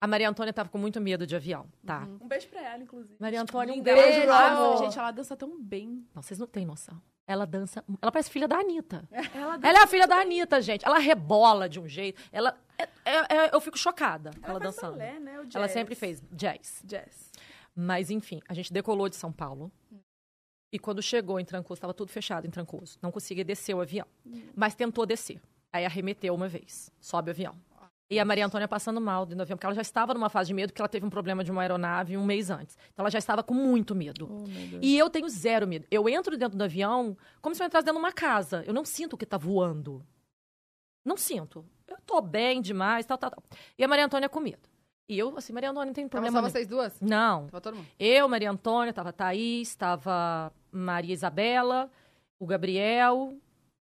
A 0.00 0.06
Maria 0.06 0.28
Antônia 0.28 0.52
tava 0.52 0.68
com 0.68 0.78
muito 0.78 1.00
medo 1.00 1.26
de 1.26 1.34
avião, 1.34 1.66
tá? 1.84 2.06
Um 2.20 2.28
beijo 2.28 2.46
pra 2.48 2.62
ela, 2.62 2.82
inclusive. 2.82 3.16
Maria 3.18 3.42
Antônia, 3.42 3.74
um 3.74 3.82
beijo, 3.82 4.00
ela 4.20 4.48
dança- 4.50 4.62
amor. 4.62 4.76
Gente, 4.78 4.98
ela 4.98 5.10
dança 5.10 5.36
tão 5.36 5.60
bem. 5.60 6.06
Não, 6.14 6.22
vocês 6.22 6.38
não 6.38 6.46
têm 6.46 6.64
noção. 6.64 7.00
Ela 7.26 7.44
dança. 7.44 7.84
Ela 8.00 8.12
parece 8.12 8.30
filha 8.30 8.46
da 8.48 8.56
Anitta. 8.58 9.06
Ela 9.34 9.58
Ela 9.62 9.80
é 9.80 9.82
a 9.82 9.86
filha 9.86 10.06
da 10.06 10.16
Anitta, 10.20 10.62
gente. 10.62 10.86
Ela 10.86 10.98
rebola 10.98 11.68
de 11.68 11.78
um 11.80 11.86
jeito. 11.86 12.22
Ela. 12.32 12.56
é- 12.78 12.88
é- 13.04 13.36
é- 13.36 13.50
eu 13.54 13.60
fico 13.60 13.76
chocada 13.76 14.30
com 14.40 14.46
ela, 14.50 14.60
faz 14.60 14.74
dançando. 14.74 14.92
balé, 14.98 15.18
né? 15.20 15.40
O 15.40 15.46
Ela 15.54 15.68
sempre 15.68 15.94
fez 15.94 16.22
jazz. 16.32 16.80
Jazz. 16.84 17.30
Mas, 17.74 18.10
enfim, 18.10 18.40
a 18.48 18.54
gente 18.54 18.72
decolou 18.72 19.08
de 19.08 19.16
São 19.16 19.30
Paulo. 19.32 19.70
E 20.72 20.78
quando 20.78 21.02
chegou 21.02 21.38
em 21.40 21.44
Trancoso, 21.44 21.78
estava 21.78 21.92
tudo 21.94 22.10
fechado 22.10 22.46
em 22.46 22.50
Trancoso. 22.50 22.98
Não 23.02 23.10
conseguia 23.10 23.44
descer 23.44 23.74
o 23.74 23.80
avião. 23.80 24.06
Mas 24.54 24.74
tentou 24.74 25.04
descer. 25.04 25.40
Aí 25.72 25.84
arremeteu 25.84 26.34
uma 26.34 26.48
vez. 26.48 26.90
Sobe 27.00 27.30
o 27.30 27.32
avião. 27.32 27.54
E 28.10 28.18
a 28.18 28.24
Maria 28.24 28.46
Antônia 28.46 28.66
passando 28.66 29.00
mal 29.00 29.26
dentro 29.26 29.36
do 29.36 29.42
avião, 29.42 29.56
porque 29.56 29.66
ela 29.66 29.74
já 29.74 29.82
estava 29.82 30.14
numa 30.14 30.30
fase 30.30 30.48
de 30.48 30.54
medo, 30.54 30.70
porque 30.70 30.80
ela 30.80 30.88
teve 30.88 31.04
um 31.04 31.10
problema 31.10 31.44
de 31.44 31.50
uma 31.50 31.60
aeronave 31.60 32.16
um 32.16 32.24
mês 32.24 32.48
antes. 32.48 32.76
Então 32.92 33.02
ela 33.02 33.10
já 33.10 33.18
estava 33.18 33.42
com 33.42 33.52
muito 33.52 33.94
medo. 33.94 34.28
Oh. 34.30 34.78
E 34.80 34.96
eu 34.96 35.10
tenho 35.10 35.28
zero 35.28 35.66
medo. 35.68 35.86
Eu 35.90 36.08
entro 36.08 36.36
dentro 36.38 36.56
do 36.56 36.64
avião 36.64 37.16
como 37.42 37.54
se 37.54 37.62
eu 37.62 37.66
entrasse 37.66 37.84
dentro 37.84 38.00
de 38.00 38.04
uma 38.04 38.12
casa. 38.12 38.64
Eu 38.66 38.72
não 38.72 38.84
sinto 38.84 39.16
que 39.16 39.26
tá 39.26 39.36
voando. 39.36 40.02
Não 41.04 41.18
sinto. 41.18 41.64
Eu 41.86 41.98
tô 42.06 42.20
bem 42.22 42.62
demais, 42.62 43.04
tal, 43.04 43.18
tal, 43.18 43.30
tal. 43.30 43.42
E 43.78 43.84
a 43.84 43.88
Maria 43.88 44.06
Antônia 44.06 44.28
com 44.28 44.40
medo. 44.40 44.68
E 45.06 45.18
eu, 45.18 45.36
assim, 45.36 45.52
Maria 45.52 45.70
Antônia, 45.70 45.86
não 45.86 45.94
tem 45.94 46.06
Tava 46.06 46.22
problema 46.22 46.36
só 46.36 46.42
nenhum. 46.42 46.52
vocês 46.52 46.66
duas? 46.66 47.00
Não. 47.00 47.46
Tava 47.46 47.60
todo 47.60 47.76
mundo. 47.76 47.86
Eu, 47.98 48.28
Maria 48.28 48.50
Antônia, 48.50 48.92
tava 48.92 49.12
Thaís, 49.12 49.74
tava 49.74 50.52
Maria 50.70 51.14
Isabela, 51.14 51.90
o 52.38 52.46
Gabriel. 52.46 53.34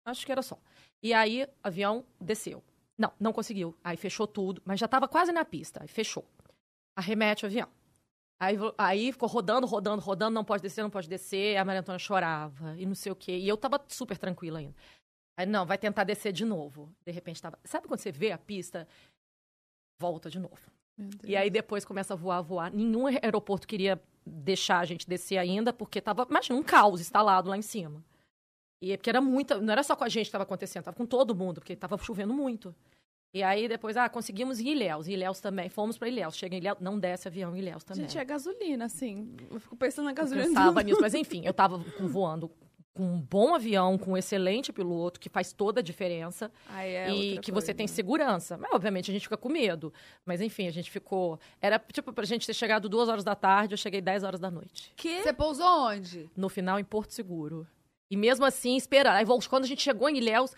Acho 0.05 0.25
que 0.25 0.31
era 0.31 0.43
só. 0.43 0.57
E 1.01 1.13
aí, 1.13 1.43
o 1.43 1.47
avião 1.63 2.03
desceu. 2.21 2.63
Não, 2.97 3.11
não 3.19 3.31
conseguiu. 3.31 3.75
Aí 3.83 3.95
fechou 3.95 4.27
tudo, 4.27 4.61
mas 4.65 4.79
já 4.79 4.87
tava 4.87 5.07
quase 5.07 5.31
na 5.31 5.45
pista. 5.45 5.81
Aí 5.81 5.87
fechou. 5.87 6.25
Arremete 6.95 7.45
o 7.45 7.47
avião. 7.47 7.69
Aí, 8.39 8.55
aí 8.77 9.11
ficou 9.11 9.27
rodando, 9.27 9.65
rodando, 9.65 10.01
rodando, 10.01 10.33
não 10.33 10.43
pode 10.43 10.61
descer, 10.61 10.81
não 10.81 10.89
pode 10.89 11.09
descer. 11.09 11.57
A 11.57 11.65
Maria 11.65 11.81
Antônia 11.81 11.99
chorava 11.99 12.75
e 12.77 12.85
não 12.85 12.95
sei 12.95 13.11
o 13.11 13.15
quê. 13.15 13.37
E 13.37 13.47
eu 13.47 13.57
tava 13.57 13.83
super 13.87 14.17
tranquila 14.17 14.59
ainda. 14.59 14.75
Aí, 15.37 15.45
não, 15.45 15.65
vai 15.65 15.77
tentar 15.77 16.03
descer 16.03 16.31
de 16.31 16.45
novo. 16.45 16.91
De 17.05 17.11
repente 17.11 17.41
tava. 17.41 17.59
Sabe 17.63 17.87
quando 17.87 17.99
você 17.99 18.11
vê 18.11 18.31
a 18.31 18.37
pista? 18.37 18.87
Volta 19.99 20.29
de 20.29 20.39
novo. 20.39 20.59
E 21.23 21.35
aí 21.35 21.49
depois 21.49 21.85
começa 21.85 22.13
a 22.13 22.17
voar, 22.17 22.41
voar. 22.41 22.71
Nenhum 22.71 23.05
aeroporto 23.05 23.67
queria 23.67 24.01
deixar 24.25 24.79
a 24.79 24.85
gente 24.85 25.07
descer 25.07 25.37
ainda, 25.37 25.71
porque 25.71 26.01
tava, 26.01 26.25
imagina, 26.29 26.59
um 26.59 26.63
caos 26.63 26.99
instalado 26.99 27.49
lá 27.49 27.57
em 27.57 27.61
cima. 27.61 28.03
E 28.81 28.91
é 28.91 28.97
porque 28.97 29.09
era 29.09 29.21
muita, 29.21 29.59
não 29.59 29.71
era 29.71 29.81
só 29.83 29.95
com 29.95 30.03
a 30.03 30.09
gente 30.09 30.25
que 30.25 30.29
estava 30.29 30.43
acontecendo, 30.43 30.83
tava 30.83 30.95
com 30.97 31.05
todo 31.05 31.33
mundo, 31.35 31.55
porque 31.61 31.75
tava 31.75 31.97
chovendo 31.97 32.33
muito. 32.33 32.75
E 33.33 33.43
aí 33.43 33.67
depois, 33.67 33.97
ah, 33.97 34.07
conseguimos 34.07 34.59
em 34.59 34.69
Ilhéus, 34.69 35.07
Ilhéus 35.07 35.39
também, 35.39 35.67
fomos 35.69 35.97
para 35.97 36.07
Ilhéus. 36.07 36.35
Chega 36.35 36.55
em 36.55 36.59
Ilhéus, 36.59 36.77
não 36.79 36.97
desce 36.97 37.27
avião 37.27 37.55
em 37.55 37.59
Ilhéus 37.59 37.83
também. 37.83 38.03
Gente, 38.03 38.17
é 38.17 38.23
gasolina, 38.25 38.85
assim. 38.85 39.35
Eu 39.51 39.59
fico 39.59 39.75
pensando 39.75 40.05
na 40.05 40.11
Eu 40.11 40.15
gasolina. 40.15 40.47
pensava 40.47 40.81
nisso, 40.81 41.01
mas 41.01 41.13
enfim, 41.13 41.41
eu 41.45 41.53
tava 41.53 41.79
com- 41.97 42.07
voando 42.07 42.49
com 42.93 43.03
um 43.03 43.19
bom 43.21 43.53
avião, 43.53 43.95
com 43.95 44.13
um 44.13 44.17
excelente 44.17 44.73
piloto, 44.73 45.19
que 45.19 45.29
faz 45.29 45.53
toda 45.53 45.81
a 45.81 45.83
diferença 45.83 46.51
Aí 46.69 46.89
é 46.95 47.09
e 47.13 47.37
que 47.39 47.51
você 47.51 47.67
coisa. 47.67 47.73
tem 47.75 47.85
segurança. 47.87 48.57
Mas, 48.57 48.71
obviamente, 48.73 49.11
a 49.11 49.13
gente 49.13 49.21
fica 49.23 49.37
com 49.37 49.49
medo. 49.49 49.93
Mas, 50.25 50.41
enfim, 50.41 50.65
a 50.65 50.71
gente 50.71 50.89
ficou. 50.89 51.39
Era 51.61 51.77
tipo 51.77 52.11
pra 52.11 52.25
gente 52.25 52.47
ter 52.47 52.55
chegado 52.55 52.89
duas 52.89 53.07
horas 53.07 53.23
da 53.23 53.35
tarde, 53.35 53.73
eu 53.73 53.77
cheguei 53.77 54.01
10 54.01 54.23
horas 54.23 54.39
da 54.39 54.49
noite. 54.49 54.93
Que? 54.95 55.21
Você 55.21 55.31
pousou 55.33 55.67
onde? 55.89 56.27
No 56.35 56.49
final, 56.49 56.79
em 56.79 56.83
Porto 56.83 57.11
Seguro. 57.11 57.67
E 58.09 58.15
mesmo 58.17 58.45
assim, 58.45 58.75
esperar. 58.75 59.15
Aí, 59.15 59.25
quando 59.49 59.63
a 59.63 59.67
gente 59.67 59.81
chegou 59.81 60.09
em 60.09 60.17
Ilhéus, 60.17 60.53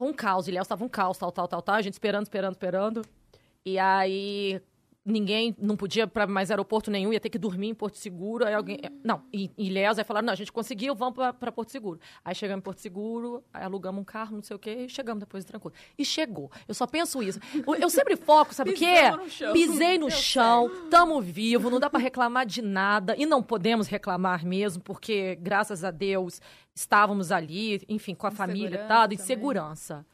um 0.00 0.12
caos. 0.12 0.48
Ilhéus 0.48 0.68
tava 0.68 0.84
um 0.84 0.88
caos, 0.88 1.18
tal, 1.18 1.32
tal, 1.32 1.48
tal, 1.48 1.62
tal. 1.62 1.74
A 1.74 1.82
gente 1.82 1.94
esperando, 1.94 2.24
esperando, 2.24 2.54
esperando. 2.54 3.02
E 3.64 3.78
aí. 3.78 4.60
Ninguém 5.10 5.56
não 5.58 5.74
podia 5.74 6.06
para 6.06 6.26
mais 6.26 6.50
aeroporto 6.50 6.90
nenhum, 6.90 7.12
ia 7.14 7.18
ter 7.18 7.30
que 7.30 7.38
dormir 7.38 7.68
em 7.68 7.74
Porto 7.74 7.96
Seguro. 7.96 8.44
Aí 8.46 8.52
alguém. 8.52 8.78
Não, 9.02 9.22
em 9.32 9.50
Ilhéus, 9.56 9.98
aí 9.98 10.04
falaram: 10.04 10.26
não, 10.26 10.32
a 10.34 10.36
gente 10.36 10.52
conseguiu, 10.52 10.94
vamos 10.94 11.14
para 11.16 11.50
Porto 11.50 11.70
Seguro. 11.70 11.98
Aí 12.22 12.34
chegamos 12.34 12.60
em 12.60 12.62
Porto 12.62 12.78
Seguro, 12.80 13.42
alugamos 13.52 14.02
um 14.02 14.04
carro, 14.04 14.36
não 14.36 14.42
sei 14.42 14.54
o 14.54 14.58
quê, 14.58 14.84
e 14.84 14.88
chegamos 14.88 15.20
depois 15.20 15.44
de 15.44 15.48
tranquilo. 15.50 15.74
E 15.96 16.04
chegou. 16.04 16.50
Eu 16.68 16.74
só 16.74 16.86
penso 16.86 17.22
isso. 17.22 17.40
Eu- 17.66 17.74
Eu 17.76 17.88
sempre 17.90 18.16
foco, 18.16 18.54
sabe 18.54 18.72
o 18.72 18.74
quê? 18.74 19.10
No 19.10 19.28
chão. 19.30 19.52
Pisei 19.54 19.96
no 19.98 20.08
Deu 20.08 20.16
chão, 20.16 20.70
tamo 20.90 21.20
vivo, 21.22 21.70
não 21.70 21.80
dá 21.80 21.88
pra 21.88 21.98
reclamar 21.98 22.44
de 22.44 22.60
nada. 22.60 23.14
E 23.16 23.24
não 23.24 23.42
podemos 23.42 23.86
reclamar 23.88 24.44
mesmo, 24.44 24.82
porque, 24.82 25.36
graças 25.40 25.84
a 25.84 25.90
Deus, 25.90 26.38
estávamos 26.74 27.32
ali, 27.32 27.80
enfim, 27.88 28.14
com 28.14 28.26
a 28.26 28.30
Em 28.30 28.34
família 28.34 28.82
e 28.84 28.88
tal, 28.88 29.10
em 29.10 29.16
segurança. 29.16 30.04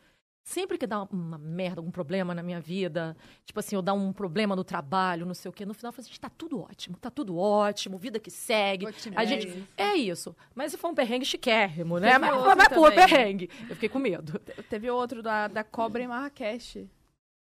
Sempre 0.45 0.77
que 0.77 0.87
dá 0.87 1.03
uma 1.05 1.39
merda, 1.39 1.81
algum 1.81 1.91
problema 1.91 2.35
na 2.35 2.43
minha 2.43 2.61
vida, 2.61 3.17
tipo 3.47 3.59
assim, 3.59 3.77
eu 3.77 3.81
dar 3.81 3.95
um 3.95 4.13
problema 4.13 4.55
no 4.55 4.63
trabalho, 4.63 5.25
não 5.25 5.33
sei 5.33 5.49
o 5.49 5.53
quê, 5.53 5.65
no 5.65 5.73
final 5.73 5.89
eu 5.89 5.95
falo 5.95 6.07
assim, 6.07 6.21
tá 6.21 6.29
tudo 6.29 6.61
ótimo, 6.61 6.99
tá 6.99 7.11
tudo 7.11 7.39
ótimo, 7.39 7.97
vida 7.97 8.21
que 8.21 8.31
segue. 8.31 8.85
A 8.85 8.91
Otimista. 8.91 9.25
gente, 9.25 9.69
é 9.75 9.95
isso. 9.95 10.37
Mas 10.55 10.75
foi 10.77 10.91
um 10.91 10.95
perrengue 10.95 11.25
chiquérrimo, 11.25 11.99
né? 11.99 12.19
Mas 12.19 12.35
outro 12.35 12.57
vai 12.57 12.69
por 12.69 12.91
também. 12.91 13.09
perrengue. 13.09 13.51
Eu 13.63 13.75
fiquei 13.75 13.89
com 13.89 13.99
medo. 13.99 14.39
Teve 14.69 14.91
outro 14.91 15.23
da, 15.23 15.49
da 15.49 15.65
cobra 15.65 16.03
em 16.03 16.09
Marrakech. 16.09 16.91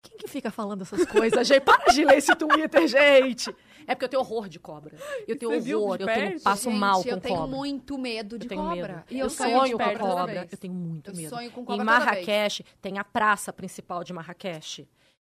Quem 0.01 0.17
que 0.17 0.27
fica 0.27 0.49
falando 0.51 0.83
essas 0.83 1.05
coisas, 1.05 1.47
gente? 1.47 1.61
Para 1.63 1.91
de 1.91 2.05
ler 2.05 2.17
esse 2.17 2.33
Twitter, 2.35 2.87
gente! 2.87 3.53
É 3.85 3.95
porque 3.95 4.05
eu 4.05 4.09
tenho 4.09 4.21
horror 4.21 4.49
de 4.49 4.59
cobra. 4.59 4.97
Eu 5.27 5.37
tenho 5.37 5.51
Você 5.61 5.73
horror, 5.75 5.97
eu 5.99 6.05
tenho, 6.07 6.41
passo 6.41 6.69
Gente, 6.69 6.79
mal 6.79 7.01
com 7.03 7.09
eu 7.09 7.21
tenho 7.21 7.35
cobra. 7.37 7.55
muito 7.55 7.97
medo 7.97 8.37
de 8.37 8.45
eu 8.45 8.49
tenho 8.49 8.61
cobra. 8.61 8.87
medo. 8.97 9.03
E 9.09 9.19
eu, 9.19 9.29
sonho 9.29 9.57
sonho 9.59 9.77
de 9.77 9.83
com 9.83 9.97
cobra. 9.97 10.47
Eu 10.51 10.57
tenho 10.57 10.73
muito 10.73 11.11
Eu 11.11 11.15
medo. 11.15 11.29
sonho 11.29 11.51
com 11.51 11.61
Em 11.61 11.65
cobra 11.65 11.85
toda 11.85 11.95
vez. 11.99 12.05
Marrakech 12.05 12.65
tem 12.81 12.97
a 12.99 13.03
praça 13.03 13.53
principal 13.53 14.03
de 14.03 14.11
Marrakech. 14.11 14.87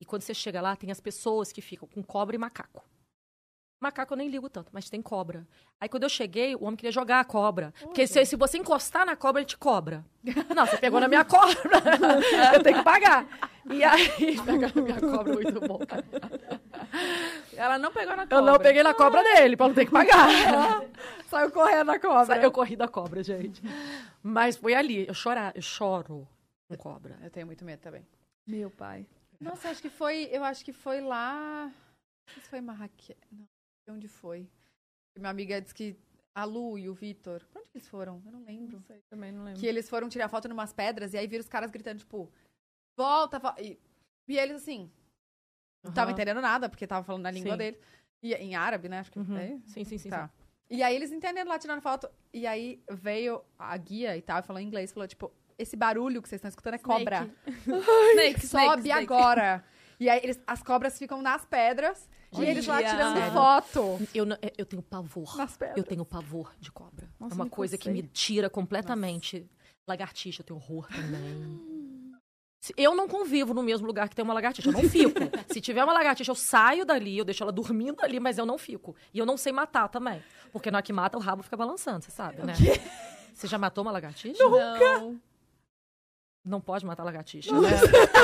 E 0.01 0.05
quando 0.05 0.23
você 0.23 0.35
chega 0.35 0.61
lá, 0.61 0.75
tem 0.75 0.91
as 0.91 1.01
pessoas 1.01 1.53
que 1.53 1.61
ficam 1.61 1.87
com 1.87 2.03
cobra 2.03 2.35
e 2.35 2.39
macaco. 2.39 2.83
Macaco 3.81 4.13
eu 4.13 4.19
nem 4.19 4.29
ligo 4.29 4.51
tanto, 4.51 4.69
mas 4.73 4.91
tem 4.91 5.01
cobra. 5.01 5.47
Aí 5.81 5.89
quando 5.89 6.03
eu 6.03 6.09
cheguei, 6.11 6.55
o 6.55 6.65
homem 6.65 6.77
queria 6.77 6.93
jogar 6.93 7.19
a 7.19 7.25
cobra. 7.25 7.73
Porque 7.81 8.07
se, 8.07 8.23
se 8.27 8.37
você 8.37 8.59
encostar 8.59 9.07
na 9.07 9.17
cobra, 9.17 9.41
ele 9.41 9.49
te 9.49 9.57
cobra. 9.57 10.05
Não, 10.55 10.67
você 10.67 10.77
pegou 10.77 11.01
na 11.01 11.09
minha 11.09 11.25
cobra. 11.25 11.57
eu 12.55 12.63
tenho 12.63 12.77
que 12.77 12.85
pagar. 12.85 13.27
E 13.71 13.83
aí, 13.83 14.39
pegar 14.45 14.71
na 14.75 14.83
minha 14.83 15.01
cobra, 15.01 15.33
muito 15.33 15.61
bom, 15.61 15.79
cara. 15.79 16.05
Ela 17.57 17.79
não 17.79 17.91
pegou 17.93 18.17
na 18.17 18.23
cobra. 18.27 18.37
Eu 18.37 18.43
não 18.43 18.59
peguei 18.59 18.83
na 18.83 18.95
cobra 18.95 19.23
dele, 19.23 19.57
pra 19.57 19.69
não 19.69 19.75
ter 19.75 19.87
que 19.87 19.93
pagar. 19.93 20.29
Saiu 21.29 21.51
correndo 21.51 21.87
na 21.87 21.99
cobra. 21.99 22.43
Eu 22.43 22.51
corri 22.51 22.77
da 22.77 22.89
cobra, 22.89 23.23
gente. 23.23 23.63
Mas 24.23 24.57
foi 24.57 24.75
ali. 24.75 25.07
Eu 25.07 25.15
chorar, 25.15 25.53
eu 25.55 25.63
choro 25.63 26.27
com 26.69 26.77
cobra. 26.77 27.19
Eu 27.23 27.31
tenho 27.31 27.47
muito 27.47 27.65
medo 27.65 27.81
também. 27.81 28.07
Meu 28.47 28.71
pai. 28.71 29.07
Nossa, 29.41 29.69
acho 29.69 29.81
que 29.81 29.91
foi. 29.91 30.29
Eu 30.33 30.43
acho 30.43 30.65
que 30.65 30.73
foi 30.73 31.01
lá. 31.01 31.65
Não 31.67 32.35
sei 32.35 32.43
se 32.43 32.49
foi 32.49 32.59
em 32.59 32.63
Marrakech. 32.63 33.17
Não, 33.31 33.47
onde 33.91 34.09
foi. 34.09 34.49
Minha 35.19 35.31
amiga 35.31 35.61
disse 35.61 35.75
que 35.75 35.97
a 36.35 36.45
Lu 36.45 36.79
e 36.79 36.89
o 36.89 36.95
Vitor. 36.95 37.45
Pra 37.51 37.61
onde 37.61 37.71
que 37.71 37.79
eles 37.79 37.89
foram? 37.89 38.23
Eu 38.25 38.33
não 38.33 38.45
lembro. 38.45 38.77
Não 38.77 38.83
sei, 38.83 39.01
também 39.11 39.33
não 39.33 39.45
lembro. 39.45 39.61
Que 39.61 39.67
eles 39.67 39.89
foram 39.89 40.09
tirar 40.09 40.29
foto 40.29 40.49
numas 40.49 40.73
pedras 40.73 41.13
e 41.13 41.19
aí 41.19 41.27
viram 41.27 41.41
os 41.43 41.49
caras 41.49 41.71
gritando, 41.71 41.99
tipo, 41.99 42.31
volta, 42.97 43.39
volta. 43.39 43.61
E, 43.63 43.79
e 44.29 44.39
eles 44.39 44.57
assim. 44.57 44.91
Não 45.83 45.91
estavam 45.91 46.11
Aham. 46.13 46.21
entendendo 46.21 46.41
nada, 46.41 46.69
porque 46.69 46.87
tava 46.87 47.05
falando 47.05 47.23
na 47.23 47.31
língua 47.31 47.53
Sim. 47.53 47.59
deles. 47.59 47.81
E, 48.23 48.35
em 48.35 48.55
árabe, 48.55 48.89
né? 48.89 48.99
Acho 49.01 49.11
que 49.11 49.19
Uhum. 49.19 49.37
é. 49.37 49.59
Sim, 49.67 49.85
sim, 49.85 49.99
sim. 49.99 50.11
Tá. 50.11 50.29
sim. 50.29 50.77
E 50.77 50.83
aí 50.83 50.95
eles 50.95 51.11
entendendo 51.11 51.49
lá, 51.49 51.59
tirando 51.59 51.81
foto. 51.81 52.09
E 52.33 52.47
aí 52.47 52.83
veio 52.91 53.43
a 53.59 53.77
guia 53.77 54.17
e 54.17 54.23
tal, 54.23 54.43
falou 54.43 54.61
em 54.61 54.67
inglês, 54.67 54.93
falou, 54.93 55.09
tipo, 55.09 55.33
esse 55.59 55.75
barulho 55.77 56.23
que 56.23 56.29
vocês 56.29 56.39
estão 56.39 56.49
escutando 56.49 56.75
é 56.75 56.79
cobra. 56.79 57.29
Snake, 58.13 58.47
Sobe 58.47 58.91
agora. 58.93 59.65
E 59.99 60.09
aí 60.09 60.21
eles- 60.23 60.41
as 60.47 60.63
cobras 60.63 60.99
ficam 60.99 61.21
nas 61.23 61.45
pedras 61.45 62.09
e 62.33 62.45
eles 62.45 62.67
lá 62.67 62.79
tirando 62.79 63.15
Sério? 63.17 63.33
foto. 63.33 64.01
Eu, 64.15 64.25
não- 64.27 64.39
eu 64.57 64.65
tenho 64.67 64.83
pavor. 64.83 65.37
Nas 65.37 65.57
pedras. 65.57 65.77
Eu 65.79 65.85
tenho 65.85 66.05
pavor 66.05 66.53
de 66.61 66.71
cobra. 66.71 67.09
Nossa, 67.19 67.35
é 67.35 67.37
uma 67.37 67.45
me 67.45 67.51
coisa 67.51 67.77
que 67.77 67.91
me 67.91 68.03
tira 68.03 68.49
completamente. 68.51 69.49
Lagartixa, 69.87 70.43
eu 70.43 70.47
tenho 70.47 70.59
horror 70.59 70.87
também. 70.89 71.61
Se- 72.61 72.75
Eu 72.77 72.95
não 72.95 73.09
convivo 73.09 73.55
no 73.55 73.63
mesmo 73.63 73.87
lugar 73.87 74.09
que 74.09 74.15
tem 74.15 74.23
uma 74.23 74.35
lagartixa, 74.35 74.69
eu 74.69 74.73
não 74.73 74.83
fico. 74.89 75.19
Se 75.53 75.61
tiver 75.61 75.83
uma 75.83 75.93
lagartixa, 75.95 76.31
eu 76.31 76.35
saio 76.37 76.85
dali, 76.85 77.17
eu 77.19 77.25
deixo 77.25 77.43
ela 77.43 77.51
dormindo 77.51 77.97
ali, 78.05 78.21
mas 78.21 78.37
eu 78.39 78.45
não 78.47 78.59
fico. 78.59 78.95
E 79.15 79.19
eu 79.19 79.25
não 79.27 79.37
sei 79.37 79.51
matar 79.53 79.89
também. 79.89 80.23
Porque 80.53 80.71
na 80.71 80.79
hora 80.79 80.83
que 80.85 80.93
mata, 80.93 81.17
o 81.17 81.21
rabo 81.21 81.43
fica 81.43 81.57
balançando, 81.57 82.05
você 82.05 82.11
sabe, 82.11 82.43
né? 82.43 82.53
Você 83.33 83.47
já 83.47 83.57
matou 83.57 83.83
uma 83.83 83.91
lagartixa? 83.91 84.43
Não. 84.45 85.19
Não 86.45 86.61
pode 86.61 86.87
matar 86.87 87.05
lagartixa, 87.05 87.53
né? 87.53 87.69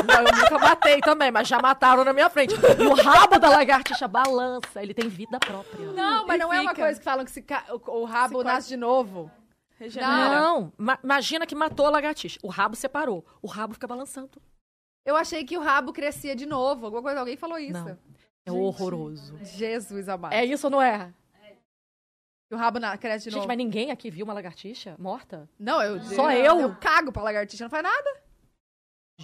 Não, 0.06 0.14
eu 0.24 0.36
nunca 0.36 0.58
matei 0.58 1.00
também, 1.00 1.30
mas 1.30 1.46
já 1.46 1.60
mataram 1.60 2.02
na 2.02 2.12
minha 2.14 2.30
frente. 2.30 2.54
E 2.54 2.86
o 2.86 2.94
rabo 2.94 3.38
da 3.38 3.50
lagartixa 3.50 4.08
balança, 4.08 4.82
ele 4.82 4.94
tem 4.94 5.06
vida 5.08 5.38
própria. 5.38 5.92
Não, 5.92 6.26
mas 6.26 6.36
E 6.36 6.38
não 6.38 6.52
é 6.52 6.60
uma 6.62 6.74
coisa 6.74 6.98
que 6.98 7.04
falam 7.04 7.24
que 7.26 7.30
se 7.30 7.42
ca- 7.42 7.64
o, 7.70 8.00
o 8.00 8.04
rabo 8.04 8.38
Se 8.38 8.44
nasce 8.44 8.68
de 8.68 8.76
novo. 8.76 9.30
Regenera. 9.78 10.40
Não, 10.40 10.72
ma- 10.78 10.98
imagina 11.04 11.46
que 11.46 11.54
matou 11.54 11.84
a 11.86 11.90
lagartixa. 11.90 12.38
O 12.42 12.48
rabo 12.48 12.74
separou. 12.74 13.22
O 13.42 13.46
rabo 13.46 13.74
fica 13.74 13.86
balançando. 13.86 14.40
Eu 15.04 15.14
achei 15.14 15.44
que 15.44 15.58
o 15.58 15.60
rabo 15.60 15.92
crescia 15.92 16.34
de 16.34 16.46
novo. 16.46 16.86
Alguma 16.86 17.02
coisa, 17.02 17.20
alguém 17.20 17.36
falou 17.36 17.58
isso. 17.58 17.74
Não. 17.74 17.90
É 17.90 18.50
Gente. 18.50 18.60
horroroso. 18.60 19.36
Jesus 19.42 20.08
amado. 20.08 20.32
É 20.32 20.42
isso 20.44 20.66
ou 20.68 20.70
não 20.70 20.80
é? 20.80 21.12
O 22.50 22.56
rabo 22.56 22.78
na- 22.78 22.96
cresce 22.96 23.24
de 23.24 23.30
Gente, 23.30 23.36
novo. 23.38 23.48
mas 23.48 23.56
ninguém 23.58 23.90
aqui 23.90 24.10
viu 24.10 24.24
uma 24.24 24.32
lagartixa 24.34 24.94
morta? 24.98 25.48
Não, 25.58 25.82
eu. 25.82 26.00
Só 26.02 26.30
eu? 26.30 26.60
Eu 26.60 26.76
cago 26.76 27.10
pra 27.10 27.22
lagartixa, 27.22 27.64
não 27.64 27.70
faz 27.70 27.82
nada. 27.82 28.20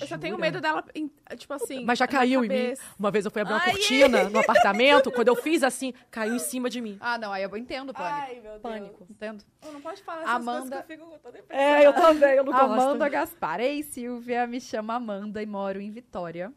Eu 0.01 0.07
só 0.07 0.17
tenho 0.17 0.37
Jura? 0.37 0.41
medo 0.47 0.61
dela, 0.61 0.83
em- 0.95 1.11
tipo 1.37 1.53
assim. 1.53 1.85
Mas 1.85 1.99
já 1.99 2.07
na 2.07 2.11
caiu 2.13 2.43
em 2.45 2.49
mim. 2.49 2.55
cabeça. 2.57 2.83
Uma 2.99 3.11
vez 3.11 3.25
eu 3.27 3.31
fui 3.31 3.43
abrir 3.43 3.53
uma 3.53 3.61
Ai, 3.63 3.71
cortina 3.73 4.25
no 4.31 4.39
apartamento, 4.41 5.13
quando 5.13 5.29
eu 5.29 5.37
fiz 5.37 5.63
assim, 5.63 5.93
caiu 6.11 6.35
em 6.35 6.39
cima 6.39 6.71
de 6.71 6.81
mim. 6.81 6.97
Ah, 6.99 7.19
não, 7.19 7.31
aí 7.31 7.43
eu 7.43 7.57
entendo 7.59 7.91
o 7.91 7.95
pânico. 7.95 8.15
Ai, 8.17 8.35
meu 8.41 8.43
Deus. 8.53 8.63
Pânico. 8.63 9.07
Entendo. 9.11 9.45
Eu 9.63 9.73
não 9.73 9.81
pode 9.83 10.03
falar 10.03 10.23
essas 10.23 10.35
Amanda- 10.35 10.61
coisas 10.83 10.87
que 10.87 10.93
eu 10.95 10.99
fico 10.99 11.19
toda 11.23 11.45
É, 11.51 11.87
eu 11.87 11.93
também, 11.93 12.31
eu 12.37 12.43
não 12.45 12.53
gosto. 12.53 12.65
Amanda 12.73 13.09
Gaspar. 13.09 13.61
Ei, 13.61 13.83
Silvia, 13.83 14.47
me 14.47 14.61
chamo 14.61 14.91
Amanda 14.93 15.43
e 15.43 15.47
moro 15.47 15.79
em 15.81 15.91
Vitória. 15.91 16.51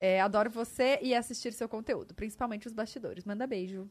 É, 0.00 0.20
adoro 0.22 0.48
você 0.50 0.98
e 1.02 1.14
assistir 1.14 1.52
seu 1.52 1.68
conteúdo, 1.68 2.14
principalmente 2.14 2.66
os 2.66 2.72
bastidores. 2.72 3.24
Manda 3.26 3.46
beijo. 3.46 3.88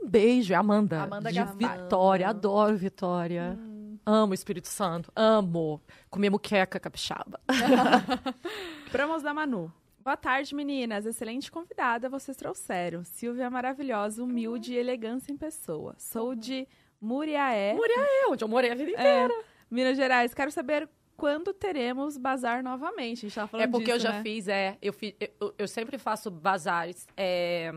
Um 0.00 0.08
beijo, 0.08 0.54
Amanda. 0.54 1.02
Amanda 1.02 1.30
de 1.30 1.38
Gaspar. 1.38 1.78
Vitória, 1.82 2.28
adoro 2.28 2.76
Vitória. 2.76 3.58
Amo 4.04 4.32
o 4.32 4.34
Espírito 4.34 4.66
Santo, 4.68 5.12
amo. 5.14 5.80
Comer 6.10 6.30
muqueca 6.30 6.80
capixaba. 6.80 7.40
Promos 8.90 9.22
da 9.22 9.32
Manu. 9.32 9.72
Boa 10.04 10.16
tarde, 10.16 10.54
meninas. 10.54 11.06
Excelente 11.06 11.50
convidada 11.52 12.08
vocês 12.08 12.36
trouxeram. 12.36 13.04
Silvia 13.04 13.44
é 13.44 13.50
maravilhosa, 13.50 14.22
humilde 14.22 14.72
e 14.74 14.76
elegância 14.76 15.30
em 15.32 15.36
pessoa. 15.36 15.94
Sou 15.98 16.34
de 16.34 16.66
Muriaé, 17.00 17.76
É 17.76 18.26
onde 18.28 18.42
eu 18.42 18.48
morei 18.48 18.72
a 18.72 18.74
vida 18.74 18.90
inteira. 18.90 19.32
é, 19.32 19.44
Minas 19.70 19.96
Gerais. 19.96 20.34
Quero 20.34 20.50
saber 20.50 20.88
quando 21.16 21.52
teremos 21.54 22.16
bazar 22.16 22.62
novamente. 22.64 23.18
A 23.18 23.28
gente 23.28 23.34
tava 23.34 23.46
falando 23.46 23.66
É 23.66 23.70
porque 23.70 23.92
eu 23.92 23.96
disso, 23.96 24.08
já 24.08 24.14
né? 24.14 24.22
fiz, 24.22 24.48
é. 24.48 24.76
Eu, 24.82 24.92
fi- 24.92 25.16
eu, 25.40 25.54
eu 25.56 25.68
sempre 25.68 25.96
faço 25.98 26.28
bazares 26.30 27.06
é, 27.16 27.72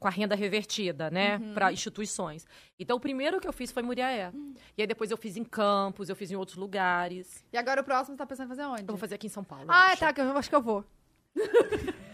com 0.00 0.08
a 0.08 0.10
renda 0.10 0.34
revertida, 0.34 1.10
né? 1.10 1.36
Uhum. 1.36 1.52
Para 1.52 1.70
instituições. 1.70 2.46
Então, 2.78 2.96
o 2.96 3.00
primeiro 3.00 3.38
que 3.38 3.46
eu 3.46 3.52
fiz 3.52 3.70
foi 3.70 3.82
Muriaé. 3.82 4.30
Hum. 4.34 4.54
E 4.76 4.80
aí 4.80 4.86
depois 4.86 5.10
eu 5.10 5.16
fiz 5.18 5.36
em 5.36 5.44
Campos, 5.44 6.08
eu 6.08 6.16
fiz 6.16 6.30
em 6.30 6.36
outros 6.36 6.56
lugares. 6.56 7.44
E 7.52 7.58
agora 7.58 7.82
o 7.82 7.84
próximo 7.84 8.16
você 8.16 8.18
tá 8.18 8.26
pensando 8.26 8.46
em 8.46 8.48
fazer 8.48 8.64
onde? 8.64 8.82
Eu 8.82 8.86
vou 8.86 8.96
fazer 8.96 9.16
aqui 9.16 9.26
em 9.26 9.30
São 9.30 9.44
Paulo. 9.44 9.66
Ah, 9.68 9.94
tá, 9.96 10.10
que 10.12 10.20
eu 10.22 10.36
acho 10.36 10.48
que 10.48 10.56
eu 10.56 10.62
vou. 10.62 10.82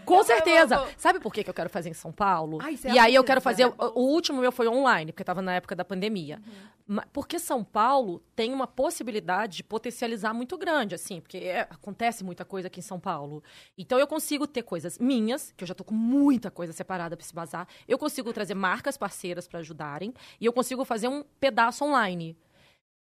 Com 0.05 0.23
certeza. 0.23 0.79
vou. 0.79 0.89
Sabe 0.97 1.19
por 1.19 1.33
que 1.35 1.43
que 1.43 1.51
eu 1.51 1.55
quero 1.55 1.69
fazer 1.69 1.89
em 1.91 1.95
São 1.95 2.13
Paulo? 2.13 2.59
Ai, 2.63 2.79
e 2.95 2.97
aí 2.99 3.13
eu 3.15 3.25
quero 3.25 3.41
fazer. 3.41 3.67
O, 3.67 4.03
último 4.03 4.41
meu 4.41 4.53
foi 4.53 4.69
online, 4.69 5.11
porque 5.11 5.25
estava 5.25 5.43
na 5.43 5.55
época 5.55 5.75
da 5.75 5.85
pandemia. 5.85 6.41
Ma- 6.87 7.05
Porque 7.13 7.41
São 7.41 7.65
Paulo 7.65 8.23
tem 8.37 8.53
uma 8.55 8.69
possibilidade 8.69 9.57
de 9.57 9.65
potencializar 9.65 10.33
muito 10.33 10.57
grande, 10.57 10.95
assim, 10.95 11.21
porque 11.21 11.39
é- 11.39 11.63
acontece 11.63 12.23
muita 12.23 12.45
coisa 12.45 12.69
aqui 12.69 12.79
em 12.79 12.83
São 12.85 13.01
Paulo. 13.01 13.43
Então 13.77 13.99
eu 13.99 14.07
consigo 14.07 14.47
ter 14.47 14.63
coisas 14.63 14.97
minhas, 14.97 15.53
que 15.57 15.65
eu 15.65 15.69
já 15.69 15.75
tô 15.75 15.83
com 15.83 15.95
muita 15.95 16.53
coisa 16.53 16.73
separada 16.73 17.17
para 17.17 17.27
se 17.27 17.35
bazar. 17.35 17.67
Eu 17.89 17.99
consigo 17.99 18.33
trazer 18.33 18.55
marcas 18.55 18.97
parceiras 18.97 19.49
para 19.49 19.59
ajudarem. 19.59 20.15
E 20.41 20.47
eu 20.47 20.53
consigo 20.53 20.85
fazer 20.85 21.09
um 21.09 21.25
pedaço 21.41 21.85
online. 21.85 22.39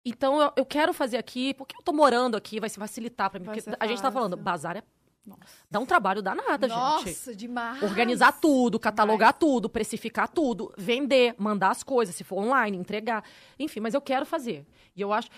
Então 0.05 0.41
eu, 0.41 0.53
eu 0.57 0.67
quero 0.67 0.93
fazer 0.93 1.19
aqui, 1.19 1.55
porque 1.55 1.77
eu 1.77 1.83
tô 1.83 1.93
morando 1.93 2.37
aqui, 2.37 2.59
vai 2.59 2.69
se 2.69 2.79
facilitar 2.81 3.31
para 3.31 3.39
mim. 3.39 3.47
Vai 3.47 3.61
Porque 3.61 3.77
a 3.79 3.87
gente 3.87 4.03
tá 4.03 4.11
falando, 4.11 4.37
bazar 4.37 4.77
é. 4.77 4.83
Nossa. 5.27 5.41
Dá 5.71 5.81
um 5.81 5.87
trabalho 5.87 6.23
danado, 6.23 6.69
gente 6.69 6.77
Nossa, 6.77 7.35
demais. 7.35 7.83
organizar 7.83 8.33
tudo, 8.41 8.79
catalogar 8.79 9.33
tudo, 9.33 9.69
precificar 9.69 10.29
tudo, 10.29 10.73
vender, 10.79 11.35
mandar 11.37 11.71
as 11.71 11.83
coisas, 11.83 12.15
se 12.15 12.23
for 12.23 12.39
online, 12.39 12.77
entregar. 12.79 13.25
Enfim, 13.59 13.81
mas 13.81 13.93
eu 13.95 14.01
quero 14.01 14.25
fazer. 14.25 14.65
E 14.95 15.01
eu 15.01 15.13
acho. 15.13 15.29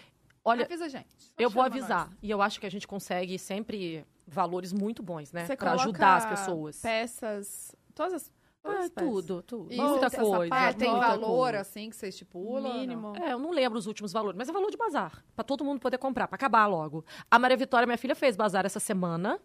Olha, 0.45 0.65
Avisa, 0.65 0.89
gente. 0.89 1.07
eu 1.39 1.51
vou 1.51 1.63
avisar. 1.63 2.11
E 2.23 2.31
eu 2.31 2.41
acho 2.41 2.61
que 2.61 2.67
a 2.67 2.71
gente 2.71 2.87
consegue 2.87 3.39
sempre 3.39 4.05
valores 4.27 4.73
muito 4.73 5.03
bons, 5.03 5.33
né? 5.33 5.47
Você 5.47 5.57
Pra 5.57 5.73
ajudar 5.73 6.17
as 6.17 6.27
pessoas. 6.27 6.81
Peças. 6.81 7.75
Todas 7.95 8.13
as. 8.15 8.39
Ah, 8.65 8.89
tudo, 8.95 9.43
tudo. 9.43 9.73
E 9.73 9.77
muita 9.77 10.11
coisa. 10.11 10.55
sapato, 10.55 10.79
tem 10.79 10.91
muita 10.91 11.07
valor, 11.09 11.27
coisa. 11.27 11.61
assim, 11.61 11.89
que 11.89 11.97
você 11.97 12.09
estipula? 12.09 12.75
Mínimo. 12.75 13.15
É, 13.17 13.33
eu 13.33 13.39
não 13.39 13.51
lembro 13.51 13.79
os 13.79 13.87
últimos 13.87 14.13
valores, 14.13 14.37
mas 14.37 14.49
é 14.49 14.53
valor 14.53 14.71
de 14.71 14.77
bazar. 14.77 15.25
Pra 15.35 15.43
todo 15.45 15.65
mundo 15.65 15.81
poder 15.81 15.97
comprar, 15.97 16.29
pra 16.29 16.35
acabar 16.35 16.67
logo. 16.67 17.05
A 17.31 17.39
Maria 17.39 17.57
Vitória, 17.57 17.87
minha 17.87 17.97
filha, 17.97 18.15
fez 18.15 18.37
bazar 18.37 18.67
essa 18.67 18.81
semana. 18.81 19.41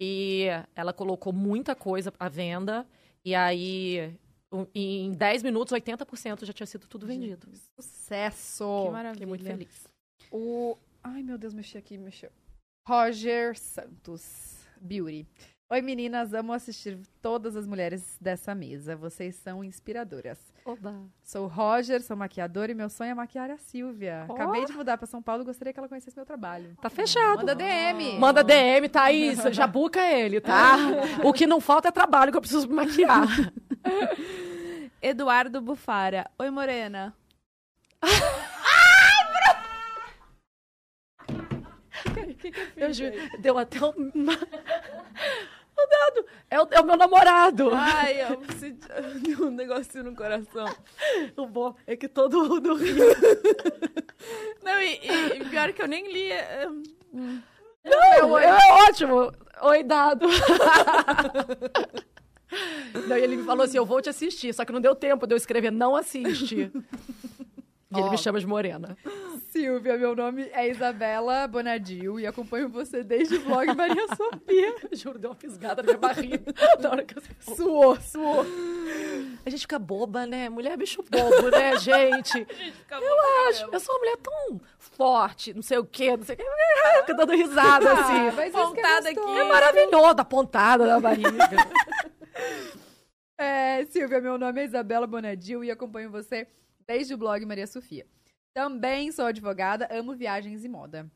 E 0.00 0.46
ela 0.74 0.92
colocou 0.92 1.32
muita 1.32 1.74
coisa 1.74 2.12
à 2.18 2.28
venda. 2.28 2.86
E 3.24 3.34
aí, 3.34 4.14
um- 4.52 4.66
em 4.74 5.12
10 5.12 5.42
minutos, 5.42 5.72
80% 5.72 6.44
já 6.46 6.52
tinha 6.52 6.66
sido 6.66 6.86
tudo 6.86 7.06
vendido. 7.06 7.48
Sucesso. 7.80 8.84
Que 8.86 8.90
maravilha. 8.90 9.12
Fiquei 9.14 9.26
muito 9.26 9.44
feliz. 9.44 9.88
O. 10.30 10.76
Ai, 11.02 11.22
meu 11.22 11.36
Deus, 11.38 11.54
mexi 11.54 11.76
aqui, 11.78 11.96
mexeu. 11.98 12.30
Roger 12.86 13.58
Santos, 13.58 14.58
Beauty. 14.80 15.26
Oi, 15.70 15.82
meninas, 15.82 16.32
amo 16.32 16.54
assistir 16.54 16.98
todas 17.20 17.54
as 17.54 17.66
mulheres 17.66 18.16
dessa 18.18 18.54
mesa. 18.54 18.96
Vocês 18.96 19.34
são 19.34 19.62
inspiradoras. 19.62 20.38
Oba. 20.64 20.94
Sou 21.22 21.46
Roger, 21.46 22.02
sou 22.02 22.16
maquiador 22.16 22.70
e 22.70 22.74
meu 22.74 22.88
sonho 22.88 23.10
é 23.10 23.14
maquiar 23.14 23.50
a 23.50 23.58
Silvia. 23.58 24.24
Ó. 24.30 24.32
Acabei 24.32 24.64
de 24.64 24.72
mudar 24.72 24.96
pra 24.96 25.06
São 25.06 25.20
Paulo 25.20 25.42
e 25.42 25.44
gostaria 25.44 25.70
que 25.70 25.78
ela 25.78 25.86
conhecesse 25.86 26.16
meu 26.16 26.24
trabalho. 26.24 26.74
Tá 26.80 26.88
fechado. 26.88 27.40
Manda 27.40 27.54
DM. 27.54 28.18
Manda 28.18 28.42
DM, 28.42 28.88
Thaís. 28.88 29.42
Já 29.52 29.66
buca 29.66 30.00
ele, 30.00 30.40
tá? 30.40 30.76
o 31.22 31.34
que 31.34 31.46
não 31.46 31.60
falta 31.60 31.88
é 31.88 31.92
trabalho 31.92 32.32
que 32.32 32.38
eu 32.38 32.42
preciso 32.42 32.66
me 32.66 32.72
maquiar. 32.72 33.26
Eduardo 35.02 35.60
Bufara. 35.60 36.30
Oi, 36.38 36.48
Morena. 36.48 37.14
Eu 42.76 42.92
juro, 42.92 43.12
deu 43.38 43.58
até 43.58 43.84
um... 43.84 44.12
É 46.50 46.60
o, 46.60 46.68
é 46.70 46.80
o 46.80 46.84
meu 46.84 46.96
namorado. 46.96 47.70
Ai, 47.74 48.22
eu 48.22 48.40
deu 49.20 49.46
um 49.48 49.50
negocinho 49.50 50.04
no 50.04 50.14
coração. 50.14 50.66
O 51.36 51.46
bom 51.46 51.74
é 51.86 51.94
que 51.96 52.08
todo 52.08 52.44
mundo 52.48 52.74
riu. 52.74 52.96
Não, 54.64 54.80
e, 54.80 54.94
e- 55.36 55.44
pior 55.44 55.72
que 55.72 55.82
eu 55.82 55.88
nem 55.88 56.10
li. 56.12 56.30
é, 56.32 56.66
Não, 57.84 58.38
é 58.38 58.52
ótimo. 58.88 59.32
Oi, 59.62 59.82
dado. 59.82 60.26
Daí 63.08 63.22
ele 63.22 63.36
me 63.36 63.44
falou 63.44 63.64
assim, 63.64 63.76
eu 63.76 63.84
vou 63.86 64.00
te 64.00 64.08
assistir. 64.08 64.52
Só 64.54 64.64
que 64.64 64.72
não 64.72 64.80
deu 64.80 64.94
tempo 64.94 65.26
de 65.26 65.34
eu 65.34 65.36
escrever 65.36 65.70
não 65.70 65.94
assiste. 65.94 66.70
E 67.90 67.98
ele 67.98 68.08
Ó. 68.08 68.10
me 68.10 68.18
chama 68.18 68.38
de 68.38 68.46
morena. 68.46 68.96
Silvia, 69.50 69.96
meu 69.96 70.14
nome 70.14 70.42
é 70.52 70.68
Isabela 70.68 71.48
Bonadio 71.48 72.20
e 72.20 72.26
acompanho 72.26 72.68
você 72.68 73.02
desde 73.02 73.36
o 73.36 73.40
blog 73.44 73.74
Maria 73.74 74.06
Sofia. 74.14 74.74
Juro, 74.92 75.18
deu 75.18 75.30
uma 75.30 75.36
fisgada 75.36 75.82
na 75.82 75.86
minha 75.86 75.98
barriga 75.98 76.52
na 76.78 76.90
hora 76.90 77.02
que 77.02 77.14
você 77.14 77.32
falou. 77.40 77.56
Suou, 77.56 78.00
suou. 78.00 78.46
A 79.44 79.48
gente 79.48 79.62
fica 79.62 79.78
boba, 79.78 80.26
né? 80.26 80.50
Mulher 80.50 80.72
é 80.72 80.76
bicho 80.76 81.02
bobo, 81.02 81.48
né, 81.50 81.78
gente? 81.78 82.46
Eu 82.90 83.48
acho. 83.48 83.68
Eu 83.72 83.80
sou 83.80 83.94
uma 83.94 84.00
mulher 84.00 84.16
tão 84.18 84.60
forte, 84.76 85.54
não 85.54 85.62
sei 85.62 85.78
o 85.78 85.84
quê, 85.84 86.14
não 86.14 86.24
sei 86.24 86.34
o 86.34 86.38
quê. 86.38 86.44
Fica 87.00 87.14
dando 87.14 87.32
risada, 87.32 87.90
assim. 87.90 88.36
mas 88.36 88.54
é 88.54 88.58
pontada 88.58 89.08
aqui. 89.08 89.18
É 89.18 89.44
maravilhoso, 89.44 90.14
da 90.14 90.24
pontada 90.26 90.86
da 90.86 91.00
barriga. 91.00 91.30
É, 93.38 93.84
Silvia, 93.86 94.20
meu 94.20 94.36
nome 94.36 94.60
é 94.60 94.64
Isabela 94.64 95.06
Bonadio 95.06 95.64
e 95.64 95.70
acompanho 95.70 96.10
você 96.10 96.46
desde 96.88 97.12
o 97.14 97.18
blog 97.18 97.44
Maria 97.44 97.66
Sofia. 97.66 98.06
Também 98.54 99.12
sou 99.12 99.26
advogada, 99.26 99.86
amo 99.92 100.14
viagens 100.14 100.64
e 100.64 100.68
moda. 100.68 101.08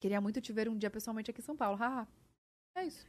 Queria 0.00 0.20
muito 0.20 0.40
te 0.40 0.52
ver 0.52 0.68
um 0.68 0.78
dia 0.78 0.88
pessoalmente 0.88 1.30
aqui 1.30 1.40
em 1.40 1.44
São 1.44 1.56
Paulo. 1.56 1.76
Haha. 1.76 2.06
É 2.76 2.84
isso. 2.84 3.04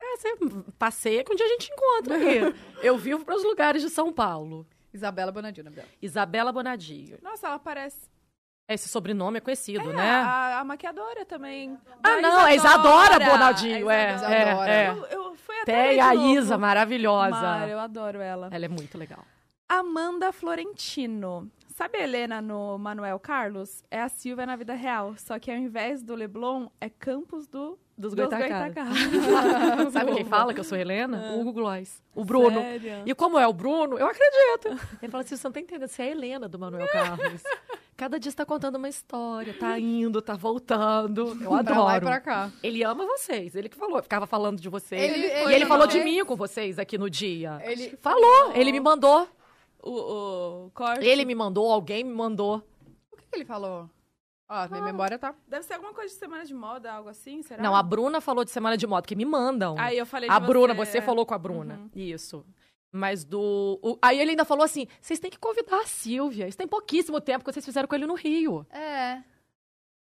É, 0.00 0.16
você 0.16 0.36
passeia 0.78 1.24
que 1.24 1.32
um 1.32 1.34
dia 1.34 1.46
a 1.46 1.48
gente 1.48 1.72
encontra 1.72 2.16
aqui. 2.16 2.58
Eu 2.86 2.96
vivo 2.98 3.24
para 3.24 3.34
os 3.34 3.42
lugares 3.42 3.82
de 3.82 3.88
São 3.90 4.12
Paulo. 4.12 4.64
Isabela 4.92 5.32
Bonadio, 5.32 5.64
na 5.64 5.70
dela. 5.70 5.88
Isabela 6.00 6.52
Bonadio. 6.52 7.18
Nossa, 7.22 7.48
ela 7.48 7.58
parece. 7.58 8.08
Esse 8.68 8.88
sobrenome 8.88 9.38
é 9.38 9.40
conhecido, 9.40 9.90
É, 9.90 9.94
né? 9.94 10.10
a, 10.10 10.60
a 10.60 10.64
maquiadora 10.64 11.24
também. 11.24 11.76
Ah, 12.02 12.16
Da 12.16 12.20
não, 12.20 12.46
é 12.46 12.54
Isadora 12.54 13.18
Bonadio, 13.18 13.88
A 13.88 13.94
é, 13.94 14.14
Isadora. 14.14 14.70
é, 14.70 14.84
é. 14.84 14.90
Eu, 14.90 15.04
eu 15.06 15.36
fui 15.36 15.56
até 15.60 15.88
Tem 15.88 16.00
a 16.00 16.12
novo. 16.14 16.38
Isa, 16.38 16.58
maravilhosa. 16.58 17.30
Mara, 17.30 17.68
eu 17.70 17.78
adoro 17.80 18.20
ela. 18.20 18.48
Ela 18.52 18.64
é 18.66 18.68
muito 18.68 18.96
legal. 18.98 19.24
Amanda 19.68 20.32
Florentino. 20.32 21.50
Sabe 21.74 21.98
a 21.98 22.02
Helena 22.02 22.40
no 22.42 22.76
Manuel 22.78 23.18
Carlos? 23.20 23.84
É 23.90 24.00
a 24.00 24.08
Silvia 24.08 24.44
na 24.46 24.56
vida 24.56 24.74
real. 24.74 25.14
Só 25.16 25.38
que 25.38 25.50
ao 25.50 25.56
invés 25.56 26.02
do 26.02 26.14
Leblon, 26.14 26.66
é 26.80 26.88
Campos 26.88 27.46
do... 27.46 27.78
Dos 27.96 28.14
dos. 28.14 28.28
Sabe 29.92 30.14
quem 30.14 30.24
fala 30.24 30.54
que 30.54 30.60
eu 30.60 30.64
sou 30.64 30.78
Helena? 30.78 31.32
O 31.32 31.40
Hugo 31.40 31.52
Gloss. 31.52 32.00
O 32.14 32.24
Bruno. 32.24 32.60
Sério? 32.60 33.02
E 33.04 33.12
como 33.12 33.36
é 33.36 33.46
o 33.46 33.52
Bruno, 33.52 33.98
eu 33.98 34.06
acredito. 34.06 34.80
Ele 35.02 35.10
fala 35.10 35.24
assim: 35.24 35.36
você 35.36 35.46
não 35.48 35.52
tá 35.52 35.58
entendendo, 35.60 35.88
você 35.88 36.02
é 36.02 36.04
a 36.06 36.10
Helena 36.12 36.48
do 36.48 36.60
Manuel 36.60 36.86
Carlos. 36.92 37.42
Cada 37.96 38.16
dia 38.20 38.28
está 38.30 38.46
contando 38.46 38.76
uma 38.76 38.88
história, 38.88 39.52
tá 39.52 39.76
indo, 39.80 40.22
tá 40.22 40.36
voltando. 40.36 41.36
Eu 41.42 41.64
Pra 41.64 41.82
lá 41.82 41.94
e 41.94 41.96
adoro. 41.96 42.00
pra 42.06 42.20
cá. 42.20 42.52
Ele 42.62 42.84
ama 42.84 43.04
vocês, 43.04 43.56
ele 43.56 43.68
que 43.68 43.76
falou, 43.76 44.00
ficava 44.00 44.28
falando 44.28 44.60
de 44.60 44.68
vocês. 44.68 45.02
Ele- 45.02 45.26
e 45.26 45.30
ele 45.30 45.54
ele 45.56 45.66
falou 45.66 45.88
de 45.88 45.98
mim 46.04 46.24
com 46.24 46.36
vocês 46.36 46.78
aqui 46.78 46.96
no 46.96 47.10
dia. 47.10 47.60
Ele 47.64 47.98
Falou, 48.00 48.52
ele 48.54 48.70
me 48.70 48.78
mandou. 48.78 49.26
O, 49.82 50.66
o 50.66 50.70
corte. 50.72 51.04
Ele 51.04 51.24
me 51.24 51.34
mandou, 51.34 51.70
alguém 51.70 52.04
me 52.04 52.12
mandou. 52.12 52.62
O 53.12 53.16
que, 53.16 53.24
que 53.26 53.36
ele 53.36 53.44
falou? 53.44 53.88
Ó, 54.50 54.68
minha 54.68 54.82
memória 54.82 55.18
tá. 55.18 55.34
Deve 55.46 55.64
ser 55.64 55.74
alguma 55.74 55.92
coisa 55.92 56.12
de 56.12 56.18
semana 56.18 56.44
de 56.44 56.54
moda, 56.54 56.90
algo 56.92 57.08
assim, 57.10 57.42
será? 57.42 57.62
Não, 57.62 57.76
a 57.76 57.82
Bruna 57.82 58.20
falou 58.20 58.44
de 58.44 58.50
semana 58.50 58.76
de 58.78 58.86
moto, 58.86 59.06
que 59.06 59.14
me 59.14 59.24
mandam. 59.26 59.76
Aí 59.78 59.98
eu 59.98 60.06
falei 60.06 60.28
de 60.28 60.34
A 60.34 60.40
Bruna, 60.40 60.72
você, 60.74 60.92
você 60.92 60.98
é. 60.98 61.02
falou 61.02 61.26
com 61.26 61.34
a 61.34 61.38
Bruna. 61.38 61.88
Isso. 61.94 62.44
Mas 62.90 63.22
do. 63.24 63.78
o- 63.82 63.98
Aí 64.00 64.18
ele 64.18 64.30
ainda 64.30 64.46
falou 64.46 64.64
assim: 64.64 64.86
vocês 65.00 65.18
têm 65.20 65.30
que 65.30 65.38
convidar 65.38 65.80
a 65.82 65.86
Silvia. 65.86 66.48
Isso 66.48 66.56
tem 66.56 66.66
pouquíssimo 66.66 67.20
tempo 67.20 67.44
que 67.44 67.52
vocês 67.52 67.64
fizeram 67.64 67.86
com 67.86 67.94
ele 67.94 68.06
no 68.06 68.14
Rio. 68.14 68.66
É. 68.70 69.22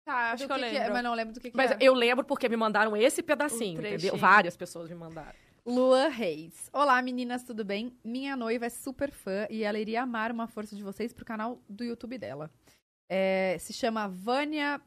Tá, 0.05 0.31
acho 0.31 0.45
Do 0.45 0.47
que 0.47 0.53
eu 0.55 0.59
que 0.65 0.71
que 0.71 0.77
é, 0.77 0.79
lembro. 0.79 0.93
mas 0.95 1.03
não 1.03 1.15
lembro 1.15 1.35
do 1.35 1.41
que, 1.41 1.51
que 1.51 1.57
Mas 1.57 1.73
é. 1.73 1.79
eu 1.81 1.93
lembro 1.93 2.25
porque 2.25 2.49
me 2.49 2.57
mandaram 2.57 2.97
esse 2.97 3.25
pedacinho, 3.25 3.81
Um 3.81 3.85
entendeu? 3.85 4.17
Várias 4.17 4.57
pessoas 4.57 4.89
me 4.89 4.95
mandaram. 4.95 5.35
Lua 5.67 6.07
Reis. 6.07 6.71
Olá, 6.73 7.03
meninas, 7.03 7.43
tudo 7.43 7.65
bem? 7.65 7.93
Minha 8.05 8.37
noiva 8.37 8.67
é 8.67 8.69
super 8.69 9.11
fã 9.11 9.49
e 9.51 9.65
ela 9.65 9.77
iria 9.77 10.01
amar 10.01 10.31
uma 10.31 10.47
força 10.47 10.77
de 10.77 10.83
vocês 10.83 11.13
pro 11.13 11.25
canal 11.25 11.61
do 11.69 11.83
YouTube 11.83 12.17
dela. 12.19 12.49
É, 13.09 13.57
se 13.59 13.73
chama 13.73 14.07
Vânia 14.07 14.81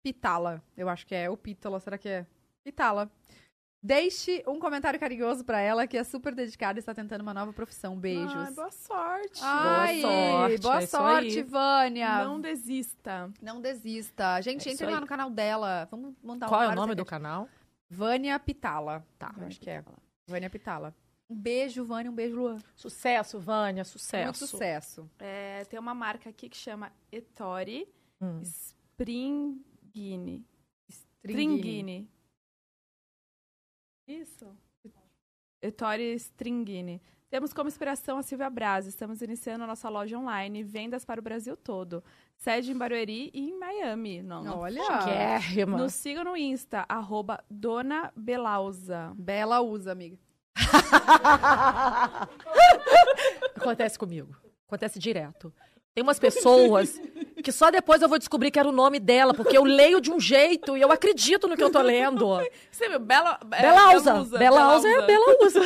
Pitala. 0.00 0.62
Eu 0.76 0.88
acho 0.88 1.04
que 1.08 1.14
é. 1.16 1.28
Ou 1.28 1.36
Pítala, 1.36 1.80
será 1.80 1.98
que 1.98 2.08
é? 2.08 2.26
Pitala. 2.62 3.10
Deixe 3.82 4.44
um 4.46 4.60
comentário 4.60 5.00
carinhoso 5.00 5.44
pra 5.44 5.58
ela, 5.58 5.88
que 5.88 5.98
é 5.98 6.04
super 6.04 6.32
dedicada 6.36 6.78
e 6.78 6.80
está 6.80 6.94
tentando 6.94 7.22
uma 7.22 7.34
nova 7.34 7.52
profissão. 7.52 7.98
Beijos. 7.98 8.32
Ai, 8.32 8.52
boa 8.52 8.70
sorte. 8.70 9.40
Ai, 9.42 10.00
sorte, 10.02 10.58
boa 10.60 10.82
é 10.82 10.86
sorte. 10.86 11.42
Vânia. 11.42 12.24
Não 12.24 12.40
desista. 12.40 13.28
Não 13.42 13.60
desista. 13.60 14.40
Gente, 14.40 14.68
É 14.68 14.72
entre 14.72 14.86
lá 14.86 15.00
no 15.00 15.06
canal 15.08 15.30
dela. 15.30 15.88
Vamos 15.90 16.14
montar 16.22 16.46
Qual 16.46 16.62
é 16.62 16.68
o 16.68 16.76
nome 16.76 16.94
do 16.94 17.04
canal? 17.04 17.48
Vânia 17.90 18.38
Pitala. 18.38 19.04
Tá. 19.18 19.34
Eu 19.36 19.48
acho 19.48 19.60
que 19.60 19.68
é. 19.68 19.82
Vânia 20.26 20.48
Pitala. 20.50 20.94
Um 21.28 21.34
beijo, 21.36 21.84
Vânia. 21.84 22.10
Um 22.10 22.14
beijo, 22.14 22.36
Luan. 22.36 22.58
Sucesso, 22.76 23.38
Vânia, 23.40 23.84
sucesso. 23.84 24.24
Muito 24.24 24.36
sucesso. 24.50 25.10
É, 25.18 25.64
tem 25.64 25.78
uma 25.78 25.94
marca 25.94 26.28
aqui 26.30 26.48
que 26.48 26.56
chama 26.56 26.92
Ettore 27.10 27.88
Hum. 28.20 28.40
Stringini. 28.42 29.56
Stringini. 30.88 30.96
Stringini. 31.24 32.10
Isso. 34.06 34.56
Ettore 35.60 36.14
Stringini. 36.16 37.00
Temos 37.30 37.52
como 37.52 37.68
inspiração 37.68 38.18
a 38.18 38.22
Silvia 38.22 38.50
Braz. 38.50 38.86
Estamos 38.86 39.22
iniciando 39.22 39.64
a 39.64 39.66
nossa 39.66 39.88
loja 39.88 40.18
online, 40.18 40.62
vendas 40.62 41.04
para 41.04 41.18
o 41.18 41.22
Brasil 41.22 41.56
todo. 41.56 42.04
Sede 42.38 42.72
em 42.72 42.76
Barueri 42.76 43.30
e 43.32 43.50
em 43.50 43.58
Miami. 43.58 44.22
Não, 44.22 44.42
não. 44.42 44.58
Olha. 44.58 44.82
Chiquérrima. 44.82 45.78
Nos 45.78 45.94
sigam 45.94 46.24
no 46.24 46.36
Insta, 46.36 46.84
arroba 46.88 47.42
Dona 47.48 48.12
Belausa. 48.16 49.12
Bela 49.16 49.60
usa, 49.60 49.92
amiga. 49.92 50.18
Acontece 53.56 53.98
comigo. 53.98 54.36
Acontece 54.66 54.98
direto. 54.98 55.52
Tem 55.94 56.02
umas 56.02 56.18
pessoas 56.18 56.98
que 57.44 57.52
só 57.52 57.70
depois 57.70 58.00
eu 58.00 58.08
vou 58.08 58.18
descobrir 58.18 58.50
que 58.50 58.58
era 58.58 58.66
o 58.66 58.72
nome 58.72 58.98
dela, 58.98 59.34
porque 59.34 59.58
eu 59.58 59.62
leio 59.62 60.00
de 60.00 60.10
um 60.10 60.18
jeito 60.18 60.74
e 60.74 60.80
eu 60.80 60.90
acredito 60.90 61.46
no 61.46 61.54
que 61.54 61.62
eu 61.62 61.68
tô 61.68 61.82
lendo. 61.82 62.40
Você 62.70 62.88
viu? 62.88 62.98
Bela, 62.98 63.38
é, 63.50 63.60
Belausa. 63.60 64.38
Belausa 64.38 64.88
é 64.88 65.02
Belausa. 65.02 65.60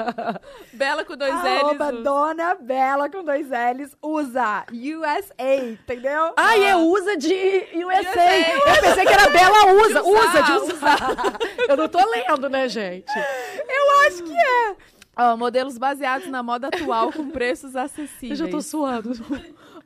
Bela 0.72 1.04
com 1.04 1.14
dois 1.14 1.34
Arroba 1.34 1.90
L's. 1.90 2.02
Dona 2.02 2.54
Bela 2.54 3.10
com 3.10 3.22
dois 3.22 3.48
L's 3.48 3.94
usa 4.00 4.64
USA, 4.72 5.56
entendeu? 5.56 6.32
Ai, 6.38 6.64
é 6.64 6.76
usa 6.76 7.14
de 7.14 7.34
USA. 7.74 8.00
USA. 8.00 8.50
Eu 8.52 8.80
pensei 8.80 9.04
que 9.04 9.12
era 9.12 9.28
Bela 9.28 9.74
usa. 9.74 10.00
De 10.02 10.08
usar, 10.08 10.30
usa, 10.30 10.42
de 10.42 10.52
usar. 10.72 10.98
Eu 11.68 11.76
não 11.76 11.88
tô 11.88 11.98
lendo, 11.98 12.48
né, 12.48 12.66
gente? 12.66 13.12
Eu 13.14 14.06
acho 14.06 14.22
que 14.22 14.34
é. 14.34 14.76
Ó, 15.18 15.36
modelos 15.36 15.76
baseados 15.76 16.28
na 16.28 16.42
moda 16.42 16.68
atual 16.68 17.10
com 17.12 17.28
preços 17.30 17.74
Eu 17.74 17.82
acessíveis. 17.82 18.38
já 18.38 18.48
tô 18.48 18.62
suando. 18.62 19.12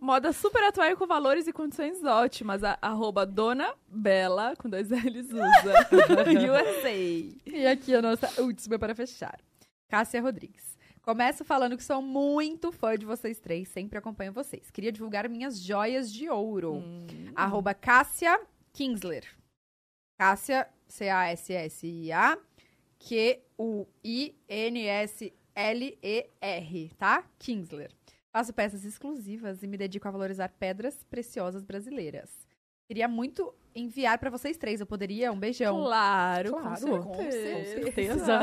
Moda 0.01 0.32
super 0.32 0.64
atual 0.64 0.89
e 0.90 0.97
com 0.97 1.06
valores 1.06 1.47
e 1.47 1.52
condições 1.52 2.02
ótimas. 2.02 2.64
A, 2.64 2.78
arroba 2.81 3.27
Dona 3.27 3.74
Bela, 3.86 4.56
com 4.56 4.68
dois 4.68 4.89
L's, 4.89 5.28
usa. 5.28 5.89
USA. 6.81 6.90
E 7.47 7.66
aqui 7.66 7.94
a 7.94 8.01
nossa 8.01 8.40
última 8.40 8.78
para 8.78 8.94
fechar. 8.94 9.39
Cássia 9.90 10.22
Rodrigues. 10.22 10.78
Começo 11.02 11.44
falando 11.44 11.77
que 11.77 11.85
sou 11.85 12.01
muito 12.01 12.72
fã 12.72 12.97
de 12.97 13.05
vocês 13.05 13.39
três, 13.39 13.68
sempre 13.68 13.98
acompanho 13.98 14.32
vocês. 14.32 14.70
Queria 14.70 14.93
divulgar 14.93 15.28
minhas 15.28 15.60
joias 15.60 16.10
de 16.10 16.31
ouro. 16.31 16.77
Hum. 16.77 17.06
Arroba 17.35 17.74
Cássia 17.74 18.40
Kingsler. 18.72 19.24
Cássia, 20.18 20.66
C-A-S-S-I-A, 20.86 22.39
Q-U-I-N-S-L-E-R, 22.98 23.70
tá? 26.98 27.24
Kingsler. 27.39 27.90
Faço 28.32 28.52
peças 28.52 28.85
exclusivas 28.85 29.62
e 29.62 29.66
me 29.66 29.77
dedico 29.77 30.07
a 30.07 30.11
valorizar 30.11 30.48
pedras 30.51 31.02
preciosas 31.11 31.65
brasileiras. 31.65 32.31
Queria 32.86 33.09
muito 33.09 33.52
enviar 33.74 34.19
pra 34.19 34.31
vocês 34.31 34.57
três. 34.57 34.81
Eu 34.81 34.86
poderia? 34.86 35.32
Um 35.32 35.39
beijão. 35.39 35.77
Claro, 35.82 36.51
Claro, 36.51 36.81
com 36.81 37.02
com 37.02 37.15
certeza. 37.31 37.82
certeza. 37.82 38.39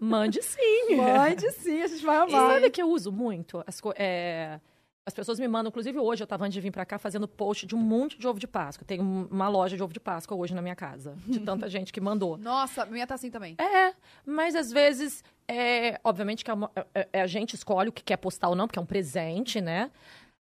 Mande 0.00 0.42
sim. 0.42 0.96
Mande 0.96 1.50
sim, 1.52 1.82
a 1.82 1.86
gente 1.86 2.04
vai 2.04 2.16
E 2.16 2.20
amar. 2.34 2.52
sabe 2.54 2.70
que 2.70 2.80
eu 2.82 2.88
uso 2.90 3.10
muito? 3.12 3.62
As, 3.66 3.80
co- 3.80 3.94
é, 3.96 4.60
as 5.06 5.14
pessoas 5.14 5.38
me 5.38 5.46
mandam, 5.46 5.68
inclusive 5.68 5.96
hoje 6.00 6.22
eu 6.24 6.26
tava 6.26 6.44
antes 6.44 6.54
de 6.54 6.60
vir 6.60 6.72
pra 6.72 6.84
cá 6.84 6.98
fazendo 6.98 7.28
post 7.28 7.64
de 7.64 7.76
um 7.76 7.78
monte 7.78 8.18
de 8.18 8.26
ovo 8.26 8.40
de 8.40 8.46
Páscoa. 8.48 8.84
Tem 8.84 9.00
um- 9.00 9.28
uma 9.30 9.48
loja 9.48 9.76
de 9.76 9.82
ovo 9.82 9.92
de 9.92 10.00
Páscoa 10.00 10.36
hoje 10.36 10.52
na 10.52 10.60
minha 10.60 10.74
casa, 10.74 11.16
de 11.24 11.38
tanta 11.38 11.68
gente 11.70 11.92
que 11.92 12.00
mandou. 12.00 12.36
Nossa, 12.36 12.84
minha 12.86 13.06
tá 13.06 13.14
assim 13.14 13.30
também. 13.30 13.54
É, 13.58 13.94
mas 14.26 14.56
às 14.56 14.72
vezes, 14.72 15.22
é, 15.46 16.00
obviamente 16.02 16.44
que 16.44 16.50
é 16.50 16.54
uma- 16.54 16.72
é- 16.92 17.08
é 17.12 17.20
a 17.22 17.26
gente 17.28 17.54
escolhe 17.54 17.88
o 17.88 17.92
que 17.92 18.02
quer 18.02 18.16
postar 18.16 18.48
ou 18.48 18.56
não, 18.56 18.66
porque 18.66 18.80
é 18.80 18.82
um 18.82 18.86
presente, 18.86 19.60
né? 19.60 19.92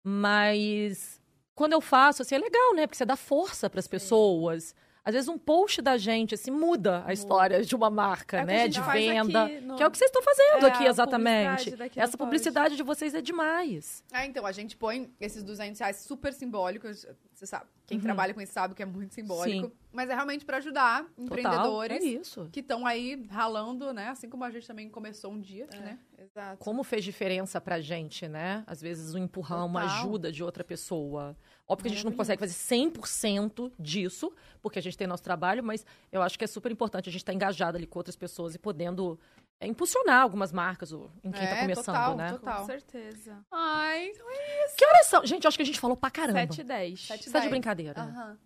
Mas 0.05 1.19
quando 1.55 1.73
eu 1.73 1.81
faço, 1.81 2.21
assim, 2.21 2.35
é 2.35 2.39
legal, 2.39 2.75
né? 2.75 2.85
Porque 2.85 2.97
você 2.97 3.05
dá 3.05 3.15
força 3.15 3.67
pras 3.69 3.87
pessoas. 3.87 4.75
Às 5.03 5.15
vezes 5.15 5.27
um 5.27 5.37
post 5.37 5.81
da 5.81 5.97
gente, 5.97 6.35
assim, 6.35 6.51
muda 6.51 7.03
a 7.07 7.11
história 7.11 7.63
de 7.63 7.75
uma 7.75 7.89
marca, 7.89 8.41
É 8.41 8.45
né? 8.45 8.67
de 8.67 8.79
venda. 8.81 9.47
no- 9.61 9.75
Que 9.75 9.81
é 9.81 9.87
o 9.87 9.89
que 9.89 9.97
vocês 9.97 10.09
estão 10.09 10.21
fazendo 10.21 10.65
É, 10.67 10.69
aqui, 10.69 10.85
exatamente. 10.85 11.63
publicidade 11.71 11.99
Essa 11.99 12.17
pode. 12.17 12.27
publicidade 12.27 12.75
de 12.75 12.83
vocês 12.83 13.15
é 13.15 13.21
demais. 13.21 14.03
Ah, 14.11 14.25
então, 14.27 14.45
a 14.45 14.51
gente 14.51 14.77
põe 14.77 15.11
esses 15.19 15.41
200 15.41 15.79
reais 15.79 15.97
super 15.97 16.31
simbólicos. 16.33 17.05
Você 17.33 17.47
sabe, 17.47 17.65
quem 17.87 17.97
Uhum. 17.97 18.03
trabalha 18.03 18.31
com 18.35 18.41
isso 18.41 18.53
sabe 18.53 18.75
que 18.75 18.83
é 18.83 18.85
muito 18.85 19.15
simbólico. 19.15 19.67
Sim. 19.69 19.73
Mas 19.91 20.07
é 20.09 20.13
realmente 20.13 20.45
pra 20.45 20.57
ajudar 20.57 21.03
Total, 21.05 21.25
empreendedores 21.25 21.97
é 22.03 22.05
isso. 22.07 22.47
que 22.51 22.59
estão 22.59 22.85
aí 22.85 23.25
ralando, 23.31 23.91
né? 23.91 24.09
Assim 24.09 24.29
como 24.29 24.43
a 24.43 24.51
gente 24.51 24.67
também 24.67 24.87
começou 24.87 25.31
um 25.33 25.39
dia, 25.41 25.67
É. 25.73 25.77
né? 25.79 25.99
Exato. 26.19 26.57
Como 26.63 26.83
fez 26.83 27.03
diferença 27.03 27.59
pra 27.59 27.81
gente, 27.81 28.27
né? 28.27 28.63
Às 28.67 28.79
vezes 28.79 29.15
um 29.15 29.17
empurrão, 29.17 29.65
uma 29.65 29.81
Total. 29.81 29.97
ajuda 29.97 30.31
de 30.31 30.43
outra 30.43 30.63
pessoa. 30.63 31.35
Óbvio 31.71 31.83
que 31.83 31.91
a 31.93 31.95
gente 31.95 32.05
não 32.05 32.11
consegue 32.11 32.39
fazer 32.39 32.53
100% 32.53 33.71
disso, 33.79 34.31
porque 34.61 34.79
a 34.79 34.81
gente 34.81 34.97
tem 34.97 35.07
nosso 35.07 35.23
trabalho, 35.23 35.63
mas 35.63 35.85
eu 36.11 36.21
acho 36.21 36.37
que 36.37 36.43
é 36.43 36.47
super 36.47 36.71
importante 36.71 37.07
a 37.09 37.11
gente 37.11 37.21
estar 37.21 37.33
engajado 37.33 37.77
ali 37.77 37.87
com 37.87 37.99
outras 37.99 38.15
pessoas 38.15 38.53
e 38.55 38.59
podendo 38.59 39.19
é, 39.59 39.67
impulsionar 39.67 40.21
algumas 40.21 40.51
marcas 40.51 40.91
ou 40.91 41.09
em 41.23 41.31
quem 41.31 41.47
tá 41.47 41.55
É, 41.57 41.61
começando, 41.61 41.85
total, 41.85 42.15
né? 42.17 42.29
total. 42.31 42.59
Com 42.61 42.65
certeza. 42.65 43.37
Ai, 43.51 44.11
Que 44.77 44.85
horas 44.85 45.07
são? 45.07 45.25
Gente, 45.25 45.45
eu 45.45 45.47
acho 45.47 45.57
que 45.57 45.63
a 45.63 45.65
gente 45.65 45.79
falou 45.79 45.95
pra 45.95 46.09
caramba. 46.11 46.39
7 46.39 46.61
e 46.61 46.63
10. 46.63 46.99
Sete- 47.07 47.23
Você 47.25 47.31
tá 47.31 47.39
de 47.39 47.49
brincadeira? 47.49 48.01
Aham. 48.01 48.37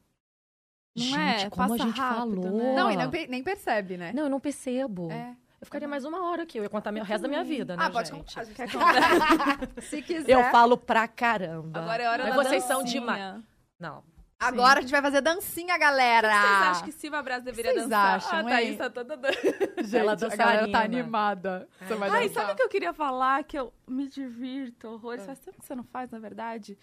Não 0.97 1.03
gente, 1.06 1.45
é? 1.45 1.49
como 1.49 1.68
Passa 1.69 1.84
a 1.84 1.88
gente 1.88 1.99
rápido, 1.99 2.41
falou. 2.41 2.57
né? 2.57 2.76
Não, 2.76 2.91
e 2.91 3.10
pe- 3.10 3.27
nem 3.27 3.43
percebe, 3.43 3.97
né? 3.97 4.14
Não, 4.14 4.23
eu 4.23 4.30
não 4.30 4.39
percebo. 4.39 5.11
É. 5.11 5.35
Eu 5.66 5.68
ficaria 5.68 5.88
mais 5.88 6.06
uma 6.06 6.24
hora 6.30 6.44
aqui. 6.44 6.60
Eu 6.60 6.64
ia 6.64 6.70
contar 6.70 6.94
o 6.94 7.04
resto 7.04 7.24
da 7.24 7.28
minha 7.28 7.44
vida, 7.44 7.76
né, 7.76 7.84
Ah, 7.86 7.90
pode 7.90 8.10
gente? 8.10 8.36
contar. 8.36 8.46
Quer 8.54 8.70
contar? 8.72 9.82
Se 9.82 10.00
quiser. 10.04 10.32
Eu 10.32 10.44
falo 10.52 10.78
pra 10.78 11.08
caramba. 11.08 11.80
Agora 11.80 12.04
é 12.04 12.08
hora 12.10 12.24
Mas 12.26 12.36
da 12.36 12.44
vocês 12.44 12.64
são 12.66 12.82
dancinha. 12.84 13.00
demais. 13.02 13.44
Não. 13.80 14.04
Agora 14.40 14.78
a 14.80 14.82
gente 14.84 14.92
vai 14.92 15.02
fazer 15.02 15.22
dancinha, 15.22 15.76
galera. 15.78 16.28
Vocês 16.30 16.62
acham 16.62 16.84
que 16.86 16.92
Silva 16.92 17.24
Braz 17.24 17.44
deveria 17.44 17.72
Vocês 17.74 17.84
dançar? 17.86 18.16
acham, 18.18 18.40
ah, 18.40 18.44
Thaís 18.44 18.70
hein? 18.72 18.78
tá 18.78 18.90
toda 18.92 19.18
dan- 19.18 19.32
Gente, 19.82 19.98
Ela 19.98 20.12
a 20.12 20.16
galera 20.16 20.28
tá 20.28 20.28
dançarina. 20.28 20.80
animada. 20.84 21.68
Você 21.82 21.96
vai 21.96 22.10
Ai, 22.10 22.28
dançar. 22.28 22.42
sabe 22.44 22.54
o 22.54 22.56
que 22.58 22.62
eu 22.64 22.70
queria 22.70 22.94
falar? 22.94 23.44
Que 23.44 23.58
eu 23.58 23.74
me 23.88 24.08
divirto 24.08 24.88
horrores. 24.90 25.26
Faz 25.26 25.40
tempo 25.40 25.58
que 25.60 25.66
você 25.66 25.74
não 25.74 25.84
faz, 25.86 26.12
na 26.12 26.20
verdade. 26.20 26.78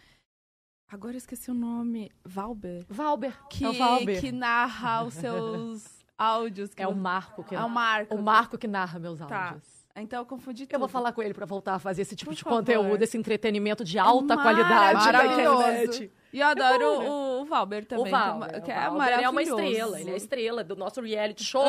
Agora 0.91 1.13
eu 1.15 1.19
esqueci 1.19 1.51
o 1.53 1.55
nome. 1.55 2.11
Valber. 2.25 2.85
Valber. 2.89 3.33
Que, 3.49 3.65
é 3.65 3.69
o 3.69 3.73
Valber. 3.75 4.21
que 4.21 4.33
narra 4.33 5.05
os 5.05 5.15
seus 5.15 6.02
áudios. 6.19 6.75
que 6.75 6.83
É 6.83 6.87
o 6.89 6.95
Marco 6.95 7.43
que 7.45 7.55
É 7.55 7.61
o 7.63 7.69
Marco. 7.69 8.15
o 8.15 8.23
Marco 8.23 8.59
que 8.59 8.67
narra 8.69 8.99
meus 8.99 9.19
Tá. 9.19 9.47
áudios. 9.49 9.83
Então 9.95 10.21
eu 10.21 10.27
confundi 10.27 10.65
tudo. 10.67 10.75
Eu 10.75 10.79
vou 10.81 10.89
falar 10.89 11.13
com 11.13 11.23
ele 11.23 11.35
pra 11.35 11.45
voltar 11.45 11.75
a 11.75 11.79
fazer 11.79 12.03
esse 12.03 12.17
tipo 12.17 12.31
Por 12.31 12.35
de 12.37 12.43
favor. 12.43 12.59
conteúdo, 12.59 13.03
esse 13.03 13.17
entretenimento 13.19 13.85
de 13.85 13.99
alta 13.99 14.37
qualidade 14.37 15.13
na 15.13 15.27
internet. 15.27 16.13
E 16.33 16.41
eu 16.41 16.47
adoro 16.47 16.85
bom, 16.97 17.03
né? 17.03 17.09
o, 17.11 17.43
o 17.43 17.45
Valber 17.45 17.85
também. 17.85 18.07
o 18.07 18.11
Valber, 18.11 18.49
que 18.51 18.55
é, 18.57 18.59
o 18.59 18.63
que 18.63 18.71
é 18.71 18.89
Valber 18.89 19.21
é 19.21 19.29
uma 19.29 19.43
estrela, 19.43 20.01
ele 20.01 20.11
é 20.11 20.15
a 20.15 20.17
estrela 20.17 20.65
do 20.65 20.75
nosso 20.77 21.01
reality 21.03 21.45
show 21.45 21.63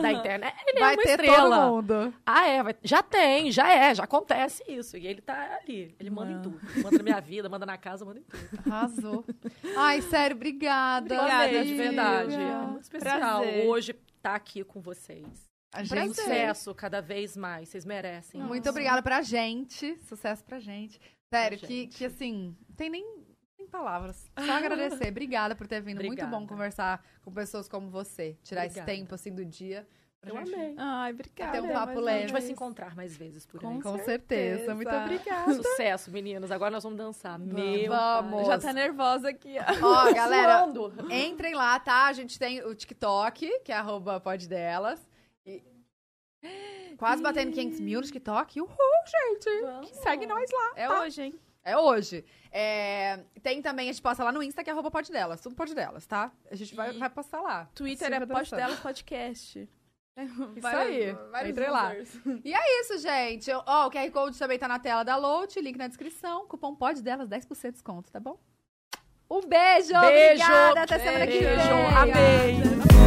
da 0.00 0.12
internet. 0.12 0.56
Ele 0.66 0.80
Vai 0.80 0.94
é 0.94 0.96
uma 0.96 1.02
ter 1.02 1.10
estrela. 1.10 1.56
todo 1.56 1.70
mundo. 1.74 2.14
Ah, 2.24 2.46
é, 2.46 2.62
vai- 2.62 2.76
já 2.82 3.02
tem, 3.02 3.52
já 3.52 3.68
é, 3.70 3.94
já 3.94 4.04
acontece 4.04 4.62
isso. 4.66 4.96
E 4.96 5.06
ele 5.06 5.20
tá 5.20 5.58
ali, 5.62 5.94
ele 6.00 6.08
manda 6.10 6.32
em 6.32 6.40
tudo. 6.40 6.58
Manda 6.82 6.96
na 6.98 7.02
minha 7.02 7.20
vida, 7.20 7.48
manda 7.48 7.66
na 7.66 7.76
casa, 7.76 8.04
manda 8.04 8.20
em 8.20 8.22
tudo. 8.22 8.72
Arrasou. 8.72 9.24
Ai, 9.76 10.00
sério, 10.02 10.36
obrigada. 10.36 11.14
Obrigada, 11.14 11.64
de 11.64 11.74
verdade. 11.74 12.34
É 12.34 12.56
muito 12.66 12.82
especial 12.84 13.42
Prazer. 13.42 13.66
hoje 13.66 13.94
estar 14.16 14.34
aqui 14.34 14.64
com 14.64 14.80
vocês. 14.80 15.26
A 15.74 15.82
gente... 15.84 16.14
Sucesso 16.14 16.74
cada 16.74 17.02
vez 17.02 17.36
mais, 17.36 17.68
vocês 17.68 17.84
merecem. 17.84 18.40
Muito 18.40 18.68
obrigada 18.70 19.02
pra 19.02 19.20
gente. 19.20 19.98
Sucesso 20.08 20.42
pra 20.42 20.58
gente. 20.58 20.98
Sério, 21.32 21.58
Pra 21.58 21.68
que, 21.68 21.74
gente. 21.82 21.98
que 21.98 22.04
assim, 22.06 22.56
tem 22.74 22.88
nem 22.88 23.17
palavras. 23.68 24.30
Só 24.38 24.52
agradecer. 24.52 25.08
Obrigada 25.08 25.54
por 25.54 25.66
ter 25.66 25.80
vindo. 25.80 25.96
Muito 26.02 26.16
bom 26.22 26.24
Obrigada. 26.26 26.46
conversar 26.46 27.04
com 27.22 27.30
pessoas 27.32 27.68
como 27.68 27.88
você. 27.88 28.36
Tirar 28.42 28.66
esse 28.66 28.80
Obrigada. 28.80 28.92
tempo, 28.98 29.14
assim, 29.14 29.34
do 29.34 29.44
dia. 29.44 29.86
pra 30.20 30.30
Eu 30.32 30.36
gente- 30.38 30.54
amei. 30.54 30.74
Ai, 30.76 31.12
obrigada. 31.12 31.52
Ter 31.52 31.60
um 31.62 31.72
papo 31.72 32.00
leve. 32.00 32.18
A 32.18 32.20
gente 32.22 32.32
vai 32.32 32.40
se 32.42 32.50
encontrar 32.52 32.96
mais 32.96 33.16
vezes 33.16 33.46
por 33.46 33.60
Com 33.60 33.68
aí. 33.76 33.82
Com 33.82 33.96
certeza. 33.98 34.56
certeza. 34.56 34.74
Muito 34.74 34.90
obrigada. 34.94 35.54
Sucesso, 35.54 36.10
meninos. 36.10 36.50
Agora 36.50 36.70
nós 36.72 36.82
vamos 36.82 36.98
dançar. 36.98 37.38
Meu 37.38 37.88
Vamos. 37.88 38.46
Já 38.48 38.58
tá 38.58 38.72
nervosa 38.72 39.28
aqui, 39.28 39.56
ó. 39.58 39.86
Ó, 40.08 40.12
galera, 40.12 40.64
Suando. 40.64 40.92
entrem 41.12 41.54
lá, 41.54 41.78
tá? 41.78 42.06
A 42.06 42.12
gente 42.12 42.36
tem 42.38 42.64
o 42.64 42.74
TikTok, 42.74 43.60
que 43.60 43.70
é 43.70 43.76
arroba 43.76 44.18
pode 44.18 44.48
delas. 44.48 45.00
E... 45.46 45.62
Quase 46.96 47.22
batendo 47.22 47.52
500 47.52 47.80
mil 47.80 48.00
no 48.00 48.06
TikTok. 48.06 48.60
Uhul, 48.60 48.68
gente. 49.06 49.94
Segue 49.94 50.26
nós 50.26 50.50
lá. 50.50 50.72
É 50.74 50.88
tá? 50.88 51.00
hoje, 51.02 51.22
hein? 51.22 51.34
É 51.68 51.76
hoje. 51.76 52.24
É, 52.50 53.20
Tem 53.42 53.60
também, 53.60 53.88
a 53.88 53.92
gente 53.92 54.02
posta 54.02 54.24
lá 54.24 54.32
no 54.32 54.42
Insta, 54.42 54.64
que 54.64 54.70
é 54.70 54.72
arroba 54.72 54.90
pode 54.90 55.12
delas. 55.12 55.40
Tudo 55.40 55.54
pode 55.54 55.74
delas, 55.74 56.06
tá? 56.06 56.32
A 56.50 56.54
gente 56.54 56.74
vai, 56.74 56.94
E 56.94 56.98
vai 56.98 57.10
postar 57.10 57.40
lá. 57.40 57.68
Twitter 57.74 58.12
é 58.12 58.26
Pode. 58.26 58.50
Delas 58.50 58.78
Podcast. 58.80 59.68
Isso 60.56 60.66
aí. 60.66 61.16
Entre 61.46 61.68
lá. 61.68 61.94
E 62.44 62.52
é 62.52 62.80
isso, 62.80 62.98
gente. 62.98 63.50
Ó, 63.52 63.86
o 63.86 63.90
QR 63.90 64.10
Code 64.10 64.38
também 64.38 64.58
tá 64.58 64.66
na 64.66 64.78
tela 64.78 65.04
da 65.04 65.16
Load, 65.16 65.60
link 65.60 65.76
na 65.76 65.86
descrição. 65.86 66.46
Cupom 66.46 66.74
pode 66.74 67.02
delas, 67.02 67.28
10% 67.28 67.62
de 67.62 67.70
desconto, 67.72 68.10
tá 68.10 68.18
bom? 68.18 68.36
Um 69.30 69.42
beijo! 69.42 69.92
Beijo. 69.92 70.42
Obrigada, 70.42 70.82
até 70.82 70.98
semana 70.98 71.26
que 71.26 71.38
Beijo. 71.38 71.56
vem. 71.56 71.96
Amei. 71.96 72.97